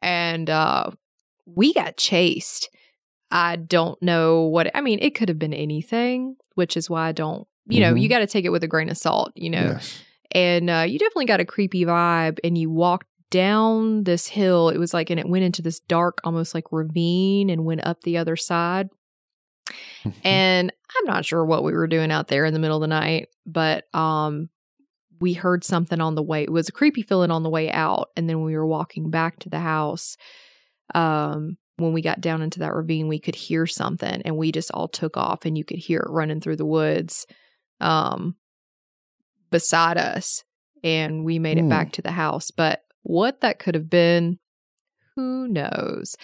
and 0.00 0.48
uh, 0.50 0.90
we 1.46 1.72
got 1.74 1.96
chased. 1.96 2.68
I 3.30 3.56
don't 3.56 4.00
know 4.02 4.42
what 4.42 4.70
I 4.74 4.80
mean. 4.82 4.98
It 5.00 5.14
could 5.14 5.28
have 5.28 5.38
been 5.38 5.54
anything, 5.54 6.36
which 6.54 6.76
is 6.76 6.90
why 6.90 7.08
I 7.08 7.12
don't. 7.12 7.46
You 7.68 7.80
know, 7.80 7.94
Mhm. 7.94 8.00
you 8.02 8.08
got 8.08 8.18
to 8.18 8.26
take 8.26 8.44
it 8.44 8.50
with 8.50 8.64
a 8.64 8.68
grain 8.68 8.88
of 8.90 8.96
salt. 8.98 9.32
You 9.36 9.50
know, 9.50 9.62
Yes. 9.74 9.98
and 10.32 10.68
uh, 10.68 10.84
you 10.86 10.98
definitely 10.98 11.26
got 11.26 11.40
a 11.40 11.44
creepy 11.44 11.84
vibe 11.84 12.38
and 12.44 12.58
you 12.58 12.70
walked 12.70 13.06
down 13.30 14.04
this 14.04 14.26
hill 14.28 14.68
it 14.68 14.76
was 14.76 14.92
like 14.92 15.08
and 15.08 15.18
it 15.18 15.26
went 15.26 15.42
into 15.42 15.62
this 15.62 15.80
dark 15.80 16.18
almost 16.22 16.54
like 16.54 16.64
ravine 16.70 17.48
and 17.48 17.64
went 17.64 17.82
up 17.86 18.02
the 18.02 18.18
other 18.18 18.36
side 18.36 18.90
and 20.22 20.70
i'm 20.98 21.04
not 21.06 21.24
sure 21.24 21.42
what 21.42 21.64
we 21.64 21.72
were 21.72 21.86
doing 21.86 22.10
out 22.12 22.28
there 22.28 22.44
in 22.44 22.52
the 22.52 22.58
middle 22.58 22.76
of 22.76 22.82
the 22.82 22.86
night 22.86 23.28
but 23.46 23.84
um 23.94 24.50
we 25.22 25.32
heard 25.32 25.64
something 25.64 26.00
on 26.00 26.14
the 26.16 26.22
way 26.22 26.42
it 26.42 26.52
was 26.52 26.68
a 26.68 26.72
creepy 26.72 27.00
feeling 27.02 27.30
on 27.30 27.42
the 27.42 27.48
way 27.50 27.70
out 27.70 28.10
and 28.16 28.28
then 28.28 28.42
we 28.42 28.54
were 28.56 28.66
walking 28.66 29.08
back 29.10 29.38
to 29.38 29.48
the 29.48 29.60
house 29.60 30.16
um 30.94 31.56
when 31.78 31.92
we 31.94 32.02
got 32.02 32.20
down 32.20 32.42
into 32.42 32.58
that 32.58 32.74
ravine 32.74 33.08
we 33.08 33.18
could 33.18 33.34
hear 33.34 33.66
something 33.66 34.20
and 34.24 34.36
we 34.36 34.52
just 34.52 34.70
all 34.72 34.88
took 34.88 35.16
off 35.16 35.46
and 35.46 35.56
you 35.56 35.64
could 35.64 35.78
hear 35.78 36.00
it 36.00 36.10
running 36.10 36.40
through 36.40 36.56
the 36.56 36.66
woods 36.66 37.26
um 37.80 38.34
beside 39.50 39.96
us 39.98 40.44
and 40.84 41.24
we 41.24 41.38
made 41.38 41.58
it 41.58 41.62
Hmm. 41.62 41.68
back 41.68 41.92
to 41.92 42.02
the 42.02 42.10
house 42.12 42.50
but 42.50 42.82
what 43.02 43.40
that 43.40 43.58
could 43.58 43.74
have 43.74 43.88
been 43.90 44.38
who 45.16 45.46
knows 45.48 46.16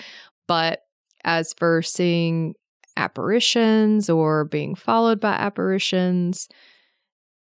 but 0.46 0.82
as 1.24 1.52
for 1.58 1.82
seeing 1.82 2.54
apparitions 2.96 4.08
or 4.10 4.44
being 4.44 4.74
followed 4.74 5.20
by 5.20 5.32
apparitions 5.32 6.48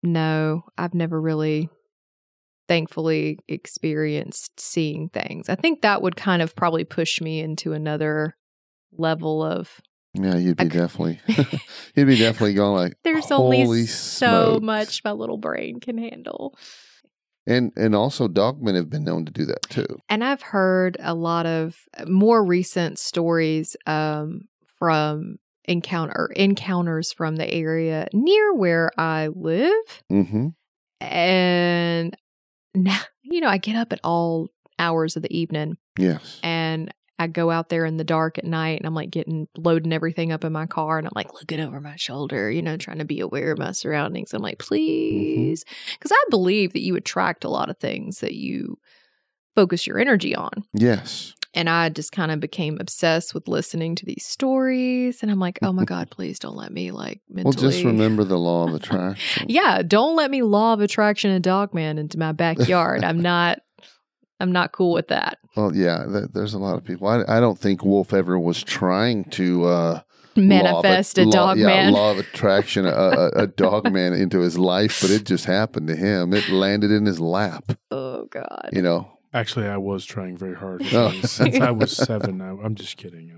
no 0.03 0.63
i've 0.77 0.93
never 0.93 1.19
really 1.19 1.69
thankfully 2.67 3.37
experienced 3.47 4.59
seeing 4.59 5.09
things 5.09 5.49
i 5.49 5.55
think 5.55 5.81
that 5.81 6.01
would 6.01 6.15
kind 6.15 6.41
of 6.41 6.55
probably 6.55 6.83
push 6.83 7.19
me 7.21 7.39
into 7.39 7.73
another 7.73 8.35
level 8.97 9.43
of 9.43 9.81
Yeah, 10.13 10.35
you'd 10.35 10.57
be 10.57 10.65
definitely. 10.69 11.19
you'd 11.95 12.07
be 12.07 12.17
definitely 12.17 12.53
going 12.53 12.75
like. 12.75 12.93
there's 13.03 13.31
only 13.31 13.85
so 13.85 14.59
smokes." 14.59 14.63
much 14.63 15.01
my 15.03 15.11
little 15.11 15.37
brain 15.37 15.79
can 15.79 15.97
handle 15.97 16.53
And 17.47 17.71
and 17.75 17.95
also 17.95 18.27
dogmen 18.27 18.75
have 18.75 18.89
been 18.89 19.03
known 19.03 19.25
to 19.25 19.31
do 19.31 19.45
that 19.45 19.63
too. 19.69 19.87
And 20.09 20.23
I've 20.23 20.41
heard 20.41 20.97
a 20.99 21.13
lot 21.13 21.45
of 21.45 21.77
more 22.07 22.43
recent 22.43 22.99
stories 22.99 23.75
um, 23.85 24.47
from 24.77 25.37
encounter 25.71 26.29
encounters 26.35 27.11
from 27.13 27.37
the 27.37 27.49
area 27.51 28.07
near 28.13 28.53
where 28.53 28.91
I 28.97 29.27
live, 29.27 29.73
Mm-hmm. 30.11 30.47
and 30.99 32.15
now 32.75 32.99
you 33.23 33.41
know 33.41 33.47
I 33.49 33.57
get 33.57 33.75
up 33.75 33.91
at 33.93 33.99
all 34.03 34.49
hours 34.79 35.15
of 35.15 35.23
the 35.23 35.35
evening 35.37 35.77
Yes. 35.97 36.39
and 36.43 36.93
I 37.19 37.27
go 37.27 37.51
out 37.51 37.69
there 37.69 37.85
in 37.85 37.97
the 37.97 38.03
dark 38.03 38.39
at 38.39 38.45
night 38.45 38.79
and 38.79 38.87
I'm 38.87 38.95
like 38.95 39.11
getting 39.11 39.47
loading 39.55 39.93
everything 39.93 40.31
up 40.31 40.43
in 40.43 40.51
my 40.51 40.65
car 40.65 40.97
and 40.97 41.05
I'm 41.05 41.13
like 41.13 41.33
looking 41.35 41.59
over 41.59 41.79
my 41.79 41.95
shoulder, 41.95 42.49
you 42.49 42.63
know, 42.63 42.77
trying 42.77 42.97
to 42.97 43.05
be 43.05 43.19
aware 43.19 43.51
of 43.51 43.59
my 43.59 43.73
surroundings. 43.73 44.33
I'm 44.33 44.41
like, 44.41 44.57
please. 44.57 45.63
Because 45.93 46.11
I 46.11 46.23
believe 46.31 46.73
that 46.73 46.81
you 46.81 46.95
attract 46.95 47.43
a 47.43 47.49
lot 47.49 47.69
of 47.69 47.77
things 47.77 48.21
that 48.21 48.33
you 48.33 48.79
focus 49.55 49.85
your 49.85 49.99
energy 49.99 50.35
on. 50.35 50.49
Yes. 50.73 51.35
And 51.53 51.69
I 51.69 51.89
just 51.89 52.11
kind 52.11 52.31
of 52.31 52.39
became 52.39 52.77
obsessed 52.79 53.33
with 53.33 53.47
listening 53.47 53.95
to 53.95 54.05
these 54.05 54.25
stories. 54.25 55.21
And 55.21 55.29
I'm 55.29 55.39
like, 55.39 55.59
oh 55.61 55.73
my 55.73 55.83
God, 55.83 56.09
please 56.11 56.39
don't 56.39 56.55
let 56.55 56.71
me 56.71 56.91
like 56.91 57.21
mentally. 57.29 57.55
Well, 57.55 57.71
just 57.71 57.83
remember 57.83 58.23
the 58.23 58.39
law 58.39 58.67
of 58.67 58.73
attraction. 58.75 59.47
Yeah, 59.49 59.81
don't 59.81 60.15
let 60.15 60.31
me 60.31 60.43
law 60.43 60.73
of 60.73 60.81
attraction 60.81 61.31
a 61.31 61.39
dog 61.39 61.73
man 61.73 61.97
into 61.97 62.17
my 62.17 62.31
backyard. 62.31 63.03
I'm 63.03 63.19
not 63.21 63.59
I'm 64.39 64.51
not 64.51 64.71
cool 64.71 64.93
with 64.93 65.09
that. 65.09 65.37
Well, 65.55 65.75
yeah, 65.75 66.05
th- 66.11 66.29
there's 66.33 66.53
a 66.53 66.59
lot 66.59 66.77
of 66.77 66.83
people. 66.83 67.07
I, 67.07 67.23
I 67.27 67.39
don't 67.39 67.59
think 67.59 67.83
Wolf 67.83 68.13
ever 68.13 68.39
was 68.39 68.63
trying 68.63 69.25
to 69.25 69.65
uh, 69.65 70.01
Manifest 70.35 71.17
a 71.17 71.25
dog 71.25 71.57
law, 71.57 71.65
man. 71.65 71.93
Yeah, 71.93 71.99
law 71.99 72.11
of 72.11 72.19
attraction, 72.19 72.85
a, 72.85 72.89
a, 72.89 73.27
a 73.43 73.47
dog 73.47 73.91
man 73.91 74.13
into 74.13 74.39
his 74.39 74.57
life, 74.57 75.01
but 75.01 75.09
it 75.09 75.25
just 75.25 75.45
happened 75.45 75.87
to 75.87 75.95
him. 75.95 76.33
It 76.33 76.49
landed 76.49 76.91
in 76.91 77.05
his 77.05 77.19
lap. 77.19 77.77
Oh 77.89 78.25
God. 78.25 78.69
You 78.71 78.81
know, 78.81 79.11
Actually, 79.33 79.67
I 79.67 79.77
was 79.77 80.03
trying 80.05 80.35
very 80.37 80.55
hard 80.55 80.81
Oh. 80.93 81.11
since 81.21 81.57
I 81.59 81.71
was 81.71 81.95
seven. 81.95 82.41
I, 82.41 82.49
I'm 82.49 82.75
just 82.75 82.97
kidding. 82.97 83.31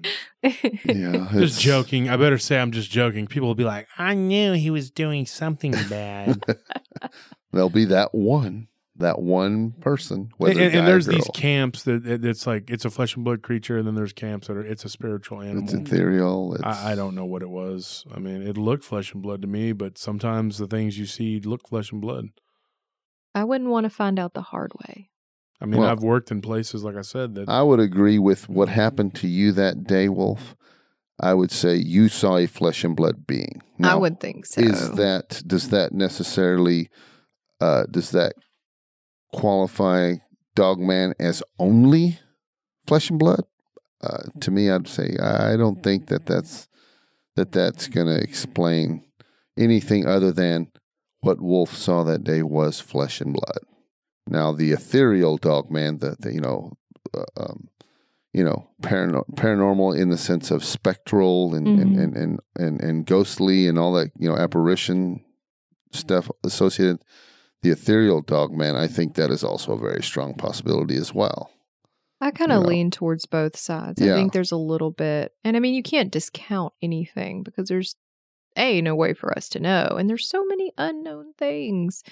I'm 0.44 0.52
yeah, 0.86 1.30
just 1.34 1.61
joking. 1.61 2.10
I 2.10 2.18
better 2.18 2.40
say 2.40 2.60
I'm 2.60 2.72
just 2.72 2.90
joking. 2.90 3.28
People 3.28 3.48
will 3.48 3.56
be 3.56 3.64
like, 3.64 3.88
"I 3.98 4.15
knew 4.15 4.53
he 4.53 4.72
was 4.72 4.90
doing 4.90 5.26
something 5.28 5.72
bad." 5.90 6.44
There'll 7.52 7.70
be 7.70 7.86
that 7.86 8.15
one, 8.15 8.70
that 8.95 9.20
one 9.22 9.74
person. 9.82 10.18
and, 10.18 10.32
Whether 10.38 10.61
and- 10.61 10.72
guy 10.74 10.80
and 10.80 10.88
there's 10.88 11.06
these 11.06 11.30
camps 11.36 11.84
that 11.84 12.03
that- 12.06 12.26
it's 12.26 12.48
like 12.48 12.72
it's 12.72 12.86
a 12.86 12.90
flesh 12.90 13.15
and 13.15 13.24
blood 13.24 13.44
creature, 13.44 13.78
and 13.78 13.86
then 13.86 13.94
there's 13.94 14.14
camps 14.14 14.48
that 14.48 14.57
are 14.57 14.65
it's 14.65 14.86
a 14.86 14.90
spiritual 14.90 15.41
animal. 15.41 15.64
It's 15.64 15.74
ethereal. 15.74 16.56
It's, 16.56 16.64
I, 16.64 16.94
I 16.94 16.95
don't 16.95 17.14
know 17.14 17.26
what 17.26 17.44
it 17.44 17.49
was. 17.52 18.03
I 18.14 18.18
mean, 18.18 18.41
it 18.41 18.57
looked 18.57 18.84
flesh 18.84 19.14
and 19.14 19.22
blood 19.22 19.44
to 19.44 19.48
me, 19.48 19.74
but 19.74 19.99
sometimes 19.99 20.57
the 20.57 20.65
things 20.68 20.98
you 20.98 21.06
see 21.06 21.40
look 21.40 21.68
flesh 21.68 21.91
and 21.91 22.02
blood. 22.02 22.30
I 23.36 23.44
wouldn't 23.44 23.70
want 23.70 23.84
to 23.84 23.90
find 23.91 24.18
out 24.18 24.34
the 24.34 24.41
hard 24.41 24.72
way. 24.88 25.11
I 25.62 25.66
mean, 25.66 25.80
Well- 25.80 25.90
I've 25.90 26.04
worked 26.04 26.32
in 26.32 26.42
places 26.42 26.84
like 26.84 26.96
I 26.96 27.02
said 27.02 27.36
that 27.36 27.48
I 27.50 27.62
would 27.64 27.80
agree 27.80 28.20
with 28.20 28.50
what 28.50 28.70
happened 28.70 29.16
to 29.16 29.28
you 29.28 29.52
that 29.54 29.86
day, 29.86 30.10
Wolf. 30.10 30.56
I 31.20 31.34
would 31.34 31.52
say 31.52 31.76
you 31.76 32.10
saw 32.10 32.38
a 32.38 32.48
flesh 32.48 32.84
and 32.84 32.96
blood 32.96 33.26
being. 33.28 33.62
I 33.82 33.96
would 33.96 34.20
think 34.20 34.46
so. 34.46 34.62
is 34.62 34.92
that 34.92 35.44
does 35.46 35.70
that 35.70 35.94
necessarily 35.94 36.90
uh, 37.62 37.84
does 37.90 38.12
that 38.12 38.34
qualify 39.32 40.16
Dogman 40.56 41.14
as 41.20 41.44
only 41.60 42.20
flesh 42.88 43.10
and 43.10 43.20
blood? 43.20 43.44
Uh, 44.02 44.24
to 44.42 44.52
me, 44.52 44.70
I'd 44.70 44.88
say 44.88 45.16
I 45.22 45.56
don't 45.56 45.82
think 45.82 46.08
that 46.08 46.26
that's 46.26 46.68
that 47.36 47.52
that's 47.52 47.88
going 47.88 48.08
to 48.08 48.22
explain 48.22 49.04
anything 49.58 50.06
other 50.06 50.32
than 50.32 50.68
what 51.22 51.42
Wolf 51.42 51.76
saw 51.76 52.04
that 52.04 52.24
day 52.24 52.44
was 52.44 52.80
flesh 52.80 53.22
and 53.22 53.34
blood. 53.34 53.60
Now, 54.28 54.52
the 54.54 54.72
ethereal 54.72 55.38
Dogman, 55.38 56.00
the, 56.00 56.16
the 56.20 56.34
you 56.34 56.40
know, 56.41 56.74
uh, 57.14 57.24
um, 57.38 57.68
you 58.34 58.44
know, 58.44 58.68
parano- 58.82 59.28
paranormal 59.36 60.00
in 60.00 60.10
the 60.10 60.18
sense 60.18 60.50
of 60.50 60.64
spectral 60.64 61.54
and, 61.54 61.68
and, 61.68 61.95
Mhm. 61.95 62.04
and, 62.04 62.16
and, 62.18 62.40
and, 62.56 62.82
and 62.82 63.06
ghostly 63.06 63.68
and 63.68 63.78
all 63.78 63.94
that, 63.94 64.12
you 64.18 64.28
know, 64.30 64.36
apparition 64.38 65.24
stuff 65.91 66.30
associated. 66.44 67.04
The 67.62 67.70
ethereal 67.72 68.22
dog 68.22 68.52
man, 68.52 68.76
I 68.76 68.88
think 68.88 69.16
that 69.16 69.30
is 69.30 69.44
also 69.44 69.74
a 69.74 69.78
very 69.80 70.02
strong 70.04 70.34
possibility 70.34 70.95
as 70.95 71.14
well. 71.14 71.52
I 72.20 72.32
kind 72.32 72.52
you 72.52 72.58
of 72.58 72.64
know. 72.64 72.70
lean 72.70 72.90
towards 72.91 73.26
both 73.26 73.56
sides. 73.58 74.02
Yeah. 74.02 74.14
I 74.14 74.16
think 74.16 74.34
there's 74.34 74.52
a 74.52 74.58
little 74.58 74.91
bit, 74.91 75.34
and 75.44 75.56
I 75.56 75.60
mean, 75.60 75.74
you 75.74 75.84
can't 75.84 76.12
discount 76.12 76.74
anything 76.82 77.44
because 77.44 77.68
there's 77.70 77.95
a 78.58 78.82
no 78.82 78.95
way 78.95 79.14
for 79.14 79.36
us 79.38 79.48
to 79.50 79.60
know, 79.60 79.95
and 80.00 80.10
there's 80.10 80.28
so 80.28 80.44
many 80.45 80.72
unknown 80.78 81.34
things 81.38 82.04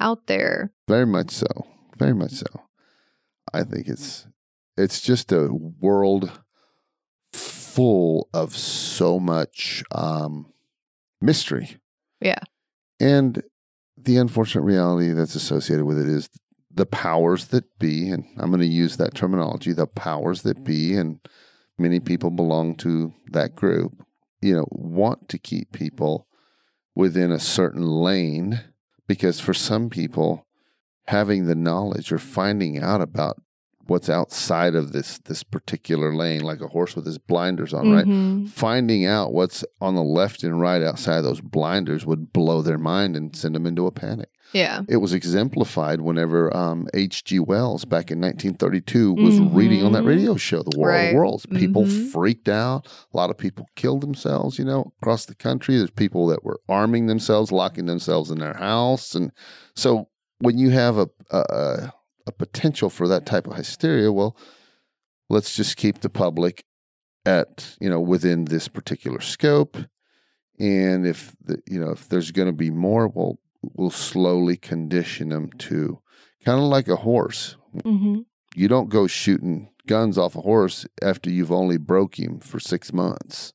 out 0.00 0.26
there. 0.26 0.72
Very 0.88 1.06
much 1.06 1.30
so. 1.30 1.46
Very 1.98 2.14
much 2.14 2.32
so. 2.32 2.46
I 3.52 3.62
think 3.62 3.88
it's 3.88 4.26
it's 4.76 5.00
just 5.00 5.32
a 5.32 5.48
world 5.52 6.30
full 7.32 8.28
of 8.32 8.56
so 8.56 9.20
much 9.20 9.84
um, 9.92 10.52
mystery. 11.20 11.76
Yeah. 12.20 12.40
And 12.98 13.42
the 13.96 14.16
unfortunate 14.16 14.62
reality 14.62 15.12
that's 15.12 15.34
associated 15.34 15.84
with 15.84 15.98
it 15.98 16.08
is 16.08 16.30
the 16.70 16.86
powers 16.86 17.48
that 17.48 17.78
be, 17.78 18.10
and 18.10 18.24
I'm 18.38 18.50
going 18.50 18.60
to 18.60 18.66
use 18.66 18.96
that 18.96 19.14
terminology, 19.14 19.72
the 19.72 19.86
powers 19.86 20.42
that 20.42 20.64
be, 20.64 20.94
and 20.94 21.20
many 21.78 22.00
people 22.00 22.30
belong 22.30 22.76
to 22.76 23.12
that 23.32 23.54
group, 23.54 24.04
you 24.40 24.54
know, 24.54 24.66
want 24.70 25.28
to 25.30 25.38
keep 25.38 25.72
people 25.72 26.26
within 26.94 27.32
a 27.32 27.40
certain 27.40 27.82
lane 27.82 28.60
because 29.10 29.40
for 29.40 29.52
some 29.52 29.90
people, 29.90 30.46
having 31.08 31.46
the 31.46 31.56
knowledge 31.56 32.12
or 32.12 32.18
finding 32.18 32.78
out 32.78 33.00
about 33.00 33.36
what's 33.88 34.08
outside 34.08 34.76
of 34.76 34.92
this 34.92 35.18
this 35.24 35.42
particular 35.42 36.14
lane, 36.14 36.42
like 36.42 36.60
a 36.60 36.68
horse 36.68 36.94
with 36.94 37.04
his 37.06 37.18
blinders 37.18 37.74
on, 37.74 37.90
right? 37.90 38.06
Mhm. 38.06 38.48
Finding 38.48 39.04
out 39.04 39.32
what's 39.32 39.64
on 39.80 39.96
the 39.96 40.02
left 40.04 40.44
and 40.44 40.60
right 40.60 40.80
outside 40.80 41.18
of 41.18 41.24
those 41.24 41.40
blinders 41.40 42.06
would 42.06 42.32
blow 42.32 42.62
their 42.62 42.78
mind 42.78 43.16
and 43.16 43.34
send 43.34 43.56
them 43.56 43.66
into 43.66 43.88
a 43.88 43.90
panic. 43.90 44.28
Yeah. 44.52 44.82
It 44.88 44.96
was 44.96 45.12
exemplified 45.12 46.00
whenever 46.00 46.54
um, 46.56 46.88
H.G. 46.94 47.38
Wells 47.40 47.84
back 47.84 48.10
in 48.10 48.20
1932 48.20 49.12
was 49.14 49.38
reading 49.40 49.84
on 49.84 49.92
that 49.92 50.02
Mhm. 50.02 50.08
radio 50.08 50.36
show, 50.36 50.62
The 50.62 50.76
War 50.76 50.92
of 50.92 51.10
the 51.10 51.16
Worlds. 51.16 51.46
People 51.46 51.84
Mhm. 51.84 52.10
freaked 52.10 52.48
out. 52.48 52.86
A 53.12 53.16
lot 53.16 53.30
of 53.30 53.38
people 53.38 53.66
killed 53.76 54.00
themselves, 54.00 54.58
you 54.58 54.64
know, 54.64 54.92
across 55.00 55.24
the 55.26 55.34
country. 55.34 55.76
There's 55.76 55.90
people 55.90 56.26
that 56.28 56.44
were 56.44 56.60
arming 56.68 57.06
themselves, 57.06 57.52
locking 57.52 57.86
themselves 57.86 58.30
in 58.30 58.38
their 58.38 58.54
house. 58.54 59.14
And 59.14 59.30
so 59.76 60.08
when 60.40 60.58
you 60.58 60.70
have 60.70 60.98
a, 60.98 61.08
a, 61.30 61.38
a, 61.38 61.92
a 62.26 62.32
potential 62.32 62.90
for 62.90 63.06
that 63.08 63.26
type 63.26 63.46
of 63.46 63.54
hysteria, 63.56 64.10
well, 64.12 64.36
let's 65.28 65.54
just 65.54 65.76
keep 65.76 66.00
the 66.00 66.10
public 66.10 66.64
at, 67.24 67.76
you 67.80 67.88
know, 67.90 68.00
within 68.00 68.46
this 68.46 68.66
particular 68.68 69.20
scope. 69.20 69.76
And 70.58 71.06
if 71.06 71.34
the, 71.44 71.62
you 71.66 71.78
know 71.80 71.90
if 71.90 72.08
there's 72.08 72.32
going 72.32 72.46
to 72.48 72.52
be 72.52 72.70
more, 72.70 73.08
well, 73.08 73.38
we'll 73.62 73.90
slowly 73.90 74.56
condition 74.56 75.30
them 75.30 75.50
to 75.58 76.00
kind 76.44 76.58
of 76.58 76.64
like 76.64 76.88
a 76.88 76.96
horse. 76.96 77.56
hmm 77.82 78.20
You 78.54 78.68
don't 78.68 78.88
go 78.88 79.06
shooting 79.06 79.68
guns 79.86 80.18
off 80.18 80.36
a 80.36 80.40
horse 80.40 80.86
after 81.02 81.30
you've 81.30 81.52
only 81.52 81.76
broke 81.76 82.18
him 82.18 82.40
for 82.40 82.60
six 82.60 82.92
months. 82.92 83.52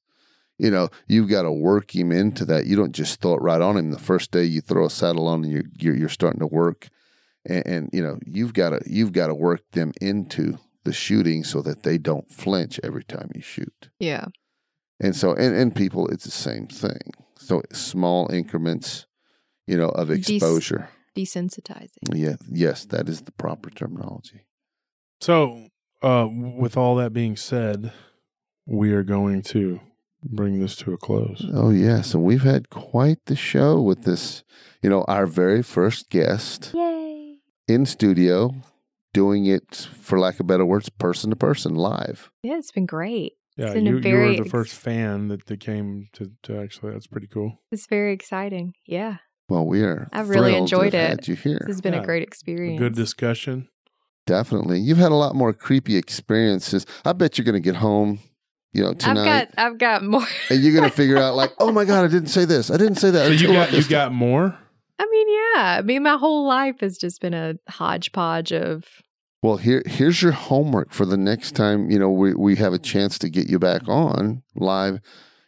You 0.58 0.72
know, 0.72 0.90
you've 1.08 1.30
got 1.30 1.42
to 1.42 1.52
work 1.52 1.96
him 1.96 2.12
into 2.12 2.46
that. 2.46 2.66
You 2.66 2.78
don't 2.78 2.94
just 2.94 3.20
throw 3.20 3.36
it 3.36 3.42
right 3.42 3.62
on 3.62 3.78
him 3.78 3.92
the 3.92 4.00
first 4.00 4.32
day 4.32 4.44
you 4.44 4.62
throw 4.62 4.86
a 4.86 4.90
saddle 4.90 5.28
on 5.28 5.44
and 5.44 5.52
you're 5.52 5.70
you're, 5.78 5.96
you're 5.96 6.10
starting 6.10 6.40
to 6.40 6.48
work, 6.48 6.88
and, 7.46 7.68
and 7.68 7.90
you 7.92 8.02
know 8.02 8.20
you've 8.26 8.54
got 8.54 8.70
to 8.70 8.80
you've 8.86 9.12
got 9.12 9.28
to 9.28 9.36
work 9.36 9.62
them 9.72 9.92
into 10.00 10.58
the 10.86 10.94
shooting 10.94 11.44
so 11.44 11.62
that 11.62 11.84
they 11.84 11.98
don't 11.98 12.32
flinch 12.32 12.80
every 12.84 13.04
time 13.04 13.32
you 13.36 13.42
shoot. 13.42 13.90
Yeah. 14.00 14.26
And 15.02 15.16
so, 15.16 15.34
and, 15.34 15.54
and 15.54 15.76
people, 15.76 16.08
it's 16.08 16.24
the 16.24 16.32
same 16.32 16.68
thing. 16.68 17.12
So 17.38 17.62
small 17.74 18.32
increments, 18.32 19.08
you 19.68 19.78
know, 19.78 19.90
of 19.90 20.08
Des- 20.08 20.16
exposure. 20.16 20.90
Desensitizing. 21.16 22.14
Yeah, 22.14 22.36
yes, 22.50 22.86
that 22.86 23.08
is 23.08 23.22
the 23.22 23.32
proper 23.32 23.70
terminology. 23.70 24.46
So, 25.22 25.70
uh, 26.02 26.28
with 26.30 26.76
all 26.76 26.96
that 26.96 27.14
being 27.14 27.38
said, 27.38 27.94
we 28.66 28.92
are 28.92 29.04
going 29.04 29.42
to 29.44 29.80
bring 30.24 30.60
this 30.60 30.76
to 30.78 30.94
a 30.94 30.98
close. 30.98 31.46
Oh 31.54 31.70
yes, 31.70 32.14
and 32.14 32.24
we've 32.24 32.44
had 32.44 32.70
quite 32.70 33.20
the 33.26 33.36
show 33.36 33.82
with 33.82 34.04
this. 34.04 34.44
You 34.82 34.90
know, 34.90 35.04
our 35.08 35.26
very 35.26 35.64
first 35.64 36.10
guest 36.10 36.72
Yay. 36.74 37.38
in 37.68 37.86
studio, 37.86 38.54
doing 39.14 39.46
it, 39.46 39.88
for 40.00 40.20
lack 40.20 40.40
of 40.40 40.48
better 40.48 40.66
words, 40.66 40.90
person 40.90 41.30
to 41.30 41.36
person, 41.36 41.76
live. 41.76 42.30
Yeah, 42.44 42.58
it's 42.58 42.72
been 42.72 42.86
great. 42.86 43.34
Yeah, 43.58 43.74
been 43.74 43.88
a 43.88 43.92
you, 43.92 44.00
you 44.00 44.16
were 44.16 44.34
the 44.34 44.42
ex- 44.42 44.52
first 44.52 44.76
fan 44.76 45.30
that, 45.30 45.46
that 45.46 45.60
came 45.60 46.10
to, 46.14 46.32
to 46.44 46.60
actually. 46.60 46.92
That's 46.92 47.08
pretty 47.08 47.28
cool. 47.28 47.62
It's 47.72 47.88
very 47.88 48.12
exciting. 48.14 48.74
Yeah. 48.86 49.18
Well, 49.50 49.66
we 49.66 49.82
are. 49.84 50.10
I've 50.12 50.30
really 50.30 50.56
enjoyed 50.56 50.94
have 50.94 51.04
it. 51.04 51.10
Had 51.10 51.28
you 51.28 51.36
here? 51.36 51.60
This 51.68 51.76
has 51.76 51.82
been 51.82 51.94
Yeah. 51.94 52.02
a 52.02 52.06
great 52.06 52.24
A 52.24 52.28
experience. 52.28 52.80
good 52.80 52.96
discussion. 52.96 53.68
Definitely. 54.26 54.80
You've 54.80 54.98
had 54.98 55.12
a 55.12 55.16
lot 55.16 55.36
more 55.36 55.54
creepy 55.54 55.98
experiences. 55.98 56.86
I 57.06 57.14
bet 57.14 57.38
you're 57.38 57.46
going 57.46 57.54
to 57.54 57.60
get 57.60 57.76
home, 57.76 58.20
you 58.74 58.82
know, 58.84 58.90
I've 58.90 58.98
tonight. 58.98 59.26
got 59.26 59.64
I've 59.64 59.78
got 59.78 60.04
more. 60.04 60.26
and 60.50 60.64
you're 60.64 60.74
gonna 60.74 60.90
figure 60.90 61.18
out 61.18 61.36
like, 61.36 61.52
oh 61.60 61.72
my 61.72 61.86
god, 61.86 62.04
I 62.06 62.08
didn't 62.08 62.30
say 62.30 62.44
this. 62.46 62.72
I 62.72 62.78
didn't 62.78 62.96
say 62.96 63.12
that. 63.12 63.26
So 63.28 63.32
you 63.32 63.38
didn't 63.38 63.54
got 63.56 63.72
you 63.72 63.78
this. 63.78 63.88
got 63.88 64.12
more. 64.12 64.58
I 64.98 65.06
mean, 65.12 65.28
yeah. 65.30 65.78
I 65.78 65.82
mean, 65.84 66.04
my 66.04 66.18
whole 66.18 66.48
life 66.48 66.80
has 66.82 66.98
just 66.98 67.22
been 67.22 67.34
a 67.34 67.54
hodgepodge 67.70 68.52
of 68.52 68.84
Well, 69.44 69.58
here 69.58 69.84
here's 69.86 70.22
your 70.24 70.32
homework 70.32 70.92
for 70.92 71.06
the 71.06 71.18
next 71.18 71.52
time. 71.56 71.90
You 71.92 72.00
know, 72.00 72.10
we 72.10 72.34
we 72.34 72.56
have 72.56 72.74
a 72.74 72.80
chance 72.80 73.20
to 73.20 73.30
get 73.30 73.48
you 73.48 73.60
back 73.60 73.88
on 73.88 74.42
live. 74.56 75.00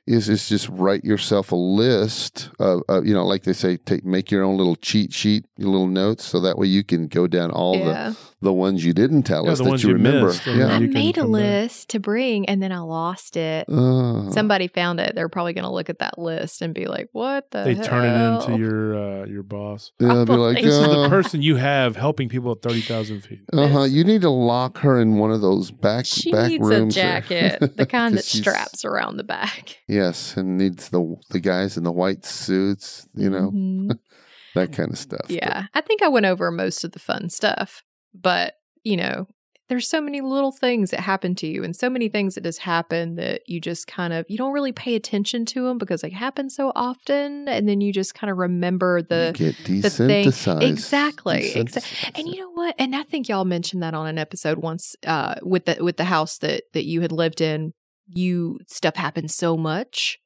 Is 0.07 0.29
is 0.29 0.47
just 0.47 0.69
write 0.69 1.03
yourself 1.03 1.51
a 1.51 1.55
list 1.55 2.49
of, 2.59 2.81
of 2.87 3.05
you 3.05 3.13
know, 3.13 3.25
like 3.25 3.43
they 3.43 3.51
say, 3.51 3.75
take 3.75 4.05
make 4.05 4.31
your 4.31 4.43
own 4.43 4.57
little 4.57 4.77
cheat 4.77 5.13
sheet, 5.13 5.45
your 5.57 5.69
little 5.69 5.87
notes, 5.87 6.23
so 6.23 6.39
that 6.39 6.57
way 6.57 6.67
you 6.67 6.83
can 6.83 7.07
go 7.07 7.27
down 7.27 7.51
all 7.51 7.75
yeah. 7.75 7.85
the 7.85 8.17
ones 8.41 8.85
you 8.85 8.93
didn't 8.93 9.23
tell 9.23 9.45
Yeah, 9.45 9.51
us 9.53 9.57
that 9.59 9.81
you 9.83 9.89
you 9.89 9.95
remember. 9.95 10.27
missed, 10.27 10.45
Yeah. 10.45 10.67
I 10.67 10.79
made 10.79 11.17
a 11.17 11.21
come 11.21 11.31
back. 11.31 11.41
list 11.41 11.89
to 11.89 11.99
bring 11.99 12.47
and 12.47 12.61
then 12.61 12.71
I 12.71 12.79
lost 12.79 13.35
it. 13.35 13.67
Uh, 13.67 14.29
Somebody 14.31 14.67
found 14.67 14.99
it. 14.99 15.15
They're 15.15 15.27
probably 15.29 15.53
going 15.53 15.63
to 15.63 15.71
look 15.71 15.89
at 15.89 15.99
that 15.99 16.19
list 16.19 16.61
and 16.61 16.73
be 16.73 16.85
like, 16.85 17.09
"What 17.13 17.49
the?" 17.49 17.63
They 17.63 17.73
turn 17.75 18.05
it 18.05 18.43
into 18.43 18.57
your 18.59 18.95
uh, 18.95 19.25
your 19.25 19.41
boss. 19.43 19.91
yeah, 19.99 20.09
I'll 20.09 20.25
be 20.25 20.33
like, 20.33 20.57
This 20.57 20.65
This 20.65 20.73
is 20.75 20.85
the 20.85 20.99
uh, 21.01 21.09
person 21.09 21.41
you 21.41 21.55
have 21.55 21.95
helping 21.95 22.29
people 22.29 22.51
at 22.51 22.61
thirty 22.61 22.81
thousand 22.81 23.21
feet. 23.21 23.41
uh 23.53 23.67
huh. 23.67 23.83
You 23.83 24.03
need 24.03 24.21
to 24.21 24.29
lock 24.29 24.77
her 24.79 25.01
in 25.01 25.17
one 25.17 25.31
of 25.31 25.41
those 25.41 25.71
back 25.71 26.05
She 26.05 26.31
back 26.31 26.49
needs 26.49 26.65
a 26.67 26.69
rooms. 26.69 26.93
there. 26.95 27.21
jacket, 27.29 27.75
the 27.75 27.85
kind 27.87 28.15
that 28.15 28.23
straps 28.39 28.85
around 28.85 29.17
the 29.17 29.23
back. 29.23 29.77
Yes, 29.87 30.37
and 30.37 30.57
needs 30.59 30.89
the 30.89 31.15
the 31.31 31.39
guys 31.39 31.75
in 31.75 31.83
the 31.83 31.91
white 31.91 32.23
suits. 32.23 33.07
You 33.15 33.31
know 33.31 33.51
Mhm. 33.51 33.97
that 34.53 34.73
kind 34.73 34.91
of 34.91 34.97
stuff. 34.99 35.21
But- 35.27 35.31
Yeah, 35.31 35.65
I 35.73 35.81
think 35.81 36.03
I 36.03 36.07
went 36.07 36.25
over 36.27 36.51
most 36.51 36.83
of 36.83 36.91
the 36.91 36.99
fun 36.99 37.29
stuff, 37.29 37.83
but 38.21 38.53
you 38.83 38.95
know, 38.97 39.27
there's 39.69 39.89
so 39.89 39.99
many 39.99 40.21
little 40.21 40.53
things 40.53 40.91
that 40.91 41.01
happen 41.01 41.35
to 41.35 41.45
you 41.47 41.61
and 41.61 41.75
so 41.75 41.89
many 41.89 42.07
things 42.07 42.35
that 42.35 42.43
just 42.45 42.59
happen 42.59 43.15
that 43.15 43.41
you 43.47 43.59
just 43.59 43.85
kind 43.85 44.13
of 44.13 44.25
you 44.29 44.37
don't 44.37 44.53
really 44.53 44.71
pay 44.71 44.95
attention 44.95 45.43
to 45.45 45.63
them 45.65 45.77
because 45.77 45.99
they 46.01 46.09
happen 46.09 46.49
so 46.49 46.71
often 46.73 47.49
and 47.49 47.67
then 47.67 47.81
you 47.81 47.91
just 47.91 48.15
kind 48.15 48.31
of 48.31 48.37
remember 48.37 49.01
the 49.01 49.35
you 49.37 49.51
get 49.51 49.81
the 49.81 49.89
thing- 49.89 50.27
desensitized. 50.27 50.63
exactly, 50.63 51.51
exa- 51.53 51.65
Desensitized. 51.65 52.11
and 52.19 52.27
you 52.29 52.37
know 52.39 52.51
what? 52.51 52.75
And 52.79 52.95
I 52.95 53.03
think 53.03 53.27
y'all 53.27 53.43
mentioned 53.45 53.83
that 53.83 53.93
on 53.93 54.07
an 54.07 54.17
episode 54.17 54.59
once 54.59 54.95
uh, 55.05 55.35
with 55.43 55.65
the 55.65 55.83
with 55.83 55.97
the 55.97 56.05
house 56.05 56.37
that 56.37 56.63
that 56.73 56.85
you 56.85 57.01
had 57.01 57.11
lived 57.11 57.41
in. 57.41 57.73
You 58.09 58.59
stuff 58.69 58.95
happens 58.95 59.35
so 59.35 59.57
much 59.57 60.17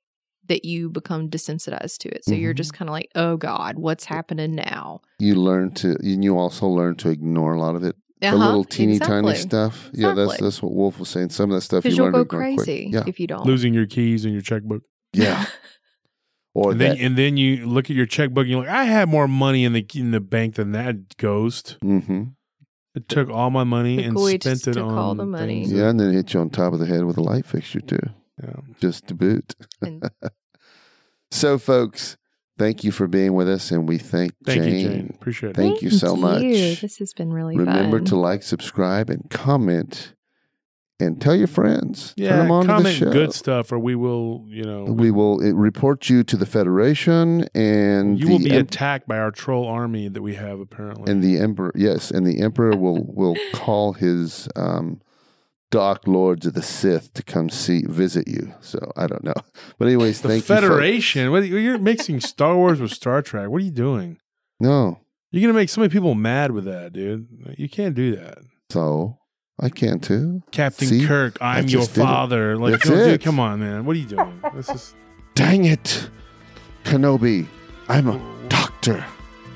that 0.47 0.65
you 0.65 0.89
become 0.89 1.29
desensitized 1.29 1.97
to 1.99 2.09
it. 2.09 2.25
So 2.25 2.33
you're 2.33 2.53
Mhm. 2.53 2.57
just 2.57 2.73
kind 2.73 2.89
of 2.89 2.93
like, 2.93 3.09
oh 3.15 3.37
God, 3.37 3.77
what's 3.77 4.05
happening 4.05 4.55
now? 4.55 5.01
you 5.19 5.35
learn 5.35 5.71
to, 5.71 5.95
and 6.01 6.23
you 6.23 6.35
also 6.37 6.67
learn 6.67 6.95
to 6.95 7.09
ignore 7.09 7.53
a 7.53 7.59
lot 7.59 7.75
of 7.75 7.83
it. 7.83 7.95
The 8.21 8.27
Uh-huh, 8.35 8.45
little 8.45 8.63
teeny 8.63 8.97
tiny 8.97 9.29
exactly. 9.29 9.35
stuff. 9.35 9.89
Yeah, 9.93 10.13
that's 10.13 10.37
that's 10.37 10.63
what 10.63 10.73
Wolf 10.73 10.97
was 10.99 11.09
saying. 11.09 11.29
Some 11.29 11.51
of 11.51 11.55
that 11.57 11.61
stuff 11.61 11.83
you 11.85 11.89
Because 11.89 11.97
you'll 11.97 12.05
learn 12.05 12.13
go 12.13 12.17
to 12.19 12.25
ignore 12.25 12.41
quick. 12.55 12.65
crazy 12.65 12.89
Yeah, 12.91 13.03
if 13.05 13.19
you 13.19 13.27
don't. 13.27 13.45
Losing 13.45 13.73
your 13.73 13.85
keys 13.85 14.25
and 14.25 14.33
your 14.33 14.41
checkbook. 14.41 14.81
yeah. 15.13 15.45
Or 16.53 16.71
and 16.71 16.81
then, 16.81 16.97
and 16.97 17.17
then 17.17 17.37
you 17.37 17.65
look 17.65 17.89
at 17.89 17.95
your 17.95 18.05
checkbook 18.05 18.41
and 18.41 18.49
you're 18.51 18.59
like, 18.61 18.69
I 18.69 18.83
had 18.83 19.07
more 19.07 19.25
money 19.27 19.63
in 19.63 19.71
the 19.71 19.85
in 19.95 20.11
the 20.11 20.19
bank 20.19 20.55
than 20.55 20.73
that 20.73 21.15
ghost. 21.17 21.77
hmm 21.81 22.23
It 22.93 23.07
took 23.07 23.29
all 23.29 23.49
my 23.51 23.63
money 23.63 23.95
The 23.97 24.03
and 24.03 24.19
spent 24.19 24.67
it 24.67 24.73
took 24.73 24.83
on 24.83 24.97
all 24.97 25.15
the 25.15 25.25
money. 25.25 25.61
things 25.61 25.71
Yeah, 25.71 25.89
and 25.89 25.99
then 25.99 26.11
hit 26.11 26.33
you 26.33 26.41
on 26.41 26.49
top 26.49 26.73
of 26.73 26.79
the 26.79 26.87
head 26.87 27.05
with 27.05 27.17
a 27.17 27.23
light 27.23 27.45
fixture 27.45 27.79
too, 27.79 27.99
yeah. 28.43 28.53
just 28.79 29.07
to 29.07 29.13
boot. 29.15 29.55
And- 29.81 30.09
So, 31.33 31.57
folks, 31.57 32.17
thank 32.57 32.83
you 32.83 32.91
for 32.91 33.07
being 33.07 33.33
with 33.33 33.47
us, 33.47 33.71
and 33.71 33.87
we 33.87 33.97
thank, 33.97 34.33
Thank 34.45 34.63
Jane. 34.63 34.75
you, 34.75 34.87
Jane. 34.89 35.11
Appreciate 35.15 35.49
it. 35.51 35.55
Thank 35.55 35.81
you 35.81 35.89
so 35.89 36.15
much. 36.17 36.41
This 36.41 36.97
has 36.97 37.13
been 37.13 37.31
really 37.31 37.55
fun. 37.55 37.67
Remember 37.67 37.99
fun. 37.99 38.05
to 38.05 38.15
like, 38.17 38.43
subscribe, 38.43 39.09
and 39.09 39.29
comment, 39.29 40.13
and 40.99 41.21
tell 41.21 41.33
your 41.33 41.47
friends. 41.47 42.13
Turn 42.17 42.25
Yeah, 42.25 42.35
them 42.37 42.51
on 42.51 42.63
to 42.63 42.67
the 42.67 42.73
comment 42.73 42.95
show. 42.95 43.11
good 43.13 43.33
stuff, 43.33 43.71
or 43.71 43.79
we 43.79 43.95
will, 43.95 44.43
you 44.49 44.65
know, 44.65 44.83
We 44.83 45.09
will 45.09 45.37
report 45.39 46.09
you 46.09 46.23
to 46.25 46.35
the 46.35 46.45
Federation 46.45 47.47
and 47.55 48.19
you 48.19 48.25
the 48.25 48.31
will 48.33 48.39
be 48.39 48.51
em- 48.51 48.61
attacked 48.65 49.07
by 49.07 49.17
our 49.17 49.31
troll 49.31 49.65
army 49.67 50.09
that 50.09 50.21
we 50.21 50.35
have 50.35 50.59
apparently. 50.59 51.09
and 51.09 51.23
the 51.23 51.37
emperor. 51.39 51.71
Yes, 51.75 52.11
and 52.11 52.27
the 52.27 52.41
emperor 52.41 52.75
will 52.75 53.05
will 53.07 53.37
call 53.53 53.93
his 53.93 54.49
um, 54.57 55.01
dark 55.71 56.05
lords 56.07 56.45
of 56.45 56.53
the 56.53 56.61
Sith 56.61 57.11
to 57.13 57.23
come 57.23 57.49
see 57.49 57.81
visit 57.87 58.27
you. 58.27 58.53
So 58.61 58.91
I 58.95 59.07
don't 59.07 59.23
know, 59.23 59.33
but 59.79 59.87
anyways, 59.87 60.21
the 60.21 60.27
thank 60.27 60.43
you. 60.47 60.55
Federation. 60.55 61.31
What, 61.31 61.45
you're 61.47 61.77
mixing 61.79 62.19
Star 62.19 62.55
Wars 62.55 62.79
with 62.79 62.91
Star 62.91 63.21
Trek. 63.23 63.49
What 63.49 63.61
are 63.61 63.65
you 63.65 63.71
doing? 63.71 64.17
No, 64.59 64.99
You're 65.31 65.41
gonna 65.41 65.57
make 65.59 65.69
so 65.69 65.81
many 65.81 65.89
people 65.91 66.13
mad 66.13 66.51
with 66.51 66.65
that, 66.65 66.93
dude. 66.93 67.27
You 67.57 67.67
can't 67.67 67.95
do 67.95 68.15
that. 68.17 68.37
so 68.69 69.17
I 69.59 69.69
can 69.69 69.99
too. 69.99 70.41
Captain 70.51 70.87
See? 70.87 71.05
Kirk, 71.05 71.37
I'm 71.41 71.67
your 71.67 71.85
father. 71.85 72.57
Like, 72.57 72.73
That's 72.73 72.89
no, 72.89 73.05
dude, 73.05 73.21
come 73.21 73.39
on, 73.39 73.59
man. 73.59 73.85
What 73.85 73.95
are 73.95 73.99
you 73.99 74.05
doing? 74.07 74.41
This 74.55 74.69
is 74.69 74.95
Dang 75.35 75.65
it, 75.65 76.09
Kenobi! 76.83 77.47
I'm 77.89 78.07
a 78.07 78.19
doctor. 78.49 79.03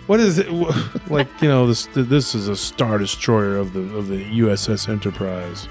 what 0.08 0.20
is 0.20 0.38
it? 0.40 0.48
Like, 1.10 1.28
you 1.42 1.48
know, 1.48 1.68
this 1.68 1.88
this 1.94 2.34
is 2.34 2.48
a 2.48 2.56
star 2.56 2.98
destroyer 2.98 3.58
of 3.58 3.74
the 3.74 3.82
of 3.96 4.08
the 4.08 4.24
USS 4.40 4.90
Enterprise. 4.90 5.68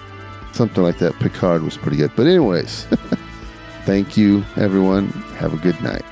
Something 0.54 0.84
like 0.84 0.98
that. 0.98 1.18
Picard 1.18 1.64
was 1.64 1.76
pretty 1.76 1.96
good. 1.96 2.12
But 2.14 2.28
anyways, 2.28 2.84
thank 3.84 4.16
you, 4.16 4.44
everyone. 4.56 5.08
Have 5.38 5.52
a 5.52 5.56
good 5.56 5.80
night. 5.82 6.04